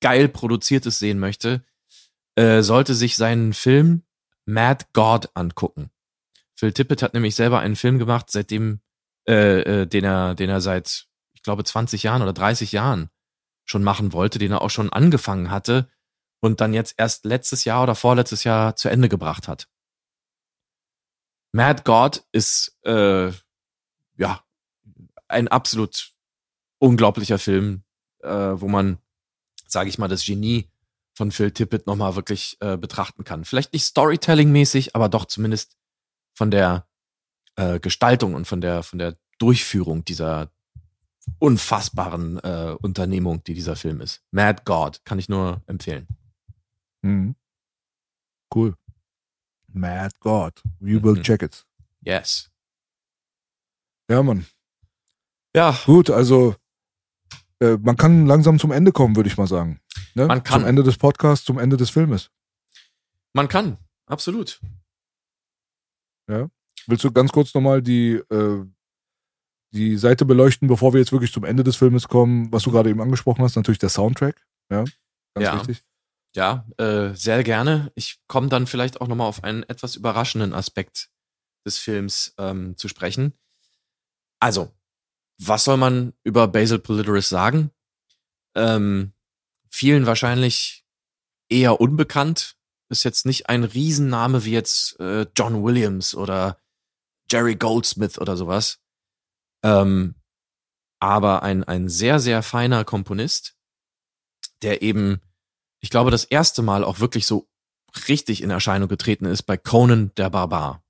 geil 0.00 0.28
produziertes 0.28 0.98
sehen 0.98 1.18
möchte, 1.18 1.64
äh, 2.34 2.62
sollte 2.62 2.94
sich 2.94 3.16
seinen 3.16 3.52
Film 3.52 4.02
Mad 4.44 4.86
God 4.92 5.30
angucken. 5.34 5.90
Phil 6.54 6.72
Tippett 6.72 7.02
hat 7.02 7.14
nämlich 7.14 7.34
selber 7.34 7.60
einen 7.60 7.76
Film 7.76 7.98
gemacht, 7.98 8.30
seitdem, 8.30 8.80
äh, 9.26 9.60
äh, 9.60 9.86
den 9.86 10.04
er, 10.04 10.34
den 10.34 10.50
er 10.50 10.60
seit, 10.60 11.06
ich 11.32 11.42
glaube, 11.42 11.64
20 11.64 12.02
Jahren 12.02 12.22
oder 12.22 12.32
30 12.32 12.72
Jahren 12.72 13.10
schon 13.64 13.84
machen 13.84 14.12
wollte, 14.12 14.38
den 14.38 14.52
er 14.52 14.62
auch 14.62 14.70
schon 14.70 14.92
angefangen 14.92 15.50
hatte 15.50 15.88
und 16.40 16.60
dann 16.60 16.74
jetzt 16.74 16.94
erst 16.98 17.24
letztes 17.24 17.64
Jahr 17.64 17.82
oder 17.82 17.94
vorletztes 17.94 18.44
Jahr 18.44 18.76
zu 18.76 18.88
Ende 18.88 19.08
gebracht 19.08 19.48
hat. 19.48 19.68
Mad 21.52 21.82
God 21.84 22.24
ist 22.32 22.78
äh, 22.84 23.30
ja 24.16 24.44
ein 25.28 25.48
absolut 25.48 26.11
unglaublicher 26.82 27.38
Film, 27.38 27.84
äh, 28.22 28.28
wo 28.28 28.68
man, 28.68 28.98
sage 29.66 29.88
ich 29.88 29.98
mal, 29.98 30.08
das 30.08 30.24
Genie 30.24 30.68
von 31.14 31.30
Phil 31.30 31.50
Tippett 31.52 31.86
nochmal 31.86 32.16
wirklich 32.16 32.56
äh, 32.60 32.76
betrachten 32.76 33.24
kann. 33.24 33.44
Vielleicht 33.44 33.72
nicht 33.72 33.84
Storytelling-mäßig, 33.84 34.94
aber 34.96 35.08
doch 35.08 35.26
zumindest 35.26 35.76
von 36.34 36.50
der 36.50 36.86
äh, 37.56 37.78
Gestaltung 37.80 38.34
und 38.34 38.46
von 38.46 38.60
der 38.60 38.82
von 38.82 38.98
der 38.98 39.16
Durchführung 39.38 40.04
dieser 40.04 40.50
unfassbaren 41.38 42.38
äh, 42.38 42.74
Unternehmung, 42.80 43.44
die 43.44 43.54
dieser 43.54 43.76
Film 43.76 44.00
ist. 44.00 44.22
Mad 44.30 44.62
God 44.64 45.04
kann 45.04 45.18
ich 45.18 45.28
nur 45.28 45.62
empfehlen. 45.66 46.08
Mhm. 47.02 47.36
Cool. 48.54 48.74
Mad 49.68 50.14
God. 50.20 50.60
We 50.80 51.02
will 51.02 51.16
Mhm. 51.16 51.22
check 51.22 51.42
it. 51.42 51.64
Yes. 52.00 52.50
Ja, 54.10 54.22
Mann. 54.22 54.46
Ja, 55.54 55.78
Gut, 55.84 56.10
also 56.10 56.56
äh, 57.62 57.78
man 57.80 57.96
kann 57.96 58.26
langsam 58.26 58.58
zum 58.58 58.72
Ende 58.72 58.92
kommen, 58.92 59.16
würde 59.16 59.28
ich 59.28 59.36
mal 59.36 59.46
sagen. 59.46 59.80
Ne? 60.14 60.26
Man 60.26 60.42
kann. 60.42 60.60
Zum 60.60 60.68
Ende 60.68 60.82
des 60.82 60.98
Podcasts, 60.98 61.44
zum 61.44 61.58
Ende 61.58 61.76
des 61.76 61.90
Filmes. 61.90 62.30
man 63.32 63.48
kann. 63.48 63.78
Absolut. 64.06 64.60
Willst 66.86 67.04
du 67.04 67.12
ganz 67.12 67.30
kurz 67.30 67.54
nochmal 67.54 67.82
die, 67.82 68.14
äh, 68.14 68.64
die 69.72 69.96
Seite 69.96 70.24
beleuchten, 70.24 70.66
bevor 70.66 70.92
wir 70.92 71.00
jetzt 71.00 71.12
wirklich 71.12 71.32
zum 71.32 71.44
Ende 71.44 71.62
des 71.62 71.76
Filmes 71.76 72.08
kommen, 72.08 72.50
was 72.52 72.64
du 72.64 72.70
gerade 72.70 72.90
eben 72.90 73.00
angesprochen 73.00 73.42
hast? 73.44 73.56
Natürlich 73.56 73.78
der 73.78 73.88
Soundtrack. 73.90 74.40
Ja, 74.70 74.84
ganz 75.34 75.46
Ja. 75.46 75.54
wichtig. 75.58 75.84
Ja, 76.34 76.66
äh, 76.78 77.14
sehr 77.14 77.44
gerne. 77.44 77.92
Ich 77.94 78.20
komme 78.26 78.48
dann 78.48 78.66
vielleicht 78.66 79.00
auch 79.00 79.08
nochmal 79.08 79.26
auf 79.28 79.44
einen 79.44 79.62
etwas 79.64 79.96
überraschenden 79.96 80.54
Aspekt 80.54 81.10
des 81.66 81.78
Films 81.78 82.34
ähm, 82.38 82.76
zu 82.76 82.88
sprechen. 82.88 83.34
Also, 84.40 84.72
was 85.46 85.64
soll 85.64 85.76
man 85.76 86.12
über 86.24 86.48
Basil 86.48 86.78
Polidoris 86.78 87.28
sagen? 87.28 87.70
Ähm, 88.54 89.12
vielen 89.68 90.06
wahrscheinlich 90.06 90.84
eher 91.48 91.80
unbekannt. 91.80 92.56
Ist 92.88 93.04
jetzt 93.04 93.24
nicht 93.26 93.48
ein 93.48 93.64
Riesenname 93.64 94.44
wie 94.44 94.52
jetzt 94.52 95.00
äh, 95.00 95.26
John 95.36 95.62
Williams 95.62 96.14
oder 96.14 96.58
Jerry 97.30 97.56
Goldsmith 97.56 98.18
oder 98.18 98.36
sowas. 98.36 98.80
Ähm, 99.62 100.16
aber 101.00 101.42
ein, 101.42 101.64
ein 101.64 101.88
sehr, 101.88 102.20
sehr 102.20 102.42
feiner 102.42 102.84
Komponist, 102.84 103.56
der 104.62 104.82
eben 104.82 105.20
ich 105.82 105.90
glaube, 105.90 106.10
das 106.10 106.24
erste 106.24 106.62
Mal 106.62 106.84
auch 106.84 107.00
wirklich 107.00 107.26
so 107.26 107.48
richtig 108.08 108.42
in 108.42 108.50
Erscheinung 108.50 108.88
getreten 108.88 109.26
ist 109.26 109.42
bei 109.42 109.56
Conan 109.56 110.12
der 110.16 110.30
Barbar. 110.30 110.82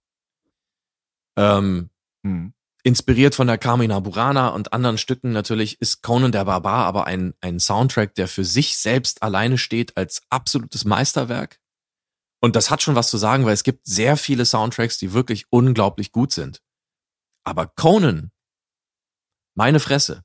Ähm, 1.36 1.88
Hm. 2.24 2.54
Inspiriert 2.82 3.34
von 3.34 3.46
der 3.46 3.58
Carmina 3.58 4.00
Burana 4.00 4.48
und 4.48 4.72
anderen 4.72 4.98
Stücken 4.98 5.32
natürlich 5.32 5.80
ist 5.80 6.02
Conan 6.02 6.32
der 6.32 6.44
Barbar 6.44 6.84
aber 6.86 7.06
ein, 7.06 7.34
ein 7.40 7.60
Soundtrack, 7.60 8.14
der 8.14 8.28
für 8.28 8.44
sich 8.44 8.76
selbst 8.76 9.22
alleine 9.22 9.58
steht 9.58 9.96
als 9.96 10.22
absolutes 10.30 10.84
Meisterwerk. 10.84 11.60
Und 12.40 12.56
das 12.56 12.70
hat 12.70 12.82
schon 12.82 12.96
was 12.96 13.08
zu 13.08 13.18
sagen, 13.18 13.46
weil 13.46 13.54
es 13.54 13.62
gibt 13.62 13.86
sehr 13.86 14.16
viele 14.16 14.44
Soundtracks, 14.44 14.98
die 14.98 15.12
wirklich 15.12 15.46
unglaublich 15.50 16.10
gut 16.10 16.32
sind. 16.32 16.60
Aber 17.44 17.68
Conan, 17.68 18.32
meine 19.54 19.78
Fresse, 19.78 20.24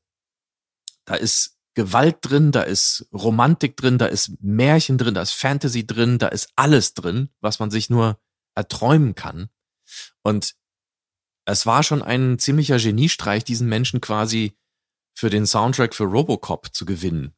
da 1.06 1.14
ist 1.14 1.58
Gewalt 1.76 2.18
drin, 2.22 2.52
da 2.52 2.64
ist 2.64 3.08
Romantik 3.14 3.78
drin, 3.78 4.00
da 4.00 4.08
ist 4.08 4.32
Märchen 4.42 4.98
drin, 4.98 5.14
da 5.14 5.22
ist 5.22 5.34
Fantasy 5.34 5.86
drin, 5.86 6.18
da 6.18 6.28
ist 6.28 6.50
alles 6.56 6.96
drin, 6.96 7.30
was 7.40 7.60
man 7.60 7.70
sich 7.70 7.92
nur 7.92 8.20
erträumen 8.56 9.14
kann. 9.14 9.50
Und 10.24 10.56
es 11.48 11.66
war 11.66 11.82
schon 11.82 12.02
ein 12.02 12.40
ziemlicher 12.40 12.78
Geniestreich, 12.78 13.44
diesen 13.46 13.70
Menschen 13.70 14.02
quasi 14.02 14.58
für 15.14 15.30
den 15.30 15.48
Soundtrack 15.48 15.96
für 15.96 16.04
Robocop 16.04 16.74
zu 16.76 16.86
gewinnen. 16.86 17.34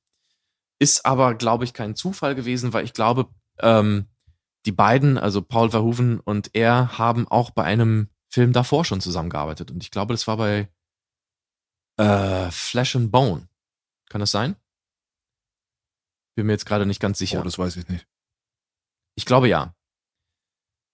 ist 0.79 1.05
aber, 1.05 1.35
glaube 1.35 1.65
ich, 1.65 1.73
kein 1.73 1.95
Zufall 1.95 2.35
gewesen, 2.35 2.71
weil 2.73 2.85
ich 2.85 2.93
glaube, 2.93 3.29
ähm, 3.59 4.07
die 4.65 4.71
beiden, 4.71 5.17
also 5.17 5.41
Paul 5.41 5.71
Verhoeven 5.71 6.19
und 6.21 6.51
er, 6.53 6.97
haben 6.97 7.27
auch 7.27 7.51
bei 7.51 7.63
einem 7.63 8.09
Film 8.29 8.53
davor 8.53 8.85
schon 8.85 9.01
zusammengearbeitet. 9.01 9.71
Und 9.71 9.83
ich 9.83 9.91
glaube, 9.91 10.13
das 10.13 10.25
war 10.25 10.37
bei 10.37 10.69
äh, 11.97 12.49
Flesh 12.49 12.95
and 12.95 13.11
Bone. 13.11 13.47
Kann 14.09 14.21
das 14.21 14.31
sein? 14.31 14.55
Bin 16.35 16.47
mir 16.47 16.53
jetzt 16.53 16.65
gerade 16.65 16.85
nicht 16.85 17.01
ganz 17.01 17.17
sicher. 17.19 17.41
Oh, 17.41 17.43
das 17.43 17.59
weiß 17.59 17.75
ich 17.75 17.89
nicht. 17.89 18.07
Ich 19.15 19.25
glaube 19.25 19.49
ja. 19.49 19.75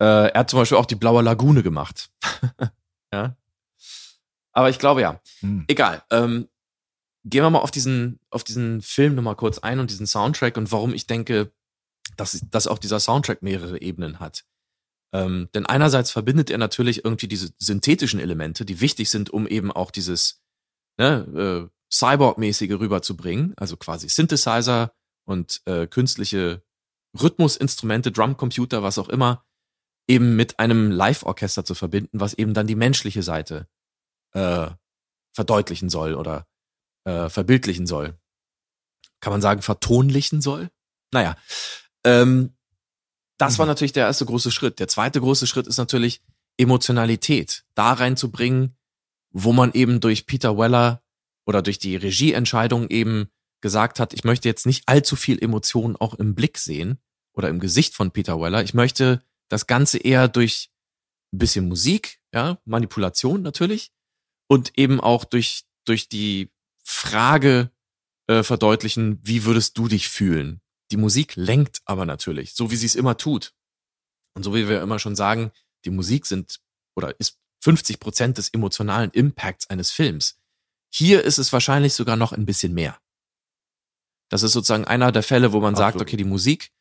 Äh, 0.02 0.32
er 0.32 0.40
hat 0.40 0.50
zum 0.50 0.60
Beispiel 0.60 0.78
auch 0.78 0.88
die 0.88 0.96
Blaue 0.96 1.22
Lagune 1.22 1.62
gemacht. 1.64 2.12
ja. 3.16 3.38
Aber 4.52 4.70
ich 4.70 4.80
glaube 4.80 5.02
ja. 5.02 5.20
Hm. 5.40 5.66
Egal. 5.68 6.04
Ähm, 6.12 6.48
gehen 7.26 7.44
wir 7.44 7.50
mal 7.50 7.60
auf 7.60 7.72
diesen, 7.72 8.20
auf 8.30 8.44
diesen 8.44 8.82
Film 8.82 9.16
nochmal 9.16 9.36
kurz 9.36 9.60
ein 9.60 9.80
und 9.80 9.90
diesen 9.90 10.08
Soundtrack 10.08 10.58
und 10.58 10.72
warum 10.72 10.94
ich 10.94 11.08
denke, 11.08 11.52
dass, 12.18 12.40
dass 12.52 12.68
auch 12.68 12.78
dieser 12.78 13.00
Soundtrack 13.00 13.42
mehrere 13.42 13.82
Ebenen 13.82 14.20
hat. 14.20 14.46
Ähm, 15.12 15.50
denn 15.54 15.66
einerseits 15.66 16.12
verbindet 16.12 16.50
er 16.50 16.58
natürlich 16.58 17.04
irgendwie 17.04 17.28
diese 17.28 17.52
synthetischen 17.58 18.20
Elemente, 18.20 18.66
die 18.66 18.82
wichtig 18.82 19.10
sind, 19.10 19.30
um 19.30 19.48
eben 19.48 19.72
auch 19.72 19.92
dieses 19.92 20.42
ne, 20.98 21.70
äh, 21.70 21.76
Cyborg-mäßige 21.92 22.80
rüberzubringen, 22.80 23.54
also 23.58 23.78
quasi 23.78 24.10
Synthesizer 24.10 24.94
und 25.26 25.62
äh, 25.66 25.88
künstliche 25.88 26.64
Rhythmusinstrumente, 27.20 28.12
Drumcomputer, 28.12 28.84
was 28.84 28.98
auch 28.98 29.10
immer, 29.10 29.46
eben 30.08 30.36
mit 30.36 30.60
einem 30.60 30.92
Live-Orchester 30.92 31.66
zu 31.66 31.76
verbinden, 31.76 32.20
was 32.20 32.34
eben 32.34 32.54
dann 32.54 32.68
die 32.68 32.76
menschliche 32.76 33.24
Seite 33.24 33.68
äh, 34.34 34.68
verdeutlichen 35.34 35.90
soll 35.90 36.16
oder 36.16 36.48
äh, 37.06 37.30
verbildlichen 37.30 37.88
soll. 37.88 38.18
Kann 39.20 39.32
man 39.32 39.42
sagen, 39.42 39.62
vertonlichen 39.62 40.42
soll? 40.42 40.70
Naja, 41.12 41.36
ähm, 42.04 42.56
das 43.38 43.58
war 43.58 43.66
mhm. 43.66 43.72
natürlich 43.72 43.94
der 43.94 44.06
erste 44.06 44.26
große 44.26 44.52
Schritt. 44.52 44.80
Der 44.80 44.88
zweite 44.88 45.20
große 45.20 45.48
Schritt 45.48 45.68
ist 45.68 45.78
natürlich 45.78 46.22
Emotionalität 46.58 47.66
da 47.74 47.94
reinzubringen, 47.94 48.78
wo 49.32 49.52
man 49.52 49.74
eben 49.74 50.00
durch 50.00 50.26
Peter 50.26 50.58
Weller 50.58 51.04
oder 51.46 51.62
durch 51.62 51.80
die 51.80 51.96
Regieentscheidung 51.96 52.90
eben 52.90 53.30
gesagt 53.62 54.00
hat, 54.00 54.14
ich 54.14 54.24
möchte 54.24 54.48
jetzt 54.48 54.66
nicht 54.66 54.88
allzu 54.88 55.16
viel 55.16 55.42
Emotionen 55.42 55.96
auch 55.96 56.14
im 56.14 56.36
Blick 56.36 56.58
sehen 56.58 57.00
oder 57.34 57.50
im 57.50 57.60
Gesicht 57.60 57.94
von 57.94 58.12
Peter 58.12 58.40
Weller. 58.40 58.64
Ich 58.64 58.74
möchte 58.74 59.22
das 59.50 59.68
Ganze 59.68 59.98
eher 59.98 60.28
durch 60.28 60.70
ein 61.34 61.38
bisschen 61.38 61.68
Musik, 61.68 62.20
ja, 62.34 62.60
Manipulation 62.66 63.42
natürlich 63.42 63.92
und 64.48 64.78
eben 64.78 65.00
auch 65.00 65.26
durch, 65.26 65.64
durch 65.86 66.10
die 66.10 66.52
Frage 66.84 67.72
äh, 68.28 68.44
verdeutlichen, 68.44 69.20
wie 69.24 69.46
würdest 69.46 69.78
du 69.78 69.88
dich 69.88 70.10
fühlen? 70.10 70.62
Die 70.92 70.98
Musik 70.98 71.36
lenkt 71.36 71.82
aber 71.86 72.06
natürlich, 72.06 72.54
so 72.54 72.72
wie 72.72 72.76
sie 72.76 72.86
es 72.86 72.96
immer 72.96 73.18
tut. 73.18 73.54
Und 74.34 74.44
so 74.44 74.54
wie 74.54 74.68
wir 74.68 74.82
immer 74.82 75.00
schon 75.00 75.16
sagen, 75.16 75.52
die 75.86 75.90
Musik 75.90 76.26
sind 76.26 76.60
oder 76.96 77.20
ist 77.20 77.40
50 77.62 78.00
Prozent 78.00 78.38
des 78.38 78.50
emotionalen 78.50 79.10
Impacts 79.12 79.70
eines 79.70 79.92
Films. 79.92 80.40
Hier 80.94 81.24
ist 81.24 81.40
es 81.40 81.52
wahrscheinlich 81.52 81.94
sogar 81.94 82.16
noch 82.16 82.32
ein 82.32 82.46
bisschen 82.46 82.74
mehr. 82.74 83.00
Das 84.30 84.44
ist 84.44 84.54
sozusagen 84.54 84.86
einer 84.86 85.12
der 85.12 85.24
Fälle, 85.24 85.54
wo 85.54 85.60
man 85.60 85.74
Absolut. 85.74 85.94
sagt, 85.94 86.02
okay, 86.02 86.18
die 86.18 86.24
Musik 86.24 86.72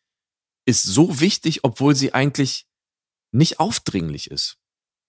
ist 0.66 0.82
so 0.82 1.20
wichtig, 1.20 1.64
obwohl 1.64 1.94
sie 1.94 2.14
eigentlich 2.14 2.66
nicht 3.32 3.60
aufdringlich 3.60 4.30
ist. 4.30 4.58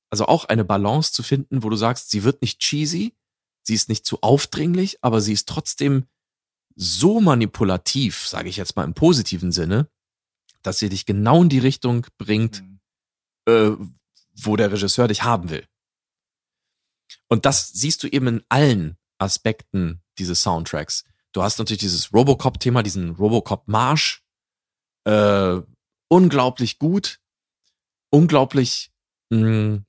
Also 0.10 0.26
auch 0.28 0.46
eine 0.46 0.66
Balance 0.66 1.14
zu 1.14 1.24
finden, 1.24 1.64
wo 1.64 1.70
du 1.70 1.76
sagst, 1.76 2.10
sie 2.10 2.24
wird 2.24 2.42
nicht 2.42 2.60
cheesy, 2.60 3.16
sie 3.64 3.74
ist 3.74 3.90
nicht 3.90 4.06
zu 4.06 4.22
aufdringlich, 4.22 4.98
aber 5.02 5.22
sie 5.22 5.34
ist 5.34 5.48
trotzdem 5.48 6.06
so 6.76 7.22
manipulativ, 7.22 8.28
sage 8.28 8.50
ich 8.50 8.58
jetzt 8.58 8.76
mal 8.76 8.84
im 8.84 8.94
positiven 8.94 9.52
Sinne, 9.52 9.90
dass 10.62 10.80
sie 10.80 10.90
dich 10.90 11.06
genau 11.06 11.44
in 11.44 11.50
die 11.50 11.60
Richtung 11.60 12.06
bringt, 12.18 12.62
mhm. 12.62 12.80
äh, 13.48 13.72
wo 14.36 14.56
der 14.56 14.72
Regisseur 14.72 15.08
dich 15.08 15.24
haben 15.24 15.50
will. 15.50 15.66
Und 17.28 17.46
das 17.46 17.70
siehst 17.70 18.04
du 18.04 18.08
eben 18.08 18.28
in 18.28 18.44
allen 18.50 18.98
Aspekten 19.18 20.02
dieses 20.18 20.42
Soundtracks. 20.42 21.06
Du 21.32 21.44
hast 21.44 21.60
natürlich 21.60 21.82
dieses 21.82 22.14
Robocop-Thema, 22.14 22.84
diesen 22.84 23.12
Robocop-Marsch. 23.12 24.25
Äh, 25.06 25.62
unglaublich 26.10 26.80
gut, 26.80 27.20
unglaublich, 28.12 28.92
mh, 29.30 29.40
hm, 29.40 29.86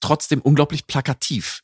trotzdem 0.00 0.40
unglaublich 0.40 0.86
plakativ. 0.86 1.62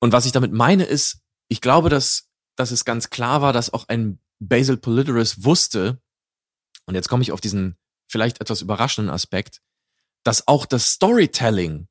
Und 0.00 0.12
was 0.12 0.26
ich 0.26 0.32
damit 0.32 0.52
meine 0.52 0.84
ist, 0.84 1.20
ich 1.48 1.60
glaube, 1.60 1.88
dass, 1.88 2.28
dass 2.56 2.70
es 2.70 2.84
ganz 2.84 3.10
klar 3.10 3.40
war, 3.42 3.52
dass 3.52 3.72
auch 3.72 3.88
ein 3.88 4.18
Basil 4.40 4.76
Polidoris 4.76 5.44
wusste, 5.44 6.00
und 6.86 6.94
jetzt 6.94 7.08
komme 7.08 7.22
ich 7.22 7.32
auf 7.32 7.40
diesen 7.40 7.76
vielleicht 8.10 8.40
etwas 8.40 8.60
überraschenden 8.60 9.14
Aspekt, 9.14 9.62
dass 10.24 10.46
auch 10.48 10.66
das 10.66 10.90
Storytelling 10.90 11.88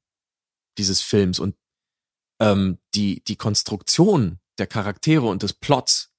dieses 0.78 1.02
Films 1.02 1.40
und 1.40 1.56
ähm, 2.40 2.80
die, 2.94 3.24
die 3.24 3.36
Konstruktion 3.36 4.40
der 4.58 4.68
Charaktere 4.68 5.26
und 5.28 5.44
des 5.44 5.54
Plots 5.54 6.11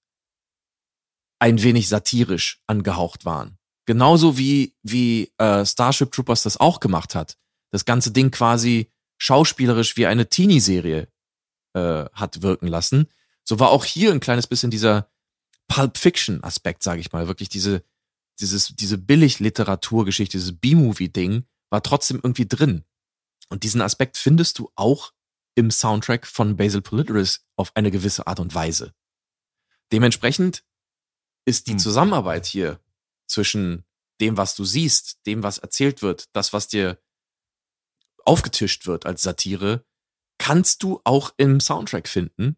ein 1.42 1.60
wenig 1.60 1.88
satirisch 1.88 2.62
angehaucht 2.68 3.24
waren. 3.24 3.58
Genauso 3.84 4.38
wie, 4.38 4.76
wie 4.84 5.32
äh, 5.38 5.66
Starship 5.66 6.12
Troopers 6.12 6.44
das 6.44 6.56
auch 6.56 6.78
gemacht 6.78 7.16
hat. 7.16 7.36
Das 7.72 7.84
ganze 7.84 8.12
Ding 8.12 8.30
quasi 8.30 8.92
schauspielerisch 9.18 9.96
wie 9.96 10.06
eine 10.06 10.28
Teenie-Serie 10.28 11.08
äh, 11.72 12.04
hat 12.12 12.42
wirken 12.42 12.68
lassen. 12.68 13.08
So 13.42 13.58
war 13.58 13.70
auch 13.70 13.84
hier 13.84 14.12
ein 14.12 14.20
kleines 14.20 14.46
bisschen 14.46 14.70
dieser 14.70 15.10
Pulp 15.66 15.98
Fiction-Aspekt, 15.98 16.84
sage 16.84 17.00
ich 17.00 17.10
mal. 17.10 17.26
Wirklich 17.26 17.48
diese, 17.48 17.82
dieses, 18.38 18.76
diese 18.76 18.98
Billig-Literaturgeschichte, 18.98 20.38
dieses 20.38 20.56
B-Movie-Ding 20.56 21.44
war 21.70 21.82
trotzdem 21.82 22.20
irgendwie 22.22 22.46
drin. 22.46 22.84
Und 23.48 23.64
diesen 23.64 23.80
Aspekt 23.80 24.16
findest 24.16 24.60
du 24.60 24.70
auch 24.76 25.12
im 25.56 25.72
Soundtrack 25.72 26.24
von 26.24 26.56
Basil 26.56 26.82
Politeris 26.82 27.44
auf 27.56 27.74
eine 27.74 27.90
gewisse 27.90 28.28
Art 28.28 28.38
und 28.38 28.54
Weise. 28.54 28.94
Dementsprechend 29.90 30.62
ist 31.44 31.66
die 31.66 31.72
hm. 31.72 31.78
Zusammenarbeit 31.78 32.46
hier 32.46 32.80
zwischen 33.26 33.84
dem, 34.20 34.36
was 34.36 34.54
du 34.54 34.64
siehst, 34.64 35.26
dem, 35.26 35.42
was 35.42 35.58
erzählt 35.58 36.02
wird, 36.02 36.28
das, 36.34 36.52
was 36.52 36.68
dir 36.68 36.98
aufgetischt 38.24 38.86
wird 38.86 39.06
als 39.06 39.22
Satire, 39.22 39.84
kannst 40.38 40.82
du 40.82 41.00
auch 41.04 41.32
im 41.36 41.60
Soundtrack 41.60 42.08
finden. 42.08 42.56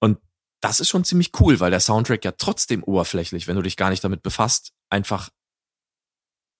Und 0.00 0.20
das 0.60 0.80
ist 0.80 0.88
schon 0.88 1.04
ziemlich 1.04 1.32
cool, 1.40 1.60
weil 1.60 1.70
der 1.70 1.80
Soundtrack 1.80 2.24
ja 2.24 2.32
trotzdem 2.32 2.84
oberflächlich, 2.84 3.46
wenn 3.46 3.56
du 3.56 3.62
dich 3.62 3.76
gar 3.76 3.90
nicht 3.90 4.04
damit 4.04 4.22
befasst, 4.22 4.72
einfach 4.90 5.30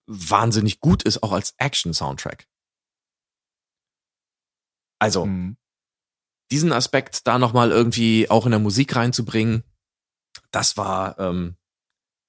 wahnsinnig 0.07 0.79
gut 0.79 1.03
ist, 1.03 1.23
auch 1.23 1.31
als 1.31 1.53
Action-Soundtrack. 1.57 2.47
Also, 4.99 5.25
mhm. 5.25 5.55
diesen 6.51 6.73
Aspekt 6.73 7.25
da 7.27 7.39
nochmal 7.39 7.71
irgendwie 7.71 8.29
auch 8.29 8.45
in 8.45 8.51
der 8.51 8.59
Musik 8.59 8.95
reinzubringen, 8.95 9.63
das 10.51 10.77
war 10.77 11.17
ähm, 11.19 11.55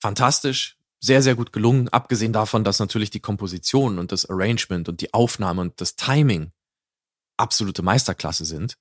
fantastisch, 0.00 0.78
sehr, 1.02 1.22
sehr 1.22 1.34
gut 1.34 1.52
gelungen, 1.52 1.88
abgesehen 1.88 2.32
davon, 2.32 2.62
dass 2.62 2.78
natürlich 2.78 3.10
die 3.10 3.20
Komposition 3.20 3.98
und 3.98 4.12
das 4.12 4.28
Arrangement 4.28 4.88
und 4.88 5.00
die 5.00 5.14
Aufnahme 5.14 5.62
und 5.62 5.80
das 5.80 5.96
Timing 5.96 6.52
absolute 7.38 7.82
Meisterklasse 7.82 8.44
sind. 8.44 8.76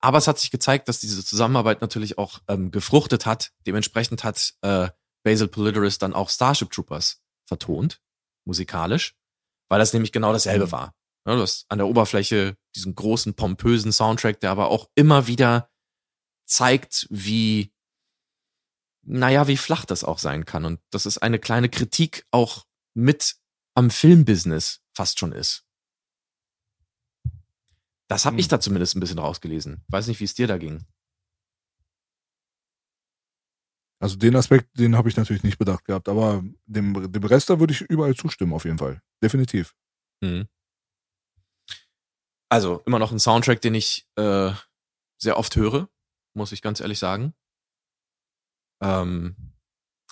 Aber 0.00 0.18
es 0.18 0.26
hat 0.26 0.38
sich 0.38 0.50
gezeigt, 0.50 0.88
dass 0.88 1.00
diese 1.00 1.24
Zusammenarbeit 1.24 1.80
natürlich 1.80 2.18
auch 2.18 2.40
ähm, 2.48 2.70
gefruchtet 2.70 3.26
hat. 3.26 3.52
Dementsprechend 3.66 4.24
hat 4.24 4.54
äh, 4.62 4.88
Basil 5.22 5.46
Polidoris 5.46 5.98
dann 5.98 6.14
auch 6.14 6.30
Starship 6.30 6.70
Troopers 6.70 7.20
vertont, 7.46 8.00
musikalisch, 8.44 9.14
weil 9.68 9.78
das 9.78 9.92
nämlich 9.92 10.12
genau 10.12 10.32
dasselbe 10.32 10.66
mhm. 10.66 10.72
war. 10.72 10.94
Ja, 11.26 11.36
du 11.36 11.42
hast 11.42 11.66
an 11.68 11.78
der 11.78 11.86
Oberfläche 11.86 12.56
diesen 12.74 12.94
großen, 12.94 13.34
pompösen 13.34 13.92
Soundtrack, 13.92 14.40
der 14.40 14.50
aber 14.50 14.68
auch 14.68 14.88
immer 14.94 15.26
wieder 15.26 15.70
zeigt, 16.46 17.06
wie, 17.10 17.72
naja, 19.02 19.48
wie 19.48 19.56
flach 19.56 19.84
das 19.84 20.04
auch 20.04 20.18
sein 20.18 20.44
kann. 20.44 20.64
Und 20.64 20.80
das 20.90 21.06
ist 21.06 21.18
eine 21.18 21.38
kleine 21.38 21.68
Kritik 21.68 22.26
auch 22.30 22.66
mit 22.94 23.36
am 23.74 23.90
Filmbusiness 23.90 24.82
fast 24.92 25.18
schon 25.18 25.32
ist. 25.32 25.64
Das 28.08 28.24
habe 28.24 28.34
hm. 28.34 28.40
ich 28.40 28.48
da 28.48 28.60
zumindest 28.60 28.96
ein 28.96 29.00
bisschen 29.00 29.18
rausgelesen. 29.18 29.84
Weiß 29.88 30.08
nicht, 30.08 30.20
wie 30.20 30.24
es 30.24 30.34
dir 30.34 30.46
da 30.46 30.58
ging. 30.58 30.84
Also 34.00 34.16
den 34.16 34.34
Aspekt, 34.34 34.66
den 34.78 34.96
habe 34.96 35.08
ich 35.10 35.16
natürlich 35.16 35.42
nicht 35.42 35.58
bedacht 35.58 35.84
gehabt, 35.84 36.08
aber 36.08 36.42
dem, 36.64 37.12
dem 37.12 37.24
Rest 37.24 37.50
da 37.50 37.60
würde 37.60 37.74
ich 37.74 37.82
überall 37.82 38.16
zustimmen, 38.16 38.54
auf 38.54 38.64
jeden 38.64 38.78
Fall. 38.78 39.02
Definitiv. 39.22 39.74
Hm. 40.24 40.48
Also 42.48 42.82
immer 42.86 42.98
noch 42.98 43.12
ein 43.12 43.20
Soundtrack, 43.20 43.60
den 43.60 43.74
ich 43.74 44.08
äh, 44.16 44.52
sehr 45.18 45.36
oft 45.36 45.54
höre, 45.54 45.88
muss 46.34 46.52
ich 46.52 46.62
ganz 46.62 46.80
ehrlich 46.80 46.98
sagen. 46.98 47.34
Ähm, 48.82 49.36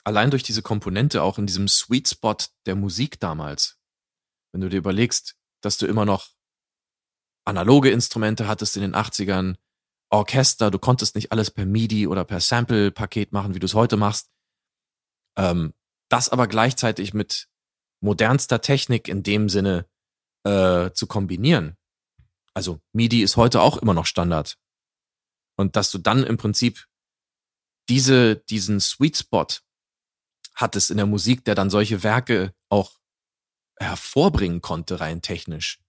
allein 0.05 0.31
durch 0.31 0.43
diese 0.43 0.63
Komponente 0.63 1.23
auch 1.23 1.39
in 1.39 1.47
diesem 1.47 1.69
Sweet 1.69 2.09
Spot 2.09 2.37
der 2.67 2.77
Musik 2.77 3.21
damals. 3.21 3.79
Wenn 4.53 4.61
du 4.61 4.69
dir 4.69 4.79
überlegst, 4.79 5.37
dass 5.63 5.79
du 5.79 5.87
immer 5.87 6.05
noch 6.05 6.29
analoge 7.45 7.91
Instrumente 7.91 8.47
hattest 8.47 8.77
in 8.77 8.83
den 8.83 8.95
80ern, 8.95 9.57
Orchester, 10.11 10.71
du 10.71 10.79
konntest 10.79 11.15
nicht 11.15 11.33
alles 11.33 11.51
per 11.51 11.67
MIDI 11.67 12.07
oder 12.07 12.25
per 12.25 12.41
Sample-Paket 12.41 13.33
machen, 13.33 13.55
wie 13.55 13.59
du 13.59 13.67
es 13.67 13.75
heute 13.75 13.97
machst. 13.97 14.31
Ähm, 15.37 15.75
das 16.09 16.31
aber 16.31 16.47
gleichzeitig 16.47 17.13
mit 17.13 17.49
modernster 18.01 18.61
Technik 18.61 19.09
in 19.09 19.23
dem 19.23 19.49
Sinne 19.49 19.87
äh, 20.45 20.91
zu 20.93 21.07
kombinieren. 21.07 21.77
Also 22.55 22.81
MIDI 22.93 23.23
ist 23.23 23.37
heute 23.37 23.61
auch 23.61 23.77
immer 23.77 23.95
noch 23.95 24.07
Standard. 24.07 24.57
Und 25.57 25.77
dass 25.77 25.91
du 25.91 25.99
dann 25.99 26.25
im 26.25 26.39
Prinzip 26.39 26.87
diese, 27.89 28.37
diesen 28.37 28.81
Sweet 28.81 29.17
Spot 29.17 29.47
hattest 30.55 30.91
in 30.91 30.97
der 30.97 31.07
Musik, 31.07 31.45
der 31.45 31.55
dann 31.55 31.71
solche 31.71 32.03
Werke 32.03 32.53
auch 32.69 32.99
hervorbringen 33.79 34.61
konnte, 34.61 35.01
rein 35.01 35.23
technisch. 35.23 35.81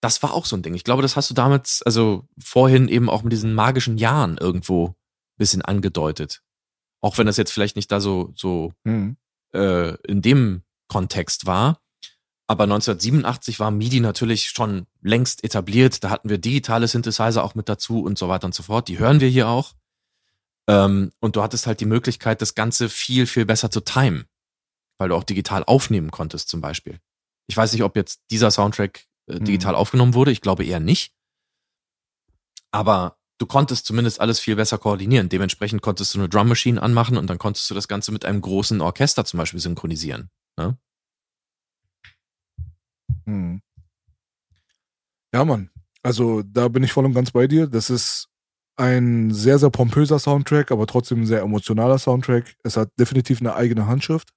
Das 0.00 0.22
war 0.22 0.34
auch 0.34 0.44
so 0.44 0.56
ein 0.56 0.62
Ding. 0.62 0.74
Ich 0.74 0.84
glaube, 0.84 1.02
das 1.02 1.16
hast 1.16 1.30
du 1.30 1.34
damit, 1.34 1.80
also 1.84 2.28
vorhin 2.38 2.88
eben 2.88 3.08
auch 3.08 3.22
mit 3.22 3.32
diesen 3.32 3.54
magischen 3.54 3.96
Jahren 3.96 4.36
irgendwo 4.38 4.94
bisschen 5.38 5.62
angedeutet. 5.62 6.42
Auch 7.00 7.18
wenn 7.18 7.26
das 7.26 7.36
jetzt 7.36 7.52
vielleicht 7.52 7.76
nicht 7.76 7.92
da 7.92 8.00
so, 8.00 8.32
so 8.34 8.72
mhm. 8.84 9.16
äh, 9.52 9.94
in 10.06 10.22
dem 10.22 10.62
Kontext 10.88 11.46
war. 11.46 11.80
Aber 12.48 12.64
1987 12.64 13.58
war 13.58 13.70
MIDI 13.70 14.00
natürlich 14.00 14.50
schon 14.50 14.86
längst 15.02 15.44
etabliert. 15.44 16.04
Da 16.04 16.10
hatten 16.10 16.28
wir 16.28 16.38
digitale 16.38 16.88
Synthesizer 16.88 17.42
auch 17.42 17.54
mit 17.54 17.68
dazu 17.68 18.02
und 18.02 18.18
so 18.18 18.28
weiter 18.28 18.46
und 18.46 18.54
so 18.54 18.62
fort. 18.62 18.88
Die 18.88 18.98
hören 18.98 19.20
wir 19.20 19.28
hier 19.28 19.48
auch. 19.48 19.74
Ähm, 20.68 21.12
und 21.20 21.36
du 21.36 21.42
hattest 21.42 21.66
halt 21.66 21.80
die 21.80 21.86
Möglichkeit, 21.86 22.42
das 22.42 22.54
Ganze 22.54 22.88
viel, 22.88 23.26
viel 23.26 23.46
besser 23.46 23.70
zu 23.70 23.80
timen. 23.80 24.26
Weil 24.98 25.10
du 25.10 25.14
auch 25.14 25.24
digital 25.24 25.62
aufnehmen 25.64 26.10
konntest, 26.10 26.48
zum 26.48 26.60
Beispiel. 26.60 27.00
Ich 27.48 27.56
weiß 27.56 27.72
nicht, 27.72 27.82
ob 27.82 27.96
jetzt 27.96 28.22
dieser 28.30 28.50
Soundtrack 28.50 29.04
äh, 29.26 29.40
digital 29.40 29.72
mhm. 29.72 29.78
aufgenommen 29.78 30.14
wurde. 30.14 30.32
Ich 30.32 30.40
glaube 30.40 30.64
eher 30.64 30.80
nicht. 30.80 31.12
Aber 32.72 33.18
du 33.38 33.46
konntest 33.46 33.86
zumindest 33.86 34.20
alles 34.20 34.40
viel 34.40 34.56
besser 34.56 34.78
koordinieren. 34.78 35.28
Dementsprechend 35.28 35.82
konntest 35.82 36.14
du 36.14 36.18
eine 36.18 36.28
Drum 36.28 36.48
Machine 36.48 36.82
anmachen 36.82 37.16
und 37.16 37.28
dann 37.28 37.38
konntest 37.38 37.70
du 37.70 37.74
das 37.74 37.88
Ganze 37.88 38.12
mit 38.12 38.24
einem 38.24 38.40
großen 38.40 38.80
Orchester 38.80 39.24
zum 39.24 39.38
Beispiel 39.38 39.60
synchronisieren. 39.60 40.30
Ne? 40.56 40.78
Hm. 43.24 43.60
Ja, 45.32 45.44
Mann. 45.44 45.70
Also 46.02 46.42
da 46.42 46.68
bin 46.68 46.82
ich 46.82 46.92
voll 46.92 47.04
und 47.04 47.14
ganz 47.14 47.30
bei 47.30 47.46
dir. 47.46 47.66
Das 47.66 47.90
ist 47.90 48.28
ein 48.76 49.32
sehr, 49.32 49.58
sehr 49.58 49.70
pompöser 49.70 50.18
Soundtrack, 50.18 50.70
aber 50.70 50.86
trotzdem 50.86 51.22
ein 51.22 51.26
sehr 51.26 51.40
emotionaler 51.40 51.98
Soundtrack. 51.98 52.56
Es 52.62 52.76
hat 52.76 52.90
definitiv 52.98 53.40
eine 53.40 53.54
eigene 53.54 53.86
Handschrift. 53.86 54.30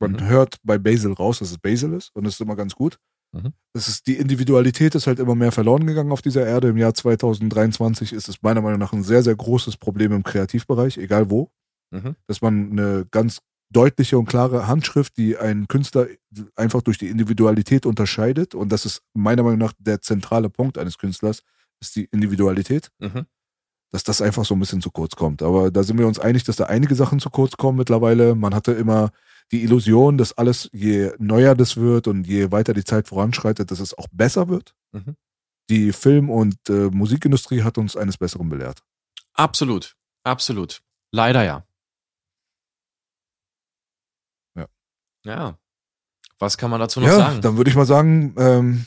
Man 0.00 0.12
mhm. 0.12 0.26
hört 0.26 0.56
bei 0.62 0.78
Basil 0.78 1.12
raus, 1.12 1.38
dass 1.38 1.50
es 1.50 1.58
Basil 1.58 1.92
ist 1.94 2.10
und 2.14 2.24
das 2.24 2.34
ist 2.34 2.40
immer 2.40 2.56
ganz 2.56 2.74
gut. 2.74 2.98
Mhm. 3.32 3.52
Das 3.72 3.88
ist, 3.88 4.06
die 4.06 4.16
Individualität 4.16 4.94
ist 4.94 5.06
halt 5.06 5.18
immer 5.18 5.34
mehr 5.34 5.52
verloren 5.52 5.86
gegangen 5.86 6.12
auf 6.12 6.22
dieser 6.22 6.46
Erde. 6.46 6.68
Im 6.68 6.76
Jahr 6.76 6.94
2023 6.94 8.12
ist 8.12 8.28
es 8.28 8.42
meiner 8.42 8.60
Meinung 8.60 8.78
nach 8.78 8.92
ein 8.92 9.02
sehr, 9.02 9.22
sehr 9.22 9.34
großes 9.34 9.76
Problem 9.76 10.12
im 10.12 10.22
Kreativbereich, 10.22 10.98
egal 10.98 11.30
wo. 11.30 11.50
Mhm. 11.90 12.16
Dass 12.26 12.42
man 12.42 12.72
eine 12.72 13.06
ganz 13.10 13.40
deutliche 13.70 14.18
und 14.18 14.26
klare 14.26 14.68
Handschrift, 14.68 15.16
die 15.16 15.36
einen 15.36 15.66
Künstler 15.68 16.06
einfach 16.54 16.82
durch 16.82 16.98
die 16.98 17.08
Individualität 17.08 17.86
unterscheidet. 17.86 18.54
Und 18.54 18.70
das 18.70 18.86
ist 18.86 19.02
meiner 19.14 19.42
Meinung 19.42 19.58
nach 19.58 19.72
der 19.78 20.00
zentrale 20.00 20.48
Punkt 20.48 20.78
eines 20.78 20.98
Künstlers, 20.98 21.42
ist 21.80 21.96
die 21.96 22.04
Individualität. 22.12 22.90
Mhm. 23.00 23.26
Dass 23.94 24.02
das 24.02 24.20
einfach 24.20 24.44
so 24.44 24.56
ein 24.56 24.58
bisschen 24.58 24.80
zu 24.80 24.90
kurz 24.90 25.14
kommt. 25.14 25.40
Aber 25.40 25.70
da 25.70 25.84
sind 25.84 25.98
wir 26.00 26.08
uns 26.08 26.18
einig, 26.18 26.42
dass 26.42 26.56
da 26.56 26.64
einige 26.64 26.96
Sachen 26.96 27.20
zu 27.20 27.30
kurz 27.30 27.56
kommen 27.56 27.78
mittlerweile. 27.78 28.34
Man 28.34 28.52
hatte 28.52 28.72
immer 28.72 29.12
die 29.52 29.62
Illusion, 29.62 30.18
dass 30.18 30.32
alles, 30.32 30.68
je 30.72 31.12
neuer 31.18 31.54
das 31.54 31.76
wird 31.76 32.08
und 32.08 32.26
je 32.26 32.50
weiter 32.50 32.74
die 32.74 32.82
Zeit 32.82 33.06
voranschreitet, 33.06 33.70
dass 33.70 33.78
es 33.78 33.96
auch 33.96 34.08
besser 34.10 34.48
wird. 34.48 34.74
Mhm. 34.90 35.14
Die 35.70 35.92
Film- 35.92 36.28
und 36.28 36.56
äh, 36.68 36.90
Musikindustrie 36.90 37.62
hat 37.62 37.78
uns 37.78 37.96
eines 37.96 38.16
Besseren 38.16 38.48
belehrt. 38.48 38.82
Absolut, 39.32 39.94
absolut. 40.24 40.82
Leider 41.12 41.44
ja. 41.44 41.64
Ja. 44.56 44.66
Ja. 45.24 45.58
Was 46.40 46.58
kann 46.58 46.72
man 46.72 46.80
dazu 46.80 46.98
noch 46.98 47.06
ja, 47.06 47.16
sagen? 47.16 47.42
Dann 47.42 47.56
würde 47.58 47.70
ich 47.70 47.76
mal 47.76 47.86
sagen, 47.86 48.34
ähm, 48.38 48.86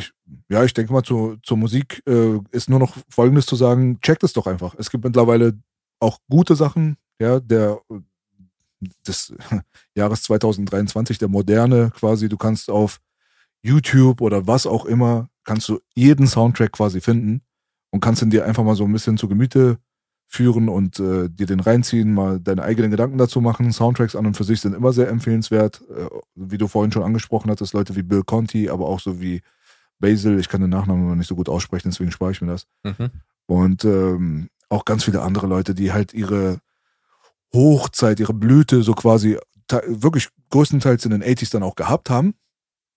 ich, 0.00 0.12
ja, 0.48 0.64
ich 0.64 0.74
denke 0.74 0.92
mal, 0.92 1.02
zu, 1.02 1.36
zur 1.42 1.56
Musik 1.56 2.02
äh, 2.06 2.38
ist 2.50 2.68
nur 2.68 2.78
noch 2.78 2.96
Folgendes 3.08 3.46
zu 3.46 3.56
sagen, 3.56 4.00
checkt 4.00 4.24
es 4.24 4.32
doch 4.32 4.46
einfach. 4.46 4.74
Es 4.78 4.90
gibt 4.90 5.04
mittlerweile 5.04 5.58
auch 6.00 6.18
gute 6.28 6.56
Sachen, 6.56 6.96
ja, 7.20 7.40
der 7.40 7.80
des 9.06 9.32
Jahres 9.94 10.22
2023, 10.22 11.18
der 11.18 11.28
moderne 11.28 11.90
quasi. 11.94 12.28
Du 12.28 12.36
kannst 12.36 12.70
auf 12.70 13.00
YouTube 13.62 14.20
oder 14.20 14.46
was 14.46 14.66
auch 14.66 14.86
immer, 14.86 15.28
kannst 15.44 15.68
du 15.68 15.80
jeden 15.94 16.26
Soundtrack 16.26 16.72
quasi 16.72 17.00
finden 17.00 17.42
und 17.90 18.00
kannst 18.00 18.22
ihn 18.22 18.30
dir 18.30 18.46
einfach 18.46 18.64
mal 18.64 18.76
so 18.76 18.84
ein 18.84 18.92
bisschen 18.92 19.18
zu 19.18 19.28
Gemüte 19.28 19.78
führen 20.26 20.68
und 20.68 21.00
äh, 21.00 21.28
dir 21.28 21.46
den 21.46 21.58
reinziehen, 21.58 22.14
mal 22.14 22.38
deine 22.38 22.62
eigenen 22.62 22.92
Gedanken 22.92 23.18
dazu 23.18 23.40
machen. 23.40 23.72
Soundtracks 23.72 24.14
an 24.14 24.26
und 24.26 24.36
für 24.36 24.44
sich 24.44 24.60
sind 24.60 24.76
immer 24.76 24.92
sehr 24.92 25.08
empfehlenswert, 25.08 25.82
äh, 25.90 26.06
wie 26.36 26.56
du 26.56 26.68
vorhin 26.68 26.92
schon 26.92 27.02
angesprochen 27.02 27.50
hattest, 27.50 27.74
Leute 27.74 27.96
wie 27.96 28.04
Bill 28.04 28.22
Conti, 28.22 28.70
aber 28.70 28.86
auch 28.86 29.00
so 29.00 29.20
wie 29.20 29.42
Basil, 30.00 30.38
ich 30.38 30.48
kann 30.48 30.60
den 30.60 30.70
Nachnamen 30.70 31.04
immer 31.04 31.16
nicht 31.16 31.28
so 31.28 31.36
gut 31.36 31.48
aussprechen, 31.48 31.90
deswegen 31.90 32.10
spare 32.10 32.32
ich 32.32 32.40
mir 32.40 32.48
das. 32.48 32.66
Mhm. 32.82 33.10
Und 33.46 33.84
ähm, 33.84 34.48
auch 34.68 34.84
ganz 34.84 35.04
viele 35.04 35.22
andere 35.22 35.46
Leute, 35.46 35.74
die 35.74 35.92
halt 35.92 36.14
ihre 36.14 36.60
Hochzeit, 37.52 38.20
ihre 38.20 38.34
Blüte 38.34 38.82
so 38.82 38.94
quasi 38.94 39.38
wirklich 39.86 40.28
größtenteils 40.50 41.04
in 41.04 41.12
den 41.12 41.22
80s 41.22 41.52
dann 41.52 41.62
auch 41.62 41.76
gehabt 41.76 42.10
haben. 42.10 42.34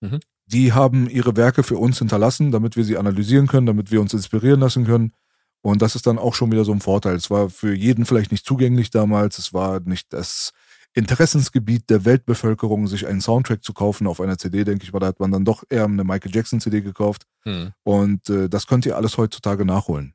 Mhm. 0.01 0.19
Die 0.45 0.73
haben 0.73 1.09
ihre 1.09 1.35
Werke 1.35 1.64
für 1.64 1.77
uns 1.77 1.99
hinterlassen, 1.99 2.51
damit 2.51 2.75
wir 2.75 2.83
sie 2.83 2.98
analysieren 2.98 3.48
können, 3.48 3.65
damit 3.65 3.91
wir 3.91 4.01
uns 4.01 4.14
inspirieren 4.14 4.59
lassen 4.59 4.85
können. 4.85 5.14
Und 5.61 5.82
das 5.82 5.95
ist 5.95 6.07
dann 6.07 6.19
auch 6.19 6.35
schon 6.35 6.51
wieder 6.51 6.65
so 6.65 6.73
ein 6.73 6.82
Vorteil. 6.82 7.15
Es 7.15 7.30
war 7.30 7.49
für 7.49 7.73
jeden 7.73 8.06
vielleicht 8.06 8.32
nicht 8.32 8.45
zugänglich 8.45 8.90
damals. 8.90 9.38
Es 9.38 9.53
war 9.53 9.80
nicht 9.80 10.11
das 10.11 10.51
Interessensgebiet 10.94 11.90
der 11.90 12.06
Weltbevölkerung, 12.06 12.88
sich 12.88 13.08
einen 13.08 13.22
Soundtrack 13.22 13.64
zu 13.64 13.74
kaufen 13.74 14.08
auf 14.08 14.22
einer 14.22 14.38
CD, 14.38 14.64
denke 14.64 14.84
ich 14.84 14.94
mal. 14.94 15.00
Da 15.00 15.08
hat 15.08 15.20
man 15.20 15.32
dann 15.32 15.46
doch 15.46 15.64
eher 15.70 15.86
eine 15.86 16.04
Michael 16.04 16.34
Jackson 16.34 16.62
CD 16.62 16.82
gekauft. 16.82 17.24
Mhm. 17.46 17.74
Und 17.84 18.30
äh, 18.30 18.48
das 18.48 18.68
könnt 18.68 18.86
ihr 18.86 18.96
alles 18.96 19.18
heutzutage 19.18 19.66
nachholen. 19.66 20.14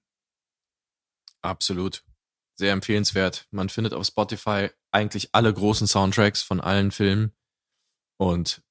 Absolut 1.42 2.04
sehr 2.58 2.72
empfehlenswert. 2.72 3.46
Man 3.50 3.68
findet 3.68 3.94
auf 3.94 4.04
Spotify 4.04 4.70
eigentlich 4.90 5.30
alle 5.32 5.52
großen 5.52 5.86
Soundtracks 5.86 6.42
von 6.42 6.60
allen 6.60 6.90
Filmen. 6.90 7.32
Und 8.18 8.62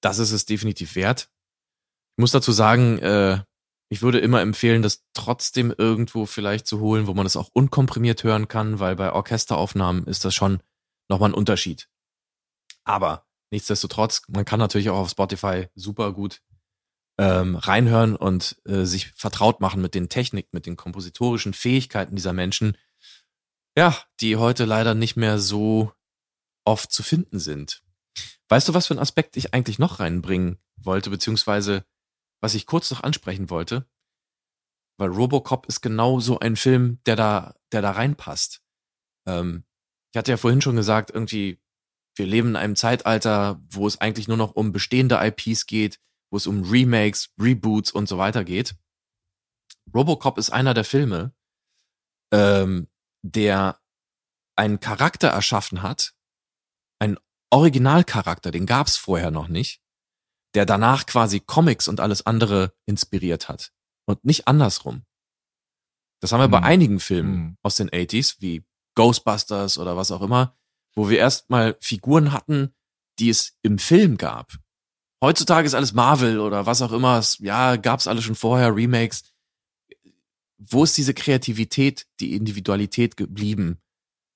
das 0.00 0.18
ist 0.18 0.32
es 0.32 0.44
definitiv 0.44 0.96
wert. 0.96 1.30
Ich 2.16 2.20
muss 2.20 2.32
dazu 2.32 2.52
sagen, 2.52 2.98
äh, 2.98 3.42
ich 3.88 4.02
würde 4.02 4.18
immer 4.18 4.40
empfehlen, 4.40 4.82
das 4.82 5.04
trotzdem 5.14 5.72
irgendwo 5.76 6.26
vielleicht 6.26 6.66
zu 6.66 6.80
holen, 6.80 7.06
wo 7.06 7.14
man 7.14 7.24
es 7.24 7.36
auch 7.36 7.50
unkomprimiert 7.52 8.24
hören 8.24 8.48
kann, 8.48 8.80
weil 8.80 8.96
bei 8.96 9.12
Orchesteraufnahmen 9.12 10.06
ist 10.06 10.24
das 10.24 10.34
schon 10.34 10.60
nochmal 11.08 11.30
ein 11.30 11.34
Unterschied. 11.34 11.88
Aber 12.84 13.26
nichtsdestotrotz, 13.50 14.22
man 14.28 14.44
kann 14.44 14.58
natürlich 14.58 14.90
auch 14.90 14.98
auf 14.98 15.10
Spotify 15.10 15.68
super 15.74 16.12
gut 16.12 16.42
ähm, 17.18 17.56
reinhören 17.56 18.14
und 18.16 18.60
äh, 18.66 18.84
sich 18.84 19.08
vertraut 19.12 19.60
machen 19.60 19.80
mit 19.80 19.94
den 19.94 20.08
Techniken, 20.08 20.50
mit 20.52 20.66
den 20.66 20.76
kompositorischen 20.76 21.54
Fähigkeiten 21.54 22.16
dieser 22.16 22.32
Menschen 22.32 22.76
ja, 23.76 23.96
die 24.20 24.36
heute 24.36 24.64
leider 24.64 24.94
nicht 24.94 25.16
mehr 25.16 25.38
so 25.38 25.92
oft 26.64 26.90
zu 26.90 27.02
finden 27.02 27.38
sind. 27.38 27.84
Weißt 28.48 28.68
du, 28.68 28.74
was 28.74 28.86
für 28.86 28.94
einen 28.94 29.00
Aspekt 29.00 29.36
ich 29.36 29.54
eigentlich 29.54 29.78
noch 29.78 30.00
reinbringen 30.00 30.58
wollte, 30.76 31.10
beziehungsweise 31.10 31.84
was 32.40 32.54
ich 32.54 32.66
kurz 32.66 32.90
noch 32.90 33.02
ansprechen 33.02 33.50
wollte? 33.50 33.86
Weil 34.98 35.10
Robocop 35.10 35.66
ist 35.66 35.82
genau 35.82 36.20
so 36.20 36.38
ein 36.38 36.56
Film, 36.56 37.00
der 37.04 37.16
da, 37.16 37.54
der 37.70 37.82
da 37.82 37.90
reinpasst. 37.90 38.62
Ähm, 39.26 39.64
ich 40.16 40.18
hatte 40.18 40.30
ja 40.30 40.38
vorhin 40.38 40.62
schon 40.62 40.76
gesagt, 40.76 41.10
irgendwie, 41.10 41.60
wir 42.16 42.24
leben 42.24 42.48
in 42.48 42.56
einem 42.56 42.74
Zeitalter, 42.74 43.60
wo 43.68 43.86
es 43.86 44.00
eigentlich 44.00 44.28
nur 44.28 44.38
noch 44.38 44.52
um 44.52 44.72
bestehende 44.72 45.20
IPs 45.20 45.66
geht, 45.66 46.00
wo 46.30 46.38
es 46.38 46.46
um 46.46 46.62
Remakes, 46.62 47.34
Reboots 47.38 47.92
und 47.92 48.08
so 48.08 48.16
weiter 48.16 48.42
geht. 48.42 48.76
Robocop 49.94 50.38
ist 50.38 50.48
einer 50.48 50.72
der 50.72 50.84
Filme, 50.84 51.34
ähm, 52.32 52.88
der 53.20 53.78
einen 54.56 54.80
Charakter 54.80 55.28
erschaffen 55.28 55.82
hat, 55.82 56.14
einen 56.98 57.18
Originalcharakter, 57.50 58.50
den 58.50 58.64
gab's 58.64 58.96
vorher 58.96 59.30
noch 59.30 59.48
nicht, 59.48 59.82
der 60.54 60.64
danach 60.64 61.04
quasi 61.04 61.40
Comics 61.40 61.88
und 61.88 62.00
alles 62.00 62.24
andere 62.24 62.72
inspiriert 62.86 63.50
hat 63.50 63.70
und 64.06 64.24
nicht 64.24 64.48
andersrum. 64.48 65.04
Das 66.22 66.32
haben 66.32 66.40
wir 66.40 66.44
hm. 66.44 66.52
bei 66.52 66.62
einigen 66.62 67.00
Filmen 67.00 67.34
hm. 67.34 67.58
aus 67.62 67.74
den 67.74 67.90
80s, 67.90 68.36
wie 68.40 68.64
Ghostbusters 68.96 69.78
oder 69.78 69.96
was 69.96 70.10
auch 70.10 70.22
immer, 70.22 70.56
wo 70.94 71.08
wir 71.08 71.18
erstmal 71.18 71.76
Figuren 71.80 72.32
hatten, 72.32 72.74
die 73.20 73.30
es 73.30 73.56
im 73.62 73.78
Film 73.78 74.16
gab. 74.16 74.52
Heutzutage 75.22 75.66
ist 75.66 75.74
alles 75.74 75.92
Marvel 75.92 76.40
oder 76.40 76.66
was 76.66 76.82
auch 76.82 76.92
immer. 76.92 77.22
Ja, 77.38 77.76
gab's 77.76 78.08
alles 78.08 78.24
schon 78.24 78.34
vorher, 78.34 78.74
Remakes 78.74 79.22
wo 80.58 80.84
ist 80.84 80.96
diese 80.96 81.14
Kreativität, 81.14 82.06
die 82.20 82.34
Individualität 82.34 83.16
geblieben, 83.16 83.80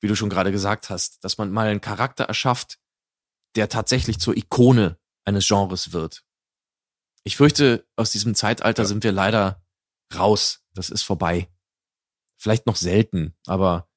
wie 0.00 0.08
du 0.08 0.14
schon 0.14 0.30
gerade 0.30 0.52
gesagt 0.52 0.90
hast, 0.90 1.24
dass 1.24 1.39
man 1.39 1.50
mal 1.50 1.68
einen 1.68 1.80
Charakter 1.80 2.24
erschafft, 2.24 2.78
der 3.56 3.68
tatsächlich 3.68 4.18
zur 4.18 4.36
Ikone 4.36 4.98
eines 5.24 5.47
Genres 5.47 5.92
wird. 5.92 6.24
Ich 7.24 7.36
fürchte, 7.36 7.86
aus 7.97 8.10
diesem 8.10 8.34
Zeitalter 8.34 8.82
ja. 8.82 8.89
sind 8.89 9.05
wir 9.05 9.12
leider 9.12 9.62
raus. 10.14 10.62
Das 10.72 10.90
ist 10.90 11.02
vorbei. 11.02 11.48
vielleicht 12.36 12.66
noch 12.66 12.76
selten, 12.76 13.34
aber 13.47 13.89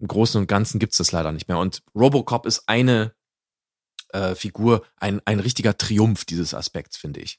im 0.00 0.08
Großen 0.08 0.40
und 0.40 0.46
Ganzen 0.46 0.78
gibt's 0.78 0.96
das 0.96 1.12
leider 1.12 1.30
nicht 1.32 1.48
mehr. 1.48 1.58
Und 1.58 1.82
Robocop 1.94 2.46
ist 2.46 2.64
eine 2.66 3.12
äh, 4.12 4.34
Figur, 4.34 4.82
ein, 4.96 5.20
ein 5.24 5.40
richtiger 5.40 5.76
Triumph 5.76 6.24
dieses 6.24 6.54
Aspekts, 6.54 6.96
finde 6.96 7.20
ich. 7.20 7.38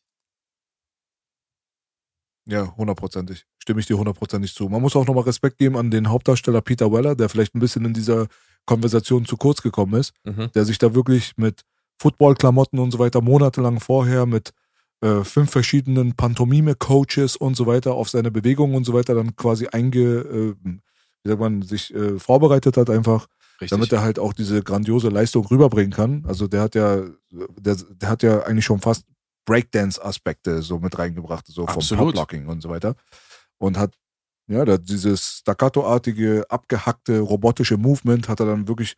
Ja, 2.45 2.75
hundertprozentig. 2.75 3.45
Stimme 3.59 3.79
ich 3.79 3.85
dir 3.85 3.97
hundertprozentig 3.97 4.53
zu. 4.53 4.67
Man 4.67 4.81
muss 4.81 4.95
auch 4.95 5.05
nochmal 5.05 5.23
Respekt 5.25 5.57
geben 5.57 5.77
an 5.77 5.91
den 5.91 6.09
Hauptdarsteller 6.09 6.61
Peter 6.61 6.91
Weller, 6.91 7.15
der 7.15 7.29
vielleicht 7.29 7.55
ein 7.55 7.59
bisschen 7.59 7.85
in 7.85 7.93
dieser 7.93 8.27
Konversation 8.65 9.25
zu 9.25 9.37
kurz 9.37 9.61
gekommen 9.61 9.99
ist, 9.99 10.13
Mhm. 10.23 10.51
der 10.53 10.65
sich 10.65 10.77
da 10.77 10.93
wirklich 10.95 11.33
mit 11.37 11.61
Footballklamotten 11.99 12.79
und 12.79 12.91
so 12.91 12.99
weiter 12.99 13.21
monatelang 13.21 13.79
vorher 13.79 14.25
mit 14.25 14.51
äh, 15.01 15.23
fünf 15.23 15.51
verschiedenen 15.51 16.15
Pantomime-Coaches 16.15 17.35
und 17.35 17.55
so 17.55 17.65
weiter 17.67 17.93
auf 17.93 18.09
seine 18.09 18.31
Bewegungen 18.31 18.75
und 18.75 18.85
so 18.85 18.93
weiter 18.93 19.13
dann 19.15 19.35
quasi 19.35 19.67
einge, 19.67 19.99
äh, 19.99 20.55
wie 21.23 21.29
sagt 21.29 21.41
man, 21.41 21.61
sich 21.61 21.93
äh, 21.93 22.19
vorbereitet 22.19 22.77
hat 22.77 22.89
einfach, 22.89 23.27
Richtig. 23.53 23.69
damit 23.69 23.91
er 23.91 24.01
halt 24.01 24.19
auch 24.19 24.33
diese 24.33 24.63
grandiose 24.63 25.09
Leistung 25.09 25.45
rüberbringen 25.45 25.91
kann. 25.91 26.23
Also 26.27 26.47
der 26.47 26.61
hat 26.61 26.75
ja, 26.75 27.01
der, 27.29 27.75
der 27.75 28.09
hat 28.09 28.23
ja 28.23 28.43
eigentlich 28.43 28.65
schon 28.65 28.79
fast 28.79 29.05
Breakdance-Aspekte 29.45 30.61
so 30.61 30.79
mit 30.79 30.97
reingebracht, 30.97 31.47
so 31.47 31.65
vom 31.65 31.75
Absolut. 31.75 32.07
Poplocking 32.07 32.47
und 32.47 32.61
so 32.61 32.69
weiter. 32.69 32.95
Und 33.57 33.77
hat, 33.77 33.95
ja, 34.47 34.65
der, 34.65 34.77
dieses 34.77 35.39
staccato-artige, 35.39 36.45
abgehackte, 36.49 37.19
robotische 37.19 37.77
Movement 37.77 38.27
hat 38.27 38.39
er 38.39 38.47
dann 38.47 38.67
wirklich 38.67 38.95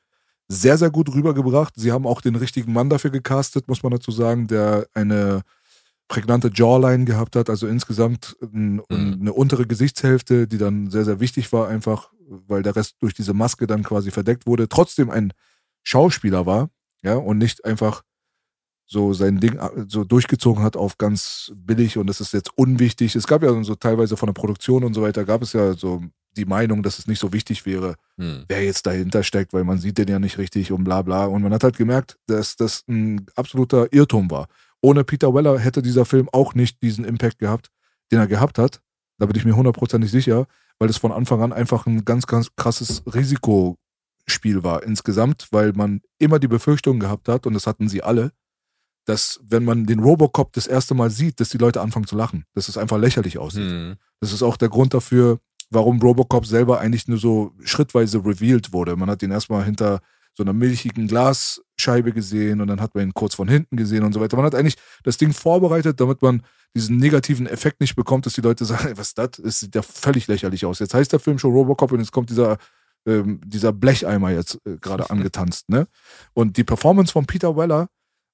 sehr, 0.47 0.77
sehr 0.77 0.91
gut 0.91 1.13
rübergebracht. 1.13 1.73
Sie 1.75 1.91
haben 1.91 2.05
auch 2.05 2.21
den 2.21 2.35
richtigen 2.35 2.73
Mann 2.73 2.89
dafür 2.89 3.11
gecastet, 3.11 3.67
muss 3.67 3.83
man 3.83 3.91
dazu 3.91 4.11
sagen, 4.11 4.47
der 4.47 4.87
eine 4.93 5.41
prägnante 6.07 6.51
Jawline 6.53 7.05
gehabt 7.05 7.35
hat, 7.35 7.49
also 7.49 7.67
insgesamt 7.67 8.35
ein, 8.41 8.75
Mhm. 8.89 9.17
eine 9.21 9.33
untere 9.33 9.65
Gesichtshälfte, 9.65 10.47
die 10.47 10.57
dann 10.57 10.89
sehr, 10.91 11.05
sehr 11.05 11.19
wichtig 11.19 11.51
war, 11.53 11.67
einfach, 11.67 12.11
weil 12.27 12.61
der 12.63 12.75
Rest 12.75 12.95
durch 12.99 13.13
diese 13.13 13.33
Maske 13.33 13.67
dann 13.67 13.83
quasi 13.83 14.11
verdeckt 14.11 14.45
wurde, 14.45 14.67
trotzdem 14.69 15.09
ein 15.09 15.33
Schauspieler 15.83 16.45
war, 16.45 16.69
ja, 17.03 17.15
und 17.15 17.37
nicht 17.37 17.65
einfach 17.65 18.03
so 18.85 19.13
sein 19.13 19.39
Ding 19.39 19.57
äh, 19.57 19.85
so 19.87 20.03
durchgezogen 20.03 20.63
hat 20.63 20.77
auf 20.77 20.97
ganz 20.97 21.51
billig 21.55 21.97
und 21.97 22.07
das 22.07 22.21
ist 22.21 22.33
jetzt 22.33 22.51
unwichtig. 22.57 23.15
Es 23.15 23.27
gab 23.27 23.41
ja 23.43 23.63
so 23.63 23.75
teilweise 23.75 24.17
von 24.17 24.27
der 24.27 24.33
Produktion 24.33 24.83
und 24.83 24.93
so 24.93 25.01
weiter, 25.01 25.25
gab 25.25 25.41
es 25.41 25.53
ja 25.53 25.73
so 25.73 26.03
die 26.35 26.45
Meinung, 26.45 26.83
dass 26.83 26.99
es 26.99 27.07
nicht 27.07 27.19
so 27.19 27.31
wichtig 27.31 27.65
wäre, 27.65 27.95
Hm. 28.17 28.43
wer 28.47 28.63
jetzt 28.63 28.85
dahinter 28.85 29.23
steckt, 29.23 29.53
weil 29.53 29.63
man 29.63 29.79
sieht 29.79 29.97
den 29.97 30.07
ja 30.09 30.19
nicht 30.19 30.37
richtig 30.37 30.71
und 30.71 30.83
bla 30.83 31.01
bla. 31.01 31.25
Und 31.25 31.41
man 31.43 31.53
hat 31.53 31.63
halt 31.63 31.77
gemerkt, 31.77 32.17
dass 32.27 32.55
das 32.55 32.83
ein 32.87 33.25
absoluter 33.35 33.91
Irrtum 33.93 34.29
war. 34.31 34.47
Ohne 34.83 35.05
Peter 35.05 35.33
Weller 35.33 35.57
hätte 35.57 35.81
dieser 35.81 36.03
Film 36.03 36.27
auch 36.33 36.55
nicht 36.55 36.81
diesen 36.83 37.05
Impact 37.05 37.39
gehabt, 37.39 37.71
den 38.11 38.19
er 38.19 38.27
gehabt 38.27 38.59
hat. 38.59 38.81
Da 39.17 39.25
bin 39.25 39.37
ich 39.37 39.45
mir 39.45 39.55
hundertprozentig 39.55 40.11
sicher, 40.11 40.45
weil 40.77 40.89
es 40.89 40.97
von 40.97 41.13
Anfang 41.13 41.41
an 41.41 41.53
einfach 41.53 41.85
ein 41.85 42.03
ganz, 42.03 42.27
ganz 42.27 42.49
krasses 42.57 43.01
Risikospiel 43.05 44.63
war 44.63 44.83
insgesamt, 44.83 45.47
weil 45.51 45.71
man 45.71 46.01
immer 46.19 46.37
die 46.37 46.49
Befürchtung 46.49 46.99
gehabt 46.99 47.29
hat, 47.29 47.47
und 47.47 47.53
das 47.53 47.65
hatten 47.65 47.87
sie 47.87 48.03
alle, 48.03 48.33
dass 49.05 49.39
wenn 49.43 49.63
man 49.63 49.85
den 49.85 49.99
Robocop 49.99 50.51
das 50.51 50.67
erste 50.67 50.95
Mal 50.95 51.09
sieht, 51.09 51.39
dass 51.39 51.49
die 51.49 51.57
Leute 51.57 51.79
anfangen 51.79 52.07
zu 52.07 52.17
lachen. 52.17 52.43
Dass 52.53 52.67
es 52.67 52.77
einfach 52.77 52.97
lächerlich 52.97 53.37
aussieht. 53.37 53.69
Hm. 53.69 53.95
Das 54.19 54.33
ist 54.33 54.43
auch 54.43 54.57
der 54.57 54.69
Grund 54.69 54.93
dafür, 54.93 55.39
warum 55.69 56.01
Robocop 56.01 56.45
selber 56.45 56.81
eigentlich 56.81 57.07
nur 57.07 57.17
so 57.17 57.53
schrittweise 57.63 58.17
revealed 58.17 58.73
wurde. 58.73 58.97
Man 58.97 59.09
hat 59.09 59.23
ihn 59.23 59.31
erstmal 59.31 59.63
hinter 59.63 60.01
so 60.33 60.43
einer 60.43 60.53
milchigen 60.53 61.07
Glasscheibe 61.07 62.11
gesehen 62.11 62.61
und 62.61 62.67
dann 62.67 62.81
hat 62.81 62.95
man 62.95 63.05
ihn 63.05 63.13
kurz 63.13 63.35
von 63.35 63.47
hinten 63.47 63.77
gesehen 63.77 64.03
und 64.03 64.13
so 64.13 64.19
weiter. 64.19 64.35
Man 64.35 64.45
hat 64.45 64.55
eigentlich 64.55 64.77
das 65.03 65.17
Ding 65.17 65.31
vorbereitet, 65.33 65.99
damit 65.99 66.21
man 66.21 66.43
diesen 66.75 66.97
negativen 66.97 67.45
Effekt 67.45 67.81
nicht 67.81 67.95
bekommt, 67.95 68.25
dass 68.25 68.33
die 68.33 68.41
Leute 68.41 68.65
sagen, 68.65 68.87
ey, 68.87 68.97
was 68.97 69.09
ist 69.09 69.17
das? 69.17 69.39
Es 69.39 69.59
sieht 69.59 69.75
ja 69.75 69.81
völlig 69.81 70.27
lächerlich 70.27 70.65
aus. 70.65 70.79
Jetzt 70.79 70.93
heißt 70.93 71.11
der 71.11 71.19
Film 71.19 71.37
schon 71.37 71.51
Robocop 71.51 71.91
und 71.91 71.99
jetzt 71.99 72.11
kommt 72.11 72.29
dieser, 72.29 72.57
ähm, 73.05 73.41
dieser 73.45 73.71
Blecheimer 73.71 74.31
jetzt 74.31 74.59
äh, 74.65 74.77
gerade 74.77 75.09
angetanzt. 75.09 75.69
Ne? 75.69 75.87
Und 76.33 76.57
die 76.57 76.63
Performance 76.63 77.11
von 77.11 77.25
Peter 77.25 77.55
Weller 77.55 77.87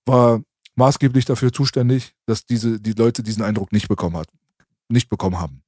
war 0.05 0.41
maßgeblich 0.75 1.25
dafür 1.25 1.51
zuständig, 1.51 2.15
dass 2.25 2.45
diese, 2.45 2.79
die 2.79 2.93
Leute 2.93 3.21
diesen 3.23 3.43
Eindruck 3.43 3.73
nicht 3.73 3.89
bekommen 3.89 4.15
hat, 4.15 4.29
nicht 4.87 5.09
bekommen 5.09 5.39
haben. 5.39 5.61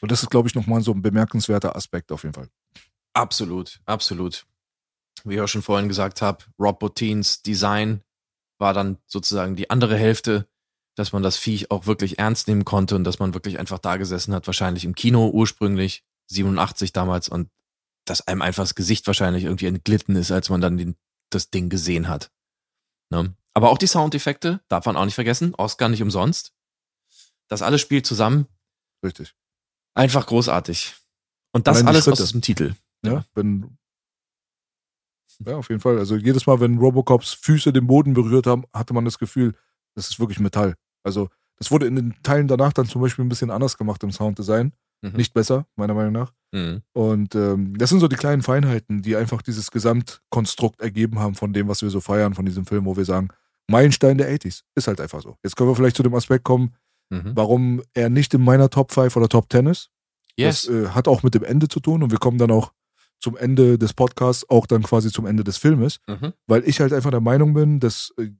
Und 0.00 0.12
das 0.12 0.22
ist, 0.22 0.30
glaube 0.30 0.48
ich, 0.48 0.54
nochmal 0.54 0.82
so 0.82 0.92
ein 0.92 1.02
bemerkenswerter 1.02 1.74
Aspekt 1.74 2.12
auf 2.12 2.22
jeden 2.22 2.34
Fall. 2.34 2.48
Absolut, 3.14 3.80
absolut. 3.86 4.44
Wie 5.24 5.34
ich 5.34 5.40
auch 5.40 5.46
schon 5.48 5.62
vorhin 5.62 5.88
gesagt 5.88 6.20
habe, 6.22 6.44
Rob 6.58 6.78
Botins 6.80 7.42
Design 7.42 8.02
war 8.58 8.74
dann 8.74 8.98
sozusagen 9.06 9.56
die 9.56 9.70
andere 9.70 9.96
Hälfte, 9.96 10.48
dass 10.96 11.12
man 11.12 11.22
das 11.22 11.36
Viech 11.36 11.70
auch 11.70 11.86
wirklich 11.86 12.18
ernst 12.18 12.46
nehmen 12.48 12.64
konnte 12.64 12.94
und 12.96 13.04
dass 13.04 13.18
man 13.18 13.34
wirklich 13.34 13.58
einfach 13.58 13.78
da 13.78 13.96
gesessen 13.96 14.34
hat, 14.34 14.46
wahrscheinlich 14.46 14.84
im 14.84 14.94
Kino 14.94 15.28
ursprünglich, 15.28 16.04
87 16.30 16.92
damals, 16.92 17.28
und 17.28 17.48
dass 18.04 18.26
einem 18.26 18.42
einfach 18.42 18.62
das 18.62 18.74
Gesicht 18.74 19.06
wahrscheinlich 19.06 19.44
irgendwie 19.44 19.66
entglitten 19.66 20.14
ist, 20.16 20.30
als 20.30 20.50
man 20.50 20.60
dann 20.60 20.76
den, 20.76 20.96
das 21.30 21.50
Ding 21.50 21.68
gesehen 21.68 22.08
hat. 22.08 22.30
Ne? 23.10 23.34
Aber 23.54 23.70
auch 23.70 23.78
die 23.78 23.86
Soundeffekte, 23.86 24.60
darf 24.68 24.86
man 24.86 24.96
auch 24.96 25.04
nicht 25.04 25.14
vergessen, 25.14 25.54
Oscar 25.56 25.88
nicht 25.88 26.02
umsonst. 26.02 26.52
Das 27.48 27.62
alles 27.62 27.80
spielt 27.80 28.06
zusammen, 28.06 28.46
Richtig. 29.04 29.34
einfach 29.94 30.26
großartig. 30.26 30.94
Und 31.52 31.66
das 31.66 31.84
alles 31.84 32.08
aus 32.08 32.18
Schritte. 32.18 32.22
diesem 32.24 32.42
Titel. 32.42 32.74
Ja, 33.04 33.12
Ja. 33.12 33.24
wenn. 33.34 33.78
Ja, 35.44 35.56
auf 35.56 35.68
jeden 35.68 35.80
Fall. 35.80 35.98
Also 35.98 36.16
jedes 36.16 36.46
Mal, 36.46 36.60
wenn 36.60 36.78
Robocops 36.78 37.32
Füße 37.34 37.72
den 37.72 37.86
Boden 37.86 38.14
berührt 38.14 38.46
haben, 38.46 38.64
hatte 38.72 38.94
man 38.94 39.04
das 39.04 39.18
Gefühl, 39.18 39.54
das 39.94 40.08
ist 40.10 40.20
wirklich 40.20 40.40
Metall. 40.40 40.74
Also, 41.02 41.28
das 41.56 41.70
wurde 41.70 41.86
in 41.86 41.96
den 41.96 42.14
Teilen 42.22 42.48
danach 42.48 42.72
dann 42.72 42.86
zum 42.86 43.00
Beispiel 43.00 43.24
ein 43.24 43.28
bisschen 43.28 43.50
anders 43.50 43.78
gemacht 43.78 44.02
im 44.02 44.10
Sounddesign. 44.10 44.72
Mhm. 45.02 45.12
Nicht 45.12 45.34
besser, 45.34 45.66
meiner 45.76 45.94
Meinung 45.94 46.12
nach. 46.12 46.32
Mhm. 46.52 46.82
Und 46.92 47.34
ähm, 47.34 47.76
das 47.78 47.90
sind 47.90 48.00
so 48.00 48.08
die 48.08 48.16
kleinen 48.16 48.42
Feinheiten, 48.42 49.02
die 49.02 49.16
einfach 49.16 49.42
dieses 49.42 49.70
Gesamtkonstrukt 49.70 50.80
ergeben 50.80 51.18
haben 51.18 51.34
von 51.34 51.52
dem, 51.52 51.68
was 51.68 51.82
wir 51.82 51.90
so 51.90 52.00
feiern, 52.00 52.34
von 52.34 52.46
diesem 52.46 52.66
Film, 52.66 52.84
wo 52.86 52.96
wir 52.96 53.04
sagen, 53.04 53.28
Meilenstein 53.68 54.18
der 54.18 54.30
80s. 54.30 54.62
Ist 54.74 54.88
halt 54.88 55.00
einfach 55.00 55.22
so. 55.22 55.36
Jetzt 55.42 55.56
können 55.56 55.70
wir 55.70 55.76
vielleicht 55.76 55.96
zu 55.96 56.02
dem 56.02 56.14
Aspekt 56.14 56.44
kommen, 56.44 56.74
Mhm. 57.10 57.32
warum 57.34 57.82
er 57.92 58.08
nicht 58.08 58.32
in 58.32 58.42
meiner 58.42 58.70
Top 58.70 58.90
5 58.90 59.14
oder 59.16 59.28
Top 59.28 59.52
10 59.52 59.66
ist. 59.66 59.90
Yes. 60.36 60.62
Das 60.62 60.74
äh, 60.74 60.88
hat 60.88 61.06
auch 61.06 61.22
mit 61.22 61.34
dem 61.34 61.44
Ende 61.44 61.68
zu 61.68 61.78
tun 61.78 62.02
und 62.02 62.10
wir 62.10 62.18
kommen 62.18 62.38
dann 62.38 62.50
auch 62.50 62.72
zum 63.24 63.36
Ende 63.36 63.78
des 63.78 63.94
Podcasts, 63.94 64.48
auch 64.50 64.66
dann 64.66 64.82
quasi 64.82 65.10
zum 65.10 65.26
Ende 65.26 65.42
des 65.44 65.56
Filmes, 65.56 65.98
Mhm. 66.06 66.32
weil 66.46 66.62
ich 66.68 66.78
halt 66.80 66.92
einfach 66.92 67.10
der 67.10 67.20
Meinung 67.20 67.54
bin, 67.54 67.80
dass 67.80 68.12
äh, 68.18 68.30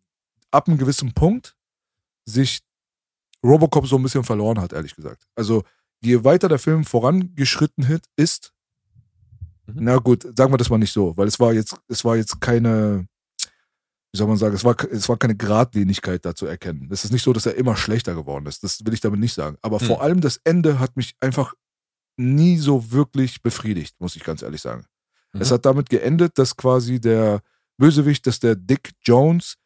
ab 0.50 0.68
einem 0.68 0.78
gewissen 0.78 1.12
Punkt 1.14 1.56
sich 2.26 2.60
Robocop 3.42 3.86
so 3.86 3.96
ein 3.96 4.02
bisschen 4.02 4.24
verloren 4.24 4.60
hat, 4.60 4.72
ehrlich 4.72 4.94
gesagt. 4.94 5.26
Also 5.34 5.64
je 6.02 6.22
weiter 6.22 6.48
der 6.48 6.58
Film 6.58 6.84
vorangeschritten 6.84 8.00
ist, 8.16 8.52
Mhm. 9.66 9.74
na 9.84 9.96
gut, 9.96 10.22
sagen 10.36 10.52
wir 10.52 10.58
das 10.58 10.68
mal 10.68 10.78
nicht 10.78 10.92
so, 10.92 11.16
weil 11.16 11.26
es 11.26 11.40
war 11.40 11.52
jetzt, 11.54 11.74
es 11.88 12.04
war 12.04 12.16
jetzt 12.16 12.38
keine, 12.42 13.06
wie 14.12 14.18
soll 14.18 14.28
man 14.28 14.36
sagen, 14.36 14.54
es 14.54 14.62
war, 14.64 14.76
es 14.92 15.08
war 15.08 15.16
keine 15.16 15.34
Gradlinigkeit 15.36 16.22
da 16.26 16.34
zu 16.34 16.44
erkennen. 16.46 16.88
Es 16.92 17.04
ist 17.06 17.10
nicht 17.12 17.22
so, 17.22 17.32
dass 17.32 17.46
er 17.46 17.54
immer 17.56 17.74
schlechter 17.74 18.14
geworden 18.14 18.44
ist. 18.46 18.62
Das 18.62 18.84
will 18.84 18.92
ich 18.92 19.00
damit 19.00 19.20
nicht 19.20 19.32
sagen. 19.34 19.56
Aber 19.62 19.80
Hm. 19.80 19.86
vor 19.86 20.02
allem 20.02 20.20
das 20.20 20.38
Ende 20.44 20.78
hat 20.78 20.96
mich 20.98 21.14
einfach 21.20 21.54
nie 22.16 22.56
so 22.58 22.92
wirklich 22.92 23.42
befriedigt, 23.42 23.96
muss 24.00 24.16
ich 24.16 24.24
ganz 24.24 24.42
ehrlich 24.42 24.60
sagen. 24.60 24.84
Mhm. 25.32 25.40
Es 25.40 25.50
hat 25.50 25.64
damit 25.64 25.88
geendet, 25.90 26.38
dass 26.38 26.56
quasi 26.56 27.00
der 27.00 27.40
Bösewicht, 27.76 28.26
dass 28.26 28.38
der 28.40 28.54
Dick 28.54 28.90
Jones, 29.02 29.56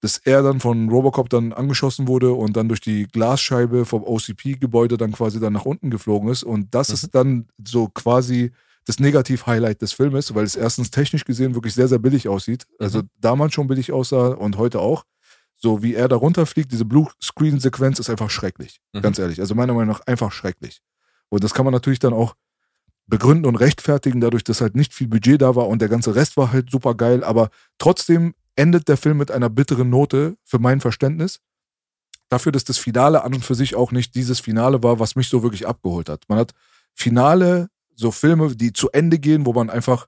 dass 0.00 0.18
er 0.18 0.42
dann 0.42 0.58
von 0.58 0.88
Robocop 0.88 1.28
dann 1.30 1.52
angeschossen 1.52 2.08
wurde 2.08 2.32
und 2.32 2.56
dann 2.56 2.66
durch 2.68 2.80
die 2.80 3.06
Glasscheibe 3.06 3.84
vom 3.84 4.02
OCP-Gebäude 4.02 4.96
dann 4.96 5.12
quasi 5.12 5.38
dann 5.38 5.52
nach 5.52 5.64
unten 5.64 5.90
geflogen 5.90 6.28
ist. 6.28 6.42
Und 6.42 6.74
das 6.74 6.88
Mhm. 6.88 6.94
ist 6.94 7.14
dann 7.14 7.46
so 7.64 7.88
quasi 7.88 8.50
das 8.84 8.98
Negativ-Highlight 8.98 9.80
des 9.80 9.92
Filmes, 9.92 10.34
weil 10.34 10.42
es 10.44 10.56
erstens 10.56 10.90
technisch 10.90 11.24
gesehen 11.24 11.54
wirklich 11.54 11.72
sehr, 11.74 11.86
sehr 11.86 12.00
billig 12.00 12.26
aussieht. 12.28 12.66
Also 12.80 12.98
Mhm. 13.02 13.10
damals 13.20 13.54
schon 13.54 13.68
billig 13.68 13.92
aussah 13.92 14.28
und 14.28 14.58
heute 14.58 14.80
auch. 14.80 15.04
So 15.54 15.84
wie 15.84 15.94
er 15.94 16.08
da 16.08 16.16
runterfliegt, 16.16 16.72
diese 16.72 16.84
Blue-Screen-Sequenz 16.84 18.00
ist 18.00 18.10
einfach 18.10 18.30
schrecklich. 18.30 18.80
Mhm. 18.92 19.02
Ganz 19.02 19.20
ehrlich. 19.20 19.38
Also 19.38 19.54
meiner 19.54 19.72
Meinung 19.74 19.92
nach 19.94 20.00
einfach 20.06 20.32
schrecklich. 20.32 20.80
Und 21.32 21.42
das 21.42 21.54
kann 21.54 21.64
man 21.64 21.72
natürlich 21.72 21.98
dann 21.98 22.12
auch 22.12 22.34
begründen 23.06 23.46
und 23.46 23.56
rechtfertigen, 23.56 24.20
dadurch, 24.20 24.44
dass 24.44 24.60
halt 24.60 24.76
nicht 24.76 24.92
viel 24.92 25.08
Budget 25.08 25.40
da 25.40 25.56
war 25.56 25.66
und 25.66 25.80
der 25.80 25.88
ganze 25.88 26.14
Rest 26.14 26.36
war 26.36 26.52
halt 26.52 26.70
super 26.70 26.94
geil. 26.94 27.24
Aber 27.24 27.48
trotzdem 27.78 28.34
endet 28.54 28.86
der 28.86 28.98
Film 28.98 29.16
mit 29.16 29.30
einer 29.30 29.48
bitteren 29.48 29.88
Note 29.88 30.36
für 30.44 30.58
mein 30.58 30.80
Verständnis. 30.82 31.40
Dafür, 32.28 32.52
dass 32.52 32.64
das 32.64 32.76
Finale 32.76 33.24
an 33.24 33.34
und 33.34 33.44
für 33.44 33.54
sich 33.54 33.74
auch 33.74 33.92
nicht 33.92 34.14
dieses 34.14 34.40
Finale 34.40 34.82
war, 34.82 34.98
was 34.98 35.16
mich 35.16 35.28
so 35.28 35.42
wirklich 35.42 35.66
abgeholt 35.66 36.10
hat. 36.10 36.24
Man 36.28 36.38
hat 36.38 36.52
Finale, 36.94 37.68
so 37.94 38.10
Filme, 38.10 38.54
die 38.54 38.74
zu 38.74 38.90
Ende 38.90 39.18
gehen, 39.18 39.46
wo 39.46 39.54
man 39.54 39.70
einfach 39.70 40.06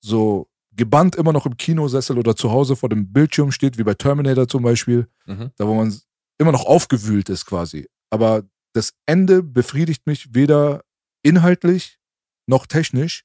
so 0.00 0.48
gebannt 0.72 1.14
immer 1.14 1.32
noch 1.32 1.46
im 1.46 1.56
Kinosessel 1.56 2.18
oder 2.18 2.34
zu 2.34 2.50
Hause 2.50 2.74
vor 2.74 2.88
dem 2.88 3.12
Bildschirm 3.12 3.52
steht, 3.52 3.78
wie 3.78 3.84
bei 3.84 3.94
Terminator 3.94 4.48
zum 4.48 4.64
Beispiel 4.64 5.06
Mhm. 5.26 5.50
da 5.56 5.68
wo 5.68 5.74
man 5.74 5.96
immer 6.38 6.50
noch 6.50 6.66
aufgewühlt 6.66 7.28
ist 7.28 7.46
quasi. 7.46 7.88
Aber 8.10 8.42
das 8.74 8.92
Ende 9.06 9.42
befriedigt 9.42 10.06
mich 10.06 10.34
weder 10.34 10.84
inhaltlich 11.22 11.98
noch 12.46 12.66
technisch. 12.66 13.24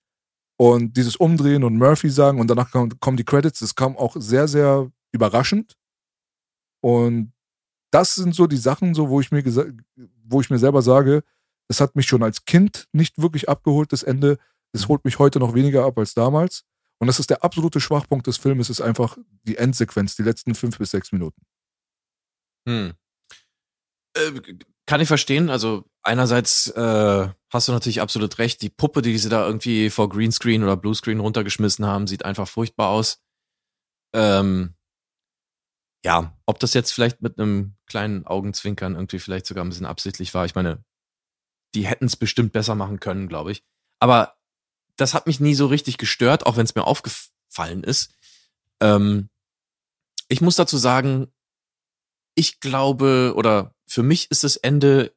Und 0.58 0.98
dieses 0.98 1.16
Umdrehen 1.16 1.64
und 1.64 1.78
Murphy 1.78 2.10
sagen 2.10 2.40
und 2.40 2.48
danach 2.48 2.72
kommen, 2.72 3.18
die 3.18 3.24
Credits, 3.24 3.60
das 3.60 3.76
kam 3.76 3.96
auch 3.96 4.16
sehr, 4.20 4.48
sehr 4.48 4.92
überraschend. 5.14 5.78
Und 6.82 7.34
das 7.92 8.16
sind 8.16 8.36
so 8.36 8.46
die 8.46 8.58
Sachen, 8.58 8.94
so 8.94 9.10
wo 9.10 9.22
ich 9.22 9.32
mir 9.32 9.44
wo 10.24 10.42
ich 10.42 10.50
mir 10.50 10.60
selber 10.60 10.82
sage, 10.82 11.24
Das 11.70 11.82
hat 11.82 11.96
mich 11.96 12.08
schon 12.08 12.24
als 12.24 12.46
Kind 12.46 12.88
nicht 12.94 13.22
wirklich 13.22 13.48
abgeholt, 13.48 13.94
das 13.94 14.04
Ende. 14.04 14.38
Das 14.74 14.88
holt 14.88 15.06
mich 15.06 15.20
heute 15.20 15.40
noch 15.40 15.54
weniger 15.54 15.86
ab 15.86 15.98
als 15.98 16.14
damals. 16.14 16.64
Und 17.00 17.08
das 17.08 17.20
ist 17.20 17.30
der 17.30 17.44
absolute 17.44 17.80
Schwachpunkt 17.80 18.28
des 18.28 18.38
Films, 18.38 18.70
ist 18.70 18.82
einfach 18.82 19.18
die 19.44 19.58
Endsequenz, 19.58 20.16
die 20.16 20.24
letzten 20.24 20.56
fünf 20.56 20.78
bis 20.78 20.92
sechs 20.92 21.12
Minuten. 21.12 21.42
Hm. 22.68 22.94
Äh, 24.16 24.32
kann 24.90 25.02
ich 25.02 25.08
verstehen. 25.08 25.52
Also 25.52 25.86
einerseits 26.02 26.68
äh, 26.72 27.30
hast 27.52 27.68
du 27.68 27.72
natürlich 27.72 28.02
absolut 28.02 28.40
recht. 28.40 28.60
Die 28.64 28.72
Puppe, 28.72 29.04
die 29.04 29.20
sie 29.20 29.30
da 29.30 29.46
irgendwie 29.46 29.92
vor 29.92 30.10
Greenscreen 30.10 30.64
oder 30.64 30.76
Bluescreen 30.76 31.20
runtergeschmissen 31.20 31.86
haben, 31.86 32.08
sieht 32.08 32.26
einfach 32.26 32.48
furchtbar 32.48 32.90
aus. 32.90 33.24
Ähm, 34.16 34.74
ja, 36.04 36.36
ob 36.48 36.60
das 36.60 36.74
jetzt 36.74 36.92
vielleicht 36.92 37.22
mit 37.22 37.38
einem 37.38 37.76
kleinen 37.86 38.26
Augenzwinkern 38.26 38.96
irgendwie 38.96 39.20
vielleicht 39.20 39.46
sogar 39.46 39.64
ein 39.64 39.70
bisschen 39.70 39.86
absichtlich 39.86 40.34
war. 40.34 40.46
Ich 40.46 40.56
meine, 40.56 40.84
die 41.76 41.86
hätten 41.86 42.06
es 42.06 42.16
bestimmt 42.16 42.52
besser 42.52 42.74
machen 42.74 43.00
können, 43.00 43.28
glaube 43.28 43.52
ich. 43.52 43.64
Aber 44.00 44.38
das 44.96 45.14
hat 45.14 45.28
mich 45.28 45.40
nie 45.40 45.54
so 45.54 45.68
richtig 45.68 46.00
gestört, 46.00 46.48
auch 46.48 46.58
wenn 46.58 46.66
es 46.66 46.74
mir 46.74 46.86
aufgefallen 46.86 47.84
ist. 47.84 48.16
Ähm, 48.82 49.30
ich 50.30 50.42
muss 50.42 50.56
dazu 50.56 50.78
sagen, 50.78 51.32
ich 52.40 52.62
glaube, 52.62 53.34
oder 53.36 53.76
für 53.86 54.02
mich 54.02 54.32
ist 54.32 54.46
das 54.46 54.56
Ende 54.56 55.14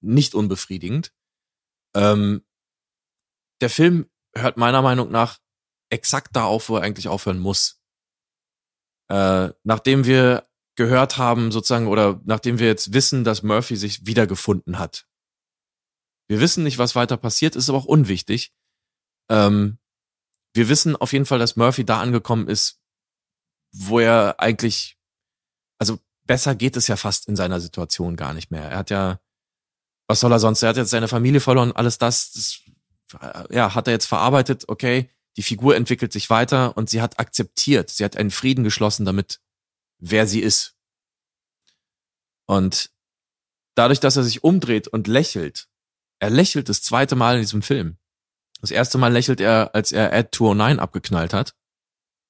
nicht 0.00 0.34
unbefriedigend. 0.34 1.12
Ähm, 1.94 2.44
der 3.60 3.70
Film 3.70 4.10
hört 4.34 4.56
meiner 4.56 4.82
Meinung 4.82 5.10
nach 5.12 5.38
exakt 5.90 6.34
da 6.34 6.44
auf, 6.44 6.68
wo 6.68 6.76
er 6.76 6.82
eigentlich 6.82 7.06
aufhören 7.06 7.38
muss. 7.38 7.80
Äh, 9.08 9.50
nachdem 9.62 10.04
wir 10.06 10.48
gehört 10.74 11.16
haben, 11.18 11.52
sozusagen, 11.52 11.86
oder 11.86 12.20
nachdem 12.24 12.58
wir 12.58 12.66
jetzt 12.66 12.92
wissen, 12.92 13.22
dass 13.22 13.44
Murphy 13.44 13.76
sich 13.76 14.04
wiedergefunden 14.04 14.80
hat. 14.80 15.06
Wir 16.28 16.40
wissen 16.40 16.64
nicht, 16.64 16.78
was 16.78 16.96
weiter 16.96 17.16
passiert, 17.16 17.54
ist 17.54 17.68
aber 17.68 17.78
auch 17.78 17.84
unwichtig. 17.84 18.52
Ähm, 19.30 19.78
wir 20.52 20.68
wissen 20.68 20.96
auf 20.96 21.12
jeden 21.12 21.26
Fall, 21.26 21.38
dass 21.38 21.54
Murphy 21.54 21.84
da 21.84 22.00
angekommen 22.00 22.48
ist, 22.48 22.82
wo 23.72 24.00
er 24.00 24.40
eigentlich, 24.40 24.98
also 25.78 26.00
besser 26.26 26.54
geht 26.54 26.76
es 26.76 26.88
ja 26.88 26.96
fast 26.96 27.28
in 27.28 27.36
seiner 27.36 27.60
Situation 27.60 28.16
gar 28.16 28.34
nicht 28.34 28.50
mehr. 28.50 28.70
Er 28.70 28.78
hat 28.78 28.90
ja, 28.90 29.20
was 30.06 30.20
soll 30.20 30.32
er 30.32 30.38
sonst? 30.38 30.62
Er 30.62 30.70
hat 30.70 30.76
jetzt 30.76 30.90
seine 30.90 31.08
Familie 31.08 31.40
verloren, 31.40 31.72
alles 31.72 31.98
das, 31.98 32.32
das 32.32 32.60
ja, 33.50 33.74
hat 33.74 33.86
er 33.86 33.92
jetzt 33.92 34.06
verarbeitet, 34.06 34.64
okay, 34.68 35.10
die 35.36 35.42
Figur 35.42 35.76
entwickelt 35.76 36.12
sich 36.12 36.30
weiter 36.30 36.76
und 36.76 36.88
sie 36.90 37.02
hat 37.02 37.18
akzeptiert, 37.18 37.90
sie 37.90 38.04
hat 38.04 38.16
einen 38.16 38.30
Frieden 38.30 38.64
geschlossen 38.64 39.04
damit, 39.04 39.40
wer 39.98 40.26
sie 40.26 40.40
ist. 40.40 40.74
Und 42.46 42.90
dadurch, 43.74 44.00
dass 44.00 44.16
er 44.16 44.22
sich 44.22 44.44
umdreht 44.44 44.88
und 44.88 45.06
lächelt, 45.06 45.68
er 46.18 46.30
lächelt 46.30 46.68
das 46.68 46.82
zweite 46.82 47.16
Mal 47.16 47.36
in 47.36 47.42
diesem 47.42 47.62
Film. 47.62 47.98
Das 48.60 48.70
erste 48.70 48.96
Mal 48.98 49.12
lächelt 49.12 49.40
er, 49.40 49.74
als 49.74 49.92
er 49.92 50.12
Ad 50.12 50.30
209 50.32 50.78
abgeknallt 50.78 51.34
hat. 51.34 51.54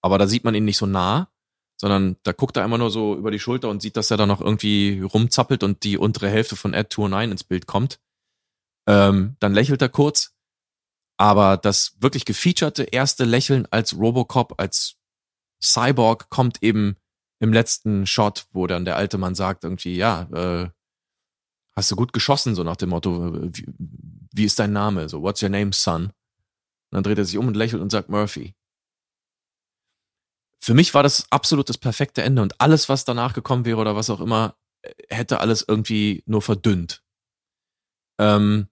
Aber 0.02 0.18
da 0.18 0.26
sieht 0.26 0.44
man 0.44 0.55
ihn 0.55 0.65
nicht 0.65 0.78
so 0.78 0.86
nah, 0.86 1.31
sondern 1.77 2.17
da 2.23 2.33
guckt 2.33 2.57
er 2.57 2.65
immer 2.65 2.79
nur 2.79 2.91
so 2.91 3.15
über 3.15 3.31
die 3.31 3.39
Schulter 3.39 3.69
und 3.69 3.83
sieht, 3.83 3.97
dass 3.97 4.11
er 4.11 4.17
da 4.17 4.27
noch 4.27 4.41
irgendwie 4.41 5.01
rumzappelt 5.01 5.63
und 5.63 5.85
die 5.85 5.99
untere 5.99 6.29
Hälfte 6.31 6.57
von 6.57 6.75
Ad 6.75 6.89
209 6.91 7.33
ins 7.33 7.45
Bild 7.45 7.67
kommt. 7.67 8.01
Ähm, 8.89 9.37
dann 9.41 9.55
lächelt 9.55 9.83
er 9.83 9.89
kurz. 9.89 10.33
Aber 11.19 11.57
das 11.57 11.97
wirklich 11.99 12.25
gefeaturete 12.25 12.85
erste 12.85 13.25
Lächeln 13.25 13.67
als 13.71 13.97
Robocop, 13.97 14.61
als 14.61 14.97
Cyborg 15.63 16.29
kommt 16.29 16.63
eben 16.63 16.97
im 17.41 17.53
letzten 17.53 18.07
Shot, 18.07 18.47
wo 18.53 18.67
dann 18.67 18.85
der 18.85 18.97
alte 18.97 19.19
Mann 19.19 19.35
sagt 19.35 19.65
irgendwie, 19.65 19.97
ja, 19.97 20.23
äh, 20.33 20.71
hast 21.75 21.91
du 21.91 21.97
gut 21.97 22.13
geschossen, 22.13 22.55
so 22.55 22.65
nach 22.65 22.77
dem 22.77 22.91
Motto, 22.91 23.35
wie, 23.35 23.67
wie 24.33 24.45
ist 24.45 24.59
dein 24.59 24.73
Name? 24.73 25.09
So, 25.09 25.23
what's 25.23 25.43
your 25.43 25.51
name, 25.51 25.73
son? 25.73 26.05
Und 26.05 26.13
dann 26.91 27.03
dreht 27.03 27.19
er 27.19 27.25
sich 27.25 27.37
um 27.37 27.47
und 27.47 27.57
lächelt 27.57 27.83
und 27.83 27.91
sagt 27.91 28.09
Murphy. 28.09 28.55
Für 30.60 30.75
mich 30.75 30.94
war 30.94 31.02
das 31.02 31.26
absolut 31.31 31.68
das 31.68 31.78
perfekte 31.78 32.23
Ende 32.23 32.43
und 32.43 32.60
alles, 32.60 32.89
was 32.89 33.05
danach 33.05 33.35
gekommen 33.35 33.65
wäre 33.65 33.81
oder 33.81 33.97
was 33.97 34.10
auch 34.10 34.20
immer, 34.20 34.57
hätte 35.09 35.41
alles 35.41 35.65
irgendwie 35.67 36.23
nur 36.26 36.43
verdünnt. 36.43 37.02
Ähm, 38.18 38.68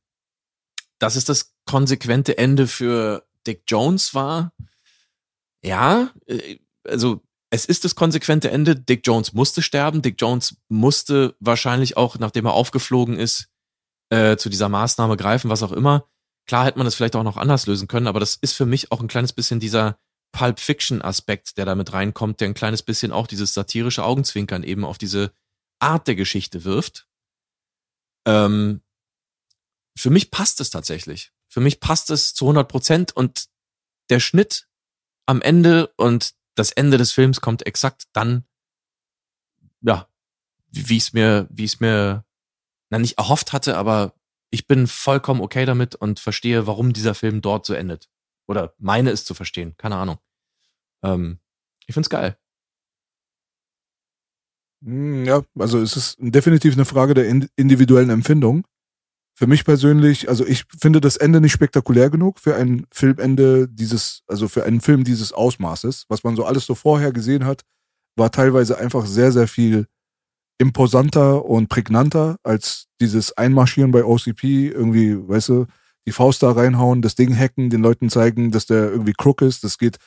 dass 0.99 1.17
es 1.17 1.25
das 1.25 1.55
konsequente 1.67 2.39
Ende 2.39 2.67
für 2.67 3.27
Dick 3.47 3.65
Jones 3.67 4.15
war, 4.15 4.53
ja, 5.65 6.11
äh, 6.27 6.59
also 6.85 7.23
es 7.51 7.65
ist 7.65 7.85
das 7.85 7.95
konsequente 7.95 8.51
Ende. 8.51 8.77
Dick 8.77 9.07
Jones 9.07 9.33
musste 9.33 9.63
sterben. 9.63 10.03
Dick 10.03 10.17
Jones 10.19 10.57
musste 10.69 11.37
wahrscheinlich 11.41 11.97
auch, 11.97 12.19
nachdem 12.19 12.47
er 12.47 12.53
aufgeflogen 12.53 13.17
ist, 13.17 13.49
äh, 14.11 14.37
zu 14.37 14.49
dieser 14.49 14.69
Maßnahme 14.69 15.17
greifen, 15.17 15.51
was 15.51 15.63
auch 15.63 15.73
immer. 15.73 16.09
Klar 16.47 16.67
hätte 16.67 16.79
man 16.79 16.85
das 16.85 16.95
vielleicht 16.95 17.17
auch 17.17 17.23
noch 17.23 17.37
anders 17.37 17.67
lösen 17.67 17.89
können, 17.89 18.07
aber 18.07 18.21
das 18.21 18.37
ist 18.37 18.55
für 18.55 18.67
mich 18.67 18.93
auch 18.93 19.01
ein 19.01 19.09
kleines 19.09 19.33
bisschen 19.33 19.61
dieser 19.61 19.99
Pulp 20.35 20.59
Fiction 20.59 21.01
Aspekt, 21.01 21.57
der 21.57 21.65
damit 21.65 21.93
reinkommt, 21.93 22.41
der 22.41 22.49
ein 22.49 22.55
kleines 22.55 22.83
bisschen 22.83 23.13
auch 23.13 23.29
dieses 23.29 23.55
satirische 23.55 24.05
Augenzwinkern 24.05 24.65
eben 24.65 24.85
auf 24.85 24.99
diese 24.99 25.33
Art 25.79 26.09
der 26.09 26.17
Geschichte 26.17 26.65
wirft. 26.65 27.07
Ähm, 28.27 28.83
für 29.97 30.11
mich 30.11 30.33
passt 30.33 30.61
es 30.61 30.71
tatsächlich. 30.71 31.33
Für 31.49 31.61
mich 31.61 31.79
passt 31.79 32.11
es 32.11 32.35
zu 32.35 32.47
100 32.47 32.69
Prozent 32.69 33.17
und 33.17 33.47
der 34.11 34.19
Schnitt 34.19 34.69
am 35.25 35.41
Ende 35.41 35.87
und 35.97 36.35
das 36.57 36.73
Ende 36.73 36.99
des 36.99 37.13
Films 37.13 37.41
kommt 37.41 37.65
exakt 37.65 38.09
dann, 38.13 38.45
ja, 39.83 40.09
wie 40.73 40.97
es 40.97 41.13
mir, 41.13 41.47
wie 41.49 41.65
es 41.65 41.79
mir, 41.79 42.25
na 42.91 42.99
nicht 42.99 43.19
erhofft 43.19 43.53
hatte, 43.53 43.77
aber 43.77 44.15
ich 44.51 44.67
bin 44.67 44.89
vollkommen 44.89 45.41
okay 45.41 45.65
damit 45.65 45.95
und 45.95 46.19
verstehe, 46.19 46.67
warum 46.67 46.93
dieser 46.93 47.15
Film 47.15 47.41
dort 47.41 47.67
so 47.67 47.75
endet. 47.75 48.09
Oder 48.47 48.75
meine 48.79 49.11
es 49.11 49.25
zu 49.25 49.35
verstehen, 49.35 49.75
keine 49.77 49.97
Ahnung. 49.97 50.19
Ähm, 51.03 51.39
ich 51.87 51.95
find's 51.95 52.11
geil. 52.11 52.37
Hm, 54.85 55.25
ja, 55.25 55.43
also 55.59 55.81
es 55.81 55.97
ist 55.97 56.17
definitiv 56.19 56.75
eine 56.75 56.85
Frage 56.85 57.15
der 57.15 57.27
individuellen 57.57 58.11
Empfindung. 58.11 58.67
Für 59.37 59.47
mich 59.49 59.65
persönlich, 59.65 60.29
also 60.29 60.47
ich 60.47 60.65
finde 60.79 61.01
das 61.01 61.17
Ende 61.17 61.41
nicht 61.41 61.53
spektakulär 61.53 62.09
genug 62.09 62.39
für 62.39 62.55
ein 62.55 62.87
Filmende 62.93 63.69
dieses, 63.69 64.23
also 64.29 64.47
für 64.47 64.65
einen 64.65 64.81
Film 64.81 65.03
dieses 65.03 65.33
Ausmaßes. 65.33 66.05
Was 66.09 66.23
man 66.23 66.37
so 66.37 66.45
alles 66.45 66.67
so 66.67 66.75
vorher 66.75 67.13
gesehen 67.13 67.45
hat, 67.45 67.63
war 68.17 68.31
teilweise 68.31 68.79
einfach 68.79 69.07
sehr, 69.07 69.33
sehr 69.33 69.49
viel 69.49 69.87
imposanter 70.59 71.45
und 71.45 71.69
prägnanter 71.69 72.37
als 72.45 72.87
dieses 73.01 73.37
Einmarschieren 73.37 73.91
bei 73.91 74.05
OCP, 74.05 74.69
irgendwie, 74.69 75.17
weißt 75.29 75.49
du, 75.49 75.67
die 76.07 76.13
Faust 76.13 76.43
da 76.43 76.53
reinhauen, 76.53 77.03
das 77.03 77.15
Ding 77.15 77.37
hacken, 77.37 77.71
den 77.71 77.83
Leuten 77.83 78.11
zeigen, 78.11 78.51
dass 78.51 78.67
der 78.67 78.91
irgendwie 78.91 79.15
crook 79.17 79.43
ist. 79.43 79.65
Das 79.65 79.79
geht 79.79 79.99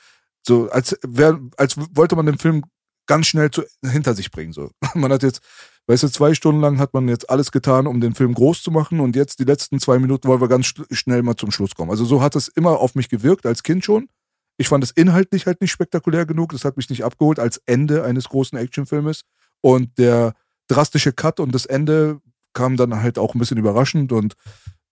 so, 0.45 0.69
als, 0.69 0.98
wär, 1.06 1.40
als 1.58 1.76
wollte 1.95 2.16
man 2.16 2.26
den 2.26 2.38
Film 2.38 2.64
ganz 3.08 3.27
schnell 3.27 3.51
zu, 3.51 3.64
hinter 3.84 4.14
sich 4.14 4.32
bringen. 4.32 4.53
So. 4.53 4.72
Man 4.93 5.11
hat 5.11 5.24
jetzt 5.24 5.42
Weißt 5.90 6.03
du, 6.03 6.09
zwei 6.09 6.34
Stunden 6.34 6.59
lang 6.59 6.80
hat 6.80 6.93
man 6.93 7.08
jetzt 7.08 7.30
alles 7.30 7.50
getan, 7.53 7.88
um 7.88 8.01
den 8.01 8.14
Film 8.14 8.34
groß 8.34 8.61
zu 8.61 8.72
machen 8.72 9.00
und 9.00 9.16
jetzt 9.16 9.40
die 9.40 9.45
letzten 9.45 9.80
zwei 9.80 10.00
Minuten 10.00 10.27
wollen 10.27 10.42
wir 10.42 10.50
ganz 10.50 10.74
schnell 10.92 11.24
mal 11.24 11.38
zum 11.38 11.50
Schluss 11.50 11.76
kommen. 11.76 11.92
Also 11.92 12.03
so 12.03 12.22
hat 12.22 12.35
es 12.35 12.50
immer 12.50 12.80
auf 12.80 12.93
mich 12.93 13.08
gewirkt, 13.08 13.45
als 13.45 13.64
Kind 13.64 13.85
schon. 13.85 14.09
Ich 14.58 14.67
fand 14.67 14.84
es 14.84 14.92
inhaltlich 14.92 15.45
halt 15.45 15.61
nicht 15.61 15.72
spektakulär 15.72 16.26
genug. 16.26 16.51
Das 16.51 16.66
hat 16.66 16.76
mich 16.76 16.90
nicht 16.90 17.06
abgeholt 17.06 17.40
als 17.40 17.61
Ende 17.66 18.03
eines 18.03 18.27
großen 18.27 18.58
Actionfilmes. 18.58 19.22
Und 19.61 19.98
der 19.98 20.34
drastische 20.67 21.14
Cut 21.14 21.40
und 21.40 21.56
das 21.56 21.66
Ende 21.66 22.19
kam 22.51 22.76
dann 22.76 23.01
halt 23.01 23.17
auch 23.17 23.34
ein 23.34 23.40
bisschen 23.40 23.58
überraschend 23.58 24.11
und 24.11 24.34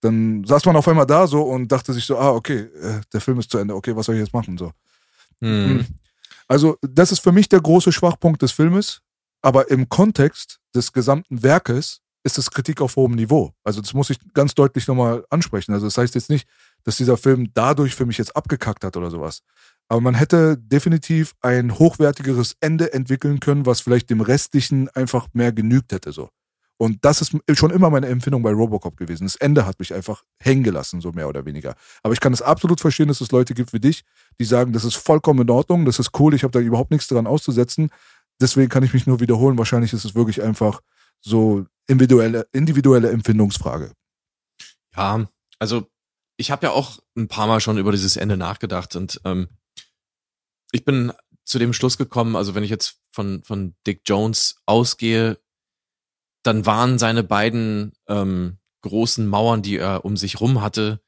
dann 0.06 0.44
saß 0.44 0.64
man 0.64 0.76
auf 0.76 0.88
einmal 0.88 1.06
da 1.06 1.26
so 1.26 1.42
und 1.42 1.70
dachte 1.70 1.92
sich 1.92 2.04
so, 2.04 2.18
ah, 2.18 2.30
okay, 2.30 2.68
äh, 2.80 3.00
der 3.12 3.20
Film 3.20 3.38
ist 3.38 3.50
zu 3.50 3.58
Ende, 3.58 3.74
okay, 3.74 3.94
was 3.94 4.06
soll 4.06 4.14
ich 4.14 4.20
jetzt 4.20 4.32
machen? 4.32 4.56
So. 4.56 4.72
Hm. 5.40 5.84
Also, 6.48 6.76
das 6.80 7.12
ist 7.12 7.20
für 7.20 7.32
mich 7.32 7.48
der 7.48 7.60
große 7.60 7.92
Schwachpunkt 7.92 8.40
des 8.42 8.52
Filmes. 8.52 9.00
Aber 9.42 9.70
im 9.70 9.88
Kontext 9.88 10.58
des 10.74 10.92
gesamten 10.92 11.42
Werkes 11.42 12.00
ist 12.24 12.38
es 12.38 12.50
Kritik 12.50 12.80
auf 12.80 12.96
hohem 12.96 13.12
Niveau. 13.12 13.52
Also 13.62 13.80
das 13.80 13.94
muss 13.94 14.10
ich 14.10 14.18
ganz 14.34 14.56
deutlich 14.56 14.88
nochmal 14.88 15.24
ansprechen. 15.30 15.72
Also 15.72 15.86
das 15.86 15.96
heißt 15.96 16.16
jetzt 16.16 16.28
nicht, 16.28 16.48
dass 16.82 16.96
dieser 16.96 17.16
Film 17.16 17.52
dadurch 17.54 17.94
für 17.94 18.04
mich 18.04 18.18
jetzt 18.18 18.34
abgekackt 18.34 18.82
hat 18.82 18.96
oder 18.96 19.10
sowas. 19.10 19.42
Aber 19.88 20.00
man 20.00 20.14
hätte 20.14 20.58
definitiv 20.58 21.34
ein 21.40 21.78
hochwertigeres 21.78 22.56
Ende 22.60 22.92
entwickeln 22.92 23.38
können, 23.38 23.64
was 23.64 23.80
vielleicht 23.80 24.10
dem 24.10 24.20
Restlichen 24.20 24.88
einfach 24.88 25.28
mehr 25.34 25.52
genügt 25.52 25.92
hätte. 25.92 26.10
So. 26.10 26.30
Und 26.78 27.04
das 27.04 27.22
ist 27.22 27.34
schon 27.54 27.70
immer 27.70 27.88
meine 27.88 28.06
Empfindung 28.08 28.42
bei 28.42 28.52
Robocop 28.52 28.96
gewesen. 28.96 29.24
Das 29.24 29.36
Ende 29.36 29.64
hat 29.64 29.78
mich 29.78 29.94
einfach 29.94 30.24
hängen 30.38 30.62
gelassen, 30.62 31.00
so 31.00 31.12
mehr 31.12 31.28
oder 31.28 31.46
weniger. 31.46 31.74
Aber 32.02 32.12
ich 32.12 32.20
kann 32.20 32.34
es 32.34 32.42
absolut 32.42 32.80
verstehen, 32.80 33.08
dass 33.08 33.22
es 33.22 33.30
Leute 33.30 33.54
gibt 33.54 33.72
wie 33.72 33.80
dich, 33.80 34.04
die 34.38 34.44
sagen, 34.44 34.72
das 34.72 34.84
ist 34.84 34.96
vollkommen 34.96 35.40
in 35.40 35.50
Ordnung, 35.50 35.86
das 35.86 35.98
ist 35.98 36.10
cool, 36.18 36.34
ich 36.34 36.42
habe 36.42 36.52
da 36.52 36.60
überhaupt 36.60 36.90
nichts 36.90 37.08
dran 37.08 37.26
auszusetzen 37.26 37.90
deswegen 38.40 38.68
kann 38.68 38.82
ich 38.82 38.92
mich 38.92 39.06
nur 39.06 39.20
wiederholen. 39.20 39.58
Wahrscheinlich 39.58 39.92
ist 39.92 40.04
es 40.04 40.14
wirklich 40.14 40.42
einfach 40.42 40.80
so 41.20 41.66
individuelle, 41.86 42.46
individuelle 42.52 43.10
Empfindungsfrage. 43.10 43.92
Ja, 44.94 45.28
also 45.58 45.90
ich 46.36 46.50
habe 46.50 46.66
ja 46.66 46.72
auch 46.72 46.98
ein 47.16 47.28
paar 47.28 47.46
Mal 47.46 47.60
schon 47.60 47.78
über 47.78 47.92
dieses 47.92 48.16
Ende 48.16 48.36
nachgedacht 48.36 48.96
und 48.96 49.20
ähm, 49.24 49.48
ich 50.72 50.84
bin 50.84 51.12
zu 51.44 51.58
dem 51.58 51.72
Schluss 51.72 51.96
gekommen, 51.96 52.36
also 52.36 52.54
wenn 52.54 52.64
ich 52.64 52.70
jetzt 52.70 53.00
von, 53.12 53.42
von 53.44 53.74
Dick 53.86 54.02
Jones 54.04 54.56
ausgehe, 54.66 55.38
dann 56.46 56.66
waren 56.66 56.98
seine 56.98 57.22
beiden 57.22 57.92
ähm, 58.08 58.58
großen 58.82 59.26
Mauern, 59.26 59.62
die 59.62 59.78
er 59.78 60.04
um 60.04 60.16
sich 60.16 60.40
rum 60.40 60.60
hatte. 60.60 61.00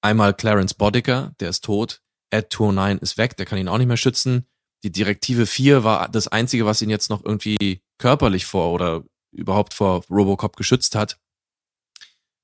Einmal 0.00 0.34
Clarence 0.34 0.74
Bodicker, 0.74 1.34
der 1.40 1.50
ist 1.50 1.64
tot. 1.64 2.02
Ed 2.30 2.52
209 2.52 2.98
ist 2.98 3.18
weg, 3.18 3.36
der 3.36 3.46
kann 3.46 3.58
ihn 3.58 3.68
auch 3.68 3.78
nicht 3.78 3.86
mehr 3.86 3.96
schützen. 3.96 4.46
Die 4.82 4.92
Direktive 4.92 5.46
4 5.46 5.84
war 5.84 6.08
das 6.08 6.28
Einzige, 6.28 6.66
was 6.66 6.82
ihn 6.82 6.90
jetzt 6.90 7.10
noch 7.10 7.24
irgendwie 7.24 7.82
körperlich 7.98 8.44
vor 8.46 8.72
oder 8.72 9.04
überhaupt 9.32 9.74
vor 9.74 10.04
Robocop 10.10 10.56
geschützt 10.56 10.94
hat. 10.94 11.18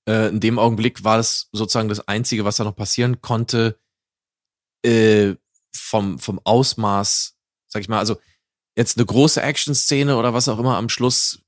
Äh, 0.09 0.29
in 0.29 0.41
dem 0.41 0.59
Augenblick 0.59 1.05
war 1.05 1.19
es 1.19 1.49
sozusagen 1.53 1.89
das 1.89 2.07
Einzige, 2.09 2.45
was 2.45 2.57
da 2.57 2.65
noch 2.65 2.77
passieren 2.77 3.21
konnte, 3.21 3.79
äh, 4.85 5.35
vom, 5.75 6.19
vom 6.19 6.41
Ausmaß, 6.43 7.37
sag 7.69 7.83
ich 7.83 7.89
mal, 7.89 7.99
also 7.99 8.17
jetzt 8.77 8.97
eine 8.97 9.07
große 9.07 9.43
Action-Szene 9.43 10.17
oder 10.17 10.33
was 10.33 10.49
auch 10.49 10.59
immer 10.59 10.77
am 10.77 10.89
Schluss, 10.89 11.43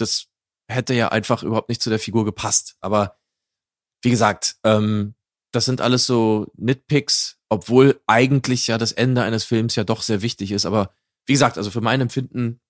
das 0.00 0.26
hätte 0.68 0.94
ja 0.94 1.08
einfach 1.08 1.42
überhaupt 1.42 1.68
nicht 1.68 1.82
zu 1.82 1.90
der 1.90 1.98
Figur 1.98 2.24
gepasst. 2.24 2.76
Aber 2.80 3.18
wie 4.02 4.10
gesagt, 4.10 4.56
ähm, 4.64 5.14
das 5.52 5.64
sind 5.64 5.80
alles 5.80 6.06
so 6.06 6.46
Nitpicks, 6.56 7.38
obwohl 7.48 8.00
eigentlich 8.06 8.66
ja 8.66 8.78
das 8.78 8.92
Ende 8.92 9.22
eines 9.22 9.44
Films 9.44 9.76
ja 9.76 9.84
doch 9.84 10.02
sehr 10.02 10.22
wichtig 10.22 10.52
ist. 10.52 10.66
Aber 10.66 10.92
wie 11.26 11.32
gesagt, 11.32 11.56
also 11.56 11.70
für 11.70 11.80
mein 11.80 12.00
Empfinden 12.00 12.60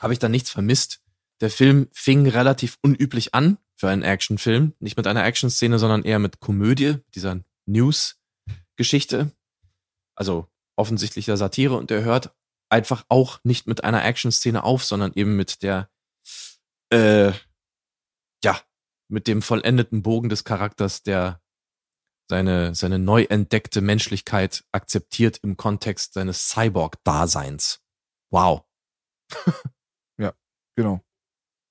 habe 0.00 0.12
ich 0.12 0.18
da 0.18 0.28
nichts 0.28 0.50
vermisst. 0.50 1.00
Der 1.40 1.50
Film 1.50 1.88
fing 1.92 2.26
relativ 2.26 2.78
unüblich 2.82 3.34
an 3.34 3.58
für 3.76 3.88
einen 3.88 4.02
Actionfilm. 4.02 4.74
Nicht 4.80 4.96
mit 4.96 5.06
einer 5.06 5.24
Action-Szene, 5.24 5.78
sondern 5.78 6.02
eher 6.02 6.18
mit 6.18 6.40
Komödie, 6.40 6.96
dieser 7.14 7.40
News-Geschichte. 7.66 9.30
Also 10.16 10.48
offensichtlicher 10.76 11.36
Satire 11.36 11.76
und 11.76 11.90
der 11.90 12.02
hört 12.02 12.34
einfach 12.68 13.04
auch 13.08 13.38
nicht 13.44 13.66
mit 13.66 13.84
einer 13.84 14.04
Action-Szene 14.04 14.64
auf, 14.64 14.84
sondern 14.84 15.12
eben 15.14 15.36
mit 15.36 15.62
der, 15.62 15.88
äh, 16.90 17.32
ja, 18.44 18.60
mit 19.08 19.26
dem 19.26 19.42
vollendeten 19.42 20.02
Bogen 20.02 20.28
des 20.28 20.44
Charakters, 20.44 21.02
der 21.02 21.40
seine, 22.30 22.74
seine 22.74 22.98
neu 22.98 23.22
entdeckte 23.24 23.80
Menschlichkeit 23.80 24.64
akzeptiert 24.72 25.38
im 25.42 25.56
Kontext 25.56 26.14
seines 26.14 26.48
Cyborg-Daseins. 26.48 27.80
Wow. 28.30 28.64
ja, 30.18 30.34
genau. 30.76 31.02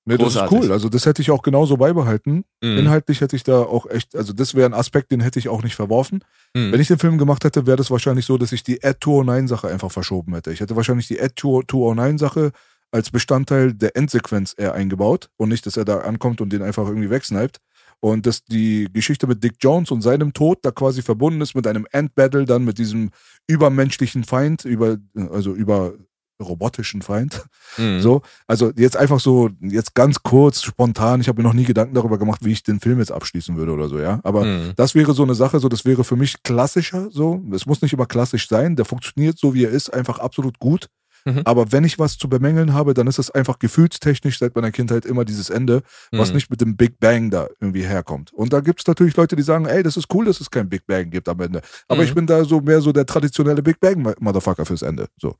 Nee, 0.08 0.18
das 0.18 0.36
ist 0.36 0.52
cool. 0.52 0.72
Also 0.72 0.88
das 0.88 1.06
hätte 1.06 1.22
ich 1.22 1.32
auch 1.32 1.42
genauso 1.42 1.76
beibehalten. 1.76 2.46
Mhm. 2.64 2.78
Inhaltlich 2.78 3.20
hätte 3.20 3.36
ich 3.36 3.44
da 3.44 3.64
auch 3.64 3.86
echt, 3.88 4.16
also 4.16 4.32
das 4.32 4.56
wäre 4.56 4.66
ein 4.66 4.74
Aspekt, 4.74 5.12
den 5.12 5.20
hätte 5.20 5.38
ich 5.38 5.50
auch 5.50 5.64
nicht 5.64 5.76
verworfen. 5.76 6.24
Mhm. 6.54 6.72
Wenn 6.72 6.80
ich 6.80 6.88
den 6.88 6.98
Film 6.98 7.18
gemacht 7.18 7.44
hätte, 7.44 7.68
wäre 7.68 7.76
das 7.76 7.92
wahrscheinlich 7.92 8.26
so, 8.26 8.38
dass 8.38 8.54
ich 8.54 8.64
die 8.64 8.82
Ad 8.86 9.00
209 9.04 9.50
Sache 9.50 9.68
einfach 9.68 9.92
verschoben 9.92 10.34
hätte. 10.34 10.54
Ich 10.54 10.62
hätte 10.62 10.78
wahrscheinlich 10.78 11.08
die 11.08 11.20
Ad 11.20 11.34
209 11.36 12.18
Sache 12.18 12.54
als 12.92 13.12
Bestandteil 13.12 13.74
der 13.74 13.96
Endsequenz 13.96 14.54
eher 14.58 14.74
eingebaut 14.74 15.30
und 15.38 15.50
nicht, 15.50 15.66
dass 15.66 15.78
er 15.78 15.86
da 15.86 16.00
ankommt 16.00 16.42
und 16.42 16.52
den 16.52 16.62
einfach 16.62 16.88
irgendwie 16.88 17.10
wegsniped. 17.10 17.60
Und 18.00 18.28
dass 18.28 18.46
die 18.46 18.88
Geschichte 18.94 19.26
mit 19.26 19.44
Dick 19.44 19.56
Jones 19.60 19.90
und 19.90 20.02
seinem 20.02 20.32
Tod 20.32 20.60
da 20.62 20.70
quasi 20.70 21.02
verbunden 21.02 21.42
ist 21.42 21.56
mit 21.56 21.66
einem 21.66 21.88
Endbattle 21.92 22.46
dann 22.46 22.64
mit 22.64 22.78
diesem 22.78 23.10
übermenschlichen 23.48 24.24
Feind, 24.24 24.66
über, 24.66 24.98
also 25.32 25.54
über 25.54 25.94
robotischen 26.42 27.02
Feind. 27.02 27.44
Mhm. 27.78 28.02
So, 28.02 28.22
also 28.46 28.72
jetzt 28.76 28.98
einfach 28.98 29.20
so, 29.20 29.50
jetzt 29.62 29.96
ganz 29.96 30.22
kurz, 30.24 30.64
spontan, 30.64 31.22
ich 31.22 31.28
habe 31.28 31.42
mir 31.42 31.48
noch 31.48 31.56
nie 31.56 31.64
Gedanken 31.64 31.96
darüber 31.96 32.18
gemacht, 32.18 32.46
wie 32.46 32.52
ich 32.52 32.64
den 32.64 32.80
Film 32.80 33.00
jetzt 33.00 33.12
abschließen 33.12 33.56
würde 33.58 33.72
oder 33.72 33.90
so, 33.90 34.00
ja. 34.00 34.20
Aber 34.24 34.46
mhm. 34.46 34.74
das 34.76 34.96
wäre 34.96 35.14
so 35.14 35.24
eine 35.24 35.36
Sache, 35.36 35.60
so, 35.60 35.70
das 35.70 35.86
wäre 35.86 36.04
für 36.04 36.16
mich 36.16 36.44
klassischer, 36.44 37.10
so. 37.12 37.42
Es 37.52 37.66
muss 37.66 37.82
nicht 37.82 37.94
immer 37.94 38.06
klassisch 38.06 38.48
sein, 38.48 38.76
der 38.76 38.86
funktioniert 38.86 39.38
so, 39.38 39.54
wie 39.54 39.66
er 39.66 39.72
ist, 39.72 39.94
einfach 39.94 40.20
absolut 40.20 40.60
gut. 40.60 40.88
Mhm. 41.28 41.42
Aber 41.46 41.72
wenn 41.72 41.84
ich 41.84 42.00
was 42.00 42.18
zu 42.18 42.30
bemängeln 42.30 42.74
habe, 42.74 42.94
dann 42.94 43.08
ist 43.08 43.20
es 43.20 43.30
einfach 43.30 43.60
gefühlstechnisch 43.60 44.40
seit 44.40 44.56
meiner 44.56 44.72
Kindheit 44.72 45.06
immer 45.06 45.26
dieses 45.26 45.50
Ende, 45.50 45.84
was 46.12 46.30
mhm. 46.30 46.36
nicht 46.36 46.50
mit 46.50 46.62
dem 46.62 46.78
Big 46.78 47.00
Bang 47.00 47.30
da 47.30 47.48
irgendwie 47.60 47.84
herkommt. 47.84 48.34
Und 48.34 48.54
da 48.54 48.62
gibt 48.62 48.80
es 48.80 48.88
natürlich 48.88 49.18
Leute, 49.18 49.36
die 49.36 49.44
sagen, 49.44 49.66
ey, 49.66 49.84
das 49.84 49.98
ist 49.98 50.14
cool, 50.14 50.26
dass 50.26 50.40
es 50.40 50.50
kein 50.50 50.70
Big 50.70 50.88
Bang 50.88 51.10
gibt 51.10 51.28
am 51.28 51.40
Ende. 51.42 51.62
Aber 51.88 52.04
ich 52.04 52.12
mhm. 52.12 52.16
bin 52.16 52.28
da 52.28 52.46
so 52.46 52.62
mehr 52.62 52.82
so 52.82 52.92
der 52.92 53.06
traditionelle 53.06 53.62
Big 53.62 53.80
Bang-Motherfucker 53.80 54.66
fürs 54.66 54.82
Ende. 54.82 55.08
So 55.18 55.36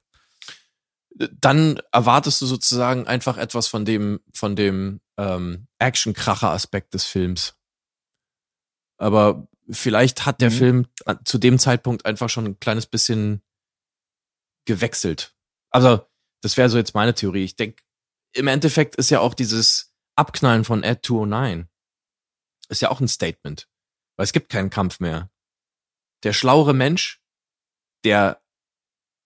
dann 1.42 1.82
erwartest 1.92 2.42
du 2.42 2.46
sozusagen 2.46 3.08
einfach 3.08 3.38
etwas 3.38 3.68
von 3.68 3.86
dem, 3.86 4.20
von 4.34 4.56
dem 4.56 5.02
ähm, 5.18 5.68
Action-Kracher-Aspekt 5.80 6.94
des 6.94 7.06
Films. 7.06 7.56
Aber 8.98 9.48
vielleicht 9.70 10.26
hat 10.26 10.42
der 10.42 10.52
mhm. 10.52 10.56
Film 10.56 10.88
zu 11.26 11.38
dem 11.38 11.60
Zeitpunkt 11.60 12.06
einfach 12.06 12.30
schon 12.30 12.46
ein 12.46 12.60
kleines 12.60 12.86
bisschen 12.86 13.42
gewechselt. 14.66 15.34
Also, 15.72 16.06
das 16.42 16.58
wäre 16.58 16.70
so 16.70 16.78
jetzt 16.78 16.94
meine 16.94 17.14
Theorie. 17.14 17.44
Ich 17.44 17.56
denke, 17.56 17.84
im 18.34 18.48
Endeffekt 18.48 18.96
ist 18.96 19.10
ja 19.10 19.20
auch 19.20 19.34
dieses 19.34 19.94
Abknallen 20.16 20.64
von 20.64 20.84
Ed 20.84 21.06
209 21.06 21.70
ist 22.70 22.82
ja 22.82 22.90
auch 22.90 23.00
ein 23.00 23.08
Statement. 23.08 23.70
Weil 24.18 24.26
es 24.26 24.34
gibt 24.34 24.50
keinen 24.50 24.70
Kampf 24.70 25.00
mehr. 25.00 25.32
Der 26.24 26.34
schlauere 26.34 26.74
Mensch, 26.74 27.22
der 28.04 28.44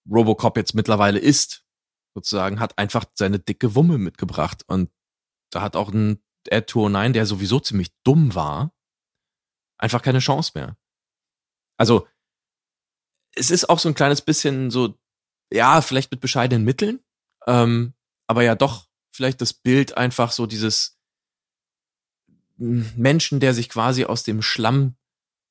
Robocop 0.09 0.57
jetzt 0.57 0.75
mittlerweile 0.75 1.19
ist, 1.19 1.65
sozusagen, 2.13 2.59
hat 2.59 2.77
einfach 2.77 3.05
seine 3.15 3.39
dicke 3.39 3.75
Wumme 3.75 3.97
mitgebracht. 3.97 4.63
Und 4.67 4.91
da 5.51 5.61
hat 5.61 5.75
auch 5.75 5.89
ein 5.89 6.21
Ed 6.47 6.69
209, 6.69 7.13
der 7.13 7.25
sowieso 7.25 7.59
ziemlich 7.59 7.93
dumm 8.03 8.35
war, 8.35 8.75
einfach 9.77 10.01
keine 10.01 10.19
Chance 10.19 10.51
mehr. 10.55 10.77
Also, 11.77 12.07
es 13.33 13.49
ist 13.49 13.69
auch 13.69 13.79
so 13.79 13.87
ein 13.87 13.95
kleines 13.95 14.21
bisschen 14.21 14.71
so, 14.71 14.99
ja, 15.51 15.81
vielleicht 15.81 16.11
mit 16.11 16.21
bescheidenen 16.21 16.65
Mitteln, 16.65 16.99
ähm, 17.47 17.93
aber 18.27 18.43
ja 18.43 18.55
doch 18.55 18.87
vielleicht 19.11 19.41
das 19.41 19.53
Bild 19.53 19.97
einfach 19.97 20.31
so 20.31 20.45
dieses 20.45 20.97
Menschen, 22.57 23.39
der 23.39 23.53
sich 23.53 23.69
quasi 23.69 24.05
aus 24.05 24.23
dem 24.23 24.41
Schlamm 24.41 24.95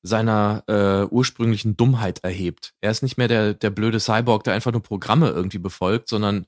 seiner 0.03 0.63
äh, 0.67 1.13
ursprünglichen 1.13 1.77
Dummheit 1.77 2.23
erhebt. 2.23 2.73
Er 2.81 2.89
ist 2.89 3.03
nicht 3.03 3.17
mehr 3.17 3.27
der, 3.27 3.53
der 3.53 3.69
blöde 3.69 3.99
Cyborg, 3.99 4.43
der 4.43 4.53
einfach 4.53 4.71
nur 4.71 4.81
Programme 4.81 5.29
irgendwie 5.29 5.59
befolgt, 5.59 6.09
sondern 6.09 6.47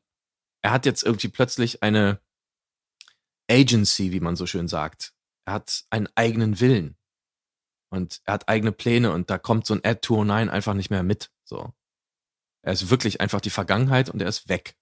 er 0.64 0.72
hat 0.72 0.86
jetzt 0.86 1.04
irgendwie 1.04 1.28
plötzlich 1.28 1.84
eine 1.84 2.20
Agency, 3.52 4.12
wie 4.12 4.22
man 4.22 4.36
so 4.36 4.48
schön 4.48 4.68
sagt. 4.68 5.14
Er 5.46 5.54
hat 5.54 5.84
einen 5.90 6.08
eigenen 6.16 6.60
Willen. 6.60 6.98
Und 7.92 8.22
er 8.24 8.36
hat 8.36 8.50
eigene 8.50 8.72
Pläne 8.72 9.12
und 9.12 9.30
da 9.30 9.38
kommt 9.38 9.68
so 9.68 9.76
ein 9.76 9.82
Ad 9.84 10.00
209 10.02 10.50
einfach 10.50 10.74
nicht 10.74 10.90
mehr 10.90 11.04
mit. 11.04 11.30
So. 11.44 11.74
Er 12.64 12.74
ist 12.74 12.90
wirklich 12.90 13.22
einfach 13.22 13.42
die 13.42 13.50
Vergangenheit 13.50 14.10
und 14.10 14.22
er 14.22 14.28
ist 14.28 14.50
weg. 14.50 14.76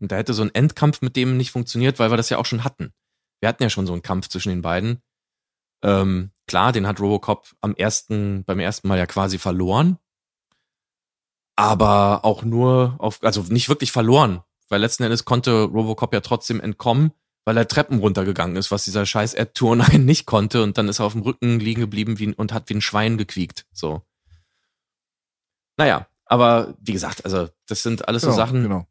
Und 0.00 0.12
da 0.12 0.16
hätte 0.16 0.34
so 0.34 0.42
ein 0.42 0.54
Endkampf 0.54 1.02
mit 1.02 1.16
dem 1.16 1.36
nicht 1.36 1.50
funktioniert, 1.50 1.98
weil 1.98 2.10
wir 2.10 2.16
das 2.16 2.30
ja 2.30 2.38
auch 2.38 2.46
schon 2.46 2.64
hatten. 2.64 2.92
Wir 3.40 3.48
hatten 3.48 3.62
ja 3.62 3.70
schon 3.70 3.86
so 3.86 3.92
einen 3.92 4.02
Kampf 4.02 4.28
zwischen 4.28 4.50
den 4.50 4.62
beiden. 4.62 5.02
Ähm, 5.82 6.32
klar, 6.46 6.72
den 6.72 6.86
hat 6.86 7.00
Robocop 7.00 7.54
am 7.60 7.74
ersten, 7.74 8.44
beim 8.44 8.58
ersten 8.58 8.88
Mal 8.88 8.98
ja 8.98 9.06
quasi 9.06 9.38
verloren. 9.38 9.98
Aber 11.56 12.24
auch 12.24 12.42
nur 12.42 12.96
auf, 12.98 13.22
also 13.22 13.42
nicht 13.42 13.68
wirklich 13.68 13.92
verloren, 13.92 14.42
weil 14.68 14.80
letzten 14.80 15.02
Endes 15.02 15.24
konnte 15.24 15.64
Robocop 15.64 16.14
ja 16.14 16.20
trotzdem 16.20 16.60
entkommen, 16.60 17.12
weil 17.44 17.56
er 17.56 17.66
Treppen 17.66 17.98
runtergegangen 17.98 18.56
ist, 18.56 18.70
was 18.70 18.84
dieser 18.84 19.06
scheiß 19.06 19.34
Ed 19.34 19.54
Tournein 19.54 20.04
nicht 20.04 20.26
konnte 20.26 20.62
und 20.62 20.78
dann 20.78 20.88
ist 20.88 21.00
er 21.00 21.06
auf 21.06 21.12
dem 21.12 21.22
Rücken 21.22 21.58
liegen 21.60 21.80
geblieben 21.80 22.18
wie, 22.18 22.32
und 22.32 22.52
hat 22.52 22.68
wie 22.68 22.74
ein 22.74 22.80
Schwein 22.80 23.18
gequiekt, 23.18 23.66
so. 23.72 24.02
Naja, 25.76 26.08
aber 26.28 26.74
wie 26.80 26.92
gesagt, 26.92 27.24
also 27.24 27.48
das 27.66 27.82
sind 27.82 28.06
alles 28.06 28.22
genau, 28.22 28.32
so 28.32 28.38
Sachen, 28.38 28.62
genau. 28.62 28.86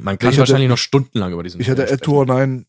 man 0.00 0.18
kann 0.18 0.36
wahrscheinlich 0.36 0.68
noch 0.68 0.78
stundenlang 0.78 1.32
über 1.32 1.42
diesen 1.42 1.60
Ich 1.60 1.68
hätte 1.68 1.88
Ed 1.88 2.02
Tournein 2.02 2.66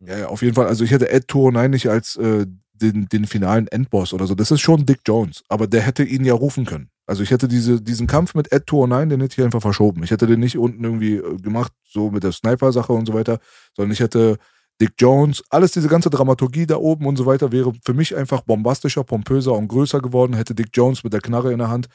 ja, 0.00 0.18
ja, 0.18 0.26
auf 0.28 0.42
jeden 0.42 0.54
Fall. 0.54 0.66
Also 0.66 0.84
ich 0.84 0.90
hätte 0.90 1.10
Ed 1.10 1.26
Tournein 1.26 1.72
nicht 1.72 1.88
als 1.88 2.16
äh, 2.16 2.46
den, 2.72 3.08
den 3.08 3.26
finalen 3.26 3.66
Endboss 3.66 4.12
oder 4.12 4.26
so. 4.26 4.34
Das 4.34 4.50
ist 4.50 4.60
schon 4.60 4.86
Dick 4.86 5.00
Jones, 5.06 5.42
aber 5.48 5.66
der 5.66 5.82
hätte 5.82 6.04
ihn 6.04 6.24
ja 6.24 6.34
rufen 6.34 6.64
können. 6.64 6.90
Also 7.06 7.22
ich 7.22 7.30
hätte 7.30 7.48
diese, 7.48 7.80
diesen 7.80 8.06
Kampf 8.06 8.34
mit 8.34 8.52
Ed 8.52 8.64
209, 8.68 9.08
den 9.08 9.20
hätte 9.20 9.40
ich 9.40 9.44
einfach 9.44 9.62
verschoben. 9.62 10.04
Ich 10.04 10.10
hätte 10.10 10.26
den 10.26 10.40
nicht 10.40 10.58
unten 10.58 10.84
irgendwie 10.84 11.16
äh, 11.16 11.36
gemacht, 11.38 11.72
so 11.88 12.10
mit 12.10 12.22
der 12.22 12.32
Sniper-Sache 12.32 12.92
und 12.92 13.06
so 13.06 13.14
weiter, 13.14 13.40
sondern 13.74 13.92
ich 13.92 14.00
hätte 14.00 14.38
Dick 14.80 14.92
Jones, 14.98 15.42
alles 15.50 15.72
diese 15.72 15.88
ganze 15.88 16.10
Dramaturgie 16.10 16.66
da 16.66 16.76
oben 16.76 17.06
und 17.06 17.16
so 17.16 17.26
weiter 17.26 17.50
wäre 17.50 17.72
für 17.84 17.94
mich 17.94 18.14
einfach 18.14 18.42
bombastischer, 18.42 19.02
pompöser 19.02 19.54
und 19.54 19.66
größer 19.66 20.00
geworden. 20.00 20.34
Hätte 20.34 20.54
Dick 20.54 20.68
Jones 20.72 21.02
mit 21.02 21.12
der 21.12 21.20
Knarre 21.20 21.52
in 21.52 21.58
der 21.58 21.68
Hand, 21.68 21.88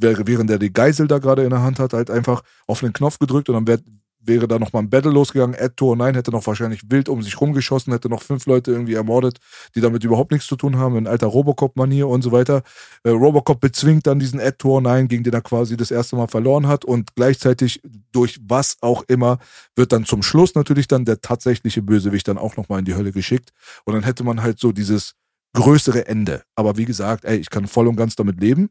während 0.00 0.50
er 0.50 0.58
die 0.58 0.72
Geisel 0.72 1.08
da 1.08 1.18
gerade 1.18 1.44
in 1.44 1.50
der 1.50 1.62
Hand 1.62 1.78
hat, 1.78 1.92
halt 1.92 2.10
einfach 2.10 2.42
auf 2.66 2.80
den 2.80 2.92
Knopf 2.92 3.18
gedrückt 3.18 3.48
und 3.48 3.54
dann 3.54 3.66
wäre 3.66 3.82
wäre 4.28 4.46
da 4.46 4.58
nochmal 4.58 4.82
ein 4.82 4.90
Battle 4.90 5.10
losgegangen. 5.10 5.54
Ed 5.58 5.80
9 5.80 6.14
hätte 6.14 6.30
noch 6.30 6.46
wahrscheinlich 6.46 6.82
wild 6.90 7.08
um 7.08 7.22
sich 7.22 7.40
rumgeschossen, 7.40 7.92
hätte 7.92 8.08
noch 8.08 8.22
fünf 8.22 8.46
Leute 8.46 8.70
irgendwie 8.70 8.94
ermordet, 8.94 9.38
die 9.74 9.80
damit 9.80 10.04
überhaupt 10.04 10.30
nichts 10.30 10.46
zu 10.46 10.56
tun 10.56 10.76
haben, 10.76 10.96
in 10.96 11.06
alter 11.06 11.26
Robocop-Manier 11.26 12.06
und 12.06 12.22
so 12.22 12.30
weiter. 12.30 12.62
Äh, 13.02 13.10
Robocop 13.10 13.60
bezwingt 13.60 14.06
dann 14.06 14.18
diesen 14.18 14.38
Ed 14.38 14.62
9, 14.62 15.08
gegen 15.08 15.24
den 15.24 15.32
er 15.32 15.40
quasi 15.40 15.76
das 15.76 15.90
erste 15.90 16.16
Mal 16.16 16.28
verloren 16.28 16.68
hat 16.68 16.84
und 16.84 17.14
gleichzeitig 17.16 17.80
durch 18.12 18.38
was 18.42 18.76
auch 18.80 19.02
immer 19.08 19.38
wird 19.74 19.92
dann 19.92 20.04
zum 20.04 20.22
Schluss 20.22 20.54
natürlich 20.54 20.86
dann 20.86 21.04
der 21.04 21.20
tatsächliche 21.20 21.82
Bösewicht 21.82 22.28
dann 22.28 22.38
auch 22.38 22.56
nochmal 22.56 22.80
in 22.80 22.84
die 22.84 22.94
Hölle 22.94 23.12
geschickt 23.12 23.50
und 23.84 23.94
dann 23.94 24.02
hätte 24.02 24.24
man 24.24 24.42
halt 24.42 24.60
so 24.60 24.72
dieses 24.72 25.14
größere 25.54 26.06
Ende. 26.06 26.42
Aber 26.54 26.76
wie 26.76 26.84
gesagt, 26.84 27.24
ey, 27.24 27.38
ich 27.38 27.50
kann 27.50 27.66
voll 27.66 27.88
und 27.88 27.96
ganz 27.96 28.14
damit 28.16 28.40
leben. 28.40 28.70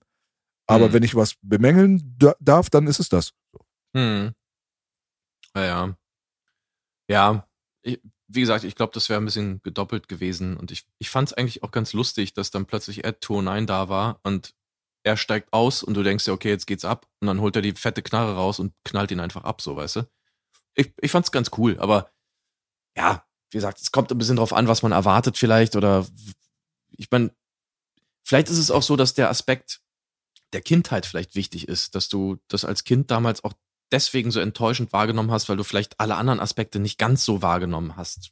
Aber 0.67 0.89
mhm. 0.89 0.93
wenn 0.93 1.03
ich 1.03 1.15
was 1.15 1.35
bemängeln 1.41 2.17
darf, 2.39 2.69
dann 2.69 2.87
ist 2.87 2.99
es 2.99 3.09
das. 3.09 3.33
Mhm. 3.93 4.33
Naja. 5.53 5.97
Ja, 7.09 7.47
ich, 7.81 8.01
wie 8.27 8.41
gesagt, 8.41 8.65
ich 8.65 8.75
glaube, 8.75 8.91
das 8.93 9.07
wäre 9.07 9.21
ein 9.21 9.25
bisschen 9.25 9.61
gedoppelt 9.63 10.09
gewesen. 10.09 10.57
Und 10.57 10.71
ich, 10.71 10.85
ich 10.99 11.09
fand 11.09 11.29
es 11.29 11.33
eigentlich 11.33 11.63
auch 11.63 11.71
ganz 11.71 11.93
lustig, 11.93 12.33
dass 12.33 12.51
dann 12.51 12.65
plötzlich 12.65 13.05
Ed 13.05 13.23
209 13.23 13.65
da 13.65 13.89
war 13.89 14.19
und 14.23 14.53
er 15.03 15.15
steigt 15.15 15.53
aus 15.53 15.83
und 15.83 15.93
du 15.93 16.03
denkst 16.03 16.25
dir, 16.25 16.33
okay, 16.33 16.49
jetzt 16.49 16.67
geht's 16.67 16.83
ab. 16.83 17.07
Und 17.21 17.27
dann 17.27 17.39
holt 17.39 17.55
er 17.55 17.61
die 17.61 17.71
fette 17.71 18.01
Knarre 18.01 18.35
raus 18.35 18.59
und 18.59 18.73
knallt 18.83 19.11
ihn 19.11 19.21
einfach 19.21 19.45
ab, 19.45 19.61
so, 19.61 19.77
weißt 19.77 19.97
du? 19.97 20.09
Ich, 20.75 20.93
ich 21.01 21.11
fand's 21.11 21.31
ganz 21.31 21.51
cool, 21.57 21.79
aber 21.79 22.11
ja, 22.95 23.25
wie 23.51 23.57
gesagt, 23.57 23.79
es 23.79 23.91
kommt 23.91 24.11
ein 24.11 24.17
bisschen 24.17 24.35
drauf 24.35 24.53
an, 24.53 24.67
was 24.67 24.83
man 24.83 24.91
erwartet 24.91 25.37
vielleicht 25.37 25.75
oder 25.75 26.05
ich 26.91 27.09
meine, 27.09 27.31
vielleicht 28.23 28.49
ist 28.49 28.57
es 28.57 28.69
auch 28.69 28.83
so, 28.83 28.95
dass 28.95 29.13
der 29.13 29.29
Aspekt 29.29 29.81
der 30.53 30.61
Kindheit 30.61 31.05
vielleicht 31.05 31.35
wichtig 31.35 31.67
ist, 31.67 31.95
dass 31.95 32.09
du 32.09 32.37
das 32.47 32.65
als 32.65 32.83
Kind 32.83 33.11
damals 33.11 33.43
auch 33.43 33.53
deswegen 33.91 34.31
so 34.31 34.39
enttäuschend 34.39 34.93
wahrgenommen 34.93 35.31
hast, 35.31 35.49
weil 35.49 35.57
du 35.57 35.63
vielleicht 35.63 35.99
alle 35.99 36.15
anderen 36.15 36.39
Aspekte 36.39 36.79
nicht 36.79 36.97
ganz 36.97 37.23
so 37.23 37.41
wahrgenommen 37.41 37.95
hast. 37.95 38.31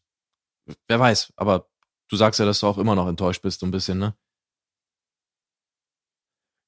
Wer 0.88 1.00
weiß, 1.00 1.34
aber 1.36 1.70
du 2.10 2.16
sagst 2.16 2.40
ja, 2.40 2.46
dass 2.46 2.60
du 2.60 2.68
auch 2.68 2.78
immer 2.78 2.96
noch 2.96 3.08
enttäuscht 3.08 3.42
bist, 3.42 3.60
so 3.60 3.66
ein 3.66 3.72
bisschen, 3.72 4.00
ne? 4.00 4.16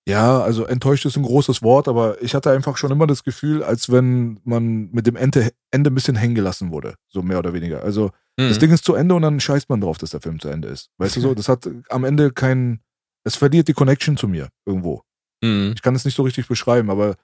Ja, 0.07 0.39
also 0.39 0.65
enttäuscht 0.65 1.05
ist 1.05 1.17
ein 1.17 1.23
großes 1.23 1.61
Wort, 1.63 1.89
aber 1.89 2.21
ich 2.21 2.33
hatte 2.33 2.49
einfach 2.51 2.77
schon 2.77 2.91
immer 2.91 3.07
das 3.07 3.25
Gefühl, 3.25 3.61
als 3.61 3.91
wenn 3.91 4.39
man 4.45 4.89
mit 4.91 5.05
dem 5.05 5.17
Ende, 5.17 5.51
Ende 5.69 5.91
ein 5.91 5.95
bisschen 5.95 6.15
hängen 6.15 6.33
gelassen 6.33 6.71
wurde, 6.71 6.95
so 7.09 7.21
mehr 7.21 7.39
oder 7.39 7.51
weniger. 7.51 7.83
Also 7.83 8.11
mhm. 8.37 8.47
das 8.47 8.57
Ding 8.57 8.71
ist 8.71 8.85
zu 8.85 8.93
Ende 8.93 9.15
und 9.15 9.23
dann 9.23 9.41
scheißt 9.41 9.67
man 9.67 9.81
drauf, 9.81 9.97
dass 9.97 10.11
der 10.11 10.21
Film 10.21 10.39
zu 10.39 10.47
Ende 10.47 10.69
ist. 10.69 10.91
Weißt 10.97 11.17
du 11.17 11.19
so, 11.19 11.33
das 11.35 11.49
hat 11.49 11.67
am 11.89 12.05
Ende 12.05 12.31
kein, 12.31 12.79
es 13.25 13.35
verliert 13.35 13.67
die 13.67 13.73
Connection 13.73 14.15
zu 14.15 14.29
mir 14.29 14.47
irgendwo. 14.65 15.03
Mhm. 15.41 15.73
Ich 15.75 15.81
kann 15.81 15.95
es 15.95 16.05
nicht 16.05 16.15
so 16.15 16.23
richtig 16.23 16.47
beschreiben, 16.47 16.89
aber 16.89 17.15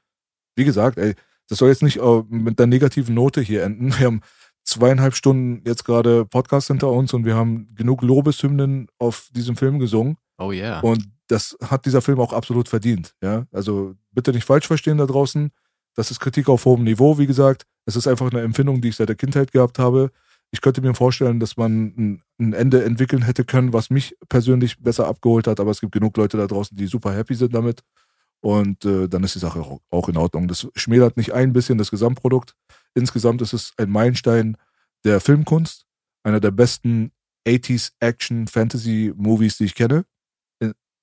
wie 0.56 0.66
gesagt, 0.66 0.98
ey, 0.98 1.16
das 1.50 1.58
soll 1.58 1.70
jetzt 1.70 1.84
nicht 1.84 2.00
uh, 2.00 2.26
mit 2.30 2.60
der 2.60 2.68
negativen 2.68 3.16
Note 3.16 3.42
hier 3.42 3.64
enden. 3.64 3.98
Wir 3.98 4.08
haben 4.08 4.22
zweieinhalb 4.64 5.16
Stunden 5.16 5.62
jetzt 5.68 5.84
gerade 5.84 6.26
Podcast 6.26 6.68
hinter 6.68 6.90
uns 6.90 7.14
und 7.14 7.26
wir 7.26 7.36
haben 7.36 7.68
genug 7.76 8.02
Lobeshymnen 8.02 8.88
auf 8.98 9.30
diesem 9.34 9.58
Film 9.58 9.80
gesungen. 9.80 10.18
Oh 10.38 10.52
yeah. 10.52 10.80
Und 10.80 11.10
das 11.28 11.58
hat 11.62 11.86
dieser 11.86 12.02
Film 12.02 12.20
auch 12.20 12.34
absolut 12.34 12.70
verdient. 12.70 13.16
Ja, 13.22 13.46
also 13.52 13.96
bitte 14.12 14.32
nicht 14.32 14.46
falsch 14.46 14.68
verstehen 14.68 14.98
da 14.98 15.06
draußen. 15.06 15.52
Das 15.96 16.12
ist 16.12 16.20
Kritik 16.20 16.50
auf 16.50 16.66
hohem 16.66 16.84
Niveau, 16.84 17.18
wie 17.18 17.28
gesagt. 17.28 17.64
Es 17.86 17.96
ist 17.96 18.08
einfach 18.08 18.32
eine 18.32 18.42
Empfindung, 18.42 18.82
die 18.82 18.90
ich 18.90 18.96
seit 18.96 19.10
der 19.10 19.16
Kindheit 19.16 19.52
gehabt 19.52 19.80
habe. 19.80 20.12
Ich 20.52 20.62
könnte 20.62 20.82
mir 20.82 20.94
vorstellen, 20.94 21.40
dass 21.40 21.58
man 21.58 22.22
ein 22.40 22.54
Ende 22.54 22.84
entwickeln 22.84 23.24
hätte 23.24 23.44
können, 23.44 23.74
was 23.74 23.90
mich 23.90 24.16
persönlich 24.30 24.80
besser 24.80 25.08
abgeholt 25.08 25.48
hat, 25.48 25.60
aber 25.60 25.72
es 25.72 25.82
gibt 25.82 25.94
genug 25.94 26.16
Leute 26.16 26.38
da 26.38 26.46
draußen, 26.46 26.78
die 26.78 26.86
super 26.88 27.14
happy 27.14 27.34
sind 27.36 27.56
damit. 27.56 27.82
Und 28.44 28.84
äh, 28.84 29.08
dann 29.08 29.24
ist 29.24 29.36
die 29.36 29.40
Sache 29.40 29.64
auch 29.90 30.10
in 30.10 30.18
Ordnung. 30.18 30.50
Das 30.50 30.68
schmälert 30.76 31.16
nicht 31.16 31.32
ein 31.32 31.54
bisschen 31.54 31.78
das 31.78 31.92
Gesamtprodukt. 31.92 32.56
Insgesamt 32.94 33.42
ist 33.42 33.54
es 33.54 33.72
ein 33.78 33.90
Meilenstein 33.90 34.58
der 35.06 35.22
Filmkunst, 35.22 35.86
einer 36.24 36.42
der 36.42 36.52
besten 36.52 37.14
80s 37.48 37.94
Action 38.02 38.48
Fantasy 38.48 39.14
Movies, 39.16 39.58
die 39.58 39.66
ich 39.66 39.76
kenne. 39.76 40.06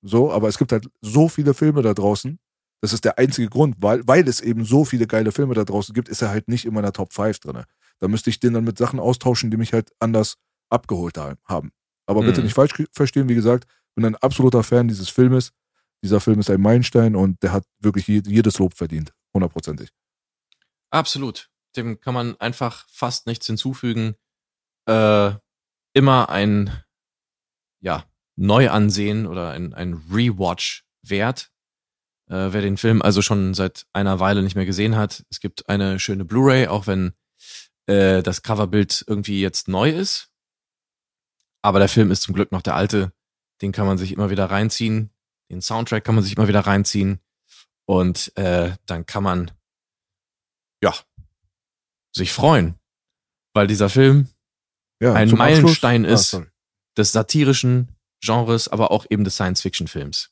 So, 0.03 0.31
aber 0.31 0.49
es 0.49 0.57
gibt 0.59 0.71
halt 0.71 0.87
so 1.01 1.29
viele 1.29 1.55
Filme 1.55 1.81
da 1.81 1.95
draußen. 1.95 2.37
Das 2.79 2.93
ist 2.93 3.05
der 3.05 3.17
einzige 3.17 3.49
Grund, 3.49 3.75
weil, 3.79 4.07
weil 4.07 4.27
es 4.27 4.41
eben 4.41 4.63
so 4.63 4.85
viele 4.85 5.07
geile 5.07 5.31
Filme 5.31 5.55
da 5.55 5.63
draußen 5.63 5.93
gibt, 5.93 6.09
ist 6.09 6.21
er 6.21 6.29
halt 6.29 6.47
nicht 6.47 6.65
in 6.65 6.73
meiner 6.73 6.93
Top 6.93 7.11
5 7.11 7.39
drin. 7.39 7.63
Da 7.99 8.07
müsste 8.07 8.29
ich 8.29 8.39
den 8.39 8.53
dann 8.53 8.63
mit 8.63 8.77
Sachen 8.77 8.99
austauschen, 8.99 9.49
die 9.49 9.57
mich 9.57 9.73
halt 9.73 9.91
anders 9.99 10.37
abgeholt 10.69 11.17
haben. 11.17 11.71
Aber 12.05 12.21
mhm. 12.21 12.27
bitte 12.27 12.43
nicht 12.43 12.53
falsch 12.53 12.73
verstehen, 12.91 13.29
wie 13.29 13.35
gesagt, 13.35 13.67
bin 13.95 14.05
ein 14.05 14.15
absoluter 14.15 14.63
Fan 14.63 14.87
dieses 14.87 15.09
Filmes. 15.09 15.51
Dieser 16.03 16.19
Film 16.19 16.39
ist 16.39 16.49
ein 16.49 16.61
Meilenstein 16.61 17.15
und 17.15 17.41
der 17.43 17.51
hat 17.51 17.63
wirklich 17.79 18.07
jedes 18.07 18.57
Lob 18.59 18.75
verdient. 18.75 19.13
Hundertprozentig. 19.33 19.89
Absolut. 20.89 21.49
Dem 21.75 22.01
kann 22.01 22.13
man 22.13 22.35
einfach 22.39 22.87
fast 22.89 23.27
nichts 23.27 23.45
hinzufügen. 23.45 24.15
Äh, 24.87 25.31
immer 25.93 26.29
ein, 26.29 26.83
ja, 27.81 28.05
Neuansehen 28.35 29.27
oder 29.27 29.51
ein, 29.51 29.73
ein 29.73 29.93
Rewatch 30.11 30.85
wert. 31.03 31.51
Äh, 32.27 32.53
wer 32.53 32.61
den 32.61 32.77
Film 32.77 33.01
also 33.01 33.21
schon 33.21 33.53
seit 33.53 33.85
einer 33.93 34.19
Weile 34.19 34.41
nicht 34.41 34.55
mehr 34.55 34.65
gesehen 34.65 34.95
hat, 34.95 35.23
es 35.29 35.39
gibt 35.39 35.69
eine 35.69 35.99
schöne 35.99 36.25
Blu-ray, 36.25 36.67
auch 36.67 36.87
wenn 36.87 37.13
äh, 37.87 38.23
das 38.23 38.41
Coverbild 38.41 39.03
irgendwie 39.07 39.41
jetzt 39.41 39.67
neu 39.67 39.91
ist. 39.91 40.29
Aber 41.61 41.79
der 41.79 41.89
Film 41.89 42.09
ist 42.09 42.23
zum 42.23 42.33
Glück 42.33 42.51
noch 42.51 42.61
der 42.61 42.75
alte. 42.75 43.13
Den 43.61 43.71
kann 43.71 43.85
man 43.85 43.97
sich 43.97 44.11
immer 44.11 44.29
wieder 44.29 44.45
reinziehen. 44.45 45.11
Den 45.51 45.61
Soundtrack 45.61 46.05
kann 46.05 46.15
man 46.15 46.23
sich 46.23 46.37
immer 46.37 46.47
wieder 46.47 46.61
reinziehen. 46.61 47.19
Und 47.85 48.35
äh, 48.37 48.73
dann 48.85 49.05
kann 49.05 49.23
man 49.23 49.51
ja 50.81 50.95
sich 52.15 52.31
freuen, 52.31 52.79
weil 53.53 53.67
dieser 53.67 53.89
Film 53.89 54.29
ja, 55.01 55.13
ein 55.13 55.29
Meilenstein 55.31 56.05
Abschluss? 56.05 56.33
ist 56.33 56.35
ah, 56.35 56.45
des 56.97 57.11
satirischen 57.11 57.89
Genres, 58.23 58.67
aber 58.69 58.91
auch 58.91 59.05
eben 59.09 59.23
des 59.23 59.35
Science-Fiction-Films. 59.35 60.31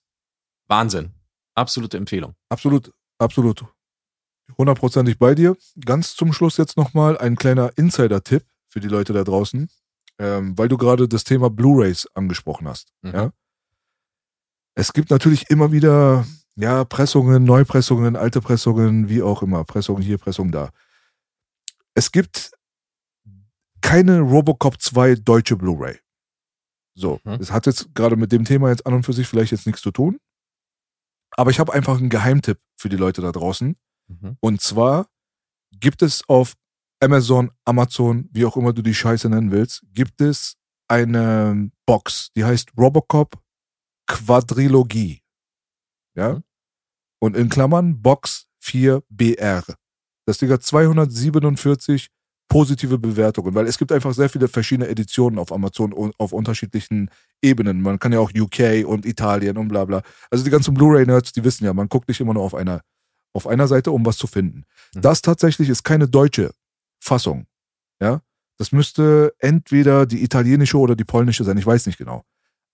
Wahnsinn. 0.68 1.12
Absolute 1.56 1.98
Empfehlung. 1.98 2.36
Absolut, 2.48 2.94
absolut. 3.18 3.66
Hundertprozentig 4.58 5.18
bei 5.20 5.36
dir. 5.36 5.58
Ganz 5.84 6.16
zum 6.16 6.32
Schluss 6.32 6.58
jetzt 6.58 6.78
nochmal 6.78 7.18
ein 7.18 7.36
kleiner 7.36 7.78
Insider-Tipp 7.78 8.46
für 8.68 8.80
die 8.80 8.88
Leute 8.88 9.12
da 9.12 9.24
draußen, 9.24 9.70
ähm, 10.20 10.58
weil 10.58 10.70
du 10.70 10.78
gerade 10.78 11.10
das 11.10 11.24
Thema 11.26 11.50
Blu-rays 11.50 12.08
angesprochen 12.14 12.68
hast. 12.68 12.94
Mhm. 13.02 13.14
Ja? 13.14 13.32
Es 14.80 14.94
gibt 14.94 15.10
natürlich 15.10 15.50
immer 15.50 15.74
wieder 15.74 16.26
ja, 16.56 16.86
Pressungen, 16.86 17.44
Neupressungen, 17.44 18.16
alte 18.16 18.40
Pressungen, 18.40 19.10
wie 19.10 19.22
auch 19.22 19.44
immer. 19.44 19.66
Pressung 19.66 20.00
hier, 20.00 20.18
Pressung 20.18 20.54
da. 20.54 20.72
Es 21.96 22.14
gibt 22.14 22.52
keine 23.82 24.22
Robocop 24.22 24.82
2 24.82 25.16
deutsche 25.16 25.58
Blu-ray. 25.58 26.00
So, 26.96 27.20
mhm. 27.26 27.40
das 27.40 27.52
hat 27.52 27.66
jetzt 27.66 27.94
gerade 27.94 28.16
mit 28.16 28.32
dem 28.32 28.46
Thema 28.46 28.70
jetzt 28.70 28.86
an 28.86 28.94
und 28.94 29.04
für 29.04 29.12
sich 29.12 29.28
vielleicht 29.28 29.52
jetzt 29.52 29.66
nichts 29.66 29.82
zu 29.82 29.92
tun. 29.92 30.18
Aber 31.32 31.52
ich 31.52 31.60
habe 31.60 31.74
einfach 31.74 31.98
einen 31.98 32.10
Geheimtipp 32.10 32.62
für 32.78 32.88
die 32.88 32.96
Leute 32.96 33.22
da 33.22 33.34
draußen. 33.34 33.76
Mhm. 34.08 34.38
Und 34.40 34.62
zwar 34.62 35.08
gibt 35.72 36.02
es 36.02 36.24
auf 36.30 36.54
Amazon, 37.02 37.52
Amazon, 37.66 38.30
wie 38.32 38.46
auch 38.46 38.56
immer 38.56 38.72
du 38.72 38.82
die 38.82 38.96
Scheiße 38.96 39.30
nennen 39.30 39.52
willst, 39.52 39.84
gibt 39.92 40.22
es 40.22 40.56
eine 40.88 41.70
Box, 41.86 42.32
die 42.38 42.46
heißt 42.46 42.78
Robocop 42.78 43.42
Quadrilogie. 44.10 45.22
Ja? 46.16 46.34
Mhm. 46.34 46.44
Und 47.22 47.38
in 47.38 47.50
Klammern 47.50 48.02
Box 48.02 48.48
4BR. 48.64 49.76
Das 50.26 50.38
Ding 50.38 50.50
hat 50.50 50.64
247 50.64 52.10
positive 52.50 52.98
Bewertungen, 52.98 53.54
weil 53.54 53.68
es 53.68 53.78
gibt 53.78 53.92
einfach 53.92 54.14
sehr 54.14 54.30
viele 54.30 54.48
verschiedene 54.48 54.90
Editionen 54.90 55.38
auf 55.38 55.52
Amazon 55.52 55.94
auf 56.18 56.34
unterschiedlichen 56.34 57.10
Ebenen. 57.42 57.82
Man 57.82 58.00
kann 58.00 58.12
ja 58.12 58.20
auch 58.20 58.32
UK 58.36 58.86
und 58.86 59.06
Italien 59.06 59.58
und 59.58 59.68
bla 59.68 59.86
bla. 59.86 60.02
Also 60.32 60.44
die 60.44 60.50
ganzen 60.50 60.74
Blu-ray-Nerds, 60.74 61.32
die 61.32 61.44
wissen 61.44 61.66
ja, 61.66 61.74
man 61.74 61.90
guckt 61.90 62.08
nicht 62.08 62.20
immer 62.20 62.34
nur 62.34 62.44
auf 62.44 62.56
einer, 62.56 62.82
auf 63.34 63.46
einer 63.46 63.68
Seite, 63.68 63.92
um 63.92 64.06
was 64.06 64.18
zu 64.18 64.26
finden. 64.26 64.66
Mhm. 64.96 65.02
Das 65.02 65.22
tatsächlich 65.22 65.70
ist 65.70 65.84
keine 65.84 66.08
deutsche 66.08 66.52
Fassung. 67.00 67.46
Ja, 68.02 68.22
das 68.58 68.72
müsste 68.72 69.34
entweder 69.38 70.06
die 70.06 70.24
italienische 70.24 70.78
oder 70.78 70.96
die 70.96 71.06
polnische 71.06 71.44
sein, 71.44 71.58
ich 71.58 71.66
weiß 71.66 71.86
nicht 71.86 71.98
genau. 71.98 72.24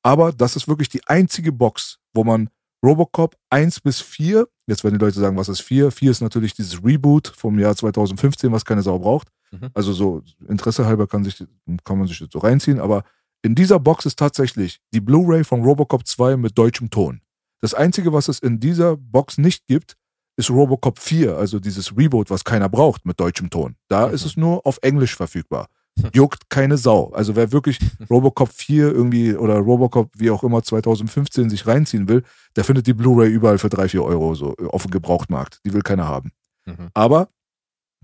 Aber 0.05 0.31
das 0.31 0.55
ist 0.55 0.67
wirklich 0.67 0.87
die 0.87 1.01
einzige 1.07 1.51
Box, 1.51 1.97
wo 2.13 2.23
man 2.23 2.49
Robocop 2.85 3.35
1 3.49 3.79
bis 3.79 4.01
4, 4.01 4.47
jetzt 4.67 4.83
werden 4.83 4.99
die 4.99 5.03
Leute 5.03 5.19
sagen, 5.19 5.35
was 5.35 5.49
ist 5.49 5.61
4? 5.61 5.89
4 5.89 6.11
ist 6.11 6.21
natürlich 6.21 6.53
dieses 6.53 6.83
Reboot 6.85 7.27
vom 7.35 7.57
Jahr 7.57 7.75
2015, 7.75 8.51
was 8.51 8.63
keine 8.65 8.83
Sau 8.83 8.99
braucht. 8.99 9.29
Mhm. 9.49 9.71
Also 9.73 9.93
so 9.93 10.21
Interesse 10.47 10.85
halber 10.85 11.07
kann, 11.07 11.23
sich, 11.23 11.43
kann 11.83 11.97
man 11.97 12.05
sich 12.05 12.19
das 12.19 12.27
so 12.31 12.37
reinziehen, 12.37 12.79
aber 12.79 13.03
in 13.41 13.55
dieser 13.55 13.79
Box 13.79 14.05
ist 14.05 14.19
tatsächlich 14.19 14.79
die 14.93 15.01
Blu-ray 15.01 15.43
von 15.43 15.63
Robocop 15.63 16.05
2 16.05 16.37
mit 16.37 16.55
deutschem 16.55 16.91
Ton. 16.91 17.21
Das 17.61 17.73
Einzige, 17.73 18.13
was 18.13 18.27
es 18.27 18.37
in 18.37 18.59
dieser 18.59 18.97
Box 18.97 19.39
nicht 19.39 19.65
gibt, 19.65 19.97
ist 20.37 20.51
Robocop 20.51 20.99
4, 20.99 21.35
also 21.35 21.59
dieses 21.59 21.97
Reboot, 21.97 22.29
was 22.29 22.43
keiner 22.43 22.69
braucht 22.69 23.07
mit 23.07 23.19
deutschem 23.19 23.49
Ton. 23.49 23.75
Da 23.87 24.09
mhm. 24.09 24.13
ist 24.13 24.25
es 24.25 24.37
nur 24.37 24.67
auf 24.67 24.77
Englisch 24.83 25.15
verfügbar. 25.15 25.67
Juckt 26.13 26.49
keine 26.49 26.77
Sau. 26.77 27.11
Also 27.13 27.35
wer 27.35 27.51
wirklich 27.51 27.79
Robocop 28.09 28.49
4 28.49 28.91
irgendwie 28.91 29.35
oder 29.35 29.57
Robocop 29.57 30.11
wie 30.17 30.29
auch 30.29 30.43
immer 30.43 30.61
2015 30.61 31.49
sich 31.49 31.65
reinziehen 31.65 32.07
will, 32.07 32.23
der 32.55 32.63
findet 32.63 32.87
die 32.87 32.93
Blu-ray 32.93 33.29
überall 33.29 33.57
für 33.57 33.69
3, 33.69 33.89
4 33.89 34.03
Euro 34.03 34.35
so 34.35 34.55
auf 34.69 34.83
dem 34.83 34.91
Gebrauchtmarkt. 34.91 35.61
Die 35.65 35.73
will 35.73 35.81
keiner 35.81 36.07
haben. 36.07 36.31
Mhm. 36.65 36.89
Aber 36.93 37.29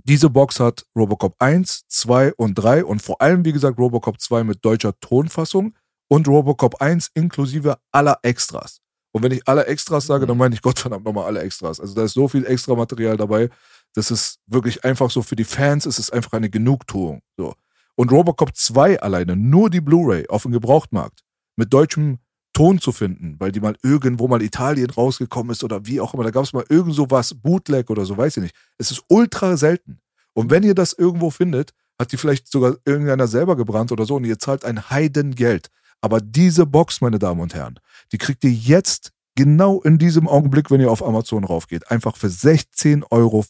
diese 0.03 0.29
Box 0.29 0.59
hat 0.59 0.85
Robocop 0.95 1.35
1, 1.39 1.83
2 1.87 2.33
und 2.33 2.55
3 2.55 2.85
und 2.85 3.01
vor 3.01 3.21
allem, 3.21 3.45
wie 3.45 3.51
gesagt, 3.51 3.77
Robocop 3.77 4.19
2 4.19 4.43
mit 4.43 4.63
deutscher 4.65 4.97
Tonfassung 4.99 5.75
und 6.07 6.27
Robocop 6.27 6.81
1 6.81 7.11
inklusive 7.13 7.77
aller 7.91 8.17
Extras. 8.23 8.81
Und 9.13 9.23
wenn 9.23 9.31
ich 9.31 9.47
alle 9.47 9.65
Extras 9.67 10.05
sage, 10.05 10.25
dann 10.25 10.37
mhm. 10.37 10.39
meine 10.39 10.55
ich 10.55 10.61
Gottverdammt 10.61 11.05
nochmal 11.05 11.25
alle 11.25 11.41
Extras. 11.41 11.79
Also 11.79 11.93
da 11.93 12.03
ist 12.03 12.13
so 12.13 12.27
viel 12.27 12.45
extra 12.45 12.75
Material 12.75 13.17
dabei. 13.17 13.49
Das 13.93 14.09
ist 14.09 14.39
wirklich 14.47 14.83
einfach 14.85 15.11
so 15.11 15.21
für 15.21 15.35
die 15.35 15.43
Fans, 15.43 15.85
ist 15.85 15.99
es 15.99 16.09
einfach 16.09 16.33
eine 16.33 16.49
Genugtuung. 16.49 17.21
So. 17.37 17.53
Und 18.01 18.11
Robocop 18.11 18.55
2 18.55 18.99
alleine, 18.99 19.35
nur 19.35 19.69
die 19.69 19.80
Blu-ray 19.80 20.27
auf 20.27 20.41
dem 20.41 20.51
Gebrauchtmarkt 20.51 21.19
mit 21.55 21.71
deutschem 21.71 22.17
Ton 22.51 22.80
zu 22.80 22.91
finden, 22.91 23.35
weil 23.38 23.51
die 23.51 23.59
mal 23.59 23.75
irgendwo 23.83 24.27
mal 24.27 24.41
Italien 24.41 24.89
rausgekommen 24.89 25.51
ist 25.51 25.63
oder 25.63 25.85
wie 25.85 26.01
auch 26.01 26.15
immer. 26.15 26.23
Da 26.23 26.31
gab 26.31 26.43
es 26.43 26.51
mal 26.51 26.65
irgend 26.67 26.95
so 26.95 27.11
was, 27.11 27.35
Bootleg 27.35 27.91
oder 27.91 28.03
so, 28.05 28.17
weiß 28.17 28.38
ich 28.38 28.41
nicht. 28.41 28.55
Es 28.80 28.89
ist 28.89 29.03
ultra 29.07 29.55
selten. 29.55 29.99
Und 30.33 30.49
wenn 30.49 30.63
ihr 30.63 30.73
das 30.73 30.93
irgendwo 30.93 31.30
findet, 31.30 31.73
hat 31.99 32.11
die 32.11 32.17
vielleicht 32.17 32.51
sogar 32.51 32.75
irgendeiner 32.85 33.27
selber 33.27 33.55
gebrannt 33.55 33.91
oder 33.91 34.05
so 34.05 34.15
und 34.15 34.23
ihr 34.23 34.39
zahlt 34.39 34.65
ein 34.65 34.89
Heidengeld. 34.89 35.67
Aber 36.01 36.21
diese 36.21 36.65
Box, 36.65 37.01
meine 37.01 37.19
Damen 37.19 37.39
und 37.39 37.53
Herren, 37.53 37.80
die 38.11 38.17
kriegt 38.17 38.43
ihr 38.43 38.51
jetzt 38.51 39.11
genau 39.35 39.80
in 39.83 39.99
diesem 39.99 40.27
Augenblick, 40.27 40.71
wenn 40.71 40.81
ihr 40.81 40.89
auf 40.89 41.05
Amazon 41.05 41.43
raufgeht, 41.43 41.91
einfach 41.91 42.17
für 42.17 42.30
16,50 42.30 43.03
Euro. 43.11 43.45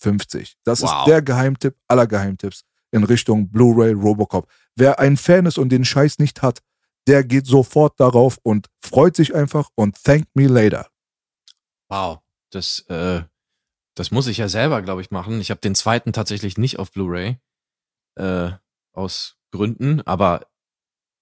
Das 0.65 0.81
Wow. 0.81 0.89
ist 0.89 1.07
der 1.07 1.21
Geheimtipp 1.21 1.77
aller 1.87 2.05
Geheimtipps 2.05 2.65
in 2.91 3.03
Richtung 3.03 3.49
Blu-ray 3.49 3.93
Robocop. 3.93 4.49
Wer 4.75 4.99
ein 4.99 5.17
Fan 5.17 5.45
ist 5.45 5.57
und 5.57 5.69
den 5.69 5.85
Scheiß 5.85 6.19
nicht 6.19 6.41
hat, 6.41 6.59
der 7.07 7.23
geht 7.23 7.47
sofort 7.47 7.99
darauf 7.99 8.37
und 8.43 8.67
freut 8.81 9.15
sich 9.15 9.33
einfach 9.33 9.69
und 9.75 10.01
thank 10.03 10.27
me 10.33 10.47
later. 10.47 10.87
Wow. 11.89 12.19
Das, 12.51 12.79
äh, 12.89 13.23
das 13.95 14.11
muss 14.11 14.27
ich 14.27 14.37
ja 14.37 14.49
selber, 14.49 14.81
glaube 14.81 15.01
ich, 15.01 15.09
machen. 15.11 15.39
Ich 15.41 15.51
habe 15.51 15.61
den 15.61 15.75
zweiten 15.75 16.13
tatsächlich 16.13 16.57
nicht 16.57 16.79
auf 16.79 16.91
Blu-ray. 16.91 17.37
Äh, 18.15 18.51
aus 18.93 19.37
Gründen, 19.51 20.01
aber 20.01 20.47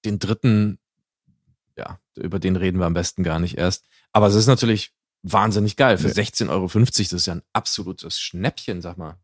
den 0.06 0.18
dritten, 0.18 0.80
ja, 1.78 2.00
über 2.16 2.40
den 2.40 2.56
reden 2.56 2.80
wir 2.80 2.86
am 2.88 2.94
besten 2.96 3.24
gar 3.24 3.40
nicht 3.40 3.58
erst. 3.58 3.86
Aber 4.12 4.28
es 4.28 4.36
ist 4.36 4.48
natürlich 4.48 4.92
wahnsinnig 5.22 5.76
geil. 5.76 5.98
Für 5.98 6.08
Nee. 6.08 6.14
16,50 6.14 6.50
Euro, 6.50 6.68
das 6.68 7.00
ist 7.14 7.26
ja 7.28 7.36
ein 7.36 7.44
absolutes 7.54 8.20
Schnäppchen, 8.20 8.82
sag 8.82 8.98
mal. 8.98 9.20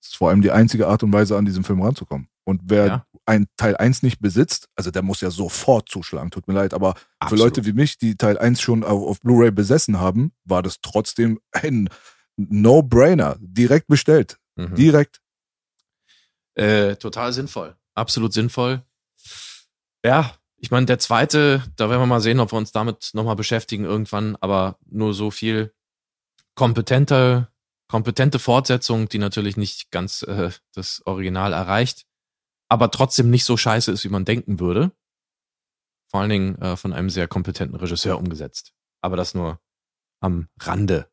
Das 0.00 0.10
ist 0.10 0.16
vor 0.16 0.30
allem 0.30 0.42
die 0.42 0.50
einzige 0.50 0.86
Art 0.88 1.02
und 1.02 1.12
Weise, 1.12 1.36
an 1.36 1.44
diesem 1.44 1.64
Film 1.64 1.82
ranzukommen. 1.82 2.28
Und 2.44 2.62
wer 2.64 2.86
Ja. 2.86 3.06
ein 3.26 3.46
Teil 3.56 3.76
1 3.76 4.02
nicht 4.02 4.20
besitzt, 4.20 4.68
also 4.76 4.90
der 4.90 5.02
muss 5.02 5.20
ja 5.20 5.30
sofort 5.30 5.88
zuschlagen, 5.88 6.30
tut 6.30 6.48
mir 6.48 6.54
leid, 6.54 6.72
aber 6.72 6.94
für 6.94 7.02
Absolut. 7.18 7.44
Leute 7.44 7.66
wie 7.66 7.72
mich, 7.72 7.98
die 7.98 8.16
Teil 8.16 8.38
1 8.38 8.60
schon 8.60 8.84
auf, 8.84 9.02
auf 9.02 9.20
Blu-ray 9.20 9.50
besessen 9.50 9.98
haben, 10.00 10.32
war 10.44 10.62
das 10.62 10.80
trotzdem 10.80 11.40
ein 11.52 11.88
No-Brainer. 12.36 13.36
Direkt 13.40 13.88
bestellt. 13.88 14.38
Mhm. 14.56 14.74
Direkt. 14.76 15.20
Äh, 16.54 16.96
total 16.96 17.32
sinnvoll. 17.32 17.76
Absolut 17.94 18.32
sinnvoll. 18.32 18.82
Ja, 20.04 20.32
ich 20.56 20.70
meine, 20.70 20.86
der 20.86 20.98
zweite, 20.98 21.62
da 21.76 21.90
werden 21.90 22.00
wir 22.02 22.06
mal 22.06 22.20
sehen, 22.20 22.40
ob 22.40 22.52
wir 22.52 22.56
uns 22.56 22.72
damit 22.72 23.10
nochmal 23.12 23.36
beschäftigen 23.36 23.84
irgendwann, 23.84 24.36
aber 24.40 24.78
nur 24.86 25.14
so 25.14 25.30
viel 25.30 25.72
kompetente, 26.54 27.48
kompetente 27.88 28.38
Fortsetzung, 28.38 29.08
die 29.08 29.18
natürlich 29.18 29.56
nicht 29.56 29.90
ganz 29.90 30.22
äh, 30.22 30.50
das 30.74 31.02
Original 31.06 31.52
erreicht, 31.52 32.06
aber 32.68 32.90
trotzdem 32.90 33.30
nicht 33.30 33.44
so 33.44 33.56
scheiße 33.56 33.90
ist, 33.92 34.04
wie 34.04 34.08
man 34.10 34.24
denken 34.24 34.60
würde. 34.60 34.92
Vor 36.10 36.20
allen 36.20 36.30
Dingen 36.30 36.60
äh, 36.62 36.76
von 36.76 36.92
einem 36.92 37.10
sehr 37.10 37.28
kompetenten 37.28 37.76
Regisseur 37.76 38.18
umgesetzt. 38.18 38.72
Aber 39.02 39.16
das 39.16 39.34
nur 39.34 39.60
am 40.20 40.48
Rande. 40.60 41.10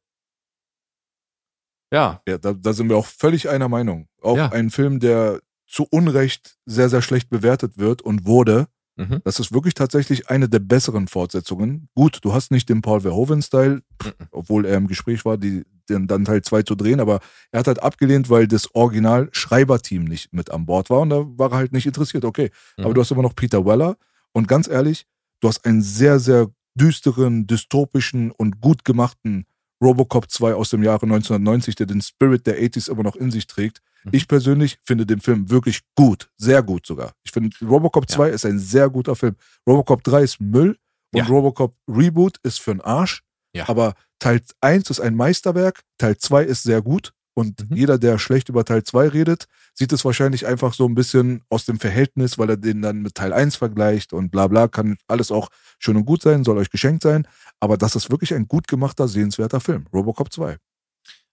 Ja, 1.94 2.22
Ja, 2.28 2.38
da, 2.38 2.54
da 2.54 2.74
sind 2.74 2.90
wir 2.90 2.98
auch 2.98 3.06
völlig 3.06 3.50
einer 3.50 3.70
Meinung. 3.70 4.08
Auch 4.22 4.38
Ja. 4.38 4.50
ein 4.52 4.70
Film, 4.70 5.00
der 5.00 5.42
zu 5.68 5.88
Unrecht 5.90 6.58
sehr, 6.66 6.90
sehr 6.90 7.02
schlecht 7.02 7.30
bewertet 7.30 7.78
wird 7.78 8.02
und 8.02 8.26
wurde. 8.26 8.68
Mhm. 8.98 9.22
Das 9.24 9.40
ist 9.40 9.54
wirklich 9.54 9.74
tatsächlich 9.74 10.30
eine 10.30 10.48
der 10.50 10.60
besseren 10.60 11.08
Fortsetzungen. 11.08 11.90
Gut, 11.96 12.20
du 12.24 12.34
hast 12.34 12.52
nicht 12.52 12.70
den 12.70 12.82
Paul 12.82 13.02
Verhoeven-Style, 13.02 13.82
Mhm. 14.04 14.12
obwohl 14.32 14.66
er 14.66 14.78
im 14.78 14.88
Gespräch 14.88 15.24
war, 15.26 15.38
die, 15.38 15.64
den, 15.90 16.08
dann 16.08 16.26
Teil 16.26 16.42
2 16.42 16.64
zu 16.64 16.76
drehen, 16.76 17.00
aber 17.00 17.20
er 17.52 17.60
hat 17.60 17.68
halt 17.68 17.82
abgelehnt, 17.84 18.30
weil 18.30 18.48
das 18.48 18.74
Original-Schreiberteam 18.76 20.04
nicht 20.04 20.34
mit 20.34 20.52
an 20.52 20.66
Bord 20.66 20.90
war 20.90 21.02
und 21.02 21.10
da 21.10 21.24
war 21.38 21.52
er 21.52 21.58
halt 21.58 21.72
nicht 21.74 21.86
interessiert. 21.86 22.26
Okay, 22.26 22.52
Mhm. 22.78 22.86
aber 22.86 22.94
du 22.94 23.02
hast 23.02 23.12
immer 23.12 23.22
noch 23.22 23.36
Peter 23.36 23.66
Weller 23.66 23.98
und 24.34 24.48
ganz 24.48 24.68
ehrlich, 24.68 25.06
du 25.42 25.48
hast 25.48 25.66
einen 25.66 25.82
sehr, 25.82 26.20
sehr 26.20 26.48
düsteren, 26.76 27.48
dystopischen 27.48 28.32
und 28.32 28.60
gut 28.62 28.84
gemachten 28.84 29.46
Robocop 29.84 30.30
2 30.30 30.54
aus 30.54 30.70
dem 30.70 30.84
Jahre 30.84 31.04
1990, 31.06 31.76
der 31.76 31.86
den 31.86 32.02
Spirit 32.02 32.48
der 32.48 32.60
80s 32.60 32.90
immer 32.90 33.04
noch 33.04 33.16
in 33.16 33.32
sich 33.32 33.48
trägt. 33.48 33.82
Mhm. 34.04 34.12
Ich 34.14 34.28
persönlich 34.28 34.78
finde 34.84 35.06
den 35.06 35.20
Film 35.20 35.50
wirklich 35.50 35.82
gut, 35.96 36.30
sehr 36.38 36.64
gut 36.64 36.86
sogar. 36.86 37.14
Ich 37.24 37.32
finde, 37.32 37.56
Robocop 37.62 38.10
2 38.10 38.30
ist 38.30 38.46
ein 38.46 38.60
sehr 38.60 38.90
guter 38.90 39.16
Film. 39.16 39.36
Robocop 39.68 40.04
3 40.04 40.22
ist 40.24 40.40
Müll 40.40 40.78
und 41.14 41.20
Ja. 41.20 41.26
Robocop 41.26 41.76
Reboot 41.88 42.38
ist 42.44 42.60
für 42.60 42.72
den 42.72 42.82
Arsch. 42.82 43.22
Ja. 43.54 43.68
Aber 43.70 43.96
Teil 44.20 44.42
1 44.62 44.90
ist 44.90 45.00
ein 45.00 45.16
Meisterwerk, 45.16 45.82
Teil 45.98 46.18
2 46.18 46.44
ist 46.44 46.64
sehr 46.64 46.82
gut. 46.82 47.14
Und 47.38 47.70
Mhm. 47.70 47.76
jeder, 47.76 47.98
der 48.00 48.18
schlecht 48.18 48.48
über 48.50 48.64
Teil 48.66 48.84
2 48.84 49.10
redet, 49.10 49.46
sieht 49.74 49.92
es 49.92 50.04
wahrscheinlich 50.06 50.48
einfach 50.48 50.74
so 50.74 50.88
ein 50.88 50.96
bisschen 50.96 51.44
aus 51.50 51.66
dem 51.66 51.80
Verhältnis, 51.80 52.38
weil 52.38 52.50
er 52.50 52.58
den 52.58 52.82
dann 52.82 53.02
mit 53.02 53.14
Teil 53.16 53.34
1 53.34 53.58
vergleicht 53.58 54.14
und 54.14 54.30
bla 54.32 54.48
bla, 54.48 54.68
kann 54.70 54.98
alles 55.08 55.32
auch 55.32 55.50
schön 55.78 55.98
und 55.98 56.06
gut 56.06 56.22
sein, 56.22 56.44
soll 56.46 56.58
euch 56.58 56.70
geschenkt 56.70 57.04
sein. 57.04 57.28
Aber 57.60 57.78
das 57.78 57.96
ist 57.96 58.10
wirklich 58.10 58.34
ein 58.34 58.48
gut 58.48 58.68
gemachter, 58.70 59.08
sehenswerter 59.10 59.60
Film. 59.60 59.86
Robocop 59.94 60.32
2. 60.32 60.58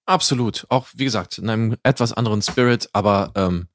Absolut. 0.05 0.67
Auch, 0.69 0.89
wie 0.95 1.05
gesagt, 1.05 1.39
in 1.39 1.49
einem 1.49 1.77
etwas 1.85 2.13
anderen 2.13 2.43
Spirit, 2.43 2.89
aber 2.93 3.31
ähm, 3.37 3.69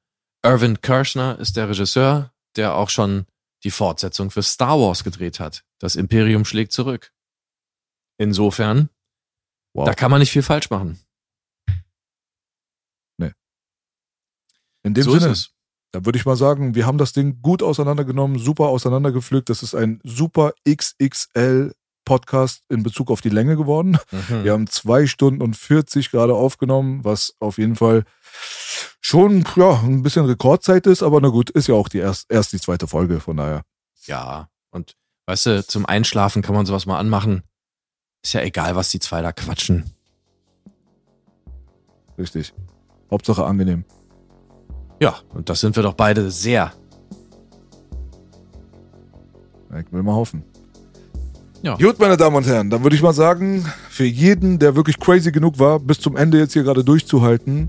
Irvin 0.44 0.80
Kershner 0.82 1.38
ist 1.38 1.56
der 1.56 1.70
Regisseur, 1.70 2.32
der 2.56 2.74
auch 2.74 2.90
schon 2.90 3.24
die 3.64 3.70
Fortsetzung 3.70 4.30
für 4.30 4.42
Star 4.42 4.78
Wars 4.78 5.02
gedreht 5.02 5.40
hat. 5.40 5.64
Das 5.78 5.96
Imperium 5.96 6.44
schlägt 6.44 6.72
zurück. 6.72 7.10
Insofern, 8.18 8.90
Wow. 9.74 9.86
da 9.86 9.94
kann 9.94 10.10
man 10.10 10.20
nicht 10.20 10.30
viel 10.32 10.42
falsch 10.42 10.70
machen. 10.70 10.98
In 14.82 14.94
dem 14.94 15.04
so 15.04 15.12
Sinne, 15.12 15.32
ist 15.32 15.38
es. 15.38 15.50
da 15.92 16.04
würde 16.04 16.18
ich 16.18 16.26
mal 16.26 16.36
sagen, 16.36 16.74
wir 16.74 16.86
haben 16.86 16.98
das 16.98 17.12
Ding 17.12 17.40
gut 17.42 17.62
auseinandergenommen, 17.62 18.38
super 18.38 18.68
auseinandergepflückt. 18.68 19.48
Das 19.48 19.62
ist 19.62 19.74
ein 19.74 20.00
super 20.04 20.52
XXL 20.68 21.72
Podcast 22.04 22.62
in 22.70 22.82
Bezug 22.82 23.10
auf 23.10 23.20
die 23.20 23.28
Länge 23.28 23.56
geworden. 23.56 23.98
Mhm. 24.10 24.44
Wir 24.44 24.52
haben 24.52 24.66
zwei 24.66 25.06
Stunden 25.06 25.42
und 25.42 25.56
40 25.56 26.10
gerade 26.10 26.34
aufgenommen, 26.34 27.04
was 27.04 27.34
auf 27.38 27.58
jeden 27.58 27.76
Fall 27.76 28.04
schon 29.00 29.44
ja, 29.56 29.80
ein 29.82 30.02
bisschen 30.02 30.24
Rekordzeit 30.24 30.86
ist, 30.86 31.02
aber 31.02 31.20
na 31.20 31.28
gut, 31.28 31.50
ist 31.50 31.68
ja 31.68 31.74
auch 31.74 31.88
die 31.88 31.98
erst, 31.98 32.30
erst 32.30 32.52
die 32.54 32.60
zweite 32.60 32.86
Folge, 32.86 33.20
von 33.20 33.36
daher. 33.36 33.62
Ja, 34.06 34.48
und 34.70 34.94
weißt 35.26 35.46
du, 35.46 35.66
zum 35.66 35.84
Einschlafen 35.84 36.40
kann 36.40 36.54
man 36.54 36.64
sowas 36.64 36.86
mal 36.86 36.98
anmachen. 36.98 37.42
Ist 38.22 38.32
ja 38.32 38.40
egal, 38.40 38.74
was 38.74 38.90
die 38.90 39.00
zwei 39.00 39.20
da 39.20 39.32
quatschen. 39.32 39.92
Richtig. 42.16 42.54
Hauptsache 43.10 43.44
angenehm. 43.44 43.84
Ja, 45.00 45.16
und 45.34 45.48
das 45.48 45.60
sind 45.60 45.76
wir 45.76 45.82
doch 45.82 45.94
beide 45.94 46.30
sehr. 46.30 46.72
Ich 49.78 49.92
will 49.92 50.02
mal 50.02 50.14
hoffen. 50.14 50.42
Ja. 51.62 51.76
Gut, 51.76 51.98
meine 51.98 52.16
Damen 52.16 52.36
und 52.36 52.46
Herren, 52.46 52.70
dann 52.70 52.82
würde 52.82 52.96
ich 52.96 53.02
mal 53.02 53.12
sagen, 53.12 53.64
für 53.90 54.04
jeden, 54.04 54.58
der 54.58 54.76
wirklich 54.76 54.98
crazy 54.98 55.32
genug 55.32 55.58
war, 55.58 55.80
bis 55.80 56.00
zum 56.00 56.16
Ende 56.16 56.38
jetzt 56.38 56.52
hier 56.52 56.62
gerade 56.62 56.84
durchzuhalten, 56.84 57.68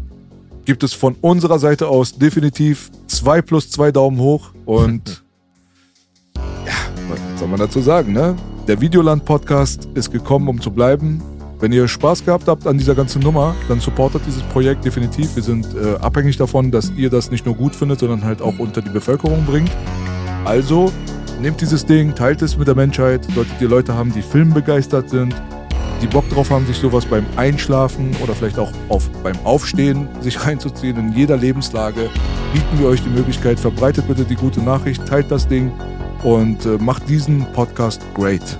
gibt 0.66 0.84
es 0.84 0.94
von 0.94 1.16
unserer 1.22 1.58
Seite 1.58 1.88
aus 1.88 2.18
definitiv 2.18 2.92
zwei 3.08 3.42
plus 3.42 3.72
zwei 3.72 3.92
Daumen 3.92 4.20
hoch 4.20 4.52
und 4.66 5.24
ja, 6.36 6.74
was 7.10 7.40
soll 7.40 7.48
man 7.48 7.60
dazu 7.60 7.82
sagen, 7.82 8.14
ne? 8.14 8.36
Der 8.68 8.80
Videoland-Podcast 8.80 9.90
ist 9.96 10.12
gekommen, 10.12 10.48
um 10.48 10.62
zu 10.62 10.70
bleiben. 10.70 11.24
Wenn 11.60 11.74
ihr 11.74 11.90
Spaß 11.90 12.24
gehabt 12.24 12.48
habt 12.48 12.66
an 12.68 12.78
dieser 12.78 12.96
ganzen 12.96 13.22
Nummer, 13.22 13.54
dann 13.68 13.82
supportet 13.82 14.22
dieses 14.26 14.42
Projekt 14.44 14.86
definitiv. 14.86 15.36
Wir 15.36 15.44
sind 15.44 15.68
äh, 15.76 15.96
abhängig 16.00 16.38
davon, 16.38 16.72
dass 16.72 16.90
ihr 16.96 17.10
das 17.10 17.32
nicht 17.32 17.46
nur 17.46 17.54
gut 17.54 17.76
findet, 17.76 18.00
sondern 18.00 18.24
halt 18.24 18.42
auch 18.42 18.60
unter 18.60 18.82
die 18.82 18.90
Bevölkerung 18.90 19.46
bringt. 19.46 19.72
Also 20.46 20.90
nehmt 21.42 21.60
dieses 21.60 21.86
Ding, 21.86 22.16
teilt 22.16 22.42
es 22.42 22.58
mit 22.58 22.70
der 22.70 22.76
Menschheit. 22.76 23.28
Solltet 23.36 23.60
ihr 23.60 23.68
Leute 23.68 23.94
haben, 23.94 24.14
die 24.14 24.22
filmbegeistert 24.22 25.10
sind, 25.10 25.36
die 26.02 26.08
Bock 26.08 26.30
drauf 26.30 26.50
haben, 26.50 26.66
sich 26.66 26.78
sowas 26.78 27.06
beim 27.06 27.26
Einschlafen 27.36 28.16
oder 28.24 28.34
vielleicht 28.34 28.58
auch 28.58 28.72
auf, 28.88 29.10
beim 29.22 29.38
Aufstehen 29.44 30.08
sich 30.22 30.42
reinzuziehen 30.46 30.96
in 30.96 31.12
jeder 31.12 31.36
Lebenslage, 31.36 32.10
bieten 32.54 32.80
wir 32.80 32.88
euch 32.88 33.04
die 33.04 33.10
Möglichkeit. 33.10 33.60
Verbreitet 33.60 34.08
bitte 34.08 34.24
die 34.24 34.36
gute 34.36 34.62
Nachricht, 34.62 35.06
teilt 35.06 35.30
das 35.30 35.46
Ding 35.46 35.74
und 36.24 36.66
äh, 36.66 36.78
macht 36.80 37.10
diesen 37.10 37.46
Podcast 37.52 38.02
great. 38.14 38.58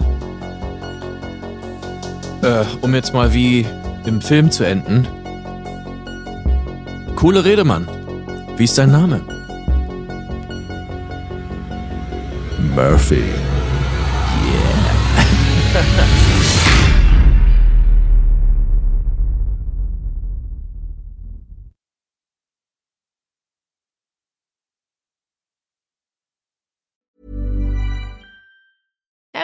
Äh, 2.42 2.64
um 2.82 2.94
jetzt 2.96 3.14
mal 3.14 3.34
wie 3.34 3.66
im 4.06 4.22
Film 4.22 4.50
zu 4.52 4.64
enden. 4.66 5.08
Coole 7.16 7.44
Rede, 7.44 7.66
Mann. 7.66 7.88
Wie 8.58 8.64
ist 8.64 8.78
dein 8.78 8.92
Name? 8.92 9.22
Murphy. 12.76 13.24